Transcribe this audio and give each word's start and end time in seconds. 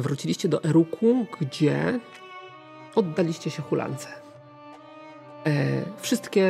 wróciliście 0.00 0.48
do 0.48 0.64
Eruku, 0.64 1.26
gdzie 1.40 2.00
oddaliście 2.94 3.50
się 3.50 3.62
hulance. 3.62 4.08
E, 5.46 5.82
wszystkie 6.00 6.42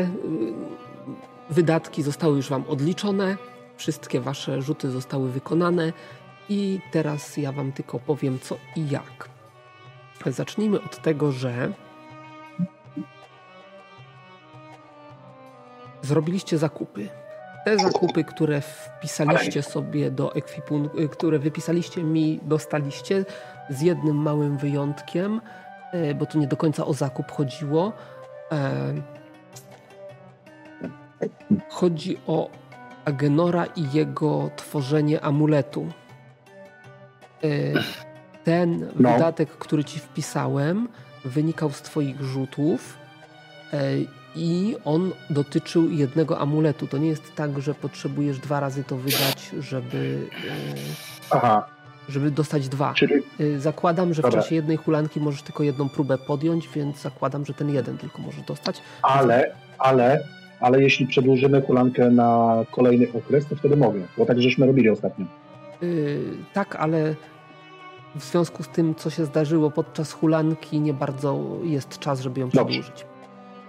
y, 1.50 1.54
wydatki 1.54 2.02
zostały 2.02 2.36
już 2.36 2.48
wam 2.48 2.64
odliczone, 2.68 3.36
wszystkie 3.76 4.20
wasze 4.20 4.62
rzuty 4.62 4.90
zostały 4.90 5.30
wykonane 5.30 5.92
i 6.48 6.80
teraz 6.90 7.36
ja 7.36 7.52
wam 7.52 7.72
tylko 7.72 7.98
powiem 7.98 8.38
co 8.38 8.56
i 8.76 8.88
jak. 8.90 9.28
Zacznijmy 10.26 10.82
od 10.82 11.02
tego, 11.02 11.32
że 11.32 11.72
zrobiliście 16.02 16.58
zakupy. 16.58 17.08
Te 17.64 17.78
zakupy, 17.78 18.24
które 18.24 18.60
wpisaliście 18.60 19.62
sobie 19.62 20.10
do 20.10 20.34
ekwipunku, 20.34 21.08
które 21.08 21.38
wypisaliście 21.38 22.04
mi, 22.04 22.40
dostaliście 22.42 23.24
z 23.70 23.80
jednym 23.80 24.16
małym 24.16 24.56
wyjątkiem, 24.56 25.40
e, 25.92 26.14
bo 26.14 26.26
tu 26.26 26.38
nie 26.38 26.46
do 26.46 26.56
końca 26.56 26.86
o 26.86 26.94
zakup 26.94 27.30
chodziło. 27.30 27.92
E, 28.52 28.94
chodzi 31.68 32.16
o 32.26 32.50
Agenora 33.04 33.66
i 33.66 33.92
jego 33.92 34.50
tworzenie 34.56 35.20
amuletu. 35.20 35.86
E, 37.44 37.48
ten 38.44 38.88
no. 38.96 39.12
wydatek, 39.12 39.50
który 39.50 39.84
ci 39.84 39.98
wpisałem, 39.98 40.88
wynikał 41.24 41.70
z 41.70 41.82
twoich 41.82 42.20
rzutów 42.20 42.98
i 44.36 44.76
on 44.84 45.12
dotyczył 45.30 45.90
jednego 45.90 46.38
amuletu. 46.38 46.86
To 46.86 46.98
nie 46.98 47.08
jest 47.08 47.34
tak, 47.34 47.60
że 47.60 47.74
potrzebujesz 47.74 48.38
dwa 48.38 48.60
razy 48.60 48.84
to 48.84 48.96
wydać, 48.96 49.50
żeby, 49.60 50.28
e, 50.48 50.54
Aha. 51.30 51.66
żeby 52.08 52.30
dostać 52.30 52.68
dwa. 52.68 52.94
Czyli... 52.94 53.14
E, 53.40 53.58
zakładam, 53.58 54.14
że 54.14 54.22
w 54.22 54.30
czasie 54.30 54.54
jednej 54.54 54.76
hulanki 54.76 55.20
możesz 55.20 55.42
tylko 55.42 55.62
jedną 55.62 55.88
próbę 55.88 56.18
podjąć, 56.18 56.68
więc 56.68 57.00
zakładam, 57.00 57.46
że 57.46 57.54
ten 57.54 57.74
jeden 57.74 57.98
tylko 57.98 58.22
możesz 58.22 58.42
dostać. 58.42 58.82
Ale, 59.02 59.54
ale, 59.78 60.20
ale 60.60 60.82
jeśli 60.82 61.06
przedłużymy 61.06 61.62
hulankę 61.62 62.10
na 62.10 62.58
kolejny 62.70 63.06
okres, 63.14 63.46
to 63.46 63.56
wtedy 63.56 63.76
mogę, 63.76 64.00
bo 64.18 64.26
tak 64.26 64.42
żeśmy 64.42 64.66
robili 64.66 64.90
ostatnio. 64.90 65.26
Yy, 65.82 66.20
tak, 66.52 66.76
ale 66.76 67.14
w 68.14 68.24
związku 68.24 68.62
z 68.62 68.68
tym, 68.68 68.94
co 68.94 69.10
się 69.10 69.24
zdarzyło 69.24 69.70
podczas 69.70 70.12
hulanki, 70.12 70.80
nie 70.80 70.94
bardzo 70.94 71.40
jest 71.62 71.98
czas, 71.98 72.20
żeby 72.20 72.40
ją 72.40 72.48
Dobrze. 72.48 72.64
przedłużyć. 72.64 73.13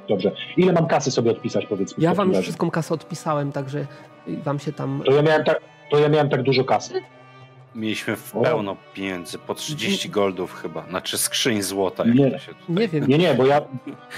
Dobrze. 0.10 0.32
Ile 0.58 0.74
mam 0.74 0.88
kasy 0.88 1.12
sobie 1.12 1.32
odpisać, 1.32 1.66
powiedzmy? 1.66 2.04
Ja 2.04 2.14
wam 2.14 2.30
już 2.30 2.38
wszystką 2.38 2.72
kasę 2.72 2.94
odpisałem, 2.94 3.52
także 3.52 3.86
wam 4.28 4.60
się 4.60 4.74
tam... 4.74 5.02
To 5.06 5.12
ja 5.12 5.22
miałem 5.22 5.44
tak, 5.44 5.62
to 5.92 6.00
ja 6.00 6.10
miałem 6.10 6.30
tak 6.30 6.44
dużo 6.44 6.64
kasy? 6.64 7.02
Mieliśmy 7.76 8.16
w 8.16 8.32
pełno 8.32 8.78
pieniędzy, 8.94 9.38
po 9.38 9.56
30 9.56 10.10
goldów 10.10 10.54
chyba, 10.54 10.86
znaczy 10.90 11.18
skrzyń 11.18 11.62
złota. 11.62 12.04
Nie, 12.04 12.40
nie 12.70 12.88
wiem. 12.88 13.08
Nie, 13.08 13.18
nie, 13.18 13.34
bo 13.34 13.46
ja, 13.46 13.62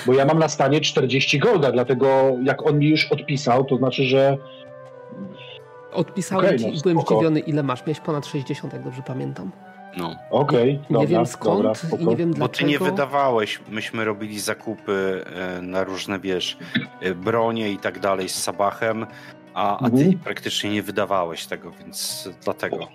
bo 0.06 0.14
ja 0.14 0.26
mam 0.26 0.40
na 0.40 0.50
stanie 0.50 0.82
40 0.82 1.40
golda, 1.40 1.72
dlatego 1.72 2.38
jak 2.44 2.68
on 2.68 2.80
mi 2.80 2.90
już 2.90 3.12
odpisał, 3.12 3.66
to 3.66 3.78
znaczy, 3.78 4.04
że... 4.04 4.38
Odpisałem 5.92 6.46
okay, 6.46 6.60
ci 6.60 6.66
no, 6.66 6.72
i 6.72 6.82
byłem 6.82 7.00
zdziwiony, 7.02 7.40
ile 7.40 7.64
masz. 7.64 7.86
Miałeś 7.86 8.00
ponad 8.00 8.26
60, 8.26 8.74
jak 8.74 8.84
dobrze 8.84 9.02
pamiętam. 9.02 9.52
No. 9.98 10.16
Okej, 10.30 10.80
okay, 10.90 11.00
Nie 11.00 11.08
wiem 11.08 11.26
skąd 11.26 11.64
dobra, 11.64 12.00
i 12.00 12.06
nie 12.06 12.16
wiem 12.16 12.34
dlaczego. 12.34 12.48
Bo 12.48 12.50
ty 12.50 12.86
nie 12.86 12.92
wydawałeś, 12.92 13.60
myśmy 13.70 14.06
robili 14.06 14.40
zakupy 14.40 15.26
e, 15.36 15.62
na 15.62 15.84
różne, 15.84 16.20
wiesz, 16.20 16.58
e, 17.02 17.16
bronie 17.16 17.72
i 17.72 17.78
tak 17.78 18.00
dalej 18.00 18.30
z 18.30 18.44
Sabachem, 18.44 19.06
a, 19.54 19.78
a 19.80 19.90
ty 19.90 19.96
mhm. 19.96 20.20
praktycznie 20.20 20.70
nie 20.70 20.84
wydawałeś 20.84 21.46
tego, 21.46 21.72
więc 21.72 22.30
dlatego. 22.44 22.88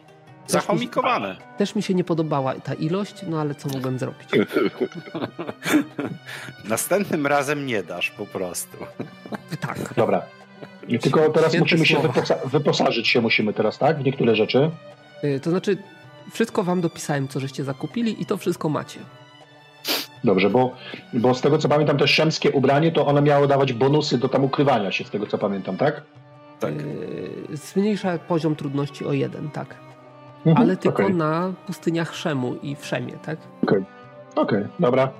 Zachomikowane. 0.47 1.37
Też 1.59 1.75
mi 1.75 1.83
się 1.83 1.95
nie 1.95 2.05
podobała 2.05 2.55
ta 2.55 2.75
ilość, 2.75 3.15
no 3.29 3.41
ale 3.41 3.55
co 3.55 3.69
mogłem 3.69 3.99
zrobić? 3.99 4.29
Następnym 6.65 7.27
razem 7.27 7.67
nie 7.67 7.83
dasz 7.83 8.11
po 8.11 8.27
prostu. 8.27 8.77
Tak. 9.61 9.95
Dobra. 9.97 10.23
Tylko 11.01 11.31
teraz 11.31 11.53
Święte 11.53 11.77
musimy 11.77 11.87
słowa. 11.87 12.03
się 12.03 12.09
wyposa 12.09 12.37
wyposażyć 12.45 13.09
się 13.09 13.21
musimy 13.21 13.53
teraz, 13.53 13.79
tak? 13.79 13.99
W 13.99 14.05
niektóre 14.05 14.37
rzeczy. 14.37 14.71
Y, 15.25 15.41
to 15.41 15.51
znaczy 15.51 15.77
wszystko 16.31 16.63
wam 16.63 16.81
dopisałem, 16.81 17.29
co 17.29 17.41
żeście 17.41 17.65
zakupili 17.65 18.23
i 18.23 18.27
to 18.27 18.37
wszystko 18.37 18.69
macie. 18.69 19.01
Dobrze, 20.25 20.51
bo, 20.51 20.75
bo 21.13 21.35
z 21.35 21.41
tego 21.41 21.59
co 21.59 21.69
pamiętam, 21.69 21.99
te 21.99 22.09
szemskie 22.09 22.51
ubranie, 22.51 22.93
to 22.93 23.07
ono 23.07 23.23
miało 23.23 23.47
dawać 23.47 23.73
bonusy 23.73 24.19
do 24.19 24.29
tam 24.29 24.45
ukrywania 24.45 24.93
się, 24.93 25.05
z 25.05 25.11
tego 25.11 25.27
co 25.27 25.39
pamiętam, 25.39 25.77
tak? 25.77 26.03
Tak. 26.61 26.75
Yy, 26.75 27.57
zmniejsza 27.57 28.19
poziom 28.19 28.57
trudności 28.57 29.05
o 29.05 29.13
jeden, 29.13 29.51
tak. 29.51 29.75
Mhm, 30.47 30.67
Ale 30.67 30.77
tylko 30.77 31.03
okay. 31.03 31.15
na 31.15 31.53
pustyniach 31.67 32.15
Szemu 32.15 32.55
i 32.63 32.77
w 32.77 32.87
Szemie, 32.87 33.13
tak? 33.13 33.39
Okej, 33.63 33.85
okay. 34.35 34.43
okay, 34.45 34.69
dobra. 34.81 35.11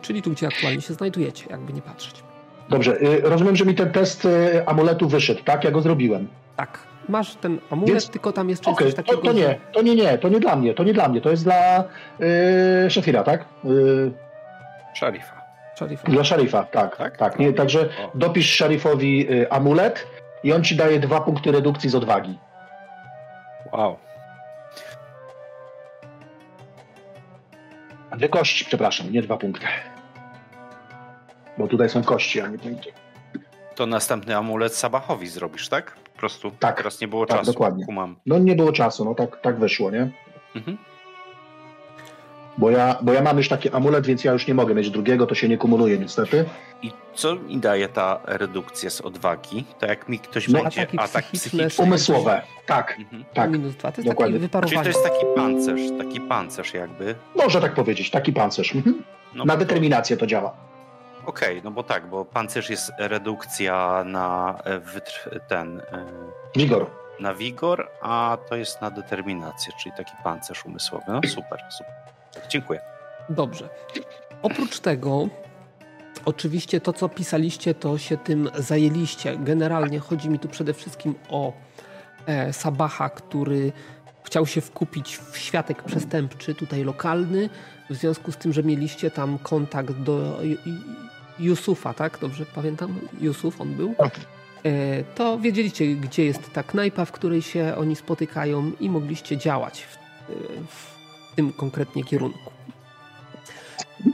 Czyli 0.00 0.22
tu, 0.22 0.30
gdzie 0.30 0.46
aktualnie 0.46 0.80
się 0.80 0.94
znajdujecie, 0.94 1.46
jakby 1.50 1.72
nie 1.72 1.82
patrzeć. 1.82 2.22
Dobrze, 2.68 2.98
yy, 3.00 3.20
rozumiem, 3.20 3.56
że 3.56 3.64
mi 3.64 3.74
ten 3.74 3.92
test 3.92 4.24
yy, 4.24 4.66
amuletu 4.66 5.08
wyszedł, 5.08 5.40
tak? 5.44 5.64
Ja 5.64 5.70
go 5.70 5.80
zrobiłem. 5.80 6.28
Tak 6.56 6.89
masz 7.08 7.34
ten 7.34 7.58
amulet, 7.70 7.90
Więc, 7.90 8.10
tylko 8.10 8.32
tam 8.32 8.48
jeszcze 8.48 8.70
okay, 8.70 8.86
jest 8.86 8.96
coś 8.96 9.06
takiego. 9.06 9.22
To, 9.22 9.28
to 9.28 9.38
nie, 9.38 9.58
to 9.72 9.82
nie, 9.82 9.96
nie, 9.96 10.18
to 10.18 10.28
nie 10.28 10.40
dla 10.40 10.56
mnie, 10.56 10.74
to 10.74 10.84
nie 10.84 10.92
dla 10.92 11.08
mnie, 11.08 11.20
to 11.20 11.30
jest 11.30 11.44
dla 11.44 11.84
yy, 12.18 12.90
Szefira, 12.90 13.22
tak? 13.22 13.44
Yy, 13.64 14.12
Szarifa. 14.94 15.40
Szarifa. 15.78 16.10
Dla 16.10 16.24
szarifa, 16.24 16.64
tak. 16.64 16.96
Tak? 16.96 17.16
tak 17.16 17.38
nie, 17.38 17.52
także 17.52 17.80
o. 17.80 18.10
dopisz 18.14 18.54
szarifowi 18.54 19.32
y, 19.32 19.50
amulet 19.50 20.06
i 20.44 20.52
on 20.52 20.64
ci 20.64 20.76
daje 20.76 21.00
dwa 21.00 21.20
punkty 21.20 21.52
redukcji 21.52 21.90
z 21.90 21.94
odwagi. 21.94 22.38
Wow. 23.72 23.96
Dwie 28.16 28.28
kości, 28.28 28.64
przepraszam, 28.64 29.12
nie 29.12 29.22
dwa 29.22 29.36
punkty. 29.36 29.66
Bo 31.58 31.68
tutaj 31.68 31.88
są 31.88 32.02
kości, 32.02 32.40
a 32.40 32.48
nie 32.48 32.58
punkty. 32.58 32.92
To 33.74 33.86
następny 33.86 34.36
amulet 34.36 34.74
Sabachowi 34.74 35.28
zrobisz, 35.28 35.68
tak? 35.68 35.96
Prostu 36.20 36.50
tak, 36.58 36.76
teraz 36.76 37.00
nie 37.00 37.08
było 37.08 37.26
tak, 37.26 37.38
czasu. 37.38 37.52
Dokładnie. 37.52 37.86
Kumam. 37.86 38.16
No 38.26 38.38
nie 38.38 38.56
było 38.56 38.72
czasu, 38.72 39.04
no 39.04 39.14
tak, 39.14 39.40
tak 39.40 39.58
wyszło, 39.58 39.90
nie? 39.90 40.10
Mhm. 40.56 40.78
Bo 42.58 42.70
ja, 42.70 42.98
bo 43.02 43.12
ja 43.12 43.22
mam 43.22 43.36
już 43.36 43.48
taki 43.48 43.70
amulet, 43.70 44.06
więc 44.06 44.24
ja 44.24 44.32
już 44.32 44.46
nie 44.46 44.54
mogę 44.54 44.74
mieć 44.74 44.90
drugiego, 44.90 45.26
to 45.26 45.34
się 45.34 45.48
nie 45.48 45.58
kumuluje 45.58 45.98
niestety. 45.98 46.44
I 46.82 46.92
co 47.14 47.34
mi 47.34 47.58
daje 47.58 47.88
ta 47.88 48.20
redukcja 48.24 48.90
z 48.90 49.00
odwagi? 49.00 49.64
To 49.78 49.86
jak 49.86 50.08
mi 50.08 50.18
ktoś 50.18 50.48
no, 50.48 50.62
będzie 50.62 50.82
ataki 50.82 50.98
atak 50.98 51.24
psychiczny... 51.32 51.84
Umysłowe, 51.84 52.42
tak, 52.66 52.96
mhm. 52.98 53.24
tak. 53.34 53.50
Minus 53.50 53.74
dwa, 53.74 53.92
to 53.92 54.00
jest 54.00 54.10
Dokładnie. 54.10 54.48
taki 54.48 54.68
Czyli 54.68 54.80
to 54.82 54.88
jest 54.88 55.04
taki 55.04 55.26
pancerz, 55.36 55.80
taki 55.98 56.20
pancerz 56.20 56.74
jakby. 56.74 57.14
Można 57.36 57.60
tak 57.60 57.74
powiedzieć, 57.74 58.10
taki 58.10 58.32
pancerz. 58.32 58.74
Mhm. 58.74 59.02
No, 59.34 59.44
Na 59.44 59.56
determinację 59.56 60.16
to 60.16 60.26
działa. 60.26 60.69
Okej, 61.30 61.58
okay, 61.58 61.64
no 61.64 61.70
bo 61.70 61.82
tak, 61.82 62.06
bo 62.06 62.24
pancerz 62.24 62.70
jest 62.70 62.92
redukcja 62.98 64.04
na 64.06 64.58
e, 64.64 65.40
ten. 65.48 65.80
E, 65.80 66.06
wigor. 66.56 66.86
Na 67.20 67.34
wigor, 67.34 67.88
a 68.02 68.38
to 68.48 68.56
jest 68.56 68.80
na 68.80 68.90
determinację, 68.90 69.72
czyli 69.82 69.94
taki 69.96 70.12
pancerz 70.24 70.66
umysłowy. 70.66 71.04
No 71.08 71.20
super, 71.28 71.60
super. 71.70 71.94
Dziękuję. 72.48 72.80
Dobrze. 73.28 73.68
Oprócz 74.42 74.80
tego, 74.80 75.28
oczywiście 76.24 76.80
to, 76.80 76.92
co 76.92 77.08
pisaliście, 77.08 77.74
to 77.74 77.98
się 77.98 78.16
tym 78.16 78.50
zajęliście. 78.54 79.36
Generalnie 79.36 79.98
chodzi 79.98 80.30
mi 80.30 80.38
tu 80.38 80.48
przede 80.48 80.74
wszystkim 80.74 81.14
o 81.28 81.52
e, 82.26 82.52
Sabacha, 82.52 83.08
który 83.08 83.72
chciał 84.24 84.46
się 84.46 84.60
wkupić 84.60 85.16
w 85.16 85.38
światek 85.38 85.82
przestępczy, 85.82 86.54
tutaj 86.54 86.84
lokalny, 86.84 87.48
w 87.90 87.94
związku 87.94 88.32
z 88.32 88.36
tym, 88.36 88.52
że 88.52 88.62
mieliście 88.62 89.10
tam 89.10 89.38
kontakt 89.38 89.92
do 89.92 90.38
Yusufa, 91.40 91.94
tak? 91.94 92.18
Dobrze 92.18 92.46
pamiętam? 92.54 92.94
Yusuf 93.20 93.60
on 93.60 93.74
był. 93.74 93.94
Tak. 93.94 94.20
E, 94.64 95.04
to 95.04 95.38
wiedzieliście, 95.38 95.94
gdzie 95.94 96.24
jest 96.24 96.52
ta 96.52 96.62
knajpa, 96.62 97.04
w 97.04 97.12
której 97.12 97.42
się 97.42 97.74
oni 97.78 97.96
spotykają 97.96 98.72
i 98.80 98.90
mogliście 98.90 99.36
działać 99.36 99.82
w, 99.82 99.98
w 100.68 101.34
tym 101.36 101.52
konkretnie 101.52 102.04
kierunku. 102.04 102.50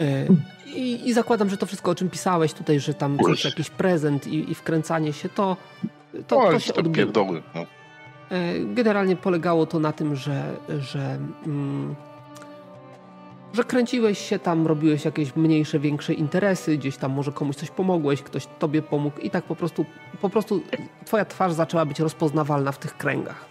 E, 0.01 0.27
I, 0.75 1.09
I, 1.09 1.13
zakładam, 1.13 1.51
że 1.51 1.57
to 1.57 1.67
wszystko, 1.67 1.91
o 1.91 1.95
czym 1.95 2.11
pisałeś 2.11 2.53
tutaj, 2.53 2.81
że 2.81 2.95
tam 2.95 3.19
coś, 3.19 3.45
jakiś 3.45 3.71
prezent 3.71 4.27
i, 4.27 4.51
i 4.51 4.55
wkręcanie 4.55 5.13
się, 5.13 5.29
to, 5.29 5.57
to, 6.27 6.51
to 6.51 6.59
się 6.59 6.75
odbyło. 6.75 7.13
No. 7.55 7.67
E, 8.31 8.59
generalnie 8.75 9.17
polegało 9.17 9.67
to 9.67 9.79
na 9.79 9.93
tym, 9.93 10.17
że, 10.17 10.57
że 10.79 11.19
mm, 11.47 11.95
że 13.57 13.65
kręciłeś 13.65 14.19
się 14.19 14.39
tam, 14.39 14.67
robiłeś 14.67 15.05
jakieś 15.05 15.37
mniejsze, 15.37 15.79
większe 15.79 16.15
interesy, 16.15 16.77
gdzieś 16.79 16.97
tam 16.97 17.13
może 17.13 17.33
komuś 17.33 17.57
coś 17.57 17.71
pomogłeś, 17.71 18.23
ktoś 18.23 18.47
tobie 18.59 18.83
pomógł 18.83 19.21
i 19.21 19.31
tak 19.31 19.45
po 19.45 19.57
prostu, 19.57 19.85
po 20.21 20.31
prostu 20.31 20.61
twoja 21.05 21.25
twarz 21.25 21.53
zaczęła 21.53 21.85
być 21.85 22.01
rozpoznawalna 22.01 22.73
w 22.73 22.79
tych 22.79 22.97
kręgach. 22.97 23.45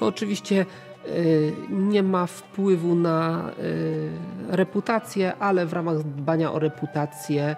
To 0.00 0.06
oczywiście 0.06 0.66
y, 1.08 1.52
nie 1.70 2.02
ma 2.02 2.26
wpływu 2.26 2.94
na 2.94 3.50
y, 3.58 4.10
reputację, 4.48 5.36
ale 5.36 5.66
w 5.66 5.72
ramach 5.72 6.02
dbania 6.02 6.52
o 6.52 6.58
reputację 6.58 7.56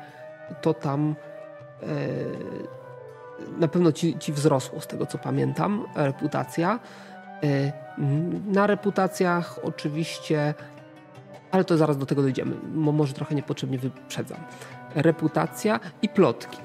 to 0.62 0.75
tam 0.75 1.15
y, 1.83 1.87
na 3.59 3.69
pewno 3.69 3.93
ci, 3.93 4.19
ci 4.19 4.33
wzrosło, 4.33 4.81
z 4.81 4.87
tego 4.87 5.06
co 5.06 5.19
pamiętam, 5.19 5.85
reputacja. 5.95 6.79
Na 8.47 8.67
reputacjach 8.67 9.59
oczywiście, 9.62 10.55
ale 11.50 11.65
to 11.65 11.77
zaraz 11.77 11.99
do 11.99 12.06
tego 12.06 12.23
dojdziemy. 12.23 12.56
Może 12.75 13.12
trochę 13.12 13.35
niepotrzebnie 13.35 13.79
wyprzedzam. 13.79 14.39
Reputacja 14.95 15.81
i 16.03 16.09
plotki. 16.09 16.59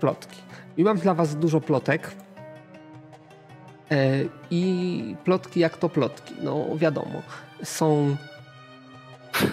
Plotki. 0.00 0.40
I 0.76 0.84
mam 0.84 0.98
dla 0.98 1.14
Was 1.14 1.36
dużo 1.36 1.60
plotek. 1.60 2.10
I 4.50 5.16
plotki 5.24 5.60
jak 5.60 5.76
to 5.76 5.88
plotki. 5.88 6.34
No 6.42 6.66
wiadomo, 6.76 7.22
są 7.62 8.16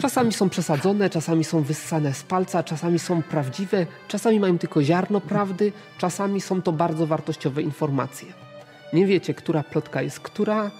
Czasami 0.02 0.34
są 0.34 0.50
przesadzone, 0.50 1.10
czasami 1.10 1.44
są 1.44 1.62
wyssane 1.62 2.14
z 2.14 2.24
palca, 2.24 2.64
czasami 2.64 3.00
są 3.00 3.24
prawdziwe, 3.24 3.86
czasami 4.08 4.40
mają 4.40 4.58
tylko 4.58 4.84
ziarno 4.84 5.22
prawdy, 5.22 5.72
czasami 5.98 6.42
są 6.42 6.62
to 6.62 6.72
bardzo 6.72 7.08
wartościowe 7.08 7.62
informacje. 7.62 8.34
Nie 8.94 9.06
wiecie, 9.06 9.34
która 9.34 9.64
plotka 9.64 10.02
jest 10.02 10.20
która. 10.20 10.64
E, 10.66 10.72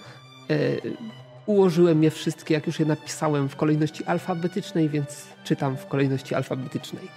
ułożyłem 1.46 2.02
je 2.02 2.10
wszystkie, 2.10 2.54
jak 2.54 2.66
już 2.66 2.80
je 2.80 2.86
napisałem, 2.86 3.48
w 3.48 3.56
kolejności 3.56 4.04
alfabetycznej, 4.04 4.88
więc 4.88 5.26
czytam 5.44 5.76
w 5.76 5.86
kolejności 5.86 6.34
alfabetycznej. 6.34 7.08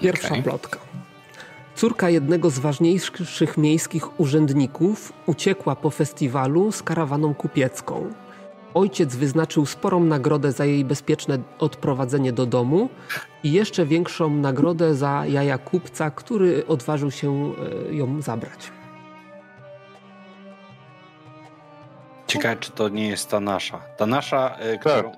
Pierwsza 0.00 0.28
okay. 0.28 0.42
plotka. 0.42 0.78
Córka 1.74 2.10
jednego 2.10 2.50
z 2.50 2.58
ważniejszych 2.58 3.58
miejskich 3.58 4.20
urzędników 4.20 5.12
uciekła 5.26 5.76
po 5.76 5.90
festiwalu 5.90 6.72
z 6.72 6.82
karawaną 6.82 7.34
kupiecką. 7.34 8.12
Ojciec 8.74 9.16
wyznaczył 9.16 9.66
sporą 9.66 10.04
nagrodę 10.04 10.52
za 10.52 10.64
jej 10.64 10.84
bezpieczne 10.84 11.38
odprowadzenie 11.58 12.32
do 12.32 12.46
domu 12.46 12.88
i 13.44 13.52
jeszcze 13.52 13.86
większą 13.86 14.30
nagrodę 14.30 14.94
za 14.94 15.26
jaja 15.26 15.58
kupca, 15.58 16.10
który 16.10 16.66
odważył 16.66 17.10
się 17.10 17.52
e, 17.88 17.94
ją 17.94 18.22
zabrać. 18.22 18.77
Ciekawe, 22.28 22.56
czy 22.56 22.70
to 22.70 22.88
nie 22.88 23.08
jest 23.08 23.30
ta 23.30 23.40
nasza. 23.40 23.80
Ta 23.96 24.06
nasza, 24.06 24.56
e, 24.58 24.78
którą... 24.78 25.12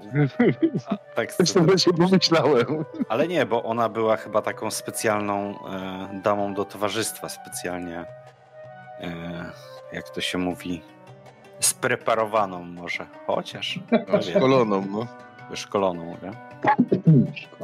A, 0.86 0.96
tak 0.96 1.32
sobie 1.44 1.74
pomyślałem. 1.98 2.84
Ale 3.08 3.28
nie, 3.28 3.46
bo 3.46 3.62
ona 3.62 3.88
była 3.88 4.16
chyba 4.16 4.42
taką 4.42 4.70
specjalną 4.70 5.54
e, 5.68 6.20
damą 6.22 6.54
do 6.54 6.64
towarzystwa, 6.64 7.28
specjalnie, 7.28 8.04
e, 9.00 9.50
jak 9.92 10.10
to 10.10 10.20
się 10.20 10.38
mówi, 10.38 10.82
Spreparowaną 11.60 12.64
może, 12.64 13.06
chociaż. 13.26 13.80
Wyszkoloną, 14.08 14.86
no. 14.90 15.06
Wyszkoloną, 15.50 16.16
nie? 16.22 16.32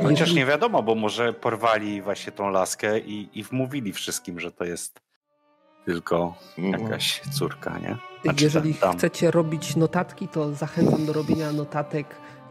Chociaż 0.03 0.33
nie 0.33 0.47
wiadomo, 0.47 0.83
bo 0.83 0.95
może 0.95 1.33
porwali 1.33 2.03
właśnie 2.03 2.33
tą 2.33 2.51
laskę 2.51 2.99
i, 2.99 3.29
i 3.35 3.43
wmówili 3.43 3.93
wszystkim, 3.93 4.41
że 4.41 4.53
to 4.53 4.65
jest 4.65 5.01
tylko 5.87 6.35
mhm. 6.59 6.83
jakaś 6.83 7.21
córka, 7.21 7.79
nie? 7.79 7.97
Znaczy, 8.23 8.45
Jeżeli 8.45 8.75
tam. 8.75 8.99
chcecie 8.99 9.31
robić 9.31 9.77
notatki, 9.77 10.29
to 10.29 10.55
zachęcam 10.55 11.07
do 11.07 11.13
robienia 11.13 11.53
notatek, 11.53 12.07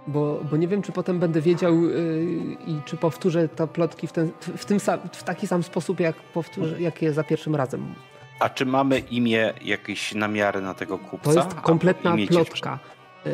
bo, 0.07 0.41
bo 0.51 0.57
nie 0.57 0.67
wiem, 0.67 0.81
czy 0.81 0.91
potem 0.91 1.19
będę 1.19 1.41
wiedział 1.41 1.83
yy, 1.83 2.57
i 2.67 2.81
czy 2.85 2.97
powtórzę 2.97 3.47
te 3.49 3.67
plotki 3.67 4.07
w, 4.07 4.11
ten, 4.11 4.31
w, 4.57 4.65
tym, 4.65 4.79
w 5.11 5.23
taki 5.23 5.47
sam 5.47 5.63
sposób, 5.63 5.99
jak, 5.99 6.15
powtórzę, 6.15 6.81
jak 6.81 7.01
je 7.01 7.13
za 7.13 7.23
pierwszym 7.23 7.55
razem 7.55 7.95
a 8.39 8.49
czy 8.49 8.65
mamy 8.65 8.99
imię, 8.99 9.53
jakieś 9.61 10.13
namiary 10.13 10.61
na 10.61 10.73
tego 10.73 10.97
kupca? 10.97 11.33
To 11.33 11.39
jest 11.39 11.53
kompletna 11.53 12.15
plotka. 12.27 12.79
E, 13.25 13.29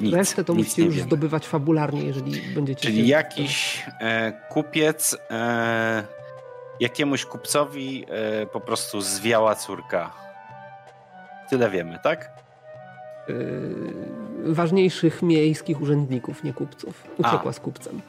nic, 0.00 0.14
Resztę 0.14 0.44
to 0.44 0.54
musicie 0.54 0.84
już 0.84 0.94
wiemy. 0.94 1.06
zdobywać 1.06 1.46
fabularnie, 1.46 2.04
jeżeli 2.04 2.54
będziecie. 2.54 2.80
Czyli 2.80 3.08
jakiś 3.08 3.84
e, 4.00 4.32
kupiec 4.50 5.16
e, 5.30 6.04
jakiemuś 6.82 7.24
kupcowi 7.24 8.04
e, 8.08 8.46
po 8.46 8.60
prostu 8.60 9.00
zwiała 9.00 9.54
córka. 9.54 10.10
Tyle 11.50 11.70
wiemy, 11.70 11.98
tak? 12.02 12.30
E, 13.28 13.32
ważniejszych 14.52 15.22
miejskich 15.22 15.80
urzędników, 15.80 16.44
nie 16.44 16.52
kupców. 16.52 17.04
Uciekła 17.18 17.50
A. 17.50 17.52
z 17.52 17.60
kupcem. 17.60 18.00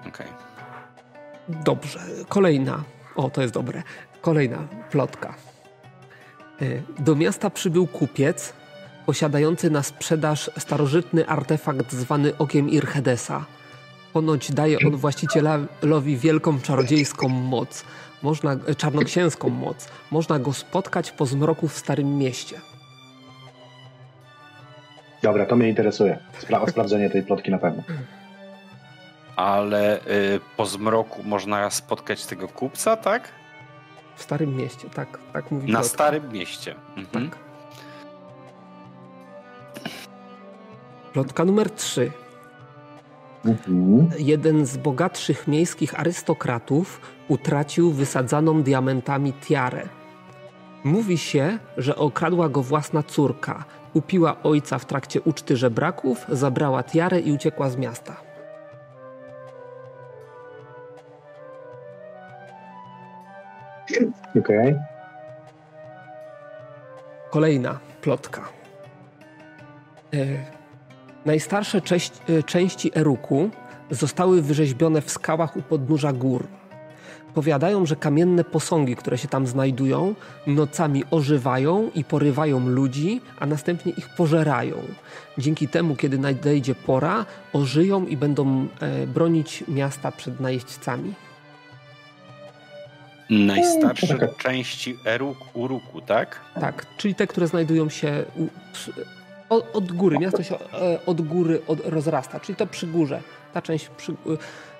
Okej. 0.00 0.26
Okay. 0.26 1.62
Dobrze. 1.64 2.00
Kolejna. 2.28 2.82
O, 3.16 3.30
to 3.30 3.42
jest 3.42 3.54
dobre. 3.54 3.82
Kolejna 4.20 4.58
plotka. 4.90 5.34
E, 6.62 7.02
do 7.02 7.16
miasta 7.16 7.50
przybył 7.50 7.86
kupiec 7.86 8.52
posiadający 9.06 9.70
na 9.70 9.82
sprzedaż 9.82 10.50
starożytny 10.58 11.28
artefakt 11.28 11.92
zwany 11.92 12.38
Okiem 12.38 12.70
Irhedesa. 12.70 13.44
Ponoć 14.12 14.52
daje 14.52 14.78
on 14.86 14.96
właścicielowi 14.96 16.16
wielką 16.16 16.60
czarodziejską 16.60 17.28
moc, 17.28 17.84
można, 18.22 18.52
e, 18.52 18.74
czarnoksięską 18.74 19.48
moc. 19.48 19.88
Można 20.10 20.38
go 20.38 20.52
spotkać 20.52 21.12
po 21.12 21.26
zmroku 21.26 21.68
w 21.68 21.78
Starym 21.78 22.18
Mieście. 22.18 22.60
Dobra, 25.22 25.46
to 25.46 25.56
mnie 25.56 25.68
interesuje. 25.68 26.18
Spra 26.38 26.66
sprawdzenie 26.66 27.10
tej 27.10 27.22
plotki 27.22 27.50
na 27.50 27.58
pewno. 27.58 27.82
Ale 29.36 29.98
y, 30.00 30.40
po 30.56 30.66
zmroku 30.66 31.22
można 31.22 31.70
spotkać 31.70 32.26
tego 32.26 32.48
kupca, 32.48 32.96
tak? 32.96 33.28
W 34.16 34.22
Starym 34.22 34.56
Mieście, 34.56 34.90
tak, 34.94 35.18
tak 35.32 35.50
mówi 35.50 35.72
Na 35.72 35.78
plotka. 35.78 35.94
Starym 35.94 36.32
Mieście. 36.32 36.74
Mhm. 36.96 37.30
Tak. 37.30 37.38
Plotka 41.12 41.44
numer 41.44 41.70
3. 41.70 42.12
Mhm. 43.44 44.10
Jeden 44.18 44.66
z 44.66 44.76
bogatszych 44.76 45.48
miejskich 45.48 46.00
arystokratów 46.00 47.00
utracił 47.28 47.90
wysadzaną 47.90 48.62
diamentami 48.62 49.32
tiarę. 49.32 49.82
Mówi 50.84 51.18
się, 51.18 51.58
że 51.76 51.96
okradła 51.96 52.48
go 52.48 52.62
własna 52.62 53.02
córka. 53.02 53.64
Upiła 53.94 54.42
ojca 54.42 54.78
w 54.78 54.84
trakcie 54.84 55.20
uczty 55.20 55.56
żebraków, 55.56 56.26
zabrała 56.28 56.82
tiarę 56.82 57.20
i 57.20 57.32
uciekła 57.32 57.70
z 57.70 57.76
miasta. 57.76 58.16
Okej. 64.38 64.40
Okay. 64.40 64.82
Kolejna 67.30 67.78
plotka. 68.00 68.48
E, 70.14 70.16
najstarsze 71.24 71.80
cześć, 71.80 72.12
e, 72.28 72.42
części 72.42 72.90
Eruku 72.96 73.50
zostały 73.90 74.42
wyrzeźbione 74.42 75.02
w 75.02 75.10
skałach 75.10 75.56
u 75.56 75.62
podnóża 75.62 76.12
gór. 76.12 76.46
Powiadają, 77.34 77.86
że 77.86 77.96
kamienne 77.96 78.44
posągi, 78.44 78.96
które 78.96 79.18
się 79.18 79.28
tam 79.28 79.46
znajdują, 79.46 80.14
nocami 80.46 81.04
ożywają 81.10 81.90
i 81.94 82.04
porywają 82.04 82.68
ludzi, 82.68 83.20
a 83.38 83.46
następnie 83.46 83.92
ich 83.92 84.08
pożerają. 84.16 84.76
Dzięki 85.38 85.68
temu, 85.68 85.96
kiedy 85.96 86.18
nadejdzie 86.18 86.74
pora, 86.74 87.26
ożyją 87.52 88.06
i 88.06 88.16
będą 88.16 88.66
e, 88.80 89.06
bronić 89.06 89.64
miasta 89.68 90.12
przed 90.12 90.40
najeźdźcami. 90.40 91.14
Najstarsze 93.30 94.28
części 94.38 94.96
Eruk, 95.06 95.38
Uruku, 95.54 96.00
tak? 96.00 96.40
Tak, 96.60 96.86
czyli 96.96 97.14
te, 97.14 97.26
które 97.26 97.46
znajdują 97.46 97.88
się 97.88 98.24
u, 98.36 98.46
przy, 98.72 98.92
od, 99.52 99.76
od, 99.76 99.92
góry. 99.92 100.18
Miasto 100.18 100.42
się 100.42 100.54
e, 100.54 101.06
od 101.06 101.20
góry 101.20 101.60
od, 101.66 101.78
rozrasta, 101.86 102.40
czyli 102.40 102.56
to 102.56 102.66
przy 102.66 102.86
górze. 102.86 103.20
Ta 103.52 103.62
część 103.62 103.88
przy, 103.88 104.14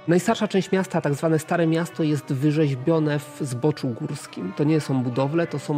najstarsza 0.08 0.48
część 0.48 0.72
miasta, 0.72 1.00
tak 1.00 1.14
zwane 1.14 1.38
Stare 1.38 1.66
Miasto, 1.66 2.02
jest 2.02 2.32
wyrzeźbione 2.32 3.18
w 3.18 3.38
zboczu 3.40 3.88
górskim. 3.88 4.52
To 4.56 4.64
nie 4.64 4.80
są 4.80 5.02
budowle, 5.02 5.46
to 5.46 5.58
są, 5.58 5.74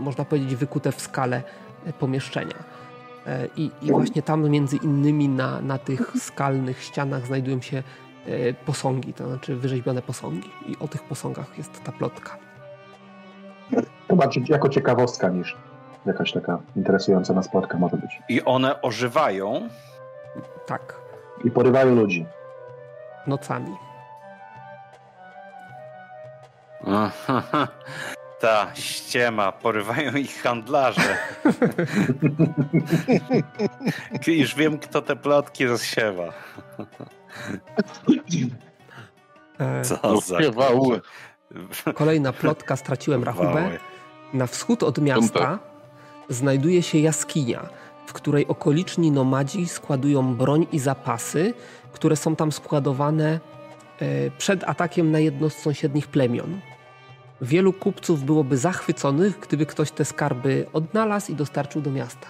można 0.00 0.24
powiedzieć, 0.24 0.56
wykute 0.56 0.92
w 0.92 1.00
skale 1.00 1.42
e, 1.86 1.92
pomieszczenia. 1.92 2.56
E, 3.26 3.48
I, 3.56 3.70
i 3.82 3.86
właśnie 3.86 4.22
tam 4.22 4.50
między 4.50 4.76
innymi 4.76 5.28
na, 5.28 5.60
na 5.60 5.78
tych 5.78 6.12
skalnych 6.18 6.82
ścianach 6.82 7.26
znajdują 7.26 7.60
się 7.60 7.82
E, 8.28 8.54
posągi, 8.54 9.14
to 9.14 9.28
znaczy 9.28 9.56
wyrzeźbione 9.56 10.02
posągi. 10.02 10.50
I 10.66 10.76
o 10.80 10.88
tych 10.88 11.02
posągach 11.02 11.58
jest 11.58 11.84
ta 11.84 11.92
plotka. 11.92 12.38
Chyba 14.08 14.28
jako 14.48 14.68
ciekawostka 14.68 15.28
niż 15.28 15.56
jakaś 16.08 16.32
taka 16.32 16.58
interesująca 16.76 17.34
nas 17.34 17.48
plotka 17.48 17.78
może 17.78 17.96
być. 17.96 18.20
I 18.28 18.44
one 18.44 18.82
ożywają? 18.82 19.68
Tak. 20.66 20.94
I 21.44 21.50
porywają 21.50 21.94
ludzi. 21.94 22.26
Nocami. 23.26 23.76
Aha, 26.86 27.68
ta 28.40 28.70
ściema, 28.74 29.52
porywają 29.52 30.12
ich 30.16 30.42
handlarze. 30.42 31.16
Już 34.26 34.54
wiem, 34.54 34.78
kto 34.78 35.02
te 35.02 35.16
plotki 35.16 35.66
rozsiewa. 35.66 36.32
E, 39.60 39.84
Co 39.84 40.20
za... 40.20 40.38
Kolejna 41.94 42.32
plotka, 42.32 42.76
straciłem 42.76 43.24
rachubę. 43.24 43.70
Na 44.32 44.46
wschód 44.46 44.82
od 44.82 44.98
miasta 44.98 45.58
znajduje 46.28 46.82
się 46.82 46.98
jaskinia, 46.98 47.68
w 48.06 48.12
której 48.12 48.46
okoliczni 48.46 49.10
nomadzi 49.10 49.68
składują 49.68 50.34
broń 50.34 50.66
i 50.72 50.78
zapasy, 50.78 51.54
które 51.92 52.16
są 52.16 52.36
tam 52.36 52.52
składowane 52.52 53.40
e, 54.00 54.30
przed 54.30 54.64
atakiem 54.64 55.10
na 55.10 55.18
jedno 55.18 55.50
z 55.50 55.54
sąsiednich 55.54 56.06
plemion. 56.06 56.60
Wielu 57.40 57.72
kupców 57.72 58.24
byłoby 58.24 58.56
zachwyconych, 58.56 59.38
gdyby 59.40 59.66
ktoś 59.66 59.90
te 59.90 60.04
skarby 60.04 60.66
odnalazł 60.72 61.32
i 61.32 61.34
dostarczył 61.34 61.82
do 61.82 61.90
miasta. 61.90 62.26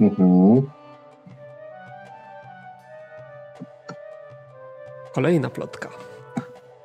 Mhm. 0.00 0.62
Kolejna 5.14 5.50
plotka. 5.50 5.88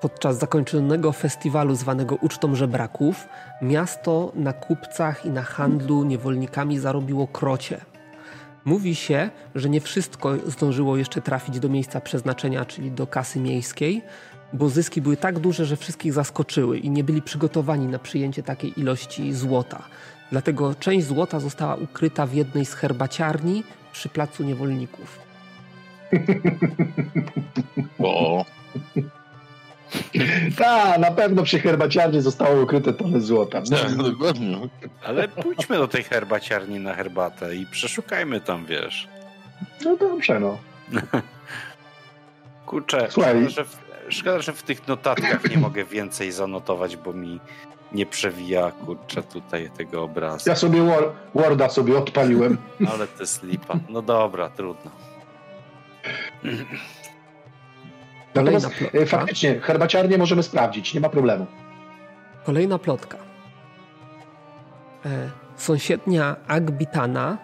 Podczas 0.07 0.39
zakończonego 0.39 1.11
festiwalu 1.11 1.75
zwanego 1.75 2.15
Ucztą 2.15 2.55
Żebraków, 2.55 3.27
miasto 3.61 4.31
na 4.35 4.53
kupcach 4.53 5.25
i 5.25 5.29
na 5.29 5.41
handlu 5.41 6.03
niewolnikami 6.03 6.79
zarobiło 6.79 7.27
krocie. 7.27 7.81
Mówi 8.65 8.95
się, 8.95 9.29
że 9.55 9.69
nie 9.69 9.81
wszystko 9.81 10.33
zdążyło 10.45 10.97
jeszcze 10.97 11.21
trafić 11.21 11.59
do 11.59 11.69
miejsca 11.69 12.01
przeznaczenia, 12.01 12.65
czyli 12.65 12.91
do 12.91 13.07
kasy 13.07 13.39
miejskiej, 13.39 14.01
bo 14.53 14.69
zyski 14.69 15.01
były 15.01 15.17
tak 15.17 15.39
duże, 15.39 15.65
że 15.65 15.75
wszystkich 15.75 16.13
zaskoczyły 16.13 16.79
i 16.79 16.89
nie 16.89 17.03
byli 17.03 17.21
przygotowani 17.21 17.87
na 17.87 17.99
przyjęcie 17.99 18.43
takiej 18.43 18.79
ilości 18.79 19.33
złota. 19.33 19.83
Dlatego 20.31 20.75
część 20.75 21.07
złota 21.07 21.39
została 21.39 21.75
ukryta 21.75 22.25
w 22.25 22.33
jednej 22.33 22.65
z 22.65 22.73
herbaciarni 22.73 23.63
przy 23.91 24.09
placu 24.09 24.43
niewolników. 24.43 25.19
Tak, 30.57 30.99
na 30.99 31.11
pewno 31.11 31.43
przy 31.43 31.59
herbaciarni 31.59 32.21
zostało 32.21 32.61
ukryte 32.61 32.93
tony 32.93 33.21
złota. 33.21 33.61
No, 33.97 34.03
dokładnie. 34.03 34.57
Ale 35.03 35.27
pójdźmy 35.27 35.77
do 35.77 35.87
tej 35.87 36.03
herbaciarni 36.03 36.79
na 36.79 36.93
herbatę 36.93 37.55
i 37.55 37.65
przeszukajmy 37.65 38.41
tam, 38.41 38.65
wiesz. 38.65 39.07
No 39.85 39.97
dobrze, 39.97 40.39
no. 40.39 40.57
Kurczę, 42.65 43.07
szkoda 43.11 43.49
że, 43.49 43.65
w, 43.65 43.77
szkoda, 44.09 44.41
że 44.41 44.53
w 44.53 44.63
tych 44.63 44.87
notatkach 44.87 45.49
nie 45.49 45.57
mogę 45.57 45.85
więcej 45.85 46.31
zanotować, 46.31 46.97
bo 46.97 47.13
mi 47.13 47.39
nie 47.91 48.05
przewija, 48.05 48.71
kurczę, 48.71 49.23
tutaj 49.23 49.69
tego 49.77 50.03
obrazu. 50.03 50.49
Ja 50.49 50.55
sobie 50.55 50.81
Worda 51.35 51.69
sobie 51.69 51.97
odpaliłem. 51.97 52.57
Ale 52.93 53.07
to 53.07 53.23
jest 53.23 53.43
lipa. 53.43 53.79
No 53.89 54.01
dobra, 54.01 54.49
trudno. 54.49 54.91
Natomiast 58.41 58.69
plotka. 58.69 58.97
E, 58.97 59.05
faktycznie, 59.05 59.59
herbaciarnię 59.59 60.17
możemy 60.17 60.43
sprawdzić, 60.43 60.93
nie 60.93 60.99
ma 60.99 61.09
problemu. 61.09 61.45
Kolejna 62.45 62.79
plotka. 62.79 63.17
E, 65.05 65.29
sąsiednia 65.55 66.35
Agbitana, 66.47 67.37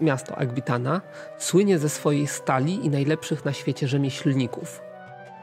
miasto 0.00 0.38
Agbitana, 0.38 1.00
słynie 1.38 1.78
ze 1.78 1.88
swojej 1.88 2.26
stali 2.26 2.86
i 2.86 2.90
najlepszych 2.90 3.44
na 3.44 3.52
świecie 3.52 3.88
rzemieślników. 3.88 4.80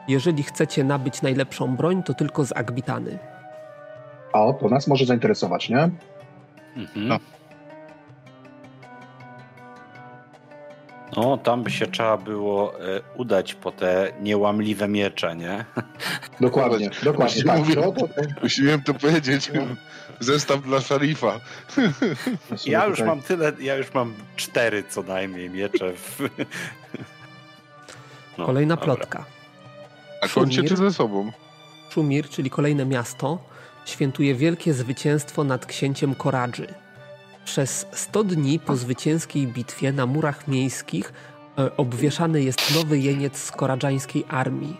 Jeżeli 0.08 0.42
chcecie 0.42 0.84
nabyć 0.84 1.22
najlepszą 1.22 1.76
broń, 1.76 2.02
to 2.02 2.14
tylko 2.14 2.44
z 2.44 2.52
Agbitany. 2.52 3.18
O, 4.32 4.52
to 4.52 4.68
nas 4.68 4.86
może 4.86 5.06
zainteresować, 5.06 5.68
nie? 5.68 5.90
Mhm. 6.76 7.08
No. 7.08 7.18
No, 11.16 11.38
tam 11.38 11.62
by 11.62 11.70
się 11.70 11.86
trzeba 11.86 12.16
było 12.16 12.80
e, 12.80 13.00
udać 13.16 13.54
po 13.54 13.72
te 13.72 14.12
niełamliwe 14.20 14.88
miecze, 14.88 15.36
nie? 15.36 15.64
Dokładnie, 16.40 16.90
dokładnie. 17.02 17.42
Tak. 17.44 17.58
Mówię, 17.58 17.74
to, 17.74 17.92
Musiałem 18.42 18.82
to 18.82 18.94
powiedzieć. 18.94 19.50
No. 19.54 19.62
Zestaw 20.20 20.62
dla 20.62 20.80
szarifa. 20.80 21.40
Ja 22.66 22.86
już 22.86 23.00
mam 23.00 23.22
tyle, 23.22 23.52
ja 23.60 23.76
już 23.76 23.94
mam 23.94 24.14
cztery 24.36 24.84
co 24.88 25.02
najmniej 25.02 25.50
miecze. 25.50 25.92
W... 25.92 26.18
No, 28.38 28.46
Kolejna 28.46 28.76
dobra. 28.76 28.94
plotka. 28.94 29.24
A 30.22 30.28
kończycie 30.28 30.76
ze 30.76 30.92
sobą. 30.92 31.32
Szumir, 31.90 32.28
czyli 32.28 32.50
kolejne 32.50 32.86
miasto, 32.86 33.38
świętuje 33.84 34.34
wielkie 34.34 34.74
zwycięstwo 34.74 35.44
nad 35.44 35.66
księciem 35.66 36.14
Koradży. 36.14 36.66
Przez 37.44 37.86
100 37.92 38.24
dni 38.24 38.58
po 38.58 38.76
zwycięskiej 38.76 39.46
bitwie 39.46 39.92
na 39.92 40.06
murach 40.06 40.48
miejskich 40.48 41.12
e, 41.58 41.76
obwieszany 41.76 42.42
jest 42.42 42.74
nowy 42.74 42.98
jeniec 42.98 43.38
z 43.38 43.50
koradżańskiej 43.50 44.24
armii. 44.28 44.76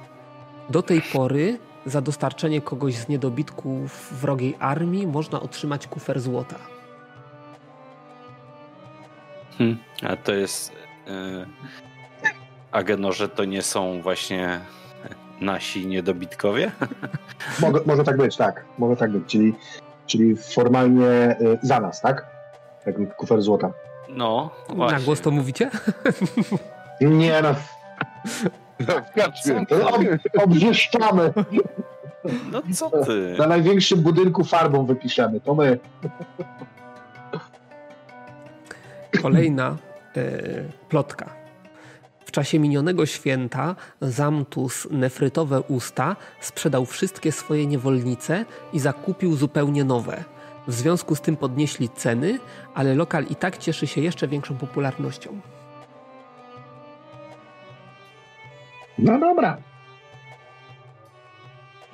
Do 0.71 0.83
tej 0.83 1.02
pory 1.02 1.59
za 1.87 2.00
dostarczenie 2.00 2.61
kogoś 2.61 2.95
z 2.95 3.09
niedobitków 3.09 4.14
wrogiej 4.21 4.57
armii 4.59 5.07
można 5.07 5.40
otrzymać 5.40 5.87
kufer 5.87 6.21
złota. 6.21 6.57
Hmm, 9.59 9.79
a 10.02 10.17
to 10.17 10.33
jest. 10.33 10.73
Yy, 11.07 11.47
Ageno, 12.73 13.11
to 13.35 13.45
nie 13.45 13.62
są 13.62 14.02
właśnie 14.02 14.61
nasi 15.40 15.87
niedobitkowie? 15.87 16.73
Może, 17.61 17.85
może 17.87 18.05
tak 18.05 18.17
być, 18.17 18.37
tak. 18.37 18.64
Może 18.79 18.97
tak 18.97 19.11
być. 19.11 19.25
Czyli, 19.26 19.55
czyli 20.07 20.37
formalnie 20.37 21.37
y, 21.40 21.59
za 21.62 21.81
nas, 21.81 22.00
tak? 22.00 22.26
Jak 22.87 23.16
kufer 23.16 23.42
złota. 23.42 23.72
No, 24.08 24.50
właśnie. 24.68 24.99
Na 24.99 25.04
głos 25.04 25.20
to 25.20 25.30
mówicie? 25.30 25.70
Nie 27.00 27.42
no. 27.42 27.54
no 28.87 28.94
Ob, 29.88 30.02
obwieszczamy. 30.42 31.32
No 32.52 32.62
co 32.75 32.90
ty? 32.90 33.34
Na 33.38 33.46
największym 33.46 34.00
budynku 34.00 34.44
farbą 34.44 34.87
wypiszemy. 34.87 35.40
To 35.40 35.54
my. 35.54 35.78
Kolejna 39.22 39.76
y, 40.16 40.64
plotka. 40.88 41.30
W 42.25 42.30
czasie 42.30 42.58
minionego 42.58 43.06
święta 43.06 43.76
Zamtus 44.00 44.88
Nefrytowe 44.90 45.60
Usta 45.60 46.16
sprzedał 46.40 46.87
wszystkie 46.87 47.32
swoje 47.32 47.66
niewolnice 47.66 48.44
i 48.72 48.80
zakupił 48.80 49.37
zupełnie 49.37 49.84
nowe. 49.84 50.25
W 50.67 50.73
związku 50.73 51.14
z 51.14 51.21
tym 51.21 51.37
podnieśli 51.37 51.88
ceny, 51.88 52.38
ale 52.75 52.95
lokal 52.95 53.25
i 53.25 53.37
tak 53.37 53.59
cieszy 53.59 53.87
się 53.87 54.00
jeszcze 54.00 54.29
większą 54.29 54.57
popularnością. 54.57 55.40
No 58.99 59.19
dobra. 59.19 59.57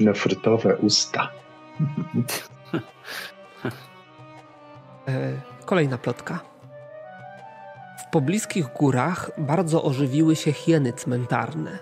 Nefrytowe 0.01 0.77
usta. 0.77 1.29
E, 5.09 5.41
kolejna 5.65 5.99
plotka. 5.99 6.41
W 7.99 8.11
pobliskich 8.11 8.67
górach 8.67 9.31
bardzo 9.39 9.83
ożywiły 9.83 10.37
się 10.37 10.53
hieny 10.53 10.93
cmentarne. 10.93 11.79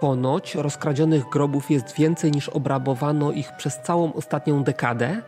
Ponoć 0.00 0.54
rozkradzionych 0.54 1.24
grobów 1.32 1.70
jest 1.70 1.94
więcej 1.96 2.32
niż 2.32 2.48
obrabowano 2.48 3.32
ich 3.32 3.52
przez 3.56 3.82
całą 3.82 4.12
ostatnią 4.12 4.64
dekadę, 4.64 5.22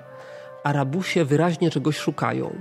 Arabusie 0.65 1.25
wyraźnie 1.25 1.71
czegoś 1.71 1.97
szukają. 1.97 2.61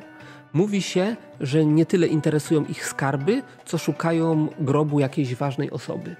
Mówi 0.53 0.81
się, 0.81 1.15
że 1.39 1.65
nie 1.65 1.85
tyle 1.85 2.07
interesują 2.07 2.65
ich 2.65 2.85
skarby, 2.85 3.41
co 3.65 3.77
szukają 3.77 4.47
grobu 4.59 4.99
jakiejś 4.99 5.35
ważnej 5.35 5.71
osoby. 5.71 6.15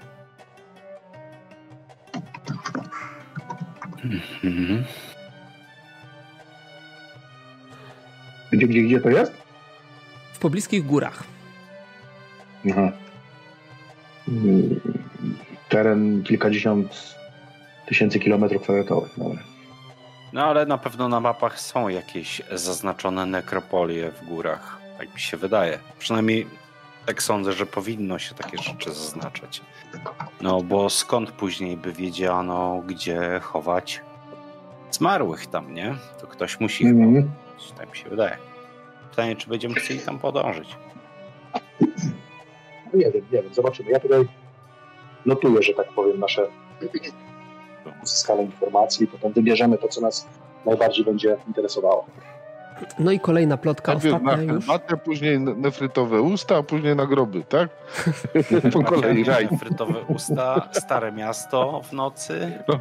Gdzie, 8.52 8.66
gdzie, 8.66 8.82
gdzie 8.82 9.00
to 9.00 9.10
jest? 9.10 9.32
W 10.32 10.38
pobliskich 10.38 10.86
górach. 10.86 11.24
Aha. 12.70 12.92
Teren 15.68 16.22
kilkadziesiąt 16.22 17.14
tysięcy 17.86 18.20
kilometrów 18.20 18.62
kwadratowych. 18.62 19.12
Dobra. 19.18 19.42
No 20.32 20.44
ale 20.44 20.66
na 20.66 20.78
pewno 20.78 21.08
na 21.08 21.20
mapach 21.20 21.60
są 21.60 21.88
jakieś 21.88 22.42
zaznaczone 22.52 23.26
nekropolie 23.26 24.10
w 24.10 24.24
górach. 24.24 24.78
Tak 24.98 25.14
mi 25.14 25.20
się 25.20 25.36
wydaje. 25.36 25.78
Przynajmniej 25.98 26.46
tak 27.06 27.22
sądzę, 27.22 27.52
że 27.52 27.66
powinno 27.66 28.18
się 28.18 28.34
takie 28.34 28.58
rzeczy 28.58 28.90
zaznaczać. 28.90 29.62
No 30.40 30.62
bo 30.62 30.90
skąd 30.90 31.32
później 31.32 31.76
by 31.76 31.92
wiedziano, 31.92 32.82
gdzie 32.86 33.40
chować 33.42 34.02
zmarłych 34.90 35.46
tam, 35.46 35.74
nie? 35.74 35.94
To 36.20 36.26
ktoś 36.26 36.60
musi 36.60 36.86
mm 36.86 37.14
-hmm. 37.14 37.28
Tak 37.78 37.90
mi 37.90 37.96
się 37.96 38.08
wydaje. 38.08 38.36
Pytanie, 39.10 39.36
czy 39.36 39.48
będziemy 39.48 39.74
chcieli 39.74 40.00
tam 40.00 40.18
podążyć. 40.18 40.76
No 42.92 42.98
nie 42.98 43.10
wiem, 43.10 43.24
nie 43.32 43.42
wiem, 43.42 43.54
zobaczymy. 43.54 43.90
Ja 43.90 44.00
tutaj 44.00 44.28
notuję, 45.26 45.62
że 45.62 45.74
tak 45.74 45.92
powiem, 45.92 46.20
nasze 46.20 46.48
uzyskane 48.02 48.42
informacji 48.42 49.04
i 49.04 49.06
potem 49.06 49.32
wybierzemy 49.32 49.78
to, 49.78 49.88
co 49.88 50.00
nas 50.00 50.26
najbardziej 50.66 51.04
będzie 51.04 51.36
interesowało. 51.48 52.06
No 52.98 53.12
i 53.12 53.20
kolejna 53.20 53.56
plotka 53.56 53.92
Najpierw 53.92 54.14
ostatnia 54.14 54.36
na 54.46 54.52
już. 54.52 54.66
Matę, 54.66 54.96
później 54.96 55.40
nefrytowe 55.40 56.22
usta, 56.22 56.56
a 56.56 56.62
później 56.62 56.96
na 56.96 57.06
groby, 57.06 57.44
tak? 57.48 57.68
po 58.72 58.82
kolei 58.82 59.24
raj. 59.24 59.48
Nefrytowe 59.50 60.00
usta, 60.08 60.68
Stare 60.72 61.12
Miasto 61.12 61.80
w 61.84 61.92
nocy. 61.92 62.52
No. 62.68 62.78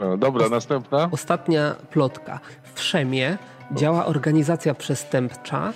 No, 0.00 0.16
dobra, 0.16 0.42
Ost 0.42 0.52
następna. 0.52 1.08
Ostatnia 1.12 1.74
plotka. 1.90 2.40
W 2.74 2.80
Szemie 2.80 3.38
działa 3.72 4.06
organizacja 4.06 4.74
przestępcza, 4.74 5.72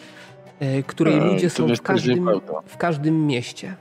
e, 0.61 0.83
której 0.83 1.21
ludzie 1.21 1.50
są 1.50 1.66
w 1.66 1.83
każdym, 1.83 2.31
w 2.66 2.76
każdym 2.76 3.26
mieście. 3.26 3.75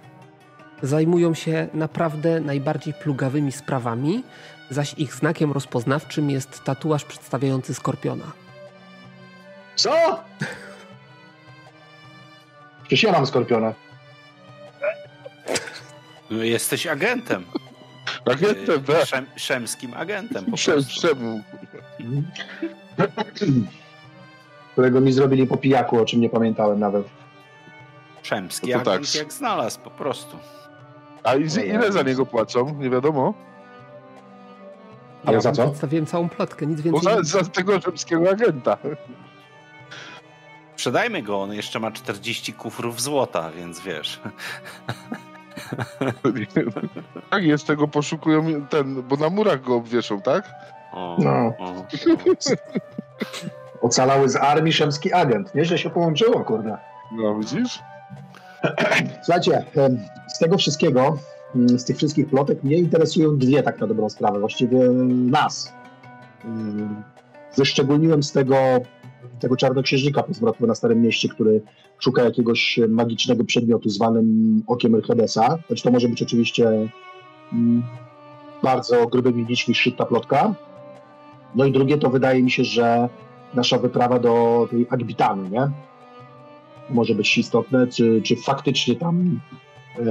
Zajmują 0.85 1.33
się 1.33 1.67
naprawdę 1.73 2.39
najbardziej 2.39 2.93
plugawymi 2.93 3.51
sprawami, 3.51 4.23
zaś 4.69 4.93
ich 4.93 5.13
znakiem 5.13 5.51
rozpoznawczym 5.51 6.29
jest 6.29 6.63
tatuaż 6.63 7.05
przedstawiający 7.05 7.73
skorpiona. 7.73 8.25
Co? 9.75 10.19
Przecież 12.81 13.03
ja 13.03 13.11
mam 13.11 13.27
skorpiona. 13.27 13.73
Jesteś 16.29 16.87
agentem. 16.87 17.45
Agentem, 18.31 18.83
tak. 18.83 19.05
Szem, 19.05 19.25
szemskim 19.35 19.93
agentem 19.93 20.45
po 20.45 20.57
Szem, 20.57 20.83
szemu. 20.83 21.41
Którego 24.71 25.01
mi 25.01 25.13
zrobili 25.13 25.47
po 25.47 25.57
pijaku, 25.57 26.01
o 26.01 26.05
czym 26.05 26.21
nie 26.21 26.29
pamiętałem 26.29 26.79
nawet. 26.79 27.07
Szemski 28.23 28.71
No 28.71 28.75
agent 28.81 29.11
tak. 29.11 29.15
jak 29.15 29.33
znalazł 29.33 29.79
po 29.79 29.89
prostu. 29.89 30.37
A 31.25 31.35
i- 31.35 31.69
ile 31.69 31.91
za 31.91 32.01
niego 32.01 32.25
płacą? 32.25 32.75
Nie 32.79 32.89
wiadomo. 32.89 33.33
Ale 35.25 35.33
ja 35.35 35.41
za 35.41 35.49
wam 35.49 35.55
co? 35.55 35.63
Przedstawiłem 35.63 36.05
całą 36.05 36.29
plotkę, 36.29 36.65
nic 36.65 36.81
Bo 36.81 36.83
więcej. 36.99 37.25
za, 37.25 37.39
za 37.39 37.49
tego 37.49 37.79
rzymskiego 37.79 38.29
agenta. 38.29 38.77
Sprzedajmy 40.75 41.21
go, 41.23 41.41
on 41.41 41.53
jeszcze 41.53 41.79
ma 41.79 41.91
40 41.91 42.53
kufrów 42.53 43.01
złota, 43.01 43.51
więc 43.51 43.79
wiesz. 43.79 44.19
Tak, 47.29 47.43
jest 47.43 47.67
tego 47.67 47.87
poszukują 47.87 48.65
ten, 48.67 49.03
bo 49.03 49.15
na 49.15 49.29
murach 49.29 49.61
go 49.61 49.75
obwieszą, 49.75 50.21
tak? 50.21 50.49
O, 50.91 51.17
No. 51.19 51.31
o, 51.31 51.65
o. 51.65 51.85
Ocalały 53.87 54.29
z 54.29 54.35
armii 54.35 54.73
szemski 54.73 55.13
agent. 55.13 55.55
Nieźle 55.55 55.77
się 55.77 55.89
połączyło, 55.89 56.43
kurde. 56.43 56.77
No 57.11 57.35
widzisz? 57.39 57.79
Słuchajcie, 59.23 59.65
z 60.27 60.39
tego 60.39 60.57
wszystkiego, 60.57 61.17
mm, 61.55 61.79
z 61.79 61.85
tych 61.85 61.97
wszystkich 61.97 62.29
plotek, 62.29 62.63
mnie 62.63 62.77
interesują 62.77 63.37
dwie 63.37 63.63
tak 63.63 63.81
na 63.81 63.87
dobrą 63.87 64.09
sprawę, 64.09 64.39
właściwie 64.39 64.79
nas. 65.31 65.73
Wyszczególniłem 67.57 68.23
z 68.23 68.31
tego, 68.31 68.55
tego 69.39 69.57
czarnoksiężnika 69.57 70.23
po 70.23 70.33
zwrotu 70.33 70.67
na 70.67 70.75
Starym 70.75 71.01
Mieście, 71.01 71.29
który 71.29 71.61
szuka 71.99 72.23
jakiegoś 72.23 72.79
magicznego 72.87 73.43
przedmiotu 73.43 73.89
zwanym 73.89 74.63
Okiem 74.67 74.93
Herhedesa. 74.93 75.57
Choć 75.67 75.81
to 75.81 75.91
może 75.91 76.07
być 76.07 76.21
oczywiście 76.21 76.69
mm, 77.53 77.83
bardzo 78.63 79.07
grubymi 79.07 79.45
nićmi 79.49 79.75
szyta 79.75 80.05
plotka. 80.05 80.55
No 81.55 81.65
i 81.65 81.71
drugie 81.71 81.97
to 81.97 82.09
wydaje 82.09 82.43
mi 82.43 82.51
się, 82.51 82.63
że 82.63 83.09
nasza 83.53 83.77
wyprawa 83.77 84.19
do 84.19 84.67
tej 84.71 84.87
Agbitany, 84.89 85.49
nie? 85.49 85.71
Może 86.89 87.15
być 87.15 87.37
istotne, 87.37 87.87
czy, 87.87 88.21
czy 88.21 88.35
faktycznie 88.35 88.95
tam 88.95 89.39
e, 89.99 90.03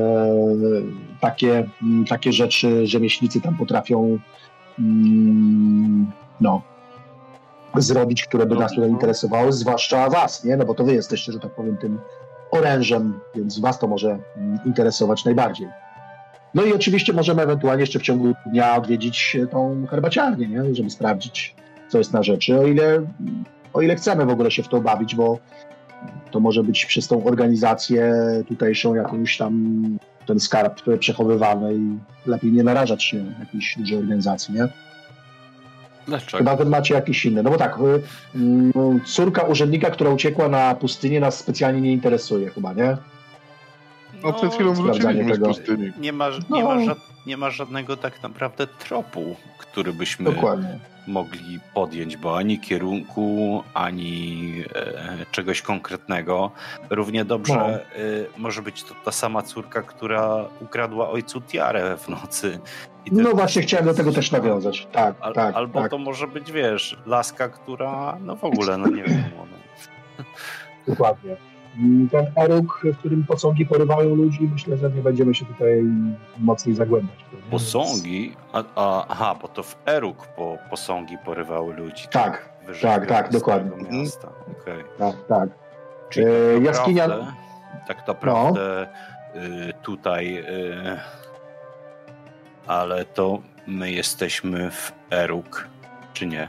takie, 1.21 1.69
m, 1.83 2.05
takie 2.09 2.33
rzeczy 2.33 2.87
rzemieślnicy 2.87 3.41
tam 3.41 3.57
potrafią 3.57 4.19
mm, 4.79 6.13
no, 6.41 6.63
zrobić, 7.77 8.25
które 8.25 8.47
by 8.47 8.55
nas 8.55 8.73
tutaj 8.75 8.91
interesowały, 8.91 9.53
zwłaszcza 9.53 10.11
was, 10.11 10.45
nie? 10.45 10.57
No 10.57 10.65
bo 10.65 10.75
to 10.75 10.85
wy 10.85 10.95
jesteście, 10.95 11.33
że 11.33 11.41
tak 11.41 11.55
powiem, 11.55 11.77
tym 11.77 11.99
orężem, 12.51 13.21
więc 13.35 13.59
was 13.59 13.79
to 13.79 13.87
może 13.87 14.19
mm, 14.37 14.59
interesować 14.67 15.25
najbardziej. 15.25 15.69
No 16.55 16.65
i 16.65 16.73
oczywiście 16.73 17.13
możemy 17.13 17.43
ewentualnie 17.43 17.81
jeszcze 17.81 17.99
w 17.99 18.03
ciągu 18.03 18.33
dnia 18.47 18.77
odwiedzić 18.77 19.37
tą 19.51 19.87
herbaciarnię, 19.87 20.49
nie? 20.49 20.75
żeby 20.75 20.91
sprawdzić, 20.91 21.55
co 21.89 21.99
jest 21.99 22.13
na 22.13 22.23
rzeczy, 22.23 22.61
o 22.61 22.67
ile, 22.67 23.03
o 23.73 23.81
ile 23.81 23.97
chcemy 23.97 24.27
w 24.27 24.31
ogóle 24.31 24.51
się 24.51 24.63
w 24.63 24.69
to 24.69 24.81
bawić, 24.81 25.15
bo 25.15 25.39
to 26.31 26.41
może 26.41 26.63
być 26.63 26.87
przez 26.87 27.09
tą 27.09 27.25
organizację 27.25 28.15
tutejszą 28.49 28.95
jakąś 28.95 29.37
tam 29.37 29.85
ten 30.27 30.41
skarb 30.41 30.83
przechowywany 30.99 31.75
i 31.75 31.99
lepiej 32.27 32.53
nie 32.53 32.63
narażać 32.63 33.05
się 33.05 33.35
jakiejś 33.41 33.77
dużej 33.79 33.99
organizacji, 33.99 34.55
nie? 34.55 34.69
Dlaczego? 36.07 36.39
Chyba 36.39 36.57
wy 36.57 36.65
macie 36.65 36.95
jakiś 36.95 37.27
inny. 37.27 37.43
No 37.43 37.51
bo 37.51 37.57
tak, 37.57 37.79
wy, 37.79 38.03
mm, 38.35 39.01
córka 39.07 39.43
urzędnika, 39.43 39.91
która 39.91 40.11
uciekła 40.11 40.49
na 40.49 40.75
pustynię 40.75 41.21
nas 41.21 41.39
specjalnie 41.39 41.81
nie 41.81 41.93
interesuje 41.93 42.51
chyba, 42.51 42.73
nie? 42.73 42.97
No 44.25 44.33
przed 44.33 44.55
chwilą 44.55 44.75
wróciliśmy 44.75 45.35
z 45.35 45.41
pustyni. 45.41 45.93
Nie 45.99 46.13
ma, 46.13 46.29
nie, 46.31 46.39
No. 46.49 46.75
ma 46.75 46.85
żad, 46.85 46.99
nie 47.27 47.37
ma 47.37 47.51
żadnego 47.51 47.97
tak 47.97 48.23
naprawdę 48.23 48.67
tropu, 48.67 49.37
który 49.59 49.93
byśmy 49.93 50.33
Dokładnie. 50.33 50.79
mogli 51.07 51.59
podjąć, 51.75 52.17
bo 52.17 52.37
ani 52.37 52.61
kierunku, 52.61 53.63
ani 53.75 54.53
e, 54.75 55.27
czegoś 55.31 55.63
konkretnego. 55.63 56.51
Równie 56.91 57.25
dobrze 57.25 57.55
No. 57.55 57.69
e, 57.69 57.81
może 58.37 58.63
być 58.63 58.85
to 58.85 58.95
ta 59.05 59.13
sama 59.13 59.43
córka, 59.43 59.83
która 59.83 60.45
ukradła 60.61 61.11
ojcu 61.11 61.41
tiarę 61.41 61.97
w 61.97 62.09
nocy. 62.09 62.59
No 63.13 63.31
właśnie 63.31 63.63
chciałem 63.63 63.87
do 63.87 63.95
tego 63.95 64.13
też 64.13 64.33
nawiązać. 64.33 64.87
Tak, 64.93 65.15
Al, 65.21 65.35
tak, 65.35 65.55
albo 65.57 65.81
tak. 65.81 65.91
to 65.91 65.99
może 65.99 66.27
być, 66.29 66.53
wiesz, 66.53 66.97
laska, 67.07 67.49
która 67.49 68.19
no 68.21 68.37
w 68.37 68.45
ogóle, 68.45 68.79
no 68.79 68.87
nie 68.89 69.03
wiem. 69.03 69.25
Dokładnie. 70.89 71.37
Mm, 71.79 72.09
Ten 72.09 72.27
eruk, 72.37 72.81
w 72.85 72.99
którym 72.99 73.25
posągi 73.27 73.67
porywają 73.67 74.15
ludzi, 74.15 74.49
myślę, 74.53 74.77
że 74.77 74.91
nie 74.91 75.03
będziemy 75.03 75.35
się 75.35 75.45
tutaj 75.45 75.83
mocniej 76.39 76.75
zagłębiać. 76.75 77.25
posągi, 77.51 78.37
a, 78.53 78.63
a, 78.77 79.07
aha, 79.09 79.35
bo 79.43 79.49
to 79.49 79.63
w 79.63 79.77
Eruk 79.87 80.27
po, 80.27 80.59
posągi 80.71 81.19
porywały 81.25 81.75
ludzi. 81.75 82.09
Tak, 82.11 82.49
Wyżej 82.67 82.91
tak, 82.91 83.07
tak, 83.07 83.29
z 83.29 83.33
dokładnie. 83.33 83.73
Mhm. 83.77 84.01
Miasta. 84.03 84.29
Okay. 84.63 84.85
tak, 84.99 85.17
tak. 85.29 85.49
Czyli 86.09 86.27
E, 86.27 86.55
tak 86.55 86.63
jaskinia- 86.75 87.09
naprawdę, 87.09 87.33
tak 87.89 88.09
naprawdę 88.09 88.83
y, 89.37 89.73
tutaj, 89.83 90.39
y, 90.39 90.99
ale 92.67 93.05
to 93.05 93.39
my 93.67 93.91
jesteśmy 93.91 94.71
w 94.71 94.93
Eruk, 95.13 95.69
czy 96.13 96.27
nie? 96.27 96.49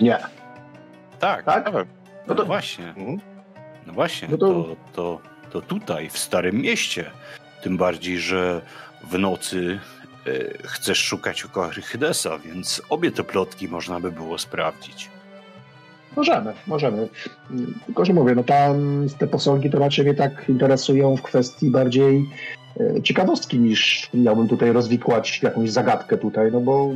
Nie. 0.00 0.18
Tak, 1.18 1.42
Tak? 1.42 1.64
Tak. 1.64 1.74
no 1.74 1.80
No 2.26 2.34
to- 2.34 2.44
właśnie. 2.44 2.88
Mhm. 2.88 3.20
No 3.86 3.92
właśnie, 3.92 4.28
No 4.30 4.36
to- 4.38 4.46
to... 4.46 4.76
To, 4.92 5.20
to, 5.50 5.60
tutaj, 5.62 6.08
w 6.10 6.18
Starym 6.18 6.56
Mieście. 6.56 7.10
Tym 7.62 7.76
bardziej, 7.76 8.18
że 8.18 8.60
w 9.10 9.18
nocy 9.18 9.78
y, 10.26 10.58
chcesz 10.64 10.98
szukać 10.98 11.44
Hydesa, 11.84 12.38
więc 12.38 12.82
obie 12.88 13.10
te 13.12 13.24
plotki 13.24 13.68
można 13.68 14.00
by 14.00 14.12
było 14.12 14.38
sprawdzić. 14.38 15.08
Możemy, 16.16 16.52
możemy. 16.66 17.08
Tylko, 17.86 18.04
że 18.04 18.12
mówię, 18.12 18.34
no 18.34 18.44
tam 18.44 19.06
te 19.18 19.26
posągi 19.26 19.70
to 19.70 19.78
raczej 19.78 20.04
mnie 20.04 20.14
tak 20.14 20.48
interesują 20.48 21.16
w 21.16 21.22
kwestii 21.22 21.70
bardziej 21.70 22.28
e, 22.98 23.02
ciekawostki 23.02 23.58
niż 23.58 24.10
miałbym 24.14 24.48
tutaj 24.48 24.72
rozwikłać 24.72 25.42
jakąś 25.42 25.70
zagadkę 25.70 26.18
tutaj, 26.18 26.52
no 26.52 26.60
bo 26.60 26.90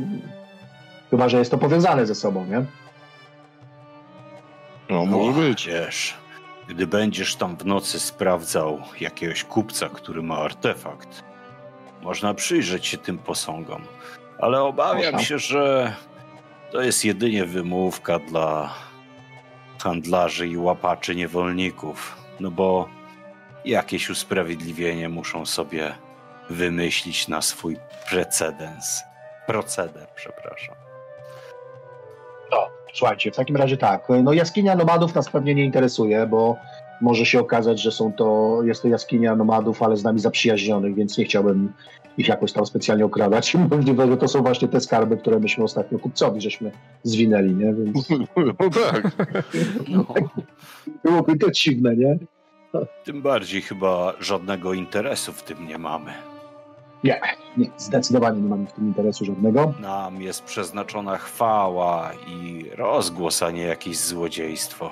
chyba, 1.09 1.29
że 1.29 1.39
jest 1.39 1.51
to 1.51 1.57
powiązane 1.57 2.05
ze 2.05 2.15
sobą, 2.15 2.45
nie? 2.45 2.65
No, 4.89 5.05
może 5.05 5.41
być. 5.41 5.67
Wiesz, 5.67 6.13
gdy 6.67 6.87
będziesz 6.87 7.35
tam 7.35 7.57
w 7.57 7.65
nocy 7.65 7.99
sprawdzał 7.99 8.81
jakiegoś 8.99 9.43
kupca, 9.43 9.89
który 9.89 10.21
ma 10.21 10.37
artefakt, 10.37 11.23
można 12.01 12.33
przyjrzeć 12.33 12.87
się 12.87 12.97
tym 12.97 13.17
posągom. 13.17 13.83
Ale 14.39 14.61
obawiam 14.61 15.11
Można. 15.11 15.19
się, 15.19 15.39
że 15.39 15.93
to 16.71 16.81
jest 16.81 17.05
jedynie 17.05 17.45
wymówka 17.45 18.19
dla 18.19 18.73
handlarzy 19.79 20.47
i 20.47 20.57
łapaczy 20.57 21.15
niewolników. 21.15 22.17
No 22.39 22.51
bo 22.51 22.89
jakieś 23.65 24.09
usprawiedliwienie 24.09 25.09
muszą 25.09 25.45
sobie 25.45 25.95
wymyślić 26.49 27.27
na 27.27 27.41
swój 27.41 27.77
precedens. 28.09 29.03
Proceder, 29.47 30.07
przepraszam. 30.15 30.75
No, 32.51 32.69
słuchajcie, 32.93 33.31
w 33.31 33.35
takim 33.35 33.55
razie 33.55 33.77
tak. 33.77 34.07
No 34.23 34.33
jaskinia 34.33 34.75
nomadów 34.75 35.15
nas 35.15 35.29
pewnie 35.29 35.55
nie 35.55 35.65
interesuje, 35.65 36.27
bo 36.27 36.55
może 37.01 37.25
się 37.25 37.39
okazać, 37.39 37.81
że 37.81 37.91
są 37.91 38.13
to, 38.13 38.59
jest 38.63 38.81
to 38.81 38.87
jaskinia 38.87 39.35
nomadów, 39.35 39.83
ale 39.83 39.97
z 39.97 40.03
nami 40.03 40.19
zaprzyjaźnionych, 40.19 40.95
więc 40.95 41.17
nie 41.17 41.25
chciałbym 41.25 41.73
ich 42.17 42.27
jakoś 42.27 42.51
tam 42.51 42.65
specjalnie 42.65 43.05
okradać. 43.05 43.55
Możliwe, 43.71 44.07
że 44.07 44.17
to 44.17 44.27
są 44.27 44.41
właśnie 44.41 44.67
te 44.67 44.81
skarby, 44.81 45.17
które 45.17 45.39
myśmy 45.39 45.63
ostatnio 45.63 45.99
kupcowi 45.99 46.41
żeśmy 46.41 46.71
zwinęli, 47.03 47.55
nie? 47.55 47.73
Więc 47.73 48.09
No 48.59 48.69
tak. 48.69 49.11
No. 49.87 50.05
byłoby 51.03 51.37
to 51.37 51.51
dziwne, 51.51 51.95
nie? 51.95 52.17
Tym 53.03 53.21
bardziej 53.21 53.61
chyba 53.61 54.13
żadnego 54.19 54.73
interesu 54.73 55.33
w 55.33 55.43
tym 55.43 55.67
nie 55.67 55.77
mamy. 55.77 56.13
Nie, 57.03 57.21
nie, 57.57 57.69
zdecydowanie 57.77 58.41
nie 58.41 58.49
mamy 58.49 58.65
w 58.65 58.73
tym 58.73 58.87
interesu 58.87 59.25
żadnego. 59.25 59.73
Nam 59.79 60.21
jest 60.21 60.43
przeznaczona 60.43 61.17
chwała 61.17 62.11
i 62.27 62.65
rozgłos, 62.75 63.43
a 63.43 63.51
nie 63.51 63.63
jakieś 63.63 63.97
złodziejstwo. 63.97 64.91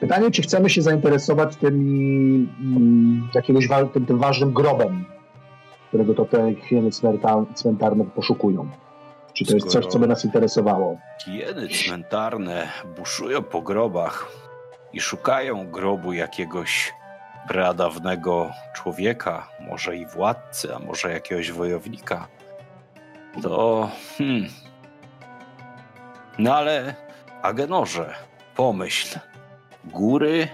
Pytanie, 0.00 0.30
czy 0.30 0.42
chcemy 0.42 0.70
się 0.70 0.82
zainteresować 0.82 1.56
tymi, 1.56 2.48
mm, 2.60 3.28
jakiegoś 3.34 3.68
tym, 3.92 4.06
tym 4.06 4.18
ważnym 4.18 4.52
grobem, 4.52 5.04
którego 5.88 6.14
to 6.14 6.24
te 6.24 6.54
hieny 6.54 6.90
cmentar- 6.90 7.54
cmentarne 7.54 8.04
poszukują? 8.04 8.68
Czy 9.32 9.44
to 9.44 9.54
jest 9.54 9.66
coś, 9.66 9.86
co 9.86 9.98
by 9.98 10.06
nas 10.06 10.24
interesowało? 10.24 10.96
Hieny 11.24 11.68
cmentarne 11.68 12.68
buszują 12.96 13.42
po 13.42 13.62
grobach 13.62 14.28
i 14.92 15.00
szukają 15.00 15.70
grobu 15.70 16.12
jakiegoś 16.12 16.92
pradawnego 17.48 18.50
człowieka, 18.74 19.48
może 19.60 19.96
i 19.96 20.06
władcy, 20.06 20.74
a 20.74 20.78
może 20.78 21.12
jakiegoś 21.12 21.52
wojownika, 21.52 22.28
to. 23.42 23.90
Hmm. 24.18 24.48
No 26.38 26.56
ale, 26.56 26.94
Agenorze, 27.42 28.14
pomyśl. 28.56 29.18
Góry, 29.84 30.48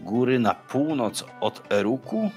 góry 0.00 0.38
na 0.38 0.54
północ 0.54 1.24
od 1.40 1.72
Eruku, 1.72 2.30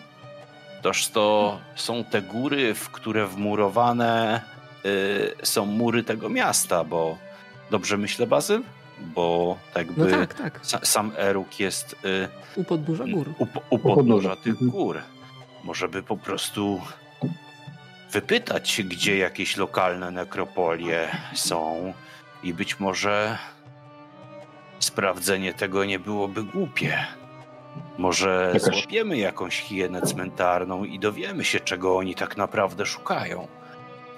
toż 0.81 1.07
to 1.07 1.59
są 1.75 2.03
te 2.03 2.21
góry, 2.21 2.73
w 2.73 2.89
które 2.89 3.27
wmurowane 3.27 4.41
y, 4.85 5.35
są 5.43 5.65
mury 5.65 6.03
tego 6.03 6.29
miasta, 6.29 6.83
bo 6.83 7.17
dobrze 7.71 7.97
myślę, 7.97 8.27
Bazyl? 8.27 8.63
Bo 9.03 9.57
tak 9.73 9.91
by 9.91 10.01
No 10.05 10.17
tak, 10.17 10.33
tak. 10.33 10.59
sa, 10.65 10.79
sam 10.85 11.11
Eruk 11.17 11.59
jest 11.59 11.95
y, 12.05 12.27
U 12.55 12.63
podnóża 12.63 13.03
gór. 13.07 13.27
u, 13.39 13.45
u 13.69 13.79
podnóża 13.79 14.35
tych 14.35 14.55
gór. 14.63 14.99
Może 15.63 15.89
by 15.89 16.03
po 16.03 16.17
prostu 16.17 16.81
wypytać, 18.11 18.81
gdzie 18.85 19.17
jakieś 19.17 19.57
lokalne 19.57 20.11
nekropolie 20.11 21.07
są 21.33 21.93
i 22.43 22.53
być 22.53 22.79
może 22.79 23.37
sprawdzenie 24.79 25.53
tego 25.53 25.85
nie 25.85 25.99
byłoby 25.99 26.43
głupie. 26.43 27.05
Może 27.97 28.51
Jakaś- 28.53 28.61
złapiemy 28.73 29.17
jakąś 29.17 29.59
hienę 29.59 30.01
cmentarną 30.01 30.83
i 30.83 30.99
dowiemy 30.99 31.43
się, 31.45 31.59
czego 31.59 31.97
oni 31.97 32.15
tak 32.15 32.37
naprawdę 32.37 32.85
szukają. 32.85 33.47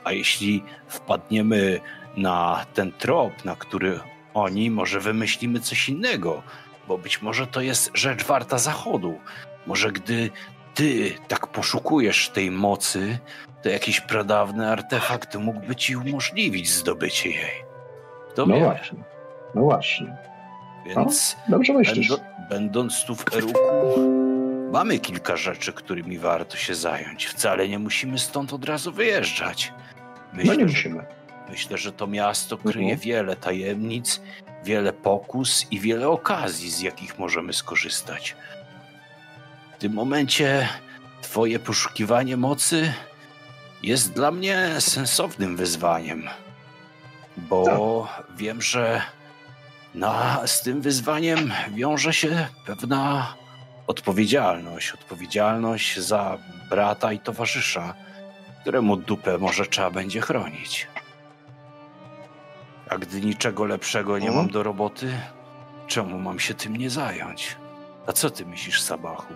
A 0.03 0.11
jeśli 0.11 0.63
wpadniemy 0.87 1.79
na 2.17 2.65
ten 2.73 2.91
trop, 2.91 3.45
na 3.45 3.55
który 3.55 3.99
oni, 4.35 4.71
może 4.71 4.99
wymyślimy 4.99 5.59
coś 5.59 5.89
innego, 5.89 6.43
bo 6.87 6.97
być 6.97 7.21
może 7.21 7.47
to 7.47 7.61
jest 7.61 7.91
rzecz 7.93 8.23
warta 8.23 8.57
zachodu. 8.57 9.19
Może 9.67 9.91
gdy 9.91 10.29
ty 10.73 11.13
tak 11.27 11.47
poszukujesz 11.47 12.29
tej 12.29 12.51
mocy, 12.51 13.19
to 13.63 13.69
jakiś 13.69 14.01
pradawny 14.01 14.71
artefakt 14.71 15.35
mógłby 15.35 15.75
ci 15.75 15.95
umożliwić 15.95 16.69
zdobycie 16.69 17.29
jej. 17.29 17.63
Kto 18.29 18.45
No 18.45 18.55
wie? 18.55 18.63
właśnie. 18.63 18.99
No 19.55 19.61
właśnie. 19.61 20.17
Więc 20.85 21.37
Dobrze 21.49 21.73
myślisz. 21.73 22.13
będąc 22.49 23.05
tu 23.05 23.15
w 23.15 23.25
Eruku, 23.35 23.59
mamy 24.71 24.99
kilka 24.99 25.37
rzeczy, 25.37 25.73
którymi 25.73 26.17
warto 26.17 26.57
się 26.57 26.75
zająć. 26.75 27.25
Wcale 27.25 27.67
nie 27.69 27.79
musimy 27.79 28.19
stąd 28.19 28.53
od 28.53 28.65
razu 28.65 28.91
wyjeżdżać. 28.91 29.73
No 30.33 30.53
nie 30.53 30.65
musimy. 30.65 31.05
Myślę, 31.49 31.77
że 31.77 31.91
to 31.91 32.07
miasto 32.07 32.57
kryje 32.57 32.93
Mhm. 32.93 32.99
wiele 32.99 33.35
tajemnic, 33.35 34.21
wiele 34.63 34.93
pokus 34.93 35.65
i 35.71 35.79
wiele 35.79 36.09
okazji, 36.09 36.71
z 36.71 36.79
jakich 36.81 37.19
możemy 37.19 37.53
skorzystać. 37.53 38.35
W 39.75 39.77
tym 39.77 39.93
momencie 39.93 40.69
Twoje 41.21 41.59
poszukiwanie 41.59 42.37
mocy 42.37 42.93
jest 43.83 44.13
dla 44.13 44.31
mnie 44.31 44.69
sensownym 44.79 45.57
wyzwaniem, 45.57 46.29
bo 47.37 48.07
wiem, 48.37 48.61
że 48.61 49.01
na, 49.95 50.41
z 50.47 50.61
tym 50.61 50.81
wyzwaniem 50.81 51.53
wiąże 51.73 52.13
się 52.13 52.47
pewna 52.65 53.33
odpowiedzialność. 53.87 54.91
Odpowiedzialność 54.91 55.99
za 55.99 56.37
brata 56.69 57.13
i 57.13 57.19
towarzysza, 57.19 57.93
któremu 58.61 58.97
dupę 58.97 59.37
może 59.37 59.65
trzeba 59.65 59.91
będzie 59.91 60.21
chronić. 60.21 60.87
A 62.89 62.97
gdy 62.97 63.21
niczego 63.21 63.65
lepszego 63.65 64.17
nie 64.19 64.27
Mhm. 64.27 64.45
mam 64.45 64.53
do 64.53 64.63
roboty, 64.63 65.13
czemu 65.87 66.19
mam 66.19 66.39
się 66.39 66.53
tym 66.53 66.75
nie 66.77 66.89
zająć? 66.89 67.55
A 68.07 68.11
co 68.11 68.29
ty 68.29 68.45
myślisz, 68.45 68.81
Sabachu? 68.81 69.33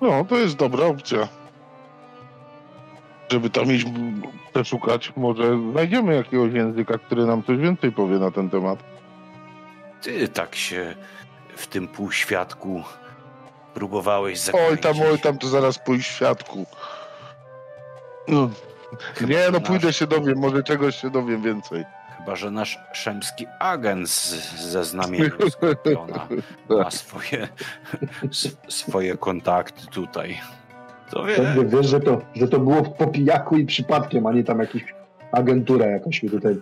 No, 0.00 0.24
to 0.24 0.36
jest 0.36 0.56
dobra 0.56 0.86
opcja. 0.86 1.28
Żeby 3.32 3.50
tam 3.50 3.72
iść 3.72 3.86
przeszukać, 4.52 5.12
może 5.16 5.58
znajdziemy 5.72 6.14
jakiegoś 6.16 6.52
języka, 6.52 6.98
który 6.98 7.26
nam 7.26 7.42
coś 7.42 7.58
więcej 7.58 7.92
powie 7.92 8.18
na 8.18 8.30
ten 8.30 8.50
temat. 8.50 8.78
Ty 10.02 10.28
tak 10.28 10.54
się 10.56 10.94
w 11.56 11.66
tym 11.66 11.88
półświadku 11.88 12.82
próbowałeś 13.74 14.38
zakręcić. 14.40 14.70
Oj 14.70 14.78
tam, 14.78 15.02
oj 15.12 15.18
tam, 15.18 15.38
to 15.38 15.48
zaraz 15.48 15.78
pójść 15.78 16.10
świadku. 16.10 16.66
No. 18.28 18.50
Chyba, 19.14 19.32
Nie, 19.32 19.44
no 19.52 19.58
nasz- 19.58 19.66
pójdę 19.68 19.92
się 19.92 20.06
dowiem, 20.06 20.38
może 20.38 20.62
czegoś 20.62 20.96
się 20.96 21.10
dowiem 21.10 21.42
więcej. 21.42 21.84
Chyba, 22.18 22.36
że 22.36 22.50
nasz 22.50 22.78
szemski 22.92 23.46
agent 23.58 24.10
z, 24.10 24.30
ze 24.60 24.84
znamienia 24.84 25.30
Skorpiona 25.50 26.28
ma 26.68 26.90
swoje, 26.90 27.48
s- 28.30 28.56
swoje 28.68 29.16
kontakty 29.16 29.86
tutaj. 29.86 30.38
To 31.10 31.24
wie, 31.24 31.34
Pewnie 31.36 31.64
wiesz, 31.64 31.86
że 31.86 32.00
to, 32.00 32.20
że 32.34 32.48
to 32.48 32.58
było 32.60 32.82
po 32.82 33.06
pijaku 33.06 33.56
i 33.56 33.66
przypadkiem, 33.66 34.26
a 34.26 34.32
nie 34.32 34.44
tam 34.44 34.58
jakiś 34.60 34.84
agentura 35.32 35.86
jakaś 35.86 36.22
mi 36.22 36.30
tutaj. 36.30 36.56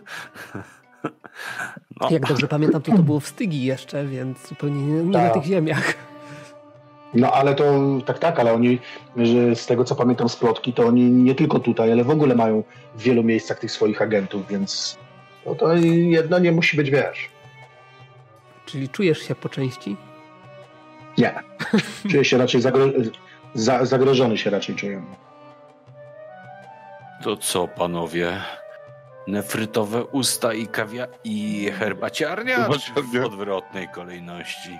no, 2.00 2.10
Jak 2.10 2.26
dobrze 2.26 2.48
pamiętam, 2.48 2.82
to 2.82 2.92
to 2.92 3.02
było 3.02 3.20
w 3.20 3.26
Stygi 3.28 3.64
jeszcze, 3.64 4.06
więc 4.06 4.48
zupełnie 4.48 4.82
nie, 4.86 5.02
nie 5.02 5.10
na 5.10 5.18
Tak. 5.18 5.34
tych 5.34 5.44
ziemiach. 5.44 5.94
No 7.16 7.32
ale 7.32 7.54
to 7.54 7.64
tak, 8.06 8.18
tak, 8.18 8.40
ale 8.40 8.52
oni, 8.52 8.78
że 9.16 9.56
z 9.56 9.66
tego 9.66 9.84
co 9.84 9.94
pamiętam 9.94 10.28
z 10.28 10.36
plotki, 10.36 10.72
to 10.72 10.86
oni 10.86 11.02
nie 11.02 11.34
tylko 11.34 11.58
tutaj, 11.58 11.92
ale 11.92 12.04
w 12.04 12.10
ogóle 12.10 12.34
mają 12.34 12.62
w 12.94 13.02
wielu 13.02 13.22
miejscach 13.22 13.58
tych 13.58 13.70
swoich 13.70 14.02
agentów, 14.02 14.48
więc 14.48 14.98
no 15.46 15.54
to 15.54 15.74
jedno 16.10 16.38
nie 16.38 16.52
musi 16.52 16.76
być, 16.76 16.90
wiesz. 16.90 17.28
Czyli 18.66 18.88
czujesz 18.88 19.18
się 19.18 19.34
po 19.34 19.48
części? 19.48 19.96
Nie. 21.18 21.34
Czuję 22.10 22.24
się 22.24 22.38
raczej 22.38 22.60
zagro... 22.60 22.86
za, 23.54 23.84
zagrożony 23.84 24.38
się 24.38 24.50
raczej 24.50 24.74
czuję. 24.74 25.02
to 27.22 27.36
co, 27.36 27.68
panowie? 27.68 28.40
Nefrytowe 29.26 30.04
usta 30.04 30.54
i 30.54 30.66
kawia 30.66 31.06
i 31.24 31.70
herbaciarnia, 31.78 32.68
w 33.12 33.24
odwrotnej 33.24 33.88
kolejności? 33.94 34.78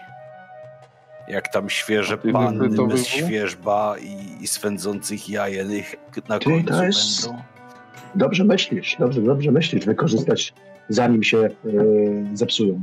Jak 1.29 1.49
tam 1.49 1.71
świeże 1.71 2.19
panny 2.19 2.69
wół? 2.69 2.97
świeżba 2.97 3.97
i, 3.99 4.43
i 4.43 4.47
swędzących 4.47 5.29
jajenych 5.29 5.95
na 6.29 6.39
Ty, 6.39 6.45
końcu 6.45 6.85
jest- 6.85 7.27
będą? 7.27 7.43
Dobrze 8.15 8.45
myślisz, 8.45 8.97
dobrze, 8.99 9.21
dobrze 9.21 9.53
myślisz, 9.53 9.85
wykorzystać 9.85 10.55
zanim 10.89 11.23
się 11.23 11.37
yy, 11.37 11.51
zepsują. 12.35 12.81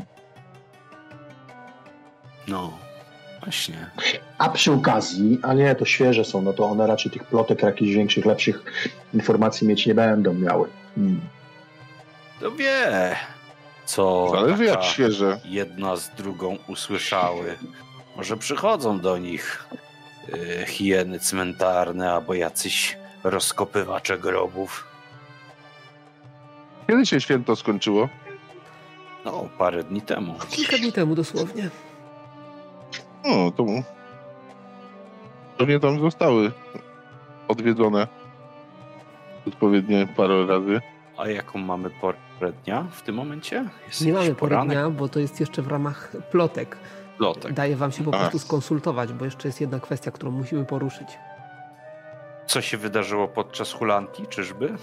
No, 2.47 2.73
właśnie. 3.43 3.89
A 4.38 4.49
przy 4.49 4.71
okazji, 4.71 5.39
a 5.43 5.53
nie, 5.53 5.75
to 5.75 5.86
świeże 5.86 6.25
są, 6.25 6.41
no 6.41 6.53
to 6.53 6.65
one 6.65 6.88
raczej 6.88 7.12
tych 7.12 7.23
plotek, 7.23 7.63
jakichś 7.63 7.91
większych, 7.93 8.25
lepszych 8.25 8.63
informacji 9.13 9.67
mieć 9.67 9.86
nie 9.86 9.95
będą 9.95 10.34
miały. 10.34 10.67
Hmm. 10.95 11.21
To 12.39 12.51
wie, 12.51 13.15
co 13.86 14.29
Zależy 14.32 14.65
jak 14.65 14.75
taka 14.75 14.88
świeże. 14.88 15.39
jedna 15.45 15.95
z 15.95 16.10
drugą 16.10 16.58
usłyszały. 16.67 17.56
Może 18.15 18.38
przychodzą 18.38 18.99
do 18.99 19.17
nich 19.17 19.65
y, 20.34 20.65
hieny 20.67 21.19
cmentarne 21.19 22.13
albo 22.13 22.34
jacyś 22.34 22.97
rozkopywacze 23.23 24.17
grobów. 24.17 24.88
Kiedy 26.88 27.06
się 27.06 27.21
święto 27.21 27.56
skończyło? 27.56 28.10
No, 29.26 29.49
parę 29.58 29.84
dni 29.84 30.02
temu. 30.02 30.36
Kilka 30.49 30.78
dni 30.78 30.91
temu 30.91 31.15
dosłownie. 31.15 31.69
No, 33.26 33.52
to 33.52 33.65
pewnie 35.58 35.80
tam 35.80 35.99
zostały 35.99 36.52
odwiedzone 37.47 38.08
odpowiednie 39.47 40.08
parę 40.15 40.45
razy. 40.47 40.82
A 41.17 41.28
jaką 41.28 41.60
mamy 41.60 41.89
porę 41.89 42.17
dnia 42.63 42.88
w 42.91 43.02
tym 43.02 43.15
momencie? 43.15 43.69
Jest 43.88 44.06
Nie 44.06 44.13
mamy 44.13 44.36
pory 44.36 44.58
dnia, 44.65 44.89
bo 44.89 45.10
to 45.10 45.19
jest 45.19 45.39
jeszcze 45.39 45.62
w 45.62 45.67
ramach 45.67 46.12
plotek. 46.32 46.78
Lotek. 47.19 47.54
Daję 47.54 47.76
wam 47.76 47.91
się 47.91 48.04
po 48.04 48.12
prostu 48.12 48.39
skonsultować, 48.39 49.13
bo 49.13 49.26
jeszcze 49.26 49.47
jest 49.47 49.62
jedna 49.62 49.80
kwestia, 49.80 50.12
którą 50.12 50.32
musimy 50.32 50.65
poruszyć. 50.65 51.08
Co 52.47 52.62
się 52.62 52.78
wydarzyło 52.78 53.28
podczas 53.28 53.73
hulanki, 53.73 54.28
czyżby? 54.28 54.76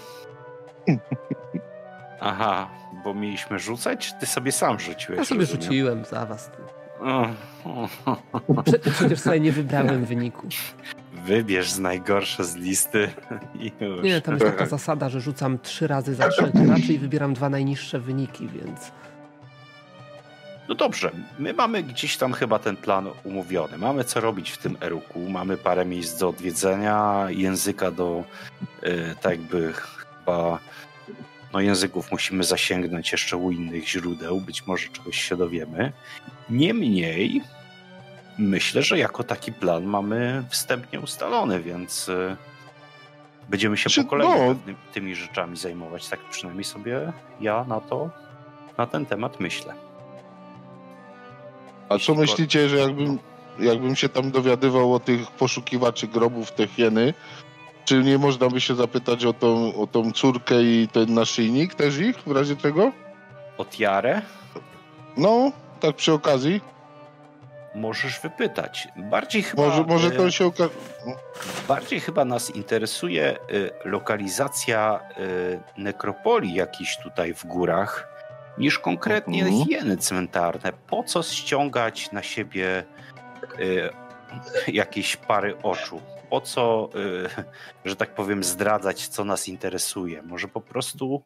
Aha, 2.21 2.69
bo 3.03 3.13
mieliśmy 3.13 3.59
rzucać, 3.59 4.13
ty 4.19 4.25
sobie 4.25 4.51
sam 4.51 4.79
rzuciłeś? 4.79 5.19
Ja 5.19 5.25
sobie 5.25 5.41
rozumiem? 5.41 5.61
rzuciłem 5.63 6.05
za 6.05 6.25
was. 6.25 6.51
Prze 8.65 8.79
przecież 8.79 9.19
sobie 9.19 9.39
nie 9.39 9.51
wybrałem 9.51 10.05
wyniku. 10.05 10.47
Wybierz 11.25 11.71
z 11.71 11.79
najgorsze 11.79 12.43
z 12.43 12.55
listy 12.55 13.09
i 13.59 13.71
już. 13.79 14.03
Nie, 14.03 14.21
tam 14.21 14.33
jest 14.33 14.45
taka 14.45 14.65
zasada, 14.77 15.09
że 15.09 15.21
rzucam 15.21 15.59
trzy 15.59 15.87
razy 15.87 16.15
za 16.15 16.29
trzy, 16.29 16.51
raczej 16.69 16.99
wybieram 16.99 17.33
dwa 17.33 17.49
najniższe 17.49 17.99
wyniki, 17.99 18.47
więc 18.47 18.91
No 20.71 20.75
dobrze, 20.75 21.11
my 21.39 21.53
mamy 21.53 21.83
gdzieś 21.83 22.17
tam 22.17 22.33
chyba 22.33 22.59
ten 22.59 22.77
plan 22.77 23.09
umówiony. 23.23 23.77
Mamy 23.77 24.03
co 24.03 24.21
robić 24.21 24.49
w 24.51 24.57
tym 24.57 24.77
Eruku, 24.81 25.29
mamy 25.29 25.57
parę 25.57 25.85
miejsc 25.85 26.19
do 26.19 26.29
odwiedzenia, 26.29 27.25
języka 27.29 27.91
do 27.91 28.23
y, 28.83 29.15
tak 29.21 29.31
jakby 29.31 29.73
chyba 29.73 30.59
no 31.53 31.59
języków 31.59 32.11
musimy 32.11 32.43
zasięgnąć 32.43 33.11
jeszcze 33.11 33.37
u 33.37 33.51
innych 33.51 33.89
źródeł, 33.89 34.41
być 34.41 34.67
może 34.67 34.89
czegoś 34.89 35.21
się 35.21 35.37
dowiemy. 35.37 35.91
Niemniej 36.49 37.41
myślę, 38.37 38.81
że 38.81 38.97
jako 38.97 39.23
taki 39.23 39.53
plan 39.53 39.83
mamy 39.83 40.43
wstępnie 40.49 40.99
ustalony, 40.99 41.59
więc 41.59 42.09
y, 42.09 42.35
będziemy 43.49 43.77
się 43.77 43.89
Czy- 43.89 44.03
po 44.03 44.09
kolei 44.09 44.27
no. 44.27 44.55
tymi 44.93 45.15
rzeczami 45.15 45.57
zajmować. 45.57 46.07
Tak 46.09 46.19
przynajmniej 46.29 46.63
sobie 46.65 47.13
ja 47.41 47.63
na 47.63 47.81
to, 47.81 48.09
na 48.77 48.87
ten 48.87 49.05
temat 49.05 49.39
myślę. 49.39 49.90
A 51.91 51.99
co 51.99 52.15
myślicie, 52.15 52.69
że 52.69 52.77
jakbym, 52.77 53.19
jakbym 53.59 53.95
się 53.95 54.09
tam 54.09 54.31
dowiadywał 54.31 54.93
o 54.93 54.99
tych 54.99 55.31
poszukiwaczy 55.31 56.07
grobów 56.07 56.51
te 56.51 56.67
hieny, 56.67 57.13
czy 57.85 58.03
nie 58.03 58.17
można 58.17 58.49
by 58.49 58.61
się 58.61 58.75
zapytać 58.75 59.25
o 59.25 59.33
tą, 59.33 59.75
o 59.75 59.87
tą 59.87 60.11
córkę 60.11 60.63
i 60.63 60.87
ten 60.91 61.13
naszyjnik 61.13 61.75
też 61.75 61.97
ich, 61.97 62.17
w 62.25 62.31
razie 62.31 62.55
czego? 62.55 62.91
O 63.57 63.65
tiarę 63.65 64.21
No, 65.17 65.51
tak 65.79 65.95
przy 65.95 66.13
okazji. 66.13 66.61
możesz 67.75 68.19
wypytać. 68.19 68.87
Bardziej 68.97 69.43
chyba, 69.43 69.63
Może, 69.63 69.83
może 69.83 70.11
to 70.11 70.31
się 70.31 70.45
okaże. 70.45 70.69
bardziej 71.67 71.99
chyba 71.99 72.25
nas 72.25 72.55
interesuje 72.55 73.37
y, 73.53 73.71
lokalizacja 73.85 74.99
y, 75.19 75.59
nekropolii 75.81 76.53
jakiejś 76.53 76.97
tutaj 76.97 77.33
w 77.33 77.45
górach, 77.45 78.07
niż 78.57 78.79
konkretnie 78.79 79.43
Mhm. 79.45 79.65
hieny 79.65 79.97
cmentarne. 79.97 80.73
Po 80.87 81.03
co 81.03 81.23
ściągać 81.23 82.11
na 82.11 82.23
siebie 82.23 82.83
y, 83.59 83.89
jakieś 84.67 85.15
pary 85.17 85.57
oczu? 85.63 86.01
Po 86.29 86.41
co, 86.41 86.89
y, 86.95 87.29
że 87.85 87.95
tak 87.95 88.15
powiem, 88.15 88.43
zdradzać, 88.43 89.07
co 89.07 89.23
nas 89.25 89.47
interesuje? 89.47 90.21
Może 90.21 90.47
po 90.47 90.61
prostu 90.61 91.23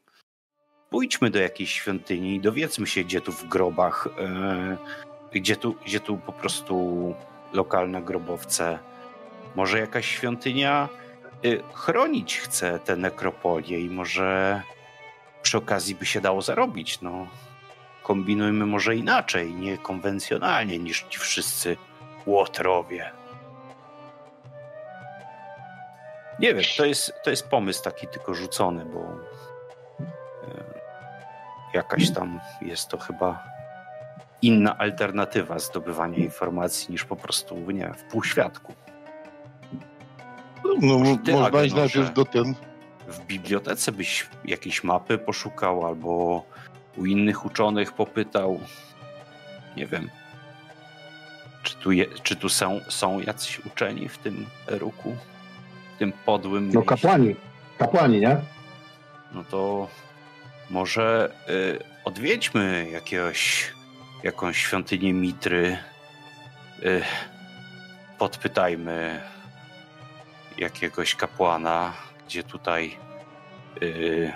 pójdźmy 0.89 1.29
do 1.29 1.39
jakiejś 1.39 1.71
świątyni 1.71 2.35
i 2.35 2.39
dowiedzmy 2.41 2.88
się, 2.88 3.03
gdzie 3.03 3.21
tu 3.21 3.31
w 3.31 3.47
grobach, 3.47 4.07
y, 5.33 5.39
gdzie, 5.39 5.55
tu, 5.55 5.75
gdzie 5.85 5.99
tu 5.99 6.17
po 6.17 6.31
prostu 6.31 7.15
lokalne 7.53 8.01
grobowce. 8.01 8.79
Może 9.55 9.79
jakaś 9.79 10.05
świątynia 10.05 10.89
y, 11.45 11.63
chronić 11.73 12.39
chce 12.39 12.79
te 12.79 12.95
nekropolie 12.95 13.79
i 13.79 13.89
może 13.89 14.61
przy 15.45 15.58
okazji 15.58 15.95
by 15.95 16.05
się 16.05 16.21
dało 16.21 16.41
zarobić. 16.41 17.01
No, 17.01 17.27
kombinujmy 18.03 18.65
może 18.65 18.95
inaczej, 18.95 19.53
niekonwencjonalnie 19.53 20.79
niż 20.79 21.05
ci 21.10 21.19
wszyscy 21.19 21.77
łotrowie. 22.25 23.12
Nie 26.39 26.53
wiem, 26.53 26.63
to 26.77 26.86
jest, 26.86 27.13
to 27.23 27.29
jest 27.29 27.47
pomysł 27.47 27.84
taki 27.84 28.08
tylko 28.08 28.34
rzucony, 28.34 28.86
bo 28.86 28.99
e, 28.99 30.03
jakaś 31.73 32.12
tam 32.12 32.39
jest 32.62 32.88
to 32.88 32.97
chyba 32.97 33.43
inna 34.41 34.77
alternatywa 34.77 35.60
zdobywania 35.60 36.17
informacji 36.17 36.91
niż 36.91 37.05
po 37.05 37.15
prostu, 37.15 37.71
nie 37.71 37.93
w 37.93 38.03
półświadku. 38.03 38.73
No, 40.81 41.17
ty, 41.25 41.31
można 41.31 41.47
Agenorze, 41.47 41.65
iść 41.65 41.75
najpierw 41.75 42.13
do 42.13 42.25
ten. 42.25 42.55
W 43.07 43.25
bibliotece 43.25 43.91
byś 43.91 44.27
jakieś 44.45 44.83
mapy 44.83 45.17
poszukał 45.17 45.85
albo 45.85 46.43
u 46.97 47.05
innych 47.05 47.45
uczonych 47.45 47.93
popytał. 47.93 48.59
Nie 49.77 49.87
wiem. 49.87 50.09
Czy 51.63 51.75
tu, 51.75 51.91
je, 51.91 52.05
czy 52.23 52.35
tu 52.35 52.49
są, 52.49 52.79
są 52.89 53.19
jacyś 53.19 53.59
uczeni 53.65 54.09
w 54.09 54.17
tym 54.17 54.45
ruku? 54.67 55.15
W 55.95 55.99
tym 55.99 56.11
podłym 56.25 56.71
No 56.73 56.81
kapłani. 56.81 57.35
Kapłani, 57.77 58.19
nie? 58.19 58.37
No 59.31 59.43
to 59.43 59.87
może 60.69 61.31
y, 61.49 61.79
odwiedźmy 62.05 62.87
jakiegoś, 62.91 63.73
jakąś 64.23 64.57
świątynię 64.57 65.13
Mitry. 65.13 65.77
Y, 66.83 67.01
podpytajmy 68.17 69.21
jakiegoś 70.57 71.15
kapłana, 71.15 71.93
gdzie 72.25 72.43
tutaj 72.43 72.97
y, 73.81 74.33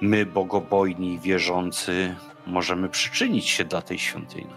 my, 0.00 0.26
bogobojni, 0.26 1.18
wierzący, 1.18 2.14
możemy 2.46 2.88
przyczynić 2.88 3.48
się 3.48 3.64
dla 3.64 3.82
tej 3.82 3.98
świątyni. 3.98 4.52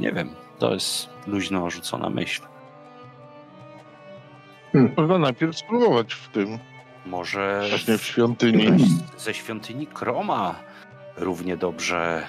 Nie 0.00 0.12
wiem, 0.12 0.34
to 0.58 0.74
jest 0.74 1.08
luźno 1.26 1.70
rzucona 1.70 2.10
myśl. 2.10 2.42
Można 4.96 5.18
najpierw 5.18 5.58
spróbować 5.58 6.14
w 6.14 6.28
tym. 6.28 6.58
Może 7.06 7.66
Właśnie 7.70 7.98
w 7.98 8.02
świątyni. 8.02 8.66
Ze 9.18 9.34
świątyni 9.34 9.86
Kroma 9.86 10.54
równie 11.16 11.56
dobrze 11.56 12.26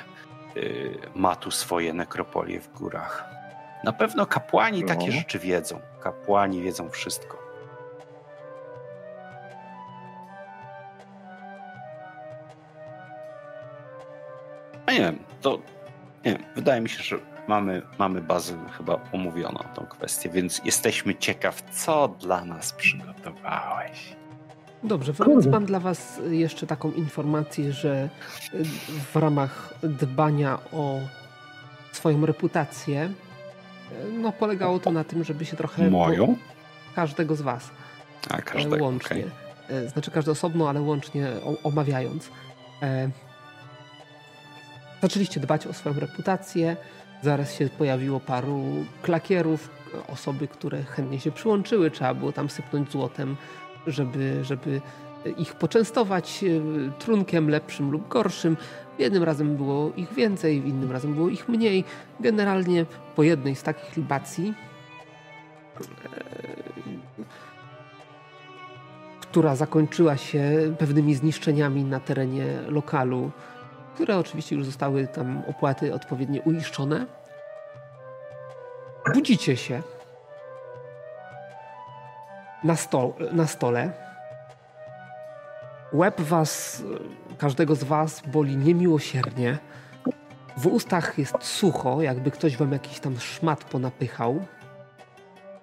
y, 0.57 0.97
ma 1.15 1.35
tu 1.35 1.51
swoje 1.51 1.93
nekropolie 1.93 2.59
w 2.61 2.73
górach. 2.73 3.25
Na 3.83 3.93
pewno 3.93 4.25
kapłani 4.25 4.81
No. 4.81 4.87
takie 4.87 5.11
rzeczy 5.11 5.39
wiedzą. 5.39 5.79
Kapłani 5.99 6.61
wiedzą 6.61 6.89
wszystko. 6.89 7.44
A 14.85 14.91
nie 14.91 14.99
wiem, 14.99 15.19
to 15.41 15.59
nie 16.25 16.31
wiem, 16.31 16.43
wydaje 16.55 16.81
mi 16.81 16.89
się, 16.89 17.03
że 17.03 17.17
mamy, 17.47 17.81
mamy 17.99 18.21
bazę 18.21 18.53
chyba 18.77 18.99
omówioną 19.13 19.59
tą 19.75 19.85
kwestię, 19.85 20.29
więc 20.29 20.61
jesteśmy 20.65 21.15
ciekaw, 21.15 21.61
co 21.71 22.07
dla 22.07 22.45
nas 22.45 22.73
przygotowałeś. 22.73 24.15
Dobrze, 24.83 25.13
więc 25.27 25.45
mam 25.45 25.65
dla 25.65 25.79
Was 25.79 26.21
jeszcze 26.29 26.67
taką 26.67 26.91
informację, 26.91 27.73
że 27.73 28.09
w 29.13 29.15
ramach 29.15 29.73
dbania 29.83 30.59
o 30.71 30.99
swoją 31.91 32.25
reputację, 32.25 33.09
no 34.13 34.31
polegało 34.31 34.79
to 34.79 34.91
na 34.91 35.03
tym, 35.03 35.23
żeby 35.23 35.45
się 35.45 35.57
trochę... 35.57 35.89
Moją? 35.89 36.35
Każdego 36.95 37.35
z 37.35 37.41
Was. 37.41 37.69
A 38.29 38.37
e, 38.37 38.41
każdego, 38.41 38.85
łącznie. 38.85 39.09
okej. 39.17 39.85
E, 39.85 39.89
Znaczy 39.89 40.11
każdy 40.11 40.31
osobno, 40.31 40.69
ale 40.69 40.81
łącznie 40.81 41.27
omawiając. 41.63 42.29
E, 45.05 45.07
Zaczęliście 45.07 45.39
dbać 45.39 45.67
o 45.67 45.73
swoją 45.73 45.99
reputację. 45.99 46.77
Zaraz 47.21 47.53
się 47.53 47.69
pojawiło 47.77 48.19
paru 48.19 48.63
klakierów, 49.01 49.69
osoby, 50.07 50.47
które 50.47 50.83
chętnie 50.83 51.19
się 51.19 51.31
przyłączyły. 51.31 51.91
Trzeba 51.91 52.13
było 52.13 52.31
tam 52.31 52.49
sypnąć 52.49 52.91
złotem, 52.91 53.35
żeby, 53.87 54.43
żeby 54.43 54.81
ich 55.37 55.55
poczęstować 55.55 56.43
e, 56.43 56.49
trunkiem 56.99 57.49
lepszym 57.49 57.91
lub 57.91 58.07
gorszym. 58.07 58.57
Jednym 58.99 59.23
razem 59.23 59.55
było 59.55 59.91
ich 59.95 60.13
więcej, 60.13 60.67
innym 60.67 60.91
razem 60.91 61.13
było 61.13 61.29
ich 61.29 61.49
mniej. 61.49 61.83
Generalnie 62.19 62.85
po 63.15 63.23
jednej 63.23 63.55
z 63.55 63.63
takich 63.63 63.97
libacji 63.97 64.53
która 69.35 69.55
zakończyła 69.55 70.17
się 70.17 70.73
pewnymi 70.79 71.15
zniszczeniami 71.15 71.83
na 71.83 71.99
terenie 71.99 72.45
lokalu, 72.67 73.31
które 73.95 74.17
oczywiście 74.17 74.55
już 74.55 74.65
zostały 74.65 75.07
tam 75.07 75.43
opłaty 75.47 75.93
odpowiednio 75.93 76.41
uiszczone. 76.41 77.05
Budzicie 79.13 79.57
się 79.57 79.81
na, 82.63 82.75
sto, 82.75 83.13
na 83.31 83.47
stole. 83.47 83.91
Łeb 85.93 86.21
was, 86.21 86.83
każdego 87.37 87.75
z 87.75 87.83
was 87.83 88.21
boli 88.27 88.57
niemiłosiernie. 88.57 89.57
W 90.57 90.67
ustach 90.67 91.17
jest 91.17 91.35
sucho, 91.41 92.01
jakby 92.01 92.31
ktoś 92.31 92.57
wam 92.57 92.71
jakiś 92.71 92.99
tam 92.99 93.19
szmat 93.19 93.63
ponapychał. 93.63 94.45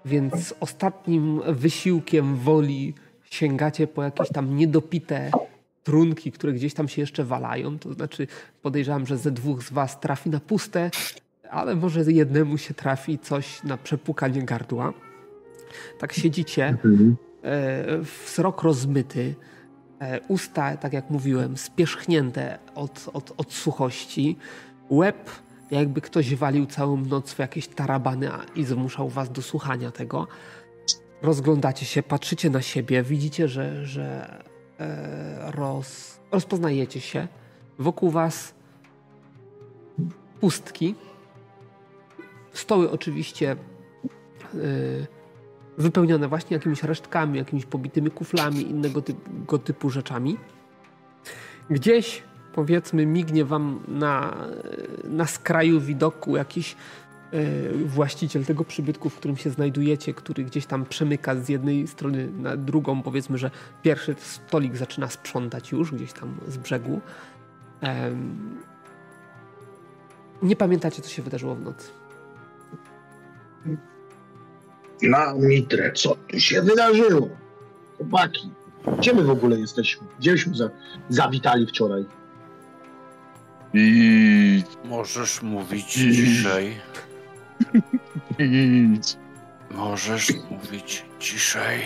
Więc 0.04 0.54
ostatnim 0.60 1.42
wysiłkiem 1.46 2.36
woli 2.36 2.94
sięgacie 3.30 3.86
po 3.86 4.02
jakieś 4.02 4.28
tam 4.28 4.56
niedopite 4.56 5.30
trunki, 5.84 6.32
które 6.32 6.52
gdzieś 6.52 6.74
tam 6.74 6.88
się 6.88 7.00
jeszcze 7.02 7.24
walają. 7.24 7.78
To 7.78 7.92
znaczy 7.92 8.26
podejrzewam, 8.62 9.06
że 9.06 9.18
ze 9.18 9.30
dwóch 9.30 9.62
z 9.62 9.72
was 9.72 10.00
trafi 10.00 10.30
na 10.30 10.40
puste, 10.40 10.90
ale 11.50 11.74
może 11.76 12.12
jednemu 12.12 12.58
się 12.58 12.74
trafi 12.74 13.18
coś 13.18 13.62
na 13.62 13.76
przepukanie 13.76 14.42
gardła. 14.42 14.92
Tak 15.98 16.12
siedzicie, 16.12 16.68
Mhm. 16.68 17.16
e, 17.42 17.98
wzrok 18.26 18.62
rozmyty, 18.62 19.34
e, 20.00 20.20
usta, 20.28 20.76
tak 20.76 20.92
jak 20.92 21.10
mówiłem, 21.10 21.56
spierzchnięte 21.56 22.58
od, 22.74 23.08
od, 23.12 23.32
od 23.36 23.52
suchości, 23.52 24.36
łeb, 24.90 25.30
jakby 25.70 26.00
ktoś 26.00 26.34
walił 26.34 26.66
całą 26.66 26.96
noc 26.96 27.32
w 27.32 27.38
jakieś 27.38 27.68
tarabany 27.68 28.28
i 28.54 28.64
zmuszał 28.64 29.08
was 29.08 29.32
do 29.32 29.42
słuchania 29.42 29.90
tego. 29.90 30.26
Rozglądacie 31.22 31.86
się, 31.86 32.02
patrzycie 32.02 32.50
na 32.50 32.62
siebie, 32.62 33.02
widzicie, 33.02 33.48
że, 33.48 33.86
że 33.86 34.38
roz, 35.50 36.20
rozpoznajecie 36.32 37.00
się. 37.00 37.28
Wokół 37.78 38.10
was 38.10 38.54
pustki. 40.40 40.94
Stoły 42.52 42.90
oczywiście 42.90 43.56
y, 44.54 45.06
wypełnione 45.78 46.28
właśnie 46.28 46.56
jakimiś 46.56 46.82
resztkami, 46.82 47.38
jakimiś 47.38 47.66
pobitymi 47.66 48.10
kuflami, 48.10 48.70
innego 48.70 49.02
typu, 49.02 49.58
typu 49.58 49.90
rzeczami. 49.90 50.36
Gdzieś, 51.70 52.22
powiedzmy, 52.54 53.06
mignie 53.06 53.44
wam 53.44 53.80
na, 53.88 54.36
na 55.04 55.26
skraju 55.26 55.80
widoku 55.80 56.36
jakiś 56.36 56.76
właściciel 57.84 58.44
tego 58.44 58.64
przybytku, 58.64 59.10
w 59.10 59.16
którym 59.16 59.36
się 59.36 59.50
znajdujecie, 59.50 60.14
który 60.14 60.44
gdzieś 60.44 60.66
tam 60.66 60.84
przemyka 60.84 61.36
z 61.36 61.48
jednej 61.48 61.88
strony 61.88 62.28
na 62.32 62.56
drugą, 62.56 63.02
powiedzmy, 63.02 63.38
że 63.38 63.50
pierwszy 63.82 64.14
stolik 64.18 64.76
zaczyna 64.76 65.08
sprzątać 65.08 65.72
już 65.72 65.92
gdzieś 65.92 66.12
tam 66.12 66.36
z 66.48 66.56
brzegu. 66.56 67.00
Nie 70.42 70.56
pamiętacie, 70.56 71.02
co 71.02 71.08
się 71.08 71.22
wydarzyło 71.22 71.54
w 71.54 71.60
nocy. 71.60 71.90
Na 75.02 75.34
mitrę, 75.34 75.92
co 75.92 76.16
tu 76.28 76.40
się 76.40 76.62
wydarzyło? 76.62 77.28
Chłopaki, 77.96 78.50
gdzie 78.98 79.14
my 79.14 79.22
w 79.24 79.30
ogóle 79.30 79.58
jesteśmy? 79.58 80.06
Gdzieśmy 80.18 80.54
za, 80.54 80.70
zawitali 81.08 81.66
wczoraj? 81.66 82.04
I... 83.74 84.62
Możesz 84.84 85.42
mówić 85.42 85.96
I... 85.98 86.14
ciszej. 86.14 86.80
Możesz 89.70 90.32
mówić 90.50 91.04
ciszej. 91.18 91.80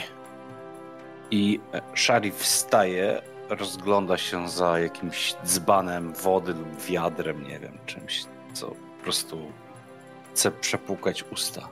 I 1.31 1.61
Sharif 1.95 2.35
wstaje, 2.35 3.23
rozgląda 3.49 4.19
się 4.19 4.49
za 4.49 4.79
jakimś 4.79 5.35
dzbanem 5.45 6.13
wody 6.13 6.53
lub 6.53 6.83
wiadrem, 6.89 7.49
nie 7.49 7.59
wiem, 7.59 7.79
czymś, 7.87 8.25
co 8.53 8.67
po 8.67 9.03
prostu 9.03 9.39
chce 10.33 10.51
przepłukać 10.51 11.25
usta. 11.33 11.69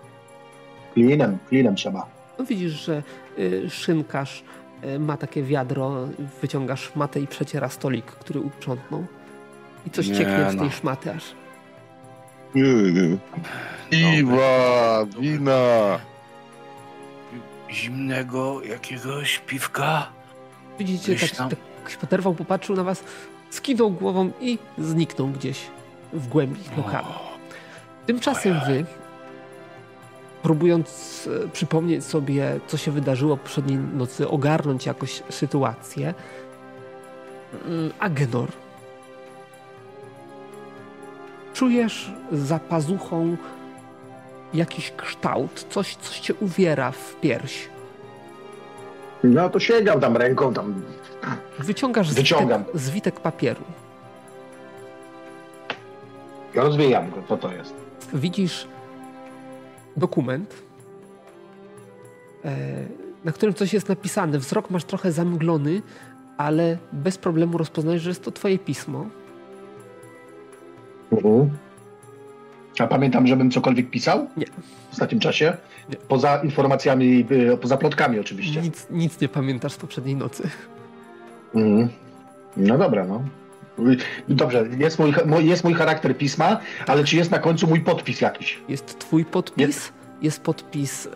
Klinem, 0.95 1.38
klinem 1.49 1.77
trzeba. 1.77 2.07
No 2.38 2.45
widzisz, 2.45 2.73
że 2.73 3.03
y, 3.38 3.71
szynkarz 3.71 4.45
y, 4.85 4.99
ma 4.99 5.17
takie 5.17 5.43
wiadro, 5.43 6.09
wyciągasz 6.43 6.93
matę 6.97 7.21
i 7.21 7.27
przeciera 7.27 7.69
stolik, 7.69 8.07
który 8.07 8.40
uprzątnął. 8.40 9.07
I 9.87 9.90
coś 9.90 10.09
nie, 10.09 10.14
cieknie 10.14 10.38
no. 10.45 10.51
z 10.53 10.57
tej 10.57 10.71
szmaty 10.71 11.12
aż. 11.12 11.35
Piwa, 13.90 15.07
wina. 15.21 15.99
Zimnego 17.71 18.62
jakiegoś 18.62 19.38
piwka? 19.38 20.09
Widzicie, 20.79 21.17
tak, 21.17 21.49
tak 21.83 21.90
się 21.90 21.99
poderwał, 21.99 22.35
popatrzył 22.35 22.77
na 22.77 22.85
was, 22.85 23.05
skinął 23.51 23.90
głową 23.90 24.31
i 24.40 24.59
zniknął 24.79 25.29
gdzieś 25.29 25.61
w 26.12 26.29
głębi 26.29 26.61
lokalu. 26.77 27.07
Tymczasem 28.07 28.61
wy, 28.67 28.85
próbując 30.43 30.88
e, 31.45 31.49
przypomnieć 31.49 32.05
sobie, 32.05 32.61
co 32.67 32.77
się 32.77 32.90
wydarzyło 32.90 33.37
poprzedniej 33.37 33.79
nocy, 33.79 34.29
ogarnąć 34.29 34.87
jakoś 34.87 35.23
sytuację, 35.31 36.14
mm, 37.67 37.93
Agenor 37.99 38.63
czujesz 41.55 42.12
za 42.33 42.59
pazuchą 42.59 43.37
jakiś 44.55 44.90
kształt, 44.90 45.67
coś, 45.71 45.97
coś 45.97 46.21
cię 46.21 46.35
uwiera 46.35 46.90
w 46.90 47.17
pierś. 47.21 47.69
No 49.25 49.49
to 49.49 49.61
sięgam 49.61 50.01
tam 50.01 50.17
ręką, 50.17 50.55
tam. 50.55 50.83
Wyciągasz 51.59 52.14
Wyciągam. 52.14 52.62
Zwitek, 52.62 52.81
zwitek 52.81 53.21
papieru. 53.21 53.62
Rozwijam 56.55 57.11
go, 57.11 57.17
co 57.29 57.37
to 57.37 57.53
jest. 57.53 57.75
Widzisz 58.12 58.69
dokument, 59.97 60.55
e, 62.45 62.57
na 63.25 63.33
którym 63.33 63.55
coś 63.55 63.73
jest 63.73 63.88
napisane. 63.88 64.38
Wzrok 64.38 64.71
masz 64.71 64.85
trochę 64.85 65.12
zamglony, 65.12 65.83
ale 66.37 66.79
bez 66.93 67.19
problemu 67.19 67.59
rozpoznajesz, 67.59 68.03
że 68.03 68.11
jest 68.11 68.25
to 68.25 68.33
twoje 68.33 68.59
pismo. 68.59 69.07
Mhm. 71.12 71.51
A 72.79 72.87
pamiętam, 72.87 73.27
żebym 73.27 73.51
cokolwiek 73.51 73.90
pisał? 73.90 74.27
Nie. 74.37 74.47
W 74.47 74.93
ostatnim 74.93 75.21
czasie? 75.21 75.57
Nie. 75.88 75.97
Poza 75.97 76.37
informacjami, 76.43 77.27
y, 77.31 77.57
poza 77.57 77.77
plotkami 77.77 78.19
oczywiście. 78.19 78.61
Nic, 78.61 78.87
nic 78.90 79.21
nie 79.21 79.29
pamiętasz 79.29 79.73
z 79.73 79.77
poprzedniej 79.77 80.17
nocy. 80.17 80.51
Mhm. 81.55 81.88
No 82.57 82.79
dobra, 82.79 83.05
no. 83.07 83.23
Dobrze, 84.29 84.67
jest 84.79 84.99
mój, 84.99 85.14
jest 85.38 85.64
mój 85.64 85.75
charakter 85.75 86.17
pisma, 86.17 86.61
ale 86.87 87.05
czy 87.05 87.17
jest 87.17 87.31
na 87.31 87.38
końcu 87.38 87.67
mój 87.67 87.81
podpis 87.81 88.21
jakiś? 88.21 88.61
Jest 88.69 88.99
twój 88.99 89.25
podpis, 89.25 89.67
jest, 89.67 89.93
jest 90.23 90.43
podpis 90.43 91.07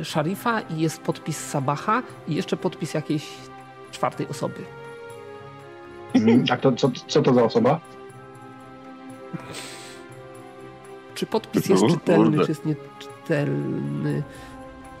e, 0.00 0.04
szarifa 0.04 0.60
i 0.60 0.80
jest 0.80 1.00
podpis 1.00 1.38
Sabacha 1.38 2.02
i 2.28 2.34
jeszcze 2.34 2.56
podpis 2.56 2.94
jakiejś 2.94 3.26
czwartej 3.92 4.28
osoby. 4.28 4.62
A 6.50 6.56
to, 6.56 6.72
co, 6.72 6.90
co 7.06 7.22
to 7.22 7.34
za 7.34 7.44
osoba? 7.44 7.80
Czy 11.14 11.26
podpis 11.26 11.68
jest 11.68 11.86
czytelny, 11.86 12.44
czy 12.44 12.50
jest 12.50 12.64
nieczytelny? 12.64 14.22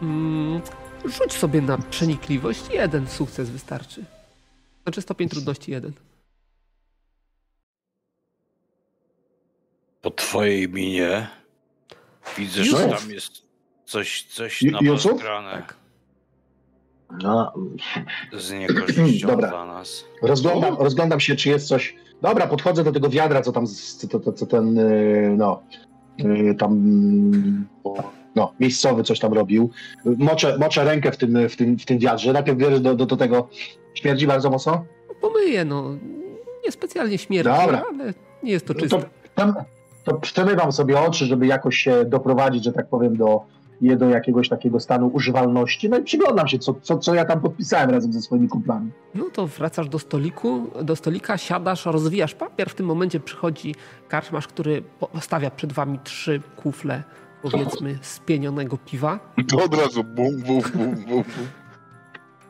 Mm, 0.02 0.60
rzuć 1.04 1.32
sobie 1.32 1.62
na 1.62 1.78
przenikliwość. 1.78 2.60
Jeden 2.70 3.08
sukces 3.08 3.50
wystarczy. 3.50 4.04
Znaczy 4.82 5.02
stopień 5.02 5.28
trudności 5.28 5.70
jeden. 5.70 5.92
Po 10.02 10.10
twojej 10.10 10.68
minie 10.68 11.28
widzę, 12.38 12.64
że 12.64 12.88
tam 12.88 13.10
jest 13.10 13.42
coś, 13.84 14.22
coś 14.22 14.62
na 14.62 14.80
grane. 15.18 15.50
Tak. 15.50 15.76
No. 17.22 17.54
Z 18.32 18.52
niekorzyścią 18.52 19.26
Dobra. 19.32 19.48
dla 19.48 19.64
nas. 19.64 20.04
Rozglądam, 20.22 20.76
rozglądam 20.76 21.20
się, 21.20 21.36
czy 21.36 21.48
jest 21.48 21.68
coś 21.68 21.94
Dobra, 22.22 22.46
podchodzę 22.46 22.84
do 22.84 22.92
tego 22.92 23.08
wiadra, 23.08 23.42
co 23.42 23.52
tam, 23.52 23.66
co, 23.66 24.20
co, 24.20 24.32
co 24.32 24.46
ten, 24.46 24.78
y, 24.78 25.34
no, 25.38 25.62
y, 26.20 26.54
tam, 26.58 26.80
no, 28.34 28.52
miejscowy 28.60 29.02
coś 29.02 29.18
tam 29.18 29.32
robił. 29.32 29.70
Moczę, 30.04 30.58
moczę 30.58 30.84
rękę 30.84 31.12
w 31.12 31.16
tym, 31.16 31.48
w 31.48 31.56
tym, 31.56 31.78
w 31.78 31.84
tym 31.84 31.98
wiadrze. 31.98 32.32
Najpierw 32.32 32.58
bierzesz 32.58 32.80
do, 32.80 32.94
do, 32.94 33.06
do 33.06 33.16
tego, 33.16 33.48
śmierdzi 33.94 34.26
bardzo 34.26 34.50
mocno? 34.50 34.84
Pomyję, 35.20 35.64
no. 35.64 35.96
Niespecjalnie 36.64 37.18
śmierdzi, 37.18 37.50
Dobra. 37.50 37.84
ale 37.90 38.14
nie 38.42 38.52
jest 38.52 38.66
to 38.66 38.74
czyste. 38.74 38.98
To, 38.98 39.06
tam, 39.34 39.54
to 40.04 40.14
przemywam 40.14 40.72
sobie 40.72 41.00
oczy, 41.00 41.24
żeby 41.24 41.46
jakoś 41.46 41.76
się 41.76 42.04
doprowadzić, 42.04 42.64
że 42.64 42.72
tak 42.72 42.88
powiem, 42.88 43.16
do, 43.16 43.44
je 43.80 43.96
do 43.96 44.08
jakiegoś 44.08 44.48
takiego 44.48 44.80
stanu 44.80 45.06
używalności. 45.06 45.88
No 45.88 45.98
i 45.98 46.02
przyglądam 46.02 46.48
się, 46.48 46.58
co, 46.58 46.74
co, 46.82 46.98
co 46.98 47.14
ja 47.14 47.24
tam 47.24 47.40
podpisałem 47.40 47.90
razem 47.90 48.12
ze 48.12 48.22
swoimi 48.22 48.48
kumplami. 48.48 48.90
No 49.14 49.24
to 49.32 49.46
wracasz 49.46 49.88
do 49.88 49.98
stoliku, 49.98 50.70
do 50.82 50.96
stolika, 50.96 51.38
siadasz, 51.38 51.86
rozwijasz 51.86 52.34
papier. 52.34 52.70
W 52.70 52.74
tym 52.74 52.86
momencie 52.86 53.20
przychodzi 53.20 53.74
karczmasz, 54.08 54.46
który 54.48 54.82
stawia 55.20 55.50
przed 55.50 55.72
wami 55.72 55.98
trzy 56.04 56.42
kufle, 56.56 57.02
powiedzmy, 57.42 57.98
spienionego 58.02 58.78
piwa. 58.86 59.18
To 59.48 59.64
od 59.64 59.74
razu 59.74 60.04
bum, 60.04 60.42
bum, 60.42 60.62
bum, 60.74 61.04
bum. 61.04 61.24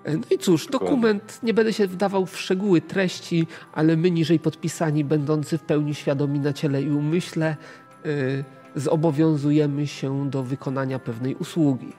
No 0.07 0.21
i 0.31 0.39
cóż, 0.39 0.67
dokument, 0.67 1.41
nie 1.43 1.55
będę 1.55 1.73
się 1.73 1.87
wdawał 1.87 2.27
w 2.27 2.39
szczegóły 2.39 2.81
treści, 2.81 3.47
ale 3.73 3.97
my 3.97 4.11
niżej 4.11 4.39
podpisani, 4.39 5.05
będący 5.05 5.59
w 5.59 5.63
pełni 5.63 5.95
świadomi 5.95 6.41
na 6.41 6.53
ciele 6.53 6.83
i 6.83 6.91
umyśle, 6.91 7.57
yy, 8.05 8.45
zobowiązujemy 8.77 9.87
się 9.87 10.31
do 10.31 10.43
wykonania 10.43 10.99
pewnej 10.99 11.35
usługi. 11.35 11.93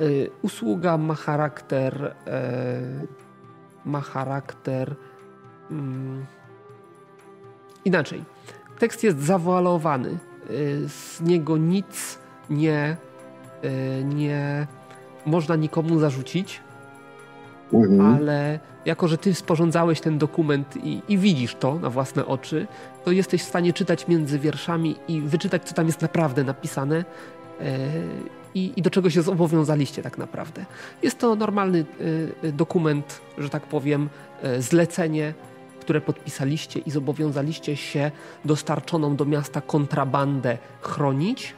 Y, 0.00 0.30
usługa 0.42 0.98
ma 0.98 1.14
charakter, 1.14 2.14
e, 2.26 2.80
ma 3.84 4.00
charakter 4.00 4.96
mm, 5.70 6.26
inaczej. 7.84 8.24
Tekst 8.78 9.04
jest 9.04 9.18
zawoalowany. 9.18 10.18
Y, 10.50 10.88
z 10.88 11.20
niego 11.20 11.56
nic 11.56 12.18
nie, 12.50 12.96
y, 13.64 14.04
nie 14.04 14.66
można 15.26 15.56
nikomu 15.56 15.98
zarzucić, 15.98 16.60
mhm. 17.72 18.00
ale 18.00 18.60
jako, 18.84 19.08
że 19.08 19.18
ty 19.18 19.34
sporządzałeś 19.34 20.00
ten 20.00 20.18
dokument 20.18 20.76
i, 20.76 21.02
i, 21.08 21.18
widzisz 21.18 21.54
to 21.54 21.78
na 21.78 21.90
własne 21.90 22.26
oczy, 22.26 22.66
to 23.04 23.12
jesteś 23.12 23.42
w 23.42 23.48
stanie 23.48 23.72
czytać 23.72 24.08
między 24.08 24.38
wierszami 24.38 24.96
i 25.08 25.20
wyczytać, 25.20 25.64
co 25.64 25.74
tam 25.74 25.86
jest 25.86 26.02
naprawdę 26.02 26.44
napisane 26.44 27.04
e, 27.60 27.78
i, 28.54 28.72
i, 28.76 28.82
do 28.82 28.90
czego 28.90 29.10
się 29.10 29.22
zobowiązaliście 29.22 30.02
tak 30.02 30.18
naprawdę. 30.18 30.64
Jest 31.02 31.18
to 31.18 31.34
normalny 31.34 31.84
e, 32.42 32.52
dokument, 32.52 33.20
że 33.38 33.50
tak 33.50 33.62
powiem, 33.62 34.08
e, 34.42 34.62
zlecenie, 34.62 35.34
które 35.80 36.00
podpisaliście 36.00 36.80
i 36.80 36.90
zobowiązaliście 36.90 37.76
się 37.76 38.10
dostarczoną 38.44 39.16
do 39.16 39.24
miasta 39.24 39.60
kontrabandę 39.60 40.58
chronić. 40.80 41.54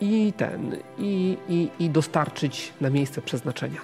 I 0.00 0.32
ten, 0.36 0.76
i, 0.98 1.38
i, 1.48 1.70
i 1.78 1.90
dostarczyć 1.90 2.72
na 2.80 2.90
miejsce 2.90 3.22
przeznaczenia 3.22 3.80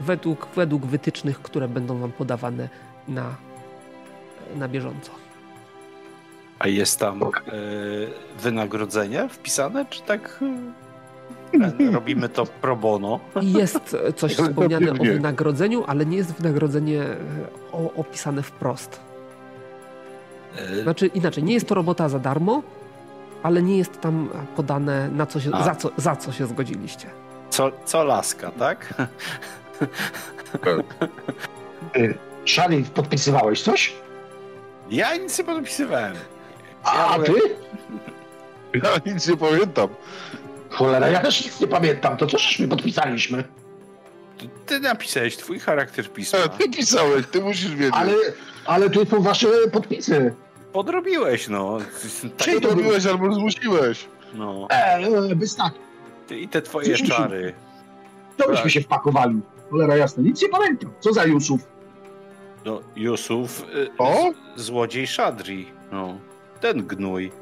według, 0.00 0.48
według 0.56 0.86
wytycznych, 0.86 1.42
które 1.42 1.68
będą 1.68 1.98
Wam 1.98 2.12
podawane 2.12 2.68
na, 3.08 3.34
na 4.56 4.68
bieżąco. 4.68 5.10
A 6.58 6.68
jest 6.68 6.98
tam 7.00 7.22
y, 7.22 7.26
wynagrodzenie 8.40 9.28
wpisane, 9.28 9.86
czy 9.90 10.02
tak 10.02 10.40
y, 10.42 11.90
robimy 11.92 12.28
to 12.28 12.46
pro 12.46 12.76
bono? 12.76 13.20
Jest 13.42 13.96
coś 14.16 14.34
wspomniane 14.34 14.92
o 14.92 14.94
wynagrodzeniu, 14.94 15.84
ale 15.86 16.06
nie 16.06 16.16
jest 16.16 16.32
wynagrodzenie 16.32 17.04
o, 17.72 17.92
opisane 17.92 18.42
wprost. 18.42 19.00
E, 20.56 20.82
znaczy 20.82 21.06
inaczej, 21.06 21.44
nie 21.44 21.54
jest 21.54 21.68
to 21.68 21.74
robota 21.74 22.08
za 22.08 22.18
darmo, 22.18 22.62
ale 23.42 23.62
nie 23.62 23.78
jest 23.78 24.00
tam 24.00 24.28
podane 24.56 25.08
na 25.08 25.26
co 25.26 25.40
się, 25.40 25.50
za, 25.50 25.74
co, 25.74 25.90
za 25.96 26.16
co 26.16 26.32
się 26.32 26.46
zgodziliście. 26.46 27.10
Co, 27.50 27.72
co 27.84 28.04
laska, 28.04 28.50
tak? 28.50 28.94
Szali, 32.46 32.84
podpisywałeś 32.94 33.62
coś? 33.62 33.92
Ja 34.90 35.16
nic 35.16 35.38
nie 35.38 35.44
podpisywałem. 35.44 36.14
A, 36.84 37.18
ja 37.18 37.24
ty? 37.24 37.32
Ja 38.82 39.12
nic 39.12 39.28
nie 39.28 39.36
pamiętam. 39.36 39.88
Cholera, 40.70 41.08
ja 41.08 41.20
też 41.20 41.44
nic 41.44 41.60
nie 41.60 41.66
pamiętam. 41.66 42.16
To 42.16 42.26
coś 42.26 42.58
mi 42.58 42.68
podpisaliśmy. 42.68 43.44
Ty 44.66 44.80
napisałeś 44.80 45.36
twój 45.36 45.58
charakter 45.58 46.12
pisma. 46.12 46.38
A, 46.44 46.48
ty 46.48 46.68
pisałeś, 46.70 47.26
ty 47.26 47.40
musisz 47.40 47.70
wiedzieć. 47.74 47.94
Ale, 47.94 48.14
ale 48.66 48.90
tu 48.90 49.06
są 49.06 49.22
wasze 49.22 49.48
podpisy. 49.72 50.34
Podrobiłeś, 50.72 51.48
no. 51.48 51.78
Czy 52.36 52.54
Tak 52.54 52.62
to 52.62 52.68
robiłeś 52.68 53.06
albo 53.06 53.34
zmusiłeś. 53.34 54.06
No. 54.34 54.66
Eee, 54.70 55.34
bez 55.36 55.56
tak. 55.56 55.72
Ty 56.26 56.40
i 56.40 56.48
te 56.48 56.62
twoje 56.62 56.96
czary. 56.96 57.54
To 58.36 58.48
byśmy 58.48 58.70
się 58.70 58.80
wpakowali. 58.80 59.40
Cholera 59.70 59.96
jasna, 59.96 60.22
nic 60.22 60.42
nie 60.42 60.48
pamiętam. 60.48 60.90
Co 61.00 61.12
za 61.12 61.24
Jusuf? 61.24 61.60
No, 62.66 62.80
Jusuf, 62.96 63.62
y, 63.74 63.88
O? 63.98 64.32
z- 64.56 64.60
złodziej 64.62 65.06
Szadri. 65.06 65.66
No. 65.92 66.18
Ten 66.60 66.86
gnój. 66.86 67.32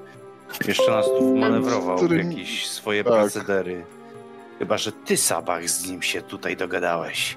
Jeszcze 0.68 0.90
nas 0.90 1.06
tu 1.06 1.36
manewrował 1.36 1.96
Który- 1.96 2.24
jakieś 2.24 2.68
swoje 2.70 3.04
tak. 3.04 3.12
procedery. 3.12 3.84
Chyba, 4.58 4.78
że 4.78 4.92
ty, 4.92 5.16
Sabach, 5.16 5.68
z 5.68 5.88
nim 5.90 6.02
się 6.02 6.22
tutaj 6.22 6.56
dogadałeś. 6.56 7.36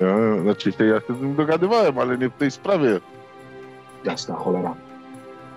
Ja, 0.00 0.42
znaczy 0.42 0.72
się, 0.72 0.84
ja 0.84 1.00
się 1.00 1.14
z 1.14 1.20
nim 1.20 1.34
dogadywałem, 1.36 1.98
ale 1.98 2.18
nie 2.18 2.28
w 2.28 2.32
tej 2.32 2.50
sprawie. 2.50 3.00
Jasna 4.04 4.34
cholera. 4.34 4.74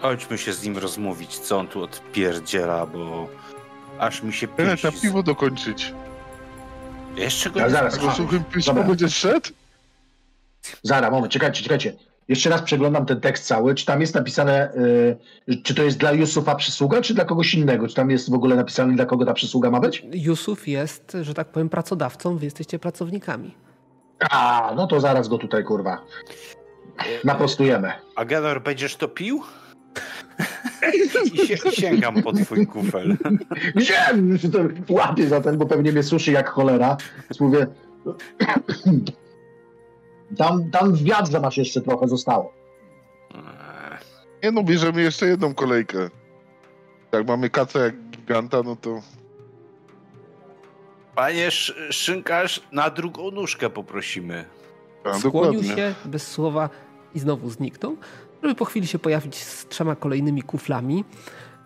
Chodźmy 0.01 0.37
się 0.37 0.53
z 0.53 0.63
nim 0.63 0.77
rozmówić, 0.77 1.39
co 1.39 1.57
on 1.59 1.67
tu 1.67 1.83
odpierdziela, 1.83 2.85
bo 2.85 3.27
aż 3.99 4.23
mi 4.23 4.33
się 4.33 4.47
Ja 4.47 4.53
pięści... 4.65 4.77
trzeba 4.77 5.01
piwo 5.01 5.23
dokończyć. 5.23 5.93
Jeszcze 7.17 7.49
go 7.49 7.59
nie 7.59 7.69
zaraz. 7.69 7.99
A 8.07 8.11
suchym 8.13 8.43
Dobra. 8.65 8.83
będziesz 8.83 9.15
szedł? 9.15 9.49
Zara, 10.83 11.11
moment, 11.11 11.33
czekajcie, 11.33 11.63
czekajcie. 11.63 11.93
Jeszcze 12.27 12.49
raz 12.49 12.61
przeglądam 12.61 13.05
ten 13.05 13.21
tekst 13.21 13.45
cały. 13.45 13.75
Czy 13.75 13.85
tam 13.85 14.01
jest 14.01 14.15
napisane, 14.15 14.73
y, 15.49 15.61
czy 15.63 15.75
to 15.75 15.83
jest 15.83 15.97
dla 15.97 16.11
Jusufa 16.11 16.55
przysługa, 16.55 17.01
czy 17.01 17.13
dla 17.13 17.25
kogoś 17.25 17.53
innego? 17.53 17.87
Czy 17.87 17.95
tam 17.95 18.09
jest 18.09 18.29
w 18.29 18.33
ogóle 18.33 18.55
napisane, 18.55 18.93
dla 18.95 19.05
kogo 19.05 19.25
ta 19.25 19.33
przysługa 19.33 19.71
ma 19.71 19.79
być? 19.79 20.03
Jusuf 20.11 20.67
jest, 20.67 21.17
że 21.21 21.33
tak 21.33 21.47
powiem, 21.47 21.69
pracodawcą, 21.69 22.37
wy 22.37 22.45
jesteście 22.45 22.79
pracownikami. 22.79 23.55
A, 24.29 24.73
no 24.75 24.87
to 24.87 24.99
zaraz 24.99 25.27
go 25.27 25.37
tutaj, 25.37 25.63
kurwa, 25.63 26.01
naprostujemy. 27.23 27.91
A 28.15 28.25
Genor, 28.25 28.61
będziesz 28.63 28.95
to 28.95 29.07
pił? 29.07 29.43
I 31.33 31.47
się, 31.47 31.57
sięgam 31.71 32.23
po 32.23 32.33
twój 32.33 32.67
kufel. 32.67 33.17
Wiem, 33.75 34.37
że 34.37 34.49
to 34.49 34.59
łapię 34.89 35.27
za 35.27 35.41
ten, 35.41 35.57
bo 35.57 35.65
pewnie 35.65 35.91
mnie 35.91 36.03
suszy 36.03 36.31
jak 36.31 36.49
cholera. 36.49 36.97
Więc 37.29 37.39
mówię, 37.39 37.67
tam, 40.37 40.71
tam 40.71 40.93
w 40.93 41.03
wiadrze 41.03 41.39
masz 41.39 41.57
jeszcze 41.57 41.81
trochę 41.81 42.07
zostało. 42.07 42.53
Eee, 43.35 43.41
Nie 44.43 44.51
no, 44.51 44.63
bierzemy 44.63 45.01
jeszcze 45.01 45.25
jedną 45.27 45.53
kolejkę. 45.53 46.09
Jak 47.11 47.27
mamy 47.27 47.49
kacę 47.49 47.79
jak 47.79 47.95
giganta, 48.09 48.63
no 48.65 48.75
to... 48.75 49.01
Panie 51.15 51.47
sz 51.47 51.75
szynkarz, 51.95 52.61
na 52.71 52.89
drugą 52.89 53.31
nóżkę 53.31 53.69
poprosimy. 53.69 54.45
A, 55.03 55.13
Skłonił 55.13 55.61
dokładnie. 55.61 55.75
się 55.75 55.93
bez 56.05 56.27
słowa 56.27 56.69
i 57.15 57.19
znowu 57.19 57.49
zniknął, 57.49 57.97
żeby 58.41 58.55
po 58.55 58.65
chwili 58.65 58.87
się 58.87 58.99
pojawić 58.99 59.35
z 59.35 59.67
trzema 59.67 59.95
kolejnymi 59.95 60.41
kuflami. 60.41 61.05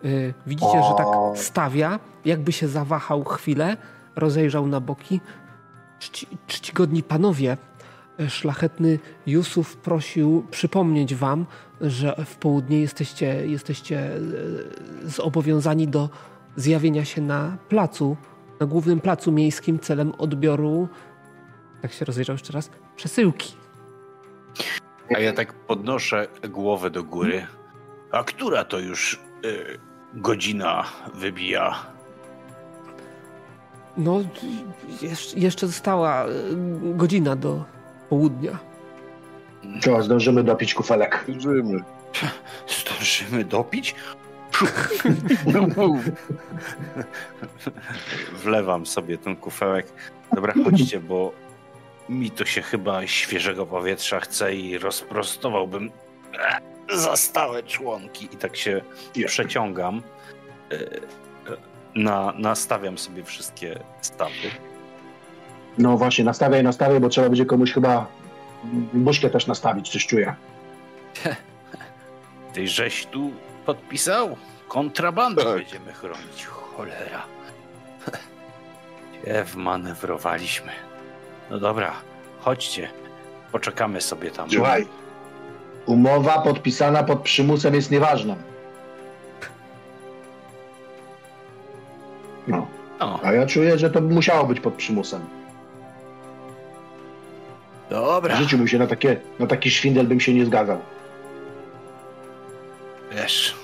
Yy, 0.02 0.34
widzicie, 0.46 0.82
że 0.82 0.94
tak 0.96 1.06
stawia, 1.34 1.98
jakby 2.24 2.52
się 2.52 2.68
zawahał 2.68 3.24
chwilę, 3.24 3.76
rozejrzał 4.16 4.66
na 4.66 4.80
boki. 4.80 5.20
Czci, 5.98 6.26
czcigodni 6.46 7.02
panowie, 7.02 7.56
e, 8.20 8.30
szlachetny 8.30 8.98
Jusuf 9.26 9.76
prosił 9.76 10.46
przypomnieć 10.50 11.14
wam, 11.14 11.46
że 11.80 12.16
w 12.24 12.36
południe 12.36 12.80
jesteście, 12.80 13.46
jesteście 13.46 14.16
e, 14.16 14.20
zobowiązani 15.04 15.88
do 15.88 16.10
zjawienia 16.56 17.04
się 17.04 17.20
na 17.20 17.56
placu, 17.68 18.16
na 18.60 18.66
głównym 18.66 19.00
placu 19.00 19.32
miejskim 19.32 19.78
celem 19.78 20.12
odbioru, 20.18 20.88
tak 21.82 21.92
się 21.92 22.04
rozejrzał 22.04 22.34
jeszcze 22.34 22.52
raz, 22.52 22.70
przesyłki. 22.96 23.52
A 25.16 25.20
ja 25.20 25.32
tak 25.32 25.52
podnoszę 25.52 26.28
głowę 26.48 26.90
do 26.90 27.04
góry. 27.04 27.46
A 28.12 28.24
która 28.24 28.64
to 28.64 28.78
już 28.78 29.20
y, 29.44 29.78
godzina 30.14 30.84
wybija? 31.14 31.86
No, 33.96 34.20
jeszcze, 35.02 35.38
jeszcze 35.38 35.66
została 35.66 36.24
e, 36.24 36.28
godzina 36.94 37.36
do 37.36 37.64
południa. 38.08 38.58
Trzeba, 39.80 40.02
zdążymy 40.02 40.44
dopić 40.44 40.74
kufelek. 40.74 41.24
Bierzemy. 41.28 41.80
Zdążymy 42.80 43.44
dopić? 43.44 43.94
Wlewam 48.44 48.86
sobie 48.86 49.18
ten 49.18 49.36
kufelek. 49.36 49.86
Dobra, 50.34 50.54
chodźcie, 50.64 51.00
bo 51.00 51.32
mi 52.08 52.30
to 52.30 52.44
się 52.44 52.62
chyba 52.62 53.06
świeżego 53.06 53.66
powietrza 53.66 54.20
chce 54.20 54.54
i 54.54 54.78
rozprostowałbym 54.78 55.90
e, 56.90 56.96
za 56.98 57.16
stałe 57.16 57.62
członki. 57.62 58.24
I 58.32 58.36
tak 58.36 58.56
się 58.56 58.80
przeciągam. 59.26 60.02
e, 60.72 60.74
e, 60.74 60.92
Na, 61.94 62.32
nastawiam 62.36 62.98
sobie 62.98 63.24
wszystkie 63.24 63.78
stawy. 64.00 64.32
No 65.78 65.96
właśnie, 65.96 66.24
nastawiaj, 66.24 66.62
nastawiaj, 66.62 67.00
bo 67.00 67.08
trzeba 67.08 67.28
będzie 67.28 67.46
komuś 67.46 67.72
chyba 67.72 68.06
buźkę 68.92 69.30
też 69.30 69.46
nastawić, 69.46 69.88
coś 69.92 70.06
czuję. 70.06 70.34
Ty 72.52 72.68
żeś 72.68 73.06
tu 73.06 73.30
podpisał? 73.66 74.36
Kontrabandę 74.68 75.44
Tak. 75.44 75.54
będziemy 75.54 75.92
chronić. 75.92 76.46
Cholera. 76.46 77.22
Gdzie 79.22 79.44
wmanewrowaliśmy? 79.44 80.72
No 81.52 81.58
dobra, 81.60 81.92
chodźcie. 82.40 82.88
Poczekamy 83.52 84.00
sobie 84.00 84.30
tam. 84.30 84.50
Słuchaj, 84.50 84.86
umowa 85.86 86.42
podpisana 86.42 87.02
pod 87.04 87.20
przymusem 87.22 87.74
jest 87.74 87.90
nieważna. 87.90 88.36
No, 92.48 92.66
No, 93.00 93.20
a 93.22 93.32
ja 93.32 93.46
czuję, 93.46 93.78
że 93.78 93.90
to 93.90 94.00
musiało 94.00 94.44
być 94.44 94.60
pod 94.60 94.74
przymusem. 94.74 95.20
W 97.86 97.90
dobra. 97.90 98.36
życiu 98.36 98.58
bym 98.58 98.68
się 98.68 98.78
na, 98.78 98.86
takie, 98.86 99.20
na 99.38 99.46
taki 99.46 99.70
szwindel 99.70 100.06
bym 100.06 100.20
się 100.20 100.34
nie 100.34 100.46
zgadzał. 100.46 100.78
Wiesz, 103.12 103.54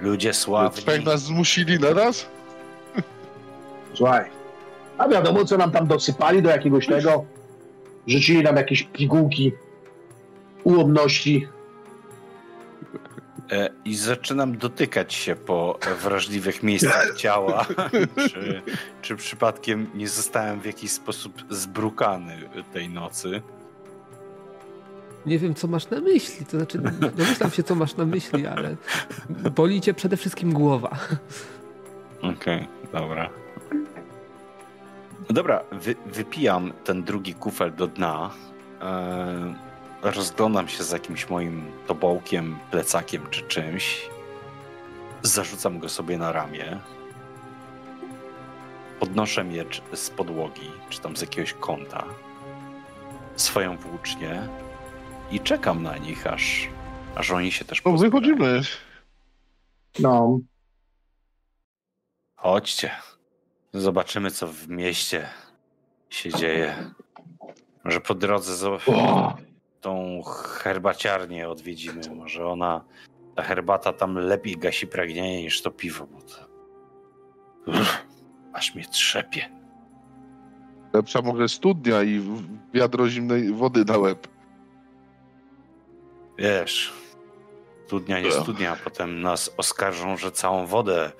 ludzie 0.00 0.34
sławni. 0.34 0.82
Tak 0.82 1.04
nas 1.04 1.20
zmusili 1.22 1.78
na 1.78 1.90
raz? 1.92 2.26
Słuchaj, 3.94 4.24
a 4.98 5.08
wiadomo, 5.08 5.44
co 5.44 5.56
nam 5.56 5.70
tam 5.70 5.86
dosypali 5.86 6.42
do 6.42 6.50
jakiegoś 6.50 6.86
tego. 6.86 7.24
Rzucili 8.06 8.42
nam 8.42 8.56
jakieś 8.56 8.82
pigułki 8.82 9.52
ułomności. 10.64 11.48
E, 13.52 13.70
I 13.84 13.96
zaczynam 13.96 14.58
dotykać 14.58 15.14
się 15.14 15.36
po 15.36 15.78
wrażliwych 16.02 16.62
miejscach 16.62 17.14
ciała. 17.22 17.66
czy, 18.28 18.62
czy 19.02 19.16
przypadkiem 19.16 19.90
nie 19.94 20.08
zostałem 20.08 20.60
w 20.60 20.64
jakiś 20.66 20.90
sposób 20.90 21.44
zbrukany 21.50 22.36
tej 22.72 22.88
nocy? 22.88 23.42
Nie 25.26 25.38
wiem, 25.38 25.54
co 25.54 25.66
masz 25.68 25.90
na 25.90 26.00
myśli. 26.00 26.46
To 26.46 26.56
znaczy, 26.56 26.78
domyślam 27.16 27.50
się, 27.50 27.62
co 27.62 27.74
masz 27.74 27.96
na 27.96 28.04
myśli, 28.06 28.46
ale 28.46 28.76
boli 29.54 29.80
cię 29.80 29.94
przede 29.94 30.16
wszystkim 30.16 30.52
głowa. 30.52 30.90
Okej, 32.22 32.68
dobra. 32.92 33.30
No 35.28 35.34
Dobra, 35.34 35.64
wy, 35.72 35.94
wypijam 36.06 36.72
ten 36.84 37.02
drugi 37.02 37.34
kufel 37.34 37.74
do 37.74 37.86
dna. 37.86 38.30
E, 38.82 39.54
rozglądam 40.02 40.68
się 40.68 40.84
z 40.84 40.90
jakimś 40.92 41.28
moim 41.30 41.72
tobołkiem, 41.86 42.58
plecakiem 42.70 43.26
czy 43.30 43.42
czymś. 43.42 44.10
Zarzucam 45.22 45.78
go 45.78 45.88
sobie 45.88 46.18
na 46.18 46.32
ramię. 46.32 46.80
Podnoszę 49.00 49.44
miecz 49.44 49.82
z 49.94 50.10
podłogi, 50.10 50.70
czy 50.90 51.00
tam 51.00 51.16
z 51.16 51.20
jakiegoś 51.20 51.52
kąta. 51.52 52.04
Swoją 53.36 53.76
włócznię 53.76 54.48
i 55.30 55.40
czekam 55.40 55.82
na 55.82 55.96
nich, 55.98 56.26
aż, 56.26 56.68
aż 57.14 57.30
oni 57.30 57.52
się 57.52 57.64
też 57.64 57.84
No 57.84 57.90
pozbierają. 57.92 58.10
wychodzimy. 58.10 58.60
No, 59.98 60.38
Chodźcie. 62.36 62.90
Zobaczymy, 63.74 64.30
co 64.30 64.46
w 64.46 64.68
mieście 64.68 65.28
się 66.10 66.30
dzieje. 66.30 66.90
Może 67.84 68.00
po 68.00 68.14
drodze 68.14 68.70
o, 68.86 69.36
tą 69.80 70.22
herbaciarnię 70.62 71.48
odwiedzimy. 71.48 72.00
Może 72.16 72.46
ona, 72.46 72.84
ta 73.34 73.42
herbata 73.42 73.92
tam 73.92 74.18
lepiej 74.18 74.56
gasi 74.56 74.86
pragnienie 74.86 75.42
niż 75.42 75.62
to 75.62 75.70
piwo, 75.70 76.06
bo 76.06 76.20
to... 76.22 76.46
Uff, 77.66 78.06
aż 78.52 78.74
mnie 78.74 78.84
trzepie. 78.84 79.50
Lepsza 80.92 81.22
może 81.22 81.48
studnia 81.48 82.02
i 82.02 82.22
wiadro 82.74 83.08
zimnej 83.08 83.52
wody 83.52 83.84
na 83.84 83.98
łeb. 83.98 84.28
Wiesz, 86.38 86.92
studnia 87.86 88.20
nie 88.20 88.32
studnia, 88.32 88.72
a 88.72 88.76
potem 88.76 89.20
nas 89.20 89.54
oskarżą, 89.56 90.16
że 90.16 90.32
całą 90.32 90.66
wodę 90.66 91.12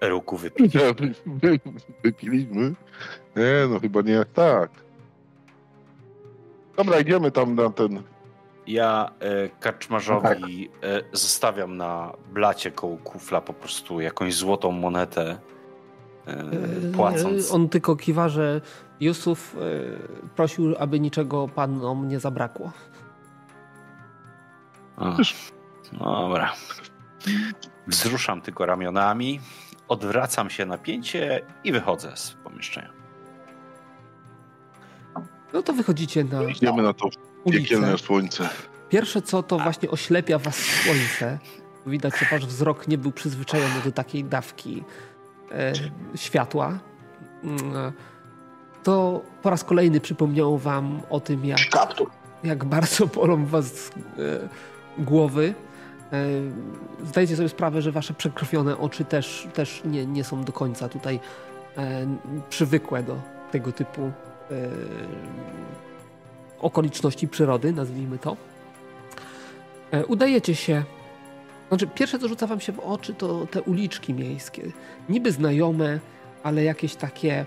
eruku 0.00 0.36
wypili. 0.46 0.70
Wypiliśmy? 2.04 2.74
Nie, 3.36 3.66
no 3.70 3.80
chyba 3.80 4.00
nie 4.02 4.12
jak 4.12 4.28
tak. 4.32 4.70
Dobra, 6.76 7.00
idziemy 7.00 7.30
tam 7.30 7.54
na 7.54 7.70
ten... 7.70 8.02
Ja 8.66 9.10
e, 9.20 9.48
karczmarzowi 9.48 10.70
e, 10.82 11.02
zostawiam 11.12 11.76
na 11.76 12.12
blacie 12.32 12.70
koło 12.70 12.96
kufla 12.96 13.40
po 13.40 13.52
prostu 13.52 14.00
jakąś 14.00 14.34
złotą 14.34 14.70
monetę 14.70 15.38
e, 16.26 16.92
płacąc. 16.96 17.52
On 17.52 17.68
tylko 17.68 17.96
kiwa, 17.96 18.28
że 18.28 18.60
Jusuf 19.00 19.56
e, 19.56 19.58
prosił, 20.36 20.74
aby 20.78 21.00
niczego 21.00 21.48
panom 21.48 22.08
nie 22.08 22.20
zabrakło. 22.20 22.72
O, 24.96 26.22
dobra. 26.22 26.52
Wzruszam 27.86 28.40
tylko 28.40 28.66
ramionami, 28.66 29.40
odwracam 29.88 30.50
się 30.50 30.66
na 30.66 30.78
pięcie 30.78 31.42
i 31.64 31.72
wychodzę 31.72 32.16
z 32.16 32.30
pomieszczenia. 32.44 32.90
No 35.52 35.62
to 35.62 35.72
wychodzicie 35.72 36.24
na 36.24 36.42
Idziemy 36.42 36.82
na 36.82 36.92
to 36.92 37.08
ulicę. 37.44 37.62
piekielne 37.62 37.98
słońce. 37.98 38.48
Pierwsze 38.88 39.22
co, 39.22 39.42
to 39.42 39.58
właśnie 39.58 39.90
oślepia 39.90 40.38
was 40.38 40.56
słońce. 40.56 41.38
Widać, 41.86 42.18
że 42.18 42.26
wasz 42.30 42.46
wzrok 42.46 42.88
nie 42.88 42.98
był 42.98 43.12
przyzwyczajony 43.12 43.74
do 43.84 43.92
takiej 43.92 44.24
dawki 44.24 44.84
e, 45.52 45.72
światła. 46.16 46.78
To 48.82 49.22
po 49.42 49.50
raz 49.50 49.64
kolejny 49.64 50.00
przypomniało 50.00 50.58
wam 50.58 51.00
o 51.10 51.20
tym, 51.20 51.44
jak, 51.44 51.58
jak 52.44 52.64
bardzo 52.64 53.06
bolą 53.06 53.46
was 53.46 53.90
e, 54.98 55.02
głowy. 55.02 55.54
E, 56.12 56.26
zdajecie 57.04 57.36
sobie 57.36 57.48
sprawę, 57.48 57.82
że 57.82 57.92
wasze 57.92 58.14
przekrwione 58.14 58.78
oczy 58.78 59.04
też, 59.04 59.48
też 59.54 59.82
nie, 59.84 60.06
nie 60.06 60.24
są 60.24 60.44
do 60.44 60.52
końca 60.52 60.88
tutaj 60.88 61.20
e, 61.76 62.06
przywykłe 62.50 63.02
do 63.02 63.20
tego 63.50 63.72
typu 63.72 64.02
e, 64.02 64.12
okoliczności 66.60 67.28
przyrody, 67.28 67.72
nazwijmy 67.72 68.18
to. 68.18 68.36
Udajecie 70.08 70.54
się. 70.54 70.84
Znaczy, 71.68 71.86
pierwsze, 71.86 72.18
co 72.18 72.28
rzuca 72.28 72.46
wam 72.46 72.60
się 72.60 72.72
w 72.72 72.80
oczy, 72.80 73.14
to 73.14 73.46
te 73.46 73.62
uliczki 73.62 74.14
miejskie. 74.14 74.62
Niby 75.08 75.32
znajome, 75.32 76.00
ale 76.42 76.64
jakieś 76.64 76.96
takie 76.96 77.44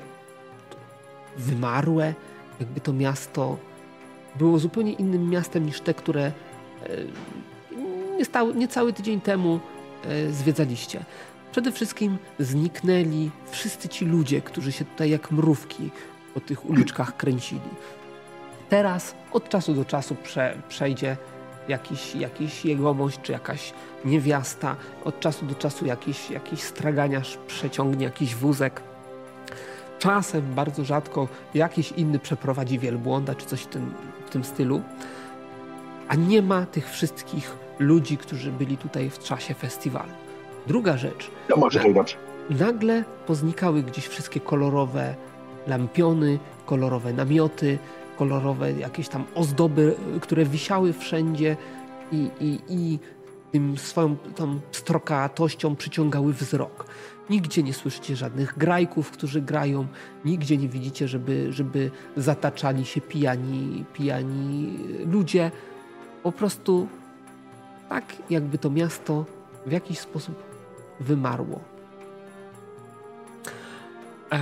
wymarłe, 1.38 2.14
jakby 2.60 2.82
to 2.82 2.94
miasto 2.94 3.58
było 4.36 4.60
zupełnie 4.60 4.94
innym 4.94 5.30
miastem 5.30 5.66
niż 5.66 5.82
te, 5.82 5.94
które 5.94 6.32
e, 8.20 8.22
nie, 8.22 8.26
stał, 8.26 8.54
nie 8.54 8.68
cały 8.68 8.94
tydzień 8.94 9.22
temu 9.22 9.60
e, 10.06 10.32
zwiedzaliście. 10.32 11.06
Przede 11.52 11.72
wszystkim 11.72 12.18
zniknęli 12.40 13.32
wszyscy 13.52 13.90
ci 13.90 14.06
ludzie, 14.06 14.42
którzy 14.42 14.72
się 14.72 14.86
tutaj 14.86 15.10
jak 15.10 15.32
mrówki 15.32 15.90
po 16.34 16.40
tych 16.40 16.70
uliczkach 16.70 17.18
kręcili. 17.18 17.70
Teraz 18.70 19.16
od 19.32 19.50
czasu 19.50 19.74
do 19.74 19.86
czasu 19.86 20.16
prze, 20.16 20.62
przejdzie 20.70 21.18
jakiś, 21.68 22.16
jakiś 22.16 22.66
jegomość 22.66 23.20
czy 23.22 23.32
jakaś 23.32 23.74
niewiasta. 24.06 24.76
Od 25.06 25.20
czasu 25.20 25.46
do 25.46 25.56
czasu 25.56 25.86
jakiś, 25.86 26.32
jakiś 26.32 26.62
straganiarz 26.62 27.38
przeciągnie 27.48 28.06
jakiś 28.06 28.36
wózek. 28.36 28.82
Czasem, 30.00 30.54
bardzo 30.56 30.86
rzadko, 30.86 31.28
jakiś 31.54 31.92
inny 31.92 32.20
przeprowadzi 32.20 32.80
wielbłąda 32.80 33.36
czy 33.36 33.46
coś 33.46 33.62
w 33.62 33.68
tym, 33.68 33.94
w 34.26 34.30
tym 34.30 34.44
stylu. 34.44 34.82
A 36.08 36.16
nie 36.16 36.42
ma 36.42 36.66
tych 36.66 36.92
wszystkich 36.92 37.69
ludzi, 37.80 38.18
którzy 38.18 38.52
byli 38.52 38.78
tutaj 38.78 39.10
w 39.10 39.20
czasie 39.20 39.54
festiwalu. 39.54 40.12
Druga 40.68 40.98
rzecz, 40.98 41.32
No 41.50 41.56
może 41.56 41.80
to 41.80 42.04
nagle 42.50 43.04
poznikały 43.28 43.84
gdzieś 43.84 44.08
wszystkie 44.08 44.40
kolorowe 44.40 45.16
lampiony, 45.68 46.40
kolorowe 46.66 47.14
namioty, 47.14 47.78
kolorowe 48.18 48.72
jakieś 48.72 49.10
tam 49.10 49.24
ozdoby, 49.36 49.96
które 50.22 50.46
wisiały 50.46 50.94
wszędzie 50.94 51.58
i, 52.12 52.30
i, 52.42 52.60
i 52.70 53.00
tym 53.52 53.78
swoją 53.78 54.16
tą 54.36 54.60
strokatością 54.72 55.76
przyciągały 55.76 56.34
wzrok. 56.34 56.86
Nigdzie 57.30 57.64
nie 57.64 57.74
słyszycie 57.74 58.16
żadnych 58.16 58.58
grajków, 58.58 59.12
którzy 59.12 59.42
grają, 59.42 59.88
nigdzie 60.26 60.58
nie 60.58 60.68
widzicie, 60.68 61.08
żeby, 61.08 61.54
żeby 61.54 61.92
zataczali 62.18 62.86
się 62.86 63.02
pijani, 63.02 63.86
pijani 63.94 64.78
ludzie. 65.12 65.52
Po 66.24 66.32
prostu 66.32 66.88
tak, 67.90 68.04
jakby 68.30 68.58
to 68.58 68.70
miasto 68.70 69.26
w 69.66 69.72
jakiś 69.72 70.00
sposób 70.00 70.36
wymarło. 71.00 71.60
Eee, 74.32 74.40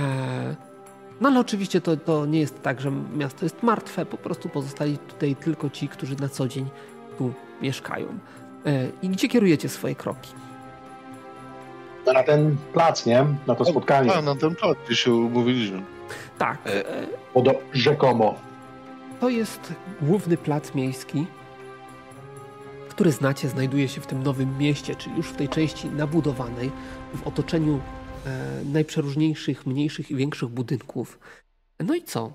no 1.20 1.28
ale 1.28 1.40
oczywiście 1.40 1.80
to, 1.80 1.96
to 1.96 2.26
nie 2.26 2.40
jest 2.40 2.62
tak, 2.62 2.80
że 2.80 2.90
miasto 3.16 3.44
jest 3.44 3.62
martwe, 3.62 4.06
po 4.06 4.16
prostu 4.16 4.48
pozostali 4.48 4.98
tutaj 4.98 5.36
tylko 5.36 5.70
ci, 5.70 5.88
którzy 5.88 6.16
na 6.20 6.28
co 6.28 6.48
dzień 6.48 6.66
tu 7.18 7.32
mieszkają. 7.62 8.06
Eee, 8.66 8.92
I 9.02 9.08
gdzie 9.08 9.28
kierujecie 9.28 9.68
swoje 9.68 9.94
kroki? 9.94 10.30
No 12.06 12.12
Na 12.12 12.22
ten 12.22 12.56
plac, 12.72 13.06
nie? 13.06 13.26
Na 13.46 13.54
to 13.54 13.64
spotkanie. 13.64 14.14
A, 14.14 14.22
na 14.22 14.34
ten 14.34 14.54
plac, 14.54 14.76
gdzie 14.86 14.96
się 14.96 15.12
umówiliśmy. 15.14 15.82
Tak, 16.38 16.58
E, 16.66 16.88
e, 16.88 17.06
Podo 17.34 17.54
rzekomo. 17.72 18.34
to 19.20 19.28
jest 19.28 19.72
główny 20.02 20.36
plac 20.36 20.74
miejski, 20.74 21.26
który 22.98 23.12
znacie, 23.12 23.48
znajduje 23.48 23.88
się 23.88 24.00
w 24.00 24.06
tym 24.06 24.22
nowym 24.22 24.58
mieście, 24.58 24.94
czyli 24.94 25.16
już 25.16 25.26
w 25.28 25.36
tej 25.36 25.48
części 25.48 25.88
nabudowanej, 25.88 26.70
w 27.14 27.26
otoczeniu 27.26 27.80
e, 28.26 28.64
najprzeróżniejszych, 28.64 29.66
mniejszych 29.66 30.10
i 30.10 30.16
większych 30.16 30.48
budynków. 30.48 31.18
No 31.80 31.94
i 31.94 32.02
co? 32.02 32.32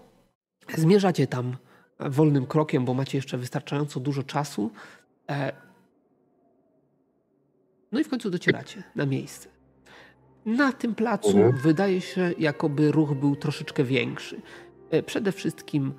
Zmierzacie 0.77 1.27
tam 1.27 1.57
wolnym 1.99 2.45
krokiem, 2.45 2.85
bo 2.85 2.93
macie 2.93 3.17
jeszcze 3.17 3.37
wystarczająco 3.37 3.99
dużo 3.99 4.23
czasu. 4.23 4.71
E, 5.29 5.53
no 7.91 7.99
i 7.99 8.03
w 8.03 8.09
końcu 8.09 8.29
docieracie 8.29 8.83
na 8.95 9.05
miejsce. 9.05 9.49
Na 10.45 10.71
tym 10.71 10.95
placu 10.95 11.37
Mhm. 11.37 11.57
wydaje 11.57 12.01
się, 12.01 12.33
jakoby 12.39 12.91
ruch 12.91 13.13
był 13.13 13.35
troszeczkę 13.35 13.83
większy. 13.83 14.41
E, 14.91 15.03
Przede 15.03 15.31
wszystkim 15.31 15.93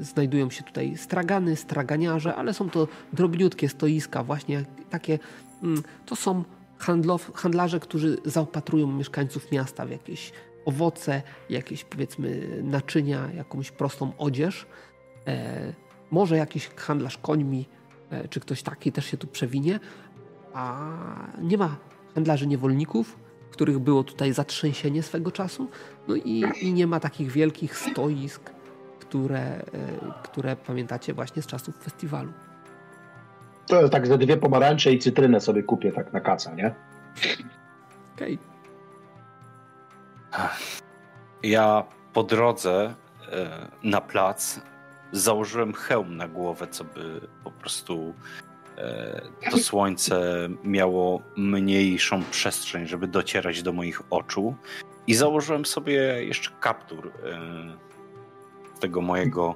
znajdują 0.00 0.50
się 0.50 0.62
tutaj 0.62 0.96
stragany, 0.96 1.56
straganiarze, 1.56 2.34
ale 2.34 2.54
są 2.54 2.70
to 2.70 2.88
drobniutkie 3.12 3.68
stoiska, 3.68 4.24
właśnie 4.24 4.64
takie. 4.90 5.18
Mm, 5.62 5.82
to 6.06 6.16
są 6.16 6.44
handlow, 6.78 7.32
handlarze, 7.34 7.80
którzy 7.80 8.18
zaopatrują 8.24 8.86
mieszkańców 8.86 9.52
miasta 9.52 9.86
w 9.86 9.90
jakieś 9.90 10.32
owoce, 10.64 11.22
jakieś 11.50 11.84
powiedzmy 11.84 12.60
naczynia, 12.62 13.28
jakąś 13.36 13.70
prostą 13.70 14.12
odzież. 14.18 14.66
E, 15.26 15.72
może 16.10 16.36
jakiś 16.36 16.68
handlarz 16.76 17.18
końmi, 17.18 17.68
e, 18.10 18.28
czy 18.28 18.40
ktoś 18.40 18.62
taki 18.62 18.92
też 18.92 19.06
się 19.06 19.16
tu 19.16 19.26
przewinie, 19.26 19.80
a 20.54 20.88
nie 21.42 21.58
ma 21.58 21.76
handlarzy 22.14 22.46
niewolników, 22.46 23.18
których 23.50 23.78
było 23.78 24.04
tutaj 24.04 24.32
zatrzęsienie 24.32 25.02
swego 25.02 25.32
czasu, 25.32 25.68
no 26.08 26.16
i, 26.16 26.44
i 26.60 26.72
nie 26.72 26.86
ma 26.86 27.00
takich 27.00 27.30
wielkich 27.30 27.78
stoisk, 27.78 28.55
które, 29.08 29.40
e, 29.40 29.62
które 30.22 30.56
pamiętacie 30.56 31.14
właśnie 31.14 31.42
z 31.42 31.46
czasów 31.46 31.76
festiwalu. 31.76 32.32
To 33.66 33.80
jest 33.80 33.92
tak, 33.92 34.06
że 34.06 34.18
dwie 34.18 34.36
pomarańcze 34.36 34.92
i 34.92 34.98
cytrynę 34.98 35.40
sobie 35.40 35.62
kupię 35.62 35.92
tak 35.92 36.12
na 36.12 36.20
kaca, 36.20 36.54
nie? 36.54 36.74
Okej. 38.14 38.38
Ja 41.42 41.84
po 42.12 42.22
drodze 42.22 42.94
e, 43.32 43.68
na 43.82 44.00
plac 44.00 44.60
założyłem 45.12 45.72
hełm 45.72 46.16
na 46.16 46.28
głowę, 46.28 46.66
co 46.70 46.84
by 46.84 47.20
po 47.44 47.50
prostu 47.50 48.14
e, 48.78 49.22
to 49.50 49.58
słońce 49.58 50.48
miało 50.64 51.22
mniejszą 51.36 52.22
przestrzeń, 52.30 52.86
żeby 52.86 53.06
docierać 53.06 53.62
do 53.62 53.72
moich 53.72 54.02
oczu. 54.10 54.54
I 55.06 55.14
założyłem 55.14 55.66
sobie 55.66 56.24
jeszcze 56.24 56.50
kaptur 56.60 57.12
tego 58.80 59.00
mojego 59.00 59.54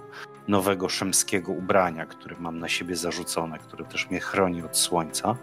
nowego 0.49 0.89
szemskiego 0.89 1.53
ubrania, 1.53 2.07
które 2.07 2.37
mam 2.41 2.59
na 2.59 2.68
siebie 2.68 2.97
zarzucone, 2.97 3.59
które 3.59 3.85
też 3.85 4.11
mnie 4.11 4.21
chroni 4.21 4.62
od 4.62 4.77
słońca. 4.77 5.37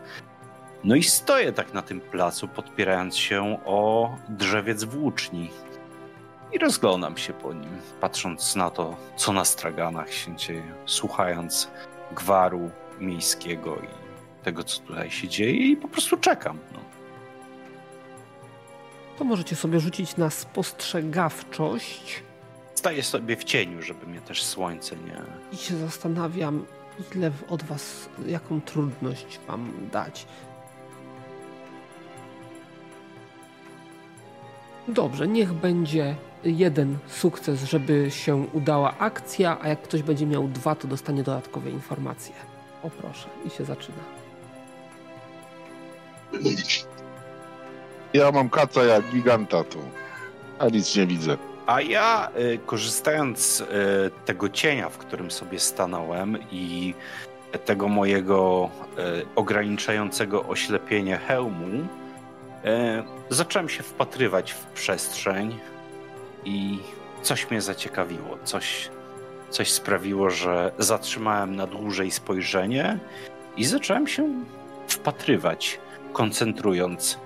No 0.83 0.95
i 0.95 1.03
stoję 1.03 1.51
tak 1.53 1.73
na 1.73 1.81
tym 1.81 2.01
placu, 2.01 2.47
podpierając 2.47 3.17
się 3.17 3.59
o 3.65 4.09
drzewiec 4.29 4.83
włóczni. 4.83 5.49
i 6.53 6.57
rozglądam 6.57 7.17
się 7.17 7.33
po 7.33 7.53
nim, 7.53 7.69
patrząc 8.01 8.55
na 8.55 8.69
to, 8.69 8.95
co 9.15 9.33
na 9.33 9.45
straganach 9.45 10.13
się 10.13 10.35
dzieje, 10.35 10.73
słuchając 10.85 11.69
gwaru 12.11 12.69
miejskiego 12.99 13.75
i 13.75 13.87
tego, 14.43 14.63
co 14.63 14.81
tutaj 14.81 15.11
się 15.11 15.27
dzieje 15.27 15.71
i 15.71 15.77
po 15.77 15.87
prostu 15.87 16.17
czekam. 16.17 16.57
No. 16.73 16.79
To 19.17 19.23
możecie 19.23 19.55
sobie 19.55 19.79
rzucić 19.79 20.17
na 20.17 20.29
spostrzegawczość. 20.29 22.23
Staję 22.77 23.03
sobie 23.03 23.35
w 23.37 23.43
cieniu, 23.43 23.81
żeby 23.81 24.07
mnie 24.07 24.21
też 24.21 24.43
słońce 24.43 24.95
nie... 24.95 25.21
I 25.51 25.57
się 25.57 25.77
zastanawiam, 25.77 26.65
ile 27.15 27.31
od 27.49 27.63
was, 27.63 28.09
jaką 28.25 28.61
trudność 28.61 29.39
wam 29.47 29.71
dać. 29.91 30.25
Dobrze, 34.87 35.27
niech 35.27 35.53
będzie 35.53 36.15
jeden 36.43 36.97
sukces, 37.07 37.63
żeby 37.63 38.11
się 38.11 38.35
udała 38.35 38.97
akcja, 38.97 39.57
a 39.61 39.67
jak 39.67 39.81
ktoś 39.81 40.03
będzie 40.03 40.25
miał 40.25 40.47
dwa, 40.47 40.75
to 40.75 40.87
dostanie 40.87 41.23
dodatkowe 41.23 41.69
informacje. 41.69 42.35
O 42.83 42.89
proszę, 42.89 43.29
i 43.45 43.49
się 43.49 43.65
zaczyna. 43.65 44.03
Ja 48.13 48.31
mam 48.31 48.49
kaca 48.49 48.83
jak 48.83 49.05
giganta 49.11 49.63
tu, 49.63 49.79
a 50.59 50.67
nic 50.69 50.95
nie 50.95 51.07
widzę. 51.07 51.37
A 51.67 51.81
ja, 51.81 52.29
y, 52.39 52.59
korzystając 52.65 53.39
z 53.39 53.61
y, 53.61 53.65
tego 54.25 54.49
cienia, 54.49 54.89
w 54.89 54.97
którym 54.97 55.31
sobie 55.31 55.59
stanąłem 55.59 56.37
i 56.51 56.93
tego 57.65 57.87
mojego 57.87 58.69
y, 59.21 59.25
ograniczającego 59.35 60.45
oślepienie 60.45 61.17
hełmu, 61.17 61.87
zacząłem 63.29 63.69
się 63.69 63.83
wpatrywać 63.83 64.51
w 64.51 64.65
przestrzeń 64.65 65.59
i 66.45 66.79
coś 67.21 67.49
mnie 67.49 67.61
zaciekawiło. 67.61 68.37
Coś, 68.43 68.89
coś 69.49 69.71
sprawiło, 69.71 70.29
że 70.29 70.71
zatrzymałem 70.77 71.55
na 71.55 71.67
dłużej 71.67 72.11
spojrzenie 72.11 72.99
i 73.57 73.65
zacząłem 73.65 74.07
się 74.07 74.45
wpatrywać, 74.87 75.79
koncentrując 76.13 77.19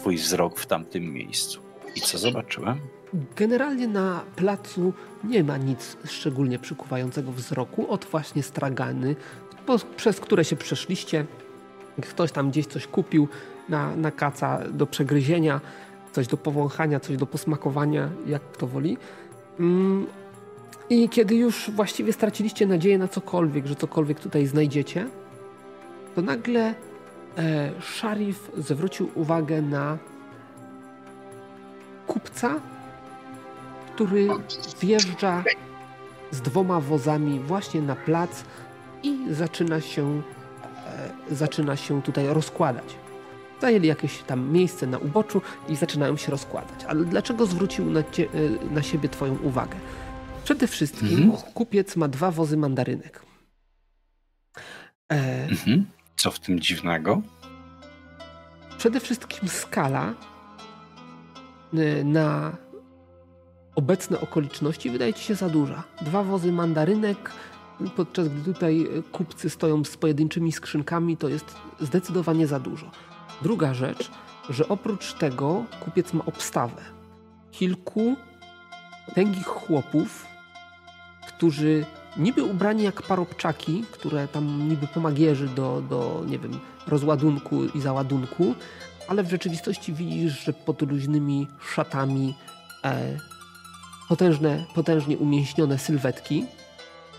twój 0.00 0.16
wzrok 0.16 0.58
w 0.58 0.66
tamtym 0.66 1.12
miejscu. 1.12 1.60
I 1.94 2.00
co 2.00 2.18
zobaczyłem? 2.18 2.80
Generalnie 3.36 3.88
na 3.88 4.20
placu 4.36 4.92
nie 5.24 5.44
ma 5.44 5.56
nic 5.56 5.96
szczególnie 6.04 6.58
przykuwającego 6.58 7.32
wzroku 7.32 7.90
od 7.90 8.04
właśnie 8.04 8.42
stragany, 8.42 9.16
przez 9.96 10.20
które 10.20 10.44
się 10.44 10.56
przeszliście. 10.56 11.26
Ktoś 12.02 12.32
tam 12.32 12.50
gdzieś 12.50 12.66
coś 12.66 12.86
kupił 12.86 13.28
na, 13.68 13.96
na 13.96 14.10
kaca 14.10 14.58
do 14.72 14.86
przegryzienia, 14.86 15.60
coś 16.12 16.26
do 16.26 16.36
powąchania, 16.36 17.00
coś 17.00 17.16
do 17.16 17.26
posmakowania, 17.26 18.08
jak 18.26 18.42
kto 18.42 18.66
woli. 18.66 18.96
Mm, 19.60 20.06
I 20.90 21.08
kiedy 21.08 21.34
już 21.34 21.70
właściwie 21.70 22.12
straciliście 22.12 22.66
nadzieję 22.66 22.98
na 22.98 23.08
cokolwiek, 23.08 23.66
że 23.66 23.74
cokolwiek 23.74 24.20
tutaj 24.20 24.46
znajdziecie, 24.46 25.06
to 26.14 26.22
nagle 26.22 26.74
e, 27.38 27.70
szarif 27.80 28.50
zwrócił 28.58 29.10
uwagę 29.14 29.62
na 29.62 29.98
kupca, 32.06 32.60
który 33.94 34.28
wjeżdża 34.80 35.44
z 36.30 36.40
dwoma 36.40 36.80
wozami 36.80 37.40
właśnie 37.40 37.82
na 37.82 37.96
plac 37.96 38.44
i 39.02 39.18
zaczyna 39.30 39.80
się, 39.80 40.22
e, 41.30 41.34
zaczyna 41.34 41.76
się 41.76 42.02
tutaj 42.02 42.26
rozkładać. 42.26 42.96
Zajęli 43.60 43.86
jakieś 43.86 44.18
tam 44.18 44.50
miejsce 44.52 44.86
na 44.86 44.98
uboczu 44.98 45.42
i 45.68 45.76
zaczynają 45.76 46.16
się 46.16 46.30
rozkładać. 46.30 46.84
Ale 46.84 47.04
dlaczego 47.04 47.46
zwrócił 47.46 47.90
na, 47.90 48.02
cie, 48.02 48.24
e, 48.24 48.74
na 48.74 48.82
siebie 48.82 49.08
Twoją 49.08 49.38
uwagę? 49.38 49.76
Przede 50.44 50.66
wszystkim 50.66 51.08
mhm. 51.08 51.52
kupiec 51.54 51.96
ma 51.96 52.08
dwa 52.08 52.30
wozy 52.30 52.56
mandarynek. 52.56 53.22
E... 55.12 55.44
Mhm. 55.48 55.86
Co 56.16 56.30
w 56.30 56.38
tym 56.38 56.60
dziwnego? 56.60 57.22
Przede 58.78 59.00
wszystkim 59.00 59.48
skala 59.48 60.14
e, 61.74 62.04
na 62.04 62.56
obecne 63.74 64.20
okoliczności 64.20 64.90
wydaje 64.90 65.14
ci 65.14 65.24
się 65.24 65.34
za 65.34 65.48
duża. 65.48 65.82
Dwa 66.02 66.22
wozy 66.22 66.52
mandarynek, 66.52 67.30
podczas 67.96 68.28
gdy 68.28 68.54
tutaj 68.54 68.88
kupcy 69.12 69.50
stoją 69.50 69.84
z 69.84 69.96
pojedynczymi 69.96 70.52
skrzynkami, 70.52 71.16
to 71.16 71.28
jest 71.28 71.56
zdecydowanie 71.80 72.46
za 72.46 72.60
dużo. 72.60 72.90
Druga 73.42 73.74
rzecz, 73.74 74.10
że 74.50 74.68
oprócz 74.68 75.14
tego 75.14 75.64
kupiec 75.80 76.12
ma 76.12 76.24
obstawę. 76.24 76.82
Kilku 77.50 78.16
tęgich 79.14 79.46
chłopów, 79.46 80.26
którzy 81.28 81.84
niby 82.16 82.42
ubrani 82.42 82.82
jak 82.82 83.02
parobczaki, 83.02 83.84
które 83.92 84.28
tam 84.28 84.68
niby 84.68 84.86
pomagierzy 84.86 85.48
do, 85.48 85.82
do 85.90 86.24
nie 86.26 86.38
wiem, 86.38 86.60
rozładunku 86.86 87.64
i 87.64 87.80
załadunku, 87.80 88.54
ale 89.08 89.24
w 89.24 89.30
rzeczywistości 89.30 89.92
widzisz, 89.92 90.44
że 90.44 90.52
pod 90.52 90.82
luźnymi 90.82 91.46
szatami 91.74 92.34
e, 92.84 93.18
potężne, 94.08 94.64
potężnie 94.74 95.18
umięśnione 95.18 95.78
sylwetki. 95.78 96.44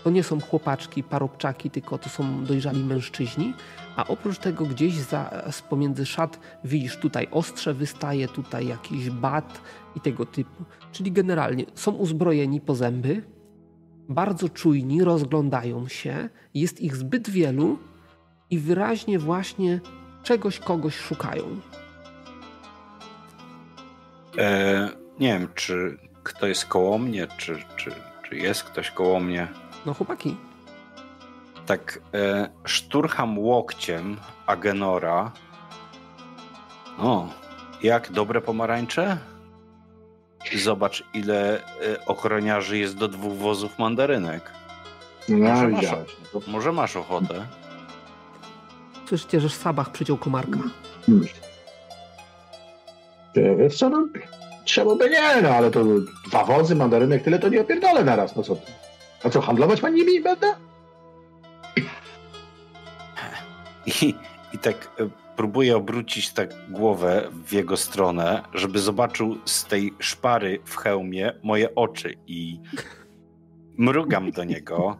To 0.04 0.10
nie 0.10 0.22
są 0.22 0.40
chłopaczki, 0.40 1.02
parobczaki, 1.02 1.70
tylko 1.70 1.98
to 1.98 2.08
są 2.08 2.44
dojrzali 2.44 2.84
mężczyźni. 2.84 3.54
A 3.96 4.06
oprócz 4.06 4.38
tego 4.38 4.66
gdzieś 4.66 4.94
za, 4.94 5.44
pomiędzy 5.70 6.06
szat 6.06 6.40
widzisz 6.64 6.96
tutaj 6.96 7.28
ostrze 7.30 7.74
wystaje, 7.74 8.28
tutaj 8.28 8.66
jakiś 8.66 9.10
bat 9.10 9.60
i 9.96 10.00
tego 10.00 10.26
typu. 10.26 10.64
Czyli 10.92 11.12
generalnie 11.12 11.64
są 11.74 11.92
uzbrojeni 11.92 12.60
po 12.60 12.74
zęby, 12.74 13.22
bardzo 14.08 14.48
czujni, 14.48 15.04
rozglądają 15.04 15.88
się, 15.88 16.28
jest 16.54 16.80
ich 16.80 16.96
zbyt 16.96 17.30
wielu 17.30 17.78
i 18.50 18.58
wyraźnie 18.58 19.18
właśnie 19.18 19.80
czegoś, 20.22 20.58
kogoś 20.58 20.96
szukają. 20.96 21.44
E, 24.38 24.88
nie 25.20 25.28
wiem, 25.28 25.48
czy 25.54 25.98
kto 26.24 26.46
jest 26.46 26.66
koło 26.66 26.98
mnie, 26.98 27.26
czy, 27.36 27.64
czy, 27.76 27.90
czy 28.28 28.36
jest 28.36 28.64
ktoś 28.64 28.90
koło 28.90 29.20
mnie. 29.20 29.48
No 29.86 29.94
chłopaki. 29.94 30.36
Tak 31.66 31.98
e, 32.14 32.48
szturcham 32.64 33.38
łokciem 33.38 34.16
Agenora. 34.46 35.32
O, 36.98 37.28
jak 37.82 38.12
dobre 38.12 38.40
pomarańcze? 38.40 39.18
Zobacz, 40.54 41.04
ile 41.14 41.58
e, 41.58 42.06
ochroniarzy 42.06 42.78
jest 42.78 42.96
do 42.96 43.08
dwóch 43.08 43.38
wozów 43.38 43.78
mandarynek. 43.78 44.52
No, 45.28 45.36
może, 45.36 45.68
masz, 45.68 45.84
może 46.46 46.72
masz 46.72 46.96
ochotę? 46.96 47.46
Słyszycie, 49.08 49.40
że 49.40 49.48
Sabach 49.48 49.90
przyciął 49.90 50.16
komarka. 50.16 50.58
Hmm. 51.06 51.26
Wiesz 53.58 53.76
co, 53.76 53.88
no, 53.88 54.08
Trzeba 54.64 54.96
by 54.96 55.10
nie, 55.10 55.42
no 55.42 55.48
ale 55.48 55.70
to 55.70 55.84
dwa 56.28 56.44
wozy, 56.44 56.74
mandarynek, 56.74 57.22
tyle 57.22 57.38
to 57.38 57.48
nie 57.48 57.60
opierdolę 57.60 58.04
naraz, 58.04 58.36
no 58.36 58.42
co 58.42 58.56
ty? 58.56 58.72
A 59.24 59.30
co, 59.30 59.40
handlować 59.40 59.80
pan 59.80 59.94
nimi 59.94 60.20
będę? 60.20 60.54
I, 63.86 64.14
I 64.52 64.58
tak 64.58 64.90
e, 65.00 65.08
próbuję 65.36 65.76
obrócić 65.76 66.32
tak 66.32 66.70
głowę 66.70 67.28
w 67.46 67.52
jego 67.52 67.76
stronę, 67.76 68.42
żeby 68.54 68.78
zobaczył 68.78 69.36
z 69.44 69.64
tej 69.64 69.94
szpary 69.98 70.60
w 70.64 70.76
hełmie 70.76 71.32
moje 71.42 71.74
oczy 71.74 72.14
i 72.26 72.60
mrugam 73.78 74.30
do 74.30 74.44
niego. 74.44 74.98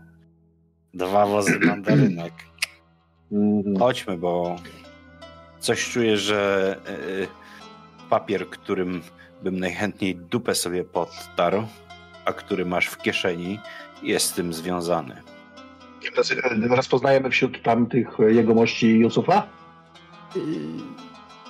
Dwa 0.94 1.26
wozy 1.26 1.58
mandarynek. 1.58 2.32
Mhm. 3.32 3.78
Chodźmy, 3.78 4.18
bo 4.18 4.56
coś 5.58 5.90
czuję, 5.90 6.16
że 6.16 6.76
e, 6.86 8.10
papier, 8.10 8.50
którym 8.50 9.02
bym 9.44 9.60
najchętniej 9.60 10.16
dupę 10.16 10.54
sobie 10.54 10.84
podtarł, 10.84 11.62
a 12.24 12.32
który 12.32 12.64
masz 12.64 12.86
w 12.86 12.98
kieszeni, 12.98 13.58
jest 14.02 14.26
z 14.26 14.32
tym 14.32 14.52
związany. 14.52 15.22
Rozpoznajemy 16.70 17.30
wśród 17.30 17.62
tamtych 17.62 18.08
jegomości 18.28 18.98
Jusufa? 18.98 19.46
Yy, 20.36 20.42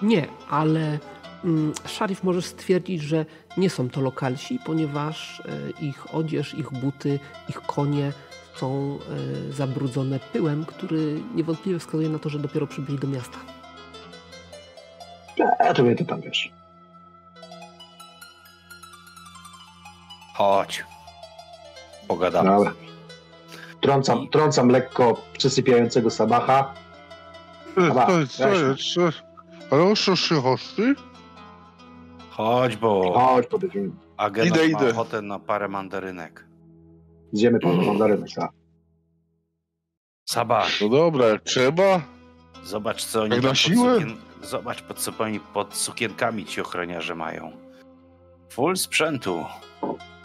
nie, 0.03 0.27
ale 0.51 0.99
mm, 1.45 1.73
szarif 1.87 2.23
możesz 2.23 2.45
stwierdzić, 2.45 3.03
że 3.03 3.27
nie 3.57 3.71
są 3.71 3.91
to 3.91 4.01
lokalsi, 4.01 4.59
ponieważ 4.67 5.41
e, 5.41 5.85
ich 5.85 6.15
odzież, 6.15 6.55
ich 6.55 6.71
buty, 6.73 7.19
ich 7.49 7.61
konie 7.61 8.13
są 8.55 8.99
e, 9.49 9.53
zabrudzone 9.53 10.21
pyłem, 10.33 10.65
który 10.65 11.21
niewątpliwie 11.35 11.79
wskazuje 11.79 12.09
na 12.09 12.19
to, 12.19 12.29
że 12.29 12.39
dopiero 12.39 12.67
przybyli 12.67 12.99
do 12.99 13.09
miasta. 13.09 13.39
A 15.59 15.75
to 15.75 15.83
to 15.99 16.05
tam 16.05 16.21
wiesz. 16.21 16.64
Chodź. 20.35 20.85
Pogadamy. 22.09 22.51
Dobra. 22.51 22.73
Trącam, 23.81 24.29
trącam 24.29 24.69
lekko 24.69 25.23
przysypiającego 25.39 26.11
sabacha. 26.11 26.75
Co 27.75 28.19
jest, 28.21 28.33
co 28.37 28.49
jest, 28.49 28.95
co 28.95 29.01
jest? 29.01 29.23
Ale 29.71 29.83
o 29.83 29.97
co 29.97 30.17
się 30.17 30.43
chodzi? 30.43 30.95
Chodź, 32.31 32.77
bo... 32.77 33.13
Chodź, 33.13 33.47
podejdziemy. 33.47 33.91
A 34.17 34.31
Genos 34.31 34.49
Idę, 34.59 34.69
ma 34.69 34.79
idę. 34.81 34.91
ochotę 34.91 35.23
na 35.23 35.39
parę 35.39 35.69
mandarynek. 35.69 36.47
Zjemy 37.33 37.59
po 37.61 37.69
mandaryny, 37.73 38.27
tak. 38.37 38.51
Saba, 40.29 40.67
No 40.81 40.89
dobra, 40.89 41.27
jak 41.27 41.43
trzeba. 41.43 42.01
zobacz 42.65 43.05
co 43.05 43.23
oni 43.23 43.35
Jak 43.35 43.43
na 43.43 43.49
pod 43.49 43.59
siłę? 43.59 43.95
sukien... 43.95 44.17
Zobacz 44.43 44.83
pod, 44.83 44.99
co 44.99 45.13
oni 45.19 45.41
pod 45.41 45.75
sukienkami 45.75 46.45
ci 46.45 46.61
ochroniarze 46.61 47.15
mają. 47.15 47.53
Full 48.51 48.77
sprzętu. 48.77 49.45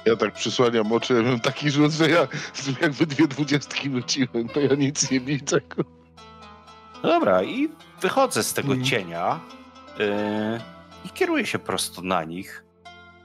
Ja 0.06 0.16
tak 0.16 0.34
przysłaniam 0.34 0.92
oczy, 0.92 1.14
ja 1.14 1.22
miałem 1.22 1.40
taki 1.40 1.72
rzut, 1.72 1.92
że 1.92 2.10
ja 2.10 2.28
jakby 2.82 3.06
dwie 3.06 3.28
dwudziestki 3.28 3.90
rzuciłem, 3.92 4.50
to 4.54 4.60
ja 4.60 4.76
nic 4.76 5.12
nie 5.12 5.20
widzę. 5.20 5.58
Dobra, 7.04 7.44
i 7.44 7.70
wychodzę 8.02 8.44
z 8.44 8.54
tego 8.54 8.68
Mhm. 8.74 8.86
cienia 8.86 9.40
yy, 10.00 10.06
i 11.06 11.10
kieruję 11.10 11.46
się 11.46 11.60
prosto 11.60 12.02
na 12.02 12.24
nich. 12.24 12.64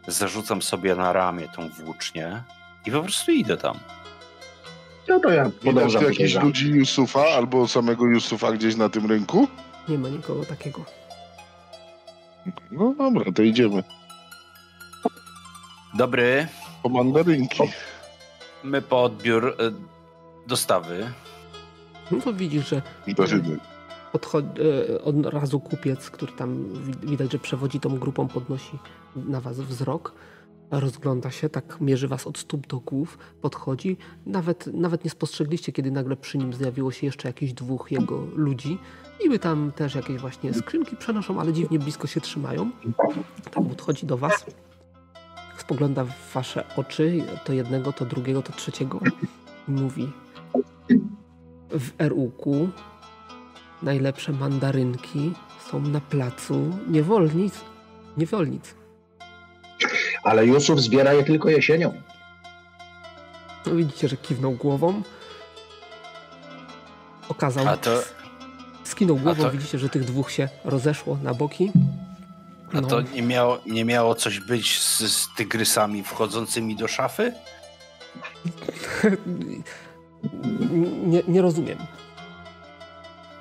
Zarzucam 0.06 0.62
sobie 0.62 0.94
na 0.94 1.12
ramię 1.12 1.48
tą 1.56 1.68
włócznię 1.68 2.42
i 2.86 2.90
po 2.90 3.02
prostu 3.02 3.32
idę 3.32 3.56
tam. 3.56 3.78
No 5.08 5.20
to 5.20 5.30
ja 5.30 5.44
Widać 5.44 5.64
podążam 5.64 6.02
tutaj 6.02 6.14
jakichś 6.16 6.34
ludzi 6.42 6.68
Yusufa 6.70 7.20
albo 7.36 7.68
samego 7.68 8.06
Yusufa 8.06 8.52
gdzieś 8.52 8.76
na 8.76 8.88
tym 8.88 9.06
rynku? 9.06 9.48
Nie 9.88 9.98
ma 9.98 10.08
nikogo 10.08 10.44
takiego. 10.44 10.84
No 12.70 12.94
dobra, 12.98 13.32
to 13.32 13.42
idziemy. 13.42 13.84
Dobry, 15.94 16.48
Po 16.84 16.88
mandarynki. 16.90 17.62
my 18.64 18.82
po 18.82 19.02
odbiór 19.04 19.46
y, 19.48 19.54
dostawy. 20.46 21.06
No 22.10 22.20
to 22.20 22.32
widzisz, 22.32 22.68
że 22.68 22.82
podchodzi, 24.12 24.48
e, 24.92 25.02
od 25.02 25.26
razu 25.26 25.60
kupiec, 25.60 26.10
który 26.10 26.32
tam 26.32 26.68
wi- 26.72 27.06
widać, 27.08 27.32
że 27.32 27.38
przewodzi 27.38 27.80
tą 27.80 27.98
grupą, 27.98 28.28
podnosi 28.28 28.78
na 29.16 29.40
was 29.40 29.60
wzrok, 29.60 30.14
rozgląda 30.70 31.30
się, 31.30 31.48
tak 31.48 31.80
mierzy 31.80 32.08
was 32.08 32.26
od 32.26 32.38
stóp 32.38 32.66
do 32.66 32.80
głów, 32.80 33.18
podchodzi. 33.40 33.96
Nawet, 34.26 34.66
nawet 34.66 35.04
nie 35.04 35.10
spostrzegliście, 35.10 35.72
kiedy 35.72 35.90
nagle 35.90 36.16
przy 36.16 36.38
nim 36.38 36.52
zjawiło 36.52 36.92
się 36.92 37.06
jeszcze 37.06 37.28
jakieś 37.28 37.52
dwóch 37.52 37.92
jego 37.92 38.16
ludzi. 38.34 38.78
Niby 39.22 39.38
tam 39.38 39.72
też 39.72 39.94
jakieś 39.94 40.20
właśnie 40.20 40.54
skrzynki 40.54 40.96
przenoszą, 40.96 41.40
ale 41.40 41.52
dziwnie 41.52 41.78
blisko 41.78 42.06
się 42.06 42.20
trzymają. 42.20 42.70
Tam 43.50 43.64
podchodzi 43.66 44.06
do 44.06 44.16
was, 44.18 44.44
spogląda 45.64 46.04
w 46.04 46.32
wasze 46.34 46.64
oczy, 46.76 47.18
to 47.44 47.52
jednego, 47.52 47.92
to 47.92 48.04
drugiego, 48.04 48.42
to 48.42 48.52
trzeciego 48.52 49.00
i 49.68 49.70
mówi 49.70 50.12
w 51.70 51.90
RUK 52.08 52.44
najlepsze 53.82 54.32
mandarynki 54.32 55.32
są 55.70 55.80
na 55.80 56.00
placu 56.00 56.70
niewolnic. 56.88 57.54
Niewolnic. 58.16 58.74
Ale 60.24 60.46
Jusuf 60.46 60.80
zbiera 60.80 61.12
je 61.12 61.24
tylko 61.24 61.48
jesienią. 61.50 61.92
No 63.66 63.74
widzicie, 63.74 64.08
że 64.08 64.16
kiwnął 64.16 64.52
głową. 64.52 65.02
Okazał. 67.28 67.68
A 67.68 67.76
to, 67.76 67.90
Skinął 68.84 69.16
głową, 69.16 69.42
to- 69.42 69.50
widzicie, 69.50 69.78
że 69.78 69.88
tych 69.88 70.04
dwóch 70.04 70.30
się 70.30 70.48
rozeszło 70.64 71.18
na 71.22 71.34
boki. 71.34 71.72
A 72.74 72.80
No, 72.80 72.88
to 72.88 73.00
nie, 73.00 73.22
miało, 73.22 73.58
nie 73.66 73.84
miało 73.84 74.14
coś 74.14 74.40
być 74.40 74.80
z, 74.80 75.00
z 75.00 75.34
tygrysami 75.34 76.02
wchodzącymi 76.02 76.76
do 76.76 76.88
szafy? 76.88 77.32
nie, 81.06 81.22
nie 81.28 81.42
rozumiem. 81.42 81.78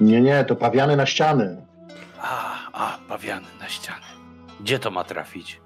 Nie, 0.01 0.21
nie, 0.21 0.45
to 0.45 0.55
pawiany 0.55 0.95
na 0.95 1.05
ściany. 1.05 1.65
A, 2.21 2.57
a, 2.73 2.97
pawiany 3.07 3.47
na 3.59 3.69
ścianę. 3.69 4.05
Gdzie 4.61 4.79
to 4.79 4.91
ma 4.91 5.03
trafić? 5.03 5.61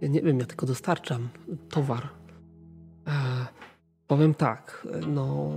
Ja 0.00 0.08
nie 0.08 0.22
wiem, 0.22 0.38
ja 0.38 0.46
tylko 0.46 0.66
dostarczam 0.66 1.28
towar. 1.70 2.08
E, 3.06 3.12
powiem 4.06 4.34
tak, 4.34 4.86
no. 5.06 5.50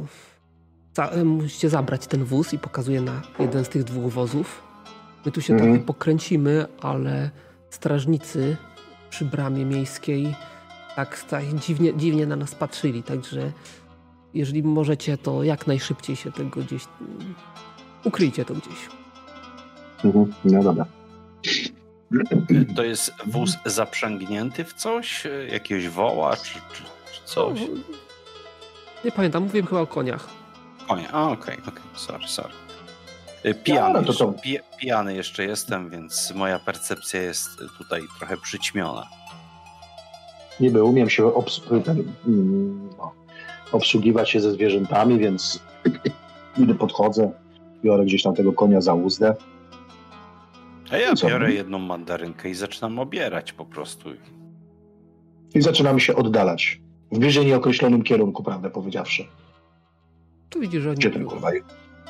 Za, 0.94 1.08
e, 1.08 1.24
musicie 1.24 1.70
zabrać 1.70 2.08
ten 2.08 2.24
wóz 2.26 2.54
i 2.54 2.60
pokazuję 2.60 3.02
na 3.02 3.22
jeden 3.40 3.66
z 3.66 3.70
tych 3.70 3.84
dwóch 3.84 4.14
wozów. 4.14 4.69
My 5.26 5.32
tu 5.32 5.42
się 5.42 5.54
Mhm. 5.54 5.72
trochę 5.72 5.86
pokręcimy, 5.86 6.66
ale 6.82 7.30
strażnicy 7.70 8.58
przy 9.10 9.26
bramie 9.26 9.66
miejskiej 9.66 10.36
tak, 10.96 11.24
tak 11.24 11.54
dziwnie, 11.56 11.94
dziwnie 11.98 12.26
na 12.28 12.36
nas 12.36 12.56
patrzyli, 12.56 13.04
także 13.04 13.52
jeżeli 14.34 14.64
możecie, 14.64 15.18
to 15.18 15.44
jak 15.44 15.68
najszybciej 15.68 16.16
się 16.16 16.32
tego 16.32 16.62
gdzieś. 16.62 16.84
Ukryjcie 18.04 18.46
to 18.46 18.54
gdzieś. 18.54 18.90
Mhm. 20.04 20.34
No 20.46 20.64
dobra. 20.64 20.86
To 22.76 22.84
jest 22.84 23.14
wóz 23.26 23.58
zaprzęgnięty 23.66 24.64
w 24.64 24.74
coś? 24.74 25.28
Jakiegoś 25.52 25.90
woła 25.90 26.36
czy, 26.38 26.54
czy, 26.74 26.84
czy 27.14 27.22
coś? 27.26 27.60
No, 27.60 27.68
nie 29.06 29.12
pamiętam, 29.12 29.44
mówiłem 29.44 29.68
chyba 29.68 29.82
o 29.82 29.88
koniach. 29.88 30.28
Konie. 30.88 31.12
A, 31.12 31.30
okej, 31.30 31.58
okej, 31.68 31.84
sorry, 31.96 32.28
sorry. 32.28 32.54
Pijany, 33.64 33.94
No, 33.94 34.02
to 34.02 34.08
jeszcze, 34.08 34.26
to- 34.26 34.34
pi, 34.34 34.58
pijany 34.80 35.16
jeszcze 35.16 35.44
jestem, 35.46 35.90
więc 35.90 36.34
moja 36.36 36.60
percepcja 36.60 37.22
jest 37.22 37.50
tutaj 37.78 38.02
trochę 38.18 38.38
przyćmiona. 38.38 39.08
Niby 40.60 40.84
umiem 40.84 41.10
się 41.10 41.34
obs 41.34 41.62
ten, 41.86 42.12
no, 42.98 43.12
obsługiwać 43.72 44.30
się 44.30 44.40
ze 44.42 44.52
zwierzętami, 44.52 45.20
więc 45.20 45.60
kiedy 46.58 46.76
podchodzę, 46.76 47.32
biorę 47.84 48.06
gdzieś 48.06 48.24
tam 48.24 48.36
tego 48.36 48.54
konia 48.54 48.82
za 48.82 48.94
uzdę. 48.94 49.36
A 50.92 50.98
ja 50.98 51.16
Co? 51.16 51.28
biorę 51.28 51.54
jedną 51.54 51.80
mandarynkę 51.80 52.50
i 52.50 52.54
zaczynam 52.56 53.00
obierać 53.00 53.54
po 53.54 53.66
prostu. 53.66 54.10
I 55.56 55.62
zaczynamy 55.62 56.00
się 56.00 56.16
oddalać. 56.16 56.82
W 57.12 57.20
bliżej 57.20 57.46
nieokreślonym 57.46 58.04
kierunku, 58.04 58.44
prawdę 58.44 58.70
powiedziawszy. 58.70 59.26
Tu 60.50 60.60
widzisz, 60.60 60.84
że 60.84 60.94
Gdzie 60.94 61.12
ten 61.12 61.26
kurwa? 61.26 61.52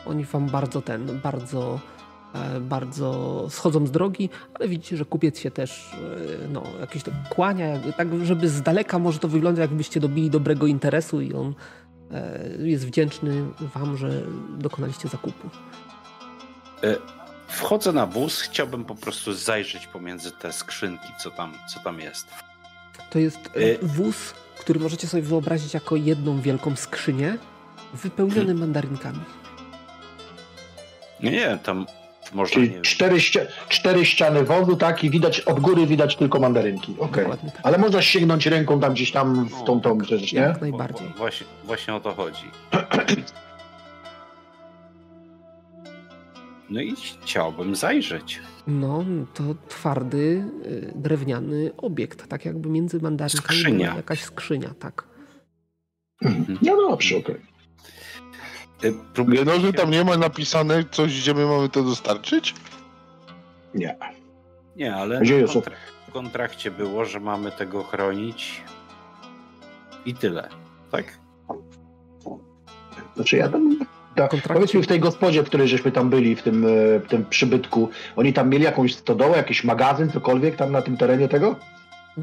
Oni 0.05 0.25
wam 0.25 0.47
bardzo 0.49 0.81
ten, 0.81 1.19
bardzo, 1.23 1.79
e, 2.33 2.59
bardzo 2.59 3.47
schodzą 3.49 3.87
z 3.87 3.91
drogi, 3.91 4.29
ale 4.53 4.67
widzicie, 4.67 4.97
że 4.97 5.05
kupiec 5.05 5.39
się 5.39 5.51
też 5.51 5.93
e, 5.93 6.47
no, 6.47 6.63
jakieś 6.79 7.03
tak 7.03 7.13
kłania, 7.29 7.65
tak 7.97 8.07
żeby 8.25 8.49
z 8.49 8.61
daleka 8.61 8.99
może 8.99 9.19
to 9.19 9.27
wygląda, 9.27 9.61
jakbyście 9.61 9.99
dobili 9.99 10.29
dobrego 10.29 10.67
interesu 10.67 11.21
i 11.21 11.33
on 11.33 11.53
e, 12.11 12.39
jest 12.59 12.87
wdzięczny 12.87 13.43
wam, 13.75 13.97
że 13.97 14.21
dokonaliście 14.57 15.07
zakupu. 15.07 15.49
Wchodzę 17.47 17.91
na 17.91 18.05
wóz, 18.05 18.41
chciałbym 18.41 18.85
po 18.85 18.95
prostu 18.95 19.33
zajrzeć 19.33 19.87
pomiędzy 19.87 20.31
te 20.31 20.53
skrzynki, 20.53 21.07
co 21.23 21.31
tam, 21.31 21.53
co 21.73 21.79
tam 21.79 21.99
jest. 21.99 22.27
To 23.09 23.19
jest 23.19 23.39
Y- 23.55 23.79
wóz, 23.81 24.33
który 24.59 24.79
możecie 24.79 25.07
sobie 25.07 25.23
wyobrazić 25.23 25.73
jako 25.73 25.95
jedną 25.95 26.41
wielką 26.41 26.75
skrzynię 26.75 27.37
wypełniony 27.93 28.39
Hmm. 28.41 28.59
mandarynkami. 28.59 29.19
Nie, 31.23 31.31
nie, 31.31 31.57
tam 31.63 31.85
można, 32.33 32.61
nie 32.61 32.65
Czyli 32.67 32.69
wiem, 32.75 32.83
cztery, 32.83 33.15
ści- 33.17 33.45
cztery 33.69 34.05
ściany 34.05 34.43
wozu, 34.43 34.75
tak, 34.75 35.03
i 35.03 35.09
widać 35.09 35.39
od 35.41 35.59
góry 35.59 35.85
widać 35.87 36.15
tylko 36.15 36.39
mandarynki. 36.39 36.95
Okej. 36.99 37.23
Dokładnie 37.23 37.51
tak. 37.51 37.61
Ale 37.63 37.77
można 37.77 38.01
sięgnąć 38.01 38.45
ręką 38.45 38.79
tam 38.79 38.93
gdzieś 38.93 39.11
tam 39.11 39.45
w 39.45 39.63
tą, 39.63 39.81
tą 39.81 40.03
rzecz, 40.03 40.33
nie? 40.33 40.39
Jak 40.39 40.61
najbardziej. 40.61 41.07
Wo- 41.07 41.13
Właśnie, 41.17 41.47
właśnie 41.63 41.95
o 41.95 41.99
to 41.99 42.13
chodzi. 42.13 42.43
No 46.69 46.81
i 46.81 46.95
chciałbym 47.21 47.75
zajrzeć. 47.75 48.39
No, 48.67 49.05
to 49.33 49.43
twardy, 49.67 50.43
y, 50.65 50.91
drewniany 50.95 51.71
obiekt, 51.77 52.27
tak 52.27 52.45
jakby 52.45 52.69
między 52.69 52.99
mandarynkami 52.99 53.43
Skrzynia. 53.59 53.95
jakaś 53.95 54.23
skrzynia, 54.23 54.69
tak. 54.79 55.03
No 56.61 56.75
dobrze, 56.89 57.17
okej. 57.17 57.35
Y, 57.35 57.39
próbuję 59.13 59.37
Genorze 59.45 59.67
się- 59.67 59.73
tam 59.73 59.91
nie 59.91 60.03
ma 60.03 60.17
napisane 60.17 60.83
coś, 60.91 61.19
gdzie 61.21 61.33
my 61.33 61.45
mamy 61.45 61.69
to 61.69 61.83
dostarczyć? 61.83 62.55
Nie. 63.73 63.97
Nie, 64.75 64.95
ale 64.95 65.19
Gdzie 65.21 65.37
w, 65.37 65.39
jest? 65.41 65.53
kontra- 65.53 65.75
w 66.07 66.11
kontrakcie 66.11 66.71
było, 66.71 67.05
że 67.05 67.19
mamy 67.19 67.51
tego 67.51 67.83
chronić 67.83 68.61
i 70.05 70.13
tyle. 70.13 70.49
Tak? 70.91 71.19
Znaczy 73.15 73.37
ja 73.37 73.49
tam... 73.49 73.79
Ta, 74.15 74.27
Kontrakcie- 74.27 74.53
powiedz 74.53 74.73
mi 74.73 74.81
w 74.83 74.87
tej 74.87 74.99
gospodzie, 74.99 75.43
w 75.43 75.45
której 75.45 75.67
żeśmy 75.67 75.91
tam 75.91 76.09
byli, 76.09 76.35
w 76.35 76.41
tym, 76.43 76.65
e, 76.65 76.99
w 76.99 77.07
tym 77.09 77.25
przybytku, 77.25 77.89
oni 78.15 78.33
tam 78.33 78.49
mieli 78.49 78.63
jakąś 78.63 78.95
stodołę, 78.95 79.37
jakiś 79.37 79.63
magazyn, 79.63 80.11
cokolwiek 80.11 80.55
tam 80.55 80.71
na 80.71 80.81
tym 80.81 80.97
terenie 80.97 81.27
tego? 81.27 81.55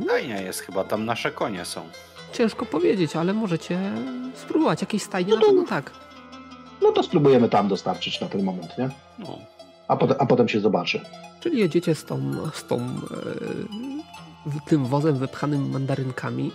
Fajnie 0.08 0.42
jest 0.42 0.60
chyba, 0.60 0.84
tam 0.84 1.04
nasze 1.04 1.30
konie 1.30 1.64
są. 1.64 1.88
Ciężko 2.32 2.66
powiedzieć, 2.66 3.16
ale 3.16 3.32
możecie 3.34 3.78
spróbować. 4.34 4.80
Jakieś 4.80 5.02
stajnie 5.02 5.30
No 5.30 5.36
na 5.36 5.40
to- 5.42 5.46
pewno 5.46 5.64
tak. 5.66 5.90
No 6.82 6.92
to 6.92 7.02
spróbujemy 7.02 7.48
tam 7.48 7.68
dostarczyć 7.68 8.20
na 8.20 8.28
ten 8.28 8.42
moment, 8.42 8.78
nie? 8.78 8.90
No. 9.18 9.38
A 9.88 9.96
potem, 9.96 10.16
a 10.20 10.26
potem 10.26 10.48
się 10.48 10.60
zobaczy. 10.60 11.00
Czyli 11.40 11.58
jedziecie 11.58 11.94
z 11.94 12.04
tą, 12.04 12.20
z 12.54 12.64
tą 12.66 12.76
e, 12.76 12.80
w- 14.46 14.68
tym 14.68 14.84
wozem 14.86 15.16
wypchanym 15.16 15.70
mandarynkami 15.70 16.50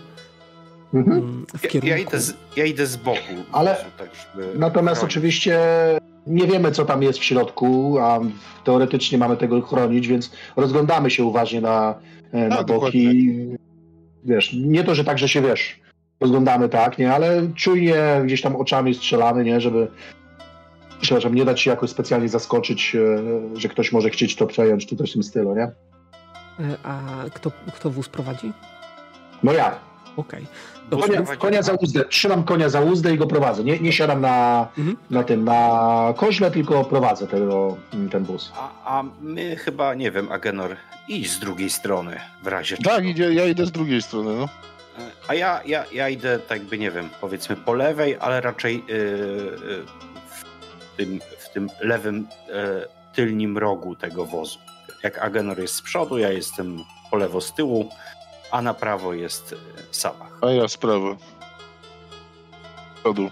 Mhm. 0.94 1.18
mm, 1.18 1.46
w 1.58 1.62
Ja, 1.64 1.68
kierunku. 1.70 1.86
ja, 1.90 1.98
idę 1.98 2.20
z, 2.20 2.34
ja 2.56 2.64
idę 2.64 2.86
z 2.86 2.96
boku. 2.96 3.18
Ale- 3.52 3.76
Tak, 3.98 4.08
żeby 4.14 4.58
Natomiast 4.58 4.98
chronić. 5.00 5.12
oczywiście 5.16 5.58
nie 6.26 6.46
wiemy, 6.46 6.72
co 6.72 6.84
tam 6.84 7.02
jest 7.02 7.18
w 7.18 7.24
środku, 7.24 7.98
a 8.00 8.20
teoretycznie 8.64 9.18
mamy 9.18 9.36
tego 9.36 9.62
chronić, 9.62 10.08
więc 10.08 10.30
rozglądamy 10.56 11.10
się 11.10 11.24
uważnie 11.24 11.60
na, 11.60 11.94
e, 12.32 12.48
na 12.48 12.58
A, 12.58 12.64
boki. 12.64 13.08
Wiesz, 14.24 14.52
nie 14.52 14.84
to, 14.84 14.94
że 14.94 15.04
tak, 15.04 15.18
że 15.18 15.28
się 15.28 15.42
wiesz, 15.42 15.80
rozglądamy 16.26 16.68
tak, 16.68 16.98
nie, 16.98 17.14
ale 17.14 17.42
czujnie 17.56 17.96
gdzieś 18.24 18.42
tam 18.42 18.56
oczami 18.56 18.94
strzelamy, 18.94 19.44
nie, 19.44 19.60
żeby 19.60 19.88
przepraszam, 21.00 21.34
nie 21.34 21.44
dać 21.44 21.60
się 21.60 21.70
jakoś 21.70 21.90
specjalnie 21.90 22.28
zaskoczyć, 22.28 22.96
e, 23.54 23.58
że 23.60 23.68
ktoś 23.68 23.92
może 23.92 24.10
chcieć 24.10 24.36
to 24.36 24.46
przejąć, 24.46 24.86
czy 24.86 24.96
coś 24.96 25.10
w 25.10 25.12
tym 25.12 25.22
stylu, 25.22 25.54
nie? 25.54 25.62
E, 25.62 25.72
A 26.84 27.00
kto, 27.34 27.52
kto 27.74 27.90
wóz 27.90 28.08
prowadzi? 28.08 28.52
No 29.42 29.52
ja. 29.52 29.74
Okej. 30.16 30.46
Dobrze. 30.90 31.06
Konia, 31.08 31.36
konia 31.36 31.62
za 31.62 31.72
uzdę, 31.72 32.04
trzymam 32.04 32.42
konia 32.44 32.68
za 32.68 32.80
uzdę 32.80 33.14
i 33.14 33.18
go 33.18 33.26
prowadzę. 33.26 33.64
Nie, 33.64 33.78
nie 33.80 33.92
siadam 33.92 34.20
na, 34.20 34.68
Mhm. 34.78 34.96
na 35.10 35.22
tym, 35.22 35.44
na 35.44 36.14
koźle, 36.16 36.50
tylko 36.50 36.84
prowadzę 36.84 37.26
tego, 37.26 37.76
ten 38.10 38.24
wóz. 38.24 38.52
A, 38.56 38.98
a 38.98 39.04
my 39.20 39.56
chyba, 39.56 39.94
nie 39.94 40.10
wiem, 40.10 40.32
Agenor, 40.32 40.76
idź 41.08 41.30
z 41.30 41.38
drugiej 41.38 41.70
strony 41.70 42.16
w 42.42 42.46
razie 42.46 42.76
czego. 42.76 42.90
Tak, 42.90 43.04
idzie, 43.04 43.32
ja 43.34 43.46
idę 43.46 43.66
z 43.66 43.72
drugiej 43.72 44.02
strony, 44.02 44.36
no. 44.36 44.48
A 45.28 45.34
ja, 45.34 45.62
ja, 45.66 45.84
ja 45.92 46.08
idę 46.08 46.38
tak 46.38 46.58
jakby, 46.58 46.78
nie 46.78 46.90
wiem, 46.90 47.08
powiedzmy 47.20 47.56
po 47.56 47.74
lewej, 47.74 48.16
ale 48.20 48.40
raczej 48.40 48.84
yy, 48.88 48.94
yy, 48.94 49.86
w, 50.28 50.96
tym, 50.96 51.20
w 51.38 51.48
tym 51.52 51.68
lewym 51.80 52.26
yy, 52.48 52.54
tylnym 53.12 53.58
rogu 53.58 53.96
tego 53.96 54.26
wozu. 54.26 54.58
Jak 55.02 55.18
Agenor 55.18 55.58
jest 55.58 55.74
z 55.74 55.82
przodu, 55.82 56.18
ja 56.18 56.30
jestem 56.30 56.78
po 57.10 57.16
lewo 57.16 57.40
z 57.40 57.54
tyłu, 57.54 57.88
a 58.50 58.62
na 58.62 58.74
prawo 58.74 59.14
jest 59.14 59.52
yy, 59.52 59.58
Sabach. 59.90 60.38
A 60.40 60.50
ja 60.50 60.68
z 60.68 60.76
prawa. 60.76 61.16
Przodu. 63.00 63.30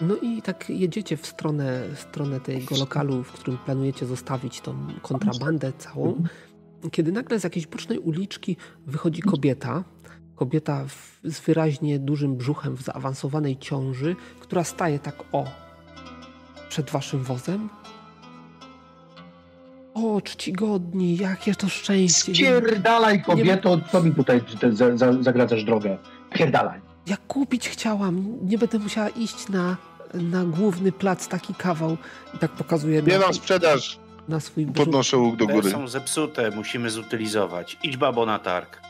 No 0.00 0.16
i 0.22 0.42
tak 0.42 0.70
jedziecie 0.70 1.16
w 1.16 1.26
stronę, 1.26 1.82
w 1.94 2.00
stronę 2.00 2.40
tego 2.40 2.76
lokalu, 2.78 3.22
w 3.24 3.32
którym 3.32 3.58
planujecie 3.58 4.06
zostawić 4.06 4.60
tą 4.60 4.86
kontrabandę 5.02 5.72
całą, 5.78 6.22
kiedy 6.92 7.12
nagle 7.12 7.40
z 7.40 7.44
jakiejś 7.44 7.66
bocznej 7.66 7.98
uliczki 7.98 8.56
wychodzi 8.86 9.22
kobieta. 9.22 9.84
Kobieta 10.38 10.84
w, 10.88 11.18
z 11.24 11.40
wyraźnie 11.40 11.98
dużym 11.98 12.36
brzuchem 12.36 12.76
w 12.76 12.82
zaawansowanej 12.82 13.56
ciąży, 13.56 14.16
która 14.40 14.64
staje 14.64 14.98
tak 14.98 15.14
o 15.32 15.44
przed 16.68 16.90
waszym 16.90 17.22
wozem. 17.24 17.68
O, 19.94 20.20
czcigodni, 20.20 21.16
jakie 21.16 21.54
to 21.54 21.68
szczęście. 21.68 22.32
Spierdalaj 22.34 23.22
kobieto, 23.22 23.80
co 23.92 24.02
mi 24.02 24.14
tutaj 24.14 24.40
te, 24.60 24.72
za, 24.72 24.96
za, 24.96 25.22
zagradzasz 25.22 25.64
drogę? 25.64 25.98
Pierdalaj. 26.34 26.80
Ja 27.06 27.16
kupić 27.28 27.68
chciałam. 27.68 28.38
Nie 28.42 28.58
będę 28.58 28.78
musiała 28.78 29.08
iść 29.08 29.48
na, 29.48 29.76
na 30.14 30.44
główny 30.44 30.92
plac, 30.92 31.28
taki 31.28 31.54
kawał. 31.54 31.96
I 32.34 32.38
tak 32.38 32.50
pokazuję 32.50 33.02
Nie 33.02 33.18
na, 33.18 33.26
na 33.26 33.32
sprzedaż. 33.32 33.98
na 34.28 34.40
swój 34.40 34.66
brzuch. 34.66 34.84
Podnoszę 34.84 35.16
łuk 35.16 35.36
do 35.36 35.46
Te 35.46 35.52
góry. 35.52 35.70
są 35.70 35.88
zepsute, 35.88 36.50
musimy 36.50 36.90
zutylizować. 36.90 37.78
Idź 37.82 37.96
babo 37.96 38.26
na 38.26 38.38
targ. 38.38 38.80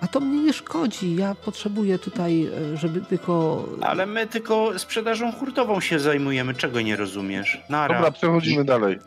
A 0.00 0.06
to 0.08 0.20
mnie 0.20 0.42
nie 0.42 0.52
szkodzi. 0.52 1.16
Ja 1.16 1.34
potrzebuję 1.34 1.98
tutaj, 1.98 2.46
e, 2.72 2.76
żeby 2.76 3.00
tylko. 3.00 3.64
Ale 3.80 4.06
my 4.06 4.26
tylko 4.26 4.78
sprzedażą 4.78 5.32
hurtową 5.32 5.80
się 5.80 5.98
zajmujemy, 5.98 6.54
czego 6.54 6.80
nie 6.80 6.96
rozumiesz. 6.96 7.60
Nara. 7.70 7.94
Dobra, 7.94 8.10
przechodzimy 8.10 8.64
dalej. 8.64 8.98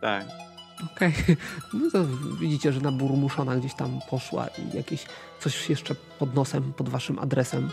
Tak. 0.00 0.24
Okej. 0.96 1.12
No 1.74 1.90
to 1.92 2.04
widzicie, 2.40 2.72
że 2.72 2.80
na 2.80 2.92
burmuszona 2.92 3.56
gdzieś 3.56 3.74
tam 3.74 4.00
poszła 4.10 4.46
i 4.46 4.76
jakieś 4.76 5.04
coś 5.40 5.70
jeszcze 5.70 5.94
pod 6.18 6.34
nosem, 6.34 6.72
pod 6.72 6.88
waszym 6.88 7.18
adresem 7.18 7.70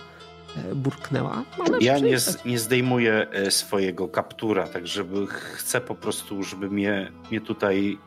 e, 0.71 0.75
burknęła. 0.75 1.43
Ale 1.67 1.77
Ja 1.81 1.99
nie, 1.99 2.19
z- 2.19 2.45
nie 2.45 2.59
zdejmuję 2.59 3.27
e, 3.31 3.51
swojego 3.51 4.07
kaptura, 4.07 4.67
tak 4.67 4.87
żeby 4.87 5.27
chcę 5.27 5.81
po 5.81 5.95
prostu, 5.95 6.43
żeby 6.43 6.69
mnie, 6.69 7.11
mnie 7.31 7.41
tutaj, 7.41 7.97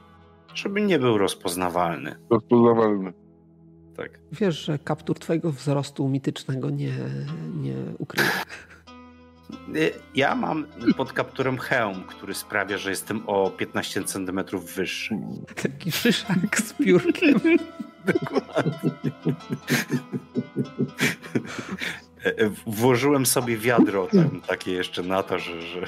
żeby 0.54 0.80
nie 0.80 0.98
był 0.98 1.18
rozpoznawalny. 1.18 2.14
Rozpoznawalny. 2.30 3.12
Tak. 3.96 4.18
Wiesz, 4.32 4.64
że 4.64 4.78
kaptur 4.78 5.18
twojego 5.18 5.52
wzrostu 5.52 6.08
mitycznego 6.08 6.70
nie, 6.70 6.92
nie 7.54 7.74
ukryje. 7.98 8.28
E, 9.74 9.90
Ja 10.14 10.34
mam 10.34 10.66
pod 10.96 11.12
kapturem 11.12 11.58
hełm, 11.58 12.04
który 12.04 12.34
sprawia, 12.34 12.78
że 12.78 12.90
jestem 12.90 13.22
o 13.26 13.50
15 13.50 14.04
cm 14.04 14.40
wyższy. 14.76 15.14
Taki 15.62 15.92
szyszak 15.92 16.58
z 16.58 16.72
piórkiem. 16.72 17.40
E, 22.24 22.38
e, 22.38 22.50
Włożyłem 22.66 23.26
sobie 23.26 23.56
wiadro 23.56 24.06
tam, 24.06 24.40
takie 24.40 24.72
jeszcze 24.72 25.02
na 25.02 25.22
to, 25.22 25.38
że, 25.38 25.62
że 25.62 25.86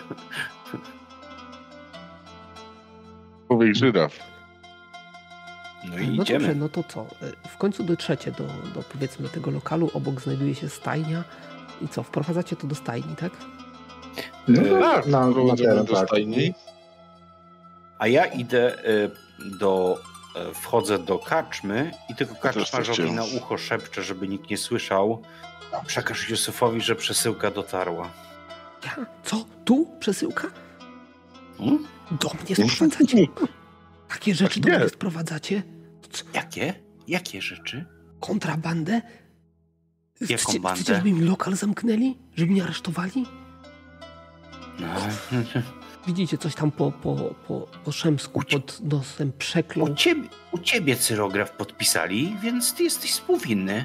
Człowiek 3.46 3.74
żyraf. 3.74 4.18
No 5.90 5.98
i 5.98 6.08
No 6.16 6.22
idziemy. 6.22 6.38
dobrze, 6.46 6.54
no 6.54 6.68
to 6.68 6.82
co? 6.82 7.00
E, 7.00 7.48
W 7.48 7.56
końcu 7.56 7.82
dotrzecie 7.84 8.32
do, 8.32 8.44
do 8.74 8.82
powiedzmy 8.92 9.28
tego 9.28 9.50
lokalu, 9.50 9.90
obok 9.94 10.20
znajduje 10.20 10.54
się 10.54 10.68
stajnia. 10.68 11.24
I 11.82 11.88
co, 11.88 12.02
wprowadzacie 12.02 12.56
to 12.56 12.66
do 12.66 12.74
stajni, 12.74 13.16
tak? 13.16 13.32
No, 14.48 14.80
Tak, 14.80 15.06
na, 15.06 15.26
na 15.28 15.56
teren, 15.56 15.84
do 15.84 15.94
tak. 15.94 16.06
stajni. 16.08 16.54
A 17.98 18.06
ja 18.06 18.26
idę 18.26 18.78
e, 18.84 19.10
do. 19.58 19.98
Wchodzę 20.54 20.98
do 20.98 21.18
karczmy 21.18 21.90
i 22.10 22.14
tylko 22.14 22.34
też 22.52 22.70
tak 22.70 22.84
na 23.12 23.24
ucho 23.24 23.58
szepczę, 23.58 24.02
żeby 24.02 24.28
nikt 24.28 24.50
nie 24.50 24.58
słyszał. 24.58 25.22
Przekaż 25.86 26.30
Józefowi, 26.30 26.80
że 26.80 26.96
przesyłka 26.96 27.50
dotarła. 27.50 28.10
Ja? 28.84 28.96
Co? 29.24 29.44
Tu? 29.64 29.86
Przesyłka? 30.00 30.48
Hmm? 31.58 31.86
Do 32.10 32.30
mnie 32.44 32.56
sprowadzacie? 32.68 33.16
Takie 34.08 34.34
rzeczy 34.34 34.60
do 34.60 34.68
nie. 34.68 34.78
mnie 34.78 34.88
sprowadzacie? 34.88 35.62
Jakie? 36.34 36.74
Jakie 37.08 37.42
rzeczy? 37.42 37.84
Kontrabandę? 38.20 39.02
Jaką 40.20 40.52
Chcie- 40.52 40.60
bandę? 40.60 40.82
Chcecie, 40.82 40.96
żeby 40.96 41.12
mi 41.12 41.20
lokal 41.20 41.56
zamknęli? 41.56 42.18
Żeby 42.36 42.52
mnie 42.52 42.62
aresztowali? 42.64 43.26
No. 44.80 44.86
Widzicie, 46.06 46.38
coś 46.38 46.54
tam 46.54 46.70
po, 46.70 46.92
po, 46.92 47.16
po, 47.48 47.66
po 47.84 47.92
szemsku 47.92 48.38
Ucie- 48.38 48.60
pod 48.60 48.80
nosem 48.80 49.32
przeklął. 49.38 49.86
U, 49.92 49.94
ciebie, 49.94 50.28
u 50.52 50.58
ciebie 50.58 50.96
cyrograf 50.96 51.50
podpisali, 51.50 52.36
więc 52.42 52.74
ty 52.74 52.82
jesteś 52.84 53.10
współwinny. 53.12 53.84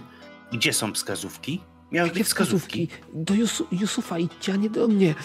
Gdzie 0.54 0.74
są 0.74 0.94
wskazówki? 0.94 1.62
Miały 1.92 2.08
Jakie 2.10 2.24
wskazówki. 2.24 2.88
wskazówki? 2.88 3.14
Do 3.26 3.34
Jusu, 3.34 3.68
Jusufa 3.72 4.20
idźcie, 4.20 4.54
a 4.54 4.56
nie 4.56 4.70
do 4.70 4.88
mnie. 4.88 5.16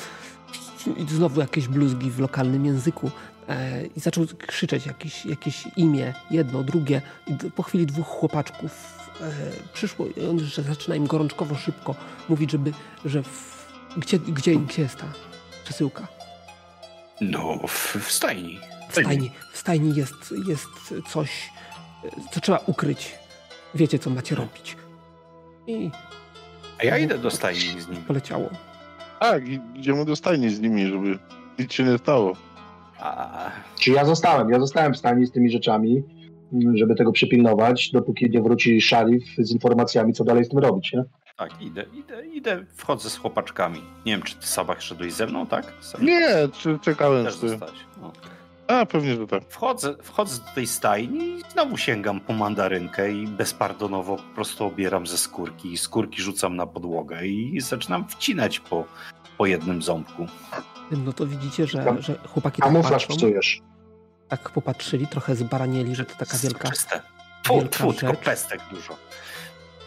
I 0.97 1.07
znowu 1.09 1.41
jakieś 1.41 1.69
bluzgi 1.69 2.11
w 2.11 2.19
lokalnym 2.21 2.67
języku. 2.67 3.11
E, 3.49 3.86
I 3.97 4.01
zaczął 4.01 4.26
krzyczeć 4.47 4.86
jakieś, 4.86 5.26
jakieś 5.26 5.64
imię, 5.76 6.14
jedno, 6.30 6.62
drugie. 6.62 7.03
I 7.26 7.51
po 7.51 7.62
chwili 7.62 7.86
dwóch 7.86 8.07
chłopaczków 8.07 8.99
e, 9.20 9.30
przyszło 9.72 10.07
i 10.16 10.26
on 10.26 10.40
że 10.40 10.62
zaczyna 10.62 10.97
im 10.97 11.07
gorączkowo 11.07 11.55
szybko 11.55 11.95
mówić, 12.28 12.51
żeby, 12.51 12.72
że 13.05 13.22
w, 13.22 13.66
gdzie, 13.97 14.18
gdzie, 14.18 14.57
gdzie 14.57 14.82
jest 14.82 14.97
ta 14.99 15.07
przesyłka? 15.64 16.09
No, 17.20 17.59
w, 17.68 17.97
w 17.97 18.12
stajni. 18.12 18.61
W 18.88 18.92
stajni, 18.92 19.30
w 19.53 19.59
stajni 19.59 19.95
jest, 19.97 20.34
jest 20.49 20.66
coś, 21.09 21.30
co 22.32 22.40
trzeba 22.40 22.59
ukryć. 22.66 23.14
Wiecie, 23.74 23.99
co 23.99 24.11
macie 24.11 24.34
robić. 24.34 24.76
I 25.66 25.90
A 26.80 26.84
ja 26.84 26.99
idę 26.99 27.18
do 27.18 27.30
stajni 27.30 27.80
z 27.80 27.88
nim. 27.88 28.03
poleciało. 28.03 28.51
Tak, 29.20 29.49
i- 29.49 29.61
idziemy 29.74 30.05
do 30.05 30.16
stajni 30.16 30.55
z 30.55 30.61
nimi, 30.61 30.86
żeby 30.86 31.18
nic 31.59 31.72
się 31.72 31.82
nie 31.84 31.99
stało. 31.99 32.32
Czy 33.81 33.91
ja 33.91 34.05
zostałem? 34.05 34.51
Ja 34.51 34.61
zostałem 34.61 34.95
w 34.95 34.97
stanie 34.97 35.27
z 35.27 35.33
tymi 35.33 35.51
rzeczami, 35.51 36.03
mm, 36.53 36.77
żeby 36.77 36.95
tego 36.95 37.13
przypilnować, 37.13 37.91
dopóki 37.91 38.31
nie 38.31 38.43
wróci 38.43 38.81
szarif 38.81 39.25
z 39.39 39.51
informacjami, 39.53 40.13
co 40.13 40.25
dalej 40.25 40.45
z 40.45 40.49
tym 40.49 40.59
robić, 40.59 40.93
nie? 40.93 41.05
tak, 41.37 41.63
idę, 41.63 41.85
idę, 41.95 42.27
idę, 42.27 42.65
wchodzę 42.75 43.11
z 43.11 43.17
chłopaczkami. 43.17 43.81
Nie 44.07 44.13
wiem, 44.13 44.23
czy 44.23 44.37
ty 44.37 44.47
Sabach 44.47 44.83
szedłeś 44.83 45.13
ze 45.13 45.27
mną, 45.27 45.47
tak? 45.47 45.73
Sam 45.81 46.05
Nie, 46.07 46.29
czy 46.53 46.79
czekałem 46.79 47.25
Też 47.25 47.35
z 47.35 47.41
tym. 47.41 47.49
zostałeś. 47.49 47.75
No. 48.01 48.13
A, 48.69 48.87
pewnie, 48.87 49.15
że 49.17 49.27
tak. 49.27 49.43
Wchodzę, 49.49 49.95
wchodzę 50.03 50.39
do 50.45 50.51
tej 50.55 50.67
stajni 50.67 51.25
i 51.25 51.43
znowu 51.53 51.77
sięgam 51.77 52.21
po 52.21 52.33
mandarynkę 52.33 53.13
i 53.13 53.27
bezpardonowo 53.27 54.17
po 54.17 54.35
prostu 54.35 54.65
obieram 54.65 55.07
ze 55.07 55.19
skórki. 55.19 55.73
I 55.73 55.77
skórki 55.79 56.23
rzucam 56.23 56.57
na 56.57 56.67
podłogę 56.67 57.27
i 57.27 57.61
zaczynam 57.61 58.09
wcinać 58.09 58.61
po, 58.61 58.85
po 59.39 59.47
jednym 59.47 59.83
ząbku. 59.83 60.27
No 60.91 61.12
to 61.12 61.26
widzicie, 61.26 61.66
że, 61.66 61.85
Tam 61.85 62.03
że 62.03 62.18
chłopaki 62.28 62.62
tak 62.62 62.70
Kamuflaż 62.72 63.07
patrzą, 63.07 63.16
psujesz. 63.16 63.61
tak 64.28 64.51
popatrzyli, 64.51 65.07
trochę 65.07 65.37
zbaranieli, 65.37 65.95
że 65.95 66.05
to 66.05 66.14
taka 66.18 66.39
wielka... 66.39 66.70
Czyste. 66.70 67.01
Fu, 67.47 67.55
wielka 67.55 67.68
tfu, 67.78 67.93
tylko 67.93 68.14
pestek 68.14 68.61
dużo. 68.70 68.97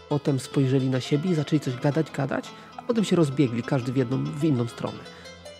Potem 0.10 0.40
spojrzeli 0.40 0.90
na 0.90 1.02
siebie 1.02 1.32
i 1.32 1.36
zaczęli 1.36 1.60
coś 1.60 1.76
gadać, 1.76 2.12
gadać, 2.12 2.50
a 2.78 2.82
potem 2.82 3.04
się 3.04 3.16
rozbiegli, 3.16 3.64
każdy 3.64 3.92
w, 3.94 3.98
jedną, 3.98 4.24
w 4.24 4.44
inną 4.44 4.68
stronę. 4.68 5.00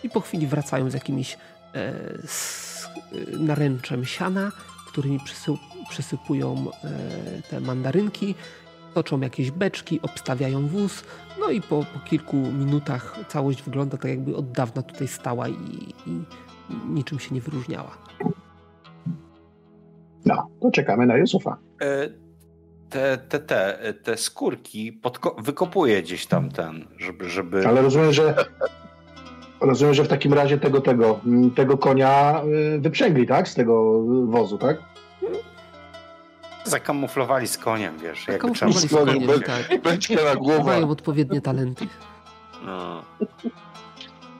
I 0.02 0.10
po 0.10 0.20
chwili 0.20 0.46
wracają 0.46 0.90
z 0.90 0.94
jakimś 0.94 1.36
e, 1.74 1.92
z, 2.26 2.84
e, 2.86 3.36
naręczem 3.38 4.04
siana, 4.04 4.52
którymi 4.86 5.20
przysył, 5.20 5.58
przysypują 5.90 6.66
e, 6.84 7.42
te 7.42 7.60
mandarynki 7.60 8.34
toczą 8.94 9.20
jakieś 9.20 9.50
beczki, 9.50 10.00
obstawiają 10.02 10.66
wóz, 10.66 11.04
no 11.40 11.50
i 11.50 11.60
po, 11.60 11.84
po 11.94 12.00
kilku 12.08 12.36
minutach 12.36 13.18
całość 13.28 13.62
wygląda 13.62 13.96
tak, 13.96 14.10
jakby 14.10 14.36
od 14.36 14.52
dawna 14.52 14.82
tutaj 14.82 15.08
stała 15.08 15.48
i, 15.48 15.94
i 16.06 16.22
niczym 16.88 17.18
się 17.18 17.34
nie 17.34 17.40
wyróżniała. 17.40 17.98
No, 20.24 20.48
to 20.60 20.70
czekamy 20.70 21.06
na 21.06 21.16
Jusufa. 21.16 21.56
E, 21.82 22.08
te, 22.90 23.18
te, 23.18 23.38
te, 23.38 23.94
te 24.02 24.16
skórki 24.16 25.00
podko- 25.02 25.42
wykopuje 25.42 26.02
gdzieś 26.02 26.26
tam 26.26 26.50
ten, 26.50 26.84
żeby, 26.98 27.30
żeby... 27.30 27.68
Ale 27.68 27.82
rozumiem, 27.82 28.12
że 28.12 28.34
rozumiem, 29.60 29.94
że 29.94 30.04
w 30.04 30.08
takim 30.08 30.34
razie 30.34 30.58
tego, 30.58 30.80
tego, 30.80 31.20
tego 31.56 31.78
konia 31.78 32.42
y, 32.76 32.80
wyprzęgli, 32.80 33.26
tak? 33.26 33.48
Z 33.48 33.54
tego 33.54 34.02
wozu, 34.26 34.58
tak? 34.58 34.78
Zakamuflowali 36.68 37.48
z 37.48 37.58
koniem, 37.58 37.98
wiesz. 37.98 38.18
jakby 38.28 38.32
Zakamuflowali 38.32 38.88
trzeba 38.88 39.02
z 39.02 39.06
koniem, 39.06 39.20
wiedzieć. 39.28 39.46
tak. 39.46 39.82
Beczka 39.82 40.14
na 40.24 40.34
głowę. 40.36 40.64
Mają 40.64 40.90
odpowiednie 40.90 41.40
talenty. 41.40 41.86
No. 42.64 43.02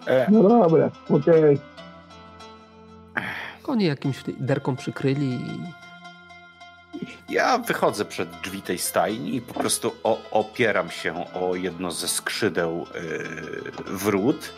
E, 0.07 0.27
No 0.31 0.43
dobra, 0.49 0.91
okej. 1.11 1.59
Konie 3.63 3.87
jakimś 3.87 4.17
derką 4.39 4.77
przykryli 4.77 5.27
i 5.35 5.61
ja 7.29 7.59
wychodzę 7.59 8.05
przed 8.05 8.31
drzwi 8.31 8.63
tej 8.63 8.79
stajni 8.79 9.35
i 9.35 9.41
po 9.41 9.55
prostu 9.55 9.93
o, 10.05 10.21
opieram 10.31 10.91
się 10.91 11.25
o 11.35 11.55
jedno 11.55 11.91
ze 11.91 12.09
skrzydeł 12.09 12.87
yy, 12.95 13.71
wrót. 13.87 14.53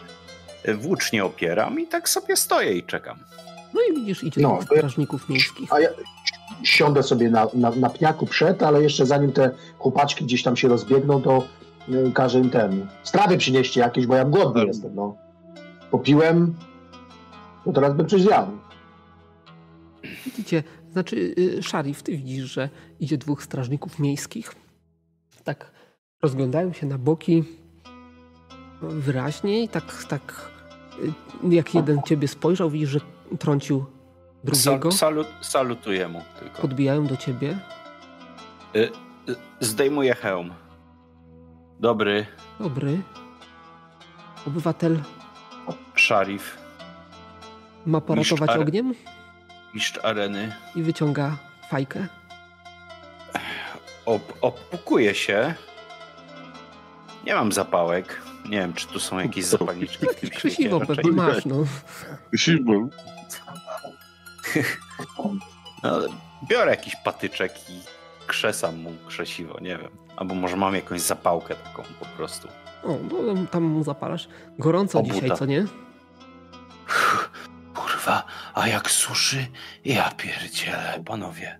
Włócznie 0.74 1.24
opieram 1.24 1.80
i 1.80 1.86
tak 1.86 2.08
sobie 2.08 2.36
stoję 2.36 2.72
i 2.72 2.82
czekam. 2.82 3.18
No 3.74 3.80
i 3.90 3.94
widzisz, 3.94 4.24
idzie 4.24 4.40
No, 4.40 4.58
strażników 4.62 5.28
miejskich. 5.28 5.72
A 5.72 5.80
ja 5.80 5.88
siądę 6.62 7.02
sobie 7.02 7.30
na, 7.30 7.46
na, 7.54 7.70
na 7.70 7.90
pniaku 7.90 8.26
przed, 8.26 8.62
ale 8.62 8.82
jeszcze 8.82 9.06
zanim 9.06 9.32
te 9.32 9.50
chłopaczki 9.78 10.24
gdzieś 10.24 10.42
tam 10.42 10.56
się 10.56 10.68
rozbiegną, 10.68 11.22
to 11.22 11.44
y, 11.88 12.12
każę 12.14 12.40
im 12.40 12.50
ten, 12.50 12.86
strawy 13.02 13.38
przynieście 13.38 13.80
jakieś, 13.80 14.06
bo 14.06 14.14
ja 14.14 14.24
głodny 14.24 14.66
jestem, 14.66 14.94
no. 14.94 15.16
Popiłem, 15.90 16.54
to 17.64 17.72
teraz 17.72 17.94
bym 17.94 18.08
coś 18.08 18.22
zjadł. 18.22 18.52
Widzicie, 20.26 20.62
znaczy, 20.92 21.34
y, 21.38 21.62
Szarif, 21.62 22.02
ty 22.02 22.16
widzisz, 22.16 22.52
że 22.52 22.68
idzie 23.00 23.18
dwóch 23.18 23.42
strażników 23.42 23.98
miejskich. 23.98 24.54
Tak 25.44 25.72
rozglądają 26.22 26.72
się 26.72 26.86
na 26.86 26.98
boki 26.98 27.44
wyraźnie 28.82 29.62
i 29.62 29.68
tak, 29.68 30.04
tak 30.08 30.50
y, 31.44 31.54
jak 31.54 31.74
jeden 31.74 32.02
ciebie 32.02 32.28
spojrzał, 32.28 32.70
widzisz, 32.70 32.90
że 32.90 33.00
trącił 33.38 33.84
drugiego. 34.44 34.92
Sal, 34.92 34.98
salut, 34.98 35.26
salutuję 35.40 36.08
mu 36.08 36.22
tylko. 36.40 36.62
Podbijają 36.62 37.06
do 37.06 37.16
ciebie. 37.16 37.58
Y, 38.76 38.90
y, 39.28 39.36
zdejmuję 39.60 40.14
hełm. 40.14 40.54
Dobry, 41.80 42.26
Dobry. 42.60 43.02
Obywatel 44.46 44.98
szarif, 45.94 46.58
ma 47.86 48.00
poratować 48.00 48.40
Mistrz 48.40 48.56
ogniem 48.60 48.94
mistrz 49.74 49.98
areny. 50.02 50.52
i 50.74 50.82
wyciąga 50.82 51.36
fajkę. 51.70 52.06
Op, 54.06 54.32
opukuje 54.40 55.14
się. 55.14 55.54
Nie 57.26 57.34
mam 57.34 57.52
zapałek. 57.52 58.22
Nie 58.44 58.58
wiem, 58.58 58.72
czy 58.72 58.86
tu 58.86 59.00
są 59.00 59.18
jakieś 59.18 59.44
zapalniczki. 59.44 60.06
w 60.06 60.14
tym 60.14 60.16
świecie. 60.16 60.36
Krzesiwo 60.36 60.80
pewnie 60.80 61.12
masz, 61.12 61.44
no. 61.46 61.64
No, 65.82 65.98
biorę 66.48 66.70
jakiś 66.70 66.96
patyczek 66.96 67.70
i 67.70 67.80
krzesam 68.26 68.76
mu 68.80 68.92
krzesiwo, 69.06 69.58
nie 69.60 69.76
wiem. 69.78 69.90
Albo 70.16 70.34
może 70.34 70.56
mam 70.56 70.74
jakąś 70.74 71.00
zapałkę 71.00 71.54
taką 71.54 71.82
po 72.00 72.06
prostu. 72.06 72.48
O, 72.84 72.88
no 73.34 73.46
tam 73.50 73.62
mu 73.62 73.84
zapalasz. 73.84 74.28
Gorąco 74.58 74.98
Obuta. 74.98 75.14
dzisiaj, 75.14 75.36
co 75.36 75.46
nie? 75.46 75.64
Kurwa, 77.74 78.22
a 78.54 78.68
jak 78.68 78.90
suszy? 78.90 79.46
Ja 79.84 80.10
pierdzielę, 80.10 81.02
panowie. 81.06 81.58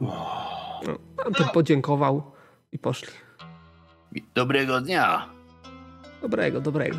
O, 0.00 0.80
No, 0.86 0.98
tamten 1.24 1.48
podziękował 1.48 2.32
i 2.72 2.78
poszli. 2.78 3.08
dobrego 4.34 4.80
dnia. 4.80 5.28
Dobrego, 6.22 6.60
dobrego. 6.60 6.98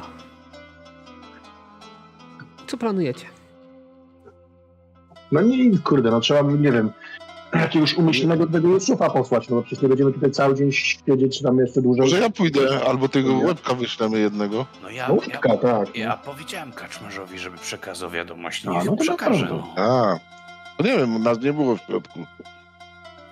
Co 2.67 2.77
planujecie? 2.77 3.25
No 5.31 5.41
nie, 5.41 5.77
kurde, 5.79 6.11
no 6.11 6.19
trzeba, 6.19 6.43
by, 6.43 6.53
nie 6.59 6.71
wiem, 6.71 6.91
jakiegoś 7.53 7.93
umyślnego 7.93 8.47
tego 8.47 8.67
Jusufa 8.67 9.09
posłać, 9.09 9.49
no 9.49 9.55
bo 9.55 9.61
przecież 9.63 9.81
nie 9.83 9.89
będziemy 9.89 10.11
tutaj 10.13 10.31
cały 10.31 10.55
dzień 10.55 10.71
siedzieć, 10.71 11.37
czy 11.37 11.43
tam 11.43 11.59
jeszcze 11.59 11.81
dłużej. 11.81 12.01
Może 12.01 12.19
ja 12.19 12.29
pójdę, 12.29 12.85
albo 12.87 13.09
tego 13.09 13.33
łebka 13.33 13.73
wyślemy 13.73 14.19
jednego. 14.19 14.65
No 14.83 14.89
ja, 14.89 15.07
No, 15.07 15.13
ja, 15.13 15.21
łódka, 15.21 15.57
tak. 15.57 15.95
ja 15.97 16.17
powiedziałem 16.17 16.71
kaczmarzowi, 16.71 17.39
żeby 17.39 17.57
przekazał 17.57 18.09
wiadomość. 18.09 18.67
A, 18.67 18.71
Niech 18.71 18.85
no 18.85 18.91
to 18.95 19.03
przekaże. 19.03 19.45
No. 19.49 19.73
A, 19.77 20.15
no 20.79 20.85
nie 20.85 20.97
wiem, 20.97 21.23
nas 21.23 21.39
nie 21.41 21.53
było 21.53 21.75
w 21.75 21.81
środku. 21.81 22.19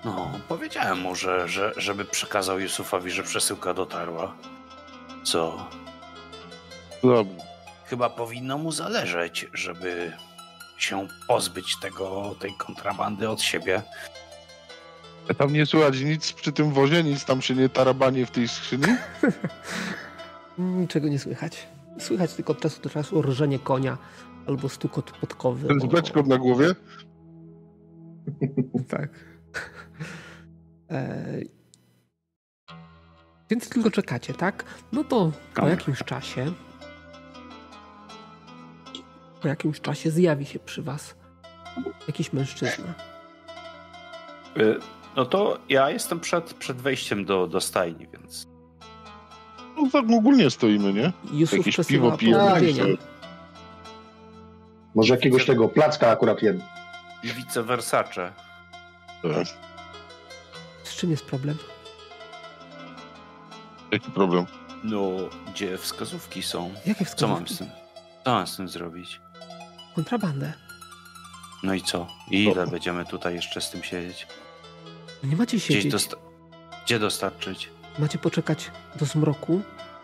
no, 0.05 0.31
powiedziałem 0.47 0.99
mu, 0.99 1.15
że, 1.15 1.47
że, 1.47 1.73
żeby 1.77 2.05
przekazał 2.05 2.59
Jusufowi, 2.59 3.11
że 3.11 3.23
przesyłka 3.23 3.73
dotarła. 3.73 4.33
Co? 5.23 5.67
Dobrze. 7.03 7.33
Chyba 7.85 8.09
powinno 8.09 8.57
mu 8.57 8.71
zależeć, 8.71 9.47
żeby 9.53 10.11
się 10.77 11.07
pozbyć 11.27 11.79
tego, 11.81 12.35
tej 12.39 12.53
kontrabandy 12.57 13.29
od 13.29 13.41
siebie. 13.41 13.81
A 15.29 15.33
tam 15.33 15.53
nie 15.53 15.65
słychać 15.65 15.99
nic 15.99 16.33
przy 16.33 16.51
tym 16.51 16.71
wozie, 16.71 17.03
nic 17.03 17.25
tam 17.25 17.41
się 17.41 17.55
nie 17.55 17.69
tarabanie 17.69 18.25
w 18.25 18.31
tej 18.31 18.47
skrzyni? 18.47 18.83
Niczego 20.57 21.07
nie 21.07 21.19
słychać. 21.19 21.67
Słychać 21.99 22.33
tylko 22.33 22.51
od 22.53 22.61
czasu 22.61 22.81
do 22.81 22.89
czasu 22.89 23.21
rżenie 23.21 23.59
konia 23.59 23.97
albo 24.47 24.69
stukot 24.69 25.11
podkowy. 25.11 25.67
Ten 25.67 25.79
z 25.79 25.83
o- 25.83 25.87
beczką 25.87 26.23
na 26.23 26.37
głowie? 26.37 26.67
Tak. 28.89 29.09
E... 30.91 31.39
Więc 33.49 33.69
tylko 33.69 33.91
czekacie, 33.91 34.33
tak? 34.33 34.63
No 34.91 35.03
to 35.03 35.31
po 35.55 35.67
jakimś 35.67 35.99
czasie 36.03 36.53
po 39.43 39.47
jakimś 39.47 39.81
czasie 39.81 40.11
zjawi 40.11 40.45
się 40.45 40.59
przy 40.59 40.81
was 40.81 41.15
jakiś 42.07 42.33
mężczyzna. 42.33 42.93
Y, 44.57 44.79
No 45.15 45.25
to 45.25 45.57
ja 45.69 45.89
jestem 45.89 46.19
przed, 46.19 46.53
przed 46.53 46.77
wejściem 46.77 47.25
do, 47.25 47.47
do 47.47 47.61
stajni, 47.61 48.07
więc 48.13 48.47
No 49.77 49.89
tak 49.91 50.05
ogólnie 50.17 50.49
stoimy, 50.49 50.93
nie? 50.93 51.11
Jusuf 51.33 51.67
Jakieś 51.67 51.87
piwo 51.87 52.17
pijemy, 52.17 52.97
Może 54.95 55.15
jakiegoś 55.15 55.45
tego 55.45 55.69
placka 55.69 56.09
akurat 56.09 56.41
jem. 56.43 56.61
vice 57.23 57.63
versace. 57.63 58.31
Tak. 59.23 59.47
Z 60.83 60.95
czym 60.95 61.11
jest 61.11 61.25
problem? 61.25 61.57
Jaki 63.91 64.11
problem? 64.11 64.45
No, 64.83 65.11
gdzie 65.51 65.77
wskazówki 65.77 66.43
są? 66.43 66.73
Jakie 66.85 67.05
Co 67.05 67.11
wskazówki? 67.11 67.33
mam 67.43 67.47
z 67.47 67.57
tym? 67.57 67.67
Co 68.25 68.31
mam 68.31 68.47
z 68.47 68.57
tym 68.57 68.67
zrobić? 68.67 69.21
Kontrabandę. 69.95 70.53
No 71.63 71.73
i 71.73 71.81
co? 71.81 72.07
I 72.31 72.43
ile 72.43 72.67
będziemy 72.67 73.05
tutaj 73.05 73.35
jeszcze 73.35 73.61
z 73.61 73.69
tym 73.69 73.83
siedzieć? 73.83 74.27
Nie 75.23 75.35
macie 75.35 75.57
Gdzieś 75.57 75.67
siedzieć. 75.67 75.91
dosta- 75.93 76.17
gdzie 76.85 76.99
dostarczyć? 76.99 77.69
Macie 77.99 78.17
poczekać 78.17 78.71
do 78.99 79.05
zmroku, 79.05 79.61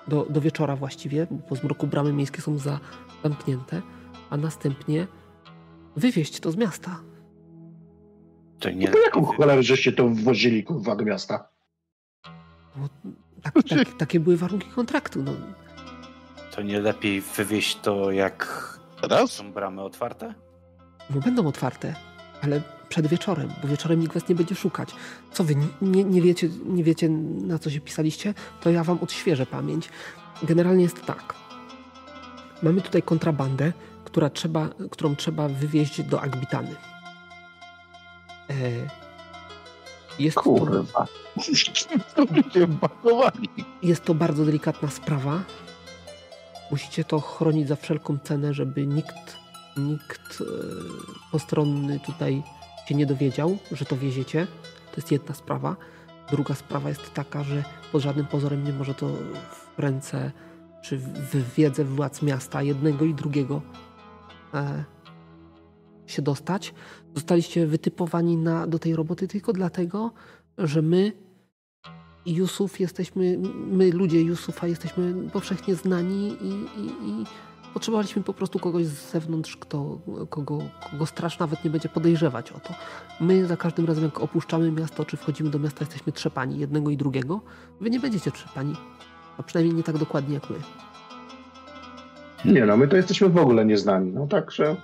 do, 0.07 0.25
do 0.29 0.41
wieczora 0.41 0.75
właściwie, 0.75 1.27
bo 1.31 1.37
po 1.47 1.55
zmroku 1.55 1.87
bramy 1.87 2.13
miejskie 2.13 2.41
są 2.41 2.57
za, 2.57 2.79
zamknięte, 3.23 3.81
a 4.29 4.37
następnie 4.37 5.07
wywieźć 5.95 6.39
to 6.39 6.51
z 6.51 6.55
miasta. 6.55 6.99
To 8.59 8.69
Nie. 8.69 8.85
No 8.87 8.91
to 8.93 8.99
jaką 8.99 9.25
cholerę 9.25 9.63
żeście 9.63 9.91
to 9.91 10.07
wwozili, 10.09 10.63
kurwa, 10.63 10.95
do 10.95 11.03
miasta? 11.05 11.49
Bo 12.75 12.87
tak, 13.43 13.53
tak, 13.69 13.97
takie 13.97 14.19
były 14.19 14.37
warunki 14.37 14.69
kontraktu. 14.69 15.23
No, 15.23 15.31
to 16.55 16.61
nie 16.61 16.79
lepiej 16.81 17.21
wywieźć 17.21 17.75
to, 17.79 18.11
jak 18.11 18.69
Teraz? 19.01 19.31
są 19.31 19.53
bramy 19.53 19.81
otwarte? 19.81 20.33
no 21.09 21.21
będą 21.21 21.47
otwarte, 21.47 21.95
ale 22.41 22.61
przed 22.89 23.07
wieczorem, 23.07 23.53
bo 23.61 23.67
wieczorem 23.67 23.99
nikt 23.99 24.13
was 24.13 24.29
nie 24.29 24.35
będzie 24.35 24.55
szukać. 24.55 24.89
Co 25.33 25.43
wy, 25.43 25.55
nie, 25.81 26.03
nie, 26.03 26.21
wiecie, 26.21 26.49
nie 26.65 26.83
wiecie 26.83 27.09
na 27.09 27.59
co 27.59 27.69
się 27.69 27.81
pisaliście? 27.81 28.33
To 28.61 28.69
ja 28.69 28.83
wam 28.83 28.99
odświeżę 29.01 29.45
pamięć. 29.45 29.89
Generalnie 30.43 30.83
jest 30.83 31.05
tak. 31.05 31.35
Mamy 32.63 32.81
tutaj 32.81 33.01
kontrabandę, 33.03 33.73
która 34.05 34.29
trzeba, 34.29 34.69
którą 34.91 35.15
trzeba 35.15 35.47
wywieźć 35.47 36.01
do 36.01 36.21
Agbitany. 36.21 36.75
E, 38.49 38.53
jest 40.19 40.35
to, 40.35 40.41
Kurwa. 40.41 41.07
pakowali. 42.81 43.49
jest 43.83 44.03
to 44.03 44.13
bardzo 44.13 44.45
delikatna 44.45 44.89
sprawa. 44.89 45.41
Musicie 46.71 47.03
to 47.03 47.19
chronić 47.19 47.67
za 47.67 47.75
wszelką 47.75 48.17
cenę, 48.23 48.53
żeby 48.53 48.87
nikt, 48.87 49.37
nikt 49.77 50.41
e, 50.41 50.45
postronny 51.31 51.99
tutaj 51.99 52.43
się 52.87 52.95
nie 52.95 53.05
dowiedział, 53.05 53.57
że 53.71 53.85
to 53.85 53.97
wieziecie. 53.97 54.47
To 54.91 54.95
jest 54.97 55.11
jedna 55.11 55.35
sprawa. 55.35 55.75
Druga 56.31 56.55
sprawa 56.55 56.89
jest 56.89 57.13
taka, 57.13 57.43
że 57.43 57.63
pod 57.91 58.01
żadnym 58.01 58.25
pozorem 58.25 58.63
nie 58.63 58.73
może 58.73 58.93
to 58.93 59.07
w 59.77 59.79
ręce 59.79 60.31
czy 60.81 60.97
w 60.97 61.53
wiedzę 61.55 61.85
władz 61.85 62.21
miasta 62.21 62.61
jednego 62.61 63.05
i 63.05 63.13
drugiego 63.13 63.61
e, 64.53 64.83
się 66.07 66.21
dostać. 66.21 66.73
Zostaliście 67.15 67.67
wytypowani 67.67 68.37
na, 68.37 68.67
do 68.67 68.79
tej 68.79 68.95
roboty 68.95 69.27
tylko 69.27 69.53
dlatego, 69.53 70.11
że 70.57 70.81
my 70.81 71.11
i 72.25 72.33
Jusuf 72.33 72.79
jesteśmy, 72.79 73.37
my 73.71 73.91
ludzie 73.91 74.21
Jusufa 74.21 74.67
jesteśmy 74.67 75.29
powszechnie 75.33 75.75
znani 75.75 76.37
i, 76.41 76.49
i, 76.81 77.09
i 77.09 77.25
potrzebowaliśmy 77.73 78.23
po 78.23 78.33
prostu 78.33 78.59
kogoś 78.59 78.85
z 78.85 79.11
zewnątrz, 79.11 79.57
kto, 79.57 79.99
kogo, 80.29 80.59
kogo 80.91 81.05
straż 81.05 81.39
nawet 81.39 81.63
nie 81.63 81.69
będzie 81.69 81.89
podejrzewać 81.89 82.51
o 82.51 82.59
to. 82.59 82.73
My 83.19 83.45
za 83.45 83.57
każdym 83.57 83.85
razem, 83.85 84.03
jak 84.03 84.19
opuszczamy 84.19 84.71
miasto, 84.71 85.05
czy 85.05 85.17
wchodzimy 85.17 85.49
do 85.49 85.59
miasta, 85.59 85.79
jesteśmy 85.79 86.11
trzepani 86.11 86.59
jednego 86.59 86.89
i 86.89 86.97
drugiego. 86.97 87.41
Wy 87.81 87.89
nie 87.89 87.99
będziecie 87.99 88.31
trzepani, 88.31 88.75
a 89.37 89.43
przynajmniej 89.43 89.75
nie 89.75 89.83
tak 89.83 89.97
dokładnie 89.97 90.33
jak 90.33 90.49
my. 90.49 90.57
Nie 92.45 92.65
no, 92.65 92.77
my 92.77 92.87
to 92.87 92.95
jesteśmy 92.95 93.29
w 93.29 93.37
ogóle 93.37 93.65
nieznani, 93.65 94.11
no 94.11 94.27
także... 94.27 94.75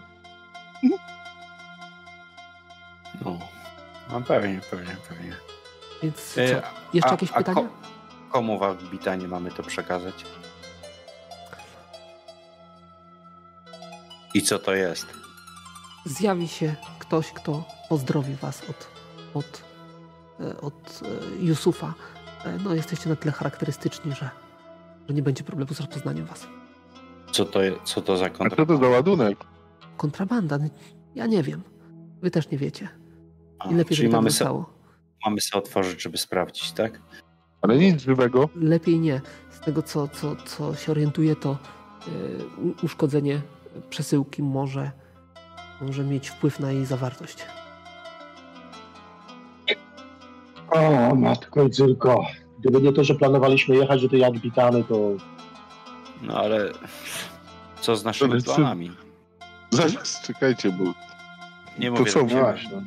No, 3.25 3.39
no 4.11 4.21
pewnie, 4.21 4.61
pewnie, 4.71 4.95
pewnie. 5.09 5.44
Więc 6.05 6.37
E, 6.37 6.61
co? 6.61 6.67
Jeszcze 6.93 7.09
a- 7.09 7.11
jakieś 7.13 7.31
a 7.31 7.37
pytania? 7.37 7.61
ko- 7.61 7.67
komu 8.31 8.59
w 8.59 8.63
Albitanie 8.63 9.27
mamy 9.27 9.51
to 9.51 9.63
przekazać? 9.63 10.25
I 14.33 14.41
co 14.41 14.59
to 14.59 14.73
jest? 14.75 15.07
Zjawi 16.05 16.47
się 16.47 16.75
ktoś, 16.99 17.31
kto 17.31 17.63
pozdrowi 17.89 18.35
was 18.35 18.61
od, 18.69 18.87
od, 19.33 19.63
e, 20.39 20.61
od 20.61 21.01
e, 21.41 21.45
Yusufa. 21.45 21.93
E, 22.45 22.57
No, 22.63 22.73
jesteście 22.73 23.09
na 23.09 23.15
tyle 23.15 23.31
charakterystyczni, 23.31 24.11
że, 24.13 24.29
że 25.07 25.13
nie 25.13 25.21
będzie 25.23 25.43
problemu 25.43 25.73
z 25.73 25.79
rozpoznaniem 25.79 26.25
was. 26.25 26.47
Co 27.31 27.45
to, 27.45 27.59
co 27.83 28.01
to 28.01 28.17
za 28.17 28.25
A 28.39 28.49
co 28.55 28.65
to 28.65 28.77
za 28.77 28.87
ładunek? 28.87 29.37
Kontrabanda? 29.97 30.57
Ja 31.15 31.25
nie 31.27 31.43
wiem. 31.43 31.61
Wy 32.21 32.31
też 32.31 32.49
nie 32.51 32.57
wiecie. 32.57 32.89
A, 33.59 33.69
I 33.69 33.73
lepiej, 33.75 33.85
czyli 33.85 33.95
żeby 33.95 34.09
tak 34.09 34.17
mamy 34.17 34.31
se. 34.31 34.45
Mamy 35.25 35.41
se 35.41 35.57
otworzyć, 35.57 36.01
żeby 36.01 36.17
sprawdzić, 36.17 36.71
tak? 36.71 37.01
Ale 37.61 37.77
nic 37.77 38.01
żywego. 38.01 38.49
Lepiej 38.55 38.99
nie. 38.99 39.21
Z 39.49 39.59
tego, 39.59 39.81
co, 39.83 40.07
co, 40.07 40.35
co 40.35 40.75
się 40.75 40.91
orientuję, 40.91 41.35
to 41.35 41.57
u- 42.57 42.85
uszkodzenie 42.85 43.41
przesyłki 43.89 44.43
może, 44.43 44.91
może 45.81 46.03
mieć 46.03 46.29
wpływ 46.29 46.59
na 46.59 46.71
jej 46.71 46.85
zawartość. 46.85 47.45
O, 50.69 51.15
matko 51.15 51.63
i 51.63 51.69
córko. 51.69 52.25
Gdyby 52.59 52.81
nie 52.81 52.93
to, 52.93 53.03
że 53.03 53.15
planowaliśmy 53.15 53.75
jechać 53.75 54.01
do 54.01 54.09
tej 54.09 54.23
Adbitany, 54.23 54.83
to 54.83 55.11
No 56.21 56.37
ale 56.37 56.71
co 57.81 57.95
z 57.95 58.03
naszymi 58.05 58.43
planami? 58.43 58.91
Zaraz, 59.71 60.21
czekajcie, 60.21 60.71
bo... 60.71 60.83
Nie 61.79 61.91
To 61.91 61.99
mówię 61.99 62.11
co, 62.11 62.25
właśnie. 62.25 62.81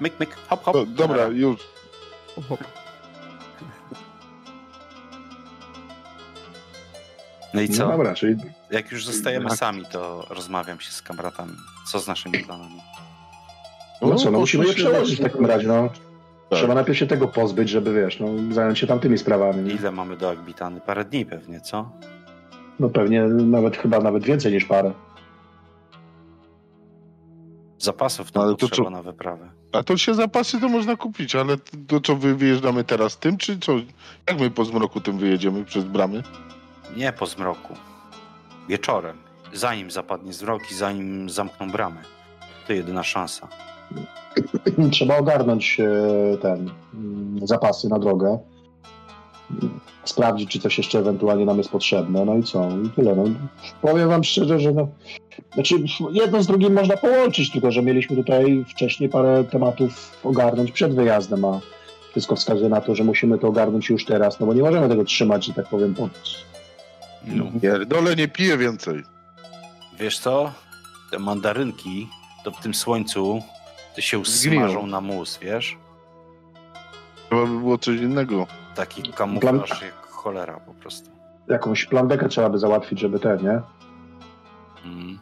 Myk, 0.00 0.20
myk, 0.20 0.36
hop, 0.48 0.62
hop. 0.64 0.74
Do, 0.74 0.86
dobra, 0.86 1.26
już. 1.26 1.60
No 7.54 7.60
i 7.62 7.68
No 7.68 7.76
co? 7.76 7.88
dobra, 7.88 8.14
czyli 8.14 8.36
Jak 8.70 8.92
już 8.92 9.06
zostajemy 9.06 9.48
Tak. 9.48 9.58
sami, 9.58 9.84
to 9.92 10.26
rozmawiam 10.30 10.80
się 10.80 10.90
z 10.92 11.02
kamratami. 11.02 11.52
Co 11.86 12.00
z 12.00 12.06
naszymi 12.06 12.38
planami? 12.38 12.80
no 14.02 14.14
co, 14.14 14.30
no 14.30 14.38
musimy 14.38 14.66
je 14.66 14.74
przełożyć 14.74 15.20
w 15.20 15.22
takim 15.22 15.46
razie, 15.46 15.68
no. 15.68 15.88
Tak. 16.50 16.58
Trzeba 16.58 16.74
najpierw 16.74 16.98
się 16.98 17.06
tego 17.06 17.28
pozbyć, 17.28 17.68
żeby 17.70 17.94
wiesz, 17.94 18.20
no, 18.20 18.26
zająć 18.54 18.78
się 18.78 18.86
tamtymi 18.86 19.18
sprawami. 19.18 19.62
Nie? 19.62 19.72
Ile 19.74 19.90
mamy 19.92 20.16
do 20.16 20.30
Agbitany? 20.30 20.80
Parę 20.80 21.04
dni 21.04 21.26
pewnie, 21.26 21.60
co? 21.60 21.90
No 22.80 22.88
pewnie 22.88 23.22
nawet 23.28 23.76
chyba 23.76 23.98
nawet 24.00 24.24
więcej 24.24 24.52
niż 24.52 24.64
parę. 24.64 24.92
Zapasów 27.78 28.34
No, 28.34 28.42
to 28.54 28.56
potrzeba 28.56 28.88
co? 28.88 28.90
na 28.90 29.02
wyprawę. 29.02 29.50
A 29.78 29.82
to 29.82 29.96
się 29.96 30.14
zapasy 30.14 30.60
to 30.60 30.68
można 30.68 30.96
kupić, 30.96 31.34
ale 31.34 31.56
to 31.86 32.00
co, 32.00 32.16
wy 32.16 32.34
wyjeżdżamy 32.34 32.84
teraz 32.84 33.18
tym, 33.18 33.36
czy 33.36 33.58
co? 33.58 33.72
Jak 34.28 34.40
my 34.40 34.50
po 34.50 34.64
zmroku 34.64 35.00
tym 35.00 35.18
wyjedziemy 35.18 35.64
przez 35.64 35.84
bramy? 35.84 36.22
Nie 36.96 37.12
po 37.12 37.26
zmroku. 37.26 37.74
Wieczorem. 38.68 39.16
Zanim 39.52 39.90
zapadnie 39.90 40.32
zmrok 40.32 40.70
i 40.70 40.74
zanim 40.74 41.30
zamkną 41.30 41.70
bramę. 41.70 42.02
To 42.66 42.72
jedyna 42.72 43.02
szansa. 43.02 43.48
Trzeba 44.92 45.16
ogarnąć 45.16 45.80
e, 45.80 46.36
ten 46.42 46.70
mm, 46.94 47.46
zapasy 47.46 47.88
na 47.88 47.98
drogę. 47.98 48.38
Sprawdzić, 50.04 50.50
czy 50.50 50.60
coś 50.60 50.78
jeszcze 50.78 50.98
ewentualnie 50.98 51.44
nam 51.44 51.58
jest 51.58 51.70
potrzebne. 51.70 52.24
No 52.24 52.36
i 52.36 52.42
co? 52.42 52.68
I 52.84 52.90
tyle. 52.90 53.16
No. 53.16 53.24
Powiem 53.82 54.08
wam 54.08 54.24
szczerze, 54.24 54.60
że 54.60 54.72
no, 54.72 54.88
znaczy 55.54 55.74
jedno 56.12 56.42
z 56.42 56.46
drugim 56.46 56.72
można 56.72 56.96
połączyć, 56.96 57.50
tylko 57.50 57.70
że 57.70 57.82
mieliśmy 57.82 58.16
tutaj 58.16 58.64
wcześniej 58.68 59.08
parę 59.08 59.44
tematów 59.44 60.18
ogarnąć 60.24 60.72
przed 60.72 60.94
wyjazdem, 60.94 61.44
a 61.44 61.60
wszystko 62.10 62.36
wskazuje 62.36 62.68
na 62.68 62.80
to, 62.80 62.94
że 62.94 63.04
musimy 63.04 63.38
to 63.38 63.48
ogarnąć 63.48 63.88
już 63.88 64.04
teraz, 64.04 64.40
no 64.40 64.46
bo 64.46 64.54
nie 64.54 64.62
możemy 64.62 64.88
tego 64.88 65.04
trzymać, 65.04 65.46
że 65.46 65.54
tak 65.54 65.68
powiem, 65.68 65.94
pod... 65.94 66.10
No. 67.26 67.44
Pierdolę, 67.62 68.16
nie 68.16 68.28
piję 68.28 68.58
więcej. 68.58 69.02
Wiesz 69.98 70.18
co? 70.18 70.52
Te 71.10 71.18
mandarynki 71.18 72.08
to 72.44 72.50
w 72.50 72.60
tym 72.60 72.74
słońcu 72.74 73.42
to 73.94 74.00
się 74.00 74.24
smażą 74.24 74.86
na 74.86 75.00
mus, 75.00 75.38
wiesz? 75.42 75.76
Trzeba 77.28 77.46
by 77.46 77.58
było 77.58 77.78
coś 77.78 77.96
innego. 77.96 78.46
Taki 78.76 79.12
kamuflaż 79.12 79.82
jak 79.82 80.06
cholera 80.06 80.60
po 80.60 80.74
prostu. 80.74 81.10
jakąś 81.48 81.84
plandekę 81.84 82.28
trzeba 82.28 82.50
by 82.50 82.58
załatwić, 82.58 83.00
żeby 83.00 83.18
ten, 83.18 83.42
nie? 83.42 83.60
Mm. 84.84 85.18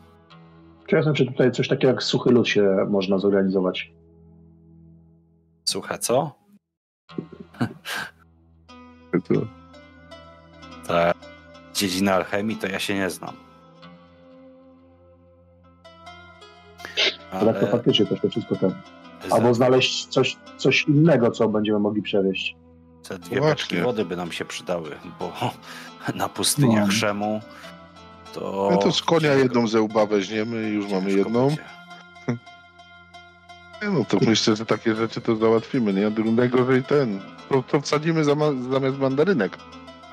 Czy 1.15 1.27
tutaj 1.27 1.53
coś 1.53 1.69
takiego 1.69 1.89
jak 1.89 2.03
suchy 2.03 2.31
lód 2.31 2.49
się 2.49 2.87
można 2.89 3.19
zorganizować. 3.19 3.93
Słuchaj, 5.65 5.99
co? 5.99 6.33
To, 9.29 9.35
Ta 10.87 11.13
dziedzina 11.75 12.15
alchemii 12.15 12.57
to 12.57 12.67
ja 12.67 12.79
się 12.79 12.95
nie 12.95 13.11
znam. 13.11 13.35
Ale... 17.31 17.53
Tak 17.53 17.63
to 17.63 17.67
faktycznie 17.67 18.07
też 18.07 18.21
to 18.21 18.29
wszystko 18.29 18.57
ten. 18.57 18.75
Albo 19.31 19.55
znaleźć 19.55 20.07
coś, 20.07 20.37
coś 20.57 20.89
innego, 20.89 21.31
co 21.31 21.49
będziemy 21.49 21.79
mogli 21.79 22.03
przewieźć. 22.03 22.57
Te 23.09 23.19
dwie 23.19 23.41
Właśnie. 23.41 23.83
wody 23.83 24.05
by 24.05 24.17
nam 24.17 24.33
się 24.33 24.45
przydały, 24.45 24.97
bo 25.21 25.33
na 26.15 26.29
pustyniach 26.29 26.87
No. 26.87 26.93
Szemu 26.93 27.41
to... 28.33 28.69
no 28.73 28.77
to 28.79 28.93
z 28.93 29.03
konia 29.03 29.33
jedną 29.35 29.69
ze 29.69 29.81
łba 29.81 30.07
weźmiemy 30.07 30.71
i 30.71 30.73
już 30.75 30.91
mamy 30.91 31.13
jedną. 31.13 31.47
będzie. 31.49 31.65
Nie, 33.83 33.91
No 33.91 34.05
to 34.05 34.19
myślę, 34.21 34.57
że 34.57 34.67
takie 34.67 34.95
rzeczy 34.95 35.21
to 35.21 35.37
załatwimy, 35.37 35.93
nie? 35.93 36.11
Najgorzej 36.33 36.85
ten. 36.85 37.21
To, 37.49 37.63
to 37.63 37.81
wsadzimy 37.81 38.25
zama- 38.25 38.71
zamiast 38.73 38.99
mandarynek. 38.99 39.59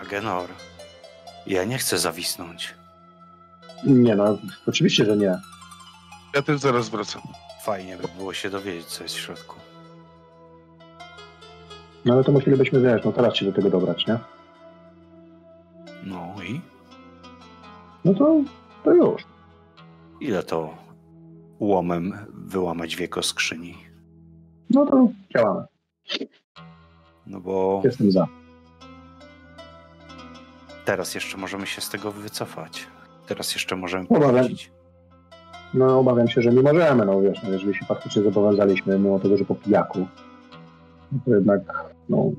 Agenor, 0.01 0.49
ja 1.47 1.63
nie 1.63 1.77
chcę 1.77 1.99
zawisnąć. 1.99 2.73
Nie 3.83 4.15
no, 4.15 4.37
oczywiście, 4.67 5.05
że 5.05 5.17
nie. 5.17 5.39
Ja 6.35 6.41
też 6.41 6.59
zaraz 6.59 6.89
wracam. 6.89 7.21
Fajnie 7.65 7.97
by 7.97 8.07
było 8.17 8.33
się 8.33 8.49
dowiedzieć, 8.49 8.85
co 8.87 9.03
jest 9.03 9.15
w 9.15 9.19
środku. 9.19 9.55
No 12.05 12.13
ale 12.13 12.23
to 12.23 12.31
musielibyśmy, 12.31 12.81
wiesz, 12.81 13.01
no 13.05 13.11
teraz 13.11 13.35
się 13.35 13.45
do 13.45 13.51
tego 13.53 13.69
dobrać, 13.69 14.07
nie? 14.07 14.17
No 16.03 16.33
i 16.49 16.61
No 18.05 18.13
to, 18.13 18.35
to 18.83 18.93
już. 18.93 19.21
ile 20.19 20.43
to 20.43 20.69
łomem 21.59 22.13
wyłamać 22.33 22.95
wieko 22.95 23.23
skrzyni? 23.23 23.77
No 24.69 24.85
to 24.85 25.07
działamy. 25.35 25.63
No 27.27 27.39
bo 27.39 27.81
Jestem 27.83 28.11
za. 28.11 28.27
teraz 30.85 31.15
jeszcze 31.15 31.37
możemy 31.37 31.67
się 31.67 31.81
z 31.81 31.89
tego 31.89 32.11
wycofać. 32.11 32.87
Teraz 33.27 33.53
jeszcze 33.53 33.75
możemy 33.75 34.05
Obawiam. 34.09 34.31
powrócić. 34.31 34.71
No 35.73 35.99
obawiam 35.99 36.27
się, 36.27 36.41
że 36.41 36.51
nie 36.53 36.61
możemy, 36.61 37.05
no 37.05 37.21
wiesz, 37.21 37.43
no, 37.43 37.49
jeżeli 37.49 37.75
się 37.75 37.85
faktycznie 37.85 38.21
zobowiązaliśmy, 38.21 38.99
mimo 38.99 39.19
tego, 39.19 39.37
że 39.37 39.45
po 39.45 39.55
pijaku, 39.55 40.07
to 41.25 41.31
jednak, 41.35 41.61
no, 42.11 42.31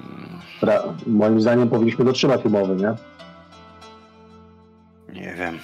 Mm, 0.00 0.40
ra- 0.62 0.82
moim 1.06 1.40
zdaniem 1.40 1.68
powinniśmy 1.68 2.04
dotrzymać 2.04 2.44
umowy, 2.44 2.76
nie? 2.76 2.94
Nie 5.20 5.34
wiem. 5.34 5.58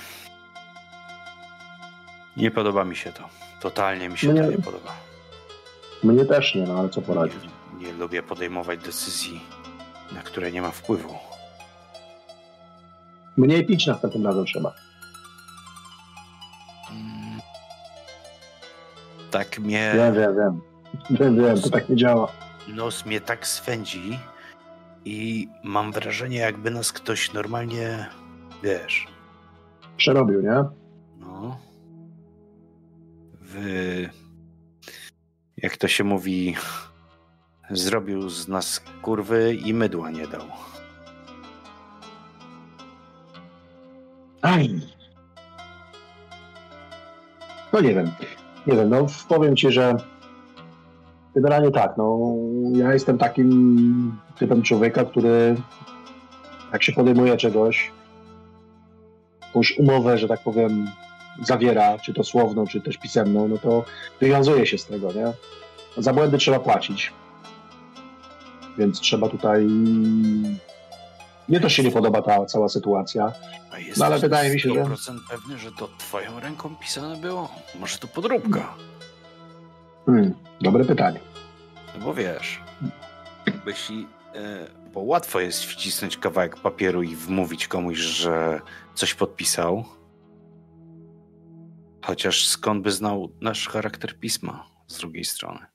Nie 2.36 2.50
podoba 2.50 2.84
mi 2.84 2.96
się 2.96 3.12
to. 3.12 3.22
Totalnie 3.60 4.08
mi 4.08 4.18
się 4.18 4.32
No 4.32 4.42
to 4.42 4.50
nie- 4.50 4.58
podoba. 4.58 4.92
Mnie 6.04 6.24
też 6.24 6.54
nie, 6.54 6.62
no 6.62 6.78
ale 6.78 6.88
co 6.88 7.02
poradzić. 7.02 7.38
Nie, 7.78 7.86
nie 7.86 7.92
lubię 7.92 8.22
podejmować 8.22 8.80
decyzji, 8.80 9.40
na 10.12 10.22
które 10.22 10.52
nie 10.52 10.62
ma 10.62 10.70
wpływu. 10.70 11.14
Mniej 13.36 13.66
pić 13.66 13.86
następnym 13.86 14.26
razem 14.26 14.44
trzeba. 14.44 14.72
Tak 19.30 19.58
mnie. 19.58 19.92
Wiem, 19.94 20.14
wiem, 20.14 20.36
wiem. 20.36 20.60
Wiem, 21.10 21.36
wiem, 21.36 21.60
to 21.60 21.70
tak 21.70 21.88
nie 21.88 21.96
działa. 21.96 22.28
Nos 22.72 23.06
mnie 23.06 23.20
tak 23.20 23.46
swędzi 23.46 24.18
i 25.04 25.48
mam 25.64 25.92
wrażenie, 25.92 26.38
jakby 26.38 26.70
nas 26.70 26.92
ktoś 26.92 27.32
normalnie, 27.32 28.06
wiesz... 28.62 29.06
Przerobił, 29.96 30.42
nie? 30.42 30.64
No. 31.18 31.58
Wy... 33.40 34.10
Jak 35.56 35.76
to 35.76 35.88
się 35.88 36.04
mówi... 36.04 36.56
Zrobił 37.70 38.30
z 38.30 38.48
nas 38.48 38.82
kurwy 39.02 39.54
i 39.54 39.74
mydła 39.74 40.10
nie 40.10 40.26
dał. 40.26 40.42
Aj. 44.42 44.80
No 47.72 47.80
nie 47.80 47.94
wiem. 47.94 48.10
Nie 48.66 48.76
wiem, 48.76 48.88
no 48.88 49.06
powiem 49.28 49.56
ci, 49.56 49.70
że 49.70 49.96
generalnie 51.36 51.70
tak, 51.70 51.94
no 51.96 52.18
ja 52.72 52.92
jestem 52.92 53.18
takim 53.18 54.18
typem 54.38 54.62
człowieka, 54.62 55.04
który 55.04 55.56
jak 56.72 56.82
się 56.82 56.92
podejmuje 56.92 57.36
czegoś, 57.36 57.90
jakąś 59.42 59.78
umowę, 59.78 60.18
że 60.18 60.28
tak 60.28 60.40
powiem, 60.40 60.90
zawiera, 61.42 61.98
czy 61.98 62.14
to 62.14 62.24
słowną, 62.24 62.66
czy 62.66 62.80
też 62.80 62.96
pisemną, 62.96 63.48
no 63.48 63.58
to 63.58 63.84
wywiązuje 64.20 64.66
się 64.66 64.78
z 64.78 64.86
tego, 64.86 65.12
nie? 65.12 65.32
Za 65.96 66.12
błędy 66.12 66.38
trzeba 66.38 66.58
płacić. 66.60 67.12
Więc 68.78 69.00
trzeba 69.00 69.28
tutaj. 69.28 69.66
Mnie 71.48 71.60
też 71.60 71.72
się 71.72 71.82
nie 71.82 71.90
podoba 71.90 72.22
ta 72.22 72.46
cała 72.46 72.68
sytuacja. 72.68 73.32
No, 73.96 74.06
ale 74.06 74.18
wydaje 74.18 74.50
mi 74.54 74.60
się, 74.60 74.68
że- 74.68 74.80
100% 74.80 75.18
pewny, 75.30 75.58
że 75.58 75.72
to 75.72 75.88
twoją 75.98 76.40
ręką 76.40 76.74
pisane 76.80 77.16
było? 77.16 77.48
Może 77.80 77.98
to 77.98 78.08
podróbka? 78.08 78.74
Hmm, 80.06 80.34
dobre 80.60 80.84
pytanie. 80.84 81.20
No 81.98 82.04
bo 82.04 82.14
wiesz, 82.14 82.60
jeśli, 83.66 84.06
e, 84.34 84.66
bo 84.94 85.00
łatwo 85.00 85.40
jest 85.40 85.64
wcisnąć 85.64 86.16
kawałek 86.16 86.56
papieru 86.56 87.02
i 87.02 87.16
wmówić 87.16 87.68
komuś, 87.68 87.98
że 87.98 88.60
coś 88.94 89.14
podpisał. 89.14 89.84
Chociaż 92.04 92.46
skąd 92.46 92.82
by 92.82 92.90
znał 92.92 93.32
nasz 93.40 93.68
charakter 93.68 94.18
pisma 94.18 94.66
z 94.86 94.98
drugiej 94.98 95.24
strony? 95.24 95.66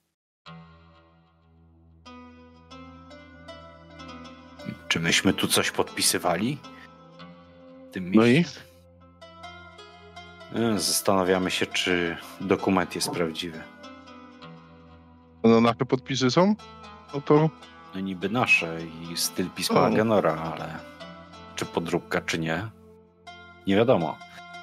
Czy 4.88 4.99
myśmy 4.99 5.34
tu 5.34 5.48
coś 5.48 5.72
podpisywali? 5.72 6.58
W 7.90 7.94
Tym 7.94 8.12
No 8.12 8.26
i? 8.26 8.45
E, 10.56 10.80
Zastanawiamy 10.80 11.52
się, 11.52 11.66
czy 11.66 12.18
dokument 12.41 12.95
jest 12.95 13.12
prawdziwy. 13.12 13.64
No 15.43 15.61
nasze 15.61 15.85
podpisy 15.85 16.31
są? 16.31 16.55
No 17.13 17.22
to 17.22 17.49
No 17.95 18.01
niby 18.01 18.30
nasze 18.30 18.77
i 19.11 19.18
styl 19.18 19.49
pisma 19.49 19.80
O. 19.80 19.85
Agenora, 19.85 20.53
ale 20.53 20.76
czy 21.55 21.65
podróbka, 21.65 22.22
czy 22.22 22.39
nie? 22.39 22.68
Nie 23.68 23.76
wiadomo. 23.76 24.18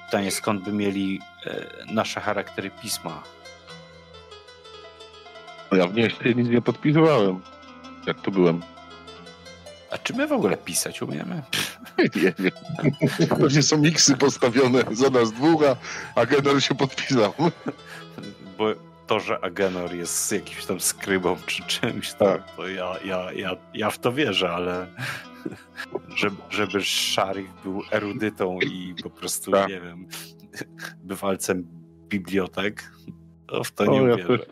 Pytanie, 0.07 0.31
skąd 0.31 0.65
by 0.65 0.73
mieli 0.73 1.21
e, 1.47 1.67
nasze 1.93 2.21
charaktery 2.21 2.71
pisma? 2.83 3.23
no 5.71 5.77
ja 5.79 5.87
w 5.87 5.95
mieście 5.95 6.35
nic 6.35 6.49
nie 6.49 6.63
podpisywałem. 6.63 7.41
Jak 8.07 8.21
to 8.21 8.31
byłem? 8.31 8.63
A 9.91 9.99
czy 9.99 10.15
my 10.15 10.27
w 10.27 10.33
ogóle 10.33 10.57
pisać 10.57 11.03
umiemy? 11.03 11.43
Nie 12.23 12.33
wiem. 12.39 12.53
Pewnie 13.41 13.63
są 13.63 13.79
miksy 13.79 14.17
postawione 14.17 14.83
za 14.93 15.11
nas 15.11 15.33
dwóch, 15.33 15.63
a 15.65 15.77
Agenor 16.21 16.63
się 16.63 16.75
podpisał. 16.75 17.35
Bo 18.59 18.65
to, 19.09 19.21
że 19.21 19.45
Agenor 19.45 19.95
jest 19.95 20.33
jakimś 20.33 20.67
tam 20.67 20.81
skrybą 20.81 21.37
czy 21.47 21.63
czymś, 21.63 22.13
to, 22.13 22.25
Tak. 22.25 22.51
to 22.57 22.69
ja, 22.69 22.95
ja, 23.05 23.33
ja, 23.33 23.51
ja 23.75 23.91
w 23.91 23.99
to 23.99 24.13
wierzę, 24.13 24.51
ale 24.51 24.87
żeby, 26.17 26.37
żeby 26.51 26.81
Sharif 26.81 27.51
był 27.65 27.83
erudytą 27.91 28.59
i 28.61 28.95
po 29.03 29.11
prostu, 29.11 29.51
Tak. 29.51 29.69
nie 29.69 29.81
wiem, 29.81 30.07
bywalcem 30.97 31.65
bibliotek, 32.09 32.93
to 33.47 33.65
w 33.65 33.71
to 33.73 33.85
O, 33.85 33.87
nie 33.87 34.03
ja 34.09 34.17
wierzę. 34.17 34.39
też. 34.39 34.47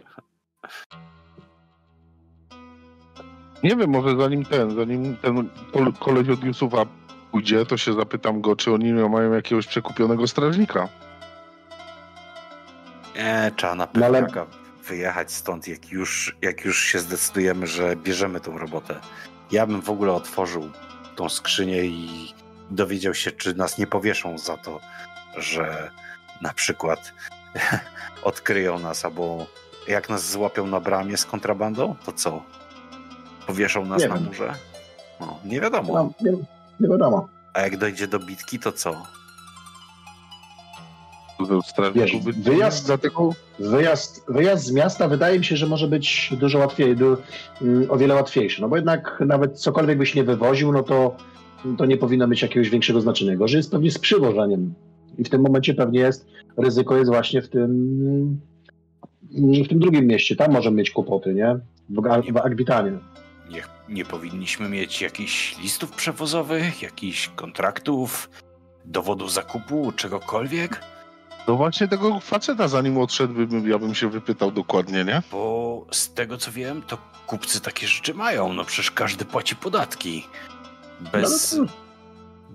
Nie 3.62 3.76
wiem, 3.76 3.90
może 3.90 4.16
zanim 4.16 4.44
ten, 4.44 4.76
zanim 4.76 5.16
ten 5.16 5.48
kol- 5.72 5.92
koleś 5.92 6.28
od 6.28 6.44
Yusufa 6.44 6.86
pójdzie, 7.32 7.66
to 7.66 7.76
się 7.76 7.92
zapytam 7.92 8.40
go, 8.40 8.56
czy 8.56 8.72
oni 8.72 8.92
mają 8.92 9.32
jakiegoś 9.32 9.66
przekupionego 9.66 10.26
strażnika. 10.26 10.88
Nie, 13.16 13.52
trzeba 13.56 13.74
na 13.74 13.88
No 13.94 14.06
ale- 14.06 14.22
pewniaka 14.22 14.46
wyjechać 14.88 15.32
stąd, 15.32 15.68
jak 15.68 15.88
już, 15.90 16.36
jak 16.42 16.64
już 16.64 16.82
się 16.84 16.98
zdecydujemy, 16.98 17.66
że 17.66 17.96
bierzemy 17.96 18.40
tą 18.40 18.58
robotę. 18.58 19.00
Ja 19.52 19.66
bym 19.66 19.82
w 19.82 19.90
ogóle 19.90 20.12
otworzył 20.12 20.70
tą 21.16 21.28
skrzynię 21.28 21.84
i 21.84 22.34
dowiedział 22.70 23.14
się, 23.14 23.32
czy 23.32 23.54
nas 23.54 23.78
nie 23.78 23.86
powieszą 23.86 24.38
za 24.38 24.56
to, 24.56 24.80
że 25.36 25.90
na 26.40 26.52
przykład 26.52 27.12
odkryją 28.22 28.78
nas, 28.78 29.04
albo 29.04 29.46
jak 29.88 30.08
nas 30.08 30.30
złapią 30.30 30.66
na 30.66 30.80
bramie 30.80 31.16
z 31.16 31.24
kontrabandą, 31.24 31.96
to 32.04 32.12
co? 32.12 32.42
Powieszą 33.46 33.84
nas 33.84 34.02
Nie 34.02 34.08
na 34.08 34.14
wiem. 34.14 34.24
murze? 34.24 34.54
No, 35.20 35.38
nie 35.44 35.60
wiadomo. 35.60 35.92
No, 35.94 36.12
nie, 36.30 36.36
nie 36.80 36.88
wiadomo. 36.88 37.28
A 37.52 37.60
jak 37.60 37.76
dojdzie 37.76 38.06
do 38.06 38.18
bitki, 38.18 38.58
to 38.58 38.72
co? 38.72 39.06
Wiesz, 41.94 42.12
wyjazd- 42.44 42.86
dlatego 42.86 43.30
Wyjazd, 43.58 44.24
wyjazd 44.28 44.64
z 44.66 44.72
miasta 44.72 45.08
wydaje 45.08 45.38
mi 45.38 45.44
się, 45.44 45.56
że 45.56 45.66
może 45.66 45.88
być 45.88 46.32
dużo 46.40 46.58
łatwiej, 46.58 46.96
du, 46.96 47.16
mm, 47.62 47.90
o 47.90 47.96
wiele 47.96 48.14
łatwiejszy. 48.14 48.62
No 48.62 48.68
bo 48.68 48.76
jednak 48.76 49.22
nawet 49.26 49.58
cokolwiek 49.60 49.98
byś 49.98 50.14
nie 50.14 50.24
wywoził, 50.24 50.72
no 50.72 50.82
to, 50.82 51.16
to 51.78 51.86
nie 51.86 51.96
powinno 51.96 52.26
mieć 52.26 52.42
jakiegoś 52.42 52.70
większego 52.70 53.00
znaczenia. 53.00 53.36
Gorzej 53.36 53.58
jest 53.58 53.70
pewnie 53.70 53.90
z 53.90 53.98
przywożeniem. 53.98 54.74
I 55.18 55.24
w 55.24 55.28
tym 55.30 55.42
momencie 55.42 55.74
pewnie 55.74 56.00
jest, 56.00 56.26
ryzyko 56.56 56.96
jest 56.96 57.10
właśnie 57.10 57.42
w 57.42 57.48
tym, 57.48 58.40
w 59.64 59.68
tym 59.68 59.78
drugim 59.78 60.06
mieście. 60.06 60.36
Tam 60.36 60.52
możemy 60.52 60.76
mieć 60.76 60.90
kłopoty, 60.90 61.34
nie? 61.34 61.58
W, 61.88 62.32
w 62.32 62.36
Agbitanie. 62.36 62.92
Nie, 63.50 63.62
nie 63.88 64.04
powinniśmy 64.04 64.68
mieć 64.68 65.02
jakichś 65.02 65.58
listów 65.58 65.90
przewozowych, 65.90 66.82
jakichś 66.82 67.28
kontraktów, 67.28 68.30
dowodu 68.84 69.28
zakupu, 69.28 69.92
czegokolwiek? 69.92 70.80
No 71.48 71.56
właśnie 71.56 71.88
tego 71.88 72.20
faceta 72.20 72.68
zanim 72.68 72.98
odszedł, 72.98 73.34
bym, 73.34 73.68
ja 73.70 73.78
bym 73.78 73.94
się 73.94 74.08
wypytał 74.10 74.50
dokładnie, 74.52 75.04
nie? 75.04 75.22
Bo 75.32 75.84
z 75.90 76.12
tego 76.14 76.38
co 76.38 76.52
wiem, 76.52 76.82
to 76.82 76.98
kupcy 77.26 77.60
takie 77.60 77.86
rzeczy 77.86 78.14
mają. 78.14 78.52
No 78.52 78.64
przecież 78.64 78.90
każdy 78.90 79.24
płaci 79.24 79.56
podatki. 79.56 80.26
Bez, 81.12 81.52
No, 81.52 81.62
no 81.64 81.68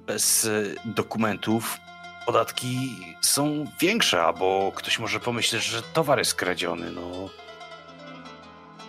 bez 0.08 0.46
e, 0.46 0.64
dokumentów 0.86 1.78
podatki 2.26 2.96
są 3.22 3.66
większe, 3.80 4.24
albo 4.24 4.72
ktoś 4.76 5.00
może 5.00 5.20
pomyśleć, 5.20 5.64
że 5.64 5.82
towar 5.82 6.18
jest 6.20 6.34
kradziony. 6.36 6.92
No, 6.92 7.02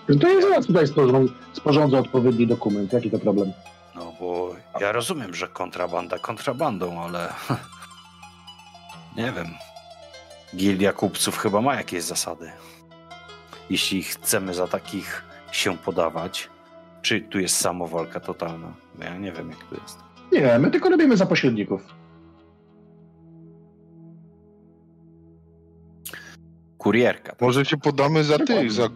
No 0.08 0.18
to 0.20 0.28
jest 0.28 0.48
zaraz 0.48 0.66
tutaj 0.66 0.86
sporządzę, 0.86 1.32
sporządzę 1.52 1.98
odpowiedni 1.98 2.46
dokument. 2.46 2.92
Jaki 2.92 3.10
to 3.10 3.18
problem? 3.18 3.52
no 3.94 4.12
bo 4.20 4.54
ja 4.80 4.92
rozumiem, 4.92 5.34
że 5.34 5.48
kontrabanda 5.48 6.18
kontrabandą, 6.18 7.00
ale 7.02 7.32
nie 9.16 9.32
wiem. 9.32 9.46
Gildia 10.56 10.92
kupców 10.92 11.38
chyba 11.38 11.60
ma 11.60 11.74
jakieś 11.74 12.02
zasady. 12.02 12.50
Jeśli 13.70 14.02
chcemy 14.02 14.54
za 14.54 14.66
takich 14.68 15.24
się 15.52 15.76
podawać, 15.78 16.50
czy 17.02 17.20
tu 17.20 17.38
jest 17.40 17.56
samowolka 17.56 18.20
totalna? 18.20 18.74
Bo 18.94 19.04
ja 19.04 19.18
nie 19.18 19.32
wiem, 19.32 19.50
jak 19.50 19.64
to 19.64 19.74
jest. 19.82 19.98
Nie, 20.32 20.58
my 20.58 20.70
tylko 20.70 20.88
robimy 20.88 21.16
za 21.16 21.26
pośredników. 21.26 21.82
Kurierka. 26.78 27.36
Może 27.40 27.64
się 27.64 27.76
podamy 27.76 28.24
za 28.24 28.38
Dokładnie. 28.38 28.62
tych, 28.62 28.72
za, 28.72 28.88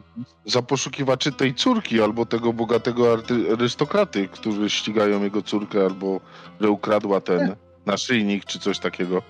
za 0.44 0.62
poszukiwaczy 0.62 1.32
tej 1.32 1.54
córki, 1.54 2.02
albo 2.02 2.26
tego 2.26 2.52
bogatego 2.52 3.16
arystokraty, 3.52 4.28
którzy 4.28 4.70
ścigają 4.70 5.22
jego 5.22 5.42
córkę, 5.42 5.84
albo 5.84 6.20
że 6.60 6.70
ukradła 6.70 7.20
ten 7.20 7.56
naszyjnik, 7.86 8.44
czy 8.44 8.58
coś 8.58 8.78
takiego. 8.78 9.22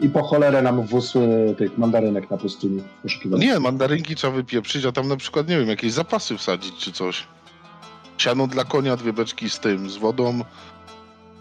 I 0.00 0.08
po 0.08 0.22
cholerę 0.22 0.62
nam 0.62 0.82
wóz 0.86 1.16
y, 1.16 1.54
tych 1.58 1.78
mandarynek 1.78 2.30
na 2.30 2.36
pustyni 2.36 2.82
poszukiwać. 3.02 3.40
Nie, 3.40 3.60
mandarynki 3.60 4.14
trzeba 4.14 4.32
wypieprzyć, 4.32 4.84
a 4.84 4.92
tam 4.92 5.08
na 5.08 5.16
przykład, 5.16 5.48
nie 5.48 5.58
wiem, 5.58 5.68
jakieś 5.68 5.92
zapasy 5.92 6.38
wsadzić, 6.38 6.76
czy 6.76 6.92
coś. 6.92 7.24
Siano 8.18 8.46
dla 8.46 8.64
konia, 8.64 8.96
dwie 8.96 9.12
beczki 9.12 9.50
z 9.50 9.60
tym, 9.60 9.90
z 9.90 9.96
wodą, 9.96 10.40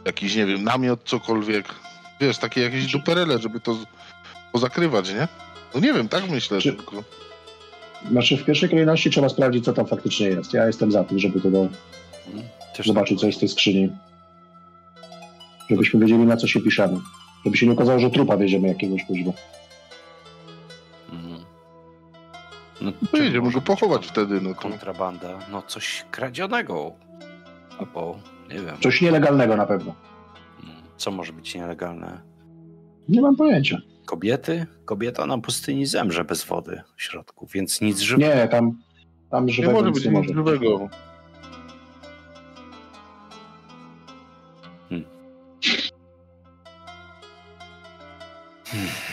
jakiś, 0.05 0.35
nie 0.35 0.45
wiem, 0.45 0.63
namiot, 0.63 0.99
cokolwiek. 1.05 1.65
Wiesz, 2.21 2.37
takie 2.37 2.61
jakieś 2.61 2.91
duperele, 2.91 3.39
żeby 3.39 3.59
to 3.59 3.77
pozakrywać, 4.51 5.09
nie? 5.13 5.27
No 5.75 5.79
nie 5.81 5.93
wiem, 5.93 6.09
tak 6.09 6.29
myślę, 6.29 6.61
Czy- 6.61 6.69
że 6.69 6.75
tylko... 6.75 7.03
Znaczy 8.11 8.37
w 8.37 8.45
pierwszej 8.45 8.69
kolejności 8.69 9.09
trzeba 9.09 9.29
sprawdzić, 9.29 9.65
co 9.65 9.73
tam 9.73 9.85
faktycznie 9.87 10.27
jest. 10.27 10.53
Ja 10.53 10.65
jestem 10.67 10.91
za 10.91 11.03
tym, 11.03 11.19
żeby 11.19 11.41
to 11.41 11.51
do, 11.51 11.67
Mhm. 12.27 12.45
Też 12.77 12.87
zobaczyć, 12.87 13.17
tak 13.17 13.21
co 13.21 13.25
jest 13.27 13.37
w 13.37 13.39
tej 13.39 13.49
skrzyni. 13.49 13.89
Żebyśmy 15.69 15.99
wiedzieli, 15.99 16.23
na 16.23 16.37
co 16.37 16.47
się 16.47 16.59
piszemy. 16.61 16.99
Żeby 17.45 17.57
się 17.57 17.65
nie 17.65 17.73
okazało, 17.73 17.99
że 17.99 18.09
trupa 18.09 18.37
wieziemy 18.37 18.67
jakiegoś 18.67 19.03
kuźwa. 19.05 19.31
Mhm. 21.13 21.45
No, 22.81 22.91
to 23.11 23.17
jedziemy 23.17 23.51
go 23.51 23.61
pochować 23.61 24.07
wtedy, 24.07 24.41
no 24.41 24.53
to... 24.53 24.61
Kontrabanda, 24.61 25.39
no 25.51 25.61
coś 25.61 26.05
kradzionego. 26.11 26.91
Albo, 27.79 28.19
nie 28.49 28.55
wiem. 28.61 28.75
Coś 28.81 29.01
nielegalnego 29.01 29.55
na 29.57 29.65
pewno. 29.65 29.95
Mm, 30.63 30.75
Co 30.97 31.11
może 31.11 31.33
być 31.33 31.55
nielegalne? 31.55 32.21
Nie 33.09 33.21
mam 33.21 33.35
pojęcia. 33.35 33.77
Kobiety? 34.05 34.65
Kobieta 34.85 35.25
na 35.25 35.37
pustyni 35.37 35.85
zemrze 35.85 36.23
bez 36.23 36.43
wody 36.43 36.81
w 36.95 37.03
środku, 37.03 37.47
więc 37.53 37.81
nic 37.81 37.99
żywego. 37.99 38.35
Nie, 38.35 38.47
tam, 38.47 38.77
tam 39.31 39.45
Nie 39.45 39.53
żywego 39.53 39.73
może 39.73 39.87
nic 39.89 39.95
być 39.95 40.05
nie 40.05 40.11
nic 40.11 40.19
może. 40.33 40.33
żywego. 40.33 40.89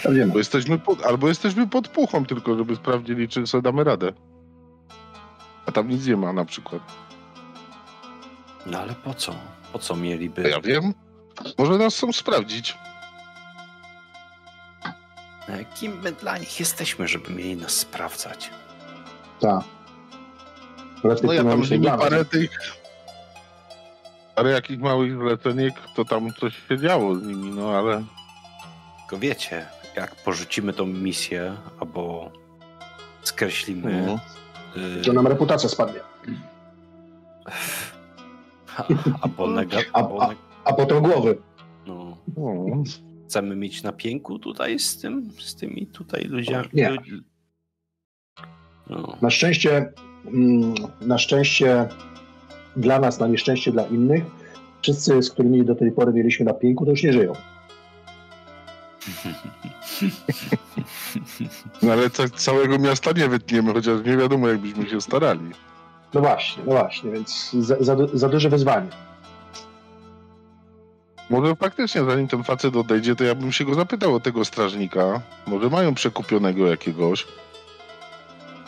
Pewnie 0.02 0.26
Bo 0.26 0.38
jesteśmy 0.38 0.78
pod, 0.78 1.06
albo 1.06 1.28
jesteśmy 1.28 1.68
pod 1.68 1.88
puchą 1.88 2.26
tylko, 2.26 2.56
żeby 2.56 2.76
sprawdzili, 2.76 3.28
czy 3.28 3.46
sobie 3.46 3.62
damy 3.62 3.84
radę. 3.84 4.12
A 5.66 5.72
tam 5.72 5.88
nic 5.88 6.06
nie 6.06 6.16
ma 6.16 6.32
na 6.32 6.44
przykład. 6.44 6.82
No 8.66 8.78
ale 8.78 8.94
po 8.94 9.14
co? 9.14 9.34
Po 9.72 9.78
co 9.78 9.96
mieliby? 9.96 10.50
Ja 10.50 10.60
wiem. 10.60 10.94
Może 11.58 11.78
nas 11.78 11.96
chcą 11.96 12.12
sprawdzić. 12.12 12.78
E, 15.48 15.64
Kim 15.64 16.00
my 16.02 16.12
dla 16.12 16.38
nich 16.38 16.60
jesteśmy, 16.60 17.08
żeby 17.08 17.30
mieli 17.30 17.56
nas 17.56 17.72
sprawdzać? 17.72 18.50
Tak. 19.40 19.64
No 21.24 21.32
ja 21.32 21.44
tam 21.44 21.60
bawić. 21.60 21.84
parę 21.98 22.24
tych... 22.24 22.50
Parę 24.34 24.50
jakich 24.50 24.80
małych 24.80 25.18
zleceniek, 25.18 25.74
to 25.94 26.04
tam 26.04 26.32
coś 26.40 26.68
się 26.68 26.78
działo 26.78 27.16
z 27.16 27.22
nimi, 27.22 27.50
no 27.50 27.70
ale... 27.70 28.04
Tylko 29.00 29.18
wiecie, 29.18 29.66
jak 29.96 30.14
porzucimy 30.14 30.72
tą 30.72 30.86
misję, 30.86 31.56
albo 31.80 32.30
skreślimy... 33.22 34.04
No. 34.06 34.18
y, 35.00 35.04
To 35.04 35.12
nam 35.12 35.26
reputacja 35.26 35.68
spadnie. 35.68 36.00
a- 38.76 38.84
albo. 39.20 39.44
A- 39.44 39.48
neg- 40.28 40.36
A 40.64 40.72
potem 40.72 41.02
głowy. 41.02 41.38
no, 41.86 42.16
No. 42.36 42.64
chcemy 43.28 43.56
mieć 43.56 43.82
na 43.82 43.92
pięku 43.92 44.38
tutaj 44.38 44.78
z 44.78 44.98
tym, 45.00 45.30
z 45.38 45.54
tymi 45.54 45.86
tutaj 45.86 46.24
ludziami. 46.24 46.68
Nie. 46.72 46.96
No. 48.90 49.16
Na 49.22 49.30
szczęście, 49.30 49.92
mm, 50.26 50.74
na 51.00 51.18
szczęście 51.18 51.88
dla 52.76 52.98
nas, 53.00 53.20
na 53.20 53.26
nieszczęście 53.28 53.72
dla 53.72 53.82
innych, 53.86 54.24
wszyscy, 54.82 55.22
z 55.22 55.30
którymi 55.30 55.64
do 55.64 55.74
tej 55.74 55.92
pory 55.92 56.12
mieliśmy 56.12 56.44
na 56.46 56.54
pięku, 56.54 56.84
to 56.84 56.90
już 56.90 57.02
nie 57.02 57.12
żyją. 57.12 57.32
no 61.82 61.92
ale 61.92 62.10
ca- 62.10 62.28
całego 62.28 62.78
miasta 62.78 63.10
nie 63.12 63.28
wytniemy, 63.28 63.72
chociaż 63.72 64.04
nie 64.06 64.16
wiadomo, 64.16 64.48
jakbyśmy 64.48 64.88
się 64.88 65.00
starali. 65.00 65.50
No 66.14 66.20
właśnie, 66.20 66.62
no 66.66 66.72
właśnie, 66.72 67.10
więc 67.10 67.50
za, 67.52 67.76
za, 67.80 67.96
za 68.12 68.28
duże 68.28 68.48
wyzwanie. 68.48 68.88
Może 71.30 71.56
faktycznie, 71.56 72.04
zanim 72.04 72.28
ten 72.28 72.44
facet 72.44 72.76
odejdzie, 72.76 73.16
to 73.16 73.24
ja 73.24 73.34
bym 73.34 73.52
się 73.52 73.64
go 73.64 73.74
zapytał 73.74 74.14
o 74.14 74.20
tego 74.20 74.44
strażnika. 74.44 75.20
Może 75.46 75.70
mają 75.70 75.94
przekupionego 75.94 76.66
jakiegoś. 76.66 77.26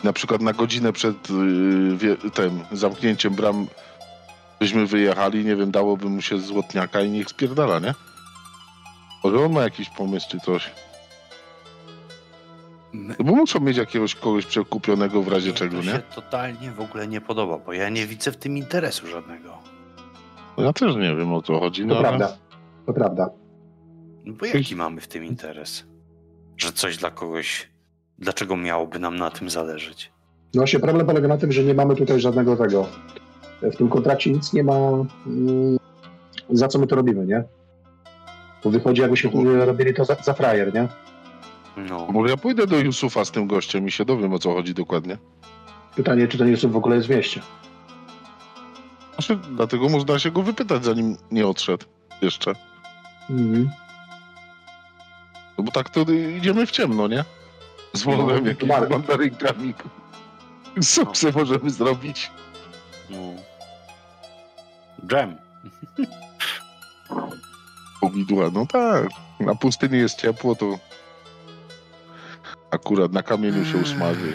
Na 0.03 0.13
przykład 0.13 0.41
na 0.41 0.53
godzinę 0.53 0.93
przed 0.93 1.29
yy, 1.29 2.31
tym 2.31 2.63
zamknięciem 2.71 3.33
bram 3.33 3.67
byśmy 4.59 4.87
wyjechali, 4.87 5.45
nie 5.45 5.55
wiem, 5.55 5.71
dałoby 5.71 6.09
mu 6.09 6.21
się 6.21 6.39
złotniaka 6.39 7.01
i 7.01 7.09
niech 7.09 7.29
spierdala, 7.29 7.79
nie? 7.79 7.93
Może 9.23 9.45
on 9.45 9.51
ma 9.53 9.61
jakiś 9.63 9.89
pomysł 9.89 10.29
czy 10.29 10.39
coś. 10.39 10.71
No 13.19 13.25
bo 13.25 13.31
muszą 13.35 13.59
mieć 13.59 13.77
jakiegoś 13.77 14.15
kogoś 14.15 14.45
przekupionego 14.45 15.21
w 15.21 15.27
razie 15.27 15.53
czego, 15.53 15.77
to 15.77 15.83
nie? 15.83 15.91
się 15.91 15.99
totalnie 16.15 16.71
w 16.71 16.81
ogóle 16.81 17.07
nie 17.07 17.21
podoba, 17.21 17.57
bo 17.57 17.73
ja 17.73 17.89
nie 17.89 18.07
widzę 18.07 18.31
w 18.31 18.37
tym 18.37 18.57
interesu 18.57 19.07
żadnego. 19.07 19.49
No 20.57 20.63
Ja 20.63 20.73
też 20.73 20.95
nie 20.95 21.15
wiem 21.15 21.33
o 21.33 21.41
co 21.41 21.59
chodzi, 21.59 21.81
To 21.81 21.87
no 21.87 21.95
ale... 21.97 22.03
prawda, 22.07 22.37
to 22.85 22.93
prawda. 22.93 23.29
No 24.25 24.33
bo 24.33 24.45
jaki 24.45 24.75
mamy 24.75 25.01
w 25.01 25.07
tym 25.07 25.23
interes? 25.23 25.83
Że 26.57 26.71
coś 26.71 26.97
dla 26.97 27.11
kogoś. 27.11 27.69
Dlaczego 28.19 28.57
miałoby 28.57 28.99
nam 28.99 29.15
na 29.15 29.31
tym 29.31 29.49
zależeć? 29.49 30.11
No 30.53 30.59
właśnie 30.61 30.79
problem 30.79 31.07
polega 31.07 31.27
na 31.27 31.37
tym, 31.37 31.51
że 31.51 31.63
nie 31.63 31.73
mamy 31.73 31.95
tutaj 31.95 32.19
żadnego 32.19 32.55
tego. 32.57 32.87
W 33.61 33.75
tym 33.75 33.89
kontrakcie 33.89 34.31
nic 34.31 34.53
nie 34.53 34.63
ma, 34.63 34.73
mm, 35.27 35.77
za 36.49 36.67
co 36.67 36.79
my 36.79 36.87
to 36.87 36.95
robimy, 36.95 37.25
nie? 37.25 37.43
Bo 38.63 38.69
wychodzi, 38.69 39.01
jakbyśmy 39.01 39.65
robili 39.65 39.93
to 39.93 40.05
za, 40.05 40.15
za 40.15 40.33
frajer, 40.33 40.73
nie? 40.73 40.87
No, 41.77 42.07
Może 42.11 42.29
ja 42.29 42.37
pójdę 42.37 42.67
do 42.67 42.77
Yusufa 42.79 43.25
z 43.25 43.31
tym 43.31 43.47
gościem 43.47 43.87
i 43.87 43.91
się 43.91 44.05
dowiem 44.05 44.33
o 44.33 44.39
co 44.39 44.53
chodzi 44.53 44.73
dokładnie. 44.73 45.17
Pytanie, 45.95 46.27
czy 46.27 46.37
ten 46.37 46.47
Jusuf 46.47 46.71
w 46.71 46.75
ogóle 46.75 46.95
jest 46.95 47.07
w 47.07 47.11
mieście. 47.11 47.41
Znaczy, 49.13 49.35
dlatego 49.51 49.89
można 49.89 50.19
się 50.19 50.31
go 50.31 50.41
wypytać, 50.41 50.85
zanim 50.85 51.17
nie 51.31 51.47
odszedł 51.47 51.85
jeszcze. 52.21 52.53
Mhm. 53.29 53.69
No 55.57 55.63
bo 55.63 55.71
tak 55.71 55.89
to 55.89 56.01
idziemy 56.11 56.65
w 56.65 56.71
ciemno, 56.71 57.07
nie? 57.07 57.23
Z 57.93 58.05
No, 58.05 58.11
wolem 58.17 58.45
jakimiś 58.45 58.75
bardzo. 58.75 58.89
mandarynkami. 58.89 59.73
Co 60.83 61.03
No. 61.03 61.11
możemy 61.35 61.69
zrobić? 61.69 62.31
no. 63.09 63.17
Dżem. 65.07 65.35
Powidła, 68.01 68.49
no 68.53 68.65
tak. 68.65 69.07
Na 69.39 69.55
pustyni 69.55 69.97
jest 69.97 70.21
ciepło, 70.21 70.55
to 70.55 70.79
akurat 72.75 73.13
na 73.13 73.23
kamieniu 73.23 73.65
się 73.65 73.77
usmaży. 73.77 74.33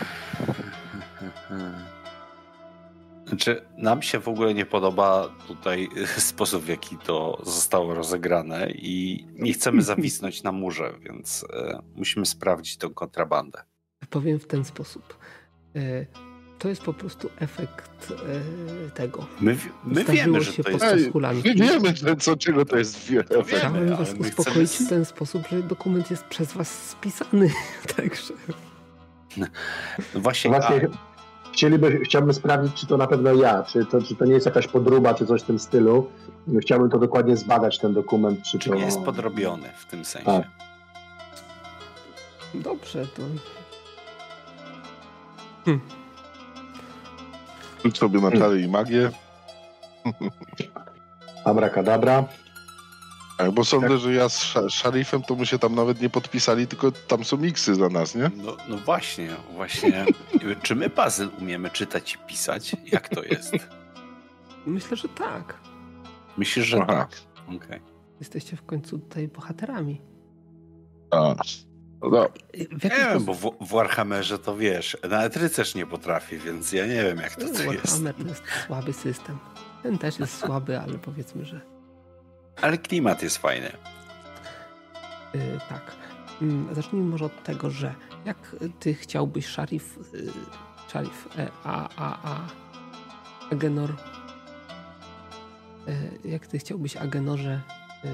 Znaczy, 3.27 3.63
nam 3.77 4.03
się 4.03 4.19
w 4.21 4.29
ogóle 4.29 4.55
nie 4.55 4.67
podoba 4.67 5.29
tutaj 5.49 5.89
sposób, 6.33 6.63
w 6.63 6.69
jaki 6.69 6.97
to 6.97 7.43
zostało 7.45 7.95
rozegrane 7.95 8.71
i 8.71 9.27
nie 9.33 9.53
chcemy 9.53 9.83
zawisnąć 9.83 10.43
na 10.43 10.53
murze, 10.53 10.95
więc 11.01 11.47
e, 11.53 11.83
musimy 11.97 12.27
sprawdzić 12.27 12.77
tą 12.77 12.95
kontrabandę. 12.95 13.63
Powiem 14.11 14.39
w 14.39 14.47
ten 14.47 14.65
sposób. 14.65 15.19
To 16.61 16.69
jest 16.69 16.83
po 16.83 16.93
prostu 16.93 17.31
efekt 17.39 18.13
e, 18.87 18.91
tego. 18.91 19.27
My, 19.41 19.57
my 19.85 20.03
Zdarzyło 20.03 20.25
wiemy, 20.25 20.41
że 20.41 20.53
się 20.53 20.65
to 20.65 20.71
jest... 20.71 21.11
Nie 21.45 21.55
wiemy, 21.55 21.97
że 21.97 22.17
co, 22.17 22.37
czego 22.37 22.65
to 22.65 22.77
jest 22.77 23.05
wiele. 23.05 23.25
Wiemy, 23.31 23.45
Chciałem 23.45 23.97
was 23.97 24.15
my 24.15 24.29
uspokoić 24.29 24.71
chcemy- 24.71 24.87
w 24.87 24.89
ten 24.89 25.05
sposób, 25.05 25.49
że 25.49 25.63
dokument 25.63 26.11
jest 26.11 26.25
przez 26.25 26.53
was 26.53 26.89
spisany. 26.89 27.51
Także 27.97 28.35
No 29.37 29.47
właśnie, 30.15 30.51
Właśnie 30.51 30.89
chcieliby, 31.53 32.01
chciałbym 32.05 32.35
sprawdzić, 32.35 32.75
czy 32.75 32.87
to 32.87 32.97
na 32.97 33.07
pewno 33.07 33.35
ja, 33.35 33.63
czy 33.63 33.87
to, 33.87 34.03
czy 34.03 34.17
to 34.17 34.25
nie 34.25 34.33
jest 34.33 34.47
jakaś 34.47 34.67
podróba, 34.67 35.15
czy 35.15 35.27
coś 35.27 35.43
w 35.43 35.45
tym 35.45 35.59
stylu. 35.59 36.07
Chciałbym 36.61 36.91
to 36.91 36.99
dokładnie 36.99 37.37
zbadać, 37.37 37.79
ten 37.79 37.95
dokument, 37.95 38.43
czy, 38.43 38.57
a, 38.57 38.61
czy 38.61 38.71
to... 38.71 38.77
nie 38.77 38.85
jest 38.85 39.01
podrobiony 39.01 39.69
w 39.77 39.87
tym 39.87 40.05
sensie? 40.05 40.27
Tak. 40.27 40.47
dobrze, 42.55 43.07
to 43.07 43.23
Rzuć 47.85 47.99
sobie 47.99 48.21
na 48.21 48.31
czary 48.33 48.61
i 48.63 48.69
magię. 48.69 49.11
Abracadabra. 51.45 52.25
Tak, 53.39 53.51
bo 53.51 53.65
sądzę, 53.65 53.99
że 53.99 54.13
ja 54.15 54.29
z 54.29 54.37
sz- 54.37 54.73
szerifem 54.73 55.23
to 55.23 55.37
my 55.37 55.47
się 55.47 55.59
tam 55.59 55.75
nawet 55.75 56.01
nie 56.01 56.11
podpisali, 56.11 56.67
tylko 56.67 56.93
tam 56.93 57.25
są 57.25 57.37
miksy 57.37 57.75
za 57.75 57.89
nas, 57.89 58.15
nie? 58.15 58.31
No, 58.37 58.57
no 58.69 58.77
właśnie, 58.79 59.29
właśnie. 59.55 60.07
Czy 60.63 60.75
my 60.75 60.91
puzzle 60.91 61.29
umiemy 61.41 61.71
czytać 61.71 62.15
i 62.15 62.19
pisać? 62.27 62.77
Jak 62.93 63.09
to 63.09 63.23
jest? 63.23 63.53
myślę, 64.67 64.97
że 64.97 65.09
tak. 65.09 65.55
Myślisz, 66.37 66.67
że 66.67 66.79
Aha. 66.83 66.93
tak? 66.95 67.21
Okej. 67.57 67.81
Jesteście 68.21 68.57
w 68.57 68.63
końcu 68.67 68.99
tutaj 68.99 69.29
bohaterami. 69.29 70.01
A. 71.11 71.35
No, 72.03 72.29
Nie 72.85 72.91
wiem, 72.91 73.25
bo 73.25 73.35
w, 73.35 73.57
w 73.61 73.69
Warhammerze 73.73 74.39
to 74.39 74.57
wiesz, 74.57 74.97
nawet 75.11 75.37
rycerz 75.37 75.75
nie 75.75 75.87
potrafi, 75.87 76.39
więc 76.39 76.73
ja 76.73 76.87
nie 76.87 77.03
wiem 77.03 77.19
jak 77.19 77.35
to, 77.35 77.41
to 77.41 77.47
jest. 77.47 77.65
Warhammer 77.65 78.15
to 78.15 78.29
jest 78.29 78.43
słaby 78.67 78.93
system. 78.93 79.39
Ten 79.83 79.99
też 79.99 80.19
jest 80.19 80.39
słaby, 80.39 80.81
ale 80.81 80.99
powiedzmy, 80.99 81.45
że 81.45 81.61
Ale 82.63 82.79
klimat 82.79 83.23
jest 83.23 83.39
fajny. 83.39 83.73
Yy, 85.35 85.41
tak. 85.69 85.93
Mm, 86.43 86.75
Zacznijmy 86.75 87.09
może 87.09 87.25
od 87.25 87.43
tego, 87.45 87.71
że 87.71 87.95
jak 88.25 88.57
ty 88.81 88.95
chciałbyś 88.95 89.47
szarif, 89.47 89.99
yy, 90.13 90.33
szarif 90.93 91.29
e, 91.39 91.49
a, 91.65 91.89
a, 91.97 92.33
a 92.33 92.41
Agenor, 93.53 93.91
yy, 95.87 96.31
jak 96.31 96.47
ty 96.47 96.59
chciałbyś 96.59 96.97
Agenorze 96.97 97.61
yy, 98.05 98.11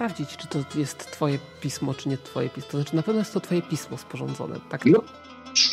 sprawdzić, 0.00 0.36
czy 0.36 0.48
to 0.48 0.58
jest 0.78 1.10
twoje 1.10 1.38
pismo, 1.60 1.94
czy 1.94 2.08
nie 2.08 2.16
twoje 2.18 2.48
pismo. 2.48 2.70
To 2.70 2.78
znaczy 2.78 2.96
na 2.96 3.02
pewno 3.02 3.18
jest 3.18 3.34
to 3.34 3.40
twoje 3.40 3.62
pismo 3.62 3.98
sporządzone, 3.98 4.56
tak? 4.70 4.86
No, 4.86 5.02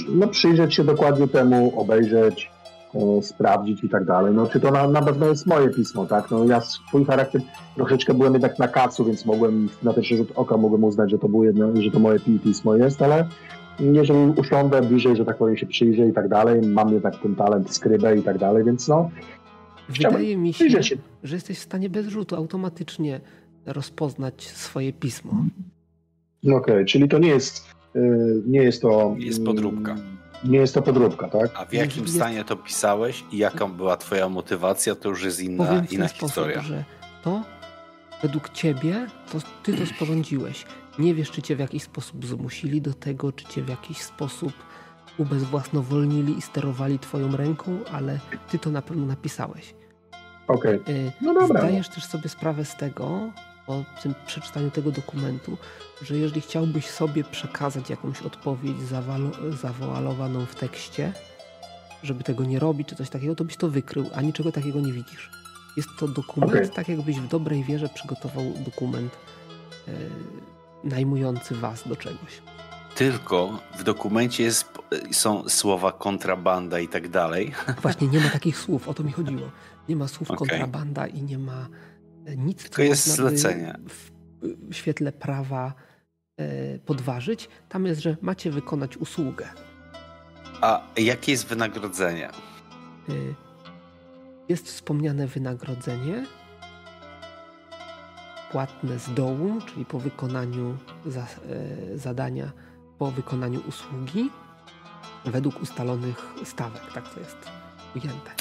no 0.09 0.27
przyjrzeć 0.27 0.73
się 0.75 0.83
dokładnie 0.83 1.27
temu, 1.27 1.79
obejrzeć, 1.79 2.51
e, 2.95 3.21
sprawdzić 3.21 3.83
i 3.83 3.89
tak 3.89 4.05
dalej. 4.05 4.33
No 4.33 4.47
czy 4.47 4.59
to 4.59 4.71
na, 4.71 4.87
na 4.87 5.01
pewno 5.01 5.25
jest 5.25 5.45
moje 5.45 5.69
pismo, 5.69 6.05
tak? 6.05 6.31
No 6.31 6.45
ja 6.45 6.61
swój 6.61 7.05
charakter 7.05 7.41
troszeczkę 7.75 8.13
byłem 8.13 8.33
jednak 8.33 8.59
na 8.59 8.67
kacu, 8.67 9.05
więc 9.05 9.25
mogłem 9.25 9.69
na 9.83 9.93
pierwszy 9.93 10.17
rzut 10.17 10.31
oka 10.35 10.57
mogłem 10.57 10.83
uznać, 10.83 11.11
że 11.11 11.19
to 11.19 11.29
było 11.29 11.43
jedno, 11.43 11.81
że 11.81 11.91
to 11.91 11.99
moje 11.99 12.19
pi- 12.19 12.39
pismo 12.39 12.75
jest, 12.75 13.01
ale 13.01 13.27
jeżeli 13.79 14.33
usiądę 14.39 14.81
bliżej, 14.81 15.15
że 15.15 15.25
tak 15.25 15.37
powiem, 15.37 15.57
się 15.57 15.65
przyjrzę 15.65 16.07
i 16.07 16.13
tak 16.13 16.27
dalej, 16.27 16.61
mam 16.61 16.93
jednak 16.93 17.19
ten 17.19 17.35
talent, 17.35 17.73
skrybę 17.73 18.17
i 18.17 18.23
tak 18.23 18.37
dalej, 18.37 18.63
więc 18.63 18.87
no... 18.87 19.09
Wydaje 19.89 20.37
mi 20.37 20.53
się, 20.53 20.83
się, 20.83 20.95
że 21.23 21.35
jesteś 21.35 21.59
w 21.59 21.61
stanie 21.61 21.89
bez 21.89 22.07
rzutu 22.07 22.35
automatycznie 22.35 23.21
rozpoznać 23.67 24.47
swoje 24.47 24.93
pismo. 24.93 25.31
Okej, 26.43 26.55
okay, 26.55 26.85
czyli 26.85 27.09
to 27.09 27.19
nie 27.19 27.29
jest, 27.29 27.67
y, 27.95 28.43
nie 28.45 28.63
jest 28.63 28.81
to... 28.81 29.15
Jest 29.17 29.45
podróbka. 29.45 29.95
Nie 30.43 30.57
jest 30.57 30.73
to 30.73 30.81
podróbka, 30.81 31.29
tak? 31.29 31.51
A 31.55 31.65
w 31.65 31.73
jakim 31.73 32.03
jest... 32.03 32.15
stanie 32.15 32.43
to 32.43 32.55
pisałeś 32.55 33.23
i 33.31 33.37
jaka 33.37 33.67
była 33.67 33.97
twoja 33.97 34.29
motywacja, 34.29 34.95
to 34.95 35.09
już 35.09 35.23
jest 35.23 35.39
inna, 35.39 35.65
Powiem 35.65 35.85
inna 35.91 36.07
historia. 36.07 36.53
Sposób, 36.53 36.69
że 36.69 36.83
to 37.23 37.43
według 38.21 38.49
ciebie 38.49 39.07
to 39.31 39.37
ty 39.63 39.73
to 39.73 39.85
sporządziłeś. 39.85 40.65
Nie 40.99 41.15
wiesz, 41.15 41.31
czy 41.31 41.41
cię 41.41 41.55
w 41.55 41.59
jakiś 41.59 41.83
sposób 41.83 42.25
zmusili 42.25 42.81
do 42.81 42.93
tego, 42.93 43.31
czy 43.31 43.45
cię 43.45 43.61
w 43.61 43.69
jakiś 43.69 43.97
sposób 43.97 44.53
ubezwłasnowolnili 45.17 46.37
i 46.37 46.41
sterowali 46.41 46.99
twoją 46.99 47.37
ręką, 47.37 47.79
ale 47.91 48.19
ty 48.49 48.59
to 48.59 48.69
na 48.71 48.81
pewno 48.81 49.05
napisałeś. 49.05 49.73
Okej. 50.47 50.75
Okay. 50.81 51.11
No 51.21 51.33
dobra. 51.33 51.59
Zdajesz 51.59 51.89
też 51.89 52.05
sobie 52.05 52.29
sprawę 52.29 52.65
z 52.65 52.75
tego, 52.75 53.31
po 53.67 53.83
tym 54.03 54.13
przeczytaniu 54.25 54.71
tego 54.71 54.91
dokumentu, 54.91 55.57
że 56.01 56.17
jeżeli 56.17 56.41
chciałbyś 56.41 56.89
sobie 56.89 57.23
przekazać 57.23 57.89
jakąś 57.89 58.21
odpowiedź 58.21 58.77
zawoalowaną 59.61 60.45
w 60.45 60.55
tekście, 60.55 61.13
żeby 62.03 62.23
tego 62.23 62.43
nie 62.43 62.59
robić 62.59 62.87
czy 62.87 62.95
coś 62.95 63.09
takiego, 63.09 63.35
to 63.35 63.43
byś 63.43 63.57
to 63.57 63.69
wykrył, 63.69 64.09
a 64.15 64.21
niczego 64.21 64.51
takiego 64.51 64.79
nie 64.79 64.93
widzisz. 64.93 65.31
Jest 65.77 65.89
to 65.99 66.07
dokument, 66.07 66.55
okay. 66.55 66.69
tak 66.69 66.89
jakbyś 66.89 67.19
w 67.19 67.27
dobrej 67.27 67.63
wierze 67.63 67.89
przygotował 67.89 68.53
dokument 68.65 69.17
e, 69.87 69.91
najmujący 70.83 71.55
was 71.55 71.87
do 71.87 71.95
czegoś. 71.95 72.41
Tylko 72.95 73.59
w 73.77 73.83
dokumencie 73.83 74.43
jest, 74.43 74.65
są 75.11 75.49
słowa 75.49 75.91
kontrabanda 75.91 76.79
i 76.79 76.87
tak 76.87 77.09
dalej. 77.09 77.53
Właśnie, 77.81 78.07
nie 78.07 78.19
ma 78.19 78.29
takich 78.29 78.57
słów, 78.57 78.87
o 78.87 78.93
to 78.93 79.03
mi 79.03 79.11
chodziło. 79.11 79.49
Nie 79.89 79.95
ma 79.95 80.07
słów 80.07 80.31
okay. 80.31 80.37
kontrabanda 80.37 81.07
i 81.07 81.21
nie 81.21 81.37
ma 81.37 81.67
nic, 82.35 82.63
Tylko 82.63 82.81
jest 82.81 83.07
zlecenie. 83.07 83.73
W, 83.87 84.11
świetle 84.73 85.11
prawa 85.11 85.73
e, 86.37 86.79
podważyć. 86.79 87.49
Tam 87.69 87.85
jest, 87.85 88.01
że 88.01 88.17
macie 88.21 88.51
wykonać 88.51 88.97
usługę. 88.97 89.47
A 90.61 90.81
jakie 90.97 91.31
jest 91.31 91.47
wynagrodzenie? 91.47 92.29
E, 92.29 92.33
jest 94.49 94.67
wspomniane 94.67 95.27
wynagrodzenie 95.27 96.25
płatne 98.51 98.99
z 98.99 99.13
dołu, 99.13 99.61
czyli 99.65 99.85
po 99.85 99.99
wykonaniu 99.99 100.77
e, 101.05 101.97
zadania, 101.97 102.51
po 102.97 103.11
wykonaniu 103.11 103.61
usługi 103.67 104.29
według 105.25 105.61
ustalonych 105.61 106.33
stawek. 106.43 106.93
Tak 106.93 107.13
to 107.13 107.19
jest 107.19 107.37
ujęte. 107.95 108.31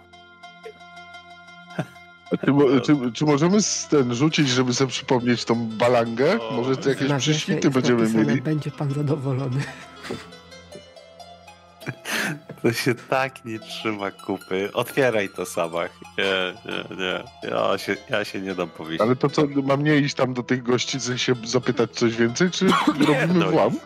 Czy, 2.30 2.80
czy, 2.80 3.12
czy, 3.12 3.24
możemy 3.24 3.58
ten 3.90 4.14
rzucić, 4.14 4.48
żeby 4.48 4.74
sobie 4.74 4.90
przypomnieć 4.90 5.44
tą 5.44 5.68
balangę? 5.68 6.40
O, 6.40 6.52
Może 6.52 6.76
to 6.76 6.88
jakieś 6.88 7.12
prześwity 7.18 7.70
będziemy 7.70 8.08
mieli? 8.12 8.42
Będzie 8.42 8.70
pan 8.70 8.90
zadowolony. 8.90 9.62
To 12.62 12.72
się 12.72 12.94
tak 12.94 13.44
nie 13.44 13.58
trzyma 13.58 14.10
kupy. 14.10 14.70
Otwieraj 14.72 15.28
to 15.28 15.46
samach. 15.46 15.90
Nie, 16.18 16.54
nie, 16.72 16.96
nie. 16.96 17.24
Ja 17.50 17.78
się, 17.78 17.96
ja 18.10 18.24
się 18.24 18.40
nie 18.40 18.54
dam 18.54 18.68
powiedzieć. 18.68 19.00
Ale 19.00 19.16
to 19.16 19.28
co, 19.28 19.42
mam 19.62 19.84
nie 19.84 19.96
iść 19.96 20.14
tam 20.14 20.34
do 20.34 20.42
tych 20.42 20.62
gości, 20.62 20.98
się 21.16 21.34
zapytać 21.44 21.90
coś 21.90 22.16
więcej, 22.16 22.50
czy 22.50 22.66
robimy 23.08 23.44
włam? 23.50 23.76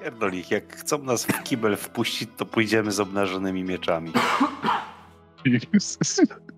Pierdol 0.00 0.32
ich. 0.32 0.50
Jak 0.50 0.76
chcą 0.76 0.98
nas 0.98 1.26
w 1.26 1.42
kibel 1.42 1.76
wpuścić, 1.76 2.30
to 2.36 2.46
pójdziemy 2.46 2.92
z 2.92 3.00
obnażonymi 3.00 3.64
mieczami. 3.64 4.12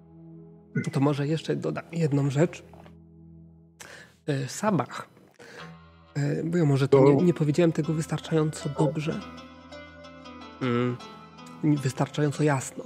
To 0.93 1.01
może 1.01 1.27
jeszcze 1.27 1.57
dodam 1.57 1.85
jedną 1.93 2.31
rzecz. 2.31 2.63
E, 4.27 4.49
Sabach. 4.49 5.09
E, 6.15 6.45
bo 6.45 6.59
ja 6.59 6.65
może 6.65 6.89
to 6.89 7.05
nie, 7.05 7.17
nie 7.17 7.35
powiedziałem 7.35 7.73
tego 7.73 7.93
wystarczająco 7.93 8.69
dobrze. 8.69 9.21
Mm, 10.63 10.97
wystarczająco 11.63 12.43
jasno. 12.43 12.85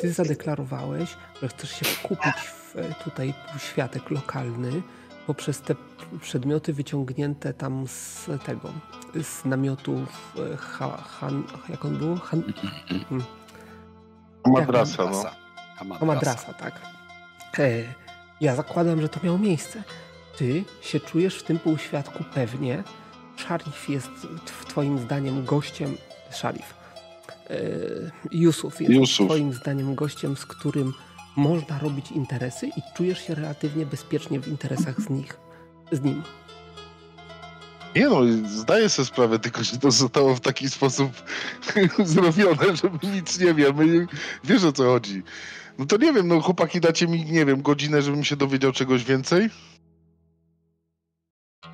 Ty 0.00 0.12
zadeklarowałeś, 0.12 1.16
że 1.42 1.48
chcesz 1.48 1.70
się 1.70 1.84
wkupić 1.84 2.34
w 2.34 2.76
e, 2.76 2.94
tutaj 3.04 3.34
światek 3.58 4.10
lokalny 4.10 4.82
poprzez 5.26 5.60
te 5.60 5.74
przedmioty 6.20 6.72
wyciągnięte 6.72 7.54
tam 7.54 7.86
z 7.88 8.26
tego, 8.46 8.72
z 9.22 9.44
namiotów 9.44 10.34
ha, 10.58 10.96
han, 10.96 11.44
jak 11.68 11.84
on 11.84 11.98
był? 11.98 12.16
Han, 12.16 12.42
hmm. 12.88 13.24
Madrasa, 14.46 15.10
no. 16.00 16.06
Madrasa. 16.06 16.54
Ja 18.40 18.56
zakładam, 18.56 19.00
że 19.00 19.08
to 19.08 19.20
miało 19.24 19.38
miejsce. 19.38 19.82
Ty 20.36 20.64
się 20.80 21.00
czujesz 21.00 21.38
w 21.38 21.42
tym 21.42 21.58
półświadku 21.58 22.24
pewnie. 22.34 22.82
Szarif 23.36 23.88
jest 23.88 24.10
twoim 24.66 24.98
zdaniem 24.98 25.44
gościem. 25.44 25.96
Szarif. 26.32 26.74
E, 27.50 27.58
Jusuf 28.30 28.80
jest 28.80 28.92
Jusuf. 28.92 29.26
twoim 29.26 29.52
zdaniem 29.52 29.94
gościem, 29.94 30.36
z 30.36 30.46
którym 30.46 30.92
można 31.36 31.78
robić 31.78 32.10
interesy 32.12 32.66
i 32.66 32.82
czujesz 32.96 33.26
się 33.26 33.34
relatywnie 33.34 33.86
bezpiecznie 33.86 34.40
w 34.40 34.48
interesach 34.48 35.00
z 35.00 35.10
nich, 35.10 35.36
z 35.92 36.00
nim. 36.00 36.22
Nie 37.96 38.08
no, 38.08 38.20
zdaję 38.48 38.88
sobie 38.88 39.06
sprawę, 39.06 39.38
tylko 39.38 39.64
że 39.64 39.78
to 39.78 39.90
zostało 39.90 40.34
w 40.34 40.40
taki 40.40 40.70
sposób 40.70 41.12
zrobione, 42.04 42.76
że 42.76 42.90
my 43.02 43.12
nic 43.14 43.38
nie 43.40 43.54
wiemy. 43.54 44.06
Wiesz 44.44 44.64
o 44.64 44.72
co 44.72 44.84
chodzi. 44.84 45.22
No 45.78 45.86
to 45.86 45.96
nie 45.96 46.12
wiem, 46.12 46.28
no 46.28 46.40
chłopaki 46.40 46.80
dacie 46.80 47.06
mi, 47.06 47.24
nie 47.24 47.46
wiem, 47.46 47.62
godzinę, 47.62 48.02
żebym 48.02 48.24
się 48.24 48.36
dowiedział 48.36 48.72
czegoś 48.72 49.04
więcej? 49.04 49.48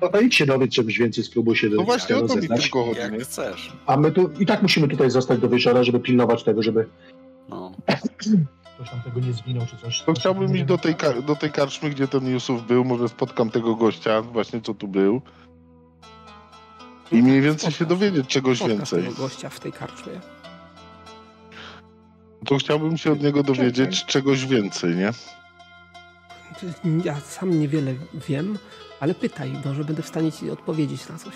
No 0.01 0.09
to 0.09 0.19
idź 0.19 0.35
się 0.35 0.45
dowiedz 0.45 0.73
czegoś 0.73 0.97
więcej, 0.97 1.23
spróbuj 1.23 1.55
się 1.55 1.69
dowiedzieć. 1.69 1.87
No 1.87 1.93
właśnie 1.93 2.17
o 2.17 2.27
to 2.27 2.35
mi 2.35 2.47
tylko 2.61 2.85
chodzi. 2.85 2.99
Jak 2.99 3.21
chcesz. 3.21 3.71
A 3.85 3.97
my 3.97 4.11
tu 4.11 4.29
i 4.39 4.45
tak 4.45 4.61
musimy 4.61 4.87
tutaj 4.87 5.09
zostać 5.09 5.39
do 5.39 5.49
wieczora, 5.49 5.83
żeby 5.83 5.99
pilnować 5.99 6.43
tego, 6.43 6.63
żeby... 6.63 6.87
No. 7.49 7.71
Ktoś 8.75 8.89
tam 8.89 9.01
tego 9.01 9.19
nie 9.19 9.33
zwinął, 9.33 9.65
czy 9.65 9.77
coś. 9.77 10.01
To 10.01 10.13
chciałbym 10.13 10.55
iść 10.55 10.65
do 10.65 10.77
tej, 10.77 10.95
do 11.27 11.35
tej 11.35 11.51
karczmy, 11.51 11.89
gdzie 11.89 12.07
ten 12.07 12.27
Jusuf 12.27 12.61
był, 12.63 12.85
może 12.85 13.09
spotkam 13.09 13.49
tego 13.49 13.75
gościa, 13.75 14.21
właśnie 14.21 14.61
co 14.61 14.73
tu 14.73 14.87
był. 14.87 15.21
I 17.11 17.15
mniej 17.15 17.41
więcej 17.41 17.71
się 17.71 17.85
dowiedzieć 17.85 18.27
czegoś 18.27 18.59
więcej. 18.59 19.03
tego 19.03 19.15
gościa 19.15 19.49
w 19.49 19.59
tej 19.59 19.71
karczmie. 19.71 20.13
To 22.45 22.57
chciałbym 22.57 22.97
się 22.97 23.11
od 23.11 23.21
niego 23.23 23.43
dowiedzieć 23.43 23.99
Czekaj. 23.99 24.11
czegoś 24.11 24.45
więcej, 24.45 24.95
nie? 24.95 25.11
Ja 27.03 27.19
sam 27.19 27.59
niewiele 27.59 27.93
wiem, 28.13 28.57
ale 28.99 29.13
pytaj, 29.15 29.51
może 29.65 29.83
będę 29.83 30.01
w 30.01 30.07
stanie 30.07 30.31
ci 30.31 30.51
odpowiedzieć 30.51 31.09
na 31.09 31.17
coś. 31.17 31.33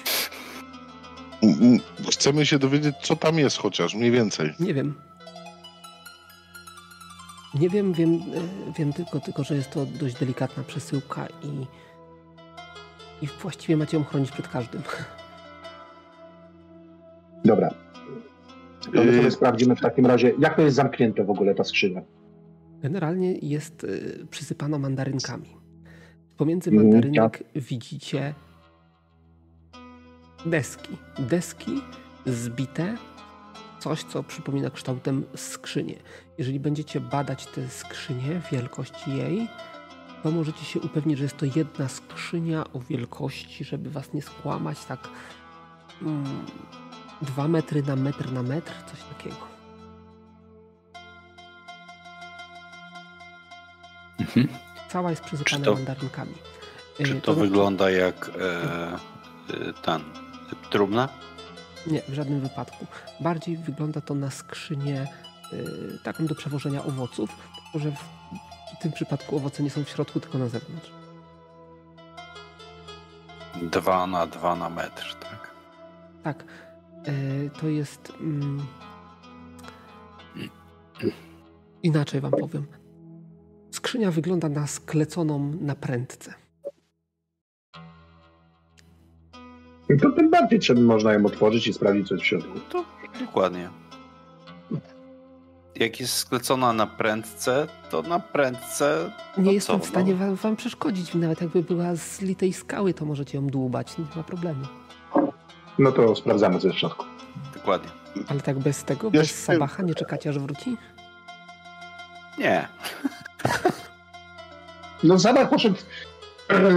Chcemy 2.11 2.45
się 2.45 2.59
dowiedzieć, 2.59 2.95
co 3.01 3.15
tam 3.15 3.39
jest 3.39 3.57
chociaż, 3.57 3.95
mniej 3.95 4.11
więcej. 4.11 4.53
Nie 4.59 4.73
wiem. 4.73 4.95
Nie 7.53 7.69
wiem, 7.69 7.93
wiem, 7.93 8.13
e, 8.13 8.73
wiem 8.77 8.93
tylko, 8.93 9.19
tylko, 9.19 9.43
że 9.43 9.55
jest 9.55 9.71
to 9.71 9.85
dość 9.85 10.15
delikatna 10.15 10.63
przesyłka 10.63 11.27
i, 11.43 11.65
i 13.25 13.27
właściwie 13.41 13.77
macie 13.77 13.97
ją 13.97 14.03
chronić 14.03 14.31
przed 14.31 14.47
każdym. 14.47 14.81
Dobra, 17.45 17.69
to 18.85 18.91
my 18.91 18.97
sobie 18.97 19.21
yy, 19.21 19.31
sprawdzimy 19.31 19.75
w 19.75 19.81
takim 19.81 20.05
razie, 20.05 20.33
jak 20.39 20.55
to 20.55 20.61
jest 20.61 20.75
zamknięte 20.75 21.23
w 21.23 21.29
ogóle 21.29 21.55
ta 21.55 21.63
skrzynia. 21.63 22.01
Generalnie 22.81 23.33
jest 23.41 23.83
y, 23.83 24.27
przysypana 24.29 24.79
mandarynkami. 24.79 25.57
Pomiędzy 26.37 26.69
mhm, 26.69 26.87
mandarynek 26.87 27.41
mm, 27.41 27.51
widzicie 27.55 28.33
deski. 30.45 30.97
Deski 31.19 31.81
zbite, 32.25 32.97
coś 33.79 34.03
co 34.03 34.23
przypomina 34.23 34.69
kształtem 34.69 35.23
skrzynię. 35.35 35.95
Jeżeli 36.37 36.59
będziecie 36.59 36.99
badać 36.99 37.45
tę 37.45 37.69
skrzynię, 37.69 38.41
wielkość 38.51 39.07
jej, 39.07 39.47
to 40.23 40.31
możecie 40.31 40.65
się 40.65 40.79
upewnić, 40.79 41.17
że 41.17 41.23
jest 41.23 41.37
to 41.37 41.45
jedna 41.55 41.87
skrzynia 41.87 42.63
o 42.73 42.79
wielkości, 42.79 43.63
żeby 43.63 43.89
was 43.89 44.13
nie 44.13 44.21
skłamać, 44.21 44.85
tak 44.85 44.99
mm, 46.01 46.23
2 47.21 47.47
metry 47.47 47.83
na 47.83 47.95
metr 47.95 48.31
na 48.31 48.43
metr, 48.43 48.71
coś 48.91 49.03
takiego. 49.03 49.49
Mhm. 54.19 54.47
Cała 54.89 55.09
jest 55.09 55.23
przysypana 55.23 55.65
to, 55.65 55.73
mandarynkami. 55.73 56.33
Czy 56.97 57.15
to, 57.15 57.21
to 57.21 57.33
wygląda 57.33 57.89
jak 57.91 58.29
e, 58.29 58.93
e, 59.53 59.73
ten 59.81 60.01
trumna? 60.69 61.09
Nie, 61.87 62.01
w 62.01 62.13
żadnym 62.13 62.41
wypadku. 62.41 62.85
Bardziej 63.19 63.57
wygląda 63.57 64.01
to 64.01 64.15
na 64.15 64.31
skrzynię 64.31 65.01
e, 65.01 65.07
taką 66.03 66.25
do 66.25 66.35
przewożenia 66.35 66.83
owoców, 66.83 67.29
tylko 67.55 67.79
że 67.79 67.91
w, 67.91 67.99
w 68.79 68.81
tym 68.81 68.91
przypadku 68.91 69.35
owoce 69.35 69.63
nie 69.63 69.69
są 69.69 69.83
w 69.83 69.89
środku, 69.89 70.19
tylko 70.19 70.37
na 70.37 70.47
zewnątrz. 70.47 70.91
Dwa 73.61 74.07
na 74.07 74.27
dwa 74.27 74.55
na 74.55 74.69
metr, 74.69 75.15
tak? 75.19 75.51
tak. 76.23 76.43
E, 77.05 77.49
to 77.49 77.67
jest. 77.67 78.13
Mm, 78.19 78.59
inaczej 81.83 82.21
wam 82.21 82.31
powiem. 82.31 82.65
Skrzynia 83.71 84.11
wygląda 84.11 84.49
na 84.49 84.67
skleconą 84.67 85.53
na 85.61 85.75
prędce. 85.75 86.33
To 90.01 90.11
tym 90.11 90.29
bardziej 90.29 90.59
trzeba 90.59 90.81
można 90.81 91.13
ją 91.13 91.25
otworzyć 91.25 91.67
i 91.67 91.73
sprawdzić, 91.73 92.07
co 92.07 92.13
jest 92.13 92.23
w 92.25 92.27
środku. 92.27 92.59
To 92.69 92.85
dokładnie. 93.19 93.69
Jak 95.75 95.99
jest 95.99 96.13
sklecona 96.13 96.73
na 96.73 96.87
prędce, 96.87 97.67
to 97.89 98.01
na 98.01 98.19
prędce. 98.19 99.11
Nie 99.37 99.43
no 99.43 99.51
jestem 99.51 99.79
co, 99.79 99.85
w 99.85 99.89
stanie 99.89 100.13
no. 100.13 100.19
wam, 100.19 100.35
wam 100.35 100.55
przeszkodzić. 100.55 101.15
Nawet 101.15 101.41
jakby 101.41 101.63
była 101.63 101.95
z 101.95 102.21
litej 102.21 102.53
skały, 102.53 102.93
to 102.93 103.05
możecie 103.05 103.37
ją 103.37 103.47
dłubać. 103.47 103.97
Nie 103.97 104.05
ma 104.15 104.23
problemu. 104.23 104.65
No 105.79 105.91
to 105.91 106.15
sprawdzamy, 106.15 106.59
co 106.59 106.67
jest 106.67 106.77
w 106.77 106.79
środku. 106.79 107.05
Dokładnie. 107.53 107.89
Ale 108.27 108.39
tak 108.41 108.59
bez 108.59 108.83
tego, 108.83 109.07
Ja 109.13 109.19
bez 109.19 109.27
się- 109.29 109.33
sabacha, 109.35 109.83
nie 109.83 109.95
czekacie 109.95 110.29
aż 110.29 110.39
wróci? 110.39 110.77
Nie. 112.37 112.67
No 115.03 115.19
Zabach 115.19 115.49
poszedł 115.49 115.75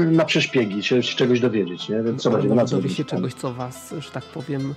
na 0.06 0.24
przeszpiegi, 0.24 0.82
się, 0.82 1.02
się 1.02 1.16
czegoś 1.16 1.40
dowiedzieć, 1.40 1.88
nie? 1.88 2.02
Więc 2.02 2.22
co 2.22 2.30
będzie 2.30 2.48
na 2.48 2.64
co 2.64 2.76
Dowie 2.76 2.90
się 2.90 3.04
czegoś, 3.04 3.34
co 3.34 3.54
was, 3.54 3.94
że 3.98 4.10
tak 4.10 4.24
powiem, 4.24 4.74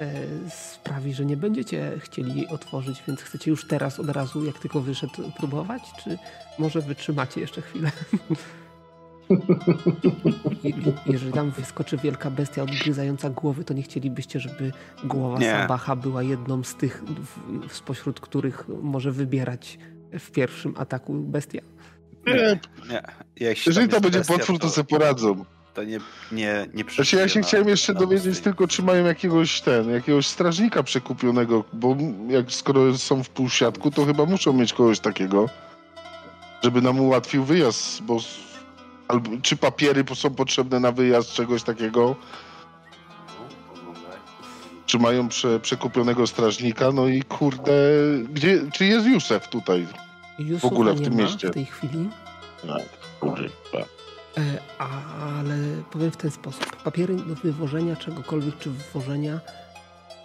e, 0.00 0.12
sprawi, 0.50 1.14
że 1.14 1.24
nie 1.24 1.36
będziecie 1.36 1.92
chcieli 1.98 2.34
jej 2.36 2.48
otworzyć, 2.48 3.02
więc 3.08 3.20
chcecie 3.22 3.50
już 3.50 3.66
teraz 3.66 4.00
od 4.00 4.08
razu, 4.08 4.44
jak 4.44 4.58
tylko 4.58 4.80
wyszedł, 4.80 5.12
próbować? 5.38 5.82
Czy 6.04 6.18
może 6.58 6.80
wytrzymacie 6.80 7.40
jeszcze 7.40 7.62
chwilę? 7.62 7.90
Jeżeli 11.06 11.32
tam 11.32 11.50
wyskoczy 11.50 11.96
wielka 11.96 12.30
bestia 12.30 12.62
odgryzająca 12.62 13.30
głowy, 13.30 13.64
to 13.64 13.74
nie 13.74 13.82
chcielibyście, 13.82 14.40
żeby 14.40 14.72
głowa 15.04 15.38
Nie. 15.38 15.50
Sabacha 15.50 15.96
była 15.96 16.22
jedną 16.22 16.62
z 16.64 16.74
tych, 16.74 17.02
w, 17.68 17.74
spośród 17.76 18.20
których 18.20 18.64
może 18.82 19.12
wybierać 19.12 19.78
w 20.12 20.30
pierwszym 20.30 20.74
ataku 20.76 21.14
bestia? 21.14 21.60
Nie, 22.26 22.58
Nie. 22.90 23.02
Jak 23.48 23.56
się 23.58 23.70
jeżeli 23.70 23.88
to 23.88 24.00
będzie 24.00 24.18
bestia, 24.18 24.34
potwór, 24.34 24.58
to 24.58 24.66
to, 24.66 24.72
sobie 24.72 24.88
poradzą. 24.88 25.44
to 25.74 25.84
nie, 25.84 25.98
nie, 26.32 26.66
nie 26.74 26.84
Znaczy 26.84 27.16
ja 27.16 27.28
się 27.28 27.40
przeżyje 27.40 27.42
chciałem 27.44 27.64
na- 27.66 27.70
jeszcze 27.70 27.92
na 27.92 28.00
dowiedzieć 28.00 28.26
mocnej- 28.38 28.42
tylko, 28.44 28.68
czy 28.68 28.82
mają 28.82 29.04
jakiegoś 29.04 29.60
ten, 29.60 29.90
jakiegoś 29.90 30.26
strażnika 30.26 30.82
przekupionego, 30.82 31.64
bo 31.72 31.96
jak 32.28 32.52
skoro 32.52 32.98
są 32.98 33.22
w 33.24 33.28
półsiatku, 33.30 33.90
to 33.90 34.04
chyba 34.06 34.24
muszą 34.26 34.52
mieć 34.52 34.72
kogoś 34.72 35.00
takiego, 35.00 35.48
żeby 36.62 36.82
nam 36.82 37.00
ułatwił 37.00 37.44
wyjazd, 37.44 38.02
bo 38.02 38.18
albo 39.12 39.30
czy 39.42 39.56
papiery 39.56 40.04
są 40.14 40.30
potrzebne 40.34 40.80
na 40.80 40.92
wyjazd, 40.92 41.32
czegoś 41.32 41.62
takiego, 41.62 42.16
czy 44.86 44.98
mają 44.98 45.28
prze, 45.28 45.60
przekupionego 45.60 46.26
strażnika, 46.26 46.92
no 46.92 47.08
i 47.08 47.22
kurde, 47.22 47.72
gdzie, 48.32 48.70
czy 48.72 48.84
jest 48.84 49.06
Józef 49.06 49.48
tutaj? 49.48 49.86
Yusufa 50.38 50.66
ogóle 50.66 50.92
w 50.94 51.00
tym 51.00 51.16
mieście. 51.16 51.48
w 51.48 51.52
tej 51.54 51.64
chwili. 51.66 52.08
Tak, 52.66 52.82
kurwa. 53.20 53.42
E, 54.38 54.58
ale 54.78 55.56
powiem 55.90 56.10
w 56.10 56.16
ten 56.16 56.30
sposób. 56.30 56.76
Papiery 56.76 57.16
do 57.16 57.34
wywożenia 57.34 57.96
czegokolwiek 57.96 58.58
czy 58.58 58.70
wywożenia 58.70 59.40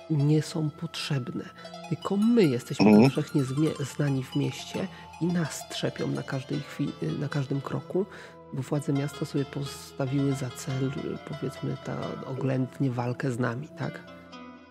nie 0.10 0.42
są 0.42 0.70
potrzebne. 0.70 1.44
Tylko 1.90 2.18
my 2.18 2.44
jesteśmy 2.44 2.86
Mhm. 2.86 3.04
powszechnie 3.04 3.42
znani 3.80 4.24
w 4.24 4.36
mieście 4.36 4.88
i 5.22 5.26
nas 5.26 5.70
trzepią 5.70 6.08
na 6.08 6.24
każdej 6.24 6.60
chwili, 6.60 6.92
na 7.20 7.30
każdym 7.30 7.62
kroku, 7.62 8.06
bo 8.54 8.62
władze 8.62 8.94
miasta 8.94 9.26
sobie 9.26 9.46
postawiły 9.46 10.34
za 10.34 10.50
cel, 10.50 10.92
powiedzmy, 11.30 11.78
ta 11.84 11.98
oględnie 12.26 12.92
walkę 12.92 13.32
z 13.32 13.40
nami, 13.40 13.68
tak? 13.78 14.04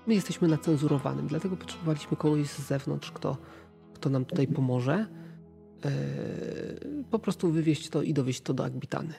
My 0.07 0.15
jesteśmy 0.15 0.48
na 0.48 0.59
cenzurowanym, 0.59 1.27
dlatego 1.27 1.57
potrzebowaliśmy 1.57 2.16
kogoś 2.16 2.47
z 2.47 2.66
zewnątrz, 2.66 3.11
kto, 3.11 3.36
kto 3.94 4.11
nam 4.11 4.24
tutaj 4.24 4.48
pomoże. 4.48 5.07
E, 5.85 5.90
po 7.11 7.19
prostu 7.19 7.51
wywieźć 7.51 7.89
to 7.89 8.03
i 8.03 8.15
dowieźć 8.15 8.40
to 8.40 8.55
do 8.55 8.65
Agbitany. 8.65 9.15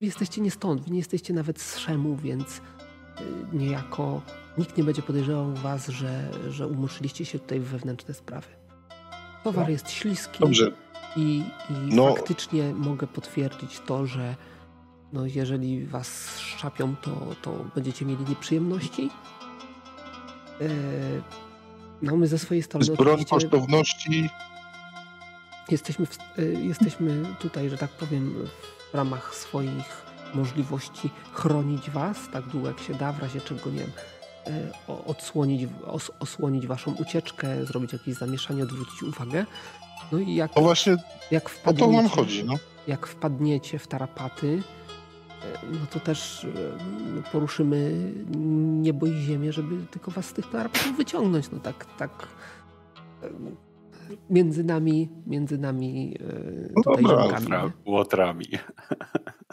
Wy 0.00 0.06
jesteście 0.06 0.40
nie 0.40 0.50
stąd, 0.50 0.84
wy 0.84 0.90
nie 0.90 0.98
jesteście 0.98 1.34
nawet 1.34 1.60
z 1.60 1.78
Szemu, 1.78 2.16
więc 2.16 2.58
y, 2.58 2.60
niejako 3.52 4.22
nikt 4.58 4.76
nie 4.76 4.84
będzie 4.84 5.02
podejrzewał 5.02 5.54
was, 5.54 5.88
że, 5.88 6.30
że 6.50 6.66
umuszyliście 6.66 7.24
się 7.24 7.38
tutaj 7.38 7.60
w 7.60 7.64
wewnętrzne 7.64 8.14
sprawy. 8.14 8.46
Towar 9.44 9.70
jest 9.70 9.90
śliski 9.90 10.40
Dobrze, 10.40 10.72
i, 11.16 11.44
i 11.70 11.94
No. 11.94 12.14
faktycznie 12.14 12.74
mogę 12.74 13.06
potwierdzić 13.06 13.80
to, 13.86 14.06
że 14.06 14.34
no 15.12 15.26
jeżeli 15.26 15.86
was 15.86 16.38
szczapią, 16.38 16.96
to, 16.96 17.10
to 17.42 17.64
będziecie 17.74 18.04
mieli 18.06 18.24
nieprzyjemności. 18.28 19.10
E, 20.60 20.68
No 22.02 22.16
my 22.16 22.26
ze 22.26 22.38
swojej 22.38 22.62
strony 22.62 22.84
z 22.84 22.90
broń 22.90 23.24
kosztowności, 23.24 24.30
jesteśmy, 25.70 26.06
w, 26.06 26.18
y, 26.38 26.56
jesteśmy 26.62 27.24
tutaj, 27.40 27.70
że 27.70 27.78
tak 27.78 27.90
powiem, 27.90 28.34
w 28.92 28.94
ramach 28.94 29.34
swoich 29.34 30.02
możliwości 30.34 31.10
chronić 31.32 31.90
was 31.90 32.16
tak 32.32 32.46
długo 32.46 32.68
jak 32.68 32.80
się 32.80 32.94
da, 32.94 33.12
w 33.12 33.18
razie 33.18 33.40
czego 33.40 33.70
nie 33.70 33.78
wiem, 33.78 33.90
o- 34.88 35.04
odsłonić, 35.04 35.68
os, 35.86 36.10
osłonić 36.20 36.66
waszą 36.66 36.92
ucieczkę, 36.94 37.64
zrobić 37.64 37.92
jakieś 37.92 38.14
zamieszanie, 38.14 38.62
odwrócić 38.62 39.02
uwagę. 39.02 39.46
No 40.12 40.18
i 40.18 40.34
jak, 40.34 40.50
właśnie 40.56 40.96
jak 41.30 41.46
o 41.46 41.48
to 41.48 41.54
wpadniecie, 41.54 41.92
nam 41.92 42.08
chodzi, 42.08 42.44
no. 42.44 42.54
jak 42.86 43.06
wpadniecie 43.06 43.78
w 43.78 43.86
tarapaty, 43.86 44.46
y, 44.46 44.62
no 45.72 45.86
to 45.90 46.00
też 46.00 46.44
y, 46.44 46.72
poruszymy 47.32 48.12
niebo 48.80 49.06
i 49.06 49.12
ziemię, 49.12 49.52
żeby 49.52 49.86
tylko 49.90 50.10
was 50.10 50.26
z 50.26 50.32
tych 50.32 50.50
tarapatów 50.50 50.96
wyciągnąć. 50.96 51.50
No 51.50 51.58
tak, 51.60 51.86
tak 51.98 52.28
y, 53.22 53.69
między 54.30 54.64
nami, 54.64 55.08
między 55.26 55.58
nami 55.58 56.16
y, 56.20 56.72
No 56.76 56.82
tutaj 56.82 57.04
dobra, 57.04 57.22
ziomkami, 57.22 57.46
Łotra, 57.46 57.62
nie? 57.64 57.92
łotrami. 57.92 58.46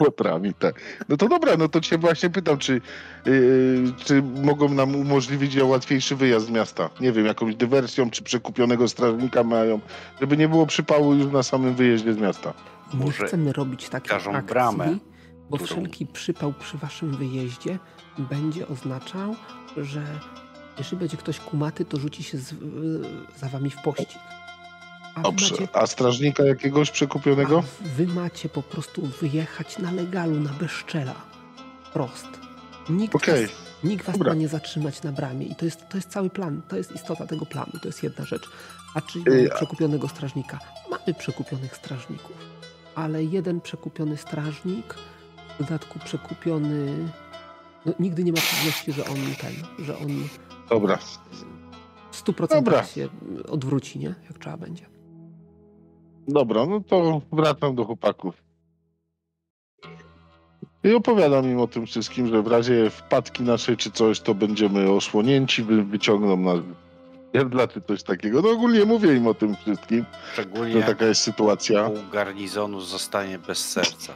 Łotrami, 0.00 0.54
tak. 0.54 0.80
No 1.08 1.16
to 1.16 1.28
dobra, 1.28 1.56
no 1.56 1.68
to 1.68 1.80
cię 1.80 1.98
właśnie 1.98 2.30
pytam, 2.30 2.58
czy, 2.58 2.80
yy, 3.26 3.92
czy 4.04 4.22
mogą 4.22 4.68
nam 4.68 4.96
umożliwić 4.96 5.62
łatwiejszy 5.62 6.16
wyjazd 6.16 6.46
z 6.46 6.50
miasta? 6.50 6.90
Nie 7.00 7.12
wiem, 7.12 7.26
jakąś 7.26 7.56
dywersją, 7.56 8.10
czy 8.10 8.22
przekupionego 8.22 8.88
strażnika 8.88 9.44
mają, 9.44 9.80
żeby 10.20 10.36
nie 10.36 10.48
było 10.48 10.66
przypału 10.66 11.14
już 11.14 11.32
na 11.32 11.42
samym 11.42 11.74
wyjeździe 11.74 12.12
z 12.12 12.18
miasta. 12.18 12.54
Nie 12.94 13.04
Może 13.04 13.26
chcemy 13.26 13.52
robić 13.52 13.88
takich 13.88 14.12
akcji, 14.14 14.32
bramę, 14.48 14.98
bo 15.50 15.56
którą- 15.56 15.66
wszelki 15.66 16.06
przypał 16.06 16.52
przy 16.52 16.78
waszym 16.78 17.16
wyjeździe 17.16 17.78
będzie 18.18 18.68
oznaczał, 18.68 19.34
że 19.76 20.02
jeżeli 20.78 20.96
będzie 20.96 21.16
ktoś 21.16 21.40
kumaty, 21.40 21.84
to 21.84 21.96
rzuci 21.96 22.22
się 22.22 22.38
z, 22.38 22.54
za 23.36 23.48
wami 23.48 23.70
w 23.70 23.76
pościg. 23.82 24.18
A 25.14 25.20
Dobrze, 25.22 25.54
macie 25.54 25.68
a 25.76 25.86
strażnika 25.86 26.44
jakiegoś 26.44 26.90
przekupionego? 26.90 27.58
A 27.84 27.88
wy 27.96 28.06
macie 28.06 28.48
po 28.48 28.62
prostu 28.62 29.06
wyjechać 29.06 29.78
na 29.78 29.92
legalu, 29.92 30.40
na 30.40 30.50
bezczela. 30.52 31.14
Prost. 31.92 32.26
Nikt, 32.90 33.14
Okej. 33.14 33.46
was, 33.46 33.56
nikt 33.84 34.06
was 34.06 34.18
ma 34.18 34.34
nie 34.34 34.48
zatrzymać 34.48 35.02
na 35.02 35.12
bramie. 35.12 35.46
I 35.46 35.54
to 35.54 35.64
jest, 35.64 35.88
to 35.88 35.96
jest 35.96 36.10
cały 36.10 36.30
plan. 36.30 36.62
To 36.68 36.76
jest 36.76 36.92
istota 36.92 37.26
tego 37.26 37.46
planu. 37.46 37.72
To 37.82 37.88
jest 37.88 38.02
jedna 38.02 38.24
rzecz. 38.24 38.48
A 38.94 39.00
czy 39.00 39.18
mamy 39.18 39.48
a- 39.52 39.54
przekupionego 39.56 40.08
strażnika? 40.08 40.58
Mamy 40.90 41.14
przekupionych 41.18 41.76
strażników. 41.76 42.36
Ale 42.94 43.24
jeden 43.24 43.60
przekupiony 43.60 44.16
strażnik, 44.16 44.94
w 45.54 45.58
dodatku 45.58 45.98
przekupiony... 45.98 47.08
No, 47.86 47.92
nigdy 48.00 48.24
nie 48.24 48.32
ma 48.32 48.38
pewności, 48.38 48.92
że 48.92 49.04
on 49.04 49.16
ten, 49.40 49.84
że 49.86 49.98
on 49.98 50.06
Dobra, 50.68 50.98
w 52.12 52.22
100% 52.24 52.48
Dobra. 52.48 52.84
się 52.86 53.08
odwróci, 53.48 53.98
nie? 53.98 54.14
Jak 54.28 54.38
trzeba 54.38 54.56
będzie. 54.56 54.86
Dobra, 56.28 56.66
no 56.66 56.80
to 56.80 57.20
wracam 57.32 57.74
do 57.74 57.84
chłopaków. 57.84 58.34
I 60.84 60.94
opowiadam 60.94 61.44
im 61.50 61.60
o 61.60 61.66
tym 61.66 61.86
wszystkim, 61.86 62.26
że 62.28 62.42
w 62.42 62.46
razie 62.46 62.90
wpadki 62.90 63.42
naszej 63.42 63.76
czy 63.76 63.90
coś, 63.90 64.20
to 64.20 64.34
będziemy 64.34 64.90
osłonięci, 64.90 65.62
wy, 65.62 65.84
wyciągną 65.84 66.36
nas 66.36 66.58
Jerdla 67.34 67.68
czy 67.68 67.80
coś 67.80 68.02
takiego. 68.02 68.42
No 68.42 68.50
ogólnie 68.50 68.84
mówię 68.84 69.16
im 69.16 69.26
o 69.26 69.34
tym 69.34 69.56
wszystkim, 69.56 70.04
że 70.26 70.32
Szczególnie 70.32 70.82
taka 70.82 71.04
jest 71.06 71.20
sytuacja. 71.20 71.84
pół 71.90 71.96
garnizonu 72.12 72.80
zostanie 72.80 73.38
bez 73.38 73.68
serca. 73.68 74.12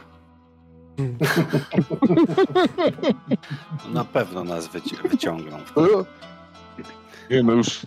Na 3.93 4.05
pewno 4.05 4.43
nas 4.43 4.67
wyci- 4.69 5.09
wyciągną. 5.09 5.57
Nie 7.31 7.43
no 7.43 7.53
już 7.53 7.85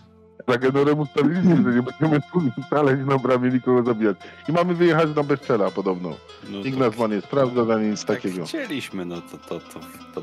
za 0.48 0.58
generem 0.58 0.98
ustaliliśmy, 1.00 1.56
że 1.56 1.76
nie 1.76 1.82
będziemy 1.82 2.20
tu 2.32 2.62
wcale 2.66 2.96
na 2.96 3.18
bramie 3.18 3.50
nikogo 3.50 3.82
zabijać. 3.82 4.16
I 4.48 4.52
mamy 4.52 4.74
wyjechać 4.74 5.08
na 5.16 5.22
bezcela 5.22 5.70
podobno. 5.70 6.10
No 6.50 6.58
Nikt 6.58 6.78
to- 6.78 6.84
nas 6.84 6.98
ma 6.98 7.06
nie 7.06 7.20
sprawdza, 7.20 7.74
ani 7.74 7.86
nic 7.90 8.04
tak 8.04 8.16
takiego. 8.22 8.44
chcieliśmy, 8.46 9.04
no 9.04 9.16
to, 9.20 9.38
to, 9.38 9.60
to, 9.60 9.80
to 10.14 10.22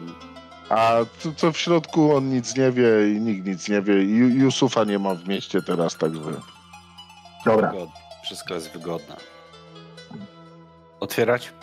A 0.69 0.97
co, 1.19 1.31
co 1.33 1.51
w 1.51 1.57
środku 1.57 2.15
on 2.15 2.29
nic 2.29 2.57
nie 2.57 2.71
wie 2.71 3.11
i 3.15 3.21
nikt 3.21 3.47
nic 3.47 3.69
nie 3.69 3.81
wie. 3.81 4.03
I 4.03 4.07
Ju- 4.07 4.41
Jusufa 4.43 4.83
nie 4.83 4.99
ma 4.99 5.15
w 5.15 5.27
mieście 5.27 5.61
teraz, 5.61 5.97
także. 5.97 6.31
Dobra. 7.45 7.71
wygodne. 7.71 7.93
Wszystko 8.23 8.53
jest 8.53 8.71
wygodne. 8.73 9.15
Otwierać? 10.99 11.53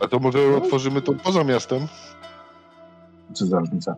A 0.00 0.08
to 0.08 0.18
może 0.18 0.56
otworzymy 0.56 1.02
to 1.02 1.12
poza 1.12 1.44
miastem? 1.44 1.86
Co 3.34 3.46
za 3.46 3.58
różnica? 3.58 3.94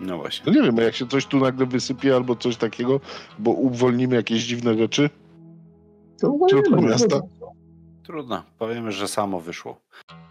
No 0.00 0.16
właśnie. 0.18 0.52
No 0.52 0.60
nie 0.60 0.62
wiem, 0.66 0.76
jak 0.76 0.94
się 0.94 1.06
coś 1.06 1.26
tu 1.26 1.38
nagle 1.40 1.66
wysypie 1.66 2.14
albo 2.16 2.36
coś 2.36 2.56
takiego, 2.56 3.00
bo 3.38 3.50
uwolnimy 3.50 4.16
jakieś 4.16 4.42
dziwne 4.44 4.78
rzeczy. 4.78 5.10
To 6.20 6.30
W 6.32 6.50
środku 6.50 6.68
uwolnimy, 6.68 6.90
miasta? 6.92 7.16
no. 7.40 7.52
Trudno. 8.02 8.42
Powiemy, 8.58 8.92
że 8.92 9.08
samo 9.08 9.40
wyszło. 9.40 9.80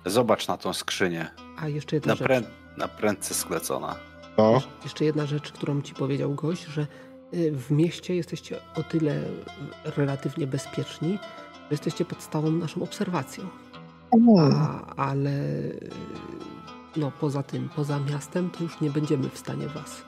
Zobacz 0.06 0.48
na 0.48 0.57
tą 0.57 0.73
skrzynię. 0.73 1.27
A 1.60 1.68
jeszcze 1.68 1.95
jedna 1.95 2.11
Na, 2.11 2.15
rzecz. 2.15 2.27
prę... 2.27 2.41
na 2.77 2.88
prędce 2.88 3.34
sklecona. 3.34 3.95
No, 4.38 4.61
Jeszcze 4.84 5.06
jedna 5.06 5.26
rzecz, 5.26 5.52
którą 5.52 5.81
ci 5.81 5.94
powiedział 5.94 6.35
gość, 6.35 6.65
że 6.65 6.88
y, 7.34 7.52
w 7.52 7.72
mieście 7.72 8.15
jesteście 8.15 8.60
o 8.76 8.84
tyle 8.84 9.22
relatywnie 9.98 10.48
bezpieczni, 10.48 11.19
że 11.53 11.68
jesteście 11.72 12.06
pod 12.06 12.22
stałą 12.22 12.52
naszą 12.52 12.84
obserwacją. 12.84 13.44
A, 14.40 14.95
ale 14.95 15.30
y, 15.30 15.90
no 16.95 17.11
poza 17.20 17.44
tym, 17.44 17.70
poza 17.76 17.99
miastem, 17.99 18.49
to 18.49 18.64
już 18.64 18.82
nie 18.82 18.90
będziemy 18.90 19.30
w 19.30 19.38
stanie 19.38 19.68
was, 19.68 20.02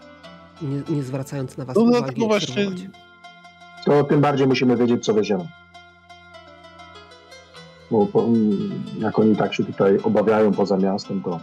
nie, 0.62 0.96
nie 0.96 1.04
zwracając 1.04 1.58
na 1.58 1.66
was 1.66 1.76
No, 1.76 1.82
uwagi, 1.82 2.00
dlatego 2.04 2.26
właśnie-. 2.28 2.90
To 3.86 4.04
tym 4.04 4.22
bardziej 4.22 4.48
musimy 4.48 4.78
wiedzieć, 4.78 5.06
co 5.06 5.14
weźmiemy. 5.14 5.48
Bo 7.92 8.06
po, 8.06 8.26
jak 9.00 9.20
oni 9.20 9.36
tak 9.36 9.54
się 9.56 9.64
tutaj 9.66 9.98
obawiają 10.04 10.52
poza 10.52 10.78
miastem, 10.78 11.22
to 11.24 11.40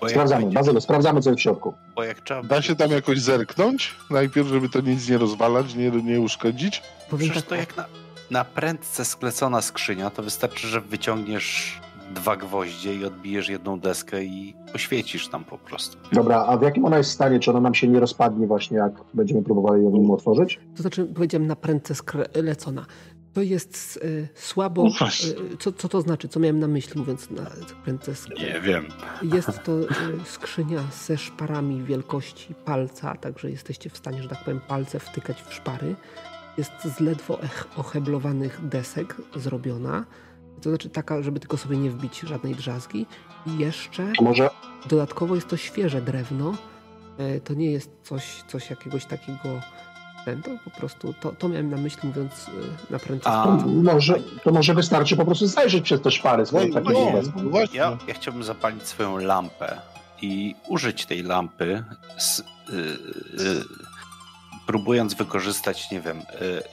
Bo 0.00 0.06
jak 0.06 0.10
sprawdzamy. 0.10 0.42
będzie- 0.42 0.54
Bazylo, 0.54 0.80
sprawdzamy, 0.80 1.20
co 1.20 1.30
jest 1.30 1.40
w 1.40 1.42
środku. 1.42 1.74
Bo 1.94 2.04
jak 2.04 2.20
trzeba 2.20 2.42
da 2.42 2.62
się 2.62 2.76
tam 2.76 2.90
jakoś 2.90 3.20
zerknąć? 3.20 3.94
Najpierw, 4.10 4.48
żeby 4.48 4.68
to 4.68 4.80
nic 4.80 5.08
nie 5.08 5.18
rozwalać, 5.18 5.74
nie, 5.74 5.90
nie 5.90 6.20
uszkodzić? 6.20 6.82
Powiem 7.10 7.30
Przecież 7.30 7.42
tak, 7.42 7.48
to 7.48 7.54
jak 7.54 7.76
na, 7.76 7.84
na 8.30 8.44
prędce 8.44 9.04
sklecona 9.04 9.62
skrzynia, 9.62 10.10
to 10.10 10.22
wystarczy, 10.22 10.66
że 10.68 10.80
wyciągniesz 10.80 11.80
dwa 12.12 12.36
gwoździe 12.36 12.94
i 12.94 13.04
odbijesz 13.04 13.48
jedną 13.48 13.80
deskę 13.80 14.24
i 14.24 14.54
poświecisz 14.72 15.28
tam 15.28 15.44
po 15.44 15.58
prostu. 15.58 15.96
Dobra, 16.12 16.44
a 16.46 16.56
w 16.56 16.62
jakim 16.62 16.84
ona 16.84 16.98
jest 16.98 17.10
stanie? 17.10 17.40
Czy 17.40 17.50
ona 17.50 17.60
nam 17.60 17.74
się 17.74 17.88
nie 17.88 18.00
rozpadnie 18.00 18.46
właśnie, 18.46 18.76
jak 18.76 18.92
będziemy 19.14 19.42
próbowali 19.42 19.84
ją 19.84 19.90
nim 19.90 20.10
otworzyć? 20.10 20.60
To 20.76 20.82
znaczy, 20.82 21.04
powiedziałem 21.04 21.46
na 21.46 21.56
prędce 21.56 21.94
sklecona. 21.94 22.86
To 23.32 23.42
jest 23.42 23.96
y, 24.04 24.28
słabo. 24.34 24.84
No. 25.00 25.06
Y, 25.54 25.56
co, 25.56 25.72
co 25.72 25.88
to 25.88 26.00
znaczy? 26.00 26.28
Co 26.28 26.40
miałem 26.40 26.58
na 26.58 26.68
myśli, 26.68 27.00
mówiąc 27.00 27.30
na 27.30 27.46
prędce? 27.84 28.12
Nie 28.38 28.60
wiem. 28.60 28.84
Jest 29.22 29.62
to 29.64 29.80
y, 29.80 29.86
skrzynia 30.24 30.80
ze 31.06 31.18
szparami 31.18 31.82
wielkości 31.82 32.54
palca, 32.64 33.14
także 33.16 33.50
jesteście 33.50 33.90
w 33.90 33.96
stanie, 33.96 34.22
że 34.22 34.28
tak 34.28 34.44
powiem, 34.44 34.60
palce 34.68 35.00
wtykać 35.00 35.42
w 35.42 35.54
szpary. 35.54 35.96
Jest 36.58 36.72
z 36.96 37.00
ledwo 37.00 37.38
oheblowanych 37.76 38.68
desek 38.68 39.16
zrobiona. 39.36 40.04
To 40.62 40.68
znaczy 40.68 40.88
taka, 40.88 41.22
żeby 41.22 41.40
tylko 41.40 41.56
sobie 41.56 41.76
nie 41.76 41.90
wbić 41.90 42.20
żadnej 42.20 42.54
drzazgi. 42.54 43.06
I 43.46 43.58
jeszcze 43.58 44.12
może, 44.20 44.50
dodatkowo 44.88 45.34
jest 45.34 45.48
to 45.48 45.56
świeże 45.56 46.02
drewno. 46.02 46.54
E, 47.18 47.40
To 47.40 47.54
nie 47.54 47.70
jest 47.72 47.90
coś, 48.02 48.42
coś 48.48 48.70
jakiegoś 48.70 49.04
takiego. 49.04 49.60
Ten, 50.24 50.42
to 50.42 50.50
po 50.64 50.70
prostu 50.70 51.14
to, 51.20 51.32
to 51.32 51.48
miałem 51.48 51.70
na 51.70 51.76
myśli, 51.76 52.08
mówiąc 52.08 52.32
y, 52.48 52.92
na 52.92 52.98
prędce 52.98 53.30
A. 53.30 53.46
może, 53.66 54.14
to 54.44 54.50
może 54.52 54.74
wystarczy 54.74 55.16
po 55.16 55.24
prostu 55.24 55.46
zajrzeć 55.46 55.84
przez 55.84 56.00
te 56.00 56.10
szpary, 56.10 56.44
No, 56.52 56.60
takie 56.80 56.92
no, 56.92 57.22
no 57.42 57.50
właśnie. 57.50 57.78
Ja, 57.78 57.98
ja 58.08 58.14
chciałbym 58.14 58.42
zapalić 58.44 58.82
swoją 58.82 59.18
lampę 59.18 59.80
i 60.22 60.54
użyć 60.68 61.06
tej 61.06 61.22
lampy, 61.22 61.84
z, 62.18 62.38
y, 62.40 62.42
y, 62.72 63.64
próbując 64.66 65.14
wykorzystać, 65.14 65.90
nie 65.90 66.00
wiem, 66.00 66.18
y, 66.18 66.22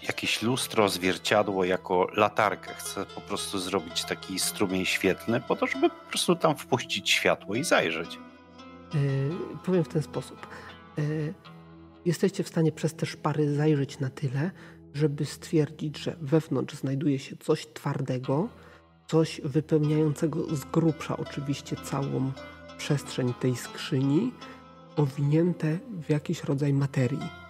jakieś 0.07 0.41
lustro, 0.41 0.89
zwierciadło 0.89 1.63
jako 1.65 2.07
latarkę. 2.13 2.73
Chcę 2.73 3.05
po 3.05 3.21
prostu 3.21 3.59
zrobić 3.59 4.03
taki 4.03 4.39
strumień 4.39 4.85
świetlny, 4.85 5.41
po 5.41 5.55
to, 5.55 5.67
żeby 5.67 5.89
po 5.89 6.09
prostu 6.09 6.35
tam 6.35 6.57
wpuścić 6.57 7.09
światło 7.09 7.55
i 7.55 7.63
zajrzeć. 7.63 8.19
Yy, 8.93 9.31
powiem 9.65 9.83
w 9.83 9.87
ten 9.87 10.01
sposób. 10.01 10.47
Yy, 10.97 11.33
jesteście 12.05 12.43
w 12.43 12.47
stanie 12.47 12.71
przez 12.71 12.95
te 12.95 13.05
szpary 13.05 13.55
zajrzeć 13.55 13.99
na 13.99 14.09
tyle, 14.09 14.51
żeby 14.93 15.25
stwierdzić, 15.25 15.97
że 15.97 16.15
wewnątrz 16.21 16.75
znajduje 16.75 17.19
się 17.19 17.37
coś 17.37 17.67
twardego, 17.73 18.49
coś 19.07 19.41
wypełniającego 19.43 20.55
z 20.55 20.65
grubsza 20.65 21.17
oczywiście 21.17 21.75
całą 21.75 22.31
przestrzeń 22.77 23.33
tej 23.33 23.55
skrzyni, 23.55 24.31
owinięte 24.95 25.79
w 26.07 26.09
jakiś 26.09 26.43
rodzaj 26.43 26.73
materii. 26.73 27.48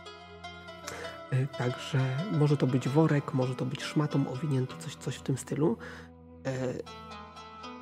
Yy, 1.32 1.48
Także 1.58 2.00
może 2.32 2.58
to 2.58 2.68
być 2.68 2.90
worek, 2.90 3.34
może 3.34 3.56
to 3.56 3.66
być 3.66 3.84
szmatą 3.84 4.30
owinięte, 4.32 4.74
coś, 4.80 4.96
coś 4.96 5.16
w 5.16 5.22
tym 5.22 5.38
stylu. 5.38 5.78
Yy, 6.46 6.52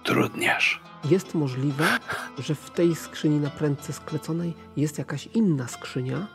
Trudniarz. 0.03 0.82
jest 1.10 1.36
możliwe, 1.36 1.86
że 2.45 2.56
w 2.56 2.69
tej 2.69 2.95
skrzyni 2.95 3.40
na 3.40 3.49
prędce 3.49 3.94
skleconej 3.94 4.53
jest 4.78 4.98
jakaś 4.98 5.26
inna 5.28 5.68
skrzynia, 5.68 6.28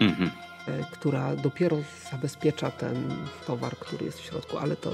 Mhm. 0.00 0.30
e, 0.68 0.84
która 0.92 1.36
dopiero 1.36 1.76
zabezpiecza 2.12 2.70
ten 2.70 3.16
towar, 3.46 3.76
który 3.78 4.04
jest 4.04 4.18
w 4.20 4.24
środku, 4.24 4.58
ale 4.58 4.76
to 4.76 4.90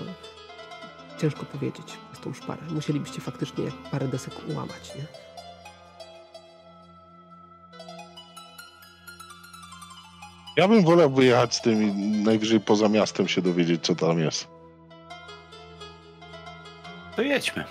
ciężko 1.19 1.45
powiedzieć 1.45 1.99
przez 2.13 2.25
tą 2.25 2.35
szparę. 2.35 2.63
Musielibyście 2.71 3.21
faktycznie 3.21 3.65
parę 3.91 4.09
desek 4.09 4.35
ułamać, 4.49 4.95
nie? 4.97 5.07
Ja 10.57 10.69
bym 10.69 10.85
wolał 10.85 11.11
wyjechać 11.11 11.55
z 11.55 11.61
tym 11.61 11.83
i 11.83 11.93
najwyżej 12.23 12.61
poza 12.61 12.89
miastem 12.89 13.29
się 13.29 13.43
dowiedzieć, 13.43 13.85
co 13.85 13.95
tam 13.95 14.19
jest. 14.19 14.49
To 17.17 17.23
jedźmy. 17.23 17.65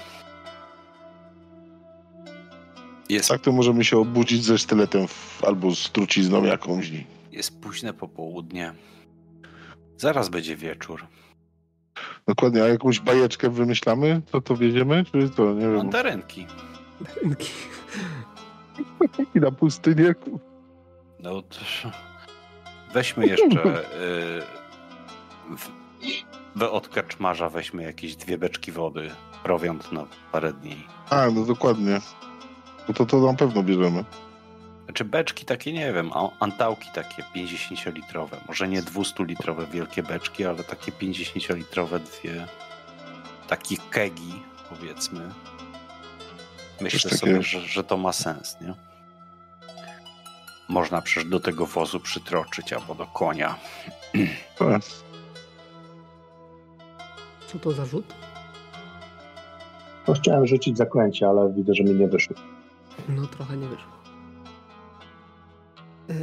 Jest, 3.09 3.29
Tak 3.29 3.41
to 3.41 3.51
możemy 3.51 3.83
się 3.83 3.97
obudzić 3.97 4.43
ze 4.43 4.57
sztyletem 4.57 5.07
w, 5.07 5.43
albo 5.43 5.75
z 5.75 5.91
trucizną 5.91 6.43
jakąś. 6.43 6.91
jest 7.31 7.59
późne 7.61 7.93
popołudnie. 7.93 8.73
Zaraz 9.97 10.29
będzie 10.29 10.55
wieczór. 10.55 11.07
Dokładnie, 12.27 12.63
a 12.63 12.67
jakąś 12.67 12.99
bajeczkę 12.99 13.49
wymyślamy, 13.49 14.21
to 14.31 14.41
to 14.41 14.55
wiedziemy, 14.57 15.03
czy 15.11 15.29
to, 15.29 15.53
nie 15.53 15.59
wiem, 15.61 15.75
Mandarynki. 15.75 16.47
Rynki. 17.23 17.51
i 19.35 19.39
na 19.39 19.51
pustynię? 19.51 20.15
No 21.19 21.41
to... 21.41 21.57
Weźmy 22.93 23.27
jeszcze... 23.27 23.83
y, 26.61 26.71
od 26.71 26.87
kaczmarza 26.87 27.49
weźmy 27.49 27.83
jakieś 27.83 28.15
dwie 28.15 28.37
beczki 28.37 28.71
wody. 28.71 29.11
Prowiant 29.43 29.91
na 29.91 30.05
parę 30.31 30.53
dni. 30.53 30.87
A, 31.09 31.27
no 31.31 31.45
dokładnie. 31.45 31.99
No 32.87 32.93
to 32.93 33.05
to 33.05 33.19
na 33.19 33.33
pewno 33.33 33.63
bierzemy. 33.63 34.03
Znaczy 34.85 35.05
beczki 35.05 35.45
takie, 35.45 35.73
nie 35.73 35.93
wiem, 35.93 36.11
a- 36.13 36.29
antałki 36.39 36.89
takie 36.93 37.23
50-litrowe. 37.35 38.37
Może 38.47 38.67
nie 38.67 38.81
200-litrowe 38.83 39.67
wielkie 39.71 40.03
beczki, 40.03 40.45
ale 40.45 40.63
takie 40.63 40.91
50-litrowe 40.91 41.99
dwie 41.99 42.47
takie 43.47 43.75
kegi, 43.91 44.41
powiedzmy. 44.69 45.29
Myślę 46.81 47.11
sobie, 47.11 47.41
że, 47.43 47.61
że 47.61 47.83
to 47.83 47.97
ma 47.97 48.11
sens, 48.13 48.57
nie? 48.61 48.73
Można 50.71 51.01
przecież 51.01 51.29
do 51.29 51.39
tego 51.39 51.65
wozu 51.65 51.99
przytroczyć 51.99 52.73
albo 52.73 52.95
do 52.95 53.05
konia. 53.05 53.55
Tak. 54.59 54.81
Co 57.47 57.59
to 57.59 57.71
za 57.71 57.85
rzut? 57.85 58.13
To 60.05 60.13
chciałem 60.13 60.47
rzucić 60.47 60.77
zaklęcie, 60.77 61.29
ale 61.29 61.53
widzę, 61.53 61.73
że 61.73 61.83
mi 61.83 61.95
nie 61.95 62.07
wyszło. 62.07 62.35
No 63.09 63.27
trochę 63.27 63.57
nie 63.57 63.67
wyszło. 63.67 63.91
E, 66.09 66.15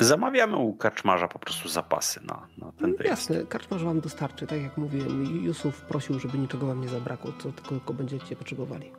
Zamawiamy 0.00 0.56
u 0.56 0.74
kaczmarza 0.74 1.28
po 1.28 1.38
prostu 1.38 1.68
zapasy 1.68 2.20
na, 2.26 2.46
na 2.58 2.72
ten 2.72 2.96
wyjazd. 2.96 3.30
Jasne, 3.30 3.46
karczmarz 3.46 3.84
wam 3.84 4.00
dostarczy, 4.00 4.46
tak 4.46 4.62
jak 4.62 4.76
mówiłem. 4.78 5.44
Jusuf 5.44 5.80
prosił, 5.80 6.18
żeby 6.20 6.38
niczego 6.38 6.66
wam 6.66 6.80
nie 6.80 6.88
zabrakło, 6.88 7.32
co 7.38 7.52
tylko, 7.52 7.68
tylko 7.68 7.94
będziecie 7.94 8.36
potrzebowali. 8.36 8.92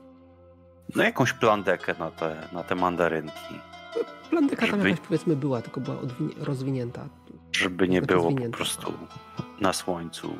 No 0.95 1.03
jakąś 1.03 1.33
plandekę 1.33 1.95
na 1.99 2.11
te, 2.11 2.47
na 2.53 2.63
te 2.63 2.75
mandarynki, 2.75 3.59
Plandyka 4.29 4.61
tam 4.67 4.69
Żeby- 4.79 4.89
jakaś 4.89 5.05
powiedzmy 5.07 5.35
była, 5.35 5.61
tylko 5.61 5.81
była 5.81 5.97
rozwinięta. 6.39 7.05
żeby 7.51 7.87
nie 7.87 7.99
Znaczy 7.99 8.13
było 8.13 8.31
po 8.31 8.49
prostu 8.57 8.93
na 9.61 9.73
słońcu. 9.73 10.35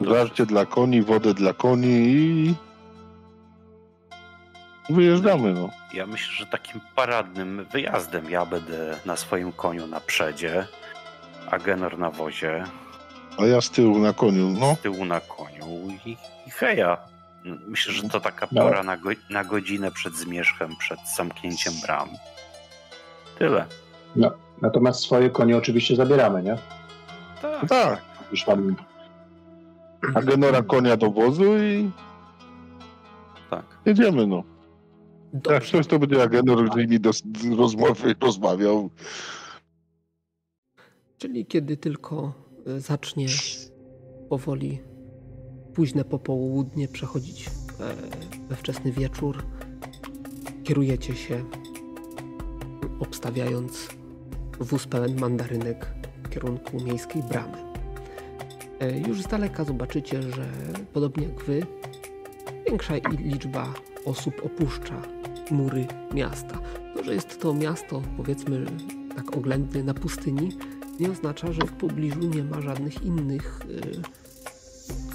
Żarcie 0.00 0.46
dla 0.46 0.66
koni, 0.66 1.02
wodę 1.02 1.34
dla 1.34 1.52
koni 1.52 1.86
i 1.88 2.54
wyjeżdżamy, 4.90 5.52
no. 5.54 5.68
Ja 5.94 6.06
myślę, 6.06 6.32
że 6.34 6.46
takim 6.46 6.80
paradnym 6.96 7.66
wyjazdem 7.72 8.30
ja 8.30 8.46
będę 8.46 8.96
na 9.06 9.16
swoim 9.16 9.52
koniu 9.52 9.86
na 9.86 10.00
przedzie, 10.00 10.66
a 11.50 11.58
Genor 11.58 11.98
na 11.98 12.10
wozie, 12.10 12.64
A 13.38 13.46
ja 13.46 13.60
z 13.60 13.70
tyłu 13.70 13.98
na 13.98 14.12
koniu, 14.12 14.54
no. 14.60 14.74
z 14.74 14.80
tyłu 14.80 15.04
na 15.04 15.20
koniu 15.20 15.88
i, 16.06 16.10
i 16.46 16.50
heja. 16.50 16.98
Myślę, 17.68 17.92
że 17.92 18.02
to 18.08 18.20
taka 18.20 18.48
No. 18.52 18.62
pora 18.62 18.82
na, 18.82 18.96
go, 18.96 19.10
na 19.30 19.44
godzinę 19.44 19.90
przed 19.90 20.14
zmierzchem, 20.16 20.76
przed 20.76 20.98
zamknięciem 21.16 21.72
bram. 21.82 22.08
Tyle. 23.38 23.66
Natomiast 24.62 25.00
swoje 25.00 25.30
konie 25.30 25.56
oczywiście 25.56 25.96
zabieramy, 25.96 26.42
nie? 26.42 26.58
Tak. 27.42 27.68
Tak. 27.68 28.02
Już 28.30 28.44
tam 28.44 28.76
A 30.14 30.22
genora 30.22 30.62
konia 30.62 30.96
do 30.96 31.10
wozu 31.10 31.58
i 31.58 31.90
tak. 33.50 33.64
Jedziemy, 33.84 34.26
no. 34.26 34.42
Jak 35.50 35.64
coś, 35.64 35.86
to 35.86 35.98
będzie 35.98 36.22
Agenor 36.22 36.72
z 36.72 36.76
nimi 36.76 37.00
do, 37.00 37.10
rozmowy 37.56 38.14
rozmawiał. 38.20 38.90
Czyli 41.18 41.46
kiedy 41.46 41.76
tylko 41.76 42.32
y, 42.68 42.80
zacznie 42.80 43.26
powoli 44.28 44.80
późne 45.76 46.04
popołudnie 46.04 46.88
przechodzić 46.88 47.50
we 48.48 48.56
wczesny 48.56 48.92
wieczór, 48.92 49.42
kierujecie 50.64 51.16
się, 51.16 51.44
obstawiając 53.00 53.88
wóz 54.60 54.86
pełen 54.86 55.20
mandarynek 55.20 55.86
w 56.22 56.28
kierunku 56.28 56.80
miejskiej 56.80 57.22
bramy. 57.22 57.58
E, 58.80 58.98
Już 59.08 59.22
z 59.22 59.26
daleka 59.26 59.64
zobaczycie, 59.64 60.22
że 60.22 60.48
podobnie 60.92 61.26
jak 61.26 61.44
wy, 61.44 61.66
większa 62.66 62.94
liczba 63.18 63.74
osób 64.04 64.34
opuszcza 64.44 65.02
mury 65.50 65.86
miasta. 66.14 66.58
To, 66.94 67.04
że 67.04 67.14
jest 67.14 67.40
to 67.40 67.54
miasto, 67.54 68.02
powiedzmy 68.16 68.66
tak 69.16 69.36
oględnie 69.36 69.82
na 69.82 69.94
pustyni, 69.94 70.48
nie 71.00 71.10
oznacza, 71.10 71.52
że 71.52 71.60
w 71.60 71.72
pobliżu 71.72 72.20
nie 72.20 72.44
ma 72.44 72.60
żadnych 72.60 73.02
innych 73.02 73.60
y, 73.70 74.25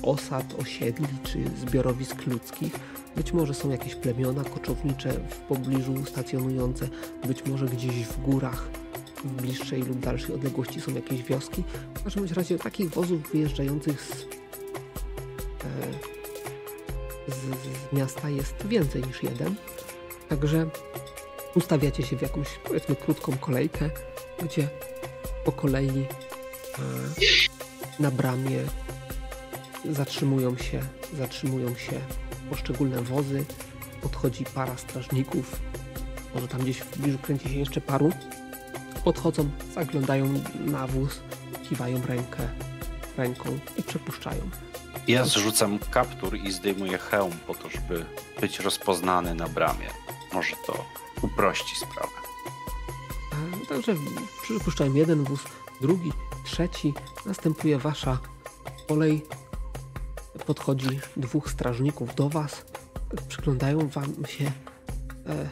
osad, 0.03 0.55
osiedli 0.59 1.07
czy 1.23 1.43
zbiorowisk 1.57 2.25
ludzkich. 2.25 2.73
Być 3.15 3.33
może 3.33 3.53
są 3.53 3.69
jakieś 3.69 3.95
plemiona 3.95 4.43
koczownicze 4.43 5.11
w 5.29 5.35
pobliżu 5.37 6.05
stacjonujące, 6.05 6.87
być 7.27 7.45
może 7.45 7.65
gdzieś 7.65 8.05
w 8.05 8.21
górach 8.21 8.69
w 9.23 9.41
bliższej 9.41 9.83
lub 9.83 9.99
dalszej 9.99 10.35
odległości 10.35 10.81
są 10.81 10.93
jakieś 10.93 11.23
wioski. 11.23 11.63
W 11.93 12.03
każdym 12.03 12.25
razie 12.35 12.57
takich 12.57 12.89
wozów 12.89 13.31
wyjeżdżających 13.31 14.01
z, 14.01 14.11
e, 14.11 14.25
z, 17.27 17.35
z 17.91 17.93
miasta 17.93 18.29
jest 18.29 18.67
więcej 18.67 19.03
niż 19.03 19.23
jeden. 19.23 19.55
Także 20.29 20.69
ustawiacie 21.55 22.03
się 22.03 22.17
w 22.17 22.21
jakąś 22.21 22.47
powiedzmy 22.63 22.95
krótką 22.95 23.37
kolejkę, 23.37 23.89
gdzie 24.43 24.69
po 25.45 25.51
kolei 25.51 25.89
e, 25.89 26.05
na 27.99 28.11
bramie 28.11 28.59
zatrzymują 29.85 30.57
się, 30.57 30.79
zatrzymują 31.17 31.75
się 31.75 31.99
poszczególne 32.49 33.01
wozy, 33.01 33.45
podchodzi 34.01 34.45
para 34.45 34.77
strażników, 34.77 35.59
może 36.35 36.47
tam 36.47 36.61
gdzieś 36.61 36.77
w 36.77 36.85
pobliżu 36.85 37.17
kręci 37.17 37.49
się 37.49 37.55
jeszcze 37.55 37.81
paru, 37.81 38.11
podchodzą, 39.03 39.49
zaglądają 39.75 40.33
na 40.65 40.87
wóz, 40.87 41.19
kiwają 41.69 42.01
rękę, 42.05 42.49
ręką 43.17 43.59
i 43.77 43.83
przepuszczają. 43.83 44.49
Ja 45.07 45.25
zrzucam 45.25 45.79
kaptur 45.91 46.35
i 46.35 46.51
zdejmuję 46.51 46.97
hełm 46.97 47.31
po 47.47 47.55
to, 47.55 47.69
żeby 47.69 48.05
być 48.41 48.59
rozpoznany 48.59 49.35
na 49.35 49.47
bramie. 49.47 49.87
Może 50.33 50.55
to 50.67 50.85
uprości 51.21 51.75
sprawę. 51.75 52.11
Także 53.69 53.95
przypuszczałem 54.43 54.97
jeden 54.97 55.23
wóz, 55.23 55.39
drugi, 55.81 56.11
trzeci. 56.43 56.93
Następuje 57.25 57.77
wasza 57.77 58.17
kolej. 58.87 59.25
Podchodzi 60.45 60.99
dwóch 61.17 61.51
strażników 61.51 62.15
do 62.15 62.29
was. 62.29 62.65
Przyglądają 63.27 63.87
wam 63.87 64.25
się. 64.27 64.45
E, 64.45 65.49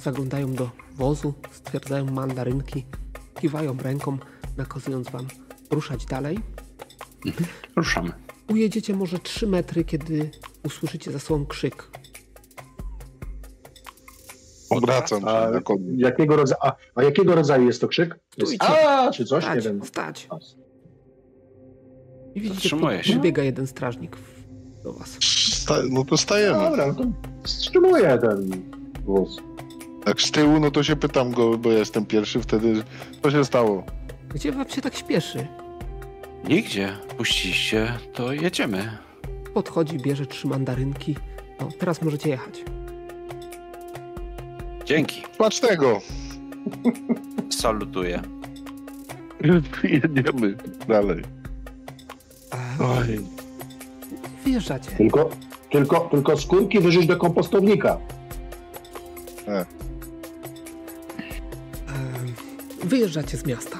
zaglądają 0.00 0.54
do 0.54 0.70
wozu, 0.94 1.34
stwierdzają 1.52 2.04
mandarynki, 2.04 2.86
kiwają 3.40 3.76
ręką, 3.82 4.18
nakazując 4.56 5.10
wam 5.10 5.26
ruszać 5.70 6.06
dalej. 6.06 6.38
Ruszamy. 7.76 8.12
Ujedziecie 8.50 8.94
może 8.94 9.18
3 9.18 9.46
metry, 9.46 9.84
kiedy 9.84 10.30
usłyszycie 10.64 11.12
za 11.12 11.18
sobą 11.18 11.46
krzyk. 11.46 11.90
Obracam 14.70 15.20
się 15.20 15.26
A, 15.28 15.50
jakiego 15.96 16.36
rodzaju, 16.36 16.60
a, 16.62 16.72
a 16.94 17.02
jakiego 17.02 17.34
rodzaju 17.34 17.66
jest 17.66 17.80
to 17.80 17.88
krzyk? 17.88 18.18
Jest 18.38 18.52
Stójcie. 18.54 18.88
a, 18.88 19.10
czy 19.10 19.24
coś? 19.24 19.44
Nie 19.44 19.50
Stać, 19.50 19.64
wiem. 19.64 19.84
stać. 19.84 20.28
I 22.34 22.40
widzicie, 22.40 22.68
się. 22.68 22.76
podbiega 23.12 23.42
jeden 23.42 23.66
strażnik 23.66 24.16
w- 24.16 24.82
do 24.84 24.92
was. 24.92 25.18
Sta 25.52 25.74
no 25.90 26.04
to 26.04 26.16
stajemy. 26.16 26.58
Dobra, 26.58 26.86
no 26.86 26.94
to 26.94 27.04
wstrzymuję 27.42 28.18
ten 28.18 28.50
wóz. 29.04 29.36
Jak 30.06 30.22
z 30.22 30.30
tyłu, 30.30 30.60
no 30.60 30.70
to 30.70 30.82
się 30.82 30.96
pytam 30.96 31.32
go, 31.32 31.58
bo 31.58 31.72
ja 31.72 31.78
jestem 31.78 32.06
pierwszy 32.06 32.40
wtedy. 32.40 32.82
Co 33.22 33.30
się 33.30 33.44
stało? 33.44 33.84
Gdzie 34.34 34.52
wam 34.52 34.68
się 34.68 34.80
tak 34.82 34.94
śpieszy? 34.94 35.46
Nigdzie. 36.48 36.92
Puściście, 37.16 37.92
to 38.14 38.32
jedziemy. 38.32 38.98
Podchodzi, 39.54 39.96
bierze 39.98 40.26
trzy 40.26 40.46
mandarynki. 40.48 41.16
No, 41.60 41.68
teraz 41.78 42.02
możecie 42.02 42.28
jechać. 42.30 42.64
Dzięki. 44.84 45.22
Patrz 45.38 45.60
tego! 45.60 46.00
Salutuję. 47.50 48.22
Jedziemy 49.84 50.56
dalej. 50.88 51.22
Oj. 52.80 53.20
wyjeżdżacie. 54.44 54.90
Tylko, 54.90 55.30
tylko, 55.70 56.00
tylko 56.00 56.36
skórki 56.36 56.80
wyrzuć 56.80 57.06
do 57.06 57.16
kompostownika. 57.16 57.98
E, 59.48 59.64
wyjeżdżacie 62.84 63.36
z 63.36 63.46
miasta. 63.46 63.78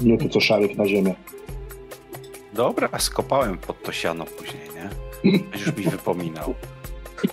Nie 0.00 0.18
to 0.18 0.28
co 0.28 0.40
szarek 0.40 0.76
na 0.76 0.86
ziemię. 0.86 1.14
Dobra, 2.52 2.88
skopałem 2.98 3.58
pod 3.58 3.82
to 3.82 3.92
siano 3.92 4.24
później, 4.24 4.62
nie? 4.74 4.90
Będziesz 5.40 5.76
mi 5.76 5.84
wypominał. 5.84 6.54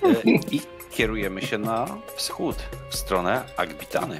E, 0.04 0.30
I 0.52 0.62
kierujemy 0.92 1.42
się 1.42 1.58
na 1.58 1.98
wschód, 2.16 2.56
w 2.90 2.96
stronę 2.96 3.44
Agbitany. 3.58 4.20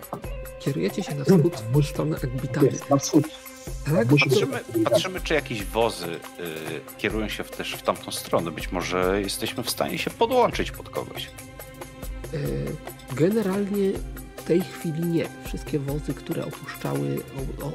Kierujecie 0.60 1.04
się 1.04 1.16
na 1.16 1.24
wschód 1.24 1.64
w 1.82 1.86
stronę 1.86 2.16
Agbitany. 2.24 2.72
Na 2.90 2.98
wschód. 2.98 3.24
Tak? 3.86 4.08
Patrzymy, 4.08 4.60
patrzymy, 4.84 5.22
czy 5.22 5.34
jakieś 5.34 5.64
wozy 5.64 6.06
y, 6.06 6.18
kierują 6.98 7.30
się 7.30 7.44
w, 7.44 7.52
też 7.52 7.74
w 7.74 7.82
tamtą 7.82 8.12
stronę. 8.12 8.52
Być 8.52 8.72
może 8.72 9.22
jesteśmy 9.22 9.64
w 9.64 9.70
stanie 9.70 9.98
się 9.98 10.10
podłączyć 10.10 10.72
pod 10.72 10.90
kogoś. 10.90 11.26
E, 12.34 12.38
Generalnie 13.16 13.92
w 14.38 14.44
tej 14.44 14.62
chwili 14.62 15.06
nie. 15.06 15.26
Wszystkie 15.46 15.80
wozy, 15.80 16.14
które 16.14 16.46
opuszczały, 16.46 17.22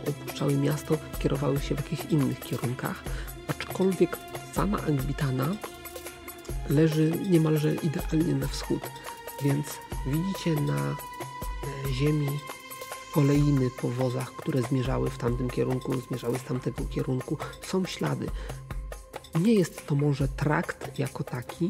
opuszczały 0.09 0.57
miasto, 0.57 0.99
kierowały 1.19 1.61
się 1.61 1.75
w 1.75 1.79
jakichś 1.79 2.13
innych 2.13 2.41
kierunkach. 2.41 3.05
Aczkolwiek 3.49 4.17
sama 4.53 4.79
Agbitana 4.79 5.49
leży 6.69 7.13
niemalże 7.31 7.75
idealnie 7.75 8.35
na 8.35 8.47
wschód. 8.47 8.83
Więc 9.45 9.67
widzicie 10.07 10.61
na 10.61 10.77
e, 10.79 11.93
ziemi 11.95 12.29
kolejny 13.15 13.71
po 13.71 13.89
wozach, 13.89 14.33
które 14.33 14.63
zmierzały 14.63 15.11
w 15.11 15.19
tamtym 15.19 15.51
kierunku, 15.51 16.01
zmierzały 16.01 16.39
z 16.39 16.45
tamtego 16.45 16.85
kierunku. 16.85 17.37
Są 17.63 17.85
ślady. 17.85 18.27
Nie 19.41 19.55
jest 19.55 19.87
to 19.87 19.95
może 19.95 20.29
trakt 20.29 20.99
jako 20.99 21.25
taki, 21.25 21.69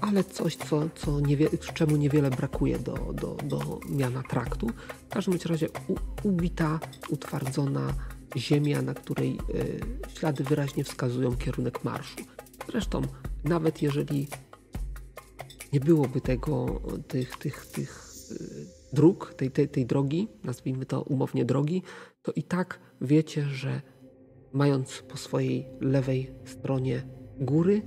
ale 0.00 0.24
coś, 0.24 0.56
co, 0.56 0.88
co 0.94 1.20
niewie, 1.20 1.48
czemu 1.74 1.96
niewiele 1.96 2.30
brakuje 2.30 2.78
do, 2.78 2.94
do, 2.94 3.36
do 3.44 3.80
miana 3.88 4.22
traktu. 4.22 4.70
W 5.10 5.12
każdym 5.12 5.38
razie 5.44 5.68
u, 5.88 5.94
ubita, 6.28 6.80
utwardzona 7.08 7.94
ziemia, 8.36 8.82
na 8.82 8.94
której 8.94 9.38
y, 9.54 9.80
ślady 10.18 10.44
wyraźnie 10.44 10.84
wskazują 10.84 11.36
kierunek 11.36 11.84
marszu. 11.84 12.16
Zresztą, 12.70 13.02
nawet 13.44 13.82
jeżeli 13.82 14.28
nie 15.72 15.80
byłoby 15.80 16.20
tego, 16.20 16.80
tych, 17.08 17.36
tych, 17.36 17.66
tych 17.66 18.13
dróg, 18.94 19.34
tej, 19.36 19.50
tej, 19.50 19.68
tej 19.68 19.86
drogi, 19.86 20.28
nazwijmy 20.44 20.86
to 20.86 21.02
umownie 21.02 21.44
drogi, 21.44 21.82
to 22.22 22.32
i 22.32 22.42
tak 22.42 22.80
wiecie, 23.00 23.42
że 23.42 23.80
mając 24.52 25.02
po 25.02 25.16
swojej 25.16 25.66
lewej 25.80 26.30
stronie 26.44 27.02
góry, 27.40 27.82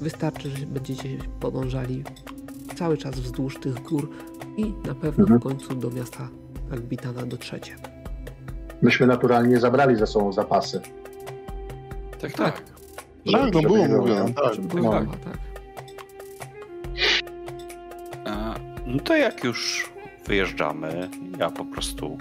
Wystarczy, 0.00 0.50
że 0.50 0.66
będziecie 0.66 1.08
podążali 1.40 2.04
cały 2.74 2.96
czas 2.98 3.20
wzdłuż 3.20 3.58
tych 3.60 3.82
gór 3.82 4.10
i 4.56 4.64
na 4.86 4.94
pewno 4.94 5.22
Mhm. 5.24 5.40
w 5.40 5.42
końcu 5.42 5.74
do 5.74 5.90
miasta 5.90 6.28
Agbitana 6.72 7.26
dotrzecie. 7.26 7.76
Myśmy 8.82 9.06
naturalnie 9.06 9.60
zabrali 9.60 9.96
ze 9.96 10.06
sobą 10.06 10.32
zapasy. 10.32 10.80
Tak, 12.20 12.32
tak. 12.32 12.36
tak. 12.36 12.62
Żeby 13.26 13.50
było 13.62 13.88
mówione. 13.88 14.24
nie? 14.24 14.34
Tak, 14.34 15.24
tak. 15.24 15.38
No. 18.86 19.00
to 19.00 19.16
jak 19.16 19.44
już 19.44 19.88
wyjeżdżamy, 20.26 21.08
ja 21.38 21.50
po 21.50 21.64
prostu 21.64 22.18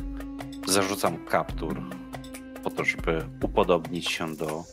zarzucam 0.67 1.25
kaptur 1.25 1.81
po 2.63 2.69
to, 2.69 2.83
żeby 2.83 3.25
upodobnić 3.41 4.09
się 4.11 4.35
do 4.35 4.63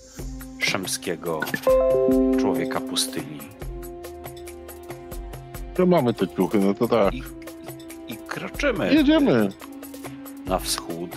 szemskiego 0.58 1.40
człowieka 2.40 2.80
pustyni. 2.80 3.38
To 5.74 5.86
mamy 5.86 6.14
te 6.14 6.28
ciuchy, 6.28 6.58
no 6.58 6.74
to 6.74 6.88
tak. 6.88 7.14
I, 7.14 7.22
i 8.08 8.16
kroczymy 8.16 8.94
Jedziemy. 8.94 9.48
na 10.46 10.58
wschód, 10.58 11.10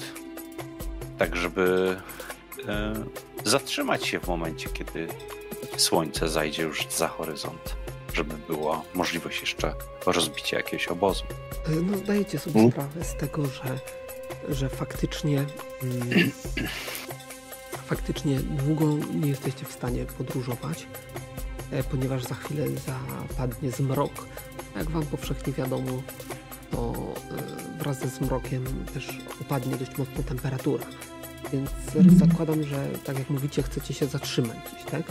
tak 1.17 1.35
żeby 1.35 1.97
e, 2.67 2.93
zatrzymać 3.43 4.07
się 4.07 4.19
w 4.19 4.27
momencie, 4.27 4.69
kiedy 4.69 5.07
słońce 5.77 6.29
zajdzie 6.29 6.63
już 6.63 6.87
za 6.89 7.07
horyzont, 7.07 7.75
żeby 8.15 8.35
była 8.47 8.81
możliwość 8.93 9.41
jeszcze 9.41 9.75
rozbicia 10.05 10.57
jakiegoś 10.57 10.87
obozu. 10.87 11.23
No 11.81 11.97
zdajecie 11.97 12.39
sobie 12.39 12.53
hmm? 12.53 12.71
sprawę 12.71 13.03
z 13.03 13.15
tego, 13.15 13.45
że, 13.45 13.79
że 14.49 14.69
faktycznie 14.69 15.45
mm, 15.83 16.31
faktycznie 17.91 18.39
długo 18.39 18.85
nie 19.21 19.29
jesteście 19.29 19.65
w 19.65 19.71
stanie 19.71 20.05
podróżować, 20.05 20.87
e, 21.71 21.83
ponieważ 21.83 22.23
za 22.23 22.35
chwilę 22.35 22.65
zapadnie 22.69 23.71
zmrok. 23.71 24.27
Jak 24.75 24.89
wam 24.89 25.05
powszechnie 25.05 25.53
wiadomo, 25.53 26.01
to 26.71 26.93
e, 27.75 27.77
wraz 27.79 27.99
ze 27.99 28.07
zmrokiem 28.07 28.85
też 28.93 29.19
upadnie 29.41 29.75
dość 29.75 29.97
mocno 29.97 30.23
temperatura. 30.23 30.85
Więc 31.53 31.69
mhm. 31.95 32.17
zakładam, 32.17 32.63
że 32.63 32.87
tak 33.05 33.19
jak 33.19 33.29
mówicie, 33.29 33.63
chcecie 33.63 33.93
się 33.93 34.05
zatrzymać 34.05 34.57
gdzieś, 34.71 34.91
tak? 34.91 35.03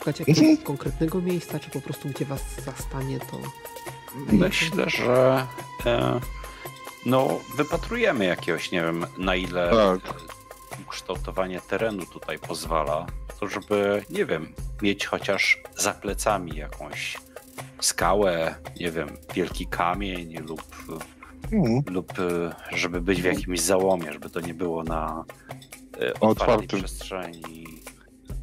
Szukać 0.00 0.20
jakiegoś 0.20 0.64
konkretnego 0.64 1.20
miejsca, 1.20 1.58
czy 1.58 1.70
po 1.70 1.80
prostu 1.80 2.08
gdzie 2.08 2.24
was 2.24 2.42
zastanie, 2.64 3.18
to... 3.20 3.38
Myślę, 4.32 4.90
że 4.90 5.46
e, 5.86 6.20
no 7.06 7.28
wypatrujemy 7.56 8.24
jakiegoś, 8.24 8.72
nie 8.72 8.80
wiem, 8.82 9.06
na 9.18 9.36
ile 9.36 9.70
tak. 9.70 10.14
ukształtowanie 10.86 11.60
terenu 11.60 12.06
tutaj 12.06 12.38
pozwala, 12.38 13.06
to 13.40 13.48
żeby, 13.48 14.04
nie 14.10 14.26
wiem, 14.26 14.52
mieć 14.82 15.06
chociaż 15.06 15.62
za 15.76 15.92
plecami 15.92 16.56
jakąś 16.56 17.18
skałę, 17.80 18.54
nie 18.80 18.90
wiem, 18.90 19.08
wielki 19.34 19.66
kamień 19.66 20.38
lub 20.38 20.62
mhm. 21.52 21.82
lub 21.94 22.12
e, 22.18 22.54
żeby 22.76 23.00
być 23.00 23.22
w 23.22 23.24
jakimś 23.24 23.60
załomie, 23.60 24.12
żeby 24.12 24.30
to 24.30 24.40
nie 24.40 24.54
było 24.54 24.82
na 24.82 25.24
e, 26.00 26.14
otwartej 26.14 26.28
Otwartym. 26.30 26.78
przestrzeni, 26.78 27.69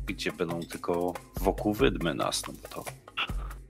gdzie 0.08 0.32
będą 0.32 0.60
tylko 0.64 1.14
wokół 1.42 1.74
wydmy 1.74 2.14
nas, 2.14 2.44
no 2.48 2.54
bo 2.62 2.68
to... 2.68 2.84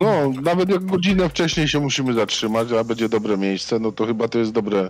No, 0.02 0.42
nawet 0.42 0.70
jak 0.70 0.86
godzinę 0.86 1.30
wcześniej 1.30 1.68
się 1.68 1.80
musimy 1.80 2.14
zatrzymać, 2.14 2.72
a 2.72 2.84
będzie 2.84 3.10
dobre 3.10 3.38
miejsce, 3.38 3.80
no 3.80 3.92
to 3.92 4.06
chyba 4.06 4.28
to 4.28 4.40
jest 4.40 4.52
dobre 4.52 4.90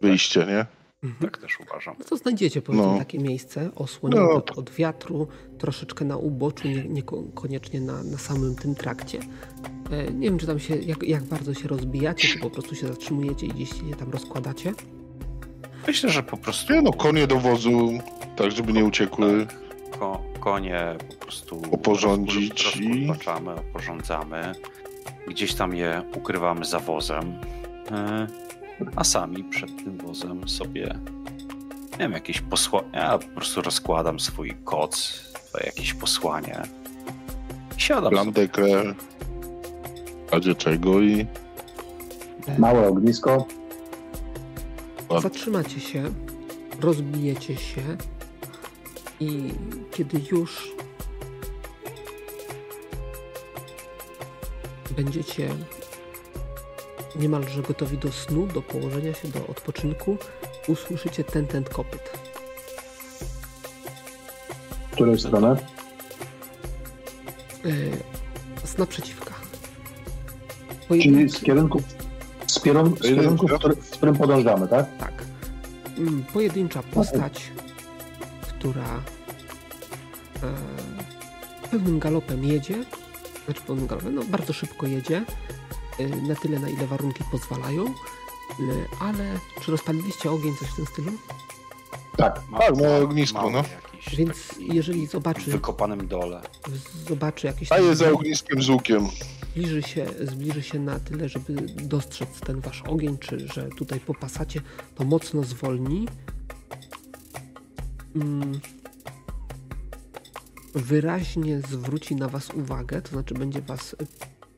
wyjście, 0.00 0.46
nie? 0.46 0.66
Mhm. 1.02 1.30
Tak 1.30 1.38
też 1.42 1.60
uważam. 1.60 1.94
No 1.98 2.04
to 2.04 2.16
znajdziecie 2.16 2.62
powiedzmy 2.62 2.86
no. 2.86 2.98
takie 2.98 3.18
miejsce 3.18 3.70
osłonięte 3.74 4.24
no. 4.24 4.34
od, 4.34 4.58
od, 4.58 4.70
wiatru, 4.70 5.28
troszeczkę 5.58 6.04
na 6.04 6.16
uboczu, 6.16 6.68
niekoniecznie 6.88 7.80
nie 7.80 7.86
na, 7.86 8.02
na 8.02 8.18
samym 8.18 8.56
tym 8.56 8.74
trakcie. 8.74 9.20
E, 9.90 10.12
nie 10.12 10.28
wiem, 10.28 10.38
czy 10.38 10.46
tam 10.46 10.58
się, 10.58 10.76
jak, 10.76 11.02
jak 11.02 11.24
bardzo 11.24 11.54
się 11.54 11.68
rozbijacie, 11.68 12.28
czy 12.28 12.38
po 12.38 12.50
prostu 12.50 12.74
się 12.74 12.86
zatrzymujecie 12.88 13.46
i 13.46 13.48
gdzieś 13.48 13.70
się 13.70 13.96
tam 13.98 14.10
rozkładacie. 14.10 14.72
Myślę, 15.86 16.10
że 16.10 16.22
po 16.22 16.36
prostu... 16.36 16.72
Nie 16.72 16.82
no, 16.82 16.92
konie 16.92 17.26
do 17.26 17.36
wozu, 17.36 17.98
tak 18.36 18.52
żeby 18.52 18.72
nie 18.72 18.84
uciekły. 18.84 19.46
Tak. 19.46 19.69
Ko 19.98 20.22
konie 20.40 20.96
po 21.08 21.14
prostu 21.14 21.62
oporządzić 21.72 22.76
i... 22.76 23.08
oporządzamy. 23.70 24.52
Gdzieś 25.28 25.54
tam 25.54 25.74
je 25.74 26.02
ukrywamy 26.16 26.64
za 26.64 26.78
wozem. 26.78 27.40
E, 27.90 28.26
a 28.96 29.04
sami 29.04 29.44
przed 29.44 29.76
tym 29.84 29.96
wozem 29.96 30.48
sobie 30.48 30.94
nie 32.00 32.04
wiem, 32.04 32.12
jakieś 32.12 32.40
posłanie. 32.40 32.88
Ja 32.92 33.18
po 33.18 33.26
prostu 33.26 33.62
rozkładam 33.62 34.20
swój 34.20 34.54
koc, 34.64 35.22
jakieś 35.64 35.94
posłanie. 35.94 36.62
Siadam. 37.76 38.10
Plantekę, 38.10 38.64
razie 40.32 40.54
czego 40.54 41.00
i. 41.00 41.26
Małe 42.58 42.88
ognisko. 42.88 43.46
Zatrzymacie 45.22 45.80
się, 45.80 46.04
rozbijecie 46.80 47.56
się 47.56 47.82
i 49.20 49.52
kiedy 49.90 50.20
już 50.30 50.72
będziecie 54.96 55.48
niemalże 57.16 57.62
gotowi 57.62 57.98
do 57.98 58.12
snu, 58.12 58.46
do 58.46 58.62
położenia 58.62 59.14
się, 59.14 59.28
do 59.28 59.46
odpoczynku, 59.46 60.16
usłyszycie 60.68 61.24
ten, 61.24 61.46
ten 61.46 61.64
kopyt. 61.64 62.18
W 64.90 64.92
której 64.92 65.18
stronę? 65.18 65.56
Yy, 67.64 67.90
z 68.64 68.78
naprzeciwka. 68.78 69.34
Czyli 70.88 71.28
z 71.28 71.40
kierunku, 71.40 71.82
z, 72.46 72.60
kierun 72.60 72.96
z 72.96 73.02
kierunku, 73.02 73.48
w, 73.48 73.52
który, 73.52 73.74
w 73.74 73.90
którym 73.90 74.16
podążamy, 74.16 74.68
tak? 74.68 74.98
Tak. 74.98 75.12
Mm, 75.98 76.24
pojedyncza 76.32 76.82
postać, 76.82 77.50
która 78.60 79.02
e, 80.42 80.54
pełnym 81.70 81.98
galopem 81.98 82.44
jedzie, 82.44 82.84
znaczy 83.44 83.60
pełnym 83.60 83.86
galopem, 83.86 84.14
no 84.14 84.22
bardzo 84.24 84.52
szybko 84.52 84.86
jedzie, 84.86 85.24
Y, 86.00 86.22
na 86.22 86.34
tyle, 86.34 86.58
na 86.58 86.68
ile 86.68 86.86
warunki 86.86 87.24
pozwalają. 87.30 87.84
Y, 87.84 87.92
ale 89.00 89.38
czy 89.60 89.70
rozpaliliście 89.70 90.30
ogień, 90.30 90.56
coś 90.56 90.68
w 90.68 90.76
tym 90.76 90.86
stylu? 90.86 91.12
Tak, 92.16 92.42
tak, 92.58 92.76
no 92.76 92.96
ognisko, 92.96 93.50
no. 93.50 93.64
Więc 94.16 94.36
jeżeli 94.58 95.06
zobaczy... 95.06 95.40
W 95.40 95.44
wykopanym 95.44 96.08
dole. 96.08 96.40
Zobaczy 97.08 97.46
jakieś... 97.46 97.72
A 97.72 97.78
jest 97.78 97.98
za 97.98 98.10
ogniskiem 98.10 98.62
z 98.62 98.68
łukiem. 98.68 99.08
Zbliży 99.50 99.82
się, 99.82 100.06
zbliży 100.20 100.62
się 100.62 100.78
na 100.78 101.00
tyle, 101.00 101.28
żeby 101.28 101.52
dostrzec 101.82 102.40
ten 102.40 102.60
wasz 102.60 102.82
ogień, 102.82 103.18
czy 103.18 103.48
że 103.54 103.68
tutaj 103.68 104.00
popasacie, 104.00 104.60
to 104.94 105.04
mocno 105.04 105.42
zwolni. 105.42 106.08
Mm. 108.16 108.60
Wyraźnie 110.74 111.60
zwróci 111.60 112.16
na 112.16 112.28
was 112.28 112.50
uwagę, 112.54 113.02
to 113.02 113.10
znaczy 113.10 113.34
będzie 113.34 113.60
was 113.60 113.96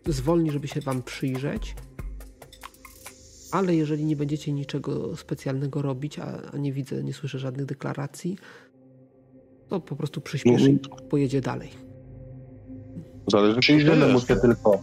zwolni, 0.06 0.50
żeby 0.50 0.68
się 0.68 0.80
Wam 0.80 1.02
przyjrzeć. 1.02 1.74
Ale 3.52 3.74
jeżeli 3.74 4.04
nie 4.04 4.16
będziecie 4.16 4.52
niczego 4.52 5.16
specjalnego 5.16 5.82
robić, 5.82 6.18
a, 6.18 6.50
a 6.52 6.56
nie 6.56 6.72
widzę, 6.72 7.04
nie 7.04 7.14
słyszę 7.14 7.38
żadnych 7.38 7.66
deklaracji, 7.66 8.38
to 9.68 9.80
po 9.80 9.96
prostu 9.96 10.20
przyspieszy 10.20 10.70
i 10.70 10.78
pojedzie 11.10 11.40
dalej. 11.40 11.70
Zależy, 13.26 13.60
Przyjrzymy 13.60 14.12
mu 14.12 14.20
się 14.20 14.36
tylko. 14.36 14.82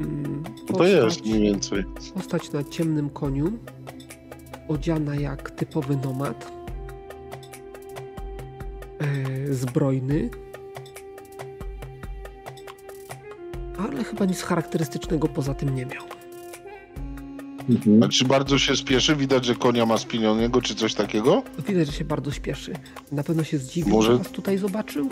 Mm, 0.00 0.44
to 0.66 0.86
jest 0.86 1.20
mniej 1.20 1.40
więcej. 1.40 1.84
Postać 2.14 2.52
na 2.52 2.64
ciemnym 2.64 3.10
koniu, 3.10 3.58
odziana 4.72 5.14
jak 5.14 5.50
typowy 5.50 5.96
nomad, 5.96 6.52
e, 8.98 9.54
zbrojny, 9.54 10.30
ale 13.78 14.04
chyba 14.04 14.24
nic 14.24 14.42
charakterystycznego 14.42 15.28
poza 15.28 15.54
tym 15.54 15.74
nie 15.74 15.86
miał. 15.86 16.02
Mhm. 17.70 18.02
A 18.02 18.08
czy 18.08 18.24
bardzo 18.24 18.58
się 18.58 18.76
spieszy? 18.76 19.16
Widać, 19.16 19.44
że 19.44 19.54
konia 19.54 19.86
ma 19.86 19.98
spinionego, 19.98 20.62
czy 20.62 20.74
coś 20.74 20.94
takiego? 20.94 21.42
Widać, 21.68 21.86
że 21.86 21.92
się 21.92 22.04
bardzo 22.04 22.30
śpieszy. 22.30 22.72
Na 23.12 23.22
pewno 23.22 23.44
się 23.44 23.58
zdziwił, 23.58 23.94
Może... 23.94 24.12
że 24.12 24.18
was 24.18 24.28
tutaj 24.28 24.58
zobaczył. 24.58 25.06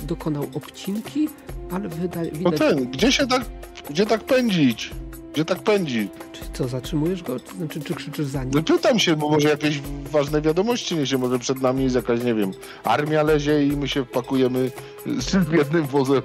Y, 0.00 0.04
dokonał 0.06 0.46
obcinki, 0.54 1.28
ale 1.70 1.88
wyda... 1.88 2.22
widać... 2.22 2.40
No 2.42 2.50
ten, 2.50 2.90
gdzie 2.90 3.12
się 3.12 3.26
tak, 3.26 3.44
gdzie 3.90 4.06
tak 4.06 4.24
pędzić? 4.24 4.90
Gdzie 5.36 5.44
tak 5.44 5.58
pędzi? 5.58 6.08
Czy 6.32 6.40
co, 6.52 6.68
zatrzymujesz 6.68 7.22
go? 7.22 7.36
Znaczy, 7.58 7.80
czy 7.80 7.94
krzyczysz 7.94 8.26
za 8.26 8.44
nim? 8.44 8.52
No 8.54 8.62
pytam 8.62 8.98
się, 8.98 9.16
bo 9.16 9.28
może 9.28 9.48
jakieś 9.48 9.80
ważne 10.10 10.40
wiadomości 10.40 10.96
niesie, 10.96 11.18
może 11.18 11.38
przed 11.38 11.60
nami 11.60 11.82
jest 11.82 11.96
jakaś, 11.96 12.22
nie 12.22 12.34
wiem, 12.34 12.50
armia 12.84 13.22
lezie 13.22 13.66
i 13.66 13.76
my 13.76 13.88
się 13.88 14.04
wpakujemy 14.04 14.70
z 15.06 15.52
jednym 15.52 15.86
wozem 15.86 16.22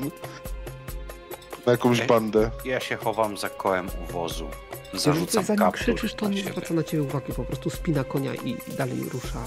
na 1.66 1.72
jakąś 1.72 2.02
bandę. 2.02 2.52
Ja 2.66 2.80
się 2.80 2.96
chowam 2.96 3.38
za 3.38 3.50
kołem 3.50 3.88
u 3.88 4.14
wozu. 4.14 4.48
Zarzucam 4.94 5.44
zanim 5.44 5.72
krzyczysz, 5.72 6.14
to 6.14 6.26
on 6.26 6.32
nie 6.32 6.44
zwraca 6.44 6.74
na 6.74 6.84
ciebie 6.84 7.04
uwagi, 7.04 7.34
po 7.34 7.44
prostu 7.44 7.70
spina 7.70 8.04
konia 8.04 8.36
i 8.36 8.58
dalej 8.78 9.00
rusza 9.14 9.40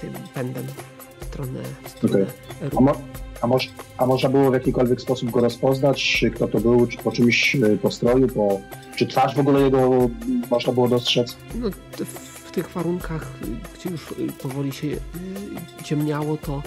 tym 0.00 0.12
pędem 0.34 0.66
w 1.20 1.24
stronę, 1.24 1.62
w 1.84 1.88
stronę 1.88 2.26
okay. 2.72 3.25
A, 3.46 3.48
a, 3.48 3.52
moż, 3.52 3.70
a 3.98 4.06
można 4.06 4.28
było 4.28 4.50
w 4.50 4.54
jakikolwiek 4.54 5.00
sposób 5.00 5.30
go 5.30 5.40
rozpoznać? 5.40 6.24
Kto 6.34 6.48
to 6.48 6.60
był? 6.60 6.86
Czy 6.86 6.98
po 6.98 7.12
czymś, 7.12 7.56
e, 7.56 7.76
po 7.82 7.90
stroju? 7.90 8.28
Po, 8.28 8.60
czy 8.96 9.06
twarz 9.06 9.34
w 9.34 9.40
ogóle 9.40 9.60
jego 9.60 10.08
można 10.50 10.72
było 10.72 10.88
dostrzec? 10.88 11.36
No, 11.54 11.70
w 12.44 12.50
tych 12.50 12.70
warunkach, 12.70 13.32
gdzie 13.74 13.90
już 13.90 14.14
powoli 14.42 14.72
się 14.72 14.88
e, 14.88 15.84
ciemniało, 15.84 16.36
to 16.36 16.62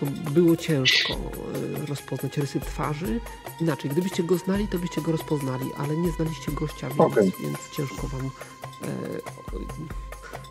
to 0.00 0.30
było 0.30 0.56
ciężko 0.56 1.12
e, 1.12 1.86
rozpoznać 1.86 2.36
rysy 2.38 2.60
twarzy. 2.60 3.20
Inaczej, 3.60 3.90
gdybyście 3.90 4.22
go 4.22 4.38
znali, 4.38 4.68
to 4.68 4.78
byście 4.78 5.00
go 5.00 5.12
rozpoznali, 5.12 5.66
ale 5.78 5.96
nie 5.96 6.12
znaliście 6.12 6.52
gościa, 6.52 6.88
więc, 6.88 7.00
okay. 7.00 7.32
więc 7.42 7.58
ciężko 7.76 8.08
wam. 8.08 8.26
E, 8.26 8.88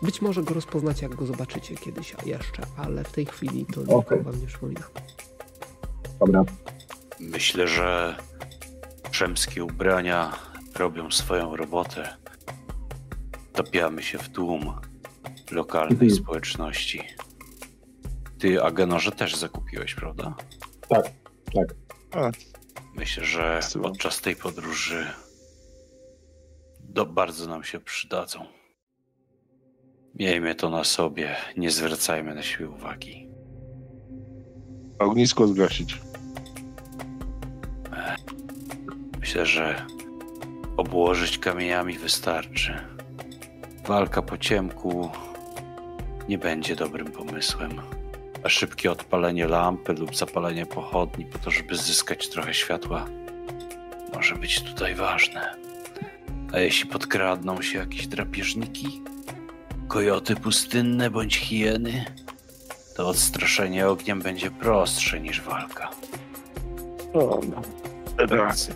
być 0.02 0.22
może 0.22 0.42
go 0.42 0.54
rozpoznacie, 0.54 1.06
jak 1.06 1.14
go 1.14 1.26
zobaczycie 1.26 1.74
kiedyś 1.74 2.14
jeszcze, 2.26 2.62
ale 2.76 3.04
w 3.04 3.12
tej 3.12 3.26
chwili 3.26 3.66
to 3.66 3.96
okay. 3.96 4.22
wam 4.22 4.40
nie 4.40 4.46
przypomina. 4.46 4.80
Dobra. 6.20 6.44
Myślę, 7.20 7.68
że 7.68 8.16
przemskie 9.10 9.64
ubrania 9.64 10.32
robią 10.74 11.10
swoją 11.10 11.56
robotę. 11.56 12.16
Topiamy 13.52 14.02
się 14.02 14.18
w 14.18 14.28
tłum 14.28 14.80
lokalnej 15.50 15.92
mhm. 15.92 16.10
społeczności. 16.10 17.02
Ty, 18.38 18.62
Agenorze, 18.62 19.12
też 19.12 19.36
zakupiłeś, 19.36 19.94
prawda? 19.94 20.34
Tak, 20.88 21.04
tak. 22.10 22.34
Myślę, 22.94 23.24
że 23.24 23.60
podczas 23.82 24.20
tej 24.20 24.36
podróży 24.36 25.06
do, 26.80 27.06
bardzo 27.06 27.46
nam 27.46 27.64
się 27.64 27.80
przydadzą. 27.80 28.46
Miejmy 30.14 30.54
to 30.54 30.70
na 30.70 30.84
sobie, 30.84 31.36
nie 31.56 31.70
zwracajmy 31.70 32.34
na 32.34 32.42
siebie 32.42 32.68
uwagi. 32.68 33.31
Ognisko 34.98 35.46
zgasić. 35.46 36.00
Myślę, 39.20 39.46
że 39.46 39.86
obłożyć 40.76 41.38
kamieniami 41.38 41.98
wystarczy. 41.98 42.74
Walka 43.86 44.22
po 44.22 44.38
ciemku 44.38 45.10
nie 46.28 46.38
będzie 46.38 46.76
dobrym 46.76 47.12
pomysłem. 47.12 47.70
A 48.44 48.48
szybkie 48.48 48.92
odpalenie 48.92 49.46
lampy 49.46 49.92
lub 49.92 50.16
zapalenie 50.16 50.66
pochodni 50.66 51.24
po 51.24 51.38
to, 51.38 51.50
żeby 51.50 51.76
zyskać 51.76 52.28
trochę 52.28 52.54
światła, 52.54 53.06
może 54.14 54.34
być 54.34 54.62
tutaj 54.62 54.94
ważne. 54.94 55.54
A 56.52 56.58
jeśli 56.58 56.90
podkradną 56.90 57.62
się 57.62 57.78
jakieś 57.78 58.06
drapieżniki, 58.06 59.02
kojoty 59.88 60.36
pustynne 60.36 61.10
bądź 61.10 61.36
hieny, 61.36 62.04
to 62.96 63.08
odstraszenie 63.08 63.88
ogniem 63.88 64.22
będzie 64.22 64.50
prostsze 64.50 65.20
niż 65.20 65.40
walka. 65.40 65.90
O, 67.14 67.40
no. 67.50 67.62
Racja. 68.36 68.74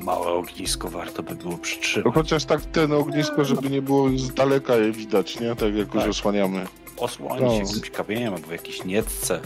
Małe 0.00 0.26
ognisko 0.26 0.88
warto 0.88 1.22
by 1.22 1.34
było 1.34 1.52
No 1.52 1.58
przytrzymać. 1.58 2.14
chociaż 2.14 2.44
tak 2.44 2.60
ten 2.60 2.92
ognisko, 2.92 3.44
żeby 3.44 3.70
nie 3.70 3.82
było 3.82 4.08
z 4.16 4.34
daleka 4.34 4.74
je 4.76 4.92
widać, 4.92 5.40
nie? 5.40 5.56
Tak 5.56 5.74
jak 5.74 5.94
już 5.94 6.02
Tak. 6.02 6.10
osłaniamy. 6.10 6.66
Osłonić 6.96 7.42
No. 7.42 7.52
jakimś 7.52 7.90
kamieniem 7.90 8.34
albo 8.34 8.46
w 8.48 8.52
jakiejś 8.52 8.84
nietce. 8.84 9.40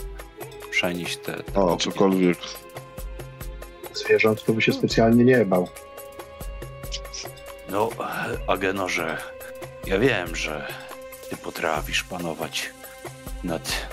Przenieść 0.70 1.16
te, 1.16 1.32
te 1.43 1.60
O, 1.60 1.64
ognie. 1.64 1.76
cokolwiek. 1.78 2.39
Zwierząt 3.94 4.44
to 4.44 4.52
by 4.52 4.62
się 4.62 4.72
specjalnie 4.72 5.24
nie 5.24 5.44
bał. 5.44 5.68
No, 7.70 7.89
Agenorze, 8.47 9.16
ja 9.86 9.98
wiem, 9.98 10.36
że 10.36 10.66
ty 11.30 11.36
potrafisz 11.36 12.02
panować 12.05 12.70
nad 13.44 13.86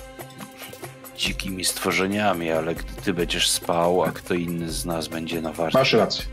dzikimi 1.19 1.65
stworzeniami, 1.65 2.51
ale 2.51 2.75
gdy 2.75 2.93
ty 3.01 3.13
będziesz 3.13 3.49
spał, 3.49 4.03
a 4.03 4.11
kto 4.11 4.33
inny 4.33 4.69
z 4.71 4.85
nas 4.85 5.07
będzie 5.07 5.41
na 5.41 5.53
warcie, 5.53 5.77
Masz 5.77 5.93
rację. 5.93 6.25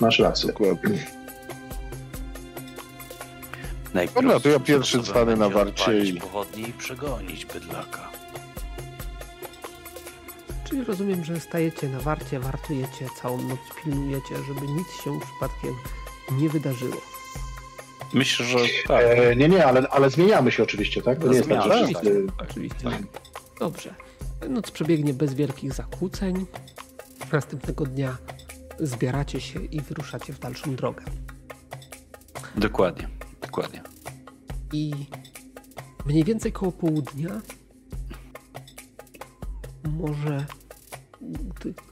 Masz 0.00 0.18
rację. 0.18 0.46
Dokładnie. 0.46 1.06
najprostszym 3.94 4.24
Dobra, 4.28 4.40
to 4.40 4.48
ja 4.48 4.60
pierwszy 4.60 5.02
stanę 5.02 5.36
na 5.36 5.48
warcie 5.48 5.98
i- 6.04 6.20
pochodnie 6.20 6.62
i 6.68 6.72
przegonić 6.72 7.44
bydlaka. 7.46 8.08
Czyli 10.68 10.84
rozumiem, 10.84 11.24
że 11.24 11.40
stajecie 11.40 11.88
na 11.88 12.00
warcie, 12.00 12.40
wartujecie 12.40 13.06
całą 13.22 13.42
noc, 13.42 13.58
pilnujecie, 13.84 14.36
żeby 14.48 14.60
nic 14.72 14.86
się 15.04 15.20
przypadkiem 15.20 15.74
nie 16.32 16.48
wydarzyło. 16.48 16.96
Myślę, 18.14 18.46
że 18.46 18.58
tak. 18.86 19.04
E, 19.04 19.36
nie, 19.36 19.48
nie, 19.48 19.66
ale, 19.66 19.88
ale 19.88 20.10
zmieniamy 20.10 20.52
się 20.52 20.62
oczywiście, 20.62 21.02
tak? 21.02 21.18
To 21.18 21.28
nie 21.28 21.36
jest 21.36 21.48
tak, 21.48 21.72
że 21.72 21.86
wszyscy... 21.86 22.26
Oczywiście. 22.38 22.90
Dobrze. 23.60 23.94
Noc 24.48 24.70
przebiegnie 24.70 25.14
bez 25.14 25.34
wielkich 25.34 25.72
zakłóceń. 25.72 26.46
Następnego 27.32 27.86
dnia 27.86 28.16
zbieracie 28.80 29.40
się 29.40 29.64
i 29.64 29.80
wyruszacie 29.80 30.32
w 30.32 30.38
dalszą 30.38 30.76
drogę. 30.76 31.04
Dokładnie, 32.56 33.08
dokładnie. 33.40 33.82
I 34.72 34.92
mniej 36.06 36.24
więcej 36.24 36.52
koło 36.52 36.72
południa, 36.72 37.40
może 39.84 40.46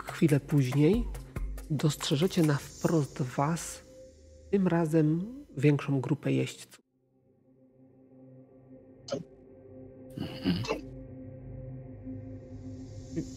chwilę 0.07 0.41
później, 0.41 1.05
dostrzeżecie 1.71 2.43
na 2.43 2.55
wprost 2.55 3.23
was 3.23 3.83
tym 4.51 4.69
razem 4.69 5.36
większą 5.57 6.01
grupę 6.01 6.33
jeźdźców. 6.33 6.81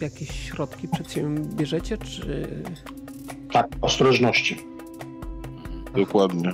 Jakieś 0.01 0.31
środki 0.47 0.87
przed 0.87 1.11
siebie 1.11 1.27
bierzecie, 1.55 1.97
czy 1.97 2.47
Tak, 3.53 3.67
ostrożności. 3.81 4.57
Dokładnie. 5.95 6.51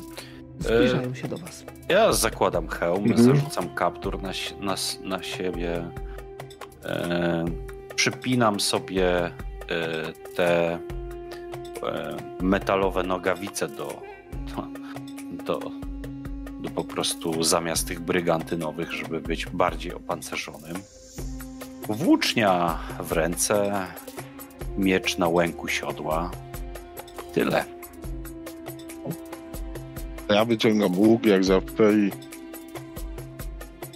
zbliżają 0.59 1.13
się 1.15 1.27
do 1.27 1.37
was? 1.37 1.65
Ja 1.89 2.13
zakładam 2.13 2.67
hełm, 2.67 3.03
Mhm. 3.11 3.23
zarzucam 3.23 3.69
kaptur 3.69 4.21
na, 4.21 4.31
na, 4.61 4.75
na 5.03 5.23
siebie. 5.23 5.91
E, 6.85 7.45
przypinam 7.95 8.59
sobie 8.59 9.07
e, 9.25 9.31
te 10.35 10.73
e, 10.73 10.79
metalowe 12.41 13.03
nogawice 13.03 13.67
do, 13.67 13.75
do, 14.55 14.67
do, 15.35 15.59
do 16.59 16.69
po 16.69 16.83
prostu 16.83 17.43
zamiast 17.43 17.87
tych 17.87 17.99
brygantynowych, 17.99 18.91
żeby 18.91 19.21
być 19.21 19.45
bardziej 19.45 19.93
opancerzonym. 19.93 20.75
Włócznia 21.89 22.79
w 22.99 23.11
ręce, 23.11 23.85
miecz 24.77 25.17
na 25.17 25.27
łęku 25.27 25.67
siodła. 25.67 26.31
Tyle. 27.33 27.65
Ja 30.29 30.45
wyciągam 30.45 30.99
łuk 30.99 31.25
jak 31.25 31.43
zawsze 31.43 31.93
i 31.93 32.11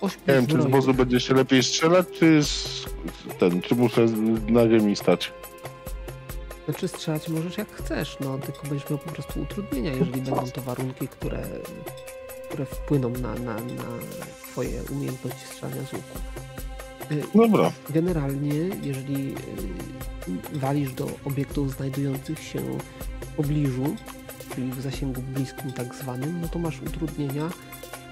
nie 0.01 0.33
wiem, 0.33 0.47
czy 0.47 0.61
z 0.61 0.65
wozu 0.65 0.93
będzie 0.93 1.19
się 1.19 1.33
lepiej 1.33 1.63
strzelać, 1.63 2.07
czy 2.19 2.43
z 2.43 2.85
ten, 3.39 3.61
czy 3.61 3.75
muszę 3.75 4.05
na 4.47 4.69
ziemi 4.69 4.95
stać. 4.95 5.31
Znaczy 6.69 6.87
strzelać 6.87 7.29
możesz 7.29 7.57
jak 7.57 7.71
chcesz, 7.71 8.17
no 8.19 8.37
tylko 8.37 8.67
będziesz 8.67 8.89
miał 8.89 8.99
po 8.99 9.11
prostu 9.11 9.41
utrudnienia, 9.41 9.91
jeżeli 9.91 10.21
będą 10.21 10.51
to 10.51 10.61
warunki, 10.61 11.07
które, 11.07 11.43
które 12.49 12.65
wpłyną 12.65 13.09
na, 13.09 13.33
na, 13.33 13.53
na 13.53 13.83
twoje 14.51 14.83
umiejętności 14.91 15.45
strzelania 15.45 15.83
z 15.83 15.93
łuku. 15.93 16.19
Y, 17.11 17.23
Dobra. 17.35 17.71
Generalnie, 17.89 18.53
jeżeli 18.83 19.35
y, 20.53 20.59
walisz 20.59 20.93
do 20.93 21.07
obiektów 21.25 21.75
znajdujących 21.75 22.43
się 22.43 22.59
w 23.21 23.25
pobliżu, 23.25 23.95
czyli 24.55 24.71
w 24.71 24.81
zasięgu 24.81 25.21
bliskim 25.21 25.71
tak 25.71 25.95
zwanym, 25.95 26.41
no 26.41 26.47
to 26.47 26.59
masz 26.59 26.81
utrudnienia 26.81 27.49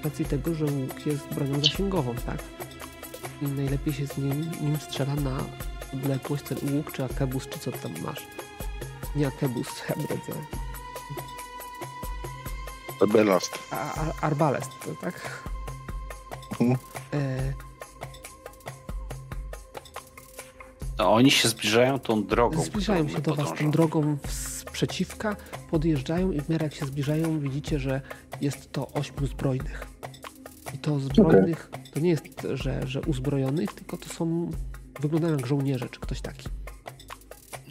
z 0.01 0.05
racji 0.05 0.25
tego, 0.25 0.53
że 0.53 0.65
łuk 0.65 1.05
jest 1.05 1.27
bronią 1.33 1.59
zasięgową, 1.59 2.15
tak? 2.15 2.43
I 3.41 3.45
najlepiej 3.45 3.93
się 3.93 4.07
z 4.07 4.17
nim, 4.17 4.51
nim 4.61 4.77
strzela 4.77 5.15
na 5.15 5.37
odległość, 5.93 6.43
ten 6.43 6.57
łuk 6.75 6.91
czy 6.91 7.03
akebus, 7.03 7.47
czy 7.47 7.59
co 7.59 7.71
tam 7.71 7.91
masz. 8.03 8.46
Nie 9.17 9.27
akebus, 9.27 9.67
hebrydze. 9.67 10.33
Belast. 13.13 13.59
A, 13.71 13.75
a, 13.75 14.13
arbalest, 14.21 14.71
to 14.85 14.95
tak? 15.01 15.43
Mhm. 16.59 16.77
E, 17.13 17.53
No, 20.97 21.13
oni 21.13 21.31
się 21.31 21.49
zbliżają 21.49 21.99
tą 21.99 22.23
drogą. 22.23 22.63
Zbliżają 22.63 23.09
się 23.09 23.21
do 23.21 23.31
my 23.31 23.37
Was 23.43 23.53
tą 23.59 23.71
drogą 23.71 24.17
sprzeciwka, 24.27 25.35
podjeżdżają 25.71 26.31
i 26.31 26.41
w 26.41 26.49
miarę 26.49 26.63
jak 26.65 26.73
się 26.73 26.85
zbliżają, 26.85 27.39
widzicie, 27.39 27.79
że 27.79 28.01
jest 28.41 28.71
to 28.71 28.87
ośmiu 28.93 29.27
zbrojnych. 29.27 29.87
I 30.75 30.77
to 30.77 30.99
zbrojnych 30.99 31.71
to 31.93 31.99
nie 31.99 32.09
jest, 32.09 32.25
że, 32.53 32.87
że 32.87 33.01
uzbrojonych, 33.01 33.73
tylko 33.73 33.97
to 33.97 34.09
są, 34.09 34.51
wyglądają 34.99 35.37
jak 35.37 35.47
żołnierze, 35.47 35.89
czy 35.89 35.99
ktoś 35.99 36.21
taki. 36.21 36.49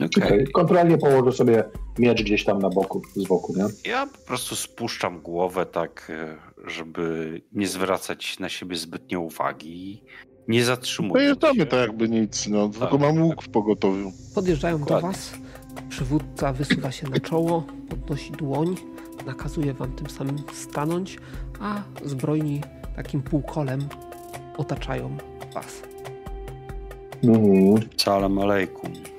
Okay. 0.00 0.46
Kontrolnie 0.52 0.98
położę 0.98 1.32
sobie 1.32 1.64
miecz 1.98 2.22
gdzieś 2.22 2.44
tam 2.44 2.58
na 2.58 2.70
boku, 2.70 3.02
z 3.16 3.26
boku, 3.26 3.54
nie? 3.56 3.90
Ja 3.90 4.06
po 4.06 4.18
prostu 4.18 4.56
spuszczam 4.56 5.20
głowę 5.20 5.66
tak, 5.66 6.10
e, 6.10 6.36
żeby 6.70 7.40
nie 7.52 7.68
zwracać 7.68 8.38
na 8.38 8.48
siebie 8.48 8.76
zbytnio 8.76 9.20
uwagi. 9.20 10.02
Nie 10.48 10.64
zatrzymuję 10.64 11.12
Pojeżdżamy 11.12 11.54
się. 11.54 11.66
tak 11.66 11.80
jakby 11.80 12.08
nic, 12.08 12.46
no. 12.46 12.68
Tylko 12.68 12.98
mam 12.98 13.22
łuk 13.22 13.42
w 13.42 13.48
pogotowiu. 13.48 14.12
Podjeżdżają 14.34 14.78
Dokładnie. 14.78 15.08
do 15.08 15.12
Was, 15.12 15.32
przywódca 15.88 16.52
wysuwa 16.52 16.90
się 16.92 17.08
na 17.08 17.20
czoło, 17.20 17.64
podnosi 17.88 18.32
dłoń, 18.32 18.74
nakazuje 19.26 19.74
Wam 19.74 19.92
tym 19.92 20.10
samym 20.10 20.36
stanąć, 20.52 21.18
a 21.60 21.82
zbrojni 22.04 22.60
takim 22.96 23.22
półkolem 23.22 23.88
otaczają 24.56 25.16
Was. 25.54 25.82
Mhm. 27.24 27.88
Salam 27.96 28.38
alejkum. 28.38 29.15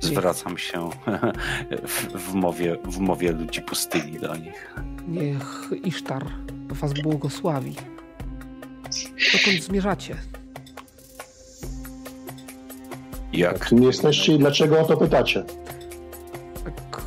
Zwracam 0.00 0.58
się 0.58 0.90
w, 1.86 2.06
w, 2.06 2.34
mowie, 2.34 2.76
w 2.84 2.98
mowie 2.98 3.32
ludzi 3.32 3.62
pustyni 3.62 4.18
do 4.18 4.36
nich. 4.36 4.74
Niech 5.08 5.70
Isztar 5.84 6.26
Was 6.68 6.92
błogosławi. 6.92 7.74
Dokąd 9.32 9.62
zmierzacie? 9.62 10.16
Jak 13.32 13.68
Kim 13.68 13.82
jesteście 13.82 14.34
i 14.34 14.38
dlaczego 14.38 14.80
o 14.80 14.84
to 14.84 14.96
pytacie? 14.96 15.44
Tak 16.64 17.02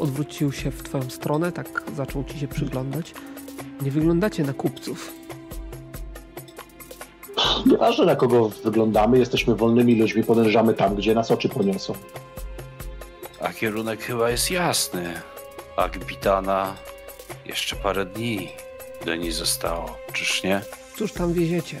odwrócił 0.00 0.52
się 0.52 0.70
w 0.70 0.82
Twoją 0.82 1.10
stronę, 1.10 1.52
tak 1.52 1.82
zaczął 1.96 2.24
Ci 2.24 2.38
się 2.38 2.48
przyglądać. 2.48 3.14
Nie 3.82 3.90
wyglądacie 3.90 4.44
na 4.44 4.52
kupców. 4.52 5.17
Nieważne 7.66 8.04
na 8.04 8.16
kogo 8.16 8.48
wyglądamy, 8.48 9.18
jesteśmy 9.18 9.54
wolnymi 9.54 9.94
ludźmi, 10.00 10.24
podążamy 10.24 10.74
tam, 10.74 10.94
gdzie 10.96 11.14
nas 11.14 11.30
oczy 11.30 11.48
poniosą. 11.48 11.94
A 13.40 13.52
kierunek 13.52 14.02
chyba 14.02 14.30
jest 14.30 14.50
jasny. 14.50 15.14
Akbitana 15.76 16.74
jeszcze 17.46 17.76
parę 17.76 18.04
dni 18.06 18.48
do 19.04 19.16
niej 19.16 19.32
zostało, 19.32 19.98
czyż 20.12 20.42
nie? 20.42 20.60
Cóż 20.96 21.12
tam 21.12 21.32
wieziecie? 21.32 21.76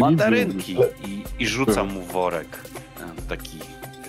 Mandarynki 0.00 0.76
i, 1.04 1.24
i 1.38 1.46
rzucam 1.46 1.92
mu 1.92 2.02
worek. 2.02 2.60
Taki 3.28 3.58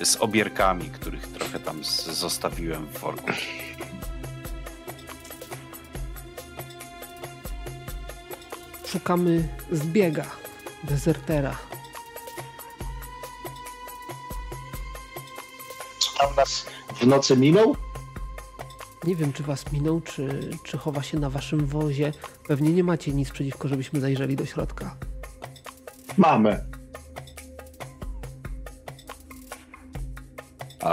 z 0.03 0.15
obierkami, 0.17 0.85
których 0.89 1.27
trochę 1.27 1.59
tam 1.59 1.83
zostawiłem 2.11 2.85
w 2.85 2.99
worku. 2.99 3.31
Szukamy 8.93 9.47
zbiega, 9.71 10.25
dezertera. 10.83 11.57
Co 15.99 16.19
tam 16.19 16.35
nas 16.35 16.65
w 16.95 17.07
nocy 17.07 17.37
minął? 17.37 17.75
Nie 19.03 19.15
wiem, 19.15 19.33
czy 19.33 19.43
was 19.43 19.71
minął, 19.71 20.01
czy, 20.01 20.49
czy 20.63 20.77
chowa 20.77 21.03
się 21.03 21.19
na 21.19 21.29
waszym 21.29 21.65
wozie. 21.65 22.13
Pewnie 22.47 22.69
nie 22.69 22.83
macie 22.83 23.13
nic 23.13 23.29
przeciwko, 23.31 23.67
żebyśmy 23.67 23.99
zajrzeli 23.99 24.35
do 24.35 24.45
środka. 24.45 24.95
Mamy. 26.17 26.63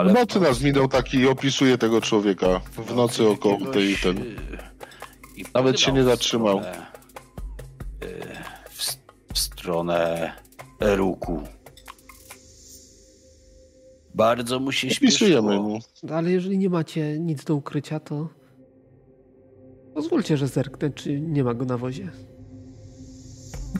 W 0.08 0.12
nocy 0.12 0.40
nas 0.40 0.60
minął 0.60 0.88
taki 0.88 1.18
i 1.18 1.28
opisuje 1.28 1.78
tego 1.78 2.00
człowieka. 2.00 2.60
W 2.76 2.94
nocy 2.94 3.28
około 3.28 3.66
tej 3.72 3.96
ten. 3.96 4.24
i 5.36 5.44
Nawet 5.54 5.80
się 5.80 5.92
nie 5.92 6.04
zatrzymał. 6.04 6.58
stronę, 6.58 6.89
stronę 9.64 10.32
Eruku. 10.82 11.42
Bardzo 14.14 14.60
mu 14.60 14.72
się 14.72 14.88
Opisujemy 14.88 15.12
śpieszyło. 15.16 15.62
mu. 15.62 15.78
No, 16.02 16.14
Ale 16.14 16.30
jeżeli 16.30 16.58
nie 16.58 16.70
macie 16.70 17.18
nic 17.18 17.44
do 17.44 17.54
ukrycia, 17.54 18.00
to 18.00 18.28
pozwólcie, 19.94 20.36
że 20.36 20.48
zerknę, 20.48 20.90
czy 20.90 21.20
nie 21.20 21.44
ma 21.44 21.54
go 21.54 21.64
na 21.64 21.76
wozie. 21.78 22.10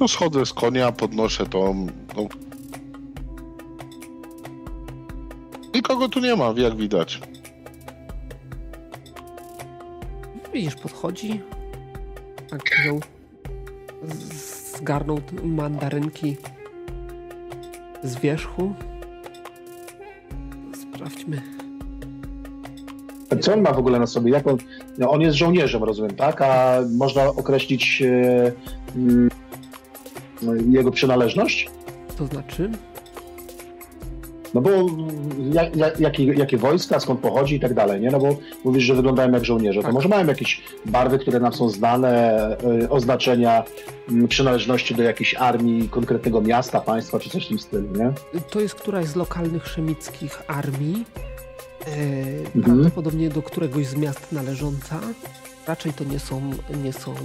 No 0.01 0.09
schodzę 0.09 0.47
z 0.47 0.53
konia, 0.53 0.93
podnoszę 0.93 1.47
to. 1.47 1.75
No. 2.17 2.27
Nikogo 5.75 6.09
tu 6.09 6.21
nie 6.21 6.37
ma, 6.37 6.55
jak 6.57 6.77
widać. 6.77 7.21
Widzisz, 10.53 10.75
podchodzi, 10.75 11.41
tak 12.51 12.63
wziął, 12.83 13.01
z- 14.09 14.50
zgarnął 14.81 15.21
mandarynki 15.43 16.37
z 18.03 18.17
wierzchu. 18.17 18.75
Sprawdźmy. 20.83 21.43
Co 23.41 23.53
on 23.53 23.61
ma 23.61 23.73
w 23.73 23.79
ogóle 23.79 23.99
na 23.99 24.07
sobie? 24.07 24.33
Jak 24.33 24.47
on, 24.47 24.57
no 24.99 25.11
on 25.11 25.21
jest 25.21 25.37
żołnierzem, 25.37 25.85
rozumiem, 25.85 26.17
tak? 26.17 26.43
A 26.43 26.81
można 26.99 27.27
określić 27.27 28.03
e, 28.03 28.53
mm, 28.97 29.31
jego 30.71 30.91
przynależność? 30.91 31.71
To 32.17 32.27
znaczy, 32.27 32.71
No 34.55 34.61
bo 34.61 34.71
jak, 35.53 35.77
jak, 35.77 36.01
jakie, 36.01 36.25
jakie 36.25 36.57
wojska, 36.57 37.01
skąd 37.01 37.21
pochodzi 37.21 37.55
i 37.57 37.61
tak 37.61 37.75
dalej, 37.75 38.01
nie? 38.01 38.11
No 38.11 38.19
bo 38.19 38.37
mówisz, 38.65 38.85
że 38.85 38.95
wyglądają 38.95 39.33
jak 39.33 39.45
żołnierze. 39.45 39.81
To 39.81 39.85
Tak. 39.87 39.93
może 39.95 40.09
mają 40.09 40.27
jakieś 40.27 40.63
barwy, 40.87 41.19
które 41.19 41.41
nam 41.41 41.53
są 41.53 41.69
znane, 41.69 42.11
e, 42.83 42.91
oznaczenia 42.91 43.65
przynależności 44.29 44.95
do 44.95 45.03
jakiejś 45.03 45.35
armii, 45.35 45.89
konkretnego 45.89 46.41
miasta, 46.41 46.81
państwa, 46.81 47.19
czy 47.19 47.31
coś 47.31 47.45
w 47.47 47.49
tym 47.49 47.59
stylu, 47.59 47.89
nie? 47.97 48.13
to 48.51 48.61
jest 48.61 48.75
któraś 48.75 49.07
z 49.07 49.17
lokalnych 49.17 49.67
szemickich 49.67 50.43
armii, 50.47 51.05
e, 51.87 51.91
Mhm. 52.57 52.63
prawdopodobnie 52.65 53.29
do 53.29 53.43
któregoś 53.43 53.87
z 53.87 53.97
miast 53.97 54.33
należąca. 54.33 55.01
Raczej 55.67 55.93
to 55.93 56.05
nie 56.05 56.19
są, 56.19 56.41
nie 56.85 56.93
są 56.93 57.13
e, 57.13 57.17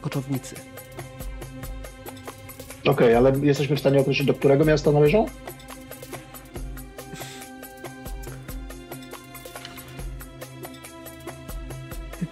koczownicy. 0.00 0.54
Okej, 2.86 3.14
ale 3.14 3.32
jesteśmy 3.42 3.76
w 3.76 3.80
stanie 3.80 4.00
określić, 4.00 4.26
do 4.26 4.34
którego 4.34 4.64
miasta 4.64 4.92
należą? 4.92 5.26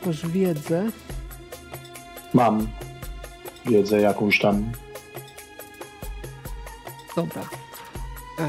Masz 0.07 0.27
wiedzę, 0.27 0.91
Mam 2.35 2.69
wiedzę 3.67 4.01
jakąś 4.01 4.39
tam. 4.39 4.73
Dobra. 7.17 7.43
E, 8.39 8.49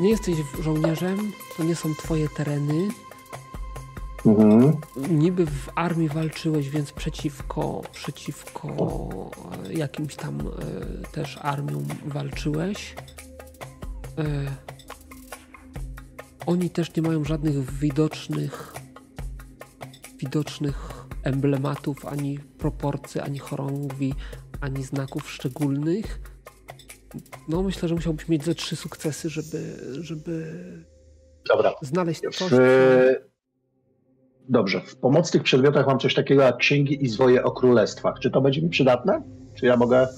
nie 0.00 0.10
jesteś 0.10 0.36
żołnierzem, 0.60 1.32
to 1.56 1.64
nie 1.64 1.74
są 1.74 1.94
twoje 1.94 2.28
tereny. 2.28 2.88
Mhm. 4.26 4.76
Niby 5.10 5.46
w 5.46 5.68
armii 5.74 6.08
walczyłeś, 6.08 6.70
więc 6.70 6.92
przeciwko, 6.92 7.82
przeciwko 7.92 8.68
e, 9.68 9.72
jakimś 9.72 10.16
tam 10.16 10.40
e, 10.40 11.12
też 11.12 11.38
armiom 11.42 11.84
walczyłeś. 12.06 12.94
E, 14.18 14.24
oni 16.46 16.70
też 16.70 16.96
nie 16.96 17.02
mają 17.02 17.24
żadnych 17.24 17.70
widocznych 17.78 18.81
widocznych 20.22 21.06
emblematów, 21.22 22.06
ani 22.06 22.38
proporcji, 22.38 23.20
ani 23.20 23.38
chorągwi, 23.38 24.14
ani 24.60 24.82
znaków 24.82 25.30
szczególnych. 25.30 26.20
No 27.48 27.62
myślę, 27.62 27.88
że 27.88 27.94
musiałbyś 27.94 28.28
mieć 28.28 28.44
ze 28.44 28.54
trzy 28.54 28.76
sukcesy, 28.76 29.30
żeby, 29.30 29.76
żeby 30.00 30.54
Dobra. 31.48 31.74
znaleźć 31.82 32.20
W, 32.20 32.36
coś. 32.36 32.52
Dobrze. 34.48 34.80
W 34.80 34.96
pomocnych 34.96 35.42
przedmiotach 35.42 35.86
mam 35.86 35.98
coś 35.98 36.14
takiego 36.14 36.42
jak 36.42 36.56
księgi 36.56 37.04
i 37.04 37.08
zwoje 37.08 37.44
o 37.44 37.50
królestwach. 37.50 38.18
Czy 38.18 38.30
to 38.30 38.40
będzie 38.40 38.62
mi 38.62 38.68
przydatne? 38.68 39.22
Czy 39.54 39.66
ja 39.66 39.76
mogę 39.76 40.08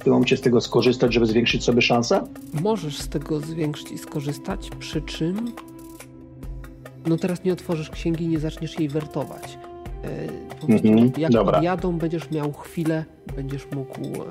w 0.00 0.04
tym 0.04 0.12
momencie 0.12 0.36
z 0.36 0.40
tego 0.40 0.60
skorzystać, 0.60 1.14
żeby 1.14 1.26
zwiększyć 1.26 1.64
sobie 1.64 1.82
szanse? 1.82 2.24
Możesz 2.62 2.98
z 2.98 3.08
tego 3.08 3.40
zwiększyć 3.40 3.90
i 3.90 3.98
skorzystać, 3.98 4.70
przy 4.78 5.02
czym 5.02 5.52
no 7.06 7.16
teraz 7.16 7.44
nie 7.44 7.52
otworzysz 7.52 7.90
księgi 7.90 8.24
i 8.24 8.28
nie 8.28 8.38
zaczniesz 8.38 8.78
jej 8.78 8.88
wertować. 8.88 9.58
E, 10.04 10.26
po 10.60 10.66
prostu 10.66 10.88
Mhm, 10.88 11.12
jak 11.18 11.32
dobra. 11.32 11.58
odjadą, 11.58 11.98
będziesz 11.98 12.30
miał 12.30 12.52
chwilę, 12.52 13.04
będziesz 13.36 13.66
mógł... 13.70 14.00
E, 14.22 14.26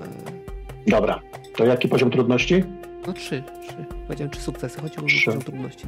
Dobra. 0.87 1.21
To 1.55 1.65
jaki 1.65 1.87
poziom 1.87 2.11
trudności? 2.11 2.63
no 3.07 3.13
trzy, 3.13 3.43
trzy. 3.67 3.85
Powiedziałem 4.07 4.31
trzy 4.31 4.41
sukcesy, 4.41 4.81
chodziło 4.81 5.03
o 5.03 5.07
Trzy. 5.07 5.25
poziom 5.25 5.41
trudności. 5.41 5.85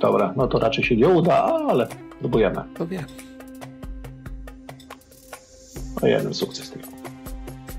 Dobra, 0.00 0.34
no 0.36 0.46
to 0.48 0.58
raczej 0.58 0.84
się 0.84 0.96
nie 0.96 1.08
uda, 1.08 1.42
ale 1.44 1.88
próbujemy. 2.20 2.62
To 2.74 2.86
wie, 2.86 3.04
O 6.02 6.06
jeden 6.06 6.34
sukces 6.34 6.70
tylko. 6.70 6.88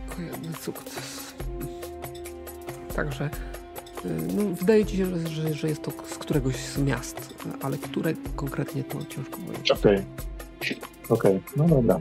tylko 0.07 0.21
jeden 0.35 0.53
sukces. 0.53 1.34
Także 2.95 3.30
no, 4.05 4.55
wydaje 4.55 4.85
ci 4.85 4.97
się, 4.97 5.27
że, 5.27 5.53
że, 5.53 5.69
jest 5.69 5.81
to 5.81 5.91
z 6.09 6.17
któregoś 6.17 6.55
z 6.55 6.77
miast, 6.77 7.34
ale 7.61 7.77
które 7.77 8.13
konkretnie 8.35 8.84
to 8.84 9.05
ciężko 9.05 9.38
powiedzieć. 9.38 9.71
Okej. 9.71 10.05
Okej, 11.09 11.41
no 11.55 11.67
dobra. 11.67 11.99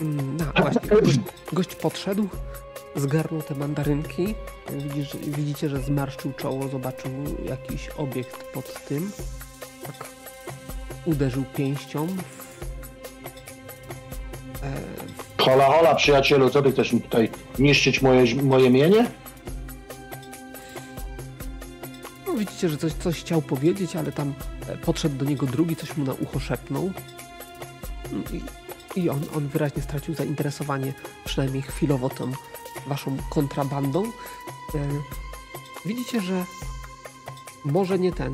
Mm, 0.00 0.36
No 0.36 0.44
właśnie, 0.62 0.80
gość, 1.00 1.18
gość 1.52 1.74
podszedł, 1.74 2.28
zgarnął 2.96 3.42
te 3.42 3.54
mandarynki. 3.54 4.34
Widzisz, 4.72 5.16
widzicie, 5.16 5.68
że 5.68 5.80
zmarszczył 5.80 6.32
czoło, 6.32 6.68
zobaczył 6.68 7.10
jakiś 7.44 7.88
obiekt 7.88 8.44
pod 8.52 8.84
tym. 8.84 9.10
Tak 9.86 10.06
uderzył 11.04 11.44
pięścią. 11.56 12.06
W, 12.06 12.10
e, 14.64 14.72
w, 15.18 15.27
Hola, 15.48 15.66
hola, 15.66 15.94
przyjacielu, 15.94 16.50
co 16.50 16.62
ty 16.62 16.72
chcesz 16.72 16.92
mi 16.92 17.00
tutaj 17.00 17.30
niszczyć 17.58 18.02
moje, 18.02 18.42
moje 18.42 18.70
mienie? 18.70 19.10
no, 22.26 22.34
widzicie, 22.34 22.68
że 22.68 22.76
coś, 22.76 22.92
coś 22.92 23.20
chciał 23.20 23.42
powiedzieć, 23.42 23.96
ale 23.96 24.12
tam 24.12 24.34
e, 24.68 24.76
podszedł 24.76 25.16
do 25.16 25.24
niego 25.24 25.46
drugi, 25.46 25.76
coś 25.76 25.96
mu 25.96 26.04
na 26.04 26.12
ucho 26.12 26.40
szepnął. 26.40 26.90
Mm, 28.12 28.24
I, 28.32 29.00
i 29.00 29.10
on, 29.10 29.20
on 29.36 29.48
wyraźnie 29.48 29.82
stracił 29.82 30.14
zainteresowanie, 30.14 30.92
przynajmniej 31.24 31.62
chwilowo 31.62 32.08
tą 32.08 32.32
waszą 32.86 33.16
kontrabandą. 33.30 34.04
E, 34.04 34.08
widzicie, 35.86 36.20
że 36.20 36.44
może 37.64 37.98
nie 37.98 38.12
ten, 38.12 38.32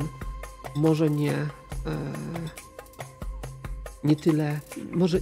może 0.75 1.09
nie 1.09 1.33
e, 1.33 1.47
nie 4.03 4.15
tyle, 4.15 4.59
może 4.91 5.19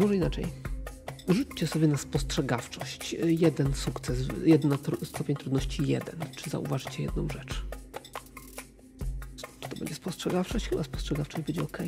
może 0.00 0.16
inaczej. 0.16 0.46
Rzućcie 1.28 1.66
sobie 1.66 1.88
na 1.88 1.96
spostrzegawczość. 1.96 3.12
Jeden 3.24 3.74
sukces, 3.74 4.18
jeden 4.44 4.78
stopień 5.04 5.36
trudności 5.36 5.88
jeden. 5.88 6.16
Czy 6.36 6.50
zauważycie 6.50 7.02
jedną 7.02 7.28
rzecz? 7.28 7.64
Czy 9.60 9.68
to 9.68 9.76
będzie 9.76 9.94
spostrzegawczość? 9.94 10.68
Chyba 10.68 10.82
spostrzegawczość 10.82 11.46
będzie 11.46 11.62
ok. 11.62 11.78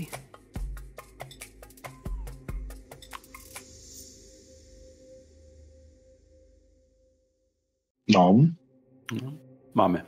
No. 8.09 8.35
no. 9.23 9.33
Mamy. 9.75 10.03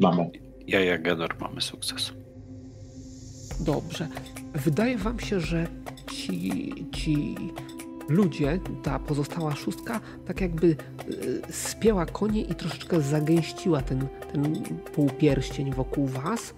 Mamy. 0.00 0.30
Ja 0.66 0.84
i 0.84 0.88
Agedor 0.88 1.36
mamy 1.40 1.60
sukces. 1.60 2.12
Dobrze. 3.60 4.08
Wydaje 4.54 4.98
wam 4.98 5.20
się, 5.20 5.40
że 5.40 5.66
ci, 6.12 6.72
ci 6.92 7.36
ludzie, 8.08 8.60
ta 8.82 8.98
pozostała 8.98 9.54
szóstka, 9.54 10.00
tak 10.26 10.40
jakby 10.40 10.66
y, 10.66 10.76
spięła 11.50 12.06
konie 12.06 12.42
i 12.42 12.54
troszeczkę 12.54 13.00
zagęściła 13.00 13.82
ten, 13.82 14.06
ten 14.32 14.62
półpierścień 14.94 15.74
wokół 15.74 16.06
was. 16.06 16.54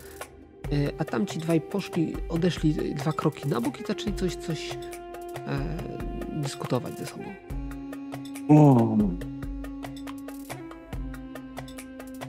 Y, 0.72 0.92
a 0.98 1.04
tamci 1.04 1.38
dwaj 1.38 1.60
poszli, 1.60 2.14
odeszli 2.28 2.94
dwa 2.94 3.12
kroki 3.12 3.48
na 3.48 3.60
bok 3.60 3.80
i 3.80 3.84
zaczęli 3.84 4.16
coś, 4.16 4.34
coś 4.36 4.70
e, 4.70 4.78
dyskutować 6.42 6.98
ze 6.98 7.06
sobą. 7.06 7.24
Mm. 8.48 9.18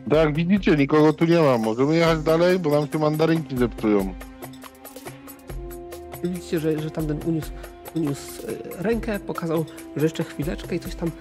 Tak 0.09 0.35
widzicie, 0.35 0.75
nikogo 0.75 1.13
tu 1.13 1.25
nie 1.25 1.39
ma. 1.39 1.57
Możemy 1.57 1.95
jechać 1.95 2.23
dalej, 2.23 2.59
bo 2.59 2.69
nam 2.69 2.87
się 2.87 2.99
mandarynki 2.99 3.57
zepsują. 3.57 4.13
Widzicie, 6.23 6.59
że, 6.59 6.79
że 6.79 6.91
tamten 6.91 7.19
uniósł, 7.25 7.51
uniósł 7.95 8.47
e, 8.47 8.83
rękę, 8.83 9.19
pokazał, 9.19 9.65
że 9.95 10.05
jeszcze 10.05 10.23
chwileczkę 10.23 10.75
i 10.75 10.79
coś 10.79 10.95
tam 10.95 11.11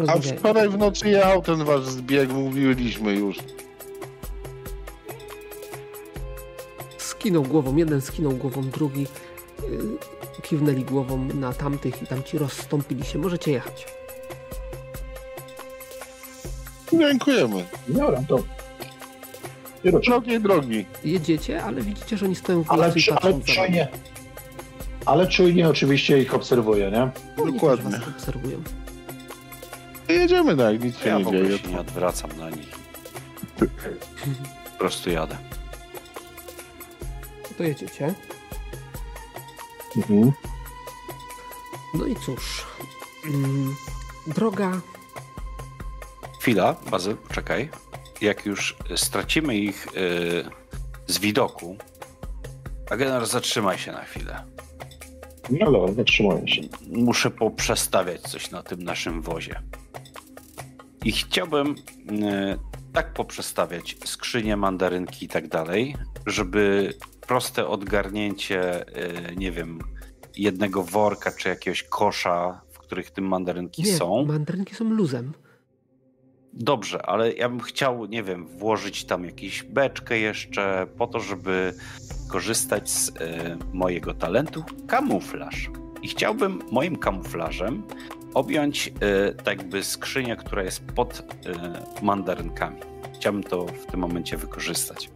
e, 0.00 0.10
A 0.10 0.18
wczoraj 0.18 0.68
w 0.68 0.78
nocy 0.78 1.08
jechał 1.08 1.42
ten 1.42 1.64
wasz 1.64 1.84
zbieg, 1.84 2.32
mówiliśmy 2.32 3.14
już. 3.14 3.38
Skinął 6.98 7.42
głową, 7.42 7.76
jeden 7.76 8.00
skinął 8.00 8.32
głową, 8.32 8.62
drugi 8.62 9.06
e, 9.58 9.62
kiwnęli 10.42 10.84
głową 10.84 11.28
na 11.34 11.52
tamtych 11.52 12.02
i 12.02 12.06
tamci 12.06 12.38
rozstąpili 12.38 13.04
się. 13.04 13.18
Możecie 13.18 13.52
jechać. 13.52 13.86
Dziękujemy. 16.92 17.64
Dobra, 17.88 18.22
to 18.28 18.38
Szerokiej 20.02 20.40
drogi. 20.40 20.86
Jedziecie, 21.04 21.62
ale 21.64 21.82
widzicie, 21.82 22.16
że 22.16 22.26
oni 22.26 22.34
stoją 22.34 22.64
w 22.64 22.70
ale, 22.70 22.92
i 22.96 23.10
ale 23.10 23.40
czujnie, 23.42 23.88
ale 25.06 25.26
czujnie 25.28 25.68
oczywiście 25.68 26.22
ich 26.22 26.34
obserwuję, 26.34 26.90
nie? 26.90 27.10
Oni 27.42 27.52
Dokładnie. 27.52 27.90
też 27.90 28.00
was 28.00 28.08
obserwują. 28.08 28.62
Jedziemy 30.08 30.56
tak, 30.56 30.84
nic 30.84 30.98
się 30.98 31.08
Ja 31.08 31.18
nie 31.18 31.24
w 31.24 31.28
ogóle 31.28 31.42
dzieje. 31.46 31.58
się 31.58 31.68
nie 31.68 31.80
odwracam 31.80 32.30
na 32.38 32.50
nich. 32.50 32.68
Po 34.72 34.78
prostu 34.78 35.10
jadę. 35.10 35.36
To 37.58 37.62
jedziecie. 37.64 38.14
Mhm. 39.96 40.32
No 41.94 42.06
i 42.06 42.16
cóż. 42.16 42.66
Mm, 43.26 43.74
droga 44.26 44.80
Chwila, 46.40 46.76
Bazyl, 46.90 47.16
czekaj. 47.32 47.68
Jak 48.22 48.46
już 48.46 48.76
stracimy 48.96 49.56
ich 49.56 49.86
yy, 49.94 50.44
z 51.06 51.18
widoku, 51.18 51.76
Agenar, 52.90 53.26
zatrzymaj 53.26 53.78
się 53.78 53.92
na 53.92 54.04
chwilę. 54.04 54.44
No 55.50 55.72
dobra, 55.72 55.94
zatrzymuję 55.94 56.48
się. 56.48 56.62
Muszę 56.90 57.30
poprzestawiać 57.30 58.20
coś 58.20 58.50
na 58.50 58.62
tym 58.62 58.82
naszym 58.82 59.22
wozie. 59.22 59.62
I 61.04 61.12
chciałbym 61.12 61.74
yy, 62.10 62.58
tak 62.92 63.12
poprzestawiać 63.12 63.96
skrzynie, 64.04 64.56
mandarynki 64.56 65.24
i 65.24 65.28
tak 65.28 65.48
dalej, 65.48 65.96
żeby 66.26 66.94
proste 67.20 67.66
odgarnięcie, 67.66 68.84
yy, 69.28 69.36
nie 69.36 69.52
wiem, 69.52 69.78
jednego 70.36 70.82
worka 70.82 71.32
czy 71.32 71.48
jakiegoś 71.48 71.82
kosza, 71.82 72.60
w 72.72 72.78
których 72.78 73.10
tym 73.10 73.28
mandarynki 73.28 73.82
nie, 73.82 73.96
są. 73.96 74.24
mandarynki 74.24 74.74
są 74.74 74.84
luzem. 74.84 75.32
Dobrze, 76.52 77.06
ale 77.06 77.32
ja 77.32 77.48
bym 77.48 77.60
chciał, 77.60 78.06
nie 78.06 78.22
wiem, 78.22 78.46
włożyć 78.46 79.04
tam 79.04 79.24
jakąś 79.24 79.62
beczkę 79.62 80.18
jeszcze 80.18 80.86
po 80.98 81.06
to, 81.06 81.20
żeby 81.20 81.74
korzystać 82.28 82.90
z 82.90 83.08
y, 83.08 83.12
mojego 83.72 84.14
talentu 84.14 84.64
kamuflaż. 84.86 85.70
I 86.02 86.08
chciałbym 86.08 86.62
moim 86.70 86.96
kamuflażem 86.96 87.82
objąć 88.34 88.88
y, 88.88 89.34
tak 89.34 89.58
jakby 89.58 89.84
skrzynię, 89.84 90.36
która 90.36 90.62
jest 90.62 90.84
pod 90.84 91.18
y, 91.18 91.24
mandarynkami. 92.04 92.80
Chciałbym 93.14 93.42
to 93.42 93.66
w 93.66 93.86
tym 93.86 94.00
momencie 94.00 94.36
wykorzystać. 94.36 95.10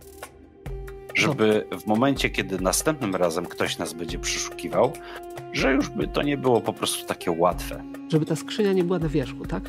Żeby 1.15 1.67
w 1.81 1.87
momencie, 1.87 2.31
kiedy 2.31 2.61
następnym 2.61 3.17
razem 3.17 3.47
ktoś 3.47 3.79
nas 3.79 3.93
będzie 3.93 4.19
przeszukiwał, 4.19 4.93
że 5.53 5.73
już 5.73 5.89
by 5.89 6.09
to 6.09 6.23
nie 6.23 6.37
było 6.37 6.61
po 6.61 6.73
prostu 6.73 7.07
takie 7.07 7.31
łatwe. 7.31 7.85
Żeby 8.13 8.27
ta 8.27 8.37
skrzynia 8.37 8.73
nie 8.73 8.85
była 8.85 8.99
na 8.99 9.09
wierzchu, 9.09 9.47
tak? 9.47 9.63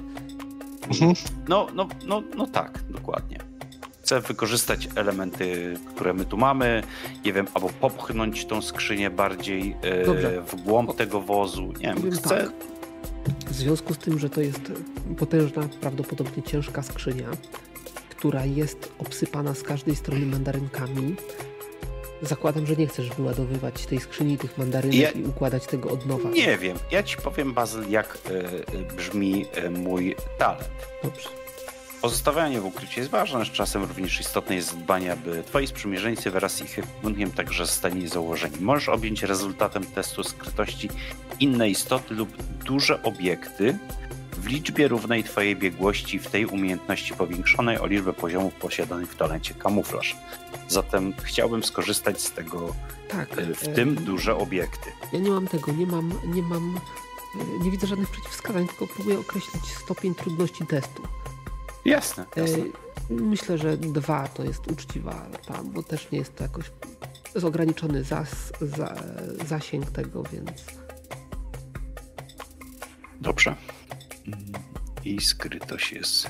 No, 1.47 1.67
no, 1.73 1.87
no, 2.05 2.23
no 2.37 2.47
tak, 2.47 2.83
dokładnie. 2.89 3.39
Chcę 4.01 4.21
wykorzystać 4.21 4.89
elementy, 4.95 5.73
które 5.95 6.13
my 6.13 6.25
tu 6.25 6.37
mamy, 6.37 6.83
nie 7.25 7.33
wiem, 7.33 7.47
albo 7.53 7.69
popchnąć 7.69 8.45
tą 8.45 8.61
skrzynię 8.61 9.09
bardziej 9.09 9.75
e, 9.81 10.41
w 10.41 10.55
głąb 10.55 10.95
tego 10.95 11.21
wozu. 11.21 11.73
Nie 11.79 11.93
wiem, 11.93 12.11
chcę. 12.11 12.29
Tak. 12.29 12.51
W 13.47 13.55
związku 13.55 13.93
z 13.93 13.97
tym, 13.97 14.19
że 14.19 14.29
to 14.29 14.41
jest 14.41 14.71
potężna, 15.17 15.63
prawdopodobnie 15.81 16.43
ciężka 16.43 16.83
skrzynia, 16.83 17.27
która 18.09 18.45
jest 18.45 18.91
obsypana 18.99 19.53
z 19.53 19.63
każdej 19.63 19.95
strony 19.95 20.25
mandarynkami, 20.25 21.15
Zakładam, 22.21 22.65
że 22.65 22.75
nie 22.75 22.87
chcesz 22.87 23.09
wyładowywać 23.09 23.85
tej 23.85 23.99
skrzyni 23.99 24.37
tych 24.37 24.57
mandarynek 24.57 24.99
ja... 24.99 25.11
i 25.11 25.23
układać 25.23 25.65
tego 25.65 25.89
od 25.89 26.05
nowa. 26.05 26.29
Nie 26.29 26.57
wiem. 26.57 26.77
Ja 26.91 27.03
ci 27.03 27.17
powiem, 27.17 27.53
Bazyl, 27.53 27.89
jak 27.89 28.17
y, 28.29 28.95
brzmi 28.95 29.45
y, 29.65 29.69
mój 29.69 30.15
talent. 30.37 30.69
Dobrze. 31.03 31.29
Pozostawianie 32.01 32.61
w 32.61 32.65
ukryciu 32.65 32.99
jest 32.99 33.11
ważne, 33.11 33.45
z 33.45 33.51
czasem 33.51 33.83
również 33.83 34.19
istotne 34.19 34.55
jest 34.55 34.77
dbanie, 34.77 35.11
aby 35.11 35.43
twoi 35.43 35.67
sprzymierzeńcy 35.67 36.31
wraz 36.31 36.53
z 36.55 36.61
ich 36.61 36.79
ekwipunkiem 36.79 37.31
także 37.31 37.65
zostali 37.65 38.07
założeni. 38.07 38.55
Możesz 38.59 38.89
objąć 38.89 39.23
rezultatem 39.23 39.85
testu 39.85 40.23
skrytości 40.23 40.89
inne 41.39 41.69
istoty 41.69 42.13
lub 42.13 42.43
duże 42.65 43.03
obiekty, 43.03 43.77
w 44.47 44.49
liczbie 44.49 44.87
równej 44.87 45.23
Twojej 45.23 45.55
biegłości 45.55 46.19
w 46.19 46.27
tej 46.27 46.45
umiejętności 46.45 47.13
powiększonej 47.13 47.79
o 47.79 47.87
liczbę 47.87 48.13
poziomów 48.13 48.53
posiadanych 48.53 49.11
w 49.11 49.15
talencie 49.15 49.53
kamuflaż. 49.53 50.15
Zatem 50.67 51.13
chciałbym 51.23 51.63
skorzystać 51.63 52.21
z 52.21 52.31
tego, 52.31 52.75
tak, 53.09 53.37
e, 53.37 53.53
w 53.53 53.75
tym 53.75 53.95
duże 53.95 54.35
obiekty. 54.35 54.89
Ja 55.13 55.19
nie 55.19 55.29
mam 55.29 55.47
tego, 55.47 55.71
nie 55.71 55.85
mam, 55.85 56.13
nie 56.25 56.41
mam, 56.41 56.79
e, 57.35 57.63
nie 57.63 57.71
widzę 57.71 57.87
żadnych 57.87 58.09
przeciwwskazań, 58.09 58.67
tylko 58.67 58.87
próbuję 58.95 59.19
określić 59.19 59.63
stopień 59.83 60.15
trudności 60.15 60.65
testu. 60.65 61.03
Jasne, 61.85 62.25
e, 62.37 62.41
jasne. 62.41 62.63
Myślę, 63.09 63.57
że 63.57 63.77
dwa 63.77 64.27
to 64.27 64.43
jest 64.43 64.71
uczciwa 64.71 65.27
tam, 65.47 65.71
bo 65.71 65.83
też 65.83 66.11
nie 66.11 66.19
jest 66.19 66.35
to 66.35 66.43
jakoś 66.43 66.71
jest 67.35 67.47
ograniczony 67.47 68.03
zas, 68.03 68.53
za, 68.61 68.95
zasięg 69.45 69.91
tego, 69.91 70.23
więc. 70.23 70.51
Dobrze. 73.21 73.55
I 75.05 75.21
skrytość 75.21 75.91
jest 75.91 76.29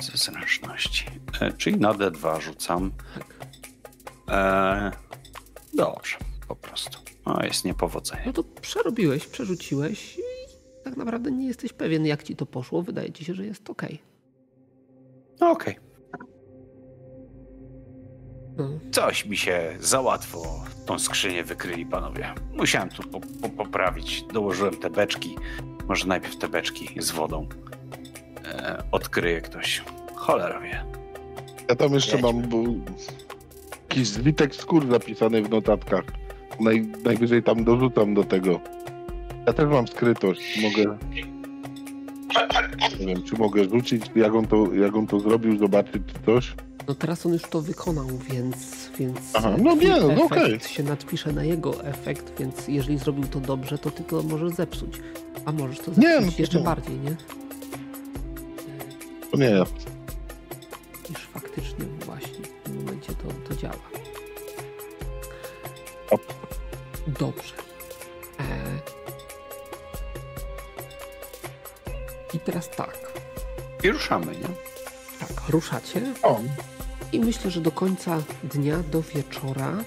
ze 0.00 0.16
zręczności. 0.16 1.06
E, 1.40 1.52
czyli 1.52 1.76
na 1.76 1.94
D2 1.94 2.40
rzucam. 2.40 2.92
E, 4.28 4.90
dobrze, 5.74 6.16
po 6.48 6.56
prostu. 6.56 6.98
No, 7.26 7.38
jest 7.42 7.64
niepowodzenie. 7.64 8.22
No 8.26 8.32
to 8.32 8.44
przerobiłeś, 8.44 9.26
przerzuciłeś 9.26 10.18
i 10.18 10.22
tak 10.84 10.96
naprawdę 10.96 11.30
nie 11.30 11.46
jesteś 11.46 11.72
pewien, 11.72 12.06
jak 12.06 12.22
ci 12.22 12.36
to 12.36 12.46
poszło. 12.46 12.82
Wydaje 12.82 13.12
ci 13.12 13.24
się, 13.24 13.34
że 13.34 13.46
jest 13.46 13.70
ok. 13.70 13.82
No 15.40 15.50
okej. 15.50 15.78
Okay. 15.78 16.28
No. 18.56 18.70
Coś 18.92 19.24
mi 19.24 19.36
się 19.36 19.76
za 19.80 20.00
łatwo 20.00 20.64
tą 20.86 20.98
skrzynię 20.98 21.44
wykryli, 21.44 21.86
panowie. 21.86 22.34
Musiałem 22.52 22.88
tu 22.88 23.02
po, 23.02 23.20
po, 23.20 23.48
poprawić. 23.48 24.22
Dołożyłem 24.22 24.76
te 24.76 24.90
beczki. 24.90 25.36
Może 25.88 26.06
najpierw 26.06 26.36
te 26.36 26.48
beczki 26.48 26.88
z 26.98 27.10
wodą. 27.10 27.48
E, 28.44 28.82
odkryje 28.92 29.40
ktoś. 29.40 29.82
Cholera 30.14 30.60
wie. 30.60 30.84
Ja 31.68 31.76
tam 31.76 31.94
jeszcze 31.94 32.16
Jedźmy. 32.16 32.32
mam 32.32 32.48
bo, 32.48 32.58
jakiś 33.88 34.08
zlitek 34.08 34.54
skór 34.54 34.86
zapisany 34.90 35.42
w 35.42 35.50
notatkach. 35.50 36.04
Naj, 36.60 36.86
najwyżej 37.04 37.42
tam 37.42 37.64
dorzucam 37.64 38.14
do 38.14 38.24
tego. 38.24 38.60
Ja 39.46 39.52
też 39.52 39.68
mam 39.68 39.88
skrytość. 39.88 40.62
Mogę. 40.62 40.98
Nie 43.00 43.06
wiem, 43.06 43.22
czy 43.22 43.36
mogę 43.36 43.64
rzucić, 43.64 44.02
jak 44.16 44.34
on 44.34 44.46
to, 44.46 44.74
jak 44.74 44.96
on 44.96 45.06
to 45.06 45.20
zrobił, 45.20 45.58
zobaczyć 45.58 46.02
czy 46.06 46.14
coś. 46.26 46.54
No 46.88 46.94
teraz 46.94 47.26
on 47.26 47.32
już 47.32 47.42
to 47.42 47.60
wykonał, 47.60 48.06
więc, 48.30 48.56
więc 48.98 49.18
Aha, 49.34 49.54
no 49.58 49.74
nie, 49.74 49.88
no 49.88 50.12
efekt 50.12 50.32
okej. 50.32 50.60
się 50.60 50.82
nadpisze 50.82 51.32
na 51.32 51.44
jego 51.44 51.84
efekt, 51.84 52.38
więc 52.38 52.68
jeżeli 52.68 52.98
zrobił 52.98 53.24
to 53.26 53.40
dobrze, 53.40 53.78
to 53.78 53.90
ty 53.90 54.02
to 54.04 54.22
możesz 54.22 54.52
zepsuć. 54.52 55.00
A 55.44 55.52
możesz 55.52 55.78
to 55.78 55.84
zepsuć 55.84 56.04
Nie, 56.04 56.20
no 56.20 56.32
jeszcze 56.38 56.58
nie. 56.58 56.64
bardziej, 56.64 56.98
nie? 56.98 57.16
To 59.30 59.36
nie 59.36 59.46
ja. 59.50 59.64
Niż 61.10 61.18
faktycznie 61.32 61.84
właśnie 62.06 62.44
w 62.44 62.62
tym 62.64 62.76
momencie 62.84 63.12
to, 63.12 63.48
to 63.48 63.60
działa. 63.60 63.74
O. 66.10 66.18
Dobrze. 67.06 67.54
E... 68.40 68.44
I 72.34 72.40
teraz 72.40 72.70
tak. 72.70 73.12
I 73.82 73.90
ruszamy, 73.90 74.26
nie? 74.26 74.48
Tak, 75.20 75.48
ruszacie 75.48 76.00
O, 76.22 76.40
i 77.14 77.20
myślę, 77.20 77.50
że 77.50 77.60
do 77.60 77.70
końca 77.70 78.22
dnia, 78.44 78.78
do 78.92 79.02
wieczora 79.02 79.84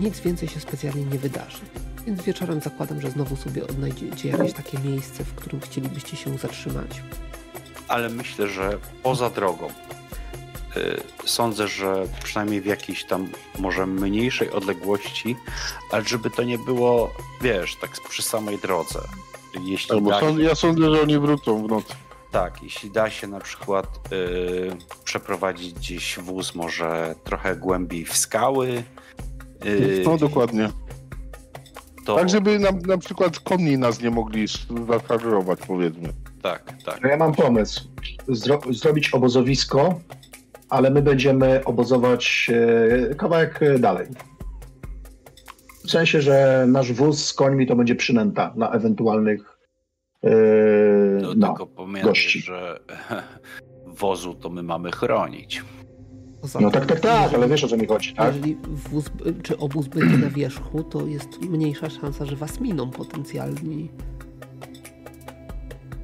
nic 0.00 0.20
więcej 0.20 0.48
się 0.48 0.60
specjalnie 0.60 1.04
nie 1.04 1.18
wydarzy. 1.18 1.58
Więc 2.06 2.22
wieczorem 2.22 2.60
zakładam, 2.60 3.00
że 3.00 3.10
znowu 3.10 3.36
sobie 3.36 3.64
odnajdziecie 3.64 4.28
jakieś 4.28 4.52
takie 4.52 4.78
miejsce, 4.78 5.24
w 5.24 5.34
którym 5.34 5.60
chcielibyście 5.60 6.16
się 6.16 6.38
zatrzymać. 6.38 7.02
Ale 7.88 8.08
myślę, 8.08 8.48
że 8.48 8.78
poza 9.02 9.30
drogą. 9.30 9.68
y, 10.76 11.00
Sądzę, 11.24 11.68
że 11.68 12.04
przynajmniej 12.24 12.60
w 12.60 12.66
jakiejś 12.66 13.04
tam 13.04 13.28
może 13.58 13.86
mniejszej 13.86 14.50
odległości, 14.50 15.36
ale 15.90 16.04
żeby 16.04 16.30
to 16.30 16.42
nie 16.42 16.58
było, 16.58 17.10
wiesz, 17.42 17.76
tak 17.76 17.90
przy 18.08 18.22
samej 18.22 18.58
drodze. 18.58 19.00
Jeśli 19.64 19.90
Albo 19.92 20.10
da 20.10 20.20
się, 20.20 20.26
sąd, 20.26 20.38
ja 20.38 20.54
sądzę, 20.54 20.94
że 20.94 21.02
oni 21.02 21.18
wrócą 21.18 21.66
w 21.66 21.68
nocy. 21.68 21.94
Tak, 22.32 22.62
jeśli 22.62 22.90
da 22.90 23.10
się 23.10 23.26
na 23.26 23.40
przykład 23.40 23.86
y, 24.12 25.04
przeprowadzić 25.04 25.74
gdzieś 25.74 26.18
wóz 26.18 26.54
może 26.54 27.14
trochę 27.24 27.56
głębiej 27.56 28.04
w 28.04 28.16
skały, 28.16 28.82
y, 29.66 30.02
No 30.06 30.16
dokładnie. 30.16 30.70
to 32.04 32.16
Tak, 32.16 32.30
żeby 32.30 32.58
na, 32.58 32.70
na 32.86 32.98
przykład 32.98 33.38
konni 33.40 33.78
nas 33.78 34.00
nie 34.02 34.10
mogli 34.10 34.46
zaszarżować, 34.88 35.58
powiedzmy. 35.66 36.08
tak, 36.42 36.72
tak. 36.84 37.00
no 37.02 37.08
ja 37.08 37.16
mam 37.16 37.34
pomysł. 37.34 37.88
Zro 38.28 38.60
zrobić 38.70 39.10
obozowisko, 39.14 40.00
ale 40.68 40.90
my 40.90 41.02
będziemy 41.02 41.64
obozować 41.64 42.50
e, 43.10 43.14
kawałek 43.14 43.60
dalej. 43.78 44.06
W 45.84 45.90
sensie, 45.90 46.20
że 46.22 46.64
nasz 46.68 46.92
wóz 46.92 47.24
z 47.24 47.32
końmi 47.32 47.66
to 47.66 47.76
będzie 47.76 47.94
przynęta 47.94 48.52
na 48.56 48.70
ewentualnych 48.70 49.51
e, 50.24 50.30
No, 51.22 51.28
no, 51.36 51.46
tylko 51.46 51.66
pamiętaj, 51.66 52.14
że 52.14 52.80
wozu 54.00 54.34
to 54.34 54.50
my 54.50 54.62
mamy 54.62 54.90
chronić. 54.92 55.64
No 56.42 56.48
tym, 56.60 56.70
tak, 56.70 56.86
tak, 56.86 57.00
tak, 57.00 57.22
jeżeli- 57.22 57.36
ale 57.36 57.48
wiesz 57.48 57.64
o 57.64 57.68
co 57.68 57.76
mi 57.76 57.86
chodzi, 57.86 58.14
tak? 58.14 58.34
Jeżeli 58.34 58.56
wóz, 58.90 59.04
czy 59.42 59.58
obóz 59.58 59.88
będzie 59.88 60.18
na 60.18 60.30
wierzchu, 60.30 60.82
to 60.82 61.06
jest 61.06 61.40
mniejsza 61.40 61.90
szansa, 61.90 62.24
że 62.24 62.36
was 62.36 62.60
miną 62.60 62.90
potencjalni. 62.90 63.90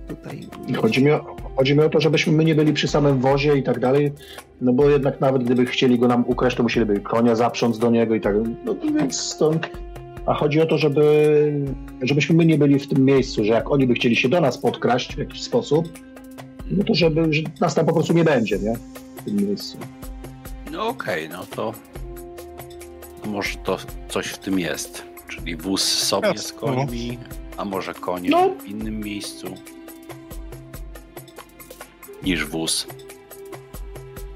Tutaj. 0.08 0.48
Chodzi 0.76 1.04
mi, 1.04 1.10
o, 1.10 1.36
chodzi 1.56 1.74
mi 1.74 1.80
o 1.80 1.88
to, 1.88 2.00
żebyśmy 2.00 2.32
my 2.32 2.44
nie 2.44 2.54
byli 2.54 2.72
przy 2.72 2.88
samym 2.88 3.18
wozie 3.18 3.56
i 3.58 3.62
tak 3.62 3.80
dalej, 3.80 4.12
no 4.60 4.72
bo 4.72 4.88
jednak 4.88 5.20
nawet 5.20 5.44
gdyby 5.44 5.66
chcieli 5.66 5.98
go 5.98 6.08
nam 6.08 6.24
ukraść, 6.26 6.56
to 6.56 6.62
musieliby 6.62 7.00
konia 7.00 7.34
zaprząc 7.34 7.78
do 7.78 7.90
niego 7.90 8.14
i 8.14 8.20
tak, 8.20 8.36
no 8.64 8.74
to 8.74 8.86
więc 8.92 9.38
to... 9.38 9.50
A 10.28 10.34
chodzi 10.34 10.60
o 10.60 10.66
to, 10.66 10.78
żeby, 10.78 11.66
żebyśmy 12.02 12.36
my 12.36 12.46
nie 12.46 12.58
byli 12.58 12.78
w 12.78 12.88
tym 12.88 13.04
miejscu, 13.04 13.44
że 13.44 13.52
jak 13.52 13.70
oni 13.70 13.86
by 13.86 13.94
chcieli 13.94 14.16
się 14.16 14.28
do 14.28 14.40
nas 14.40 14.58
podkraść 14.58 15.14
w 15.14 15.18
jakiś 15.18 15.42
sposób, 15.42 15.88
no 16.70 16.84
to 16.84 16.94
żeby, 16.94 17.32
że 17.32 17.42
nas 17.60 17.74
tam 17.74 17.86
po 17.86 17.92
prostu 17.92 18.12
nie 18.12 18.24
będzie, 18.24 18.58
nie? 18.58 18.74
W 19.16 19.24
tym 19.24 19.36
miejscu. 19.36 19.78
No 20.72 20.86
okej, 20.88 21.28
no 21.28 21.46
to 21.56 21.72
może 23.26 23.58
to 23.64 23.78
coś 24.08 24.26
w 24.26 24.38
tym 24.38 24.58
jest. 24.58 25.02
Czyli 25.28 25.56
wóz 25.56 25.82
sobie 25.84 26.28
Jasne, 26.28 26.42
z 26.42 26.52
końmi, 26.52 27.18
a 27.56 27.64
może 27.64 27.94
konie 27.94 28.30
No. 28.30 28.50
w 28.62 28.66
innym 28.66 29.00
miejscu 29.00 29.46
niż 32.22 32.44
wóz. 32.46 32.86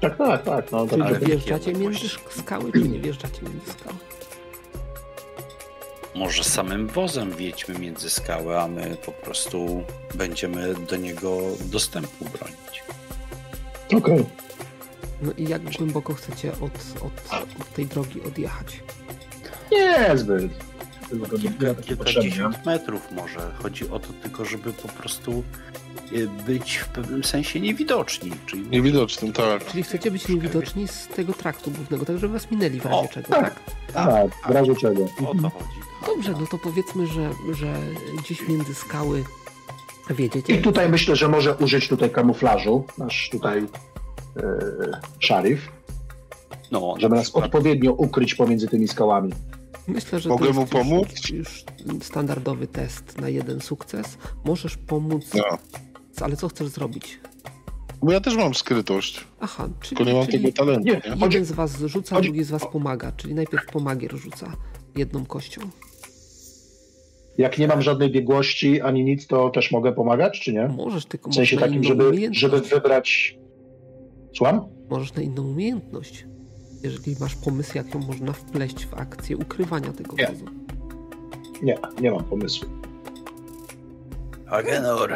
Tak, 0.01 0.17
tak, 0.17 0.43
tak. 0.43 0.71
No, 0.71 0.87
tak, 0.87 1.01
Ale 1.01 1.19
wjeżdżacie 1.19 1.73
między 1.73 2.09
skały, 2.29 2.71
czy 2.71 2.89
nie 2.89 2.99
wjeżdżacie 2.99 3.41
między 3.43 3.71
skały? 3.71 3.95
Może 6.15 6.43
samym 6.43 6.87
wozem 6.87 7.31
wjedźmy 7.31 7.79
między 7.79 8.09
skały, 8.09 8.59
a 8.59 8.67
my 8.67 8.97
po 9.05 9.11
prostu 9.11 9.83
będziemy 10.15 10.73
do 10.89 10.95
niego 10.95 11.41
dostępu 11.65 12.25
bronić. 12.25 12.83
Okej. 13.95 14.25
No 15.21 15.31
i 15.37 15.43
jak 15.49 15.61
głęboko 15.77 16.13
chcecie 16.13 16.51
od, 16.51 16.61
od, 17.01 17.33
od 17.61 17.73
tej 17.75 17.85
drogi 17.85 18.21
odjechać? 18.21 18.83
Nie, 19.71 20.17
zbyt. 20.17 20.51
Kilka, 21.41 21.81
kilkadziesiąt 21.81 22.65
metrów 22.65 23.11
może. 23.11 23.51
Chodzi 23.63 23.89
o 23.89 23.99
to 23.99 24.07
tylko, 24.23 24.45
żeby 24.45 24.73
po 24.73 24.87
prostu 24.87 25.43
y, 26.11 26.27
być 26.27 26.77
w 26.77 26.87
pewnym 26.87 27.23
sensie 27.23 27.59
niewidoczni. 27.59 28.31
Czyli 28.45 28.67
Niewidocznym, 28.69 29.33
tak. 29.33 29.65
Czyli 29.65 29.83
chcecie 29.83 30.11
być 30.11 30.27
niewidoczni 30.27 30.87
z 30.87 31.07
tego 31.07 31.33
traktu 31.33 31.71
głównego, 31.71 32.05
tak 32.05 32.17
żeby 32.17 32.33
was 32.33 32.51
minęli 32.51 32.79
w 32.79 32.85
razie 32.85 32.97
O, 32.97 33.07
czego, 33.07 33.27
tak. 33.27 33.41
tak? 33.43 33.59
Tak, 33.93 34.31
w 34.47 34.51
razie 34.51 34.75
czego. 34.75 35.03
O 35.03 35.35
to 35.41 35.49
chodzi. 35.49 35.92
Dobrze, 36.05 36.31
no 36.41 36.47
to 36.47 36.57
powiedzmy, 36.57 37.07
że, 37.07 37.29
że 37.53 37.77
gdzieś 38.17 38.47
między 38.47 38.73
skały 38.73 39.23
I 40.11 40.13
wiedziecie. 40.13 40.57
tutaj 40.61 40.89
myślę, 40.89 41.15
że 41.15 41.27
może 41.29 41.55
użyć 41.55 41.87
tutaj 41.87 42.09
kamuflażu, 42.11 42.83
nasz 42.97 43.29
tutaj 43.31 43.59
e, 44.37 44.43
szarif, 45.19 45.71
No, 46.71 46.93
żeby 46.99 47.15
na 47.15 47.21
nas 47.21 47.29
odpowiednio 47.35 47.91
ukryć 47.93 48.35
pomiędzy 48.35 48.67
tymi 48.67 48.87
skałami. 48.87 49.33
Myślę, 49.87 50.19
że 50.19 50.29
Mogę 50.29 50.39
to 50.39 50.45
jest 50.45 50.55
mu 50.57 50.61
już- 50.61 50.71
pomóc? 50.71 51.29
Już, 51.29 51.63
standardowy 52.01 52.67
test 52.67 53.21
na 53.21 53.29
jeden 53.29 53.61
sukces. 53.61 54.17
Możesz 54.45 54.77
pomóc, 54.77 55.25
No. 55.35 55.43
ale 56.21 56.35
co 56.37 56.47
chcesz 56.49 56.67
zrobić? 56.67 57.19
Bo 58.01 58.11
ja 58.11 58.19
też 58.21 58.35
mam 58.35 58.53
skrytość, 58.53 59.27
Aha, 59.39 59.69
czyli, 59.81 59.97
tylko 59.97 60.11
nie 60.11 60.17
mam 60.19 60.27
czyli 60.27 60.43
tego 60.53 60.65
talentu, 60.65 60.85
Nie, 60.85 60.91
nie? 60.91 61.01
jeden 61.03 61.19
Chodzi- 61.19 61.45
z 61.45 61.51
was 61.51 61.79
rzuca, 61.79 62.15
chodzi- 62.15 62.27
drugi 62.27 62.43
z 62.43 62.51
was 62.51 62.65
pomaga, 62.71 63.11
czyli 63.11 63.33
najpierw 63.35 63.65
pomagier 63.65 64.17
rzuca 64.17 64.51
jedną 64.95 65.25
kością. 65.25 65.61
Jak 67.37 67.57
nie 67.57 67.67
mam 67.67 67.81
żadnej 67.81 68.11
biegłości 68.11 68.81
ani 68.81 69.03
nic, 69.03 69.27
to 69.27 69.49
też 69.49 69.71
mogę 69.71 69.91
pomagać, 69.93 70.39
czy 70.39 70.53
nie? 70.53 70.67
Możesz 70.67 71.05
tylko 71.05 71.29
W 71.31 71.35
sensie 71.35 71.57
takim, 71.57 71.83
żeby, 71.83 72.07
umiejętność. 72.09 72.39
żeby 72.39 72.61
wybrać... 72.61 73.37
Słucham? 74.35 74.61
Możesz 74.89 75.13
na 75.13 75.21
inną 75.21 75.47
umiejętność. 75.47 76.25
Jeżeli 76.83 77.15
masz 77.19 77.35
pomysł, 77.35 77.77
jak 77.77 77.93
ją 77.93 77.99
można 77.99 78.33
wpleść 78.33 78.85
w 78.85 78.93
akcję 78.93 79.37
ukrywania 79.37 79.93
tego 79.93 80.15
Nie. 80.15 80.27
wozu. 80.27 80.45
Nie, 81.63 81.77
nie 82.01 82.11
mam 82.11 82.23
pomysłu. 82.23 82.67
Agenor, 84.47 85.15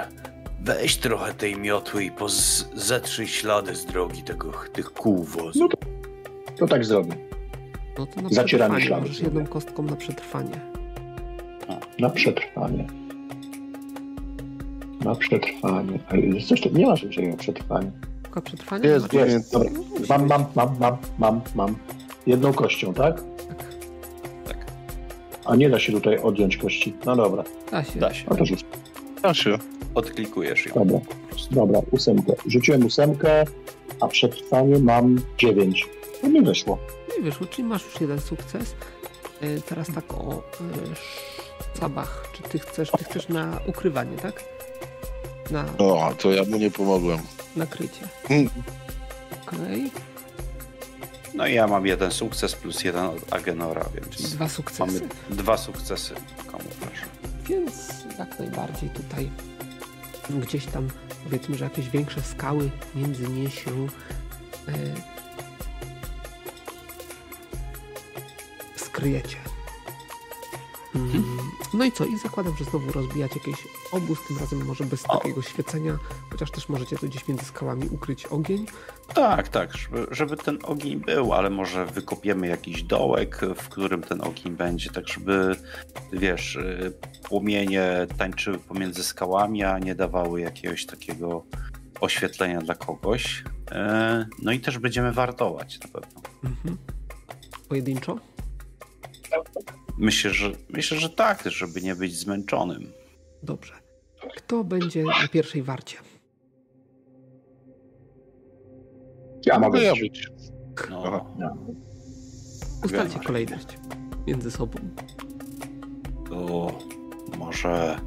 weź 0.64 0.98
trochę 0.98 1.34
tej 1.34 1.56
miotły 1.58 2.04
i 2.04 2.12
poz- 2.12 2.66
zetrzyj 2.76 3.28
ślady 3.28 3.76
z 3.76 3.86
drogi 3.86 4.24
tego, 4.24 4.52
tych 4.74 4.94
kół 4.94 5.24
wozu. 5.24 5.60
No 5.60 5.70
To 6.58 6.68
tak 6.68 6.86
zrobię. 6.86 7.14
No 8.00 8.06
to 8.06 8.22
na 8.22 8.44
przetrwanie. 8.44 8.86
śladów 8.86 9.08
Możesz 9.08 9.22
jedną 9.24 9.46
kostką 9.48 9.84
na 9.84 9.96
przetrwanie. 9.96 10.62
Na 12.00 12.10
przetrwanie. 12.10 12.88
Na 15.02 15.16
przetrwanie. 15.16 16.00
Jest 16.14 16.48
coś, 16.48 16.66
nie 16.66 16.86
masz 16.86 17.04
już 17.04 17.18
na 17.18 17.38
przetrwanie. 17.38 17.92
Tylko 18.24 18.42
przetrwanie? 18.42 18.88
Jest, 18.90 19.10
Znaczy- 19.10 19.32
Jest, 19.32 19.54
dobra. 19.54 19.70
No, 19.74 20.06
Mam, 20.10 20.28
mam, 20.28 20.46
mam, 20.56 20.76
mam, 20.80 20.98
mam, 21.20 21.42
mam. 21.56 21.76
Jedną 22.28 22.54
kością, 22.54 22.94
tak? 22.94 23.24
Tak, 24.48 24.66
A 25.46 25.56
nie 25.56 25.70
da 25.70 25.80
się 25.80 25.92
tutaj 25.94 26.18
odjąć 26.18 26.58
kości. 26.58 26.94
No 27.06 27.16
dobra. 27.16 27.44
Da 27.72 27.84
się. 27.84 28.00
da 28.00 28.14
się. 28.14 28.26
No 28.30 28.36
to 28.36 28.46
rzuć. 28.46 28.66
Da 29.24 29.34
się. 29.34 29.58
Odklikujesz 29.96 30.66
ją 30.66 30.74
Dobra. 30.74 31.00
Dobra, 31.52 31.80
ósemkę. 31.92 32.34
Rzuciłem 32.48 32.86
ósemkę, 32.86 33.44
a 34.00 34.08
przetrwanie 34.08 34.80
mam 34.80 35.22
dziewięć. 35.38 35.86
To 36.22 36.28
nie 36.28 36.42
wyszło. 36.42 36.78
Nie 37.18 37.24
wyszło, 37.24 37.48
czyli 37.48 37.68
masz 37.68 37.86
już 37.86 38.02
jeden 38.02 38.20
sukces. 38.20 38.76
E, 39.42 39.62
Teraz 39.62 39.88
tak 39.96 40.14
o 40.14 40.44
szabach. 41.80 42.24
Czy 42.34 42.44
ty 42.44 42.60
chcesz, 42.60 42.92
ty 42.92 43.04
chcesz 43.04 43.28
na 43.28 43.60
ukrywanie, 43.66 44.18
tak? 44.18 44.44
Na 45.52 45.66
O, 45.78 46.14
to 46.18 46.32
ja 46.32 46.44
mu 46.44 46.58
nie 46.58 46.72
pomogłem. 46.72 47.20
nakrycie. 47.56 48.08
Hmm. 48.28 48.50
Okej. 49.48 49.92
No 51.34 51.48
i 51.48 51.54
ja 51.54 51.68
mam 51.68 51.86
jeden 51.86 52.12
sukces 52.12 52.56
plus 52.56 52.84
jeden 52.84 53.06
od 53.06 53.34
Agenora, 53.34 53.86
więc 53.96 54.36
dwa 54.36 54.50
sukcesy. 54.50 54.80
mamy 54.86 55.00
dwa 55.30 55.58
sukcesy 55.58 56.14
kamuflażu. 56.52 57.06
Więc 57.50 57.88
jak 58.20 58.40
najbardziej 58.40 58.90
tutaj 58.90 59.30
gdzieś 60.30 60.66
tam 60.66 60.88
powiedzmy, 61.24 61.56
że 61.58 61.64
jakieś 61.64 61.90
większe 61.90 62.22
skały 62.22 62.70
między 62.96 63.28
nie 63.30 63.50
się 63.52 63.72
e, 64.68 64.72
skryjecie. 68.76 69.38
Mm, 70.96 71.37
No 71.74 71.86
i 71.86 71.92
co? 71.92 72.06
I 72.06 72.18
zakładam, 72.18 72.58
że 72.58 72.66
znowu 72.66 72.92
rozbijać 72.92 73.36
jakiś 73.36 73.68
obóz, 73.92 74.20
tym 74.28 74.38
razem 74.38 74.66
może 74.66 74.84
bez 74.84 75.06
o. 75.08 75.18
takiego 75.18 75.42
świecenia, 75.42 75.98
chociaż 76.32 76.52
też 76.52 76.70
możecie 76.70 76.96
tu 76.96 77.08
gdzieś 77.08 77.28
między 77.28 77.46
skałami 77.46 77.88
ukryć 77.92 78.26
ogień. 78.26 78.66
Tak, 79.14 79.48
tak, 79.48 79.78
żeby, 79.78 80.08
żeby 80.12 80.38
ten 80.38 80.60
ogień 80.64 81.00
był, 81.00 81.34
ale 81.34 81.50
może 81.50 81.86
wykopiemy 81.86 82.48
jakiś 82.48 82.84
dołek, 82.84 83.42
w 83.56 83.70
którym 83.70 84.02
ten 84.02 84.22
ogień 84.22 84.56
będzie, 84.56 84.90
tak 84.90 85.08
żeby, 85.08 85.56
wiesz, 86.14 86.56
y, 86.56 86.94
płomienie 87.24 88.08
tańczyły 88.18 88.58
pomiędzy 88.58 89.04
skałami, 89.04 89.64
a 89.64 89.80
nie 89.80 89.96
dawały 89.96 90.42
jakiegoś 90.42 90.86
takiego 90.86 91.44
oświetlenia 92.02 92.62
dla 92.62 92.76
kogoś. 92.76 93.44
E, 93.72 94.26
no 94.42 94.52
i 94.52 94.60
też 94.60 94.78
będziemy 94.80 95.12
wartować 95.12 95.80
na 95.80 95.88
pewno. 95.88 96.22
Mhm. 96.44 96.78
Pojedynczo? 97.70 98.18
Myślę, 99.98 100.32
że, 100.32 100.52
myślę, 100.70 101.00
że 101.00 101.10
tak, 101.10 101.44
żeby 101.46 101.82
nie 101.82 101.96
być 101.96 102.16
zmęczonym. 102.16 102.92
Dobrze. 103.44 103.74
Kto 104.36 104.64
będzie 104.64 105.04
na 105.04 105.28
pierwszej 105.28 105.64
warcie? 105.64 105.98
Ja 109.46 109.60
mogę 109.60 109.84
ja 109.84 109.94
być. 109.94 110.28
No. 110.90 111.26
no. 111.40 111.58
Ustalcie 112.86 113.20
kolejność 113.20 113.68
między 114.28 114.52
sobą. 114.52 114.80
To 116.30 116.72
może 117.38 118.00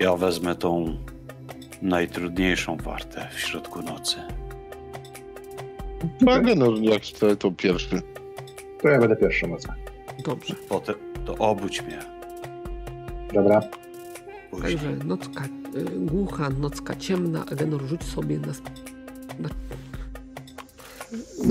ja 0.00 0.16
wezmę 0.16 0.54
tą 0.54 0.98
najtrudniejszą 1.82 2.76
wartę 2.76 3.28
w 3.34 3.40
środku 3.40 3.82
nocy. 3.82 4.16
Mogę, 6.20 6.54
no 6.54 6.72
jak 6.80 7.02
to, 7.20 7.36
to 7.36 7.50
pierwszy. 7.50 8.02
To 8.82 8.88
ja 8.88 8.98
będę 8.98 9.16
pierwszy 9.16 9.46
mocno. 9.46 9.74
Dobrze. 10.24 10.54
Potem 10.68 10.94
to 11.26 11.34
obudź 11.34 11.82
mnie. 11.82 11.98
Dobra. 13.34 13.60
Później. 14.50 14.76
Także 14.78 15.04
nocka 15.04 15.44
y, 15.44 15.84
głucha, 15.98 16.50
nocka 16.50 16.96
ciemna. 16.96 17.44
Agenor 17.52 17.82
rzuć 17.82 18.04
sobie 18.04 18.38
na... 18.38 18.52
Na, 19.38 19.48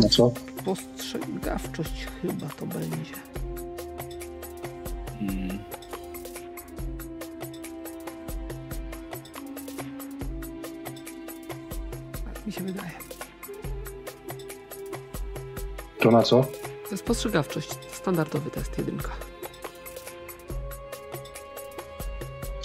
na 0.01 0.09
co? 0.09 0.31
Postrzegawczość 0.65 2.07
chyba 2.21 2.47
to 2.47 2.65
będzie. 2.65 3.15
Hmm. 5.19 5.59
Tak 12.25 12.45
mi 12.47 12.53
się 12.53 12.63
wydaje. 12.63 12.91
To 15.99 16.11
na 16.11 16.23
co? 16.23 16.41
To 16.83 16.91
jest 16.91 17.03
postrzegawczość. 17.03 17.69
Standardowy 17.91 18.51
test 18.51 18.77
jedynka. 18.77 19.11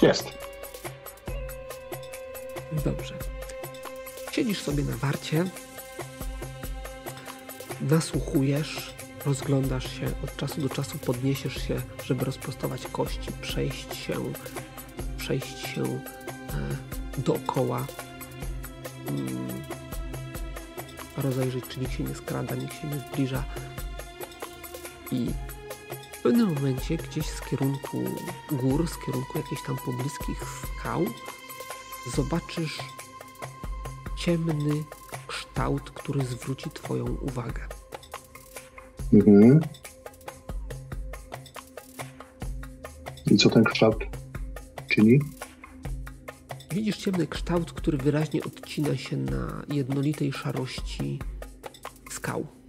Jest. 0.02 0.24
Dobrze. 2.85 3.14
Siedzisz 4.32 4.62
sobie 4.62 4.85
na 4.85 4.97
warcie, 4.97 5.44
nasłuchujesz, 7.81 8.94
rozglądasz 9.27 10.01
się, 10.01 10.06
od 10.24 10.36
czasu 10.36 10.60
do 10.60 10.68
czasu 10.68 10.98
podniesiesz 10.98 11.68
się, 11.68 11.82
żeby 12.05 12.24
rozprostować 12.24 12.86
kości, 12.86 13.32
przejść 13.43 13.97
się, 13.97 14.14
przejść 15.16 15.59
się 15.59 15.82
e, 15.82 16.01
dookoła, 17.18 17.86
mm, 19.09 19.62
rozejrzeć, 21.16 21.64
czy 21.68 21.81
nikt 21.81 21.93
się 21.93 22.05
nie 22.05 22.14
skrada, 22.14 22.55
nikt 22.55 22.81
się 22.81 22.86
nie 22.89 22.98
zbliża. 22.98 23.44
I 25.12 25.27
w 26.20 26.22
pewnym 26.22 26.55
momencie 26.55 26.97
gdzieś 26.97 27.26
z 27.26 27.40
kierunku 27.40 28.05
gór, 28.52 28.88
z 28.88 29.06
kierunku 29.06 29.38
jakichś 29.38 29.62
tam 29.66 29.76
pobliskich 29.76 30.44
skał, 30.44 31.05
zobaczysz 32.14 32.78
ciemny 34.16 34.84
kształt, 35.26 35.90
który 35.90 36.24
zwróci 36.24 36.70
Twoją 36.70 37.05
uwagę. 37.05 37.62
Mhm. 39.12 39.60
I 43.30 43.36
co 43.36 43.51
ten 43.51 43.64
kształt 43.64 44.05
czyni? 44.90 45.18
Widzisz 46.70 46.97
ciemny 46.97 47.26
kształt, 47.26 47.72
który 47.72 47.98
wyraźnie 47.98 48.44
odcina 48.44 48.97
się 48.97 49.16
na 49.16 49.62
jednolitej 49.68 50.32
szarości 50.32 51.18
skał. 52.10 52.59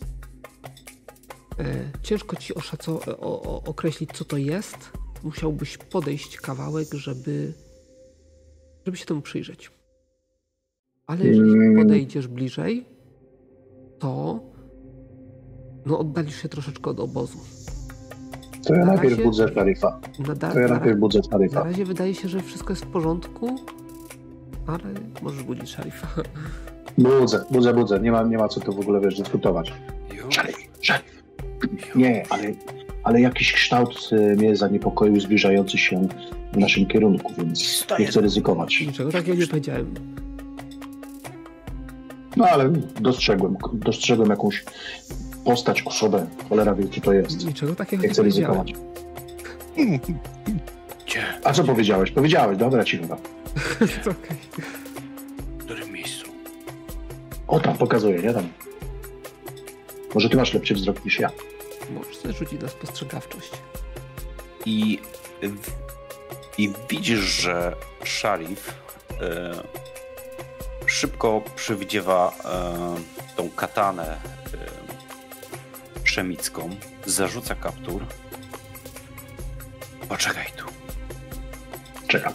E, 1.62 1.92
ciężko 2.04 2.36
ci 2.36 2.54
oszaco- 2.54 3.16
o, 3.20 3.42
o, 3.42 3.64
określić, 3.64 4.10
co 4.14 4.26
to 4.26 4.38
jest. 4.38 4.92
Musiałbyś 5.24 5.78
podejść 5.78 6.38
kawałek, 6.38 6.94
żeby, 6.94 7.54
żeby 8.86 8.98
się 8.98 9.06
temu 9.06 9.22
przyjrzeć. 9.22 9.72
Ale 11.08 11.26
jeżeli 11.26 11.52
mm. 11.52 11.76
podejdziesz 11.76 12.28
bliżej, 12.28 12.86
to 14.00 14.40
no, 15.86 16.00
oddalisz 16.00 16.42
się 16.42 16.50
troszeczkę 16.50 16.90
od 16.90 17.00
obozu. 17.00 17.38
To 18.68 18.74
ja 18.74 18.80
na 18.80 18.86
najpierw 18.86 19.12
razie, 19.12 19.24
budzę 19.24 19.50
taryfa. 19.50 20.00
to 20.54 20.60
ja 20.60 20.68
najpierw 20.68 21.00
budzę 21.00 21.22
taryfa. 21.22 21.60
Na 21.60 21.66
razie 21.66 21.86
wydaje 21.86 22.16
się, 22.16 22.28
że 22.28 22.40
wszystko 22.40 22.74
jest 22.74 22.86
w 22.86 22.92
porządku, 22.92 23.56
ale 24.68 24.84
możesz 25.22 25.44
budzić 25.44 25.70
szarifa. 25.70 26.08
Budzę, 26.98 27.46
budzę, 27.52 27.74
budzę. 27.74 28.00
Nie 28.00 28.12
ma, 28.12 28.24
nie 28.24 28.38
ma 28.38 28.48
co 28.48 28.60
tu 28.60 28.74
w 28.74 28.80
ogóle 28.80 29.02
wiesz, 29.02 29.18
dyskutować. 29.18 29.74
Szarif, 30.30 30.58
szarif. 30.82 31.20
Nie, 31.95 32.23
ale, 32.30 32.43
ale 33.03 33.22
jakiś 33.22 33.53
kształt 33.53 34.10
y, 34.11 34.15
mnie 34.15 34.56
zaniepokoił 34.56 35.19
zbliżający 35.19 35.77
się 35.77 36.07
w 36.53 36.57
naszym 36.57 36.85
kierunku, 36.85 37.34
więc 37.38 37.88
nie 37.99 38.06
chcę 38.06 38.22
ryzykować. 38.22 38.81
Niczego 38.81 39.11
takiego 39.11 39.38
nie 39.38 39.48
powiedziałem. 39.48 39.93
No 42.38 42.45
ale 42.45 42.69
dostrzegłem, 43.02 43.57
dostrzegłem 43.73 44.30
jakąś 44.30 44.64
postać, 45.45 45.81
osobę, 45.81 46.27
cholera 46.49 46.76
wie, 46.76 46.88
co 46.88 47.02
to 47.02 47.14
jest. 47.14 47.45
Niczego 47.45 47.76
takiego 47.76 48.02
nie, 48.02 48.07
nie 48.07 48.14
chcę 48.14 48.23
ryzykować. 48.23 48.73
A 51.43 51.53
co 51.53 51.64
powiedziałeś? 51.64 52.11
Powiedziałeś, 52.11 52.57
dobra, 52.57 52.84
ci 52.84 52.98
chyba. 52.98 53.15
Okej. 54.02 54.38
W 55.57 55.64
którym 55.64 55.91
miejscu? 55.91 56.26
O, 57.48 57.60
tam 57.60 57.77
pokazuje, 57.77 58.22
nie 58.22 58.34
tam. 58.34 58.48
Może 60.15 60.30
ty 60.30 60.38
masz 60.38 60.53
lepszy 60.53 60.73
wzrok 60.73 61.06
niż 61.06 61.19
ja. 61.19 61.30
Możesz 61.91 62.18
sobie 62.18 62.34
rzucić 62.34 62.61
na 62.61 62.69
spostrzegawczość. 62.69 63.51
I, 64.65 64.99
i 66.57 66.73
widzisz, 66.89 67.19
że 67.19 67.76
szarif 68.03 68.73
e, 69.22 69.51
szybko 70.85 71.41
przywdziewa 71.55 72.34
e, 72.45 73.35
tą 73.35 73.49
katanę 73.49 74.03
e, 74.13 74.22
przemicką, 76.03 76.69
zarzuca 77.05 77.55
kaptur. 77.55 78.05
Poczekaj 80.09 80.45
tu. 80.57 80.65
Czekam. 82.07 82.34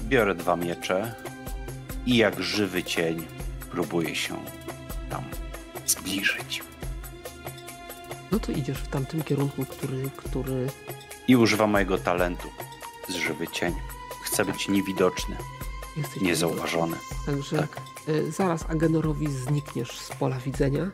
Biorę 0.00 0.34
dwa 0.34 0.56
miecze 0.56 1.14
i 2.06 2.16
jak 2.16 2.42
żywy 2.42 2.84
cień 2.84 3.26
próbuję 3.70 4.14
się 4.14 4.44
tam 5.10 5.24
zbliżyć. 5.86 6.62
No 8.36 8.40
to 8.40 8.52
idziesz 8.52 8.78
w 8.78 8.88
tamtym 8.88 9.22
kierunku, 9.22 9.64
który, 9.64 10.10
który... 10.16 10.66
I 11.28 11.36
używam 11.36 11.70
mojego 11.70 11.98
talentu 11.98 12.48
z 13.08 13.14
żywy 13.14 13.48
cień. 13.48 13.74
Chcę 14.22 14.44
być 14.44 14.68
niewidoczny, 14.68 15.36
Jesteś 15.96 16.22
niezauważony. 16.22 16.96
Także 17.26 17.56
tak. 17.58 17.80
y, 18.08 18.32
zaraz 18.32 18.70
Agenorowi 18.70 19.28
znikniesz 19.28 19.98
z 19.98 20.08
pola 20.08 20.38
widzenia. 20.38 20.90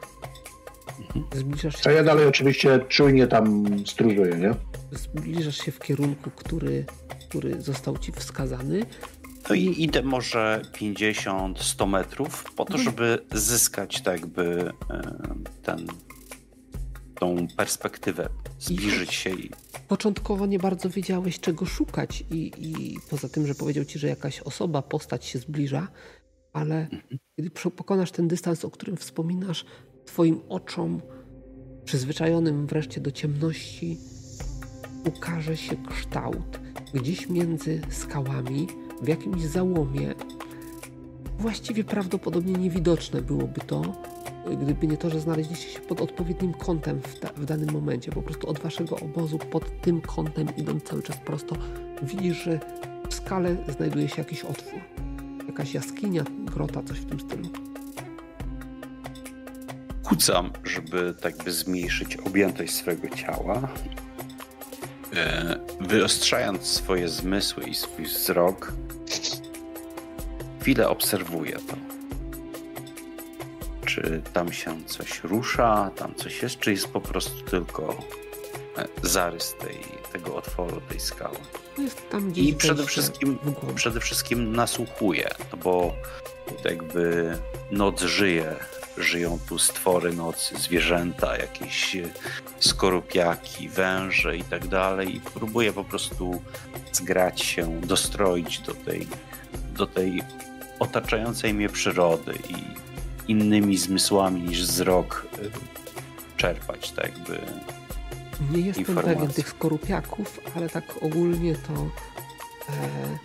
Mhm. 1.00 1.24
Zbliżasz 1.34 1.82
się... 1.82 1.90
A 1.90 1.92
ja 1.92 2.04
dalej 2.04 2.26
oczywiście 2.26 2.80
czujnie 2.88 3.26
tam 3.26 3.66
stróżuję, 3.86 4.36
nie? 4.36 4.54
Zbliżasz 4.98 5.58
się 5.58 5.72
w 5.72 5.78
kierunku, 5.78 6.30
który, 6.36 6.84
który 7.28 7.62
został 7.62 7.98
ci 7.98 8.12
wskazany. 8.12 8.86
No 9.48 9.54
i 9.54 9.82
idę 9.82 10.02
może 10.02 10.62
50-100 10.72 11.88
metrów 11.88 12.44
po 12.56 12.64
to, 12.64 12.74
mhm. 12.74 12.84
żeby 12.84 13.18
zyskać 13.32 14.00
tak 14.02 14.20
jakby 14.20 14.72
ten 15.62 15.86
tą 17.22 17.46
perspektywę, 17.56 18.28
zbliżyć 18.58 19.14
się 19.14 19.30
i... 19.30 19.50
Początkowo 19.88 20.46
nie 20.46 20.58
bardzo 20.58 20.90
wiedziałeś, 20.90 21.40
czego 21.40 21.66
szukać 21.66 22.24
i, 22.30 22.52
i 22.58 22.98
poza 23.10 23.28
tym, 23.28 23.46
że 23.46 23.54
powiedział 23.54 23.84
ci, 23.84 23.98
że 23.98 24.08
jakaś 24.08 24.40
osoba, 24.40 24.82
postać 24.82 25.24
się 25.24 25.38
zbliża, 25.38 25.88
ale 26.52 26.80
mhm. 26.80 27.18
kiedy 27.36 27.50
pokonasz 27.50 28.10
ten 28.10 28.28
dystans, 28.28 28.64
o 28.64 28.70
którym 28.70 28.96
wspominasz, 28.96 29.64
twoim 30.04 30.40
oczom, 30.48 31.00
przyzwyczajonym 31.84 32.66
wreszcie 32.66 33.00
do 33.00 33.10
ciemności, 33.10 33.98
ukaże 35.06 35.56
się 35.56 35.76
kształt 35.76 36.60
gdzieś 36.94 37.28
między 37.28 37.80
skałami, 37.90 38.66
w 39.02 39.08
jakimś 39.08 39.42
załomie. 39.42 40.14
Właściwie 41.38 41.84
prawdopodobnie 41.84 42.52
niewidoczne 42.52 43.22
byłoby 43.22 43.60
to, 43.60 43.82
gdyby 44.62 44.86
nie 44.86 44.96
to, 44.96 45.10
że 45.10 45.20
znaleźliście 45.20 45.68
się 45.68 45.80
pod 45.80 46.00
odpowiednim 46.00 46.54
kątem 46.54 47.00
w, 47.00 47.40
w 47.40 47.44
danym 47.44 47.72
momencie, 47.72 48.12
po 48.12 48.22
prostu 48.22 48.48
od 48.48 48.58
waszego 48.58 48.96
obozu 48.96 49.38
pod 49.38 49.80
tym 49.80 50.00
kątem 50.00 50.46
idąc 50.56 50.82
cały 50.82 51.02
czas 51.02 51.16
prosto, 51.16 51.56
widzisz, 52.02 52.42
że 52.42 52.60
w 53.08 53.14
skale 53.14 53.56
znajduje 53.68 54.08
się 54.08 54.14
jakiś 54.18 54.44
otwór. 54.44 54.80
Jakaś 55.46 55.74
jaskinia, 55.74 56.24
grota, 56.44 56.82
coś 56.82 56.98
w 56.98 57.06
tym 57.06 57.20
stylu. 57.20 57.48
Kucam, 60.02 60.50
żeby 60.64 61.14
tak 61.20 61.44
by 61.44 61.52
zmniejszyć 61.52 62.16
objętość 62.16 62.72
swojego 62.72 63.08
ciała. 63.08 63.68
E, 65.14 65.58
wyostrzając 65.80 66.62
swoje 66.62 67.08
zmysły 67.08 67.64
i 67.64 67.74
swój 67.74 68.04
wzrok, 68.04 68.72
chwilę 70.60 70.88
obserwuję 70.88 71.52
to. 71.52 72.01
Czy 73.94 74.22
tam 74.32 74.52
się 74.52 74.84
coś 74.86 75.24
rusza, 75.24 75.90
tam 75.96 76.14
coś 76.14 76.42
jest, 76.42 76.58
czy 76.58 76.70
jest 76.70 76.88
po 76.88 77.00
prostu 77.00 77.42
tylko 77.42 77.98
e, 78.78 78.88
zarys 79.02 79.54
tej, 79.54 79.78
tego 80.12 80.36
otworu, 80.36 80.80
tej 80.80 81.00
skały. 81.00 81.36
Jest 81.78 82.10
tam 82.10 82.30
gdzieś 82.30 82.48
I 82.48 82.54
przede 82.54 82.86
wszystkim, 82.86 83.38
przede 83.74 84.00
wszystkim 84.00 84.56
nasłuchuję, 84.56 85.30
no 85.52 85.58
bo 85.58 85.94
jakby 86.64 87.36
noc 87.70 88.02
żyje. 88.02 88.54
Żyją 88.98 89.38
tu 89.48 89.58
stwory 89.58 90.12
nocy, 90.12 90.54
zwierzęta, 90.58 91.36
jakieś 91.36 91.96
e, 91.96 92.02
skorupiaki, 92.60 93.68
węże 93.68 94.36
i 94.36 94.44
tak 94.44 94.66
dalej. 94.68 95.16
I 95.16 95.20
próbuję 95.20 95.72
po 95.72 95.84
prostu 95.84 96.42
zgrać 96.92 97.42
się, 97.42 97.80
dostroić 97.80 98.58
do 98.58 98.74
tej, 98.74 99.06
do 99.76 99.86
tej 99.86 100.22
otaczającej 100.78 101.54
mnie 101.54 101.68
przyrody 101.68 102.34
i 102.48 102.81
innymi 103.28 103.78
zmysłami 103.78 104.42
niż 104.42 104.62
wzrok 104.62 105.26
y, 105.38 105.50
czerpać, 106.36 106.90
tak 106.90 107.04
jakby. 107.04 107.40
Nie 108.50 108.60
jestem 108.60 108.80
informacji. 108.80 109.14
pewien 109.14 109.32
tych 109.32 109.48
skorupiaków, 109.48 110.40
ale 110.56 110.68
tak 110.68 110.84
ogólnie 111.00 111.54
to 111.54 111.72
e, 111.72 113.18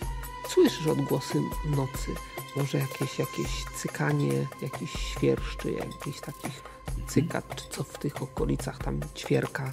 słyszysz 0.48 0.86
odgłosy 0.86 1.38
nocy. 1.76 2.10
Może 2.56 2.78
jakieś, 2.78 3.18
jakieś 3.18 3.64
cykanie, 3.76 4.32
jakiś 4.62 4.90
świerszczy, 4.90 5.72
jakichś 5.72 6.20
takich 6.20 6.62
cykat, 7.06 7.56
czy 7.56 7.64
co 7.70 7.84
w 7.84 7.98
tych 7.98 8.22
okolicach 8.22 8.78
tam 8.78 9.00
ćwierka. 9.16 9.72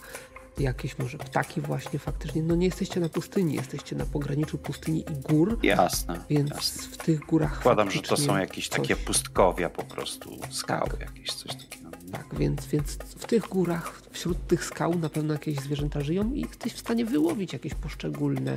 Jakieś 0.58 0.98
może 0.98 1.18
ptaki 1.18 1.62
właśnie 1.62 2.00
faktycznie. 2.00 2.44
No 2.44 2.56
nie 2.56 2.66
jesteście 2.66 3.00
na 3.00 3.10
pustyni, 3.10 3.54
jesteście 3.56 3.96
na 3.96 4.06
pograniczu 4.06 4.58
pustyni 4.58 5.00
i 5.00 5.22
gór, 5.34 5.60
Jasne. 5.64 6.20
więc 6.30 6.50
jasne. 6.50 6.84
w 6.84 6.98
tych 6.98 7.20
górach 7.20 7.56
Zakładam, 7.56 7.92
że 7.92 8.02
to 8.02 8.18
są 8.18 8.38
jakieś 8.38 8.68
coś- 8.70 8.80
takie 8.82 8.96
pustkowia 8.96 9.70
po 9.70 9.84
prostu, 9.84 10.38
skały, 10.50 10.90
Tak. 10.90 11.00
jakieś 11.00 11.34
coś 11.34 11.56
takiego. 11.56 11.90
Tak, 12.12 12.36
więc, 12.40 12.66
więc 12.68 12.92
w 12.94 13.26
tych 13.26 13.42
górach, 13.48 14.02
wśród 14.12 14.48
tych 14.48 14.66
skał 14.66 15.00
na 15.00 15.10
pewno 15.10 15.34
jakieś 15.34 15.56
zwierzęta 15.60 16.02
żyją 16.02 16.34
i 16.34 16.42
jesteś 16.42 16.74
w 16.74 16.80
stanie 16.80 17.06
wyłowić 17.06 17.54
jakieś 17.54 17.74
poszczególne 17.74 18.56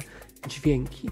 dźwięki. 0.49 1.11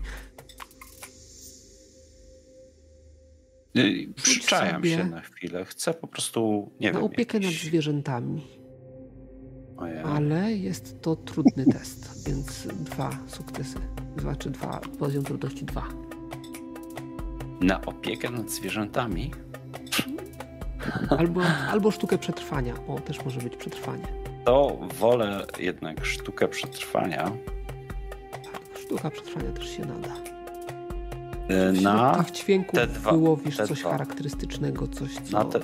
Y, 3.76 4.08
Przyczajam 4.22 4.84
się 4.84 5.04
na 5.04 5.20
chwilę. 5.20 5.64
Chcę 5.64 5.94
po 5.94 6.06
prostu, 6.06 6.70
nie 6.80 6.92
Na 6.92 6.98
wiem, 6.98 7.06
opiekę 7.06 7.38
nad 7.38 7.44
jakiś... 7.44 7.62
zwierzętami. 7.64 8.46
Ale 10.04 10.52
jest 10.52 11.02
to 11.02 11.16
trudny 11.16 11.66
test, 11.74 12.28
więc 12.28 12.66
dwa 12.66 13.10
sukcesy. 13.26 13.78
Dwa 14.16 14.36
czy 14.36 14.50
dwa, 14.50 14.80
poziom 14.98 15.24
trudności 15.24 15.64
dwa. 15.64 15.82
Na 17.60 17.80
opiekę 17.86 18.30
nad 18.30 18.50
zwierzętami? 18.50 19.30
Albo, 21.18 21.40
albo 21.72 21.90
sztukę 21.90 22.18
przetrwania. 22.18 22.74
O, 22.88 23.00
też 23.00 23.24
może 23.24 23.40
być 23.40 23.56
przetrwanie. 23.56 24.04
To 24.44 24.78
wolę 24.98 25.46
jednak 25.58 26.04
sztukę 26.04 26.48
przetrwania 26.48 27.32
Tak, 28.32 28.60
sztuka 28.84 29.10
przetrwania 29.10 29.52
też 29.52 29.76
się 29.76 29.84
nada. 29.86 30.08
Wśród 31.72 31.82
na, 31.82 32.24
dźwięków 32.32 32.74
te 32.78 32.86
dwa- 32.86 33.10
wyłowisz 33.12 33.56
te 33.56 33.66
coś 33.66 33.82
charakterystycznego, 33.82 34.88
coś 34.88 35.14
co... 35.14 35.38
na, 35.38 35.44
te, 35.44 35.60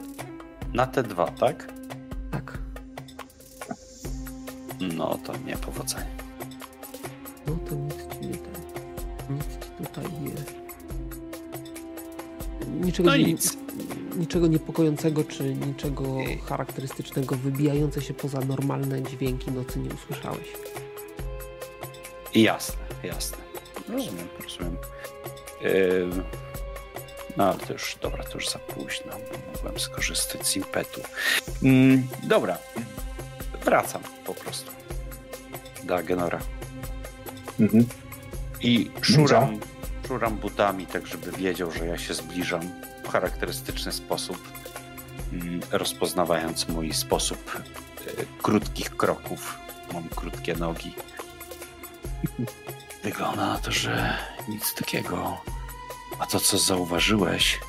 na 0.75 0.87
te 0.87 1.03
dwa, 1.03 1.27
tak? 1.27 1.73
Tak. 2.31 2.59
No 4.97 5.19
to 5.25 5.33
nie 5.47 5.57
powodzenie. 5.57 6.07
No 7.47 7.57
to 7.69 7.75
nic 7.75 7.95
ci 7.95 8.27
nie 8.27 8.37
ten. 8.39 8.63
Nic 9.37 9.45
ci 9.45 9.85
tutaj 9.87 10.05
nie. 10.23 10.33
Niczego, 12.87 13.11
No 13.11 13.17
nie, 13.17 13.25
nic. 13.25 13.57
niczego 14.17 14.47
niepokojącego 14.47 15.25
czy 15.25 15.55
niczego 15.55 16.17
charakterystycznego, 16.49 17.37
wybijające 17.37 18.03
się 18.03 18.15
poza 18.15 18.41
normalne 18.41 19.03
dźwięki 19.03 19.51
nocy 19.51 19.79
nie 19.79 19.91
usłyszałeś. 19.95 20.49
Jasne, 22.35 22.77
jasne. 23.03 23.39
Rozumiem, 23.89 24.29
rozumiem. 24.45 24.77
Yy, 25.63 26.09
no 27.37 27.45
ale 27.45 27.59
to 27.59 27.73
już, 27.73 27.97
dobra, 28.03 28.25
to 28.25 28.35
już 28.35 28.49
za 28.49 28.59
późno. 28.59 29.13
bo 29.13 29.53
Mogłem 29.57 29.81
skorzystać 29.81 30.47
z 30.47 30.57
impetu. 30.57 31.01
Mm, 31.63 32.07
dobra, 32.23 32.59
wracam 33.65 34.03
po 34.25 34.35
prostu 34.35 34.71
do 35.85 35.97
Agenora. 35.97 36.39
Mhm. 37.61 37.87
I 38.61 38.91
szuram, 39.03 39.61
szuram 40.09 40.37
butami, 40.37 40.87
tak 40.87 41.07
żeby 41.07 41.33
wiedział, 41.33 41.71
że 41.71 41.87
ja 41.87 41.99
się 41.99 42.15
zbliżam 42.15 42.61
w 43.05 43.09
charakterystyczny 43.09 43.93
sposób, 43.93 44.53
mm, 45.33 45.61
rozpoznawając 45.71 46.69
mój 46.69 46.93
sposób 46.93 47.61
y, 48.07 48.27
krótkich 48.43 48.97
kroków. 48.97 49.59
Mam 49.93 50.09
krótkie 50.09 50.55
nogi. 50.55 50.95
Wygląda 53.05 53.47
na 53.47 53.59
to, 53.59 53.73
że 53.73 54.19
nic 54.49 54.75
takiego. 54.75 55.41
A 56.19 56.27
to, 56.27 56.41
co 56.41 56.59
zauważyłeś, 56.59 57.61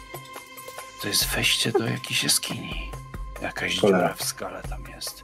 to 1.01 1.07
jest 1.07 1.25
wejście 1.25 1.71
do 1.71 1.87
jakiejś 1.87 2.23
jaskini. 2.23 2.91
Jakaś 3.41 3.79
Cholera. 3.79 3.99
dziura 3.99 4.13
w 4.13 4.23
skale 4.23 4.61
tam 4.61 4.83
jest. 4.95 5.23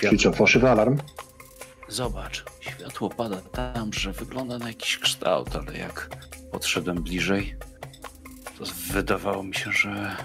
Czyli 0.00 0.18
Światło 0.18 0.32
co, 0.32 0.38
fałszywy 0.38 0.70
alarm? 0.70 0.98
Zobacz, 1.88 2.44
światło 2.60 3.08
pada 3.10 3.36
tam, 3.40 3.92
że 3.92 4.12
wygląda 4.12 4.58
na 4.58 4.68
jakiś 4.68 4.98
kształt, 4.98 5.56
ale 5.56 5.78
jak 5.78 6.10
podszedłem 6.52 7.02
bliżej, 7.02 7.54
to 8.58 8.64
wydawało 8.92 9.42
mi 9.42 9.54
się, 9.54 9.72
że 9.72 10.16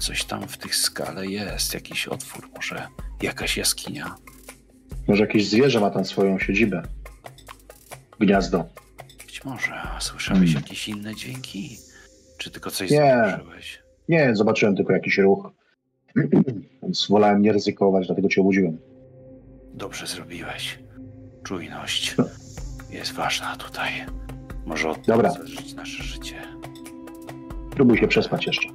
coś 0.00 0.24
tam 0.24 0.48
w 0.48 0.56
tych 0.58 0.76
skale 0.76 1.26
jest, 1.26 1.74
jakiś 1.74 2.08
otwór, 2.08 2.48
może 2.56 2.86
jakaś 3.22 3.56
jaskinia. 3.56 4.14
Może 5.08 5.22
jakieś 5.22 5.48
zwierzę 5.48 5.80
ma 5.80 5.90
tam 5.90 6.04
swoją 6.04 6.38
siedzibę? 6.38 6.82
Gniazdo. 8.20 8.64
Być 9.26 9.44
może, 9.44 9.74
a 9.74 10.00
słyszałeś 10.00 10.40
Hmm. 10.52 10.62
jakieś 10.62 10.88
inne 10.88 11.14
dźwięki? 11.14 11.76
Czy 12.38 12.50
tylko 12.50 12.70
coś 12.70 12.90
Nie. 12.90 12.98
zauważyłeś? 12.98 13.82
Nie, 14.08 14.36
zobaczyłem 14.36 14.76
tylko 14.76 14.92
jakiś 14.92 15.18
ruch. 15.18 15.50
Więc 16.82 17.06
wolałem 17.10 17.42
nie 17.42 17.52
ryzykować, 17.52 18.06
dlatego 18.06 18.28
cię 18.28 18.40
obudziłem. 18.40 18.78
Dobrze 19.76 20.06
zrobiłeś. 20.06 20.78
Czujność 21.42 22.14
No. 22.18 22.24
jest 22.90 23.12
ważna 23.12 23.56
tutaj. 23.56 23.90
Może 24.66 24.90
od 24.90 25.00
Dobra. 25.06 25.30
tego 25.30 25.44
zależeć 25.44 25.74
nasze 25.74 26.02
życie. 26.02 26.42
Próbuj 27.70 27.98
się 27.98 28.08
przespać 28.08 28.46
jeszcze. 28.46 28.68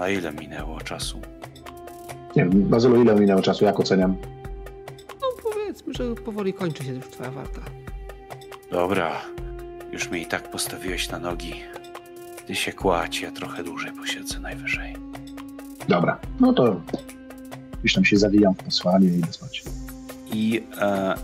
A 0.00 0.08
ile 0.08 0.32
minęło 0.32 0.80
czasu? 0.80 1.20
Nie 2.36 2.44
wiem, 2.44 2.62
Bazylu, 2.68 3.02
ile 3.02 3.14
minęło 3.14 3.42
czasu? 3.42 3.64
Jak 3.64 3.80
oceniam? 3.80 4.16
No 5.20 5.26
powiedzmy, 5.42 5.94
że 5.94 6.14
powoli 6.14 6.52
kończy 6.54 6.84
się 6.84 6.92
już 6.94 7.06
twoja 7.08 7.30
warta. 7.30 7.60
Dobra, 8.70 9.12
już 9.92 10.10
mnie 10.10 10.20
i 10.22 10.26
tak 10.26 10.50
postawiłeś 10.50 11.10
na 11.10 11.18
nogi. 11.18 11.54
Ty 12.46 12.54
się 12.54 12.72
kładź, 12.72 13.20
ja 13.20 13.30
trochę 13.30 13.64
dłużej 13.64 13.92
posiedzę 13.92 14.40
najwyżej. 14.40 14.96
Dobra, 15.88 16.18
no 16.40 16.52
to 16.52 16.80
gdzieś 17.82 17.94
tam 17.94 18.04
się 18.04 18.16
zawijam 18.16 18.54
w 18.54 18.64
posłanie 18.64 19.08
i 19.08 19.22
spać. 19.32 19.62
I 20.32 20.64
e, 20.80 21.14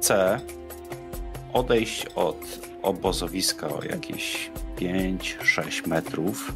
C 0.00 0.40
odejść 1.52 2.06
od 2.14 2.36
obozowiska 2.82 3.68
o 3.68 3.84
jakieś 3.84 4.50
5-6 4.76 5.88
metrów, 5.88 6.52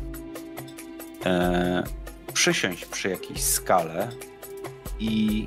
e, 1.27 1.83
przysiąść 2.33 2.85
przy 2.85 3.09
jakiejś 3.09 3.43
skale 3.43 4.09
i 4.99 5.47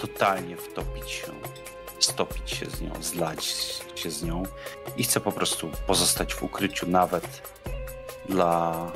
totalnie 0.00 0.56
wtopić 0.56 1.10
się, 1.10 1.32
stopić 1.98 2.50
się 2.50 2.66
z 2.70 2.80
nią, 2.80 2.90
zlać 3.00 3.44
się 3.94 4.10
z 4.10 4.22
nią 4.22 4.42
i 4.96 5.04
chcę 5.04 5.20
po 5.20 5.32
prostu 5.32 5.70
pozostać 5.86 6.34
w 6.34 6.42
ukryciu 6.42 6.86
nawet 6.90 7.42
dla 8.28 8.92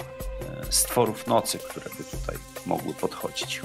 stworów 0.71 1.27
nocy, 1.27 1.59
które 1.59 1.91
by 1.99 2.05
tutaj 2.05 2.37
mogły 2.67 2.95
podchodzić. 2.95 3.61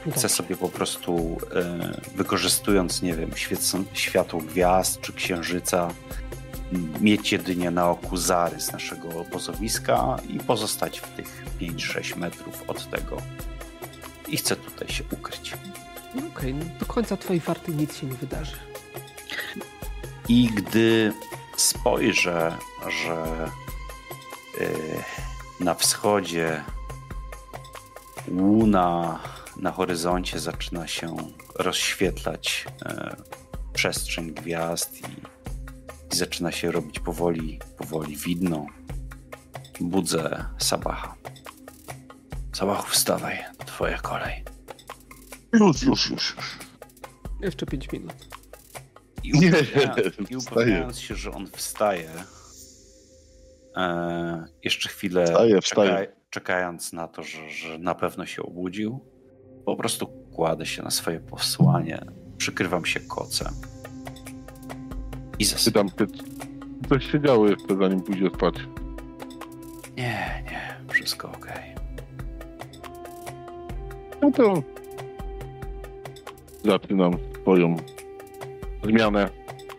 Chcę 0.00 0.10
Dobrze. 0.10 0.28
sobie 0.28 0.56
po 0.56 0.68
prostu, 0.68 1.38
e, 1.54 2.00
wykorzystując, 2.14 3.02
nie 3.02 3.14
wiem, 3.14 3.30
światło 3.92 4.40
gwiazd 4.40 5.00
czy 5.00 5.12
księżyca, 5.12 5.88
mieć 7.00 7.32
jedynie 7.32 7.70
na 7.70 7.90
oku 7.90 8.16
zarys 8.16 8.72
naszego 8.72 9.08
obozowiska 9.08 10.16
i 10.28 10.38
pozostać 10.38 11.00
w 11.00 11.08
tych 11.08 11.44
5-6 11.60 12.16
metrów 12.16 12.64
od 12.66 12.90
tego. 12.90 13.16
I 14.28 14.36
chcę 14.36 14.56
tutaj 14.56 14.88
się 14.88 15.04
ukryć. 15.12 15.54
No 16.14 16.22
Okej, 16.26 16.52
okay, 16.52 16.78
do 16.80 16.86
końca 16.86 17.16
twojej 17.16 17.40
warty 17.40 17.72
nic 17.72 17.96
się 17.96 18.06
nie 18.06 18.14
wydarzy. 18.14 18.56
I 20.28 20.46
gdy 20.54 21.12
spojrzę, 21.56 22.56
że 22.88 23.48
yy, 24.60 24.68
na 25.60 25.74
wschodzie 25.74 26.64
łuna 28.28 29.18
na 29.56 29.72
horyzoncie 29.72 30.38
zaczyna 30.38 30.86
się 30.86 31.16
rozświetlać 31.54 32.66
yy, 32.84 33.16
przestrzeń 33.72 34.34
gwiazd 34.34 35.00
i, 35.00 35.04
i, 36.14 36.16
zaczyna 36.16 36.52
się 36.52 36.72
robić 36.72 37.00
powoli, 37.00 37.58
powoli 37.78 38.16
widno. 38.16 38.66
Budzę 39.80 40.44
Sabacha. 40.58 41.14
Sabachu, 42.52 42.90
wstawaj, 42.90 43.44
twoja 43.66 43.98
kolej. 43.98 44.44
Już, 45.52 45.82
już, 45.82 46.10
już. 46.10 46.36
Jeszcze 47.40 47.66
pięć 47.66 47.92
minut. 47.92 48.14
I 49.22 49.32
upewniając, 49.32 50.30
i 50.30 50.36
upewniając 50.36 50.98
się, 50.98 51.14
że 51.14 51.32
on 51.32 51.46
wstaje, 51.46 52.10
e, 52.10 52.24
jeszcze 54.64 54.88
chwilę 54.88 55.24
wstaje, 55.24 55.60
wstaje. 55.60 55.90
Czeka, 55.90 56.12
czekając 56.30 56.92
na 56.92 57.08
to, 57.08 57.22
że, 57.22 57.50
że 57.50 57.78
na 57.78 57.94
pewno 57.94 58.26
się 58.26 58.42
obudził, 58.42 59.00
po 59.64 59.76
prostu 59.76 60.06
kładę 60.06 60.66
się 60.66 60.82
na 60.82 60.90
swoje 60.90 61.20
posłanie, 61.20 62.00
przykrywam 62.38 62.84
się 62.84 63.00
kocem 63.00 63.52
i 65.38 65.44
zasypiam. 65.44 65.90
Pytam, 65.90 66.26
coś 66.88 67.10
się 67.12 67.20
działo 67.20 67.48
jeszcze 67.48 67.76
zanim 67.80 68.00
pójdzie 68.00 68.30
spać? 68.34 68.54
Nie, 69.96 70.44
nie, 70.50 70.80
wszystko 70.88 71.28
ok. 71.28 71.46
No 74.22 74.30
to 74.30 74.62
zaczynam 76.64 77.12
swoją 77.42 77.76
zmianę. 78.84 79.30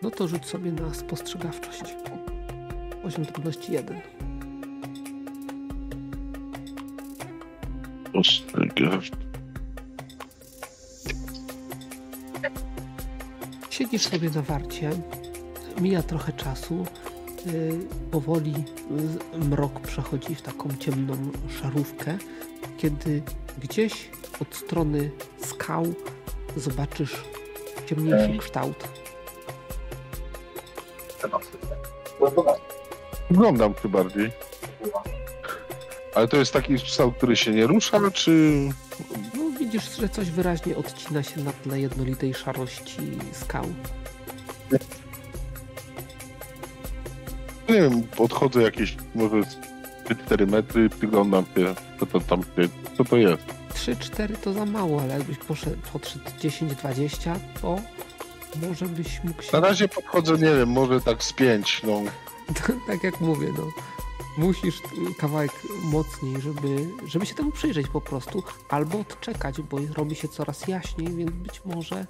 No 0.02 0.10
to 0.10 0.28
rzuć 0.28 0.46
sobie 0.46 0.72
na 0.72 0.94
spostrzegawczość. 0.94 1.82
Poziom 3.10 3.26
trudności 3.26 3.72
1. 3.72 4.00
Spostrzegawczość. 8.08 9.12
Siedzisz 13.70 14.02
sobie 14.02 14.30
na 14.30 14.42
warcie, 14.42 14.90
mija 15.80 16.02
trochę 16.02 16.32
czasu, 16.32 16.86
yy, 17.46 17.78
powoli 18.10 18.54
mrok 19.34 19.80
przechodzi 19.80 20.34
w 20.34 20.42
taką 20.42 20.68
ciemną 20.76 21.14
szarówkę, 21.62 22.18
kiedy 22.78 23.22
gdzieś 23.62 24.10
od 24.40 24.54
strony 24.54 25.10
skał 25.38 25.84
zobaczysz 26.56 27.16
ciemniejszy 27.86 28.38
kształt. 28.38 28.88
Oglądam 33.30 33.74
się 33.82 33.88
bardziej. 33.88 34.30
Ale 36.14 36.28
to 36.28 36.36
jest 36.36 36.52
taki 36.52 36.76
kształt, 36.76 37.16
który 37.16 37.36
się 37.36 37.50
nie 37.50 37.66
rusza, 37.66 37.98
czy... 38.14 38.60
No 39.34 39.58
widzisz, 39.58 39.96
że 39.96 40.08
coś 40.08 40.30
wyraźnie 40.30 40.76
odcina 40.76 41.22
się 41.22 41.40
na 41.40 41.52
tle 41.52 41.80
jednolitej 41.80 42.34
szarości 42.34 43.18
skał. 43.32 43.64
Nie 47.68 47.80
wiem, 47.80 48.02
podchodzę 48.02 48.62
jakieś 48.62 48.96
może 49.14 49.36
4 50.26 50.46
metry, 50.46 50.88
przyglądam 50.88 51.44
się, 51.44 51.74
co 52.00 52.06
to 52.06 52.20
tam 52.20 52.42
się, 52.42 52.68
co 52.96 53.04
to 53.04 53.16
jest. 53.16 53.42
3-4 53.74 54.36
to 54.36 54.52
za 54.52 54.66
mało, 54.66 55.02
ale 55.02 55.14
jakbyś 55.14 55.38
poszedł, 55.38 55.76
podszedł 55.92 56.24
10-20, 56.40 57.36
to 57.62 57.78
może 58.68 58.86
byś 58.86 59.24
mógł 59.24 59.42
się... 59.42 59.48
Na 59.52 59.60
razie 59.60 59.88
podchodzę, 59.88 60.32
nie 60.32 60.56
wiem, 60.56 60.68
może 60.68 61.00
tak 61.00 61.22
z 61.24 61.32
5, 61.32 61.82
no. 61.84 62.02
tak 62.86 63.04
jak 63.04 63.20
mówię, 63.20 63.52
no. 63.58 63.72
Musisz 64.38 64.82
kawałek 65.18 65.52
mocniej, 65.82 66.40
żeby, 66.40 66.88
żeby 67.06 67.26
się 67.26 67.34
temu 67.34 67.52
przyjrzeć 67.52 67.86
po 67.88 68.00
prostu, 68.00 68.42
albo 68.68 68.98
odczekać, 68.98 69.60
bo 69.60 69.78
robi 69.96 70.16
się 70.16 70.28
coraz 70.28 70.68
jaśniej, 70.68 71.16
więc 71.16 71.30
być 71.30 71.64
może 71.64 72.06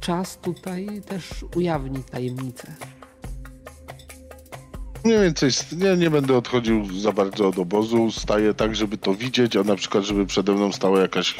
czas 0.00 0.38
tutaj 0.38 1.02
też 1.06 1.44
ujawni 1.56 2.02
tajemnicę. 2.02 2.74
Mniej 5.04 5.20
więcej, 5.20 5.50
nie, 5.72 5.96
nie 5.96 6.10
będę 6.10 6.36
odchodził 6.36 7.00
za 7.00 7.12
bardzo 7.12 7.48
od 7.48 7.58
obozu, 7.58 8.10
staję 8.10 8.54
tak, 8.54 8.76
żeby 8.76 8.98
to 8.98 9.14
widzieć, 9.14 9.56
a 9.56 9.62
na 9.62 9.76
przykład, 9.76 10.04
żeby 10.04 10.26
przede 10.26 10.52
mną 10.52 10.72
stała 10.72 11.00
jakaś, 11.00 11.34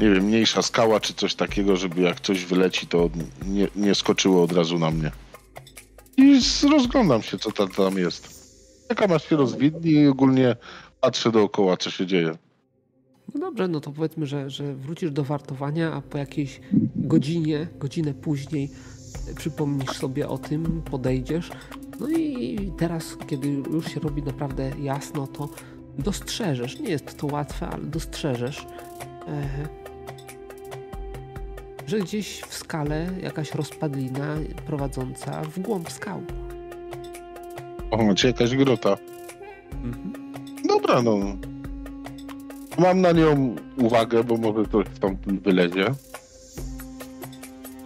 nie 0.00 0.10
wiem, 0.10 0.24
mniejsza 0.24 0.62
skała 0.62 1.00
czy 1.00 1.14
coś 1.14 1.34
takiego, 1.34 1.76
żeby 1.76 2.00
jak 2.00 2.20
coś 2.20 2.44
wyleci, 2.44 2.86
to 2.86 3.10
nie, 3.46 3.68
nie 3.76 3.94
skoczyło 3.94 4.42
od 4.42 4.52
razu 4.52 4.78
na 4.78 4.90
mnie. 4.90 5.10
I 6.16 6.40
rozglądam 6.70 7.22
się, 7.22 7.38
co 7.38 7.52
tam, 7.52 7.68
tam 7.68 7.98
jest. 7.98 8.40
Czekam 8.88 9.12
aż 9.12 9.28
się 9.28 9.36
rozwidni 9.36 9.90
i 9.90 10.06
ogólnie 10.06 10.56
patrzę 11.00 11.32
dookoła, 11.32 11.76
co 11.76 11.90
się 11.90 12.06
dzieje. 12.06 12.36
No 13.34 13.40
dobrze, 13.40 13.68
no 13.68 13.80
to 13.80 13.90
powiedzmy, 13.90 14.26
że, 14.26 14.50
że 14.50 14.74
wrócisz 14.74 15.10
do 15.10 15.24
wartowania, 15.24 15.92
a 15.92 16.00
po 16.00 16.18
jakiejś 16.18 16.60
godzinie, 16.96 17.68
godzinę 17.78 18.14
później 18.14 18.70
przypomnisz 19.36 19.90
sobie 19.90 20.28
o 20.28 20.38
tym, 20.38 20.82
podejdziesz. 20.90 21.50
No 22.00 22.08
i 22.08 22.58
teraz, 22.78 23.16
kiedy 23.26 23.48
już 23.48 23.86
się 23.94 24.00
robi 24.00 24.22
naprawdę 24.22 24.72
jasno, 24.82 25.26
to 25.26 25.48
dostrzeżesz, 25.98 26.80
nie 26.80 26.90
jest 26.90 27.18
to 27.18 27.26
łatwe, 27.26 27.68
ale 27.68 27.84
dostrzeżesz, 27.84 28.66
że 31.86 31.98
gdzieś 31.98 32.40
w 32.40 32.54
skale 32.54 33.06
jakaś 33.22 33.54
rozpadlina 33.54 34.36
prowadząca 34.66 35.42
w 35.42 35.58
głąb 35.58 35.92
skał. 35.92 36.22
O, 37.90 37.96
macie 37.96 38.28
jakaś 38.28 38.56
grota. 38.56 38.96
Mhm. 39.84 40.12
Dobra, 40.68 41.02
no. 41.02 41.16
Mam 42.78 43.00
na 43.00 43.12
nią 43.12 43.56
uwagę, 43.76 44.24
bo 44.24 44.36
może 44.36 44.64
coś 44.66 44.86
tam 45.00 45.16
wylezie. 45.26 45.84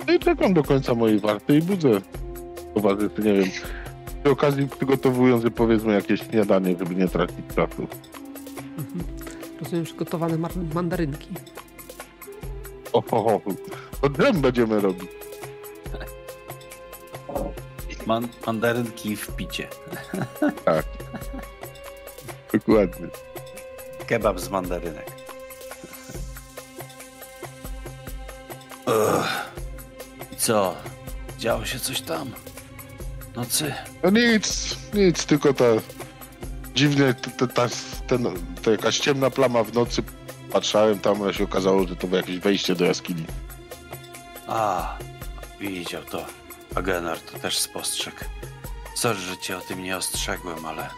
No 0.06 0.14
i 0.14 0.18
czekam 0.18 0.54
do 0.54 0.62
końca 0.62 0.94
mojej 0.94 1.18
warty 1.18 1.58
i 1.58 1.62
budzę 1.62 2.00
towarzystw, 2.74 3.18
nie 3.18 3.34
wiem. 3.34 3.50
Przy 4.22 4.32
okazji 4.32 4.68
przygotowując 4.68 5.44
powiedzmy 5.54 5.92
jakieś 5.92 6.20
śniadanie, 6.20 6.76
żeby 6.78 6.94
nie 6.94 7.08
tracić 7.08 7.46
czasu. 7.56 7.86
Mhm. 8.78 9.04
Rozumiem 9.60 9.84
przygotowane 9.84 10.38
mandarynki. 10.74 11.28
O, 12.94 13.02
o, 13.10 13.34
o. 13.34 13.40
To 14.00 14.10
dżem 14.10 14.40
będziemy 14.40 14.80
robić. 14.80 15.10
Man 18.06 18.28
mandarynki 18.46 19.16
w 19.16 19.36
picie. 19.36 19.68
Tak. 20.64 20.84
Dokładnie. 22.52 23.08
Kebab 24.06 24.40
z 24.40 24.48
mandarynek. 24.48 25.10
I 30.32 30.36
co? 30.36 30.74
Działo 31.38 31.64
się 31.64 31.78
coś 31.78 32.00
tam? 32.00 32.32
Nocy? 33.36 33.74
No 34.02 34.10
nic, 34.10 34.76
nic, 34.94 35.26
tylko 35.26 35.54
ta 35.54 35.64
dziwnie, 36.74 37.14
ta, 37.38 37.46
ta, 37.46 37.68
ten, 38.06 38.24
ta 38.62 38.70
jakaś 38.70 38.98
ciemna 38.98 39.30
plama 39.30 39.64
w 39.64 39.74
nocy. 39.74 40.02
Patrzałem 40.54 40.98
tam, 40.98 41.22
a 41.22 41.32
się 41.32 41.44
okazało, 41.44 41.86
że 41.86 41.96
to 41.96 42.06
było 42.06 42.16
jakieś 42.16 42.38
wejście 42.38 42.74
do 42.74 42.84
jaskini. 42.84 43.24
A, 44.46 44.98
widział 45.60 46.02
to. 46.02 46.26
Agenar 46.74 47.20
to 47.20 47.38
też 47.38 47.58
spostrzegł. 47.58 48.16
Sorry, 48.96 49.18
że 49.18 49.38
cię 49.38 49.56
o 49.56 49.60
tym 49.60 49.82
nie 49.82 49.96
ostrzegłem, 49.96 50.66
ale 50.66 50.90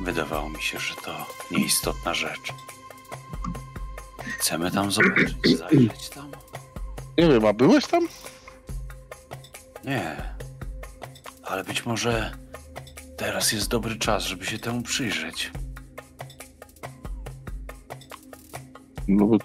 wydawało 0.00 0.48
mi 0.48 0.62
się, 0.62 0.78
że 0.78 0.94
to 0.94 1.26
nieistotna 1.50 2.14
rzecz. 2.14 2.52
Chcemy 4.38 4.70
tam 4.70 4.90
zobaczyć, 4.90 5.58
zajrzeć 5.58 6.08
tam. 6.08 6.30
Nie 7.18 7.28
wiem, 7.28 7.46
a 7.46 7.52
byłeś 7.52 7.86
tam? 7.86 8.08
Nie. 9.84 10.34
Ale 11.42 11.64
być 11.64 11.86
może 11.86 12.32
teraz 13.16 13.52
jest 13.52 13.68
dobry 13.68 13.96
czas, 13.98 14.24
żeby 14.24 14.46
się 14.46 14.58
temu 14.58 14.82
przyjrzeć. 14.82 15.50
No 19.10 19.26
bo... 19.26 19.38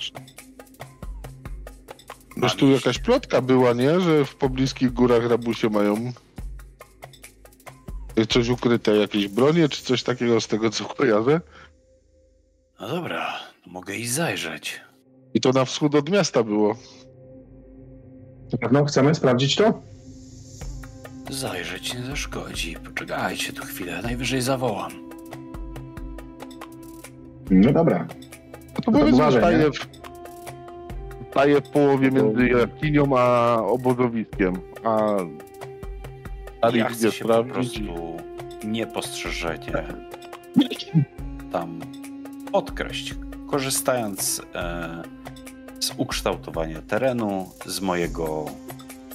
Wiesz, 2.37 2.55
tu 2.55 2.71
jakaś 2.71 2.99
plotka 2.99 3.41
była, 3.41 3.73
nie? 3.73 3.99
Że 4.01 4.25
w 4.25 4.35
pobliskich 4.35 4.93
górach 4.93 5.29
rabusie 5.29 5.69
mają 5.69 6.11
coś 8.29 8.49
ukryte, 8.49 8.95
jakieś 8.95 9.27
bronie 9.27 9.69
czy 9.69 9.83
coś 9.83 10.03
takiego 10.03 10.41
z 10.41 10.47
tego, 10.47 10.69
co 10.69 10.85
kojarzę. 10.85 11.41
No 12.79 12.87
dobra, 12.87 13.33
mogę 13.65 13.95
i 13.95 14.07
zajrzeć. 14.07 14.81
I 15.33 15.41
to 15.41 15.51
na 15.51 15.65
wschód 15.65 15.95
od 15.95 16.09
miasta 16.09 16.43
było. 16.43 16.75
Na 18.51 18.57
pewno 18.57 18.85
chcemy 18.85 19.15
sprawdzić 19.15 19.55
to? 19.55 19.81
Zajrzeć 21.29 21.93
nie 21.93 22.03
zaszkodzi. 22.03 22.75
Poczekajcie 22.85 23.53
tu 23.53 23.65
chwilę, 23.65 24.01
najwyżej 24.01 24.41
zawołam. 24.41 24.91
No 27.51 27.73
dobra. 27.73 28.07
No 28.77 28.81
to 28.83 28.91
to 28.91 28.91
powiedzmy, 28.91 29.13
uważaj, 29.15 29.41
staje 29.41 29.71
w, 29.71 29.75
staje 31.31 31.61
w 31.61 31.69
połowie 31.69 32.11
między 32.11 32.47
jaskinią 32.47 33.17
a 33.17 33.55
obozowiskiem. 33.61 34.53
A 34.83 35.07
dalej 36.61 36.79
Ja 36.79 36.89
chcę 36.89 37.11
się 37.11 37.25
po 37.25 37.33
sprawdzić. 37.33 37.53
prostu 37.53 38.17
niepostrzeżenie 38.63 39.83
tam 41.51 41.79
odkraść, 42.53 43.15
korzystając 43.51 44.41
e, 44.55 45.03
z 45.79 45.91
ukształtowania 45.97 46.81
terenu, 46.81 47.49
z 47.65 47.81
mojego 47.81 48.45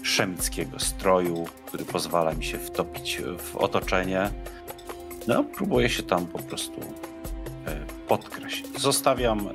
szemickiego 0.02 0.78
stroju, 0.78 1.44
który 1.66 1.84
pozwala 1.84 2.32
mi 2.34 2.44
się 2.44 2.58
wtopić 2.58 3.22
w 3.38 3.56
otoczenie. 3.56 4.30
No, 5.28 5.44
próbuję 5.44 5.88
się 5.88 6.02
tam 6.02 6.26
po 6.26 6.38
prostu 6.38 6.80
e, 7.66 7.86
podkraść. 8.08 8.64
Zostawiam 8.78 9.48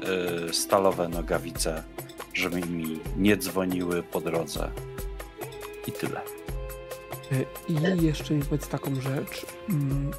e, 0.49 0.53
stalowe 0.53 1.07
nogawice, 1.07 1.83
żeby 2.33 2.61
mi 2.61 2.99
nie 3.17 3.37
dzwoniły 3.37 4.03
po 4.03 4.21
drodze. 4.21 4.71
I 5.87 5.91
tyle. 5.91 6.21
E, 7.31 7.45
I 7.97 8.03
jeszcze 8.05 8.33
mi 8.33 8.43
powiedz 8.43 8.67
taką 8.67 8.95
rzecz. 8.95 9.45
Mm. 9.69 10.11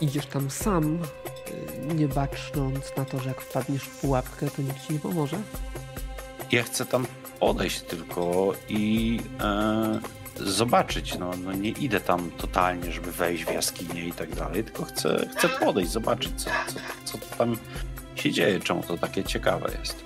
Idziesz 0.00 0.26
tam 0.26 0.50
sam, 0.50 0.98
nie 1.94 2.08
bacząc 2.08 2.96
na 2.96 3.04
to, 3.04 3.20
że 3.20 3.28
jak 3.28 3.40
wpadniesz 3.40 3.82
w 3.82 4.00
pułapkę, 4.00 4.50
to 4.50 4.62
nikt 4.62 4.86
ci 4.86 4.92
nie 4.92 4.98
pomoże. 4.98 5.36
Ja 6.52 6.62
chcę 6.62 6.86
tam 6.86 7.06
podejść 7.40 7.80
tylko 7.80 8.52
i 8.68 9.20
e, 9.40 10.00
zobaczyć. 10.36 11.18
No, 11.18 11.30
no 11.44 11.52
nie 11.52 11.70
idę 11.70 12.00
tam 12.00 12.30
totalnie, 12.30 12.92
żeby 12.92 13.12
wejść 13.12 13.44
w 13.44 13.52
jaskinię 13.52 14.04
i 14.06 14.12
tak 14.12 14.34
dalej, 14.34 14.64
tylko 14.64 14.84
chcę, 14.84 15.28
chcę 15.36 15.48
podejść, 15.48 15.90
zobaczyć, 15.90 16.32
co, 16.36 16.50
co, 17.04 17.18
co 17.18 17.36
tam 17.36 17.56
się 18.14 18.30
dzieje, 18.30 18.60
czemu 18.60 18.82
to 18.82 18.98
takie 18.98 19.24
ciekawe 19.24 19.70
jest. 19.80 20.04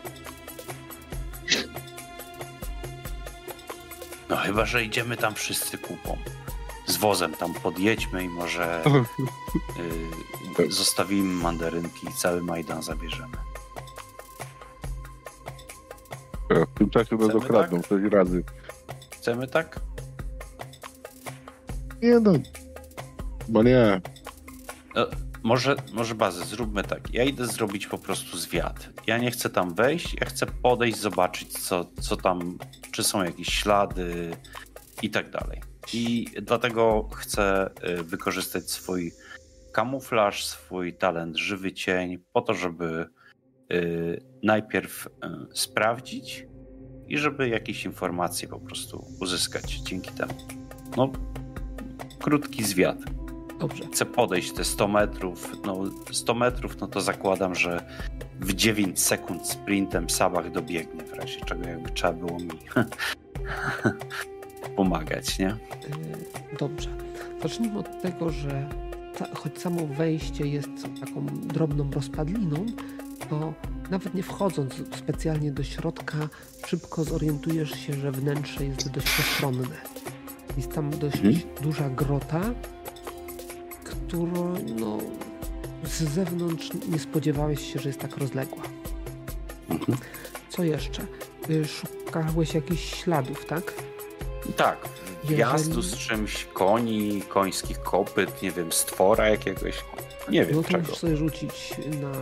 No 4.28 4.36
chyba, 4.36 4.64
że 4.64 4.84
idziemy 4.84 5.16
tam 5.16 5.34
wszyscy 5.34 5.78
kupą. 5.78 6.18
Z 6.86 6.96
wozem 6.96 7.34
tam 7.34 7.54
podjedźmy 7.54 8.24
i 8.24 8.28
może 8.28 8.84
y, 10.58 10.72
zostawimy 10.72 11.42
mandarynki 11.42 12.06
i 12.06 12.12
cały 12.12 12.42
Majdan 12.42 12.82
zabierzemy. 12.82 13.36
W 16.50 16.78
tym 16.78 16.90
czasie 16.90 17.16
nas 17.16 17.34
okradną 17.34 17.80
tak? 17.80 18.12
razy. 18.12 18.44
Chcemy 19.10 19.48
tak? 19.48 19.80
Nie 22.02 22.20
no. 22.20 22.32
Bo 23.48 23.62
nie. 23.62 24.00
No, 24.94 25.06
może, 25.42 25.76
może 25.92 26.14
bazę, 26.14 26.44
zróbmy 26.44 26.82
tak. 26.82 27.14
Ja 27.14 27.24
idę 27.24 27.46
zrobić 27.46 27.86
po 27.86 27.98
prostu 27.98 28.36
zwiat. 28.36 28.88
Ja 29.06 29.18
nie 29.18 29.30
chcę 29.30 29.50
tam 29.50 29.74
wejść, 29.74 30.16
ja 30.20 30.26
chcę 30.26 30.46
podejść, 30.46 30.98
zobaczyć, 30.98 31.58
co, 31.58 31.90
co 32.00 32.16
tam, 32.16 32.58
czy 32.92 33.04
są 33.04 33.24
jakieś 33.24 33.48
ślady 33.48 34.30
i 35.02 35.10
tak 35.10 35.30
dalej. 35.30 35.60
I 35.92 36.26
dlatego 36.42 37.08
chcę 37.14 37.70
y, 37.98 38.02
wykorzystać 38.02 38.70
swój 38.70 39.12
kamuflaż, 39.72 40.46
swój 40.46 40.94
talent 40.94 41.36
żywy 41.36 41.72
cień, 41.72 42.18
po 42.32 42.40
to, 42.40 42.54
żeby 42.54 43.06
y, 43.72 44.22
najpierw 44.42 45.08
sprawdzić 45.54 46.46
i 47.08 47.18
żeby 47.18 47.48
jakieś 47.48 47.84
informacje 47.84 48.48
po 48.48 48.60
prostu 48.60 49.06
uzyskać 49.20 49.72
dzięki 49.72 50.10
temu. 50.10 50.34
No, 50.96 51.12
krótki 52.26 52.64
zwiat 52.64 52.98
Dobrze. 53.58 53.84
chcę 53.92 54.06
podejść 54.06 54.52
te 54.52 54.64
100 54.64 54.88
metrów, 54.88 55.52
no 55.66 55.84
100 56.12 56.34
metrów, 56.34 56.80
no 56.80 56.86
to 56.86 57.00
zakładam, 57.00 57.54
że 57.54 57.86
w 58.40 58.54
9 58.54 59.00
sekund 59.00 59.48
sprintem 59.48 60.10
Sabach 60.10 60.50
dobiegnie, 60.50 61.04
w 61.04 61.12
razie 61.12 61.40
czego 61.40 61.68
jakby 61.68 61.90
trzeba 61.90 62.12
było 62.12 62.38
mi 62.38 62.48
pomagać, 64.76 65.38
nie? 65.38 65.48
E, 65.48 65.56
Dobrze. 66.58 66.88
Zacznijmy 67.42 67.78
od 67.78 68.02
tego, 68.02 68.30
że 68.30 68.68
ta, 69.18 69.34
choć 69.34 69.58
samo 69.58 69.86
wejście 69.86 70.46
jest 70.46 70.68
taką 71.00 71.26
drobną 71.26 71.90
rozpadliną, 71.90 72.66
to 73.30 73.54
nawet 73.90 74.14
nie 74.14 74.22
wchodząc 74.22 74.74
specjalnie 74.96 75.52
do 75.52 75.64
środka, 75.64 76.28
szybko 76.66 77.04
zorientujesz 77.04 77.70
się, 77.70 77.92
że 77.92 78.12
wnętrze 78.12 78.64
jest 78.64 78.90
dość 78.90 79.16
postronne. 79.16 79.95
Jest 80.56 80.72
tam 80.74 80.90
dość 80.90 81.16
Mhm. 81.16 81.40
duża 81.62 81.90
grota, 81.90 82.40
która 83.84 84.42
no, 84.80 84.98
z 85.84 86.02
zewnątrz 86.02 86.70
nie 86.88 86.98
spodziewałeś 86.98 87.72
się, 87.72 87.78
że 87.78 87.88
jest 87.88 88.00
tak 88.00 88.16
rozległa. 88.16 88.62
Mhm. 89.70 89.98
Co 90.50 90.64
jeszcze? 90.64 91.06
Y, 91.50 91.64
Szukałeś 91.66 92.54
jakichś 92.54 92.94
śladów, 93.02 93.44
tak? 93.46 93.72
Tak, 94.56 94.78
Jeżeli- 95.22 95.36
wjazdu 95.36 95.82
z 95.82 95.96
czymś, 95.96 96.44
koni, 96.44 97.22
końskich 97.28 97.80
kopyt, 97.82 98.42
nie 98.42 98.50
wiem, 98.50 98.72
stwora 98.72 99.28
jakiegoś, 99.28 99.84
nie 100.30 100.44
wiem 100.46 100.56
No 100.56 100.62
to 100.62 100.68
czego. 100.68 100.82
musisz 100.82 100.98
sobie 100.98 101.16
rzucić 101.16 101.74
na 102.02 102.12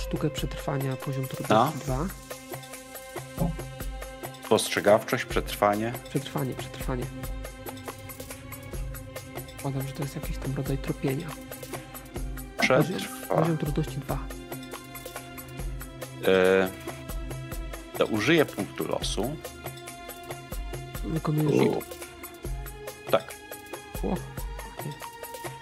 sztukę 0.00 0.30
przetrwania 0.30 0.96
poziom 0.96 1.22
No. 1.22 1.28
trudności 1.28 1.78
2. 1.78 2.06
Spostrzegawczość, 4.46 5.24
przetrwanie. 5.24 5.92
Przetrwanie, 6.10 6.54
przetrwanie. 6.54 7.04
Zakładam, 9.64 9.88
że 9.88 9.94
to 9.94 10.02
jest 10.02 10.14
jakiś 10.14 10.36
tam 10.38 10.54
rodzaj 10.54 10.78
tropienia. 10.78 11.26
Przetrwa. 12.60 13.36
poziom 13.36 13.58
trudności 13.58 13.96
2. 13.98 14.18
E, 16.26 16.68
to 17.98 18.06
użyję 18.06 18.44
punktu 18.44 18.88
losu. 18.88 19.36
Wykonujesz 21.04 21.52
I- 21.62 21.72
rzut. 21.72 21.84
Tak, 23.10 23.34
O, 24.02 24.14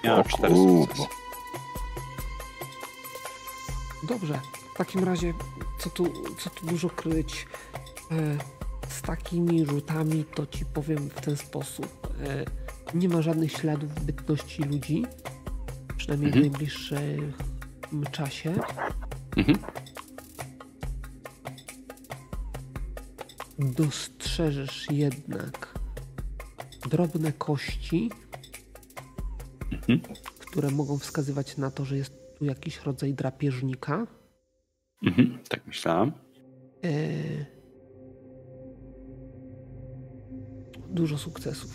miałem 0.04 0.20
O 0.20 0.24
cztery 0.24 0.54
kurwa. 0.54 0.86
sukcesy. 0.86 1.08
Dobrze. 4.08 4.40
W 4.74 4.78
takim 4.78 5.04
razie, 5.04 5.34
co 5.78 5.90
tu, 5.90 6.12
co 6.38 6.50
tu 6.50 6.66
dużo 6.66 6.90
kryć? 6.90 7.46
E, 8.10 8.14
z 8.88 9.02
takimi 9.02 9.66
rzutami 9.66 10.24
to 10.34 10.46
ci 10.46 10.64
powiem 10.66 11.08
w 11.10 11.20
ten 11.20 11.36
sposób. 11.36 12.08
E, 12.26 12.44
nie 12.94 13.08
ma 13.08 13.22
żadnych 13.22 13.52
śladów 13.52 14.04
bytności 14.04 14.62
ludzi. 14.62 15.02
Przynajmniej 15.96 16.32
w 16.32 16.36
Mhm. 16.36 16.50
najbliższym 16.52 17.32
czasie. 18.12 18.54
Mhm. 19.36 19.58
Dostrzeżesz 23.58 24.86
jednak 24.90 25.78
drobne 26.90 27.32
kości, 27.32 28.10
Mhm. 29.72 30.00
które 30.38 30.70
mogą 30.70 30.98
wskazywać 30.98 31.56
na 31.56 31.70
to, 31.70 31.84
że 31.84 31.96
jest 31.96 32.12
tu 32.38 32.44
jakiś 32.44 32.80
rodzaj 32.82 33.14
drapieżnika. 33.14 34.06
Mhm. 35.02 35.38
Tak 35.48 35.66
myślałem. 35.66 36.12
E, 36.84 36.92
Dużo 40.90 41.18
sukcesów. 41.18 41.70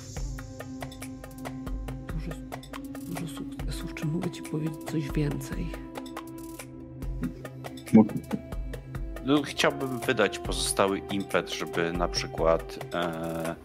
Czy 3.98 4.06
mogę 4.06 4.32
ci 4.32 4.42
powiedzieć 4.44 4.78
coś 4.92 5.12
więcej? 5.12 5.68
No, 9.26 9.42
chciałbym 9.42 10.00
wydać 10.00 10.40
pozostały 10.40 11.00
impet, 11.12 11.54
żeby 11.54 11.94
na 11.94 12.08
przykład 12.08 12.80
e, 12.94 13.56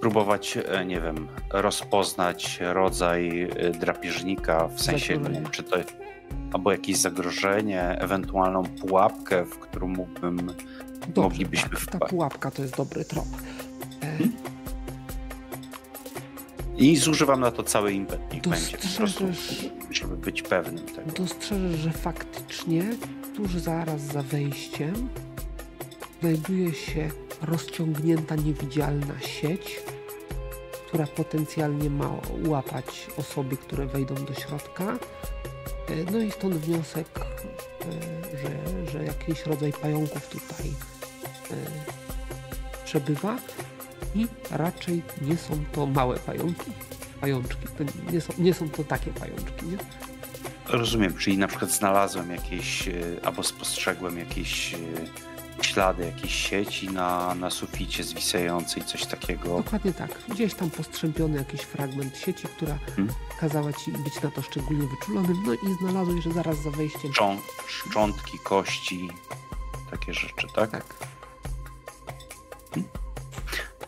próbować, 0.00 0.58
e, 0.68 0.84
nie 0.86 1.00
wiem, 1.00 1.28
rozpoznać 1.52 2.58
rodzaj 2.60 3.42
e, 3.42 3.70
drapieżnika, 3.70 4.68
w 4.68 4.82
sensie, 4.82 5.12
nie 5.12 5.18
Zagrożenie. 5.18 5.42
wiem, 5.42 5.50
czy 5.50 5.62
to 5.62 5.76
albo 6.52 6.72
jakieś 6.72 6.96
zagrożenie, 6.96 7.82
ewentualną 7.82 8.62
pułapkę, 8.62 9.44
w 9.44 9.58
którą 9.58 9.88
mógłbym, 9.88 10.36
Dobrze, 11.08 11.22
moglibyśmy 11.22 11.70
tak, 11.70 11.86
ta 11.86 11.96
wpaść. 11.98 12.10
pułapka 12.10 12.50
to 12.50 12.62
jest 12.62 12.76
dobry 12.76 13.04
trop. 13.04 13.26
E, 14.02 14.18
I 16.76 16.96
zużywam 16.96 17.40
na 17.40 17.50
to 17.50 17.62
cały 17.62 17.92
impet, 17.92 18.20
niech 18.32 18.42
będzie 18.42 18.78
po 18.78 18.88
prostu, 18.96 19.24
żeby 19.90 20.16
być 20.16 20.42
pewnym 20.42 20.86
tego. 20.86 21.12
dostrzeżesz, 21.12 21.80
że 21.80 21.90
faktycznie 21.92 22.84
tuż 23.36 23.50
zaraz 23.52 24.00
za 24.00 24.22
wejściem 24.22 25.08
znajduje 26.20 26.74
się 26.74 27.10
rozciągnięta 27.42 28.34
niewidzialna 28.36 29.20
sieć, 29.20 29.80
która 30.88 31.06
potencjalnie 31.06 31.90
ma 31.90 32.10
łapać 32.46 33.06
osoby, 33.16 33.56
które 33.56 33.86
wejdą 33.86 34.14
do 34.14 34.34
środka. 34.34 34.84
E, 35.88 36.10
No 36.12 36.18
i 36.18 36.30
stąd 36.30 36.54
wniosek, 36.54 37.06
e, 37.20 38.36
że, 38.38 38.90
że 38.92 39.04
jakiś 39.04 39.46
rodzaj 39.46 39.72
pająków 39.72 40.28
tutaj 40.28 40.66
e, 41.50 41.54
przebywa. 42.84 43.36
I 44.14 44.26
raczej 44.50 45.02
nie 45.22 45.36
są 45.36 45.64
to 45.72 45.86
małe 45.86 46.18
pająki. 46.18 46.70
Pajączki. 47.20 47.66
To 47.78 48.12
nie, 48.12 48.20
są, 48.20 48.32
nie 48.38 48.54
są 48.54 48.70
to 48.70 48.84
takie 48.84 49.10
pajączki, 49.10 49.66
nie? 49.66 49.78
Rozumiem, 50.68 51.14
czyli 51.14 51.38
na 51.38 51.48
przykład 51.48 51.70
znalazłem 51.70 52.30
jakieś, 52.30 52.88
e, 52.88 52.92
albo 53.24 53.42
spostrzegłem 53.42 54.18
jakieś 54.18 54.74
e, 54.74 54.78
ślady, 55.62 56.04
jakieś 56.04 56.34
sieci 56.34 56.88
na, 56.90 57.34
na 57.34 57.50
suficie 57.50 58.04
zwisającej, 58.04 58.84
coś 58.84 59.06
takiego. 59.06 59.56
Dokładnie 59.56 59.92
tak. 59.92 60.10
Gdzieś 60.28 60.54
tam 60.54 60.70
postrzępiony 60.70 61.38
jakiś 61.38 61.60
fragment 61.60 62.16
sieci, 62.16 62.48
która 62.48 62.78
hmm? 62.96 63.14
kazała 63.40 63.72
ci 63.72 63.92
być 63.92 64.22
na 64.22 64.30
to 64.30 64.42
szczególnie 64.42 64.86
wyczulonym, 64.86 65.42
no 65.46 65.54
i 65.54 65.78
znalazłeś, 65.80 66.24
że 66.24 66.32
zaraz 66.32 66.62
za 66.62 66.70
wejściem... 66.70 67.12
Szczą, 67.12 67.38
szczątki, 67.68 68.38
kości, 68.44 69.08
takie 69.90 70.14
rzeczy, 70.14 70.46
tak? 70.54 70.70
Tak. 70.70 70.84
Hmm? 72.74 73.03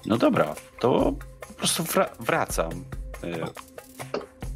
No 0.07 0.17
dobra, 0.17 0.55
to 0.81 1.15
po 1.49 1.55
prostu 1.55 1.85
wracam. 2.21 2.71
E, 3.25 3.47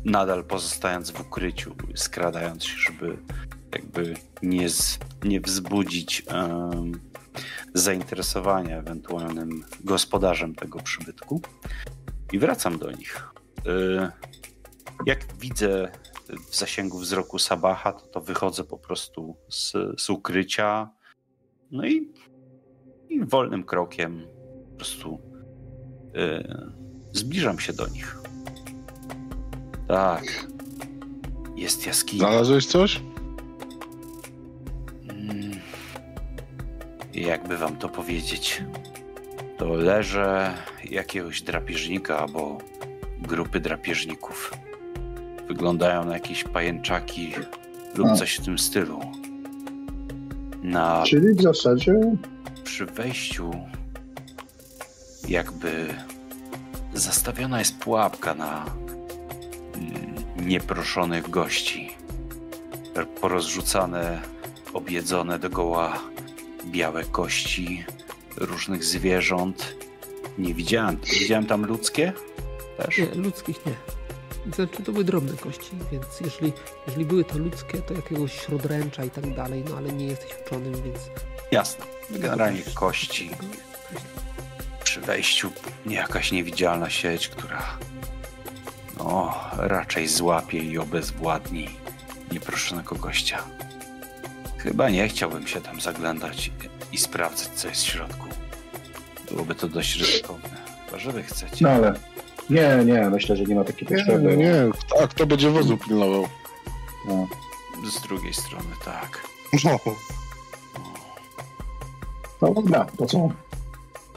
nadal 0.04 0.44
pozostając 0.44 1.10
w 1.10 1.20
ukryciu, 1.20 1.74
skradając 1.94 2.64
się, 2.64 2.76
żeby 2.78 3.18
jakby 3.72 4.14
nie, 4.42 4.68
z, 4.68 4.98
nie 5.24 5.40
wzbudzić 5.40 6.24
zainteresowania 7.74 8.78
ewentualnym 8.78 9.64
gospodarzem 9.84 10.54
tego 10.54 10.78
przybytku. 10.78 11.40
I 12.32 12.38
wracam 12.38 12.78
do 12.78 12.90
nich. 12.90 13.28
E, 13.66 14.12
jak 15.06 15.34
widzę 15.38 15.92
w 16.50 16.56
zasięgu 16.56 16.98
wzroku 16.98 17.38
Sabaha, 17.38 17.92
to, 17.92 18.06
to 18.06 18.20
wychodzę 18.20 18.64
po 18.64 18.78
prostu 18.78 19.36
z, 19.48 19.72
z 19.98 20.10
ukrycia. 20.10 20.90
No 21.70 21.86
i, 21.86 22.12
i 23.08 23.24
wolnym 23.24 23.64
krokiem 23.64 24.26
po 24.70 24.76
prostu 24.76 25.29
zbliżam 27.12 27.58
się 27.58 27.72
do 27.72 27.88
nich. 27.88 28.18
Tak. 29.88 30.46
Jest 31.56 31.86
jaskinia. 31.86 32.26
Znalazłeś 32.26 32.66
coś? 32.66 33.00
Hmm. 35.06 35.50
Jakby 37.14 37.56
wam 37.56 37.76
to 37.76 37.88
powiedzieć? 37.88 38.64
To 39.58 39.74
leże 39.74 40.54
jakiegoś 40.90 41.42
drapieżnika 41.42 42.18
albo 42.18 42.58
grupy 43.22 43.60
drapieżników. 43.60 44.52
Wyglądają 45.48 46.04
na 46.04 46.14
jakieś 46.14 46.44
pajęczaki 46.44 47.32
lub 47.94 48.08
A. 48.08 48.14
coś 48.14 48.36
w 48.36 48.44
tym 48.44 48.58
stylu. 48.58 49.00
Na... 50.62 51.02
Czyli 51.06 51.34
w 51.34 51.42
zasadzie... 51.42 52.00
Przy 52.64 52.86
wejściu 52.86 53.50
jakby 55.28 55.94
zastawiona 56.94 57.58
jest 57.58 57.78
pułapka 57.78 58.34
na 58.34 58.64
nieproszonych 60.36 61.30
gości. 61.30 61.90
Porozrzucane, 63.20 64.20
objedzone 64.72 65.38
dogoła 65.38 65.98
białe 66.66 67.04
kości 67.04 67.84
różnych 68.36 68.84
zwierząt. 68.84 69.74
Nie 70.38 70.54
widziałem. 70.54 70.96
Widziałem 71.20 71.46
tam 71.46 71.66
ludzkie? 71.66 72.12
Też? 72.76 72.98
Nie, 72.98 73.06
ludzkich 73.14 73.66
nie. 73.66 73.74
Znaczy 74.54 74.82
to 74.82 74.92
były 74.92 75.04
drobne 75.04 75.36
kości, 75.36 75.70
więc 75.92 76.20
jeżeli, 76.20 76.52
jeżeli 76.86 77.04
były 77.04 77.24
to 77.24 77.38
ludzkie, 77.38 77.78
to 77.78 77.94
jakiegoś 77.94 78.40
śródręcza 78.40 79.04
i 79.04 79.10
tak 79.10 79.34
dalej, 79.34 79.64
no 79.70 79.76
ale 79.76 79.92
nie 79.92 80.06
jesteś 80.06 80.30
uczonym, 80.46 80.82
więc... 80.82 80.98
Jasne. 81.52 81.84
Generalnie 82.10 82.62
kości. 82.74 83.30
Przy 84.90 85.00
wejściu 85.00 85.50
jakaś 85.86 86.32
niewidzialna 86.32 86.90
sieć, 86.90 87.28
która 87.28 87.78
o, 88.98 89.34
raczej 89.56 90.08
złapie 90.08 90.58
i 90.58 90.78
obezwładni 90.78 91.68
nieproszonego 92.32 92.96
gościa. 92.96 93.44
Chyba 94.58 94.90
nie 94.90 95.08
chciałbym 95.08 95.46
się 95.46 95.60
tam 95.60 95.80
zaglądać 95.80 96.50
i 96.92 96.98
sprawdzać, 96.98 97.48
co 97.48 97.68
jest 97.68 97.82
w 97.82 97.86
środku. 97.86 98.26
Byłoby 99.30 99.54
to 99.54 99.68
dość 99.68 99.96
ryzykowne. 99.96 100.56
Chyba, 100.86 100.98
że 100.98 101.12
wy 101.12 101.22
chcecie. 101.22 101.64
No 101.64 101.70
ale 101.70 101.94
nie, 102.50 102.84
nie, 102.84 103.10
myślę, 103.10 103.36
że 103.36 103.44
nie 103.44 103.54
ma 103.54 103.64
takiej 103.64 103.88
potrzeby. 103.88 104.22
Nie, 104.22 104.36
nie, 104.36 104.54
a 105.02 105.06
kto 105.06 105.26
będzie 105.26 105.50
wozu 105.50 105.78
pilnował? 105.78 106.28
No. 107.08 107.26
Z 107.90 108.00
drugiej 108.00 108.34
strony, 108.34 108.74
tak. 108.84 109.28
No. 109.64 109.78
No 112.42 112.54
dobra, 112.54 112.86
to 112.98 113.06
co? 113.06 113.28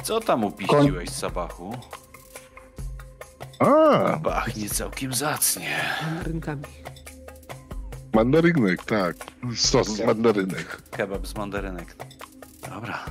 Co 0.04 0.20
tam 0.20 0.44
upiściłeś, 0.44 1.10
Sabachu? 1.10 1.78
A, 3.60 4.20
Pachnie 4.24 4.70
całkiem 4.70 5.14
zacnie. 5.14 5.80
Mandarynkami. 6.06 6.64
Mandarynek, 8.14 8.84
tak. 8.86 9.16
Sos 9.56 9.88
z 9.88 10.00
mandarynek. 10.06 10.82
Kebab 10.92 11.28
z 11.28 11.36
mandarynek. 11.36 11.96
Dobra. 12.70 13.06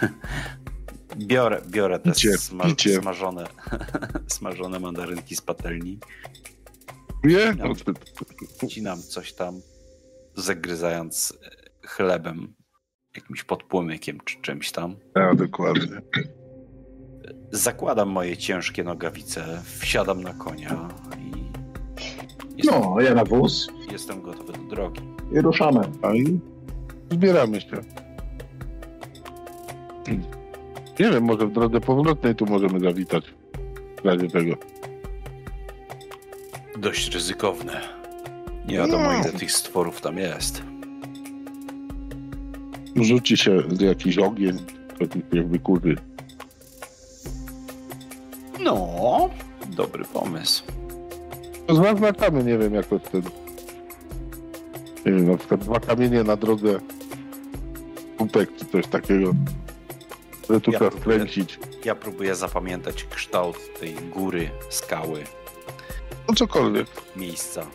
biorę, 1.16 1.62
biorę 1.68 1.98
te 1.98 2.10
picie, 2.12 2.38
sma 2.38 2.64
picie. 2.64 3.00
smażone, 3.00 3.46
smażone 4.36 4.80
mandarynki 4.80 5.36
z 5.36 5.40
patelni. 5.40 5.98
Nie? 7.24 7.54
Wcinam 8.62 9.02
coś 9.14 9.32
tam, 9.32 9.60
zagryzając 10.34 11.38
chlebem, 11.86 12.54
jakimś 13.16 13.44
podpłomykiem 13.44 14.18
czy 14.24 14.40
czymś 14.40 14.72
tam. 14.72 14.96
Ja, 15.16 15.34
dokładnie. 15.34 16.02
Zakładam 17.50 18.08
moje 18.08 18.36
ciężkie 18.36 18.84
nogawice, 18.84 19.62
wsiadam 19.78 20.22
na 20.22 20.34
konia 20.34 20.88
i. 21.18 21.40
Jestem, 22.56 22.80
no, 22.80 23.00
ja 23.00 23.14
na 23.14 23.24
wóz. 23.24 23.68
Jestem 23.92 24.22
gotowy 24.22 24.52
do 24.52 24.58
drogi. 24.58 25.00
I 25.32 25.40
ruszamy. 25.40 25.80
A 26.02 26.14
i 26.14 26.40
zbieramy 27.10 27.60
się. 27.60 27.76
Nie 31.00 31.10
wiem, 31.10 31.24
może 31.24 31.46
w 31.46 31.52
drodze 31.52 31.80
powrotnej 31.80 32.34
tu 32.34 32.46
możemy 32.46 32.80
zawitać. 32.80 33.24
W 34.02 34.06
razie 34.06 34.28
tego. 34.28 34.54
Dość 36.78 37.14
ryzykowne. 37.14 37.80
Nie 38.66 38.76
wiadomo, 38.76 39.04
no. 39.04 39.20
ile 39.20 39.32
tych 39.32 39.52
stworów 39.52 40.00
tam 40.00 40.18
jest. 40.18 40.69
Rzuci 43.00 43.36
się 43.36 43.62
jakiś 43.80 44.18
ogień, 44.18 44.58
się 45.34 45.42
wykurzy. 45.42 45.96
No, 48.60 49.30
dobry 49.76 50.04
pomysł. 50.04 50.64
Zaznaczamy, 51.68 52.44
nie 52.44 52.58
wiem, 52.58 52.74
jak 52.74 52.86
to 52.86 52.98
ten... 52.98 53.22
Nie 55.06 55.12
wiem, 55.12 55.30
na 55.30 55.36
przykład 55.36 55.60
dwa 55.60 55.80
kamienie 55.80 56.24
na 56.24 56.36
drodze 56.36 56.80
kupek 58.18 58.56
czy 58.56 58.64
coś 58.64 58.86
takiego. 58.86 59.32
Że 60.50 60.60
tu 60.60 60.70
ja 60.70 60.78
trzeba 60.78 60.96
skręcić. 61.00 61.58
Ja 61.84 61.94
próbuję 61.94 62.34
zapamiętać 62.34 63.04
kształt 63.04 63.56
tej 63.80 63.94
góry, 63.94 64.50
skały. 64.70 65.24
No 66.28 66.34
cokolwiek. 66.34 66.86
Miejsca. 67.16 67.66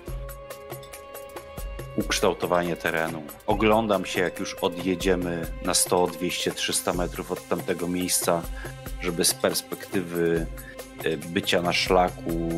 Ukształtowanie 1.97 2.75
terenu. 2.75 3.23
Oglądam 3.47 4.05
się, 4.05 4.21
jak 4.21 4.39
już 4.39 4.53
odjedziemy 4.53 5.47
na 5.65 5.73
100, 5.73 6.07
200, 6.07 6.51
300 6.51 6.93
metrów 6.93 7.31
od 7.31 7.47
tamtego 7.47 7.87
miejsca, 7.87 8.41
żeby 9.01 9.25
z 9.25 9.33
perspektywy 9.33 10.45
E, 11.03 11.17
bycia 11.17 11.61
na 11.61 11.73
szlaku 11.73 12.49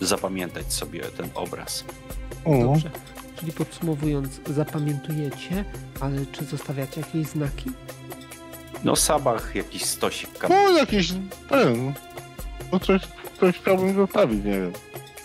zapamiętać 0.00 0.72
sobie 0.72 1.00
ten 1.00 1.28
obraz. 1.34 1.84
Dobrze. 2.46 2.90
Czyli 3.36 3.52
podsumowując, 3.52 4.40
zapamiętujecie, 4.46 5.64
ale 6.00 6.26
czy 6.32 6.44
zostawiacie 6.44 7.00
jakieś 7.00 7.26
znaki? 7.26 7.70
No 8.84 8.96
sabach, 8.96 9.54
jakiś 9.54 9.84
stosik 9.84 10.38
kamieni. 10.38 10.64
No 10.64 10.78
jakiś 10.78 11.12
ten, 11.48 11.94
no 12.72 12.80
coś, 12.80 13.02
coś 13.40 13.58
chciałbym 13.58 13.94
zostawić, 13.94 14.44
nie 14.44 14.52
wiem. 14.52 14.72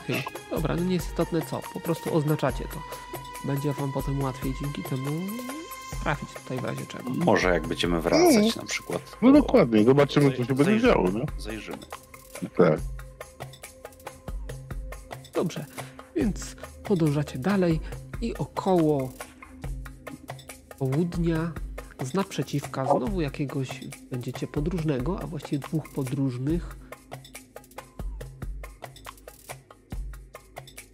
Okay. 0.04 0.24
Dobra, 0.52 0.76
no 0.76 0.84
nieistotne 0.84 1.42
co, 1.42 1.62
po 1.74 1.80
prostu 1.80 2.16
oznaczacie 2.16 2.64
to. 2.64 2.82
Będzie 3.45 3.74
wam 3.74 3.92
potem 3.92 4.22
łatwiej 4.22 4.53
dzięki 4.61 4.84
temu 4.84 5.11
trafić 6.03 6.30
tutaj 6.34 6.58
w 6.60 6.64
razie 6.64 6.86
czego. 6.86 7.10
Może 7.10 7.50
jak 7.50 7.68
będziemy 7.68 8.02
wracać 8.02 8.56
no. 8.56 8.61
na 8.61 8.68
przykład. 8.68 9.18
No 9.22 9.32
dokładnie, 9.32 9.84
zobaczymy 9.84 10.32
co 10.32 10.45
się 10.45 10.56
będzie 10.56 10.80
działo. 10.80 11.10
Nie? 11.10 11.26
Zajrzymy. 11.38 11.78
Tak. 12.58 12.80
Dobrze, 15.34 15.66
więc 16.16 16.56
podążacie 16.84 17.40
dalej 17.40 17.80
i 18.22 18.38
około 18.38 19.10
południa 20.80 21.52
z 22.03 22.14
naprzeciwka 22.14 22.86
znowu 22.86 23.22
jakiegoś 23.22 23.82
będziecie 24.11 24.48
podróżnego, 24.48 25.20
a 25.22 25.28
właściwie 25.28 25.60
dwóch 25.60 25.90
podróżnych 25.90 26.76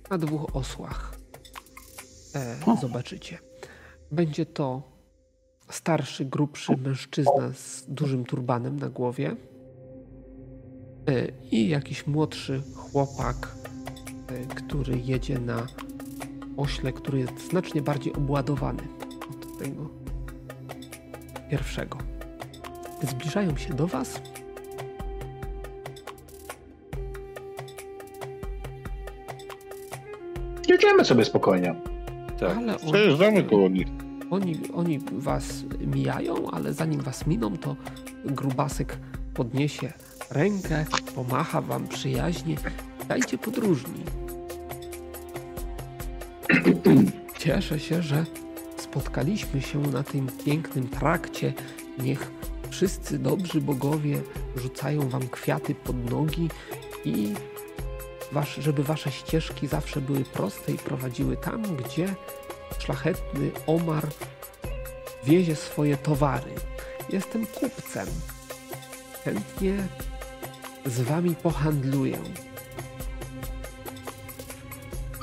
na 0.10 0.18
dwóch 0.18 0.56
osłach 0.56 1.17
e, 2.38 2.78
zobaczycie. 2.82 3.38
Będzie 4.12 4.46
to 4.46 4.82
starszy, 5.70 6.26
grubszy 6.26 6.78
mężczyzna 6.78 7.54
z 7.54 7.86
dużym 7.88 8.26
turbanem 8.26 8.80
na 8.80 8.90
głowie 8.90 9.36
E, 11.10 11.28
I 11.52 11.70
jakiś 11.70 12.08
młodszy 12.08 12.62
chłopak, 12.76 13.56
e, 14.28 14.56
który 14.56 15.00
jedzie 15.06 15.40
na 15.40 15.68
ośle, 16.58 16.94
który 16.94 17.20
jest 17.20 17.50
znacznie 17.50 17.82
bardziej 17.82 18.14
obładowany 18.14 18.84
od 19.32 19.60
tego 19.60 19.90
pierwszego. 21.50 21.98
Zbliżają 23.04 23.58
się 23.58 23.74
do 23.74 23.88
Was. 23.88 24.22
Jedziemy 30.68 31.06
sobie 31.06 31.26
spokojnie. 31.26 31.97
Tak. 32.40 32.58
Ale 32.58 32.80
oni, 32.80 32.92
Przejeżdżamy 32.92 33.44
koło 33.44 33.70
nich. 33.70 33.88
oni, 34.32 34.56
oni 34.74 35.00
Was 35.12 35.64
mijają, 35.80 36.52
ale 36.52 36.74
zanim 36.74 37.02
Was 37.02 37.28
miną, 37.28 37.58
to 37.58 37.76
grubasek 38.26 38.98
podniesie 39.34 39.94
rękę, 40.32 40.86
pomacha 41.16 41.62
Wam 41.62 41.88
przyjaźnie. 41.88 42.56
Dajcie 43.08 43.38
podróżni. 43.38 44.04
Cieszę 47.38 47.80
się, 47.80 48.02
że 48.02 48.26
spotkaliśmy 48.78 49.62
się 49.62 49.80
na 49.82 50.04
tym 50.04 50.28
pięknym 50.46 50.88
trakcie. 50.88 51.54
Niech 52.04 52.32
wszyscy 52.70 53.20
dobrzy 53.20 53.62
bogowie 53.62 54.22
rzucają 54.56 55.10
wam 55.10 55.28
kwiaty 55.28 55.76
pod 55.76 56.12
nogi 56.12 56.50
i 57.06 57.34
wasz, 58.32 58.56
żeby 58.56 58.84
wasze 58.84 59.12
ścieżki 59.12 59.68
zawsze 59.68 60.02
były 60.02 60.24
proste 60.24 60.72
i 60.72 60.78
prowadziły 60.78 61.38
tam, 61.38 61.64
gdzie 61.76 62.16
szlachetny 62.80 63.52
Omar 63.68 64.08
wiezie 65.24 65.56
swoje 65.56 65.98
towary. 65.98 66.52
Jestem 67.10 67.48
kupcem. 67.48 68.08
Chętnie 69.24 69.74
z 70.86 71.02
wami 71.02 71.36
pohandluję. 71.36 72.18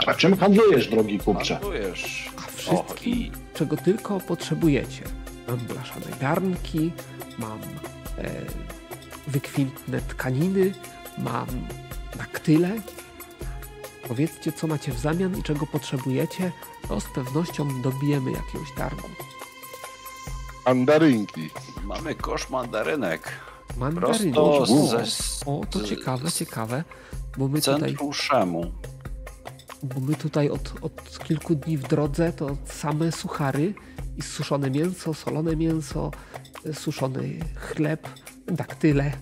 A 0.07 0.15
czym 0.15 0.37
handlujesz, 0.37 0.89
drogi 0.89 1.19
kupcze? 1.19 1.55
Handlujesz. 1.55 2.31
A 2.37 2.41
wszystkim, 2.57 3.13
i- 3.15 3.33
czego 3.55 3.77
tylko 3.77 4.21
potrzebujecie. 4.21 5.03
Mam 5.49 5.57
blaszane 5.59 6.07
garnki, 6.21 6.93
mam 7.39 7.59
e, 8.19 8.31
wykwintne 9.27 10.01
tkaniny, 10.01 10.73
mam 11.19 11.47
daktyle. 12.17 12.71
Powiedzcie, 14.09 14.53
co 14.53 14.67
macie 14.67 14.93
w 14.93 14.99
zamian 14.99 15.39
i 15.39 15.43
czego 15.43 15.67
potrzebujecie, 15.67 16.53
to 16.89 17.01
z 17.01 17.05
pewnością 17.05 17.83
dobijemy 17.83 18.33
jakiegoś 18.33 18.73
targu. 18.77 19.09
Mandarynki. 20.67 21.51
Mamy 21.85 22.15
kosz 22.15 22.51
mandarynek. 22.51 23.33
Mandaryny. 23.77 24.33
Prosto 24.33 24.75
O, 24.75 24.87
ze 24.87 25.05
o, 25.47 25.61
to 25.71 25.83
ciekawe, 25.83 26.33
ciekawe, 26.33 26.85
bo 27.39 27.49
my 27.49 27.61
tutaj 27.61 27.97
Szemu. 28.13 28.73
bo 29.83 30.01
my 30.01 30.15
tutaj 30.15 30.51
od, 30.51 30.75
od 30.83 31.19
kilku 31.25 31.55
dni 31.55 31.79
w 31.79 31.83
drodze 31.83 32.33
to 32.33 32.57
same 32.65 33.13
suchary 33.13 33.75
i 34.17 34.23
suszone 34.23 34.71
mięso, 34.71 35.15
solone 35.15 35.57
mięso, 35.57 36.11
e, 36.67 36.75
suszony 36.75 37.39
chleb, 37.57 38.09
daktyle. 38.47 39.13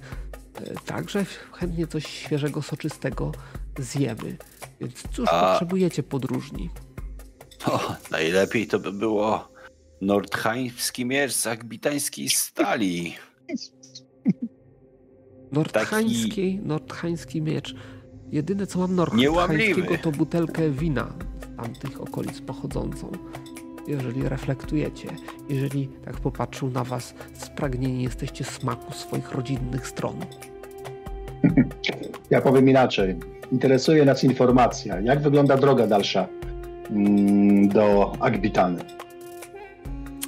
E, 0.67 0.75
Także 0.87 1.25
chętnie 1.53 1.87
coś 1.87 2.07
świeżego, 2.07 2.63
soczystego 2.63 3.33
zjemy. 3.79 4.37
Więc 4.81 5.03
cóż 5.13 5.29
A- 5.33 5.51
potrzebujecie 5.51 6.03
podróżni? 6.03 6.71
O, 7.67 7.95
najlepiej 8.11 8.67
to 8.67 8.79
by 8.79 8.93
było 8.93 9.49
nordheimski 10.01 11.05
miecz 11.05 11.33
z 11.33 11.47
agbitańskiej 11.47 12.29
stali. 12.29 13.15
Nordhański, 15.53 16.61
nordhański 16.63 17.43
miecz. 17.43 17.75
Jedyne 18.31 18.67
co 18.67 18.79
mam 18.79 18.95
nordhańskiego 18.97 19.99
to 20.03 20.11
butelkę 20.13 20.71
wina 20.71 21.13
z 21.43 21.57
tamtych 21.57 22.01
okolic 22.01 22.41
pochodzącą. 22.41 23.13
Jeżeli 23.87 24.29
reflektujecie, 24.29 25.09
jeżeli 25.49 25.89
tak 26.05 26.15
popatrzył 26.21 26.71
na 26.71 26.85
was 26.85 27.15
spragnieni 27.39 28.03
jesteście 28.03 28.45
smaku 28.45 28.93
swoich 28.93 29.33
rodzinnych 29.33 29.87
stron. 29.89 30.17
Ja 32.31 32.41
powiem 32.41 32.69
inaczej. 32.69 33.17
Interesuje 33.53 34.05
nas 34.05 34.25
informacja. 34.25 35.01
Jak 35.01 35.23
wygląda 35.23 35.57
droga 35.57 35.87
dalsza 35.87 36.29
mm, 36.91 37.69
do 37.69 38.13
Agbitany? 38.21 38.85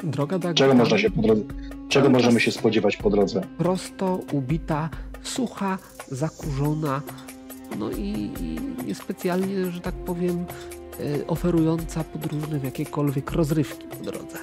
Droga 0.03 0.39
do 0.39 0.55
Czego 0.55 0.71
Agbitany 0.71 0.75
można 0.75 0.99
się 0.99 1.11
po 1.11 1.23
drodze, 1.23 1.43
czego 1.89 2.11
możemy 2.11 2.41
się 2.41 2.53
spodziewać 2.53 2.97
po 2.97 3.11
drodze? 3.11 3.41
prosto, 3.59 4.21
ubita, 4.33 4.91
sucha, 5.23 5.79
zakurzona, 6.09 7.03
no 7.79 7.91
i, 7.91 8.31
i 8.41 8.59
niespecjalnie, 8.87 9.71
że 9.71 9.81
tak 9.81 9.95
powiem, 9.95 10.45
e, 11.21 11.27
oferująca 11.27 12.05
podróżnym 12.05 12.65
jakiekolwiek 12.65 13.33
rozrywki 13.33 13.87
po 13.87 14.05
drodze. 14.05 14.39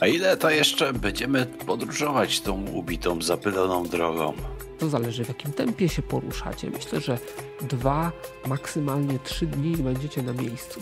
A 0.00 0.06
ile 0.06 0.36
to 0.36 0.50
jeszcze 0.50 0.92
będziemy 0.92 1.46
podróżować 1.46 2.40
tą 2.40 2.64
ubitą, 2.72 3.22
zapyloną 3.22 3.84
drogą? 3.84 4.32
To 4.78 4.88
zależy 4.88 5.24
w 5.24 5.28
jakim 5.28 5.52
tempie 5.52 5.88
się 5.88 6.02
poruszacie. 6.02 6.70
Myślę, 6.70 7.00
że 7.00 7.18
dwa, 7.60 8.12
maksymalnie 8.46 9.18
trzy 9.18 9.46
dni 9.46 9.72
i 9.72 9.76
będziecie 9.76 10.22
na 10.22 10.32
miejscu. 10.32 10.80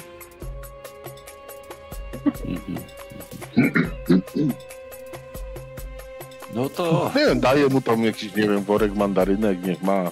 No 6.55 6.69
to 6.69 7.11
Nie 7.17 7.27
wiem, 7.27 7.41
daję 7.41 7.69
mu 7.69 7.81
tam 7.81 8.05
jakiś, 8.05 8.35
nie 8.35 8.43
wiem, 8.43 8.65
worek 8.65 8.95
mandarynek, 8.95 9.63
niech 9.63 9.83
ma. 9.83 10.11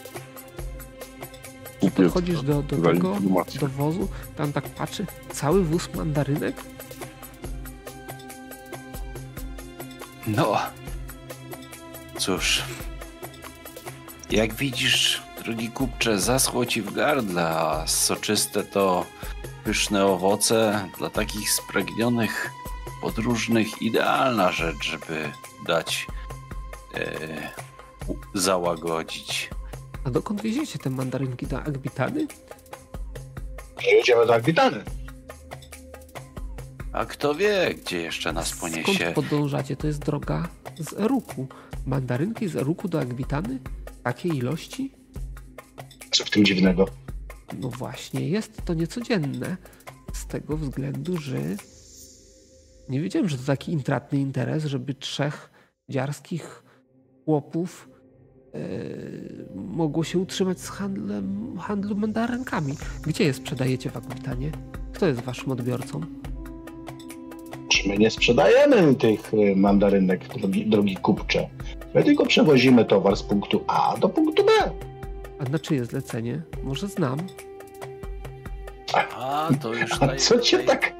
Kupię 1.80 2.02
Podchodzisz 2.02 2.42
do, 2.42 2.62
do 2.62 2.76
tego, 2.76 3.16
do 3.60 3.66
wozu, 3.68 4.08
tam 4.36 4.52
tak 4.52 4.64
patrzy, 4.64 5.06
cały 5.32 5.64
wóz 5.64 5.94
mandarynek? 5.94 6.56
No. 10.26 10.56
Cóż. 12.18 12.62
Jak 14.34 14.54
widzisz, 14.54 15.22
drogi 15.44 15.70
kupcze, 15.70 16.18
zaschło 16.18 16.66
ci 16.66 16.82
w 16.82 16.92
gardle, 16.92 17.48
a 17.48 17.86
soczyste 17.86 18.64
to 18.64 19.06
pyszne 19.64 20.06
owoce 20.06 20.88
dla 20.98 21.10
takich 21.10 21.50
spragnionych 21.50 22.50
podróżnych 23.02 23.82
idealna 23.82 24.52
rzecz, 24.52 24.82
żeby 24.82 25.30
dać 25.66 26.06
e, 26.94 27.18
załagodzić. 28.34 29.50
A 30.04 30.10
dokąd 30.10 30.42
wieziecie 30.42 30.78
te 30.78 30.90
mandarynki 30.90 31.46
do 31.46 31.62
Agbitany? 31.62 32.26
Jedziemy 33.82 34.26
do 34.26 34.34
Agbitany. 34.34 34.84
A 36.92 37.04
kto 37.04 37.34
wie, 37.34 37.74
gdzie 37.74 38.02
jeszcze 38.02 38.32
nas 38.32 38.52
poniesie? 38.52 38.94
Skąd 38.94 39.14
podążacie? 39.14 39.76
To 39.76 39.86
jest 39.86 39.98
droga 39.98 40.48
z 40.78 40.92
Eruku. 40.92 41.46
Mandarynki 41.86 42.48
z 42.48 42.56
Eruku 42.56 42.88
do 42.88 43.00
Agbitany? 43.00 43.58
Takiej 44.04 44.36
ilości? 44.36 44.92
Co 46.10 46.24
w 46.24 46.30
tym 46.30 46.44
dziwnego? 46.44 46.86
No 47.60 47.68
właśnie, 47.68 48.28
jest 48.28 48.64
to 48.64 48.74
niecodzienne. 48.74 49.56
Z 50.12 50.26
tego 50.26 50.56
względu, 50.56 51.16
że 51.16 51.38
nie 52.88 53.00
wiedziałem, 53.00 53.28
że 53.28 53.38
to 53.38 53.44
taki 53.44 53.72
intratny 53.72 54.18
interes, 54.18 54.64
żeby 54.64 54.94
trzech 54.94 55.50
dziarskich 55.88 56.62
chłopów 57.24 57.88
e, 58.54 58.58
mogło 59.54 60.04
się 60.04 60.18
utrzymać 60.18 60.60
z 60.60 60.68
handlem, 60.68 61.58
handlu 61.58 61.96
mandarynkami. 61.96 62.74
Gdzie 63.06 63.24
je 63.24 63.34
sprzedajecie 63.34 63.90
w 63.90 63.96
Agbitanie? 63.96 64.52
Kto 64.92 65.06
jest 65.06 65.20
waszym 65.20 65.52
odbiorcą? 65.52 66.00
Czy 67.68 67.88
my 67.88 67.98
nie 67.98 68.10
sprzedajemy 68.10 68.94
tych 68.94 69.34
y, 69.34 69.56
mandarynek, 69.56 70.28
drogi, 70.28 70.66
drogi 70.66 70.96
kupcze? 70.96 71.48
My 71.94 72.04
tylko 72.04 72.26
przewozimy 72.26 72.84
towar 72.84 73.16
z 73.16 73.22
punktu 73.22 73.64
A 73.66 73.96
do 73.96 74.08
punktu 74.08 74.44
B. 74.44 74.50
A 75.38 75.44
na 75.44 75.58
czyje 75.58 75.84
zlecenie? 75.84 76.42
Może 76.62 76.88
znam. 76.88 77.18
A, 79.16 79.48
to 79.62 79.74
już 79.74 80.02
A 80.02 80.16
co 80.16 80.40
cię 80.40 80.58
tajem- 80.58 80.66
tak... 80.66 80.92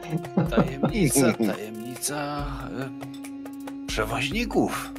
Tajemnica, 0.50 1.32
tajemnica 1.54 2.46
e, 2.80 3.86
przewoźników. 3.86 4.92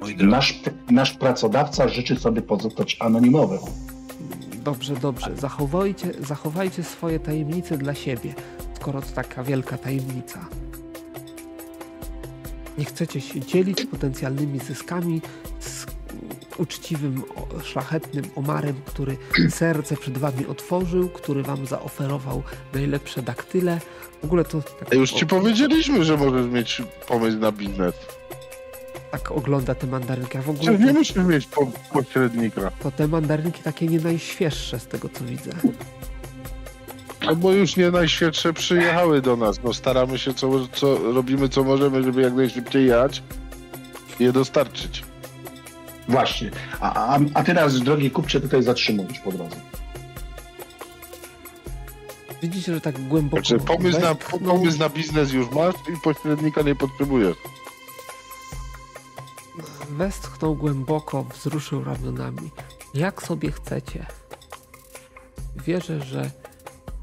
Mój 0.00 0.16
drogi. 0.16 0.30
Nasz, 0.30 0.60
nasz 0.90 1.12
pracodawca 1.12 1.88
życzy 1.88 2.16
sobie 2.16 2.42
pozostać 2.42 2.96
anonimowym. 3.00 3.58
Dobrze, 4.64 4.94
dobrze. 4.96 5.36
Zachowajcie, 5.36 6.12
zachowajcie 6.20 6.84
swoje 6.84 7.20
tajemnice 7.20 7.78
dla 7.78 7.94
siebie, 7.94 8.34
skoro 8.74 9.02
to 9.02 9.08
taka 9.14 9.44
wielka 9.44 9.78
tajemnica. 9.78 10.46
Nie 12.78 12.84
chcecie 12.84 13.20
się 13.20 13.40
dzielić 13.40 13.86
potencjalnymi 13.86 14.58
zyskami 14.58 15.20
z 15.60 15.86
uczciwym, 16.58 17.22
o- 17.36 17.60
szlachetnym 17.62 18.24
Omarem, 18.36 18.74
który 18.86 19.16
serce 19.50 19.96
przed 19.96 20.18
wami 20.18 20.46
otworzył, 20.46 21.08
który 21.08 21.42
wam 21.42 21.66
zaoferował 21.66 22.42
najlepsze 22.74 23.22
daktyle. 23.22 23.80
W 24.22 24.24
ogóle 24.24 24.44
to... 24.44 24.62
Tak, 24.62 24.92
A 24.92 24.94
już 24.94 25.12
ci 25.12 25.26
powiedzieliśmy, 25.26 26.04
że 26.04 26.16
możesz 26.16 26.46
mieć 26.46 26.82
pomysł 27.08 27.38
na 27.38 27.52
biznes. 27.52 27.94
tak 29.10 29.32
ogląda 29.32 29.74
te 29.74 29.86
mandarynki. 29.86 30.38
A 30.38 30.42
w 30.42 30.50
ogóle 30.50 30.64
Czy 30.78 30.84
nie 30.84 30.92
musimy 30.92 31.24
mieć 31.24 31.46
po, 31.46 31.66
pośrednika? 31.92 32.70
to 32.82 32.90
te 32.90 33.08
mandarynki 33.08 33.62
takie 33.62 33.86
nie 33.86 34.00
najświeższe 34.00 34.78
z 34.80 34.86
tego 34.86 35.08
co 35.08 35.24
widzę. 35.24 35.50
No 37.26 37.36
bo 37.36 37.52
już 37.52 37.76
nie 37.76 37.90
najświeższe 37.90 38.52
przyjechały 38.52 39.22
do 39.22 39.36
nas. 39.36 39.62
No 39.64 39.74
staramy 39.74 40.18
się, 40.18 40.34
co, 40.34 40.68
co 40.68 41.12
robimy, 41.12 41.48
co 41.48 41.64
możemy, 41.64 42.02
żeby 42.02 42.22
jak 42.22 42.34
najszybciej 42.34 42.86
jechać 42.86 43.22
i 44.20 44.24
je 44.24 44.32
dostarczyć. 44.32 45.04
Właśnie. 46.08 46.50
A, 46.80 47.14
a, 47.14 47.18
a 47.34 47.44
teraz, 47.44 47.80
drogi 47.80 48.10
kupcze, 48.10 48.40
tutaj 48.40 48.62
zatrzymujesz 48.62 49.18
po 49.20 49.32
drodze. 49.32 49.56
Widzicie, 52.42 52.74
że 52.74 52.80
tak 52.80 53.08
głęboko 53.08 53.44
Znaczy, 53.44 53.64
pomysł 53.64 54.00
na, 54.00 54.14
pomysł 54.14 54.78
na 54.78 54.88
biznes 54.88 55.32
już 55.32 55.50
masz 55.50 55.74
i 55.74 56.00
pośrednika 56.04 56.62
nie 56.62 56.74
potrzebujesz. 56.74 57.36
westchnął 59.90 60.54
głęboko, 60.54 61.24
wzruszył 61.24 61.84
ramionami. 61.84 62.50
Jak 62.94 63.22
sobie 63.22 63.52
chcecie. 63.52 64.06
Wierzę, 65.66 66.00
że 66.00 66.30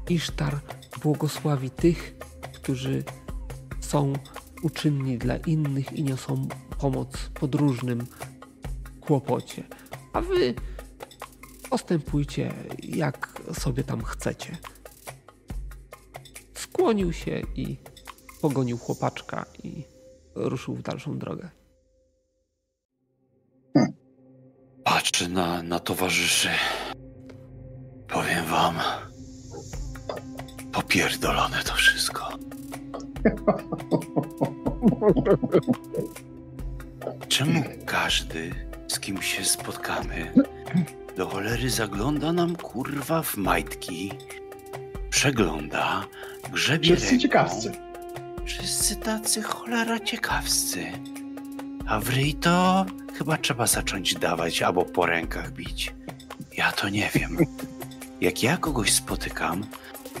Isztar 0.08 0.60
błogosławi 1.02 1.70
tych, 1.70 2.14
którzy 2.54 3.04
są 3.80 4.12
uczynni 4.62 5.18
dla 5.18 5.36
innych 5.36 5.92
i 5.92 6.02
niosą 6.02 6.48
pomoc 6.78 7.30
podróżnym 7.34 8.06
kłopocie. 9.00 9.64
A 10.12 10.20
wy 10.20 10.54
postępujcie 11.70 12.54
jak 12.82 13.42
sobie 13.52 13.84
tam 13.84 14.04
chcecie. 14.04 14.56
Skłonił 16.54 17.12
się 17.12 17.42
i 17.54 17.76
pogonił 18.40 18.78
chłopaczka 18.78 19.46
i 19.62 19.84
ruszył 20.34 20.74
w 20.74 20.82
dalszą 20.82 21.18
drogę. 21.18 21.50
Patrzę 24.84 25.28
na, 25.28 25.62
na 25.62 25.80
towarzyszy. 25.80 26.48
Powiem 28.08 28.46
wam. 28.46 28.74
Popierdolone 30.74 31.62
to 31.64 31.74
wszystko. 31.74 32.28
Czemu 37.28 37.64
każdy, 37.86 38.50
z 38.88 39.00
kim 39.00 39.22
się 39.22 39.44
spotkamy, 39.44 40.32
do 41.16 41.26
cholery 41.28 41.70
zagląda 41.70 42.32
nam 42.32 42.56
kurwa 42.56 43.22
w 43.22 43.36
majtki, 43.36 44.12
przegląda, 45.10 46.04
grzebie 46.52 46.88
Wszyscy 46.96 47.10
ręką. 47.10 47.22
ciekawscy. 47.22 47.72
Wszyscy 48.46 48.96
tacy 48.96 49.42
cholera 49.42 50.00
ciekawscy. 50.00 50.86
A 51.86 52.00
w 52.00 52.08
ryj 52.08 52.34
to 52.34 52.86
chyba 53.18 53.36
trzeba 53.38 53.66
zacząć 53.66 54.14
dawać 54.14 54.62
albo 54.62 54.84
po 54.84 55.06
rękach 55.06 55.52
bić. 55.52 55.94
Ja 56.56 56.72
to 56.72 56.88
nie 56.88 57.10
wiem. 57.14 57.38
Jak 58.20 58.42
ja 58.42 58.56
kogoś 58.56 58.92
spotykam, 58.92 59.66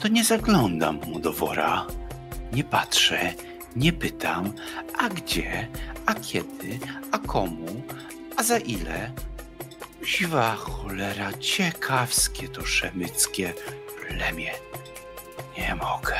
to 0.00 0.08
nie 0.08 0.24
zaglądam 0.24 1.00
mu 1.06 1.20
do 1.20 1.32
wora. 1.32 1.86
Nie 2.52 2.64
patrzę, 2.64 3.34
nie 3.76 3.92
pytam, 3.92 4.52
a 4.98 5.08
gdzie, 5.08 5.68
a 6.06 6.14
kiedy, 6.14 6.78
a 7.12 7.18
komu, 7.18 7.82
a 8.36 8.42
za 8.42 8.58
ile. 8.58 9.12
Siwa 10.04 10.54
cholera, 10.56 11.32
ciekawskie 11.32 12.48
to 12.48 12.66
szemyckie 12.66 13.54
plemię. 14.00 14.50
Nie 15.58 15.74
mogę. 15.74 16.16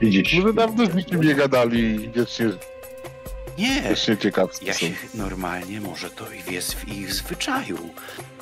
Widzisz. 0.00 0.34
Może 0.34 0.54
dawno 0.54 0.86
z 0.86 0.94
nikim 0.94 1.20
nie 1.22 1.34
gadali 1.34 1.80
i 1.80 2.10
wiecznie, 2.10 2.46
Nie, 3.58 3.82
ciekawscy 4.20 4.64
Ja 4.64 4.72
są. 4.72 4.78
się 4.78 4.90
normalnie, 5.14 5.80
może 5.80 6.10
to 6.10 6.24
jest 6.50 6.74
w 6.74 6.88
ich 6.88 7.14
zwyczaju, 7.14 7.78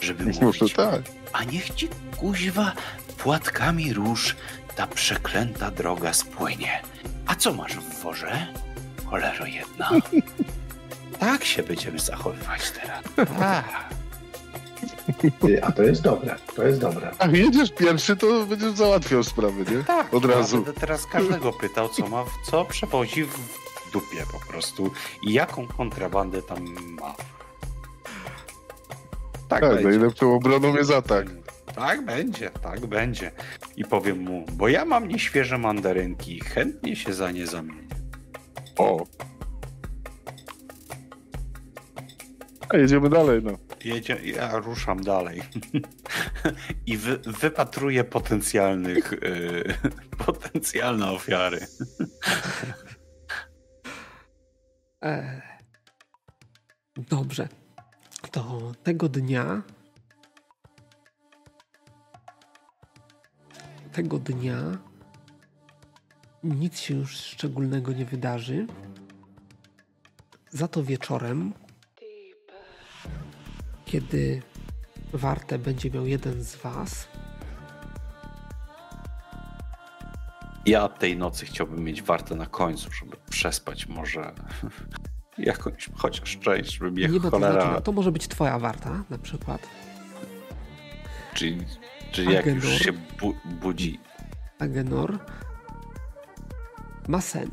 żeby 0.01 0.25
Może 0.25 0.41
mówić, 0.41 0.73
tak. 0.73 1.01
a 1.33 1.45
niech 1.45 1.71
ci 1.75 1.89
kuźwa 2.17 2.73
płatkami 3.19 3.93
róż 3.93 4.37
ta 4.77 4.87
przeklęta 4.87 5.71
droga 5.71 6.13
spłynie. 6.13 6.83
A 7.27 7.35
co 7.35 7.53
masz 7.55 7.77
w 7.77 8.03
worze? 8.03 8.47
Cholero 9.07 9.47
jedna. 9.47 9.91
tak 11.21 11.45
się 11.45 11.63
będziemy 11.63 11.99
zachowywać 11.99 12.61
teraz. 12.71 13.03
Tak. 13.39 13.69
Ty, 15.41 15.65
A 15.65 15.73
to 15.73 15.83
jest 15.83 16.03
dobre, 16.03 16.37
to 16.57 16.63
jest 16.63 16.81
dobre. 16.81 17.11
Jak 17.21 17.33
jedziesz 17.33 17.71
pierwszy, 17.73 18.17
to 18.17 18.47
będziesz 18.47 18.73
załatwiał 18.73 19.25
sprawy, 19.25 19.65
nie? 19.77 19.85
tak. 19.85 20.15
Od 20.15 20.25
ja 20.25 20.31
razu. 20.31 20.57
Będę 20.63 20.81
teraz 20.81 21.07
każdego 21.07 21.53
pytał, 21.53 21.89
co 21.89 22.09
ma, 22.09 22.25
co 22.51 22.65
przewozi 22.65 23.25
w 23.25 23.62
dupie 23.93 24.25
po 24.33 24.53
prostu 24.53 24.91
i 25.29 25.33
jaką 25.33 25.67
kontrabandę 25.69 26.43
tam 26.43 26.65
ma. 27.01 27.15
Tak, 29.49 29.61
Tak, 29.61 29.75
będzie. 29.75 29.89
najlepszą 29.89 30.35
obroną 30.35 30.77
jest 30.77 30.91
atak. 30.91 31.27
Tak 31.75 32.05
będzie, 32.05 32.51
tak 32.51 32.87
będzie. 32.87 33.33
I 33.77 33.85
powiem 33.85 34.19
mu, 34.19 34.47
bo 34.53 34.69
ja 34.69 34.85
mam 34.85 35.09
nieświeże 35.09 35.59
mandarynki, 35.59 36.41
chętnie 36.41 36.97
się 36.97 37.13
za 37.13 37.31
nie 37.31 37.47
zamienię. 37.47 37.89
O. 38.79 39.07
A 42.69 42.77
jedziemy 42.77 43.09
dalej, 43.09 43.41
no. 43.43 43.59
Jedzie, 43.85 44.19
ja 44.25 44.59
ruszam 44.59 45.05
dalej. 45.05 45.43
I 46.87 46.97
wy, 46.97 47.19
wypatruję 47.41 48.05
potencjalnych, 48.05 49.13
yy, 49.23 49.65
potencjalne 50.27 51.11
ofiary. 51.11 51.61
E, 55.03 55.43
dobrze. 56.97 57.49
To 58.31 58.73
tego 58.83 59.09
dnia. 59.09 59.63
Tego 63.93 64.19
dnia 64.19 64.79
nic 66.45 66.81
się 66.81 66.95
już 66.95 67.17
szczególnego 67.17 67.93
nie 67.93 68.05
wydarzy. 68.05 68.67
Za 70.51 70.69
to 70.69 70.83
wieczorem, 70.83 71.53
kiedy 73.85 74.43
wartę 75.13 75.59
będzie 75.59 75.91
miał 75.91 76.07
jeden 76.07 76.45
z 76.45 76.57
Was, 76.57 77.09
Ja 80.67 80.89
tej 80.89 81.17
nocy 81.17 81.47
chciałbym 81.47 81.85
mieć 81.85 82.03
wartę 82.03 82.35
na 82.35 82.47
końcu, 82.47 82.93
żeby 82.93 83.17
przespać 83.31 83.87
może 83.87 84.33
jakąś 85.39 85.89
chociaż 85.95 86.39
część, 86.39 86.73
żeby 86.73 86.91
mnie 86.91 87.09
nie 87.09 87.19
ma 87.19 87.25
to 87.25 87.31
cholera... 87.31 87.53
znaczenia. 87.53 87.81
To 87.81 87.93
może 87.93 88.13
być 88.13 88.29
Twoja 88.29 88.59
warta, 88.59 89.05
na 89.11 89.19
przykład. 89.19 89.69
Czyli, 91.35 91.59
czyli 92.13 92.33
jak 92.33 92.47
już 92.47 92.79
się 92.79 92.93
bu 92.93 93.35
budzi 93.61 94.01
Agenor 94.59 95.19
ma 97.09 97.21
sen. 97.21 97.51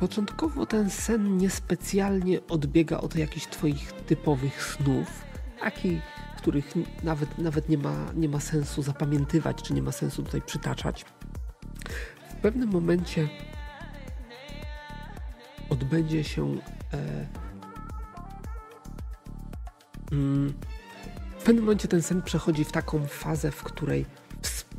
Początkowo 0.00 0.66
ten 0.66 0.90
sen 0.90 1.36
niespecjalnie 1.36 2.46
odbiega 2.46 2.98
od 2.98 3.16
jakichś 3.16 3.46
twoich 3.46 3.92
typowych 3.92 4.64
snów, 4.64 5.24
takich, 5.60 6.02
których 6.42 6.74
nawet, 7.02 7.38
nawet 7.38 7.68
nie, 7.68 7.78
ma, 7.78 8.12
nie 8.14 8.28
ma 8.28 8.40
sensu 8.40 8.82
zapamiętywać, 8.82 9.62
czy 9.62 9.74
nie 9.74 9.82
ma 9.82 9.92
sensu 9.92 10.22
tutaj 10.22 10.42
przytaczać. 10.42 11.04
W 12.30 12.34
pewnym 12.42 12.68
momencie 12.70 13.28
odbędzie 15.70 16.24
się 16.24 16.56
e, 16.92 17.26
mm, 20.12 20.54
w 21.38 21.42
pewnym 21.44 21.64
momencie 21.64 21.88
ten 21.88 22.02
sen 22.02 22.22
przechodzi 22.22 22.64
w 22.64 22.72
taką 22.72 23.06
fazę, 23.06 23.50
w 23.50 23.62
której 23.62 24.06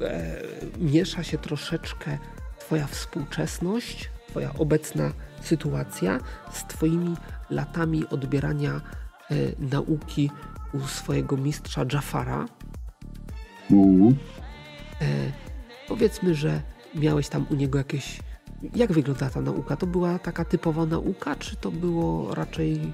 e, 0.02 0.42
miesza 0.78 1.24
się 1.24 1.38
troszeczkę 1.38 2.18
Twoja 2.60 2.88
współczesność, 2.88 4.10
Twoja 4.30 4.54
obecna 4.54 5.12
sytuacja 5.42 6.20
z 6.52 6.64
Twoimi 6.64 7.16
latami 7.50 8.08
odbierania 8.08 8.72
e, 8.72 8.82
nauki 9.60 10.32
u 10.74 10.80
swojego 10.80 11.38
mistrza 11.38 11.86
Jafara. 11.94 12.46
Mhm. 13.72 14.16
E, 15.02 15.06
powiedzmy, 15.88 16.36
że 16.36 16.62
miałeś 16.96 17.30
tam 17.30 17.46
u 17.52 17.56
niego 17.56 17.78
jakieś. 17.78 18.20
Jak 18.76 18.92
wygląda 18.92 19.30
ta 19.30 19.42
nauka? 19.42 19.76
To 19.76 19.88
była 19.88 20.20
taka 20.20 20.46
typowa 20.46 20.86
nauka, 20.86 21.36
czy 21.36 21.56
to 21.56 21.72
było 21.72 22.36
raczej 22.36 22.74
e, 22.76 22.92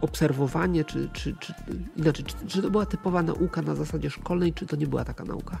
obserwowanie, 0.00 0.84
czy, 0.84 1.08
czy, 1.12 1.36
czy 1.40 1.54
inaczej, 1.96 2.24
czy, 2.24 2.46
czy 2.46 2.62
to 2.62 2.70
była 2.70 2.86
typowa 2.86 3.22
nauka 3.22 3.62
na 3.62 3.74
zasadzie 3.74 4.10
szkolnej, 4.10 4.52
czy 4.52 4.66
to 4.66 4.76
nie 4.76 4.86
była 4.86 5.04
taka 5.04 5.24
nauka? 5.24 5.58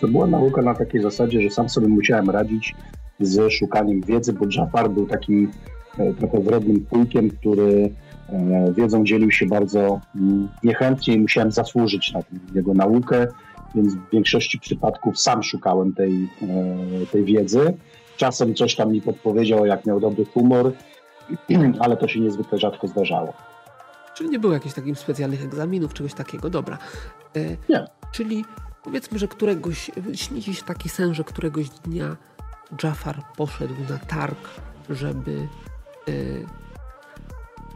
To 0.00 0.08
była 0.08 0.26
nauka 0.26 0.62
na 0.62 0.74
takiej 0.74 1.02
zasadzie, 1.02 1.42
że 1.42 1.50
sam 1.50 1.68
sobie 1.68 1.88
musiałem 1.88 2.30
radzić 2.30 2.74
z 3.20 3.52
szukaniem 3.52 4.00
wiedzy, 4.02 4.32
bo 4.32 4.46
Jafar 4.56 4.90
był 4.90 5.06
takim 5.06 5.50
e, 5.98 6.14
trochę 6.14 6.40
wrednym 6.40 6.80
pójkiem, 6.80 7.30
który 7.30 7.90
wiedzą 8.72 9.04
dzielił 9.04 9.30
się 9.30 9.46
bardzo 9.46 10.00
mm, 10.16 10.48
niechętnie 10.62 11.14
i 11.14 11.20
musiałem 11.20 11.52
zasłużyć 11.52 12.12
na 12.12 12.20
jego 12.54 12.74
naukę 12.74 13.26
więc 13.76 13.94
w 13.94 14.10
większości 14.12 14.58
przypadków 14.58 15.20
sam 15.20 15.42
szukałem 15.42 15.92
tej, 15.92 16.28
e, 16.42 17.06
tej 17.06 17.24
wiedzy. 17.24 17.74
Czasem 18.16 18.54
coś 18.54 18.76
tam 18.76 18.92
mi 18.92 19.02
podpowiedział, 19.02 19.66
jak 19.66 19.86
miał 19.86 20.00
dobry 20.00 20.24
humor, 20.24 20.72
ale 21.80 21.96
to 21.96 22.08
się 22.08 22.20
niezwykle 22.20 22.58
rzadko 22.58 22.88
zdarzało. 22.88 23.32
Czyli 24.14 24.30
nie 24.30 24.38
było 24.38 24.52
jakichś 24.52 24.74
takich 24.74 24.98
specjalnych 24.98 25.44
egzaminów, 25.44 25.94
czegoś 25.94 26.14
takiego. 26.14 26.50
Dobra. 26.50 26.78
E, 27.36 27.40
nie. 27.68 27.86
Czyli 28.12 28.44
powiedzmy, 28.84 29.18
że 29.18 29.28
któregoś, 29.28 29.90
śni 30.14 30.42
się 30.42 30.62
taki 30.62 30.88
sen, 30.88 31.14
że 31.14 31.24
któregoś 31.24 31.68
dnia 31.68 32.16
Jafar 32.82 33.22
poszedł 33.36 33.74
na 33.90 33.98
targ, 33.98 34.48
żeby 34.90 35.48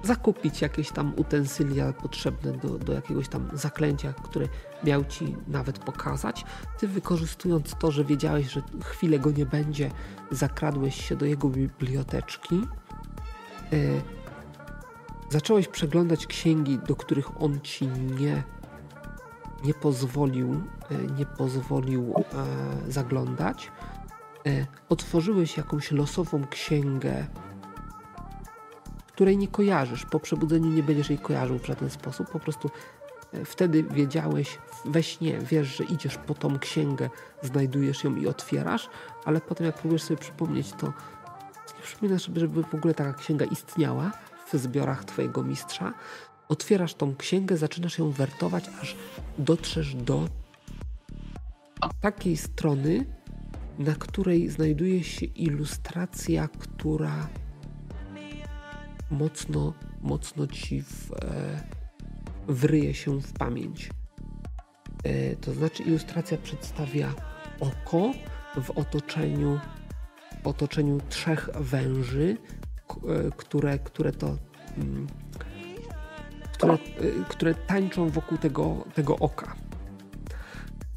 zakupić 0.02 0.60
jakieś 0.60 0.90
tam 0.90 1.12
utensylia 1.16 1.92
potrzebne 1.92 2.52
do, 2.52 2.78
do 2.78 2.92
jakiegoś 2.92 3.28
tam 3.28 3.48
zaklęcia, 3.52 4.12
które 4.12 4.48
miał 4.84 5.04
ci 5.04 5.36
nawet 5.48 5.78
pokazać. 5.78 6.44
Ty 6.78 6.88
wykorzystując 6.88 7.74
to, 7.78 7.90
że 7.90 8.04
wiedziałeś, 8.04 8.50
że 8.50 8.62
chwilę 8.84 9.18
go 9.18 9.30
nie 9.30 9.46
będzie, 9.46 9.90
zakradłeś 10.30 11.08
się 11.08 11.16
do 11.16 11.26
jego 11.26 11.48
biblioteczki. 11.48 12.62
Y, 13.72 14.02
zacząłeś 15.30 15.68
przeglądać 15.68 16.26
księgi, 16.26 16.78
do 16.78 16.96
których 16.96 17.42
on 17.42 17.60
ci 17.60 17.86
nie, 17.88 18.42
nie 19.64 19.74
pozwolił, 19.74 20.62
y, 20.90 21.12
nie 21.18 21.26
pozwolił 21.26 22.14
e, 22.14 22.92
zaglądać. 22.92 23.70
E, 24.46 24.66
otworzyłeś 24.88 25.56
jakąś 25.56 25.92
losową 25.92 26.46
księgę 26.46 27.26
której 29.20 29.38
nie 29.38 29.48
kojarzysz. 29.48 30.06
Po 30.06 30.20
przebudzeniu 30.20 30.70
nie 30.70 30.82
będziesz 30.82 31.10
jej 31.10 31.18
kojarzył 31.18 31.58
w 31.58 31.66
żaden 31.66 31.90
sposób. 31.90 32.30
Po 32.30 32.40
prostu 32.40 32.70
e, 33.32 33.44
wtedy 33.44 33.82
wiedziałeś 33.82 34.58
we 34.84 35.02
śnie, 35.02 35.38
wiesz, 35.38 35.76
że 35.76 35.84
idziesz 35.84 36.16
po 36.16 36.34
tą 36.34 36.58
księgę, 36.58 37.10
znajdujesz 37.42 38.04
ją 38.04 38.16
i 38.16 38.26
otwierasz, 38.26 38.88
ale 39.24 39.40
potem 39.40 39.66
jak 39.66 39.74
próbujesz 39.74 40.02
sobie 40.02 40.20
przypomnieć, 40.20 40.72
to 40.72 40.92
przypominasz 41.82 42.22
sobie, 42.22 42.40
żeby 42.40 42.62
w 42.62 42.74
ogóle 42.74 42.94
taka 42.94 43.12
księga 43.12 43.44
istniała 43.44 44.12
w 44.52 44.58
zbiorach 44.58 45.04
twojego 45.04 45.42
mistrza. 45.42 45.92
Otwierasz 46.48 46.94
tą 46.94 47.16
księgę, 47.16 47.56
zaczynasz 47.56 47.98
ją 47.98 48.10
wertować, 48.10 48.64
aż 48.82 48.96
dotrzesz 49.38 49.94
do 49.94 50.28
takiej 52.00 52.36
strony, 52.36 53.06
na 53.78 53.94
której 53.94 54.48
znajduje 54.48 55.04
się 55.04 55.26
ilustracja, 55.26 56.48
która 56.48 57.28
mocno, 59.10 59.74
mocno 60.00 60.46
ci 60.46 60.82
w, 60.82 61.12
e, 61.12 61.62
wryje 62.48 62.94
się 62.94 63.20
w 63.20 63.32
pamięć. 63.32 63.90
E, 65.04 65.36
to 65.36 65.52
znaczy 65.52 65.82
ilustracja 65.82 66.38
przedstawia 66.38 67.14
oko 67.60 68.12
w 68.62 68.70
otoczeniu, 68.70 69.60
w 70.42 70.46
otoczeniu 70.46 71.00
trzech 71.08 71.48
węży, 71.60 72.36
e, 72.36 73.30
które, 73.36 73.78
które 73.78 74.12
to 74.12 74.36
mm, 74.76 75.06
które, 76.52 76.78
które 77.28 77.54
tańczą 77.54 78.08
wokół 78.08 78.38
tego, 78.38 78.84
tego 78.94 79.16
oka. 79.16 79.56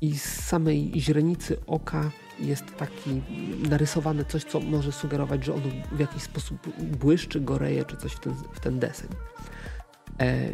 I 0.01 0.17
z 0.17 0.23
samej 0.23 0.91
źrenicy 0.95 1.65
oka 1.65 2.11
jest 2.47 2.75
taki 2.77 3.21
narysowany 3.69 4.25
coś, 4.25 4.43
co 4.43 4.59
może 4.59 4.91
sugerować, 4.91 5.45
że 5.45 5.53
ono 5.53 5.65
w 5.91 5.99
jakiś 5.99 6.23
sposób 6.23 6.57
błyszczy, 6.79 7.41
goreje, 7.41 7.85
czy 7.85 7.97
coś 7.97 8.11
w 8.11 8.19
ten, 8.19 8.33
w 8.53 8.59
ten 8.59 8.79
deseń. 8.79 9.09
E, 10.19 10.49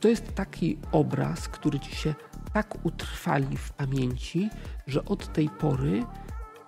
to 0.00 0.08
jest 0.08 0.34
taki 0.34 0.78
obraz, 0.92 1.48
który 1.48 1.80
ci 1.80 1.96
się 1.96 2.14
tak 2.52 2.86
utrwali 2.86 3.56
w 3.56 3.72
pamięci, 3.72 4.50
że 4.86 5.04
od 5.04 5.32
tej 5.32 5.48
pory 5.48 6.04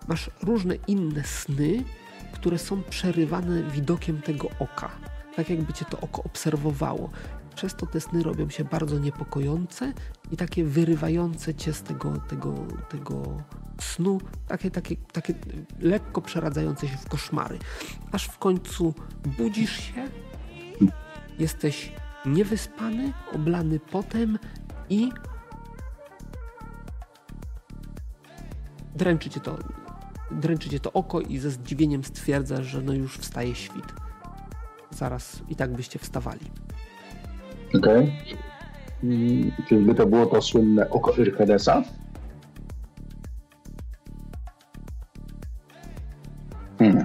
masz 0.09 0.31
różne 0.43 0.75
inne 0.75 1.25
sny, 1.25 1.85
które 2.33 2.59
są 2.59 2.83
przerywane 2.83 3.63
widokiem 3.63 4.23
tego 4.23 4.49
oka. 4.59 4.91
Tak 5.37 5.51
jakby 5.51 5.73
cię 5.73 5.85
to 5.85 6.01
oko 6.01 6.23
obserwowało. 6.23 7.11
Przez 7.55 7.75
to 7.75 7.87
te 7.87 8.01
sny 8.01 8.23
robią 8.23 8.51
się 8.51 8.65
bardzo 8.65 8.99
niepokojące 8.99 9.93
i 10.31 10.37
takie 10.37 10.65
wyrywające 10.65 11.55
cię 11.55 11.73
z 11.73 11.83
tego, 11.83 12.19
tego, 12.29 12.55
tego 12.89 13.23
snu, 13.81 14.21
takie, 14.49 14.71
takie, 14.71 14.97
takie 15.13 15.35
lekko 15.81 16.23
przeradzające 16.23 16.89
się 16.89 16.97
w 16.97 17.09
koszmary. 17.09 17.59
Aż 18.13 18.25
w 18.27 18.39
końcu 18.39 18.95
budzisz 19.39 19.77
się, 19.77 20.09
jesteś 21.39 21.93
niewyspany, 22.27 23.13
oblany 23.35 23.81
potem 23.81 24.39
i 24.91 25.11
dręczy 28.95 29.31
cię 29.31 29.41
to, 29.41 29.59
dręczy 30.31 30.69
cię 30.69 30.81
to 30.81 30.93
oko 30.93 31.21
i 31.21 31.39
ze 31.39 31.51
zdziwieniem 31.51 32.05
stwierdzasz, 32.05 32.67
że 32.67 32.83
no 32.83 32.93
już 32.93 33.19
wstaje 33.19 33.55
świt. 33.55 33.93
Zaraz 34.91 35.43
i 35.49 35.57
tak 35.57 35.73
byście 35.73 35.99
wstawali. 35.99 36.51
Okej. 37.75 38.13
Okay. 38.27 39.65
Czyżby 39.69 39.95
to 39.95 40.07
było 40.07 40.27
to 40.27 40.43
słynne 40.43 40.91
oko 40.91 41.13
Irkedesa? 41.13 41.83
Hmm. 46.79 47.05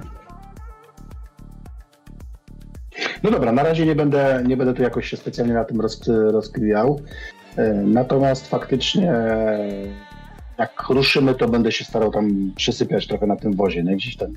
No 3.22 3.30
dobra, 3.30 3.52
na 3.52 3.62
razie 3.62 3.86
nie 3.86 3.94
będę, 3.94 4.42
nie 4.46 4.56
będę 4.56 4.74
tu 4.74 4.82
jakoś 4.82 5.08
się 5.08 5.16
specjalnie 5.16 5.54
na 5.54 5.64
tym 5.64 5.80
roz, 5.80 6.00
rozkwijał. 6.08 7.00
E, 7.56 7.72
natomiast 7.74 8.48
faktycznie 8.48 9.14
jak 10.58 10.88
ruszymy, 10.88 11.34
to 11.34 11.48
będę 11.48 11.72
się 11.72 11.84
starał 11.84 12.10
tam 12.10 12.52
przysypiać 12.56 13.06
trochę 13.06 13.26
na 13.26 13.36
tym 13.36 13.52
wozie, 13.52 13.82
nie? 13.82 13.96
Gdzieś 13.96 14.16
tam. 14.16 14.28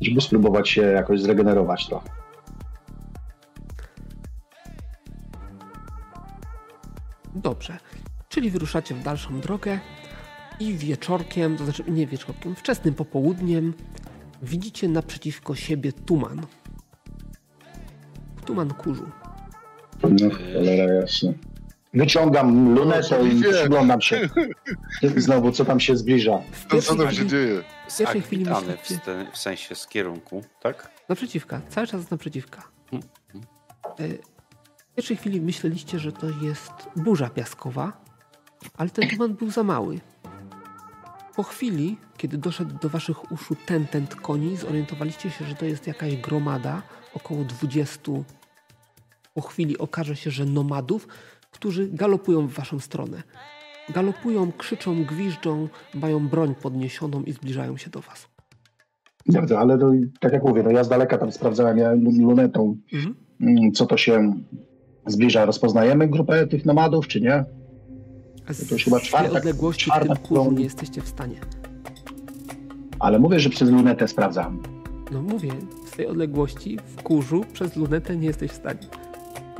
Żeby 0.00 0.20
spróbować 0.20 0.68
się 0.68 0.82
jakoś 0.82 1.20
zregenerować 1.20 1.86
trochę. 1.86 2.08
Dobrze, 7.34 7.78
czyli 8.28 8.50
wyruszacie 8.50 8.94
w 8.94 9.02
dalszą 9.02 9.40
drogę 9.40 9.78
i 10.60 10.74
wieczorkiem, 10.74 11.56
to 11.56 11.64
znaczy 11.64 11.84
nie 11.88 12.06
wieczorkiem, 12.06 12.54
wczesnym 12.54 12.94
popołudniem 12.94 13.74
widzicie 14.42 14.88
naprzeciwko 14.88 15.54
siebie 15.54 15.92
tuman. 15.92 16.46
Tuman 18.46 18.70
kurzu. 18.70 19.10
No 20.02 20.30
cholera 20.30 20.94
jasne. 20.94 21.32
Wyciągam 21.94 22.74
lunetę 22.74 23.28
i 23.28 23.42
przyglądam 23.42 24.00
się. 24.00 24.28
Znowu, 25.16 25.52
co 25.52 25.64
tam 25.64 25.80
się 25.80 25.96
zbliża. 25.96 26.38
No, 26.72 26.82
co 26.82 26.96
tam 26.96 27.10
się 27.12 27.26
dzieje? 27.26 27.62
W 27.88 27.98
pierwszej 27.98 28.22
chwili 28.22 28.44
myślicie... 28.44 29.24
w, 29.30 29.32
w 29.32 29.38
sensie 29.38 29.74
z 29.74 29.86
kierunku, 29.86 30.44
tak? 30.60 30.90
Naprzeciwka, 31.08 31.60
cały 31.68 31.86
czas 31.86 32.10
naprzeciwka. 32.10 32.62
Hmm. 32.90 33.08
E, 33.98 34.08
w 34.92 34.94
pierwszej 34.94 35.16
chwili 35.16 35.40
myśleliście, 35.40 35.98
że 35.98 36.12
to 36.12 36.26
jest 36.42 36.72
burza 36.96 37.30
piaskowa, 37.30 37.92
ale 38.76 38.90
ten 38.90 39.08
tuman 39.08 39.34
był 39.34 39.50
za 39.50 39.62
mały. 39.62 40.00
Po 41.36 41.42
chwili, 41.42 41.96
kiedy 42.16 42.38
doszedł 42.38 42.78
do 42.82 42.88
waszych 42.88 43.32
uszu 43.32 43.56
ten 43.66 43.86
tent 43.86 44.14
koni, 44.14 44.56
zorientowaliście 44.56 45.30
się, 45.30 45.44
że 45.44 45.54
to 45.54 45.64
jest 45.64 45.86
jakaś 45.86 46.16
gromada, 46.16 46.82
około 47.14 47.44
20. 47.44 48.12
Po 49.34 49.40
chwili 49.40 49.78
okaże 49.78 50.16
się, 50.16 50.30
że 50.30 50.44
nomadów, 50.44 51.08
którzy 51.50 51.88
galopują 51.88 52.46
w 52.46 52.52
waszą 52.52 52.80
stronę. 52.80 53.22
Galopują, 53.88 54.52
krzyczą, 54.52 55.04
gwiżdżą, 55.04 55.68
mają 55.94 56.28
broń 56.28 56.54
podniesioną 56.54 57.22
i 57.22 57.32
zbliżają 57.32 57.76
się 57.76 57.90
do 57.90 58.00
was. 58.00 58.28
Dobrze, 59.26 59.58
ale 59.58 59.78
to, 59.78 59.92
tak 60.20 60.32
jak 60.32 60.44
mówię, 60.44 60.62
no 60.62 60.70
ja 60.70 60.84
z 60.84 60.88
daleka 60.88 61.18
tam 61.18 61.32
sprawdzałem 61.32 61.78
ja 61.78 61.92
lunetą, 62.20 62.76
mhm. 62.92 63.14
Mm, 63.40 63.72
co 63.72 63.86
to 63.86 63.96
się 63.96 64.34
zbliża. 65.06 65.44
Rozpoznajemy 65.44 66.08
grupę 66.08 66.46
tych 66.46 66.64
nomadów, 66.64 67.08
czy 67.08 67.20
nie? 67.20 67.44
Z 68.50 68.68
to 68.68 68.74
już 68.74 68.84
chyba 68.84 69.00
czwarta. 69.00 69.38
odległości 69.38 69.84
czwarta, 69.84 70.14
w 70.14 70.18
tym 70.18 70.26
kurzu 70.26 70.52
nie 70.52 70.64
jesteście 70.64 71.02
w 71.02 71.08
stanie. 71.08 71.36
Ale 72.98 73.18
mówię, 73.18 73.40
że 73.40 73.50
przez 73.50 73.70
lunetę 73.70 74.08
sprawdzam. 74.08 74.62
No 75.12 75.22
mówię, 75.22 75.52
z 75.86 75.96
tej 75.96 76.06
odległości 76.06 76.78
w 76.96 77.02
kurzu 77.02 77.44
przez 77.52 77.76
lunetę 77.76 78.16
nie 78.16 78.26
jesteś 78.26 78.50
w 78.50 78.54
stanie. 78.54 78.80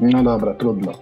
No 0.01 0.23
dobra, 0.23 0.55
trudno. 0.55 0.93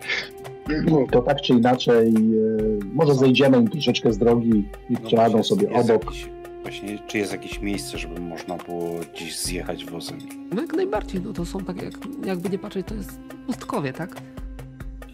To 1.10 1.22
tak 1.22 1.40
czy 1.40 1.52
inaczej, 1.52 2.08
e, 2.08 2.84
może 2.94 3.14
zejdziemy 3.14 3.58
im 3.58 3.68
troszeczkę 3.68 4.12
z 4.12 4.18
drogi 4.18 4.68
i 4.90 4.92
no 4.92 5.00
przejadą 5.00 5.42
sobie 5.42 5.68
jest 5.68 5.90
obok. 5.90 6.04
Jakiś, 6.04 6.28
właśnie, 6.62 6.98
czy 7.06 7.18
jest 7.18 7.32
jakieś 7.32 7.60
miejsce, 7.60 7.98
żeby 7.98 8.20
można 8.20 8.56
było 8.56 9.00
gdzieś 9.14 9.38
zjechać 9.38 9.84
wozem? 9.84 10.18
No 10.54 10.62
jak 10.62 10.72
najbardziej, 10.72 11.20
no 11.20 11.32
to 11.32 11.44
są 11.44 11.60
tak, 11.60 11.82
jak, 11.82 11.94
jakby 12.24 12.50
nie 12.50 12.58
patrzeć, 12.58 12.86
to 12.86 12.94
jest 12.94 13.20
pustkowie, 13.46 13.92
tak? 13.92 14.16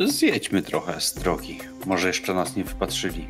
Zjedźmy 0.01 0.63
trochę 0.63 1.01
z 1.01 1.15
drogi. 1.15 1.59
Może 1.87 2.07
jeszcze 2.09 2.35
nas 2.35 2.57
nie 2.57 2.65
wypatrzyli. 2.65 3.27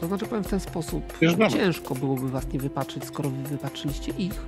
To 0.00 0.06
znaczy 0.06 0.26
powiem 0.26 0.44
w 0.44 0.48
ten 0.50 0.60
sposób. 0.60 1.02
Ciężko 1.52 1.94
byłoby 1.94 2.28
was 2.30 2.52
nie 2.52 2.58
wypatrzyć, 2.58 3.04
skoro 3.04 3.30
wy 3.30 3.42
wypatrzyliście 3.48 4.12
ich. 4.18 4.46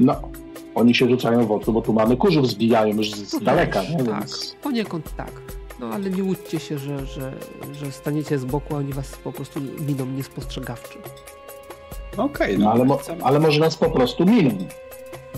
No, 0.00 0.20
oni 0.74 0.94
się 0.94 1.08
rzucają 1.08 1.46
w 1.46 1.52
oczy, 1.52 1.72
bo 1.72 1.82
tu 1.82 1.92
mamy 1.92 2.16
kurzów 2.16 2.48
zbijają 2.48 2.96
już 2.96 3.10
z 3.10 3.32
no 3.32 3.40
daleka. 3.40 3.82
tak, 4.06 4.28
poniekąd 4.62 5.16
tak. 5.16 5.30
No 5.80 5.86
ale 5.86 6.10
nie 6.10 6.24
łudźcie 6.24 6.60
się, 6.60 6.78
że, 6.78 7.06
że, 7.06 7.32
że 7.72 7.92
staniecie 7.92 8.38
z 8.38 8.44
boku, 8.44 8.74
a 8.74 8.78
oni 8.78 8.92
was 8.92 9.08
po 9.24 9.32
prostu 9.32 9.60
miną 9.60 10.06
niespostrzegawczy. 10.06 10.98
Okej, 12.16 12.58
No, 12.58 12.64
no, 12.64 12.70
ale, 12.72 12.84
mo- 12.84 12.98
ale 13.22 13.40
może 13.40 13.60
nas 13.60 13.76
po 13.76 13.90
prostu 13.90 14.24
miną. 14.26 14.50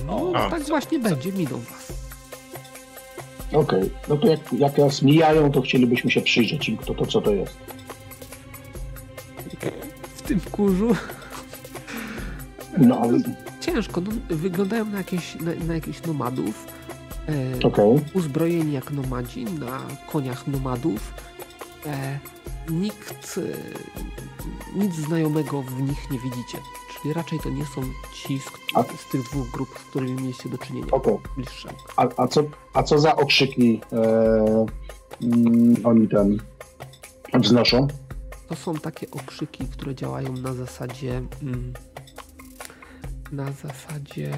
No 0.06 0.32
A, 0.34 0.50
tak 0.50 0.62
właśnie 0.62 0.98
będzie, 0.98 1.32
miną 1.32 1.56
was. 1.70 1.97
Okej, 3.52 3.90
no 4.08 4.16
to 4.16 4.28
jak, 4.28 4.52
jak 4.52 4.78
nas 4.78 5.02
mijają, 5.02 5.52
to 5.52 5.60
chcielibyśmy 5.60 6.10
się 6.10 6.20
przyjrzeć 6.20 6.68
im, 6.68 6.76
kto 6.76 6.94
to, 6.94 7.06
co 7.06 7.20
to 7.20 7.34
jest. 7.34 7.56
W 10.16 10.22
tym 10.22 10.40
kurzu 10.40 10.94
No, 12.78 13.00
ale 13.00 13.18
ciężko, 13.60 14.00
no, 14.00 14.10
wyglądają 14.28 14.84
na, 14.84 14.98
jakieś, 14.98 15.34
na, 15.34 15.54
na 15.66 15.74
jakichś 15.74 16.02
nomadów. 16.02 16.66
E, 17.28 17.66
okej. 17.66 18.00
uzbrojeni 18.14 18.72
jak 18.72 18.90
nomadzi 18.90 19.44
na 19.44 19.82
koniach 20.12 20.46
nomadów. 20.46 21.14
E, 21.86 22.18
nikt, 22.70 23.38
e, 23.38 24.78
nic 24.78 24.94
znajomego 24.94 25.62
w 25.62 25.82
nich 25.82 26.10
nie 26.10 26.18
widzicie. 26.18 26.58
Czyli 27.02 27.14
raczej 27.14 27.38
to 27.40 27.50
nie 27.50 27.66
są 27.66 27.80
ci 28.14 28.38
z, 28.38 28.46
A- 28.74 28.82
z 28.82 29.10
tych 29.12 29.22
dwóch 29.22 29.50
grup, 29.50 29.68
z 29.78 29.82
którymi 29.90 30.12
mieliście 30.22 30.48
do 30.48 30.58
czynienia. 30.58 30.86
Okej. 30.90 31.18
Bliższe. 31.36 31.68
A, 31.96 32.08
a, 32.16 32.28
co, 32.28 32.42
a 32.74 32.82
co 32.82 32.98
za 32.98 33.16
okrzyki 33.16 33.80
e, 33.92 34.66
mm, 35.22 35.74
oni 35.84 36.08
tam 36.08 36.38
wznoszą? 37.40 37.86
To 38.48 38.56
są 38.56 38.74
takie 38.74 39.10
okrzyki, 39.10 39.64
które 39.64 39.94
działają 39.94 40.32
na 40.32 40.54
zasadzie. 40.54 41.22
Mm, 41.42 41.72
na 43.32 43.52
zasadzie. 43.52 44.30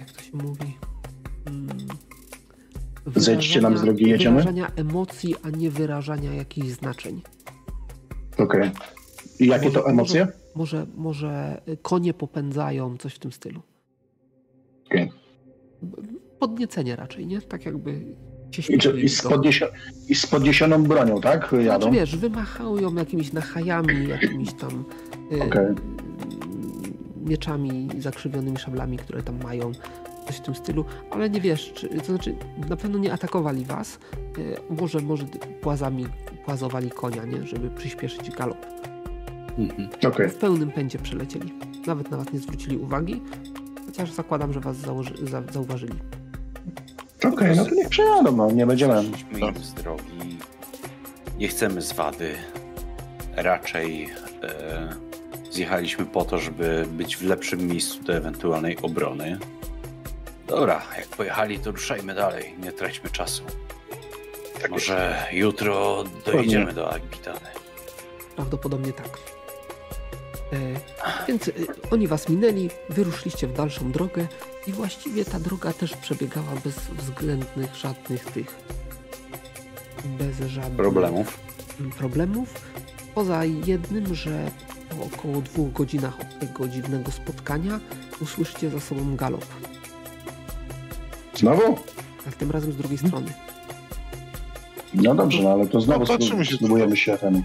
Jak 0.00 0.10
to 0.12 0.22
się 0.22 0.36
mówi? 0.36 0.78
Mm, 1.46 1.68
Zejdźcie 3.16 3.60
nam 3.60 3.78
z 3.78 3.82
drogi, 3.82 4.08
jedziemy? 4.10 4.36
Wyrażania 4.36 4.70
emocji, 4.76 5.34
a 5.42 5.50
nie 5.50 5.70
wyrażania 5.70 6.34
jakichś 6.34 6.68
znaczeń. 6.68 7.22
Okej. 8.38 8.70
I 9.40 9.46
jakie 9.46 9.64
Może- 9.66 9.80
to 9.80 9.88
emocje? 9.88 10.28
Może, 10.54 10.86
może 10.96 11.60
konie 11.82 12.14
popędzają, 12.14 12.96
coś 12.96 13.14
w 13.14 13.18
tym 13.18 13.32
stylu. 13.32 13.62
Okej. 14.86 15.10
Podniecenie 16.38 16.96
raczej, 16.96 17.26
nie? 17.26 17.40
Tak 17.42 17.66
jakby 17.66 18.00
I, 18.68 19.04
i, 19.04 19.08
z 19.08 19.22
podniesio, 19.22 19.66
I 20.08 20.14
z 20.14 20.26
podniesioną 20.26 20.82
bronią, 20.84 21.20
tak? 21.20 21.52
Jadą? 21.52 21.80
Znaczy 21.80 21.90
wiesz, 21.90 22.16
wymachają 22.16 22.96
jakimiś 22.96 23.32
nachajami, 23.32 24.08
jakimiś 24.08 24.52
tam 24.52 24.84
y, 25.32 25.42
Okej. 25.42 25.66
mieczami, 27.26 27.88
zakrzywionymi 27.98 28.58
szablami, 28.58 28.96
które 28.96 29.22
tam 29.22 29.42
mają, 29.42 29.72
coś 30.26 30.36
w 30.36 30.40
tym 30.40 30.54
stylu, 30.54 30.84
ale 31.10 31.30
nie 31.30 31.40
wiesz, 31.40 31.72
czy, 31.74 31.88
to 31.88 32.04
znaczy 32.04 32.36
na 32.68 32.76
pewno 32.76 32.98
nie 32.98 33.12
atakowali 33.12 33.64
was, 33.64 33.98
y, 34.38 34.56
może, 34.80 35.00
może 35.00 35.24
płazami 35.60 36.06
płazowali 36.44 36.90
konia, 36.90 37.24
nie? 37.24 37.46
Żeby 37.46 37.70
przyspieszyć 37.70 38.30
galop. 38.30 38.66
Mhm. 39.58 39.88
Okej. 40.06 40.28
W 40.28 40.34
pełnym 40.34 40.72
pędzie 40.72 40.98
przelecieli. 40.98 41.52
Nawet 41.86 42.10
na 42.10 42.16
was 42.16 42.32
nie 42.32 42.38
zwrócili 42.38 42.76
uwagi, 42.76 43.22
chociaż 43.86 44.12
zakładam, 44.12 44.52
że 44.52 44.60
was 44.60 44.76
założy, 44.76 45.14
za, 45.26 45.42
zauważyli. 45.52 45.94
Okej, 47.24 47.56
no 47.56 47.64
to 47.64 47.74
niech 47.74 47.88
przejadą, 47.88 48.36
no 48.36 48.50
nie 48.50 48.66
będziemy. 48.66 49.02
Szliśmy 49.02 49.48
im 49.48 49.64
z 49.64 49.74
drogi. 49.74 50.38
Nie 51.38 51.48
chcemy 51.48 51.82
zwady. 51.82 52.34
Raczej 53.36 54.08
e, 54.42 54.94
zjechaliśmy 55.50 56.06
po 56.06 56.24
to, 56.24 56.38
żeby 56.38 56.86
być 56.92 57.16
w 57.16 57.22
lepszym 57.22 57.66
miejscu 57.66 58.02
do 58.02 58.16
ewentualnej 58.16 58.76
obrony. 58.82 59.38
Dobra, 60.46 60.82
jak 60.98 61.06
pojechali, 61.08 61.58
to 61.58 61.70
ruszajmy 61.70 62.14
dalej. 62.14 62.54
Nie 62.62 62.72
traćmy 62.72 63.10
czasu. 63.10 63.42
Może 64.70 65.26
jutro 65.32 66.04
dojedziemy 66.26 66.72
do 66.72 66.90
Agbitany. 66.92 67.38
Prawdopodobnie 68.36 68.92
tak. 68.92 69.33
E, 70.54 71.26
więc 71.28 71.48
e, 71.48 71.52
oni 71.90 72.08
was 72.08 72.28
minęli, 72.28 72.70
wyruszyliście 72.90 73.46
w 73.48 73.52
dalszą 73.52 73.92
drogę 73.92 74.26
i 74.66 74.72
właściwie 74.72 75.24
ta 75.24 75.40
droga 75.40 75.72
też 75.72 75.96
przebiegała 75.96 76.52
bez 76.64 76.74
względnych 76.74 77.74
żadnych 77.74 78.24
tych 78.24 78.56
bez 80.18 80.50
żadnych 80.50 80.76
Problemów. 80.76 81.38
problemów. 81.98 82.60
Poza 83.14 83.44
jednym, 83.44 84.14
że 84.14 84.50
po 84.90 85.04
około 85.16 85.40
dwóch 85.42 85.72
godzinach 85.72 86.20
od 86.20 86.38
tego 86.38 86.68
dziwnego 86.68 87.12
spotkania 87.12 87.80
usłyszycie 88.20 88.70
za 88.70 88.80
sobą 88.80 89.16
galop, 89.16 89.44
Znowu? 91.34 91.76
a 92.28 92.30
tym 92.30 92.50
razem 92.50 92.72
z 92.72 92.76
drugiej 92.76 92.98
strony. 92.98 93.32
No 94.94 95.14
dobrze, 95.14 95.42
no 95.42 95.50
ale 95.52 95.66
to 95.66 95.80
znowu 95.80 96.04
No, 96.08 96.44
spróbujemy 96.44 96.96
się 96.96 97.18
ten... 97.18 97.42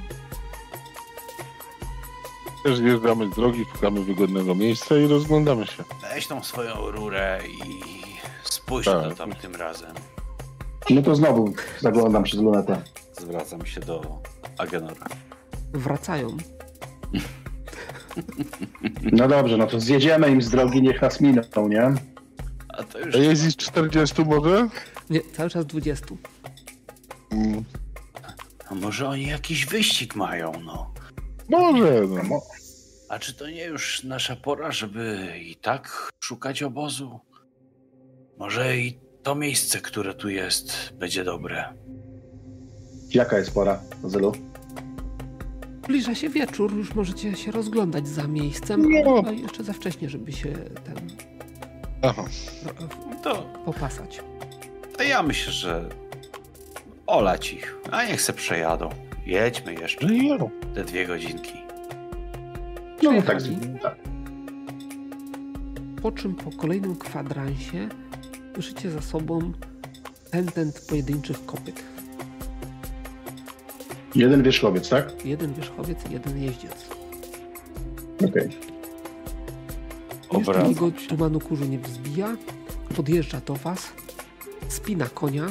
Też 2.69 2.77
zjeżdżamy 2.77 3.31
z 3.31 3.35
drogi, 3.35 3.65
szukamy 3.73 4.03
wygodnego 4.03 4.55
miejsca 4.55 4.97
i 4.97 5.07
rozglądamy 5.07 5.67
się. 5.67 5.83
Weź 6.01 6.27
tą 6.27 6.43
swoją 6.43 6.91
rurę 6.91 7.39
i 7.47 7.73
spójrz 8.43 8.85
Tak. 8.85 9.03
to 9.03 9.15
tam 9.15 9.33
tym 9.33 9.55
razem. 9.55 9.95
No 10.89 11.01
to 11.01 11.15
znowu 11.15 11.53
zaglądam 11.79 12.23
przez 12.23 12.39
lunetę. 12.39 12.81
Zwracam 13.21 13.65
się 13.65 13.81
do 13.81 14.21
Agenora. 14.57 15.05
Wracają. 15.73 16.37
No 19.11 19.27
dobrze, 19.27 19.57
no 19.57 19.67
to 19.67 19.79
zjedziemy 19.79 20.29
im 20.31 20.41
z 20.41 20.49
drogi, 20.49 20.81
niech 20.81 21.01
nas 21.01 21.21
miną, 21.21 21.41
nie? 21.69 21.83
A 22.77 22.83
to 22.83 22.99
już 22.99 23.15
A 23.15 23.17
jest 23.17 23.45
ich 23.45 23.55
40 23.57 24.25
może? 24.25 24.67
Nie, 25.09 25.21
cały 25.21 25.49
czas 25.49 25.65
20. 25.65 26.05
Mm, 27.31 27.63
A 28.71 28.75
może 28.75 29.09
oni 29.09 29.27
jakiś 29.27 29.65
wyścig 29.65 30.15
mają, 30.15 30.51
no. 30.65 30.93
Może, 31.49 32.01
no. 32.29 32.41
A 33.09 33.19
czy 33.19 33.33
to 33.33 33.49
nie 33.49 33.63
już 33.65 34.03
nasza 34.03 34.35
pora, 34.35 34.71
żeby 34.71 35.33
i 35.41 35.55
tak 35.55 36.11
szukać 36.19 36.63
obozu? 36.63 37.19
Może 38.37 38.77
i 38.77 38.99
to 39.23 39.35
miejsce, 39.35 39.79
które 39.81 40.13
tu 40.13 40.29
jest, 40.29 40.93
będzie 40.93 41.23
dobre. 41.23 41.73
jaka 43.13 43.37
jest 43.37 43.53
pora, 43.53 43.81
Zylu? 44.03 44.31
Zbliża 45.83 46.15
się 46.15 46.29
wieczór, 46.29 46.73
już 46.73 46.95
możecie 46.95 47.35
się 47.35 47.51
rozglądać 47.51 48.07
za 48.07 48.27
miejscem, 48.27 48.85
ale 48.85 49.03
No. 49.03 49.15
chyba 49.15 49.31
jeszcze 49.31 49.63
za 49.63 49.73
wcześnie, 49.73 50.09
żeby 50.09 50.31
się 50.31 50.49
ten 50.85 50.95
Aha. 52.01 52.25
To, 53.23 53.43
popasać. 53.65 54.19
to 54.97 55.03
ja 55.03 55.23
myślę, 55.23 55.53
że 55.53 55.89
olać 57.07 57.53
ich, 57.53 57.75
a 57.91 58.05
niech 58.05 58.21
se 58.21 58.33
przejadą. 58.33 58.89
Jedźmy 59.25 59.73
jeszcze 59.73 60.05
No, 60.07 60.49
te 60.75 60.83
dwie 60.83 61.07
godzinki. 61.07 61.53
No 63.03 63.21
tak, 63.21 63.37
tak. 63.81 63.95
Po 66.01 66.11
czym 66.11 66.35
po 66.35 66.51
kolejnym 66.51 66.95
kwadransie 66.95 67.89
słyszycie 68.53 68.91
za 68.91 69.01
sobą 69.01 69.51
pętent 70.31 70.85
pojedynczych 70.89 71.45
kopyt. 71.45 71.83
Jeden 74.15 74.43
wierzchowiec, 74.43 74.89
tak? 74.89 75.25
Jeden 75.25 75.53
wierzchowiec 75.53 76.09
i 76.09 76.13
jeden 76.13 76.43
jeździec. 76.43 76.89
Okej. 78.29 78.49
Już 80.33 80.49
Obracam 80.49 80.75
się. 80.75 81.07
tumanu 81.09 81.39
kurzu 81.39 81.65
nie 81.65 81.79
wzbija. 81.79 82.37
Podjeżdża 82.95 83.41
do 83.45 83.55
was, 83.55 83.91
spina 84.67 85.05
konia. 85.09 85.45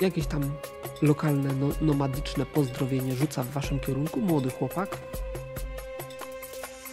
Jakieś 0.00 0.26
tam 0.26 0.42
lokalne, 1.02 1.54
no, 1.54 1.68
nomadyczne 1.80 2.46
pozdrowienie 2.46 3.14
rzuca 3.14 3.42
w 3.42 3.50
waszym 3.50 3.80
kierunku 3.80 4.20
młody 4.20 4.50
chłopak. 4.50 4.98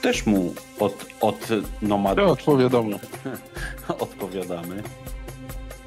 Też 0.02 0.26
mu 0.26 0.54
od, 0.80 1.06
od 1.22 1.48
nomadu 1.82 2.32
odpowiadamy. 2.32 3.00
odpowiadamy. 4.00 4.84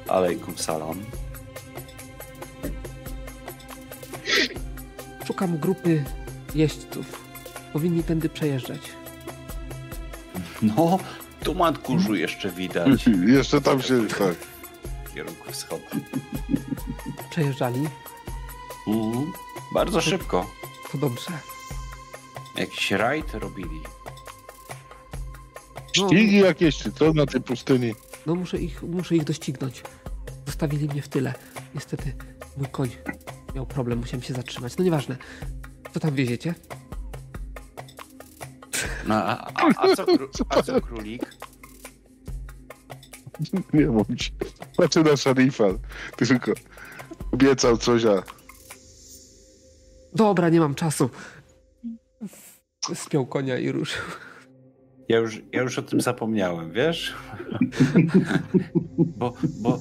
Alejkum 0.07 0.57
salam. 0.57 1.03
Szukam 5.27 5.57
grupy 5.57 6.03
jeźdźców. 6.55 7.23
Powinni 7.73 8.03
tędy 8.03 8.29
przejeżdżać. 8.29 8.81
No, 10.61 10.99
tuman 11.43 11.75
kurzu 11.75 12.15
jeszcze 12.15 12.49
widać 12.49 13.05
Jeszcze 13.37 13.61
tam 13.61 13.81
się, 13.81 14.07
tak. 14.07 14.35
w 15.05 15.13
kierunku 15.13 15.51
wschodnim. 15.51 16.03
Przejeżdżali. 17.29 17.87
Mhm. 18.87 19.31
Bardzo 19.73 20.01
szybko. 20.01 20.45
To 20.91 20.97
dobrze. 20.97 21.31
Jakiś 22.55 22.91
rajd 22.91 23.33
robili. 23.33 23.81
No, 25.97 26.07
Ścigi 26.07 26.37
jakieś, 26.37 26.77
czy 26.77 26.91
co 26.91 27.13
na 27.13 27.25
tej 27.25 27.41
pustyni? 27.41 27.95
no 28.25 28.35
muszę 28.35 28.57
ich, 28.57 28.83
muszę 28.83 29.15
ich 29.15 29.23
doścignąć. 29.23 29.83
Zostawili 30.45 30.87
mnie 30.87 31.01
w 31.01 31.07
tyle. 31.07 31.33
Niestety 31.75 32.15
mój 32.57 32.67
koń 32.67 32.89
miał 33.55 33.65
problem, 33.65 33.99
musiałem 33.99 34.23
się 34.23 34.33
zatrzymać. 34.33 34.77
No 34.77 34.83
nieważne. 34.83 35.17
Co 35.93 35.99
tam 35.99 36.15
wieziecie? 36.15 36.55
No, 39.07 39.15
a, 39.15 39.51
a, 39.53 39.67
a, 39.77 39.95
co, 39.95 40.05
a 40.49 40.61
co 40.63 40.81
królik? 40.81 41.35
Nie 43.73 43.85
bądź. 43.85 44.33
Patrzę 44.77 45.03
na 45.03 45.17
szarifa. 45.17 45.63
Tylko 46.17 46.51
obiecał 47.31 47.77
coś, 47.77 48.05
a 48.05 48.23
Dobra, 50.15 50.49
nie 50.49 50.59
mam 50.59 50.75
czasu. 50.75 51.09
Spiął 52.93 53.25
konia 53.25 53.57
i 53.57 53.71
ruszył. 53.71 54.01
Ja 55.09 55.17
już, 55.17 55.41
ja 55.51 55.61
już 55.61 55.79
o 55.79 55.81
tym 55.81 56.01
zapomniałem, 56.01 56.71
wiesz? 56.71 57.13
bo, 58.97 59.05
bo, 59.17 59.33
bo 59.61 59.77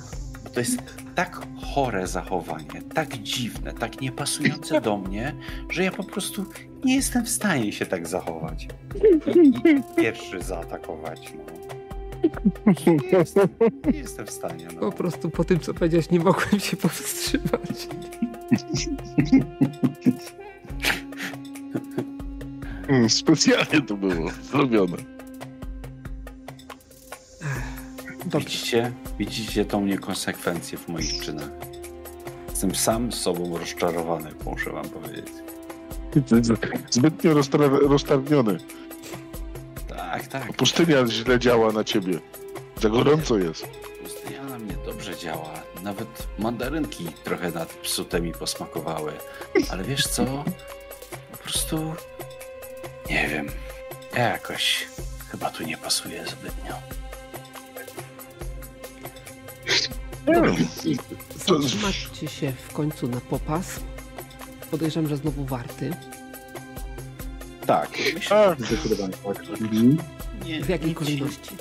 to 0.55 0.61
jest 0.61 0.83
tak 1.15 1.47
chore 1.63 2.07
zachowanie, 2.07 2.83
tak 2.95 3.19
dziwne, 3.19 3.73
tak 3.73 4.01
niepasujące 4.01 4.81
do 4.81 4.99
mnie, 4.99 5.35
że 5.71 5.85
ja 5.85 5.93
po 5.93 6.05
prostu 6.05 6.47
nie 6.85 6.97
jestem 6.97 7.25
w 7.25 7.29
stanie 7.29 7.73
się 7.73 7.87
tak 7.87 8.09
zachować. 8.09 8.69
I, 9.35 9.69
i 9.69 9.83
pierwszy 9.97 10.43
zaatakować. 10.43 11.33
No. 11.37 11.53
Nie, 12.87 13.19
jestem, 13.19 13.49
nie 13.93 13.99
jestem 13.99 14.27
w 14.27 14.31
stanie. 14.31 14.69
No. 14.75 14.81
Po 14.81 14.93
prostu 14.93 15.31
po 15.31 15.45
tym, 15.45 15.61
co 15.61 15.75
powiedziałeś, 15.75 16.11
nie 16.11 16.19
mogłem 16.19 16.61
się 16.61 16.77
powstrzymać. 16.77 17.89
mm, 22.93 23.11
specjalnie 23.11 23.83
to 23.87 23.97
było 23.97 24.31
zrobione. 24.51 24.97
Widzicie? 28.39 28.93
Widzicie 29.19 29.65
tą 29.65 29.87
niekonsekwencję 29.87 30.79
w 30.79 30.89
moich 30.89 31.21
czynach. 31.25 31.51
Jestem 32.51 32.75
sam 32.75 33.13
sobą 33.13 33.59
rozczarowany, 33.59 34.31
muszę 34.45 34.71
wam 34.71 34.89
powiedzieć. 34.89 35.33
Zbytnio 36.91 37.35
roztargniony. 37.89 38.59
Tak, 39.89 40.27
tak. 40.27 40.53
Pustynia 40.53 41.07
źle 41.07 41.39
działa 41.39 41.73
na 41.73 41.85
ciebie. 41.85 42.19
Za 42.81 42.89
gorąco 42.89 43.39
jest. 43.39 43.67
Pustynia 44.03 44.45
na 44.45 44.59
mnie 44.59 44.75
dobrze 44.87 45.17
działa. 45.17 45.53
Nawet 45.83 46.27
mandarynki 46.39 47.05
trochę 47.25 47.51
nad 47.51 47.75
psute 47.75 48.21
mi 48.21 48.33
posmakowały. 48.33 49.13
Ale 49.71 49.85
wiesz 49.85 50.07
co? 50.07 50.25
Po 51.33 51.39
prostu 51.39 51.95
nie 53.11 53.29
wiem. 53.29 53.49
Ja 54.17 54.29
jakoś 54.29 54.87
chyba 55.31 55.51
tu 55.51 55.63
nie 55.65 55.77
pasuje 55.77 56.25
zbytnio. 56.27 56.75
Zatrzymacie 61.37 62.29
się 62.29 62.53
w 62.69 62.73
końcu 62.73 63.09
na 63.09 63.21
popas. 63.21 63.81
Podejrzewam, 64.71 65.09
że 65.09 65.17
znowu 65.17 65.45
warty. 65.45 65.97
Tak, 67.67 67.91
myślę, 68.15 68.57
Zdecydowanie 68.59 69.13
tak. 69.13 69.39
Mhm. 69.61 69.99
nie, 70.45 70.65
W 70.65 70.69
jakiej 70.69 70.89
nic 70.89 70.99
kolejności? 70.99 71.57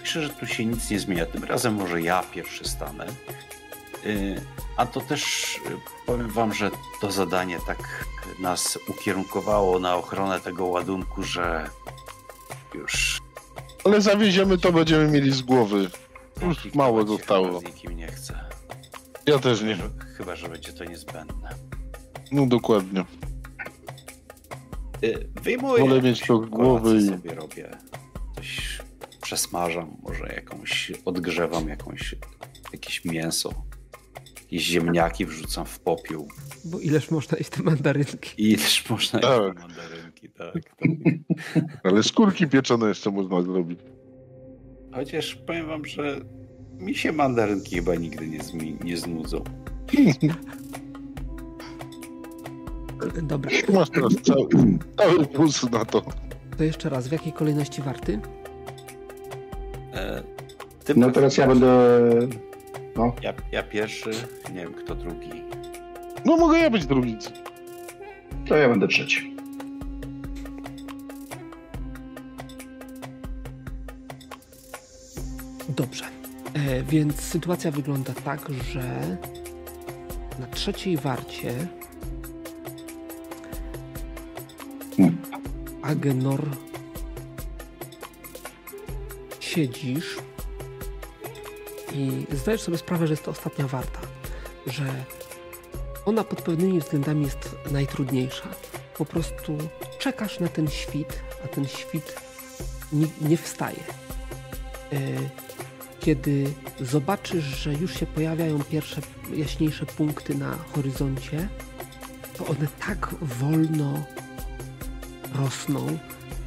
Myślę, 0.00 0.22
że 0.22 0.30
tu 0.30 0.46
się 0.46 0.64
nic 0.66 0.90
nie 0.90 1.00
zmienia. 1.00 1.26
Tym 1.26 1.44
razem 1.44 1.74
może 1.74 2.02
ja 2.02 2.22
pierwszy 2.22 2.64
stanę. 2.68 3.06
Y, 4.06 4.40
A 4.76 4.86
to 4.86 5.00
też 5.00 5.56
y, 5.56 5.60
powiem 6.06 6.28
wam, 6.28 6.54
że 6.54 6.70
to 7.00 7.10
zadanie 7.12 7.58
tak 7.66 8.06
nas 8.38 8.78
ukierunkowało 8.88 9.78
na 9.78 9.96
ochronę 9.96 10.40
tego 10.40 10.64
ładunku, 10.66 11.22
że 11.22 11.70
już 12.74 13.20
ale 13.84 14.00
zawieziemy 14.00 14.58
to, 14.58 14.72
będziemy 14.72 15.08
mieli 15.08 15.32
z 15.32 15.42
głowy. 15.42 15.90
Już 16.42 16.74
mało 16.74 17.06
zostało. 17.06 17.60
Z 17.60 17.64
nikim 17.64 17.96
nie 17.96 18.06
chcę. 18.06 18.44
Ja 19.26 19.38
też 19.38 19.62
nie. 19.62 19.76
Chyba, 20.16 20.36
że 20.36 20.48
będzie 20.48 20.72
to 20.72 20.84
niezbędne. 20.84 21.48
No 22.32 22.46
dokładnie. 22.46 23.04
Y, 25.04 25.28
Wyjmuję 25.42 25.84
Wolę 25.88 26.02
mieć 26.02 26.20
to 26.26 26.42
z 26.46 26.48
głowy 26.48 26.96
i- 26.96 27.08
sobie 27.08 27.34
robię. 27.34 27.70
Coś 28.36 28.78
przesmażam, 29.22 29.96
może 30.02 30.26
jakąś, 30.26 30.92
odgrzewam 31.04 31.68
jakąś, 31.68 32.14
jakieś 32.72 33.04
mięso. 33.04 33.52
Jakieś 34.52 34.68
ziemniaki 34.68 35.26
wrzucam 35.26 35.66
w 35.66 35.80
popiół. 35.80 36.28
Bo 36.64 36.80
ileż 36.80 37.10
można 37.10 37.38
jeść 37.38 37.50
te 37.50 37.62
mandarynki? 37.62 38.52
I 38.52 38.56
też 38.56 38.90
można 38.90 39.18
Tak. 39.20 39.42
jeść 39.42 39.54
mandarynki, 39.58 40.28
tak. 40.28 40.52
tak. 40.54 41.72
Ale 41.84 42.02
skórki 42.02 42.46
pieczone 42.46 42.88
jeszcze 42.88 43.10
można 43.10 43.42
zrobić. 43.42 43.80
Chociaż 44.94 45.34
powiem 45.34 45.66
wam, 45.66 45.84
że 45.86 46.20
mi 46.78 46.94
się 46.94 47.12
mandarynki 47.12 47.76
chyba 47.76 47.94
nigdy 47.94 48.28
nie, 48.28 48.38
zmi- 48.38 48.84
nie 48.84 48.96
znudzą. 48.96 49.44
Dobra, 53.22 53.50
Masz 53.72 53.90
teraz 53.90 54.12
cały, 54.22 54.48
cały 54.96 55.26
wóz 55.34 55.70
na 55.70 55.84
to. 55.84 56.02
to 56.58 56.64
jeszcze 56.64 56.88
raz, 56.88 57.08
w 57.08 57.12
jakiej 57.12 57.32
kolejności 57.32 57.82
warty? 57.82 58.20
E, 59.94 60.22
No 60.96 61.10
teraz 61.10 61.36
ja 61.36 61.46
będę... 61.46 61.88
No, 62.96 63.12
Ja, 63.22 63.32
ja 63.52 63.62
pierwszy, 63.62 64.10
nie 64.54 64.60
wiem 64.60 64.74
kto 64.74 64.94
drugi. 64.94 65.30
No 66.24 66.36
mogę 66.36 66.58
ja 66.58 66.70
być 66.70 66.86
drugi. 66.86 67.16
to 68.48 68.56
ja 68.56 68.68
będę 68.68 68.88
trzeci. 68.88 69.36
Dobrze. 75.68 76.04
E, 76.54 76.82
więc 76.82 77.20
sytuacja 77.20 77.70
wygląda 77.70 78.12
tak, 78.24 78.48
że 78.72 79.16
na 80.38 80.46
trzeciej 80.46 80.96
warcie 80.96 81.52
Agenor 85.82 86.40
siedzisz 89.40 90.16
i 91.94 92.26
zdajesz 92.36 92.60
sobie 92.60 92.78
sprawę, 92.78 93.06
że 93.06 93.12
jest 93.12 93.24
to 93.24 93.30
ostatnia 93.30 93.66
warta, 93.66 94.00
że 94.66 94.84
ona 96.06 96.24
pod 96.24 96.42
pewnymi 96.42 96.80
względami 96.80 97.24
jest 97.24 97.56
najtrudniejsza. 97.70 98.48
Po 98.98 99.04
prostu 99.04 99.58
czekasz 99.98 100.40
na 100.40 100.48
ten 100.48 100.68
świt, 100.68 101.22
a 101.44 101.48
ten 101.48 101.66
świt 101.66 102.20
nie, 102.92 103.06
nie 103.20 103.36
wstaje. 103.36 103.84
E, 104.92 104.96
kiedy 106.00 106.52
zobaczysz, 106.80 107.44
że 107.44 107.74
już 107.74 107.94
się 108.00 108.06
pojawiają 108.06 108.62
pierwsze 108.64 109.00
jaśniejsze 109.34 109.86
punkty 109.86 110.34
na 110.34 110.56
horyzoncie, 110.56 111.48
to 112.38 112.46
one 112.46 112.66
tak 112.86 113.14
wolno 113.22 114.04
rosną. 115.34 115.98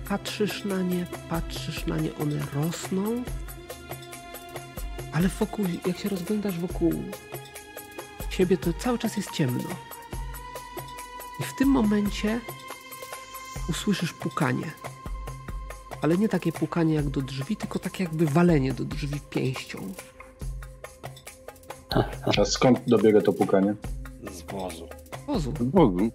Patrzysz 0.09 0.65
na 0.65 0.81
nie, 0.81 1.05
patrzysz 1.29 1.85
na 1.85 1.97
nie, 1.97 2.15
one 2.15 2.39
rosną, 2.53 3.23
ale 5.15 5.27
wokół, 5.27 5.65
jak 5.85 5.97
się 5.97 6.09
rozglądasz 6.09 6.59
wokół 6.59 6.93
siebie, 8.29 8.57
to 8.57 8.73
cały 8.73 8.99
czas 8.99 9.17
jest 9.17 9.31
ciemno. 9.31 9.69
I 11.39 11.43
w 11.43 11.55
tym 11.57 11.69
momencie 11.69 12.39
usłyszysz 13.69 14.13
pukanie. 14.13 14.71
Ale 16.01 16.17
nie 16.17 16.29
takie 16.29 16.51
pukanie 16.51 16.93
jak 16.95 17.09
do 17.09 17.21
drzwi, 17.21 17.55
tylko 17.55 17.79
tak 17.79 17.99
jakby 17.99 18.25
walenie 18.25 18.73
do 18.73 18.85
drzwi 18.85 19.19
pięścią. 19.29 19.93
A 22.39 22.45
skąd 22.45 22.79
dobiega 22.87 23.21
to 23.21 23.33
pukanie? 23.33 23.75
Z 24.31 24.41
wozu. 24.41 24.87
Wozu. 25.27 25.53
Z 25.59 25.71
wozu. 25.71 26.11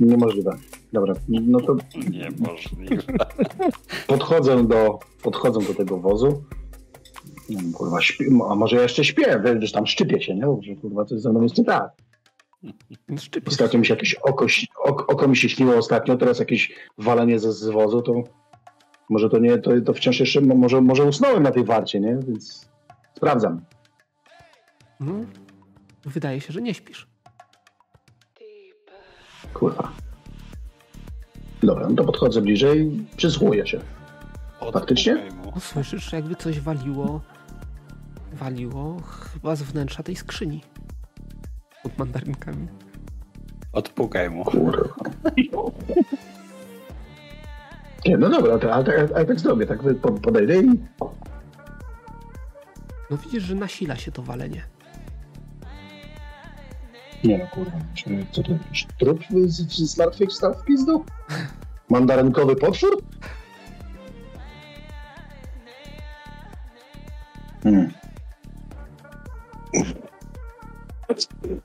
Niemożliwe. 0.00 0.58
Dobra, 0.92 1.14
no 1.28 1.60
to 1.60 1.76
Niemożliwe. 2.10 2.96
podchodzę 4.06 4.64
do, 4.64 4.98
podchodzę 5.22 5.60
do 5.60 5.74
tego 5.74 5.98
wozu. 5.98 6.44
Nie 7.48 7.56
wiem, 7.56 7.72
kurwa, 7.72 8.00
śpię, 8.00 8.26
a 8.50 8.54
może 8.54 8.76
ja 8.76 8.82
jeszcze 8.82 9.04
śpię, 9.04 9.42
wiesz, 9.60 9.72
tam 9.72 9.86
szczypię 9.86 10.22
się, 10.22 10.34
nie? 10.34 10.46
Że, 10.60 10.76
kurwa, 10.76 11.04
coś 11.04 11.20
ze 11.20 11.30
mną 11.30 11.42
jest 11.42 11.58
nie 11.58 11.64
tak. 11.64 11.92
Szczypiesz. 13.18 13.52
Ostatnio 13.54 13.78
mi 13.78 13.86
się 13.86 13.94
jakieś 13.94 14.14
oko, 14.14 14.46
oko, 14.84 15.06
oko 15.06 15.28
mi 15.28 15.36
się 15.36 15.48
śniło 15.48 15.76
ostatnio, 15.76 16.16
teraz 16.16 16.38
jakieś 16.38 16.74
walenie 16.98 17.38
z, 17.38 17.46
z 17.46 17.68
wozu, 17.68 18.02
to 18.02 18.22
może 19.10 19.28
to 19.28 19.38
nie, 19.38 19.58
to, 19.58 19.70
to 19.80 19.92
wciąż 19.94 20.20
jeszcze, 20.20 20.40
no 20.40 20.54
może, 20.54 20.80
może 20.80 21.04
usnąłem 21.04 21.42
na 21.42 21.50
tej 21.50 21.64
warcie, 21.64 22.00
nie? 22.00 22.18
Więc 22.28 22.70
sprawdzam. 23.16 23.60
No, 25.00 25.12
wydaje 26.04 26.40
się, 26.40 26.52
że 26.52 26.62
nie 26.62 26.74
śpisz. 26.74 27.08
Kurwa. 29.54 29.92
Dobra, 31.62 31.88
no 31.88 31.94
to 31.96 32.04
podchodzę 32.04 32.40
bliżej, 32.42 33.06
przysłuchuję 33.16 33.66
się. 33.66 33.80
Faktycznie? 34.72 35.22
Słyszysz, 35.60 36.12
jakby 36.12 36.36
coś 36.36 36.60
waliło, 36.60 37.20
waliło 38.32 38.96
chyba 39.02 39.56
z 39.56 39.62
wnętrza 39.62 40.02
tej 40.02 40.16
skrzyni. 40.16 40.60
Pod 41.82 41.98
mandarynkami. 41.98 42.68
Odpukaj 43.72 44.30
mu. 44.30 44.44
Kurwa. 44.44 44.94
Nie, 48.06 48.16
no 48.16 48.28
dobra, 48.28 48.58
to, 48.58 48.72
ale, 48.74 48.84
ale, 48.98 49.08
ale 49.14 49.24
tak 49.24 49.40
zrobię, 49.40 49.66
tak 49.66 49.78
po- 50.02 50.12
podejdę 50.12 50.56
i 50.58 50.80
No 53.10 53.16
widzisz, 53.16 53.42
że 53.42 53.54
nasila 53.54 53.96
się 53.96 54.12
to 54.12 54.22
walenie. 54.22 54.62
Nie 57.24 57.38
no, 57.38 57.46
kurwa. 57.46 57.78
Co 58.32 58.42
to 58.42 58.52
jakiś 58.52 58.86
trup 58.98 59.20
z, 59.46 59.72
z 59.72 59.98
martwych 59.98 60.28
wstał 60.30 60.54
w 60.54 60.64
pizdu? 60.64 61.04
Mandarynkowy 61.88 62.56
potwór? 62.56 63.02
Hmm. 67.62 67.92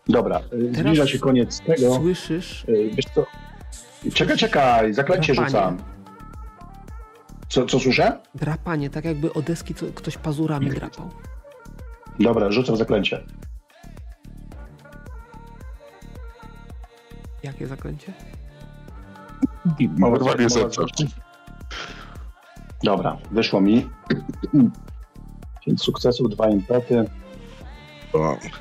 Dobra, 0.07 0.40
y, 0.40 0.41
Teraz 0.49 0.75
zbliża 0.77 1.07
się 1.07 1.19
koniec 1.19 1.59
tego. 1.59 1.95
Słyszysz 1.95 2.65
Y, 2.69 2.90
Wiesz 2.93 3.06
co? 3.15 3.25
Czekaj, 4.14 4.38
czekaj, 4.38 4.93
zaklęcie 4.93 5.33
Drapanie. 5.33 5.49
rzucam. 5.51 5.77
Co, 7.49 7.65
co 7.65 7.80
słyszę? 7.80 8.19
drapanie, 8.35 8.90
tak 8.90 9.06
jakby 9.06 9.33
o 9.33 9.41
deski 9.41 9.73
ktoś 9.73 10.17
pazurami 10.17 10.69
drapał. 10.69 11.09
Dobra, 12.19 12.51
rzucam 12.51 12.75
zaklęcie. 12.77 13.23
Jakie 17.43 17.67
zaklęcie? 17.67 18.13
Mowa- 19.97 20.15
Urwanie 20.17 20.43
mowa- 20.43 20.49
serca. 20.49 20.83
Dobra, 22.83 23.17
wyszło 23.31 23.61
mi. 23.61 23.89
Pięć 25.65 25.81
sukcesów, 25.81 26.30
dwa 26.30 26.49
impety. 26.49 27.05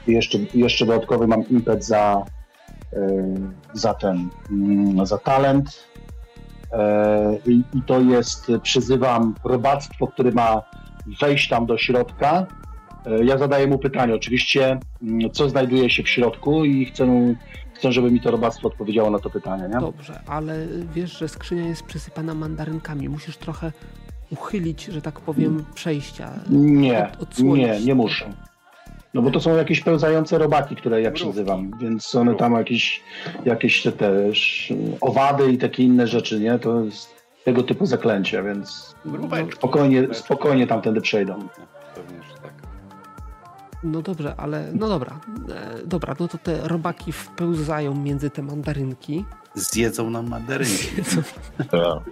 I 0.07 0.13
jeszcze, 0.13 0.39
jeszcze 0.55 0.87
dodatkowy 0.87 1.27
mam 1.27 1.49
impet 1.49 1.85
za, 1.85 2.25
y, 2.93 2.97
za 3.73 3.95
ten, 3.95 4.29
mm, 4.51 5.07
za 5.07 5.19
talent. 5.19 5.87
E, 6.73 7.39
I, 7.47 7.63
I 7.75 7.83
to 7.87 8.01
jest, 8.01 8.53
przyzywam 8.63 9.35
robactwo, 9.45 10.07
które 10.07 10.31
ma 10.33 10.63
wejść 11.21 11.49
tam 11.49 11.67
do 11.67 11.79
środka. 11.79 12.47
E, 13.07 13.25
Ja 13.25 13.39
zadaję 13.39 13.67
mu 13.67 13.79
pytanie, 13.79 14.15
oczywiście, 14.15 14.79
mm, 15.03 15.31
co 15.31 15.49
znajduje 15.49 15.91
się 15.91 16.03
w 16.03 16.09
środku 16.09 16.65
i 16.65 16.85
chcę, 16.87 17.07
chcę 17.83 17.93
żeby 17.93 18.11
mi 18.11 18.21
to 18.21 18.31
robactwo 18.31 18.69
odpowiedziało 18.69 19.11
na 19.11 19.19
to 19.19 19.31
pytanie. 19.31 19.69
Nie? 19.75 19.81
Dobrze, 19.81 20.21
ale 20.27 20.67
wiesz, 20.95 21.19
że 21.19 21.29
skrzynia 21.29 21.69
jest 21.69 21.83
przysypana 21.83 22.35
mandarynkami. 22.35 23.09
Musisz 23.09 23.37
trochę 23.37 23.73
uchylić, 24.31 24.85
że 24.85 25.03
tak 25.03 25.21
powiem, 25.21 25.65
przejścia. 25.75 26.31
Nie, 26.51 27.09
Od- 27.21 27.39
nie, 27.39 27.81
nie 27.81 27.95
muszę. 27.95 28.33
No 29.15 29.23
bo 29.23 29.31
to 29.31 29.41
są 29.41 29.57
jakieś 29.57 29.81
pełzające 29.81 30.39
robaki, 30.39 30.77
które 30.77 31.03
ja 31.03 31.11
przyzywam, 31.11 31.71
więc 31.81 32.15
one 32.15 32.35
tam 32.35 32.53
jakieś, 32.53 33.03
jakieś 33.45 33.83
te 33.83 33.93
też 33.93 34.73
owady 35.01 35.53
i 35.53 35.59
takie 35.59 35.83
inne 35.85 36.07
rzeczy, 36.07 36.41
nie? 36.41 36.59
To 36.59 36.81
jest 36.85 37.09
tego 37.45 37.63
typu 37.63 37.87
zaklęcie, 37.87 38.43
więc 38.43 38.95
spokojnie, 39.55 40.15
spokojnie 40.15 40.67
tamtędy 40.67 41.01
przejdą. 41.01 41.49
No 43.85 44.03
dobrze, 44.03 44.35
ale 44.37 44.71
no 44.75 44.89
dobra. 44.89 45.21
E, 45.55 45.87
dobra, 45.87 46.15
no 46.21 46.29
to 46.29 46.39
te 46.39 46.69
robaki 46.69 47.13
wpełzają 47.13 47.95
między 47.95 48.31
te 48.31 48.43
mandarynki. 48.43 49.25
Zjedzą 49.55 50.11
nam 50.11 50.29
mandarynki. 50.29 50.89
tak. 51.71 52.03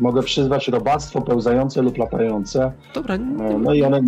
Mogę 0.00 0.22
przyzwać 0.22 0.68
robactwo 0.68 1.20
pełzające 1.20 1.82
lub 1.82 1.98
latające, 1.98 2.72
Dobra, 2.94 3.16
nie, 3.16 3.24
no, 3.26 3.58
no 3.58 3.74
i 3.74 3.82
one 3.82 4.00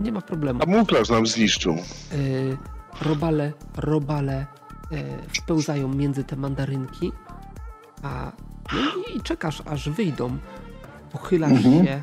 nie 0.00 0.12
ma 0.12 0.20
problemu. 0.20 0.60
Kamuflaż 0.60 1.10
nam 1.10 1.26
zniszczył. 1.26 1.72
E, 1.72 1.76
robale, 3.04 3.52
robale 3.76 4.34
e, 4.36 4.46
wpełzają 5.40 5.88
między 5.88 6.24
te 6.24 6.36
mandarynki, 6.36 7.12
a 8.02 8.32
no 8.72 8.80
i, 9.14 9.16
i 9.18 9.20
czekasz, 9.20 9.62
aż 9.66 9.88
wyjdą. 9.88 10.36
Pochylasz 11.12 11.50
Mhm. 11.52 11.84
się, 11.86 12.02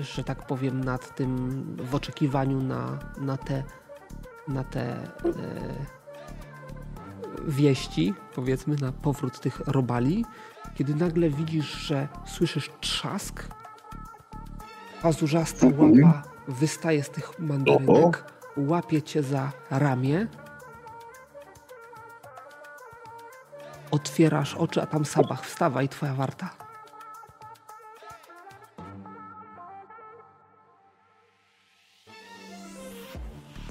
że 0.00 0.24
tak 0.24 0.46
powiem, 0.46 0.84
nad 0.84 1.14
tym 1.14 1.64
w 1.78 1.94
oczekiwaniu 1.94 2.62
na, 2.62 2.98
na 3.20 3.36
te 3.36 3.62
na 4.48 4.64
te 4.64 4.80
e, 4.82 5.06
wieści, 7.48 8.14
powiedzmy, 8.34 8.76
na 8.80 8.92
powrót 8.92 9.40
tych 9.40 9.60
robali, 9.60 10.24
kiedy 10.74 10.94
nagle 10.94 11.30
widzisz, 11.30 11.66
że 11.72 12.08
słyszysz 12.26 12.70
trzask, 12.80 13.48
pazurzasta 15.02 15.66
Mhm. 15.66 16.04
łapa 16.04 16.22
wystaje 16.48 17.02
z 17.02 17.10
tych 17.10 17.38
mandarynek, 17.38 18.24
łapie 18.56 19.02
cię 19.02 19.22
za 19.22 19.52
ramię, 19.70 20.26
otwierasz 23.90 24.54
oczy, 24.54 24.82
a 24.82 24.86
tam 24.86 25.04
sabach, 25.04 25.44
wstawaj, 25.46 25.88
twoja 25.88 26.14
warta. 26.14 26.63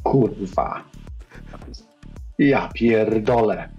Kurwa. 0.04 0.84
Ja 2.40 2.70
pierdolę. 2.74 3.70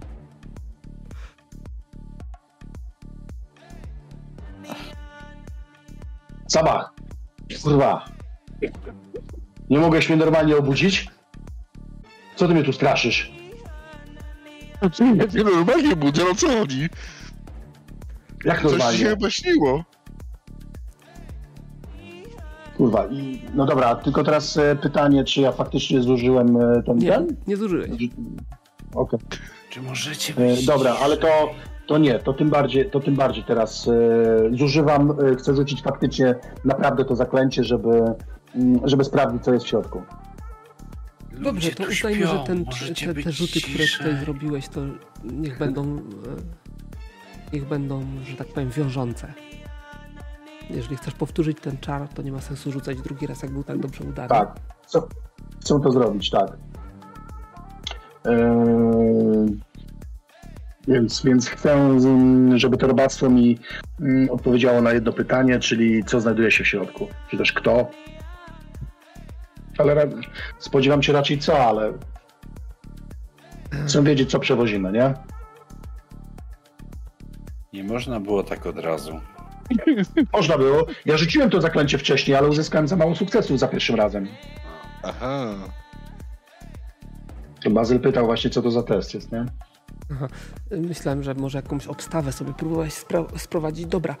Sabach, 6.47 6.93
kurwa. 7.63 8.05
Nie 9.69 9.79
mogłeś 9.79 10.09
mnie 10.09 10.17
normalnie 10.17 10.57
obudzić? 10.57 11.07
Co 12.35 12.47
ty 12.47 12.53
mnie 12.53 12.63
tu 12.63 12.73
straszysz? 12.73 13.31
Nie 15.35 15.43
normalnie 15.43 15.95
budzę, 15.95 16.23
no 16.29 16.35
co 16.35 16.47
chodzi? 16.47 16.89
Jak 18.45 18.61
Coś 18.61 18.71
ci 18.71 18.77
się 18.77 18.77
normalnie? 18.77 19.05
chyba 19.05 19.29
śniło. 19.29 19.83
Kurwa, 22.77 23.05
i 23.05 23.41
no 23.53 23.65
dobra, 23.65 23.95
tylko 23.95 24.23
teraz 24.23 24.57
e, 24.57 24.75
pytanie, 24.75 25.23
czy 25.23 25.41
ja 25.41 25.51
faktycznie 25.51 26.01
zużyłem 26.01 26.57
e, 26.57 26.83
ten 26.83 26.97
Nie, 26.97 27.11
ten? 27.11 27.27
nie 27.47 27.57
zużyłeś. 27.57 27.89
Okej. 28.95 29.19
Czy 29.69 29.81
możecie 29.81 30.33
E, 30.33 30.55
być 30.55 30.65
Dobra, 30.65 30.95
ale 31.03 31.17
to, 31.17 31.49
to 31.87 31.97
nie, 31.97 32.19
to 32.19 32.33
tym 32.33 32.49
bardziej, 32.49 32.89
to 32.89 32.99
tym 32.99 33.15
bardziej 33.15 33.43
teraz 33.43 33.87
e, 33.87 34.57
zużywam, 34.57 35.11
e, 35.11 35.35
chcę 35.35 35.55
rzucić 35.55 35.81
faktycznie 35.81 36.35
naprawdę 36.65 37.05
to 37.05 37.15
zaklęcie, 37.15 37.63
żeby, 37.63 38.01
mm, 38.55 38.79
żeby 38.83 39.03
sprawdzić, 39.03 39.43
co 39.43 39.53
jest 39.53 39.65
w 39.65 39.69
środku. 39.69 40.01
Dobrze, 41.31 41.71
to 41.71 41.83
uznajmy, 41.83 42.19
śpią, 42.21 42.27
że 42.27 42.39
ten, 42.39 42.65
te, 42.65 43.23
te 43.23 43.31
rzuty, 43.31 43.61
które 43.61 43.83
tutaj 43.97 44.17
zrobiłeś, 44.17 44.67
to 44.67 44.81
niech 45.23 45.57
będą, 45.57 45.83
e, 45.83 47.53
niech 47.53 47.67
będą, 47.67 48.01
że 48.25 48.35
tak 48.35 48.47
powiem, 48.47 48.69
wiążące. 48.69 49.33
Jeżeli 50.69 50.95
chcesz 50.95 51.13
powtórzyć 51.13 51.57
ten 51.61 51.77
czar, 51.77 52.07
to 52.07 52.21
nie 52.21 52.31
ma 52.31 52.41
sensu 52.41 52.71
rzucać 52.71 53.01
drugi 53.01 53.27
raz, 53.27 53.43
jak 53.43 53.51
był 53.51 53.63
tak 53.63 53.79
dobrze 53.79 54.03
udany. 54.03 54.29
Tak, 54.29 54.55
chcę, 54.83 55.01
chcę 55.61 55.79
to 55.83 55.91
zrobić, 55.91 56.29
tak. 56.29 56.57
E, 58.25 58.65
więc, 60.87 61.23
więc 61.23 61.49
chcę, 61.49 61.99
żeby 62.55 62.77
to 62.77 62.87
robactwo 62.87 63.29
mi 63.29 63.59
mm, 64.01 64.29
odpowiedziało 64.29 64.81
na 64.81 64.91
jedno 64.91 65.13
pytanie, 65.13 65.59
czyli 65.59 66.03
co 66.03 66.21
znajduje 66.21 66.51
się 66.51 66.63
w 66.63 66.67
środku, 66.67 67.07
czy 67.29 67.37
też 67.37 67.53
kto. 67.53 67.89
Ale 69.77 70.09
spodziewam 70.59 71.03
się 71.03 71.13
raczej 71.13 71.39
co, 71.39 71.65
ale 71.65 71.93
chcę 73.85 74.03
wiedzieć, 74.03 74.31
co 74.31 74.39
przewozimy, 74.39 74.91
nie? 74.91 75.13
Nie 77.73 77.83
można 77.83 78.19
było 78.19 78.43
tak 78.43 78.65
od 78.65 78.79
razu. 78.79 79.19
Można 80.33 80.57
było. 80.57 80.85
Ja 81.05 81.17
rzuciłem 81.17 81.49
to 81.49 81.61
zaklęcie 81.61 81.97
wcześniej, 81.97 82.37
ale 82.37 82.47
uzyskałem 82.49 82.87
za 82.87 82.95
mało 82.95 83.15
sukcesów 83.15 83.59
za 83.59 83.67
pierwszym 83.67 83.95
razem. 83.95 84.27
Aha. 85.03 85.55
To 87.63 87.69
Bazyl 87.69 87.99
pytał 87.99 88.25
właśnie, 88.25 88.49
co 88.49 88.61
to 88.61 88.71
za 88.71 88.83
test 88.83 89.13
jest, 89.13 89.31
nie? 89.31 89.45
Myślałem, 90.71 91.23
że 91.23 91.33
może 91.33 91.57
jakąś 91.57 91.87
obstawę 91.87 92.31
sobie 92.31 92.53
próbowałeś 92.53 92.93
spra- 92.93 93.37
sprowadzić. 93.37 93.85
Dobra, 93.85 94.15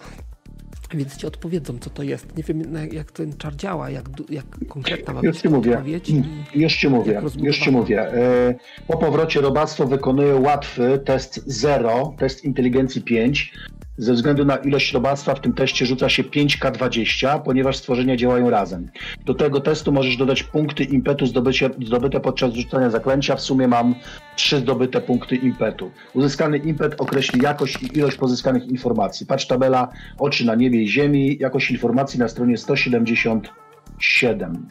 więc 0.93 1.17
ci 1.17 1.27
odpowiedzą, 1.27 1.77
co 1.79 1.89
to 1.89 2.03
jest. 2.03 2.37
Nie 2.37 2.43
wiem, 2.43 2.63
jak 2.91 3.11
ten 3.11 3.37
czar 3.37 3.55
działa, 3.55 3.89
jak, 3.89 4.05
jak 4.29 4.45
konkretna 4.69 5.13
ma 5.13 5.19
Już 5.23 5.31
być 5.35 5.41
ci 5.41 5.49
mówię. 5.49 5.71
odpowiedź. 5.71 6.11
Już 6.55 6.75
ci 6.77 6.89
mówię, 6.89 7.21
już 7.37 7.59
ci 7.59 7.71
mówię. 7.71 8.01
E, 8.13 8.55
Po 8.87 8.97
powrocie 8.97 9.41
robactwo 9.41 9.85
wykonuje 9.87 10.35
łatwy 10.35 11.01
test 11.05 11.43
0, 11.45 12.13
test 12.17 12.43
inteligencji 12.43 13.01
5. 13.01 13.53
Ze 13.97 14.13
względu 14.13 14.45
na 14.45 14.55
ilość 14.55 14.93
robactwa 14.93 15.35
w 15.35 15.41
tym 15.41 15.53
teście 15.53 15.85
rzuca 15.85 16.09
się 16.09 16.23
5K20, 16.23 17.41
ponieważ 17.41 17.77
stworzenia 17.77 18.15
działają 18.15 18.49
razem. 18.49 18.89
Do 19.25 19.33
tego 19.33 19.59
testu 19.59 19.91
możesz 19.91 20.17
dodać 20.17 20.43
punkty 20.43 20.83
impetu 20.83 21.25
zdobycie, 21.25 21.69
zdobyte 21.85 22.19
podczas 22.19 22.53
rzucania 22.53 22.89
zaklęcia. 22.89 23.35
W 23.35 23.41
sumie 23.41 23.67
mam 23.67 23.95
3 24.35 24.59
zdobyte 24.59 25.01
punkty 25.01 25.35
impetu. 25.35 25.91
Uzyskany 26.13 26.57
impet 26.57 27.01
określi 27.01 27.41
jakość 27.41 27.83
i 27.83 27.97
ilość 27.97 28.17
pozyskanych 28.17 28.67
informacji. 28.67 29.25
Patrz 29.25 29.47
tabela 29.47 29.89
oczy 30.17 30.45
na 30.45 30.55
niebie 30.55 30.83
i 30.83 30.87
ziemi, 30.87 31.37
jakość 31.39 31.71
informacji 31.71 32.19
na 32.19 32.27
stronie 32.27 32.57
177. 32.57 34.69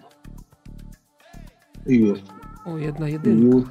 I 1.86 1.94
już. 1.94 2.18
O, 2.64 2.78
jedna 2.78 3.08
jedynka. 3.08 3.70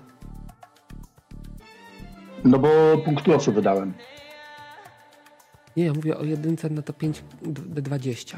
No 2.46 2.60
bo 2.60 2.98
punktuowcu 3.06 3.52
wydałem. 3.52 3.94
Nie, 5.78 5.86
ja 5.86 5.94
mówię 5.94 6.18
o 6.18 6.24
jedynce 6.24 6.70
na 6.70 6.82
to 6.82 6.94
5 6.94 7.24
D20. 7.44 8.38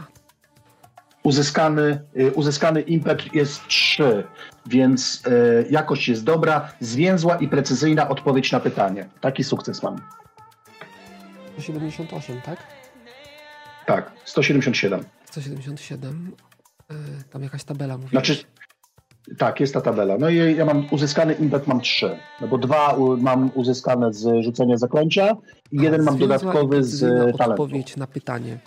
Uzyskany, 1.23 2.01
y, 2.19 2.31
uzyskany 2.31 2.81
impet 2.81 3.35
jest 3.35 3.67
3, 3.67 4.23
więc 4.65 5.23
y, 5.27 5.67
jakość 5.69 6.07
jest 6.07 6.23
dobra, 6.23 6.73
zwięzła 6.79 7.35
i 7.35 7.47
precyzyjna 7.47 8.09
odpowiedź 8.09 8.51
na 8.51 8.59
pytanie. 8.59 9.09
Taki 9.21 9.43
sukces 9.43 9.83
mam. 9.83 9.95
178, 11.57 12.41
tak? 12.41 12.59
Tak, 13.85 14.11
177. 14.25 15.03
177. 15.25 16.31
Yy, 16.89 16.95
tam 17.29 17.43
jakaś 17.43 17.63
tabela 17.63 17.97
mówi. 17.97 18.09
Znaczy, 18.09 18.43
tak, 19.37 19.59
jest 19.59 19.73
ta 19.73 19.81
tabela. 19.81 20.17
No 20.17 20.29
i 20.29 20.55
ja 20.55 20.65
mam 20.65 20.87
uzyskany 20.91 21.33
impet 21.33 21.67
mam 21.67 21.81
3, 21.81 22.17
no 22.41 22.47
bo 22.47 22.57
dwa 22.57 22.97
mam 23.17 23.51
uzyskane 23.53 24.13
z 24.13 24.43
rzucenia 24.43 24.77
zaklęcia 24.77 25.37
i 25.71 25.81
jeden 25.81 26.03
mam 26.03 26.17
dodatkowy 26.17 26.83
z 26.83 26.99
talentu. 27.37 27.51
odpowiedź 27.51 27.97
na 27.97 28.07
pytanie. 28.07 28.59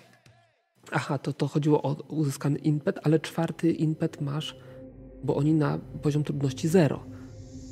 Aha, 0.92 1.18
to, 1.18 1.32
to 1.32 1.48
chodziło 1.48 1.82
o 1.82 1.96
uzyskany 2.08 2.58
impet, 2.58 3.00
ale 3.02 3.20
czwarty 3.20 3.72
impet 3.72 4.20
masz, 4.20 4.56
bo 5.24 5.36
oni 5.36 5.54
na 5.54 5.78
poziom 6.02 6.24
trudności 6.24 6.68
0. 6.68 7.00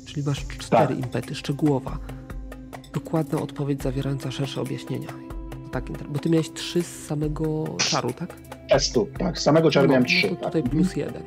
Czyli 0.05 0.23
masz 0.23 0.47
cztery 0.47 0.95
tak. 0.95 1.05
impety, 1.05 1.35
szczegółowa. 1.35 1.97
Dokładna 2.93 3.41
odpowiedź 3.41 3.83
zawierająca 3.83 4.31
szersze 4.31 4.61
objaśnienia. 4.61 5.09
Tak, 5.71 5.91
bo 6.09 6.19
ty 6.19 6.29
miałeś 6.29 6.51
trzy 6.53 6.83
z 6.83 7.05
samego 7.05 7.65
czaru, 7.77 8.13
tak? 8.13 8.35
Testu, 8.69 9.07
tak. 9.19 9.39
Z 9.39 9.43
samego 9.43 9.71
czaru 9.71 9.87
no, 9.87 9.91
miałem 9.91 10.03
no 10.03 10.09
trzy. 10.09 10.31
No 10.31 10.35
tutaj 10.35 10.63
plus 10.63 10.95
jeden. 10.95 11.23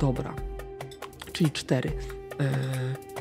Dobra. 0.00 0.34
Czyli. 1.36 1.90
Eee... 2.38 3.16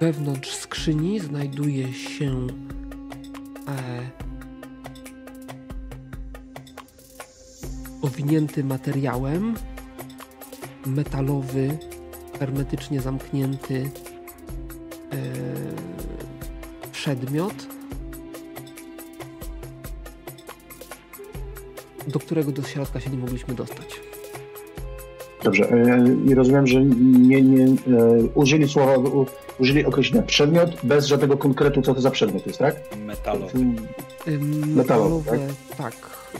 Wewnątrz 0.00 0.50
skrzyni 0.54 1.20
znajduje 1.20 1.94
się 1.94 2.46
e, 3.68 4.10
owinięty 8.02 8.64
materiałem, 8.64 9.54
metalowy, 10.86 11.78
hermetycznie 12.38 13.00
zamknięty 13.00 13.90
e, 15.12 15.16
przedmiot, 16.92 17.66
do 22.10 22.18
którego 22.18 22.52
do 22.52 22.62
środka 22.62 23.00
się 23.00 23.10
nie 23.10 23.18
mogliśmy 23.18 23.54
dostać. 23.54 24.00
Dobrze. 25.44 25.70
E, 25.70 26.04
I 26.26 26.34
rozumiem, 26.34 26.66
że 26.66 26.84
nie, 26.84 27.42
nie 27.42 27.64
e, 27.64 27.70
użyli 28.34 28.68
słowa, 28.68 28.94
użyli 29.58 29.84
określenia 29.84 30.22
przedmiot 30.26 30.70
bez 30.82 31.06
żadnego 31.06 31.36
konkretu, 31.36 31.82
co 31.82 31.94
to 31.94 32.00
za 32.00 32.10
przedmiot 32.10 32.46
jest, 32.46 32.58
tak? 32.58 32.76
Metalowy. 33.06 33.58
Metalowe, 34.26 34.76
metalowe 34.76 35.38
tak? 35.76 35.76
tak? 35.76 35.94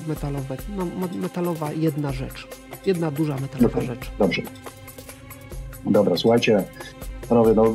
metalowe. 0.07 0.57
No, 0.77 0.87
metalowa 1.15 1.73
jedna 1.73 2.13
rzecz. 2.13 2.49
Jedna 2.87 3.11
duża 3.11 3.37
metalowa 3.37 3.81
rzecz. 3.81 4.11
Dobrze. 4.19 4.43
Dobra, 5.87 6.17
słuchajcie, 6.17 6.65
panowie, 7.29 7.53
no 7.55 7.75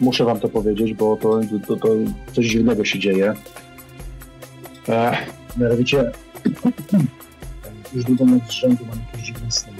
muszę 0.00 0.24
wam 0.24 0.40
to 0.40 0.48
powiedzieć, 0.48 0.94
bo 0.94 1.16
to, 1.16 1.40
to, 1.66 1.76
to 1.76 1.88
coś 2.32 2.46
dziwnego 2.46 2.84
się 2.84 2.98
dzieje. 2.98 3.34
E, 4.88 5.16
mianowicie 5.56 6.12
już 7.94 8.04
długo 8.04 8.24
z 8.48 8.50
rzędu 8.50 8.86
mam 8.86 8.98
jakieś 8.98 9.26
dziwne 9.26 9.50
sny 9.50 9.72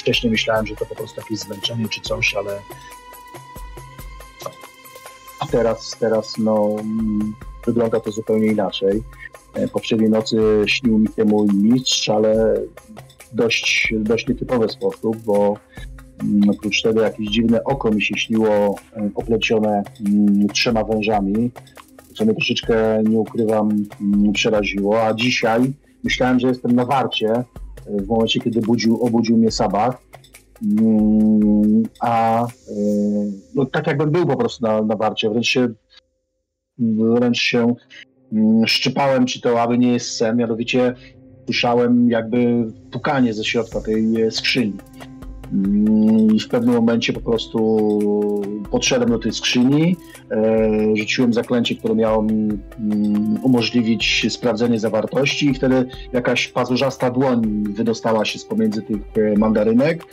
wcześniej 0.00 0.30
myślałem, 0.30 0.66
że 0.66 0.76
to 0.76 0.86
po 0.86 0.94
prostu 0.94 1.20
jakieś 1.20 1.38
zmęczenie 1.38 1.88
czy 1.88 2.00
coś, 2.00 2.34
ale 2.34 2.58
teraz, 5.50 5.96
teraz 6.00 6.38
no, 6.38 6.76
wygląda 7.66 8.00
to 8.00 8.10
zupełnie 8.10 8.46
inaczej. 8.46 9.02
Poprzedniej 9.72 10.10
nocy 10.10 10.36
śnił 10.66 10.98
mi 10.98 11.08
się 11.16 11.24
mój 11.24 11.48
mistrz, 11.54 12.08
ale 12.08 12.54
dość, 13.32 13.94
dość 13.96 14.28
nietypowy 14.28 14.68
sposób, 14.68 15.16
bo 15.16 15.56
mm, 16.22 16.50
oprócz 16.50 16.82
tego 16.82 17.00
jakieś 17.00 17.28
dziwne 17.28 17.64
oko 17.64 17.90
mi 17.90 18.02
się 18.02 18.18
śniło 18.18 18.74
oplecione 19.14 19.82
mm, 20.06 20.48
trzema 20.48 20.84
wężami, 20.84 21.50
co 22.20 22.24
mnie 22.26 22.34
troszeczkę, 22.34 23.02
nie 23.08 23.18
ukrywam, 23.18 23.86
mm, 24.00 24.32
przeraziło, 24.32 25.06
a 25.06 25.14
dzisiaj 25.14 25.72
myślałem, 26.04 26.40
że 26.40 26.48
jestem 26.48 26.72
na 26.72 26.84
warcie, 26.84 27.44
w 27.86 28.06
momencie, 28.06 28.40
kiedy 28.40 28.60
budził, 28.60 29.02
obudził 29.02 29.36
mnie 29.36 29.50
Sabach. 29.50 30.02
Mm, 30.62 31.82
a 32.00 32.42
e, 32.44 32.46
no, 33.54 33.66
tak 33.66 33.86
jakbym 33.86 34.10
był 34.10 34.26
po 34.26 34.36
prostu 34.36 34.66
na, 34.66 34.82
na 34.82 34.96
warcie, 34.96 35.30
wręcz 35.30 35.48
się, 35.48 35.68
wręcz 36.78 37.38
się 37.38 37.74
mm, 38.32 38.66
szczypałem, 38.66 39.26
czy 39.26 39.40
to 39.40 39.62
aby 39.62 39.78
nie 39.78 39.92
jest 39.92 40.16
sen, 40.16 40.36
mianowicie 40.36 40.94
słyszałem 41.44 42.10
jakby 42.10 42.66
pukanie 42.90 43.34
ze 43.34 43.44
środka 43.44 43.80
tej 43.80 44.22
e, 44.22 44.30
skrzyni. 44.30 44.76
I 46.34 46.40
w 46.40 46.48
pewnym 46.48 46.74
momencie 46.74 47.12
po 47.12 47.20
prostu 47.20 47.78
podszedłem 48.70 49.10
do 49.10 49.18
tej 49.18 49.32
skrzyni, 49.32 49.96
e, 50.30 50.96
rzuciłem 50.96 51.32
zaklęcie, 51.32 51.74
które 51.74 51.94
miało 51.94 52.22
mi 52.22 52.32
mm, 52.32 53.38
umożliwić 53.42 54.26
sprawdzenie 54.28 54.80
zawartości 54.80 55.46
i 55.46 55.54
wtedy 55.54 55.86
jakaś 56.12 56.48
pazurzasta 56.48 57.10
dłoń 57.10 57.64
wydostała 57.74 58.24
się 58.24 58.38
z 58.38 58.44
pomiędzy 58.44 58.82
tych 58.82 59.00
e, 59.16 59.38
mandarynek, 59.38 60.04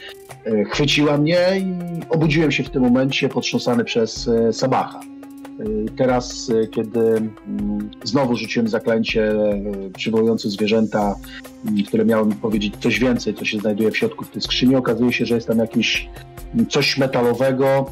e, 0.45 0.63
chwyciła 0.63 1.17
mnie 1.17 1.39
i 1.59 1.65
obudziłem 2.09 2.51
się 2.51 2.63
w 2.63 2.69
tym 2.69 2.83
momencie 2.83 3.29
potrząsany 3.29 3.83
przez 3.83 4.29
Sabacha. 4.51 5.16
Teraz, 5.97 6.51
kiedy 6.71 6.99
mm, 6.99 7.89
znowu 8.03 8.35
rzuciłem 8.35 8.67
zaklęcie 8.67 9.33
przywołujące 9.97 10.49
zwierzęta, 10.49 11.15
mm, 11.65 11.83
które 11.83 12.05
miało 12.05 12.25
mi 12.25 12.33
powiedzieć 12.33 12.73
coś 12.79 12.99
więcej, 12.99 13.33
co 13.33 13.45
się 13.45 13.59
znajduje 13.59 13.91
w 13.91 13.97
środku 13.97 14.25
w 14.25 14.29
tej 14.29 14.41
skrzyni, 14.41 14.75
okazuje 14.75 15.13
się, 15.13 15.25
że 15.25 15.35
jest 15.35 15.47
tam 15.47 15.57
jakieś 15.57 16.09
mm, 16.53 16.67
coś 16.67 16.97
metalowego 16.97 17.91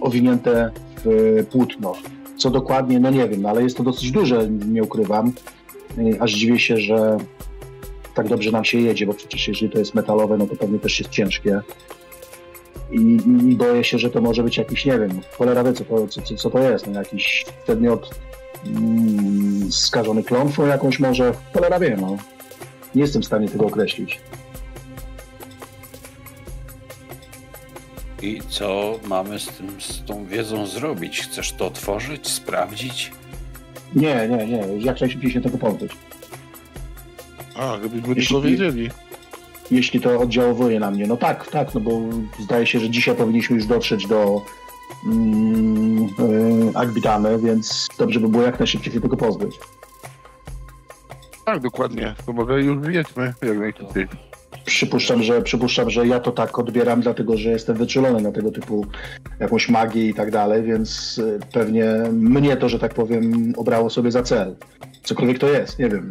owinięte 0.00 0.70
w 1.04 1.46
płótno. 1.50 1.94
Co 2.36 2.50
dokładnie, 2.50 3.00
no 3.00 3.10
nie 3.10 3.28
wiem, 3.28 3.42
no 3.42 3.48
ale 3.48 3.62
jest 3.62 3.76
to 3.76 3.82
dosyć 3.82 4.10
duże, 4.10 4.48
nie 4.48 4.82
ukrywam. 4.82 5.32
Aż 6.20 6.32
dziwię 6.32 6.58
się, 6.58 6.76
że 6.76 7.18
tak 8.14 8.28
dobrze 8.28 8.50
nam 8.50 8.64
się 8.64 8.78
jedzie, 8.78 9.06
bo 9.06 9.14
przecież 9.14 9.48
jeżeli 9.48 9.72
to 9.72 9.78
jest 9.78 9.94
metalowe, 9.94 10.36
no 10.36 10.46
to 10.46 10.56
pewnie 10.56 10.78
też 10.78 10.98
jest 10.98 11.10
ciężkie 11.10 11.60
i, 12.94 13.18
i, 13.50 13.56
boję 13.56 13.84
się, 13.84 13.98
że 13.98 14.10
to 14.10 14.20
może 14.20 14.42
być 14.42 14.56
jakiś, 14.56 14.84
nie 14.84 14.98
wiem, 14.98 15.20
cholera 15.38 15.64
wie, 15.64 15.72
co 15.72 15.84
to, 15.84 16.08
co, 16.08 16.22
co, 16.22 16.34
co 16.34 16.50
to 16.50 16.58
jest, 16.58 16.86
no, 16.86 16.98
jakiś 16.98 17.44
przedmiot 17.64 18.10
mm, 18.66 19.72
skażony 19.72 20.22
klątwą 20.22 20.66
jakąś 20.66 21.00
może, 21.00 21.32
cholera 21.52 21.80
wie, 21.80 21.96
no. 22.00 22.16
Nie 22.94 23.02
jestem 23.02 23.22
w 23.22 23.26
stanie 23.26 23.48
tego 23.48 23.66
określić. 23.66 24.20
I 28.22 28.40
co 28.48 28.98
mamy 29.06 29.40
z, 29.40 29.46
tym, 29.46 29.80
z 29.80 30.04
tą 30.04 30.26
wiedzą 30.26 30.66
zrobić? 30.66 31.20
Chcesz 31.20 31.52
to 31.52 31.66
otworzyć, 31.66 32.28
sprawdzić? 32.28 33.12
Nie, 33.94 34.28
nie, 34.28 34.46
nie. 34.46 34.62
Jak 34.78 35.00
najszybciej 35.00 35.30
się 35.30 35.40
tego 35.40 35.58
pozbyć. 35.58 35.92
A, 37.54 37.78
gdybyśmy 37.78 38.14
Jeśli... 38.14 38.26
tylko 38.26 38.40
wiedzieli 38.40 38.90
jeśli 39.70 40.00
to 40.00 40.20
oddziałuje 40.20 40.80
na 40.80 40.90
mnie. 40.90 41.06
No 41.06 41.16
tak, 41.16 41.50
tak, 41.50 41.74
no 41.74 41.80
bo 41.80 42.00
zdaje 42.40 42.66
się, 42.66 42.80
że 42.80 42.90
dzisiaj 42.90 43.14
powinniśmy 43.14 43.56
już 43.56 43.66
dotrzeć 43.66 44.06
do 44.06 44.42
mm, 45.06 46.02
yy, 46.02 46.72
Agbitamy, 46.74 47.38
więc 47.38 47.88
dobrze 47.98 48.20
by 48.20 48.28
było 48.28 48.42
jak 48.42 48.58
najszybciej 48.58 48.92
się 48.92 49.00
tego 49.00 49.16
pozbyć. 49.16 49.58
Tak, 51.44 51.60
dokładnie. 51.60 52.14
To 52.26 52.32
może 52.32 52.62
już 52.62 52.88
wiedźmy 52.88 53.34
jak 53.42 53.58
najszybciej. 53.58 54.06
Przypuszczam, 54.64 55.22
że 55.22 55.42
przypuszczam, 55.42 55.90
że 55.90 56.06
ja 56.06 56.20
to 56.20 56.32
tak 56.32 56.58
odbieram, 56.58 57.00
dlatego 57.00 57.36
że 57.36 57.50
jestem 57.50 57.76
wyczulony 57.76 58.22
na 58.22 58.32
tego 58.32 58.50
typu 58.50 58.86
jakąś 59.40 59.68
magię 59.68 60.08
i 60.08 60.14
tak 60.14 60.30
dalej, 60.30 60.62
więc 60.62 61.18
y, 61.18 61.38
pewnie 61.52 61.86
mnie 62.12 62.56
to, 62.56 62.68
że 62.68 62.78
tak 62.78 62.94
powiem, 62.94 63.52
obrało 63.56 63.90
sobie 63.90 64.10
za 64.10 64.22
cel. 64.22 64.56
Cokolwiek 65.02 65.38
to 65.38 65.48
jest, 65.48 65.78
nie 65.78 65.88
wiem. 65.88 66.10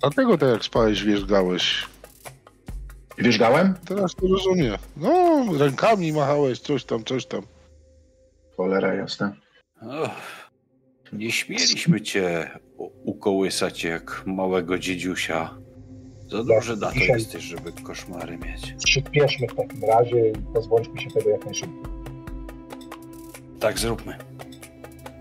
Dlatego 0.00 0.38
tak 0.38 0.48
jak 0.48 0.64
spałeś, 0.64 1.04
wierzgałeś. 1.04 1.86
Wierzgałem? 3.18 3.74
Teraz 3.84 4.14
to 4.14 4.26
rozumiem. 4.26 4.76
No, 4.96 5.44
rękami 5.58 6.12
machałeś, 6.12 6.60
coś 6.60 6.84
tam, 6.84 7.04
coś 7.04 7.26
tam. 7.26 7.42
Cholera 8.56 8.94
jasna. 8.94 9.32
nie 11.12 11.32
śmieliśmy 11.32 12.00
cię 12.00 12.50
ukołysać 13.04 13.84
jak 13.84 14.22
małego 14.26 14.78
dziedziusia. 14.78 15.54
Za 16.30 16.44
duży 16.44 16.76
na 16.76 16.90
to 16.90 16.98
jesteś, 16.98 17.44
żeby 17.44 17.72
koszmary 17.72 18.38
mieć. 18.38 18.74
Przyspieszmy 18.84 19.46
w 19.46 19.54
takim 19.54 19.84
razie 19.84 20.30
i 20.30 20.32
pozwólmy 20.54 21.00
się 21.00 21.10
tego 21.10 21.30
jak 21.30 21.44
najszybciej. 21.44 21.82
Tak 23.60 23.78
zróbmy. 23.78 24.18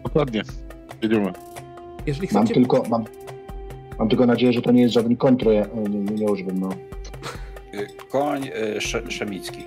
Dokładnie. 0.04 0.44
Jedziemy. 1.02 1.34
Jeżeli 2.06 2.28
chcecie... 2.28 2.40
Mam 2.40 2.48
tylko, 2.48 2.84
mam, 2.90 3.06
Mam 4.00 4.10
tylko 4.10 4.26
nadzieję, 4.26 4.54
że 4.54 4.62
to 4.62 4.72
nie 4.72 4.82
jest 4.82 4.94
żaden 4.94 5.16
kontro, 5.18 5.52
ja, 5.52 5.66
nie, 5.90 6.00
nie, 6.00 6.16
nie 6.16 6.26
używam, 6.32 6.60
no. 6.60 6.70
Y, 7.74 7.88
koń 8.10 8.48
y, 8.78 8.82
Szemicki. 9.12 9.64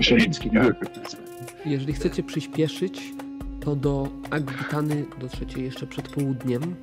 Szemicki, 0.00 0.50
tak. 0.50 0.90
Jeżeli 1.66 1.92
chcecie 1.92 2.22
przyspieszyć, 2.22 3.02
to 3.60 3.76
do 3.76 4.08
Agbitany 4.30 5.04
dotrzecie 5.20 5.62
jeszcze 5.62 5.86
przed 5.86 6.08
południem. 6.08 6.74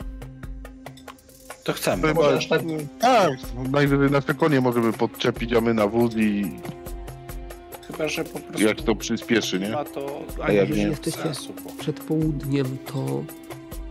To 1.64 1.74
chcemy. 1.74 2.08
Chyba, 2.08 2.22
Może 2.22 2.50
tak- 2.50 2.62
tak, 3.00 3.32
najwyżej 3.72 4.12
nasze 4.12 4.34
konie 4.34 4.62
możemy 4.62 4.94
podczepić, 4.94 5.54
a 5.54 5.62
my 5.62 5.74
na 5.74 5.88
wóz 5.88 6.16
i 6.18 6.52
Chyba, 7.88 8.08
że 8.08 8.24
po 8.24 8.40
prostu 8.40 8.68
jak 8.68 8.82
to 8.82 8.96
przyspieszy, 8.96 9.60
nie? 9.60 9.70
ma 9.70 9.86
to 9.86 10.22
A 10.44 10.52
jak 10.52 10.68
jeżeli 10.68 10.82
nie? 10.82 10.88
jesteście 10.90 11.22
sensu. 11.22 11.54
Bo... 11.64 11.70
przed 11.70 12.00
południem, 12.00 12.78
to 12.86 13.24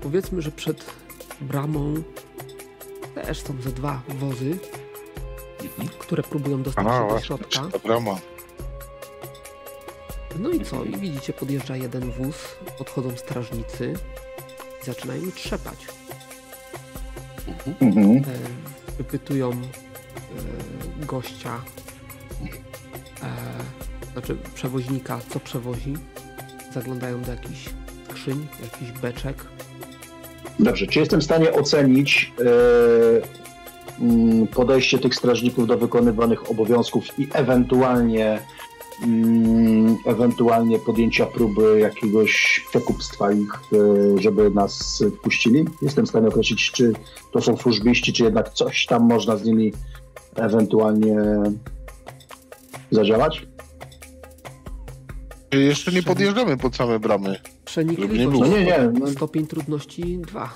powiedzmy, 0.01 0.43
że 0.43 0.51
przed 0.51 0.85
bramą 1.41 1.95
też 3.23 3.43
są 3.43 3.63
ze 3.63 3.73
dwa 3.73 4.03
wozy, 4.09 4.59
które 5.99 6.23
próbują 6.23 6.63
dostać 6.63 6.87
się 6.87 7.09
do 7.09 7.21
środka. 7.21 7.63
brama. 7.85 8.17
No 10.39 10.51
i 10.51 10.65
co? 10.65 10.85
I 10.85 10.97
widzicie, 10.97 11.33
podjeżdża 11.33 11.77
jeden 11.77 12.11
wóz, 12.11 12.57
podchodzą 12.79 13.17
strażnicy 13.17 13.95
i 14.83 14.85
zaczynają 14.87 15.33
trzepać. 15.33 15.87
Mhm. 17.81 18.17
E, 18.17 18.23
wypytują 18.99 19.51
e, 19.51 21.07
gościa, 21.07 21.61
e, 23.23 24.13
znaczy 24.13 24.37
przewoźnika, 24.55 25.21
co 25.29 25.41
przewozi. 25.41 25.95
Zaglądają 26.73 27.23
do 27.23 27.31
jakichś 27.31 27.69
skrzyń, 28.09 28.47
jakichś 28.63 28.91
beczek. 28.91 29.56
Dobrze, 30.59 30.87
czy 30.87 30.99
jestem 30.99 31.21
w 31.21 31.25
stanie 31.25 31.53
ocenić 31.53 32.33
mm, 34.01 34.47
podejście 34.47 34.99
tych 34.99 35.15
strażników 35.15 35.67
do 35.67 35.79
wykonywanych 35.79 36.51
obowiązków 36.51 37.19
i 37.19 37.29
ewentualnie 37.33 38.39
mm, 39.03 39.97
ewentualnie 40.07 40.79
podjęcia 40.79 41.27
próby 41.27 41.79
jakiegoś 41.81 42.65
przekupstwa 42.71 43.33
ich, 43.33 43.55
e, 43.55 44.23
żeby 44.23 44.51
nas 44.51 45.03
wpuścili? 45.19 45.65
Jestem 45.83 46.07
w 46.07 46.09
stanie 46.09 46.29
określić, 46.29 46.71
czy 46.71 46.93
to 47.33 47.43
są 47.43 47.57
służbiści, 47.57 48.13
czy 48.13 48.25
jednak 48.25 48.51
coś 48.53 48.87
tam 48.87 49.03
można 49.03 49.37
z 49.37 49.45
nimi 49.45 49.73
ewentualnie 50.37 51.17
zadziałać? 52.91 53.47
Jeszcze 55.53 55.93
nie 55.93 56.03
podjeżdżamy 56.03 56.57
pod 56.57 56.77
same 56.77 56.99
bramy. 56.99 57.37
Przenikliwość. 57.77 58.41
No 58.41 58.47
nie, 58.47 58.65
nie, 58.65 58.91
no. 59.01 59.07
Stopień 59.07 59.47
trudności 59.47 60.19
2. 60.19 60.51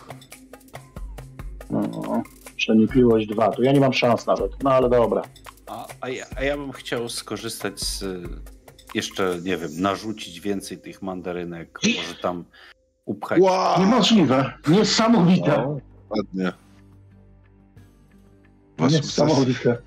No, 1.71 2.23
przenikliwość 2.57 3.27
dwa, 3.27 3.51
to 3.51 3.63
ja 3.63 3.73
nie 3.73 3.81
mam 3.81 3.93
szans 3.93 4.27
nawet, 4.27 4.63
no 4.63 4.71
ale 4.71 4.89
dobra. 4.89 5.23
A, 5.67 5.87
a, 6.01 6.09
ja, 6.09 6.27
a 6.37 6.45
ja 6.45 6.57
bym 6.57 6.73
chciał 6.73 7.09
skorzystać 7.09 7.81
z 7.81 8.05
jeszcze, 8.95 9.39
nie 9.43 9.57
wiem, 9.57 9.71
narzucić 9.79 10.41
więcej 10.41 10.79
tych 10.79 11.03
mandarynek, 11.03 11.79
może 11.85 12.15
tam 12.23 12.45
upchać. 13.05 13.41
Wow! 13.41 13.81
Niemożliwe, 13.81 14.53
niesamowite. 14.69 15.57
No, 15.57 15.81
ładnie. 16.11 16.53
Was 18.79 18.93
Niesamowite. 18.93 19.79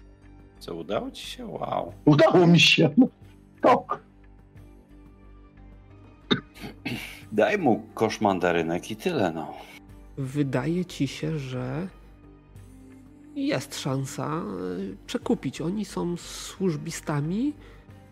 Co, 0.60 0.76
udało 0.76 1.12
ci 1.12 1.26
się? 1.26 1.46
Wow. 1.46 1.94
Udało 2.06 2.48
mi 2.48 2.60
się. 2.60 2.90
Tak. 3.62 4.04
Daj 7.34 7.58
mu 7.58 7.82
kosz 7.94 8.22
mandarynek 8.22 8.92
i 8.92 8.96
tyle, 8.96 9.32
no. 9.32 9.54
Wydaje 10.18 10.86
ci 10.86 11.08
się, 11.08 11.40
że 11.40 11.88
jest 13.36 13.80
szansa 13.80 14.28
e, 14.28 14.42
przekupić. 15.08 15.62
Oni 15.62 15.86
są 15.86 16.18
służbistami, 16.18 17.54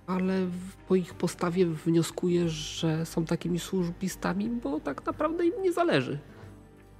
ale 0.07 0.33
po 0.87 0.95
ich 0.95 1.13
postawie 1.13 1.65
wnioskuję, 1.65 2.49
że 2.49 3.05
są 3.05 3.25
takimi 3.25 3.59
służbistami, 3.59 4.49
bo 4.49 4.79
tak 4.79 5.05
naprawdę 5.05 5.45
im 5.45 5.53
nie 5.61 5.73
zależy. 5.73 6.19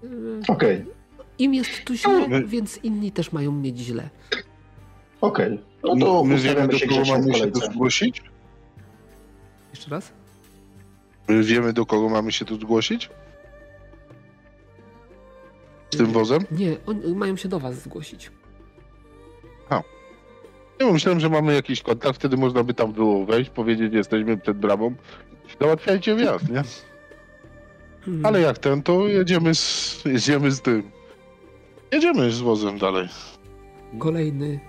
E, 0.04 0.08
Okej, 0.48 0.86
Im 1.40 1.54
jest 1.54 1.70
tu 1.86 1.96
źle, 1.96 2.28
My- 2.28 2.46
więc 2.46 2.78
inni 2.84 3.12
też 3.12 3.32
mają 3.32 3.52
mieć 3.52 3.78
źle. 3.80 4.10
okej. 5.22 5.60
No 5.84 5.96
to 5.96 6.24
My 6.24 6.38
wiemy, 6.38 6.68
do 6.68 6.78
kogo 6.80 7.02
mamy 7.12 7.34
się 7.34 7.52
zgłosić? 7.72 8.22
Jeszcze 9.74 9.90
raz? 9.92 10.12
My 11.28 11.44
wiemy, 11.44 11.74
do 11.74 11.86
kogo 11.86 12.10
mamy 12.10 12.32
się 12.32 12.46
tu 12.46 12.56
zgłosić? 12.56 13.10
Z 15.92 15.98
tym 15.98 16.06
wozem? 16.06 16.46
Nie, 16.52 16.78
oni 16.86 17.16
mają 17.16 17.36
się 17.36 17.50
do 17.50 17.60
was 17.60 17.82
zgłosić. 17.82 18.32
Nie, 20.82 20.92
myślałem, 20.92 21.20
że 21.20 21.30
mamy 21.30 21.54
jakiś 21.54 21.82
kontakt, 21.82 22.16
wtedy 22.16 22.38
można 22.38 22.64
by 22.64 22.74
tam 22.74 22.94
było 22.94 23.26
wejść, 23.26 23.50
powiedzieć, 23.50 23.94
jesteśmy 23.94 24.38
przed 24.38 24.58
bramą. 24.58 24.96
Załatwiajcie 25.62 26.16
wjazd, 26.16 26.50
nie? 26.50 26.64
Hmm. 28.06 28.26
Ale 28.26 28.42
jak 28.42 28.58
ten, 28.58 28.84
to 28.84 29.08
jedziemy 29.08 29.56
z, 29.56 30.02
jedziemy 30.06 30.52
z 30.52 30.62
tym. 30.62 30.92
Jedziemy 31.92 32.32
z 32.32 32.40
wozem 32.40 32.78
dalej. 32.78 33.08
Kolejny 34.00 34.60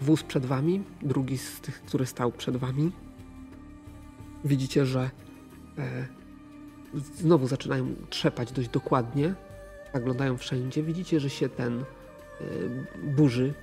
wóz 0.00 0.22
przed 0.22 0.46
wami, 0.46 0.82
drugi 1.02 1.38
z 1.38 1.60
tych, 1.60 1.82
który 1.82 2.06
stał 2.06 2.32
przed 2.32 2.56
wami. 2.56 2.92
Widzicie, 4.44 4.86
że 4.86 5.10
znowu 7.14 7.46
zaczynają 7.46 7.94
trzepać 8.10 8.52
dość 8.52 8.68
dokładnie. 8.68 9.34
Zaglądają 9.94 10.36
wszędzie. 10.36 10.82
Widzicie, 10.82 11.20
że 11.20 11.30
się 11.30 11.48
ten 11.48 11.80
e, 11.80 11.84
burzy 13.02 13.54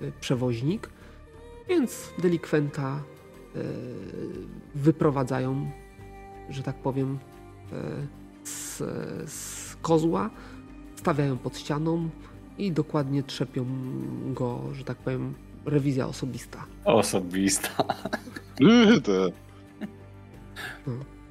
e, 0.00 0.12
przewoźnik, 0.20 0.88
więc 1.68 2.10
delikwenta 2.18 3.02
e, 3.56 3.60
wyprowadzają, 4.74 5.70
że 6.50 6.62
tak 6.62 6.76
powiem, 6.76 7.18
e, 7.72 8.06
z, 8.44 8.76
z 9.30 9.76
kozła, 9.76 10.30
stawiają 10.96 11.38
pod 11.38 11.58
ścianą, 11.58 12.08
i 12.58 12.72
dokładnie 12.72 13.22
trzepią 13.22 13.66
go, 14.32 14.60
że 14.72 14.84
tak 14.84 14.96
powiem, 14.98 15.34
rewizja 15.64 16.06
osobista. 16.06 16.64
Osobista. 16.84 17.84
Te. 19.04 19.32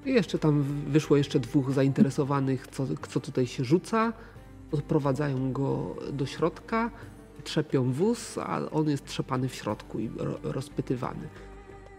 I 0.06 0.14
jeszcze 0.14 0.40
tam 0.40 0.64
wyszło 0.88 1.18
jeszcze 1.18 1.40
dwóch 1.40 1.72
zainteresowanych, 1.72 2.68
co, 2.68 2.88
co 3.10 3.20
tutaj 3.20 3.48
się 3.48 3.64
rzuca. 3.64 4.14
Odprowadzają 4.72 5.52
go 5.52 5.96
do 6.14 6.26
środka, 6.26 6.92
trzepią 7.44 7.92
wóz, 7.92 8.38
a 8.38 8.72
on 8.72 8.90
jest 8.90 9.06
trzepany 9.06 9.50
w 9.50 9.56
środku 9.56 10.00
i 10.00 10.10
ro, 10.18 10.40
rozpytywany. 10.44 11.28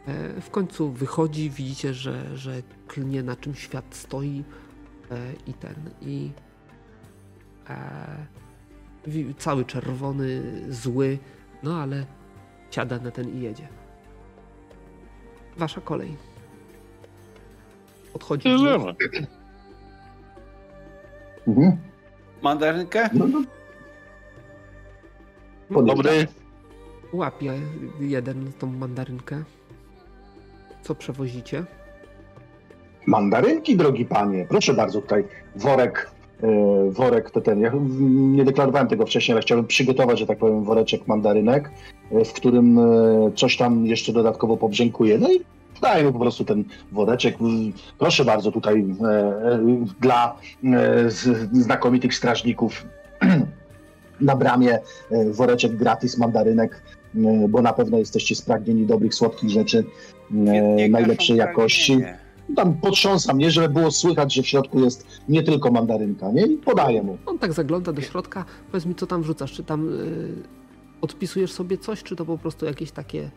E, 0.06 0.40
w 0.40 0.50
końcu 0.50 0.92
wychodzi, 0.92 1.50
widzicie, 1.50 1.94
że, 1.94 2.36
że 2.38 2.62
klnie 2.88 3.22
na 3.22 3.36
czym 3.36 3.54
świat 3.54 3.84
stoi 3.90 4.44
e, 5.10 5.32
i 5.46 5.54
ten, 5.54 5.74
i 6.02 6.30
e, 7.68 8.16
cały 9.38 9.64
czerwony, 9.64 10.42
zły, 10.70 11.18
no 11.62 11.82
ale 11.82 12.06
siada 12.70 12.98
na 12.98 13.10
ten 13.10 13.38
i 13.38 13.40
jedzie. 13.40 13.68
Wasza 15.56 15.80
kolej. 15.80 16.33
Odchodzi. 18.14 18.48
Mhm. 21.46 21.76
Mandarynkę? 22.42 23.08
No, 23.12 23.26
no. 23.26 23.42
Dobry. 25.82 26.26
Łapie 27.12 27.52
jeden 28.00 28.52
tą 28.58 28.66
mandarynkę. 28.66 29.42
Co 30.82 30.94
przewozicie? 30.94 31.64
Mandarynki, 33.06 33.76
drogi 33.76 34.04
panie. 34.04 34.46
Proszę 34.48 34.74
bardzo, 34.74 35.00
tutaj 35.00 35.24
worek, 35.56 36.10
e, 36.42 36.46
worek 36.90 37.30
to 37.30 37.40
ten. 37.40 37.60
Ja 37.60 37.72
nie 38.10 38.44
deklarowałem 38.44 38.88
tego 38.88 39.06
wcześniej, 39.06 39.32
ale 39.32 39.42
chciałbym 39.42 39.66
przygotować, 39.66 40.18
że 40.18 40.26
tak 40.26 40.38
powiem, 40.38 40.64
woreczek 40.64 41.06
mandarynek, 41.06 41.70
e, 42.12 42.24
w 42.24 42.32
którym 42.32 42.78
e, 42.78 42.82
coś 43.36 43.56
tam 43.56 43.86
jeszcze 43.86 44.12
dodatkowo 44.12 44.56
pobrzękuje. 44.56 45.18
No 45.18 45.32
i 45.32 45.40
dajmy 45.82 46.12
po 46.12 46.18
prostu 46.18 46.44
ten 46.44 46.64
woreczek. 46.92 47.36
Proszę 47.98 48.24
bardzo, 48.24 48.52
tutaj 48.52 48.80
e, 49.02 49.06
e, 49.52 49.60
dla 50.00 50.36
e, 50.64 51.10
z- 51.10 51.52
znakomitych 51.52 52.14
strażników 52.14 52.84
na 54.20 54.36
bramie 54.36 54.78
e, 55.10 55.30
woreczek 55.30 55.76
gratis 55.76 56.18
mandarynek, 56.18 56.82
e, 57.16 57.48
bo 57.48 57.62
na 57.62 57.72
pewno 57.72 57.98
jesteście 57.98 58.34
spragnieni 58.34 58.86
dobrych, 58.86 59.14
słodkich 59.14 59.50
rzeczy 59.50 59.84
e, 60.30 60.88
najlepszej 60.88 61.36
jakości. 61.36 61.98
Tam 62.56 62.74
potrząsam, 62.74 63.38
nie, 63.38 63.50
żeby 63.50 63.68
było 63.68 63.90
słychać, 63.90 64.34
że 64.34 64.42
w 64.42 64.46
środku 64.46 64.80
jest 64.80 65.06
nie 65.28 65.42
tylko 65.42 65.70
mandarynka, 65.70 66.30
nie? 66.32 66.46
I 66.46 66.56
podaję 66.56 67.02
mu. 67.02 67.18
On 67.26 67.38
tak 67.38 67.52
zagląda 67.52 67.92
do 67.92 68.00
środka. 68.02 68.44
Powiedz 68.70 68.86
mi, 68.86 68.94
co 68.94 69.06
tam 69.06 69.22
wrzucasz? 69.22 69.52
Czy 69.52 69.64
tam 69.64 69.88
y, 69.88 70.63
odpisujesz 71.04 71.52
sobie 71.52 71.78
coś, 71.78 72.02
czy 72.02 72.16
to 72.16 72.24
po 72.24 72.38
prostu 72.38 72.66
jakieś 72.66 72.90
takie... 72.90 73.30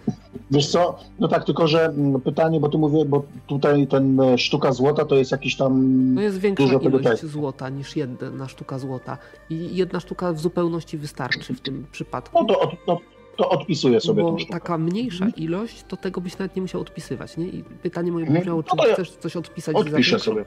Wiesz 0.52 0.68
co, 0.72 1.00
no 1.20 1.28
tak, 1.28 1.44
tylko 1.46 1.68
że 1.68 1.86
mm, 1.86 2.22
pytanie, 2.22 2.60
bo 2.60 2.70
tu 2.70 2.80
mówię, 2.80 3.06
bo 3.06 3.24
tutaj 3.48 3.88
ten 3.88 4.20
e, 4.20 4.38
sztuka 4.38 4.72
złota 4.72 5.06
to 5.06 5.16
jest 5.16 5.32
jakiś 5.32 5.56
tam... 5.56 5.74
No 6.14 6.22
jest 6.22 6.38
większa 6.40 6.64
Dużo 6.64 6.80
tego 6.80 7.00
ilość 7.00 7.22
tak. 7.22 7.30
złota 7.30 7.70
niż 7.70 7.96
jedna 7.96 8.48
sztuka 8.48 8.80
złota. 8.80 9.18
I 9.50 9.76
jedna 9.76 10.00
sztuka 10.00 10.34
w 10.34 10.40
zupełności 10.40 10.98
wystarczy 10.98 11.54
w 11.54 11.62
tym 11.62 11.86
przypadku. 11.92 12.40
No 12.42 12.46
to, 12.54 12.60
od, 12.60 12.72
to, 12.86 13.00
to 13.38 13.50
odpisuję 13.50 14.02
sobie 14.02 14.24
Bo 14.24 14.38
taka 14.52 14.78
mniejsza 14.78 15.28
ilość, 15.38 15.84
to 15.88 15.98
tego 15.98 16.22
byś 16.22 16.38
nawet 16.38 16.56
nie 16.56 16.62
musiał 16.62 16.82
odpisywać, 16.82 17.38
nie? 17.38 17.48
I 17.48 17.64
pytanie 17.64 18.12
moje 18.12 18.26
Mhm. 18.26 18.42
brzmiało, 18.42 18.64
czy 18.64 18.76
No 18.78 18.88
ja 18.88 18.94
chcesz 18.94 19.12
coś 19.12 19.36
odpisać 19.36 19.76
za 19.76 19.80
Odpiszę 19.80 20.20
sobie. 20.20 20.46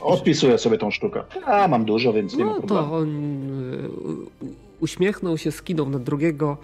Odpisuję 0.00 0.58
sobie 0.58 0.78
tą 0.78 0.90
sztukę. 0.90 1.24
A, 1.44 1.68
mam 1.68 1.84
dużo, 1.84 2.12
więc 2.12 2.36
nie 2.36 2.44
ma 2.44 2.50
No 2.52 2.58
problemu. 2.58 2.88
to 2.88 2.96
on 2.96 3.08
u- 3.90 4.26
uśmiechnął 4.82 5.38
się, 5.38 5.52
skinął 5.52 5.90
na 5.90 5.98
drugiego 5.98 6.56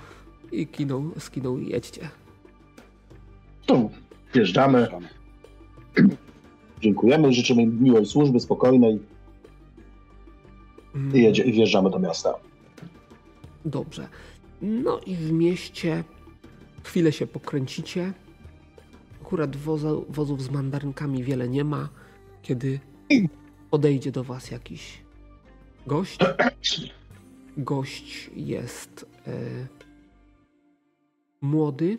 i 0.52 0.66
kinął, 0.66 1.10
skinął 1.18 1.58
i 1.58 1.68
jedźcie. 1.68 2.10
To 3.66 3.90
wjeżdżamy, 4.34 4.88
dziękujemy, 6.80 7.32
życzymy 7.32 7.66
miłej 7.66 8.06
służby, 8.06 8.40
spokojnej 8.40 9.00
Mm, 10.94 11.16
i 11.16 11.22
jedzie, 11.22 11.42
i 11.42 11.52
wjeżdżamy 11.52 11.90
do 11.90 11.98
miasta. 11.98 12.34
Dobrze. 13.64 14.08
No 14.62 15.00
i 15.06 15.16
w 15.16 15.32
mieście 15.32 16.04
chwilę 16.84 17.12
się 17.12 17.26
pokręcicie. 17.26 18.12
Akurat 19.22 19.56
wozów 20.08 20.42
z 20.42 20.50
mandarynkami 20.50 21.24
wiele 21.24 21.48
nie 21.48 21.64
ma, 21.64 21.88
kiedy 22.42 22.80
podejdzie 23.70 24.12
do 24.12 24.24
was 24.24 24.50
jakiś 24.50 24.98
gość. 25.86 26.18
Gość 27.58 28.30
jest 28.36 29.06
e, 29.26 29.32
młody. 31.40 31.98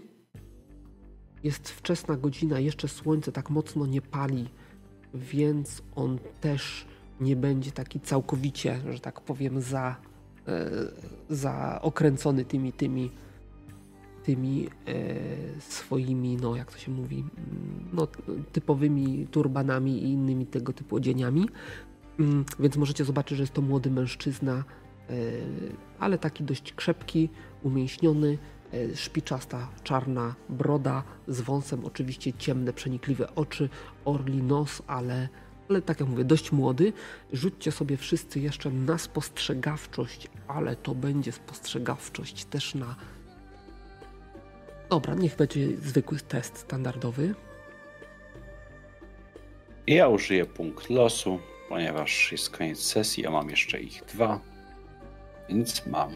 Jest 1.44 1.70
wczesna 1.70 2.18
godzina, 2.18 2.60
jeszcze 2.60 2.88
słońce 2.88 3.32
tak 3.32 3.50
mocno 3.50 3.86
nie 3.86 4.02
pali, 4.02 4.50
więc 5.14 5.82
on 5.96 6.20
też 6.42 6.86
nie 7.22 7.36
będzie 7.36 7.72
taki 7.72 8.00
całkowicie, 8.00 8.82
że 8.90 9.00
tak 9.00 9.22
powiem, 9.22 9.62
za, 9.62 9.96
e, 10.48 10.70
za 11.30 11.80
okręcony 11.82 12.46
tymi, 12.46 12.74
tymi, 12.74 13.12
tymi 14.24 14.68
e, 14.88 15.62
swoimi, 15.62 16.38
no 16.38 16.56
jak 16.56 16.72
to 16.72 16.78
się 16.78 16.92
mówi, 16.92 17.18
mm, 17.18 17.90
no, 17.94 18.08
typowymi 18.52 19.28
turbanami 19.32 20.04
i 20.04 20.12
innymi 20.12 20.46
tego 20.46 20.74
typu 20.74 20.96
odzieniami. 20.96 21.50
Mm, 22.20 22.46
Więc 22.60 22.78
możecie 22.78 23.06
zobaczyć, 23.06 23.38
że 23.38 23.44
jest 23.44 23.54
to 23.54 23.62
młody 23.62 23.92
mężczyzna, 23.92 24.64
ale 26.00 26.18
taki 26.18 26.44
dość 26.44 26.74
krzepki, 26.74 27.30
umięśniony, 27.64 28.38
e, 28.74 28.96
szpiczasta, 28.96 29.68
czarna 29.84 30.36
broda 30.50 31.04
z 31.28 31.42
wąsem, 31.42 31.86
oczywiście 31.86 32.34
ciemne, 32.34 32.74
przenikliwe 32.74 33.36
oczy, 33.36 33.70
orli 34.06 34.44
nos, 34.44 34.82
ale, 34.88 35.30
ale 35.70 35.82
tak 35.82 36.00
jak 36.00 36.10
mówię, 36.10 36.24
dość 36.24 36.52
młody. 36.52 36.94
Rzućcie 37.34 37.72
sobie 37.72 37.98
wszyscy 37.98 38.40
jeszcze 38.40 38.72
na 38.72 38.98
spostrzegawczość, 38.98 40.28
ale 40.48 40.76
to 40.76 40.96
będzie 40.96 41.32
spostrzegawczość 41.32 42.46
też 42.46 42.76
na. 42.76 42.96
Dobra, 44.90 45.16
niech 45.16 45.36
będzie 45.36 45.78
zwykły 45.78 46.20
test 46.20 46.58
standardowy. 46.58 47.36
Ja 49.88 50.08
użyję 50.08 50.46
punkt 50.46 50.90
losu, 50.90 51.40
ponieważ 51.70 52.32
jest 52.32 52.50
koniec 52.50 52.80
sesji, 52.80 53.26
a 53.26 53.32
mam 53.32 53.50
jeszcze 53.50 53.80
ich 53.80 54.04
dwa. 54.06 54.49
Więc 55.50 55.86
mam 55.86 56.10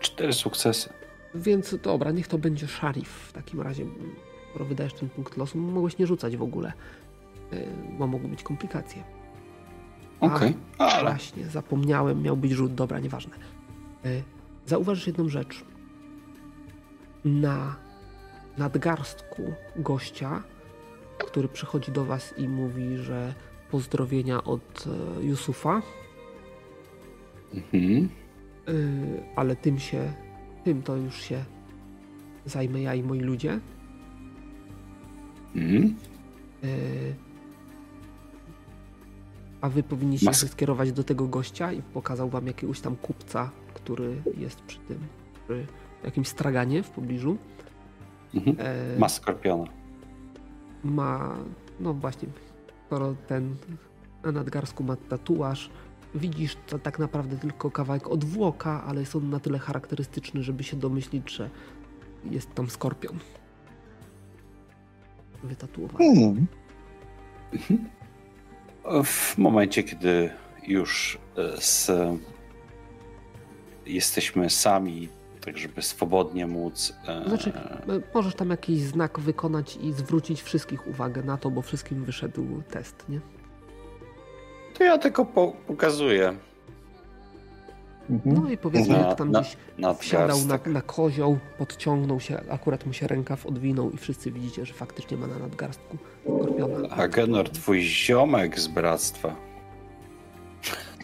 cztery 0.00 0.32
sukcesy. 0.32 0.92
Więc 1.34 1.76
dobra, 1.82 2.10
niech 2.10 2.28
to 2.28 2.38
będzie 2.38 2.68
szarif 2.68 3.08
w 3.08 3.32
takim 3.32 3.60
razie. 3.60 3.86
Skoro 4.50 4.64
wydajesz 4.64 4.94
ten 4.94 5.08
punkt 5.08 5.36
losu, 5.36 5.58
mogłeś 5.58 5.98
nie 5.98 6.06
rzucać 6.06 6.36
w 6.36 6.42
ogóle, 6.42 6.72
yy, 7.52 7.66
bo 7.98 8.06
mogły 8.06 8.28
być 8.28 8.42
komplikacje. 8.42 9.02
Okej, 10.20 10.56
A, 10.78 10.86
ale 10.88 11.10
Właśnie, 11.10 11.46
zapomniałem, 11.46 12.22
miał 12.22 12.36
być 12.36 12.52
rzut, 12.52 12.74
dobra, 12.74 12.98
nieważne. 12.98 13.36
Yy, 14.04 14.22
Zauważysz 14.66 15.06
jedną 15.06 15.28
rzecz. 15.28 15.64
Na 17.24 17.76
nadgarstku 18.58 19.42
gościa, 19.76 20.42
który 21.18 21.48
przychodzi 21.48 21.92
do 21.92 22.04
was 22.04 22.34
i 22.38 22.48
mówi, 22.48 22.96
że 22.96 23.34
pozdrowienia 23.70 24.44
od 24.44 24.84
e, 25.18 25.24
Yusufa, 25.24 25.82
Mhm. 27.54 28.08
Yy, 28.66 29.22
ale 29.36 29.56
tym 29.56 29.78
się, 29.78 30.12
tym 30.64 30.82
to 30.82 30.96
już 30.96 31.22
się 31.22 31.44
zajmę 32.46 32.80
ja 32.82 32.94
i 32.94 33.02
moi 33.02 33.20
ludzie. 33.20 33.60
Mhm. 35.56 35.94
Yy, 36.62 36.68
a 39.60 39.68
wy 39.68 39.82
powinniście 39.82 40.26
Mas- 40.26 40.40
się 40.40 40.48
skierować 40.48 40.92
do 40.92 41.04
tego 41.04 41.28
gościa 41.28 41.72
i 41.72 41.82
pokazał 41.82 42.28
wam 42.30 42.46
jakiegoś 42.46 42.80
tam 42.80 42.96
kupca, 42.96 43.50
który 43.74 44.22
jest 44.36 44.60
przy 44.62 44.78
tym, 44.78 44.98
przy 45.44 45.66
jakimś 46.04 46.28
straganie 46.28 46.82
w 46.82 46.90
pobliżu. 46.90 47.36
Mhm. 48.34 48.56
Yy, 48.92 48.98
Ma 48.98 49.08
skorpiona. 49.08 49.64
ma, 50.84 51.36
no 51.80 51.94
właśnie, 51.94 52.28
skoro 52.86 53.14
ten 53.26 53.56
na 54.24 54.32
nadgarstku 54.32 54.84
ma 54.84 54.96
tatuaż, 54.96 55.70
widzisz 56.14 56.56
to 56.66 56.78
tak 56.78 56.98
naprawdę 56.98 57.36
tylko 57.38 57.70
kawałek 57.70 58.08
odwłoka, 58.08 58.84
ale 58.84 59.00
jest 59.00 59.16
on 59.16 59.30
na 59.30 59.40
tyle 59.40 59.58
charakterystyczny, 59.58 60.42
żeby 60.42 60.64
się 60.64 60.76
domyślić, 60.76 61.30
że 61.30 61.50
jest 62.30 62.54
tam 62.54 62.70
skorpion. 62.70 63.18
Wytatuowany. 65.42 66.14
Hmm. 66.14 66.46
W 69.04 69.38
momencie, 69.38 69.82
kiedy 69.82 70.30
już 70.66 71.18
e, 71.36 71.60
z, 71.60 71.90
jesteśmy 73.86 74.50
sami, 74.50 75.08
tak 75.44 75.58
żeby 75.58 75.82
swobodnie 75.82 76.46
móc. 76.46 76.94
e, 77.06 77.28
Znaczy, 77.28 77.52
e, 77.54 78.00
możesz 78.14 78.34
tam 78.34 78.50
jakiś 78.50 78.80
znak 78.80 79.20
wykonać 79.20 79.76
i 79.76 79.92
zwrócić 79.92 80.42
wszystkich 80.42 80.86
uwagę 80.86 81.22
na 81.22 81.36
to, 81.36 81.50
bo 81.50 81.62
wszystkim 81.62 82.04
wyszedł 82.04 82.62
test, 82.70 83.04
nie? 83.08 83.20
To 84.82 84.86
ja 84.86 84.98
tylko 84.98 85.24
po, 85.24 85.52
pokazuję 85.66 86.34
Mhm. 88.10 88.36
No 88.42 88.50
i 88.50 88.56
powiedzmy, 88.56 88.98
Na- 88.98 89.08
jak 89.08 89.18
tam 89.18 89.30
na- 89.30 89.40
gdzieś 89.40 89.56
wsiadał 89.98 90.38
na, 90.46 90.58
na 90.72 90.82
kozioł, 90.82 91.38
podciągnął 91.58 92.20
się, 92.20 92.40
akurat 92.50 92.86
mu 92.86 92.92
się 92.92 93.06
rękaw 93.06 93.46
odwinął 93.46 93.90
i 93.90 93.96
wszyscy 93.96 94.30
widzicie, 94.30 94.66
że 94.66 94.74
faktycznie 94.74 95.16
ma 95.16 95.26
na 95.26 95.38
nadgarstku 95.38 95.96
skorpiona. 96.24 96.88
Agenor, 96.88 97.50
twój 97.50 97.82
ziomek 97.82 98.60
z 98.60 98.68
bractwa. 98.68 99.36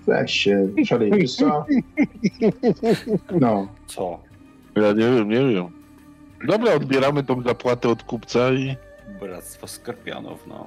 Weź 0.07 0.33
się, 0.33 0.69
szalej, 0.87 1.29
co? 1.29 1.67
No, 3.41 3.69
Co? 3.87 4.19
Ja 4.77 4.93
nie 4.93 5.11
wiem, 5.11 5.29
nie 5.29 5.55
wiem. 5.55 5.69
Dobra, 6.47 6.73
odbieramy 6.75 7.23
tą 7.25 7.43
zapłatę 7.43 7.89
od 7.89 8.03
kupca 8.03 8.53
i... 8.53 8.77
Bractwo 9.21 9.67
skorpionów, 9.67 10.47
no. 10.47 10.67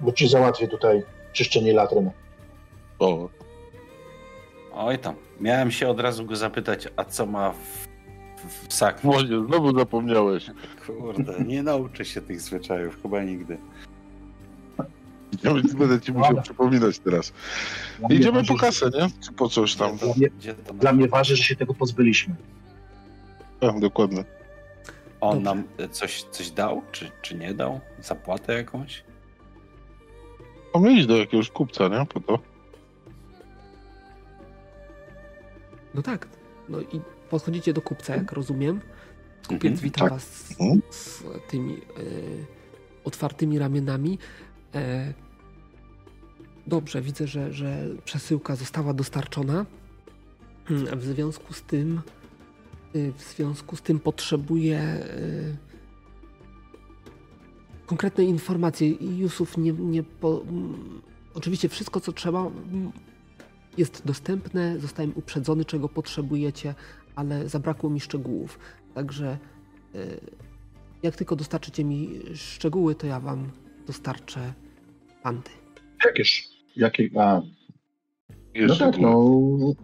bo 0.00 0.12
ci 0.12 0.28
załatwię 0.28 0.68
tutaj 0.68 1.02
czyszczenie 1.32 1.72
latryn. 1.72 2.10
O, 2.98 3.28
Oj 4.72 4.98
tam. 4.98 5.14
Miałem 5.40 5.70
się 5.70 5.88
od 5.88 6.00
razu 6.00 6.24
go 6.26 6.36
zapytać, 6.36 6.88
a 6.96 7.04
co 7.04 7.26
ma 7.26 7.52
w, 7.52 7.88
w, 8.68 8.74
sakwie? 8.74 9.08
Młodzie, 9.08 9.44
znowu 9.46 9.78
zapomniałeś. 9.78 10.50
Kurde, 10.86 11.44
nie 11.44 11.62
nauczę 11.62 12.04
się 12.04 12.20
tych 12.20 12.40
zwyczajów, 12.40 13.02
chyba 13.02 13.22
nigdy. 13.22 13.58
Ja 15.44 15.54
więc 15.54 15.74
będę 15.74 16.00
ci 16.00 16.12
musiał 16.12 16.28
Dobra. 16.28 16.42
przypominać 16.42 16.98
teraz. 16.98 17.32
Idziemy 18.10 18.44
po 18.44 18.56
kasę, 18.56 18.90
nie? 18.94 19.08
Czy 19.24 19.32
po 19.32 19.48
coś 19.48 19.74
tam? 19.74 19.96
Dla 19.96 20.14
mnie, 20.16 20.28
Gdzie 20.38 20.54
to 20.54 20.74
dla 20.74 20.92
mnie 20.92 21.08
waży, 21.08 21.36
że 21.36 21.42
się 21.42 21.56
tego 21.56 21.74
pozbyliśmy. 21.74 22.34
Tak, 23.60 23.80
dokładnie. 23.80 24.24
On 25.20 25.42
Dobrze. 25.42 25.44
nam 25.44 25.64
coś, 25.90 26.22
coś 26.22 26.50
dał, 26.50 26.82
czy, 26.92 27.10
czy 27.22 27.34
nie 27.34 27.54
dał? 27.54 27.80
Zapłatę 28.00 28.54
jakąś? 28.54 29.04
Mamy 30.74 30.92
iść 30.92 31.06
do 31.06 31.16
jakiegoś 31.16 31.50
kupca, 31.50 31.88
nie? 31.88 32.06
Po 32.06 32.20
to. 32.20 32.38
No 35.94 36.02
tak. 36.02 36.28
No 36.68 36.80
i 36.80 37.00
podchodzicie 37.30 37.72
do 37.72 37.82
kupca, 37.82 38.16
jak 38.16 38.32
rozumiem. 38.32 38.80
Kupiec 39.48 39.64
Mhm, 39.72 39.76
wita 39.84 40.00
tak. 40.00 40.10
was 40.10 40.22
z, 40.24 40.60
Mhm. 40.60 40.80
z 40.90 41.24
tymi 41.50 41.74
e, 41.74 41.78
otwartymi 43.04 43.58
ramionami. 43.58 44.18
E, 44.74 45.12
dobrze, 46.66 47.02
widzę, 47.02 47.26
że, 47.26 47.52
że 47.52 47.86
przesyłka 48.04 48.56
została 48.56 48.94
dostarczona. 48.94 49.66
Mm, 50.70 50.98
W 51.00 51.04
związku 51.04 51.52
z 51.54 51.62
tym 51.62 52.00
y, 52.96 53.12
w 53.12 53.22
związku 53.22 53.76
z 53.76 53.82
tym 53.82 54.00
potrzebuję 54.00 54.80
y, 55.18 55.56
konkretne 57.86 58.24
informacje. 58.24 58.88
I 58.88 59.18
Jusuf 59.18 59.56
nie, 59.58 59.72
nie 59.72 60.02
po, 60.02 60.42
mm, 60.42 61.02
oczywiście 61.34 61.68
wszystko 61.68 62.00
co 62.00 62.12
trzeba 62.12 62.40
mm, 62.40 62.92
jest 63.78 64.06
dostępne, 64.06 64.78
zostałem 64.80 65.12
uprzedzony 65.14 65.64
czego 65.64 65.88
potrzebujecie, 65.88 66.74
ale 67.16 67.48
zabrakło 67.48 67.90
mi 67.90 68.00
szczegółów. 68.00 68.58
Także 68.94 69.38
y, 69.94 70.20
jak 71.02 71.16
tylko 71.16 71.36
dostarczycie 71.36 71.84
mi 71.84 72.20
szczegóły, 72.34 72.94
to 72.94 73.06
ja 73.06 73.20
wam 73.20 73.50
dostarczę 73.86 74.52
panty. 75.22 75.50
Jakież? 76.04 76.48
Jakie? 76.76 77.10
A, 77.16 77.42
no 78.30 78.60
Jeszcze 78.60 78.84
tak, 78.84 78.98
no. 78.98 79.18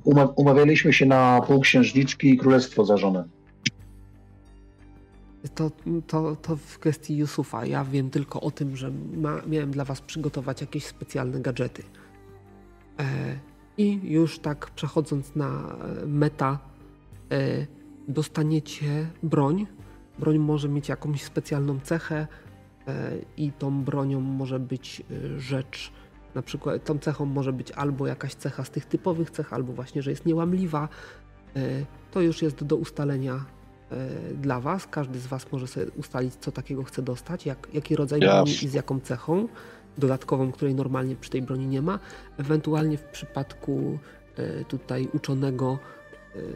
Uma, 0.04 0.24
umawialiśmy 0.24 0.92
się 0.92 1.06
na 1.06 1.40
półksiężniczki 1.46 2.30
i 2.30 2.38
królestwo 2.38 2.84
za 2.84 2.96
żonę. 2.96 3.24
To, 5.54 5.70
to, 6.06 6.36
to 6.36 6.56
w 6.56 6.78
kwestii 6.78 7.16
Yusufa. 7.16 7.66
Ja 7.66 7.84
wiem 7.84 8.10
tylko 8.10 8.40
o 8.40 8.50
tym, 8.50 8.76
że 8.76 8.90
ma, 9.16 9.42
miałem 9.46 9.70
dla 9.70 9.84
was 9.84 10.00
przygotować 10.00 10.60
jakieś 10.60 10.84
specjalne 10.84 11.40
gadżety. 11.40 11.82
E, 12.98 13.04
I 13.80 14.00
już 14.02 14.38
tak 14.38 14.70
przechodząc 14.70 15.36
na 15.36 15.76
meta, 16.06 16.58
e, 17.32 17.66
dostaniecie 18.08 19.06
broń. 19.22 19.66
Broń 20.18 20.38
może 20.38 20.68
mieć 20.68 20.88
jakąś 20.88 21.22
specjalną 21.22 21.80
cechę 21.80 22.26
e, 22.88 23.12
i 23.36 23.52
tą 23.52 23.84
bronią 23.84 24.20
może 24.20 24.58
być 24.58 25.02
e, 25.10 25.40
rzecz, 25.40 25.92
na 26.34 26.42
przykład 26.42 26.84
tą 26.84 26.98
cechą 26.98 27.24
może 27.26 27.52
być 27.52 27.72
albo 27.72 28.06
jakaś 28.06 28.34
cecha 28.34 28.64
z 28.64 28.70
tych 28.70 28.86
typowych 28.86 29.30
cech, 29.30 29.52
albo 29.52 29.72
właśnie, 29.72 30.02
że 30.02 30.10
jest 30.10 30.26
niełamliwa. 30.26 30.88
E, 31.56 31.60
to 32.10 32.20
już 32.20 32.42
jest 32.42 32.64
do 32.64 32.76
ustalenia 32.76 33.44
dla 34.34 34.60
Was. 34.60 34.86
Każdy 34.86 35.18
z 35.18 35.26
Was 35.26 35.52
może 35.52 35.66
sobie 35.66 35.90
ustalić, 35.90 36.34
co 36.34 36.52
takiego 36.52 36.84
chce 36.84 37.02
dostać, 37.02 37.46
jak, 37.46 37.68
jaki 37.72 37.96
rodzaj 37.96 38.20
yes. 38.20 38.26
broni 38.26 38.52
i 38.52 38.68
z 38.68 38.74
jaką 38.74 39.00
cechą 39.00 39.48
dodatkową, 40.00 40.52
której 40.52 40.74
normalnie 40.74 41.16
przy 41.16 41.30
tej 41.30 41.42
broni 41.42 41.66
nie 41.66 41.82
ma. 41.82 41.98
Ewentualnie 42.38 42.96
w 42.96 43.04
przypadku 43.04 43.98
tutaj 44.68 45.08
uczonego 45.12 45.78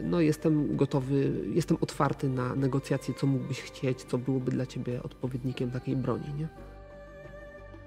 no 0.03 0.21
jestem 0.21 0.77
gotowy, 0.77 1.31
jestem 1.53 1.77
otwarty 1.81 2.29
na 2.29 2.55
negocjacje, 2.55 3.13
co 3.13 3.27
mógłbyś 3.27 3.61
chcieć, 3.61 4.03
co 4.03 4.17
byłoby 4.17 4.51
dla 4.51 4.65
ciebie 4.65 5.03
odpowiednikiem 5.03 5.71
takiej 5.71 5.95
broni, 5.95 6.33
nie? 6.37 6.47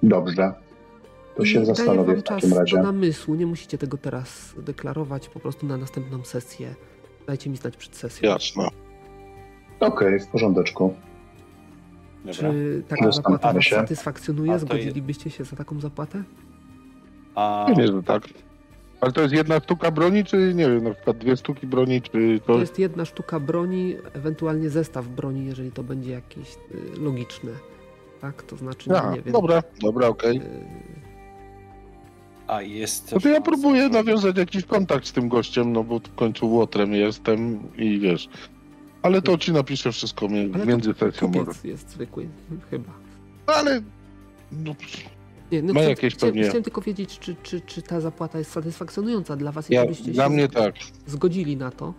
Dobrze. 0.02 0.52
To 1.36 1.44
się 1.44 1.64
zastanowię 1.64 2.16
w 2.16 2.22
takim 2.22 2.52
razie. 2.52 2.76
do 2.76 2.82
namysłu, 2.82 3.34
nie 3.34 3.46
musicie 3.46 3.78
tego 3.78 3.96
teraz 3.96 4.54
deklarować, 4.58 5.28
po 5.28 5.40
prostu 5.40 5.66
na 5.66 5.76
następną 5.76 6.24
sesję. 6.24 6.74
Dajcie 7.26 7.50
mi 7.50 7.56
znać 7.56 7.76
przed 7.76 7.96
sesją. 7.96 8.30
Jasne. 8.30 8.68
Okej, 9.80 10.08
okay, 10.08 10.20
w 10.20 10.26
porządeczku. 10.26 10.94
Dobra. 12.24 12.34
Czy 12.34 12.82
taka 12.88 13.12
zapłata 13.12 13.52
was 13.52 13.64
satysfakcjonuje? 13.64 14.58
Zgodzilibyście 14.58 15.30
się 15.30 15.44
za 15.44 15.56
taką 15.56 15.80
zapłatę? 15.80 16.22
A... 17.34 17.66
Nie, 17.76 17.86
że 17.86 18.02
tak. 18.02 18.28
Ale 19.00 19.12
to 19.12 19.20
jest 19.20 19.34
jedna 19.34 19.60
sztuka 19.60 19.90
broni, 19.90 20.24
czy 20.24 20.54
nie 20.54 20.70
wiem, 20.70 20.84
na 20.84 20.94
przykład 20.94 21.18
dwie 21.18 21.36
sztuki 21.36 21.66
broni, 21.66 22.02
czy 22.02 22.40
to... 22.46 22.52
To 22.52 22.60
jest 22.60 22.78
jedna 22.78 23.04
sztuka 23.04 23.40
broni, 23.40 23.96
ewentualnie 24.12 24.70
zestaw 24.70 25.08
broni, 25.08 25.46
jeżeli 25.46 25.72
to 25.72 25.82
będzie 25.82 26.10
jakieś 26.10 26.54
y, 26.54 27.00
logiczne. 27.00 27.50
Tak, 28.20 28.42
to 28.42 28.56
znaczy, 28.56 28.98
A, 28.98 29.10
nie 29.10 29.22
wiem. 29.22 29.32
Dobra, 29.32 29.62
dobra, 29.82 30.08
okej. 30.08 30.38
Okay. 30.38 30.50
A 32.46 32.62
jest. 32.62 33.12
No 33.12 33.20
to 33.20 33.28
ja 33.28 33.40
próbuję 33.40 33.88
nawiązać 33.88 34.36
jakiś 34.36 34.64
kontakt 34.64 35.06
z 35.06 35.12
tym 35.12 35.28
gościem, 35.28 35.72
no 35.72 35.84
bo 35.84 35.98
w 35.98 36.14
końcu 36.14 36.52
łotrem 36.52 36.92
jestem 36.92 37.58
i 37.76 37.98
wiesz. 37.98 38.28
Ale 39.08 39.22
to 39.22 39.38
ci 39.38 39.52
napiszę 39.52 39.92
wszystko 39.92 40.28
między 40.66 40.94
sesją. 40.94 41.32
jest 41.64 41.90
zwykły, 41.90 42.28
chyba. 42.70 42.92
No 43.46 43.54
ale. 43.54 43.82
No, 44.52 44.74
nie, 45.52 45.62
no 45.62 45.72
Ma 45.72 45.80
chcę, 45.80 45.90
jakieś 45.90 46.14
chciałem, 46.14 46.34
pewnie... 46.34 46.48
chciałem 46.48 46.62
tylko 46.62 46.80
wiedzieć, 46.80 47.18
czy, 47.18 47.36
czy, 47.42 47.60
czy 47.60 47.82
ta 47.82 48.00
zapłata 48.00 48.38
jest 48.38 48.50
satysfakcjonująca 48.50 49.36
dla 49.36 49.52
was 49.52 49.70
ja, 49.70 49.86
byście 49.86 50.12
dla 50.12 50.28
mnie 50.28 50.48
tak. 50.48 50.74
zgodzili 51.06 51.56
na 51.56 51.70
to, 51.70 51.94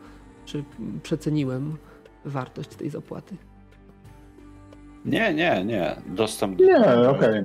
czy 0.46 0.64
przeceniłem 1.04 1.78
wartość 2.26 2.70
tej 2.70 2.90
zapłaty. 2.90 3.36
Nie, 5.06 5.34
nie, 5.34 5.66
nie. 5.66 5.96
Dostęp 6.06 6.58
do 6.58 6.64
nie, 6.64 6.78
okay. 7.10 7.44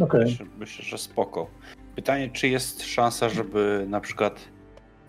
okay. 0.00 0.24
Myślę, 0.24 0.46
myślę, 0.58 0.84
że 0.84 0.98
spoko. 0.98 1.46
Pytanie, 1.96 2.30
czy 2.32 2.48
jest 2.48 2.82
szansa, 2.82 3.28
żeby 3.28 3.86
na 3.88 4.00
przykład 4.00 4.48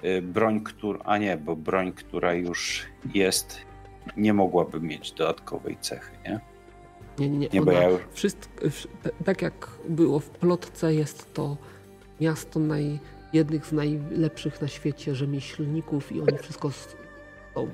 y, 0.03 0.21
broń, 0.21 0.61
która. 0.61 0.99
A 1.03 1.17
nie, 1.17 1.37
bo 1.37 1.55
broń, 1.55 1.91
która 1.91 2.33
już 2.33 2.85
jest, 3.13 3.61
nie 4.17 4.33
mogłaby 4.33 4.79
mieć 4.79 5.11
dodatkowej 5.11 5.77
cechy, 5.81 6.11
nie? 6.25 6.39
Nie, 7.19 7.29
nie, 7.29 7.37
nie. 7.37 7.47
nie 7.53 7.61
Ona, 7.61 7.73
ja 7.73 7.89
już... 7.89 8.01
wszystko, 8.11 8.51
tak 9.25 9.41
jak 9.41 9.69
było 9.89 10.19
w 10.19 10.29
plotce, 10.29 10.93
jest 10.93 11.33
to 11.33 11.57
miasto 12.21 12.59
naj, 12.59 12.99
jednych 13.33 13.65
z 13.65 13.71
najlepszych 13.71 14.61
na 14.61 14.67
świecie 14.67 15.15
rzemieślników 15.15 16.11
i 16.11 16.21
oni 16.21 16.37
wszystko 16.37 16.71
to, 17.53 17.63
e, 17.63 17.67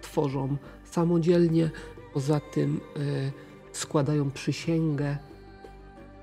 tworzą 0.00 0.56
samodzielnie. 0.84 1.70
Poza 2.12 2.40
tym 2.40 2.80
e, 2.96 3.00
składają 3.72 4.30
przysięgę. 4.30 5.16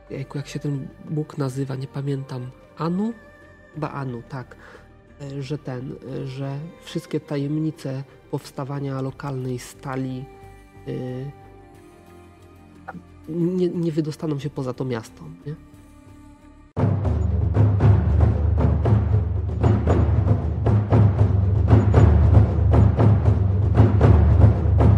Jejku, 0.10 0.38
jak 0.38 0.48
się 0.48 0.60
ten 0.60 0.88
Bóg 1.10 1.38
nazywa, 1.38 1.76
nie 1.76 1.88
pamiętam. 1.88 2.52
Anu? 2.78 3.14
Chyba 3.74 3.92
Anu, 3.92 4.24
tak. 4.30 4.56
E, 5.22 5.42
że 5.44 5.58
ten, 5.58 5.92
e, 5.92 6.28
że 6.28 6.60
wszystkie 6.84 7.20
tajemnice 7.20 8.04
powstawania 8.32 9.02
lokalnej 9.02 9.60
stali 9.60 10.26
e, 10.88 10.92
nie, 13.30 13.70
nie 13.70 13.92
wydostaną 13.92 14.40
się 14.40 14.50
poza 14.50 14.74
to 14.74 14.86
miasto. 14.86 15.24
Nie? 15.46 15.56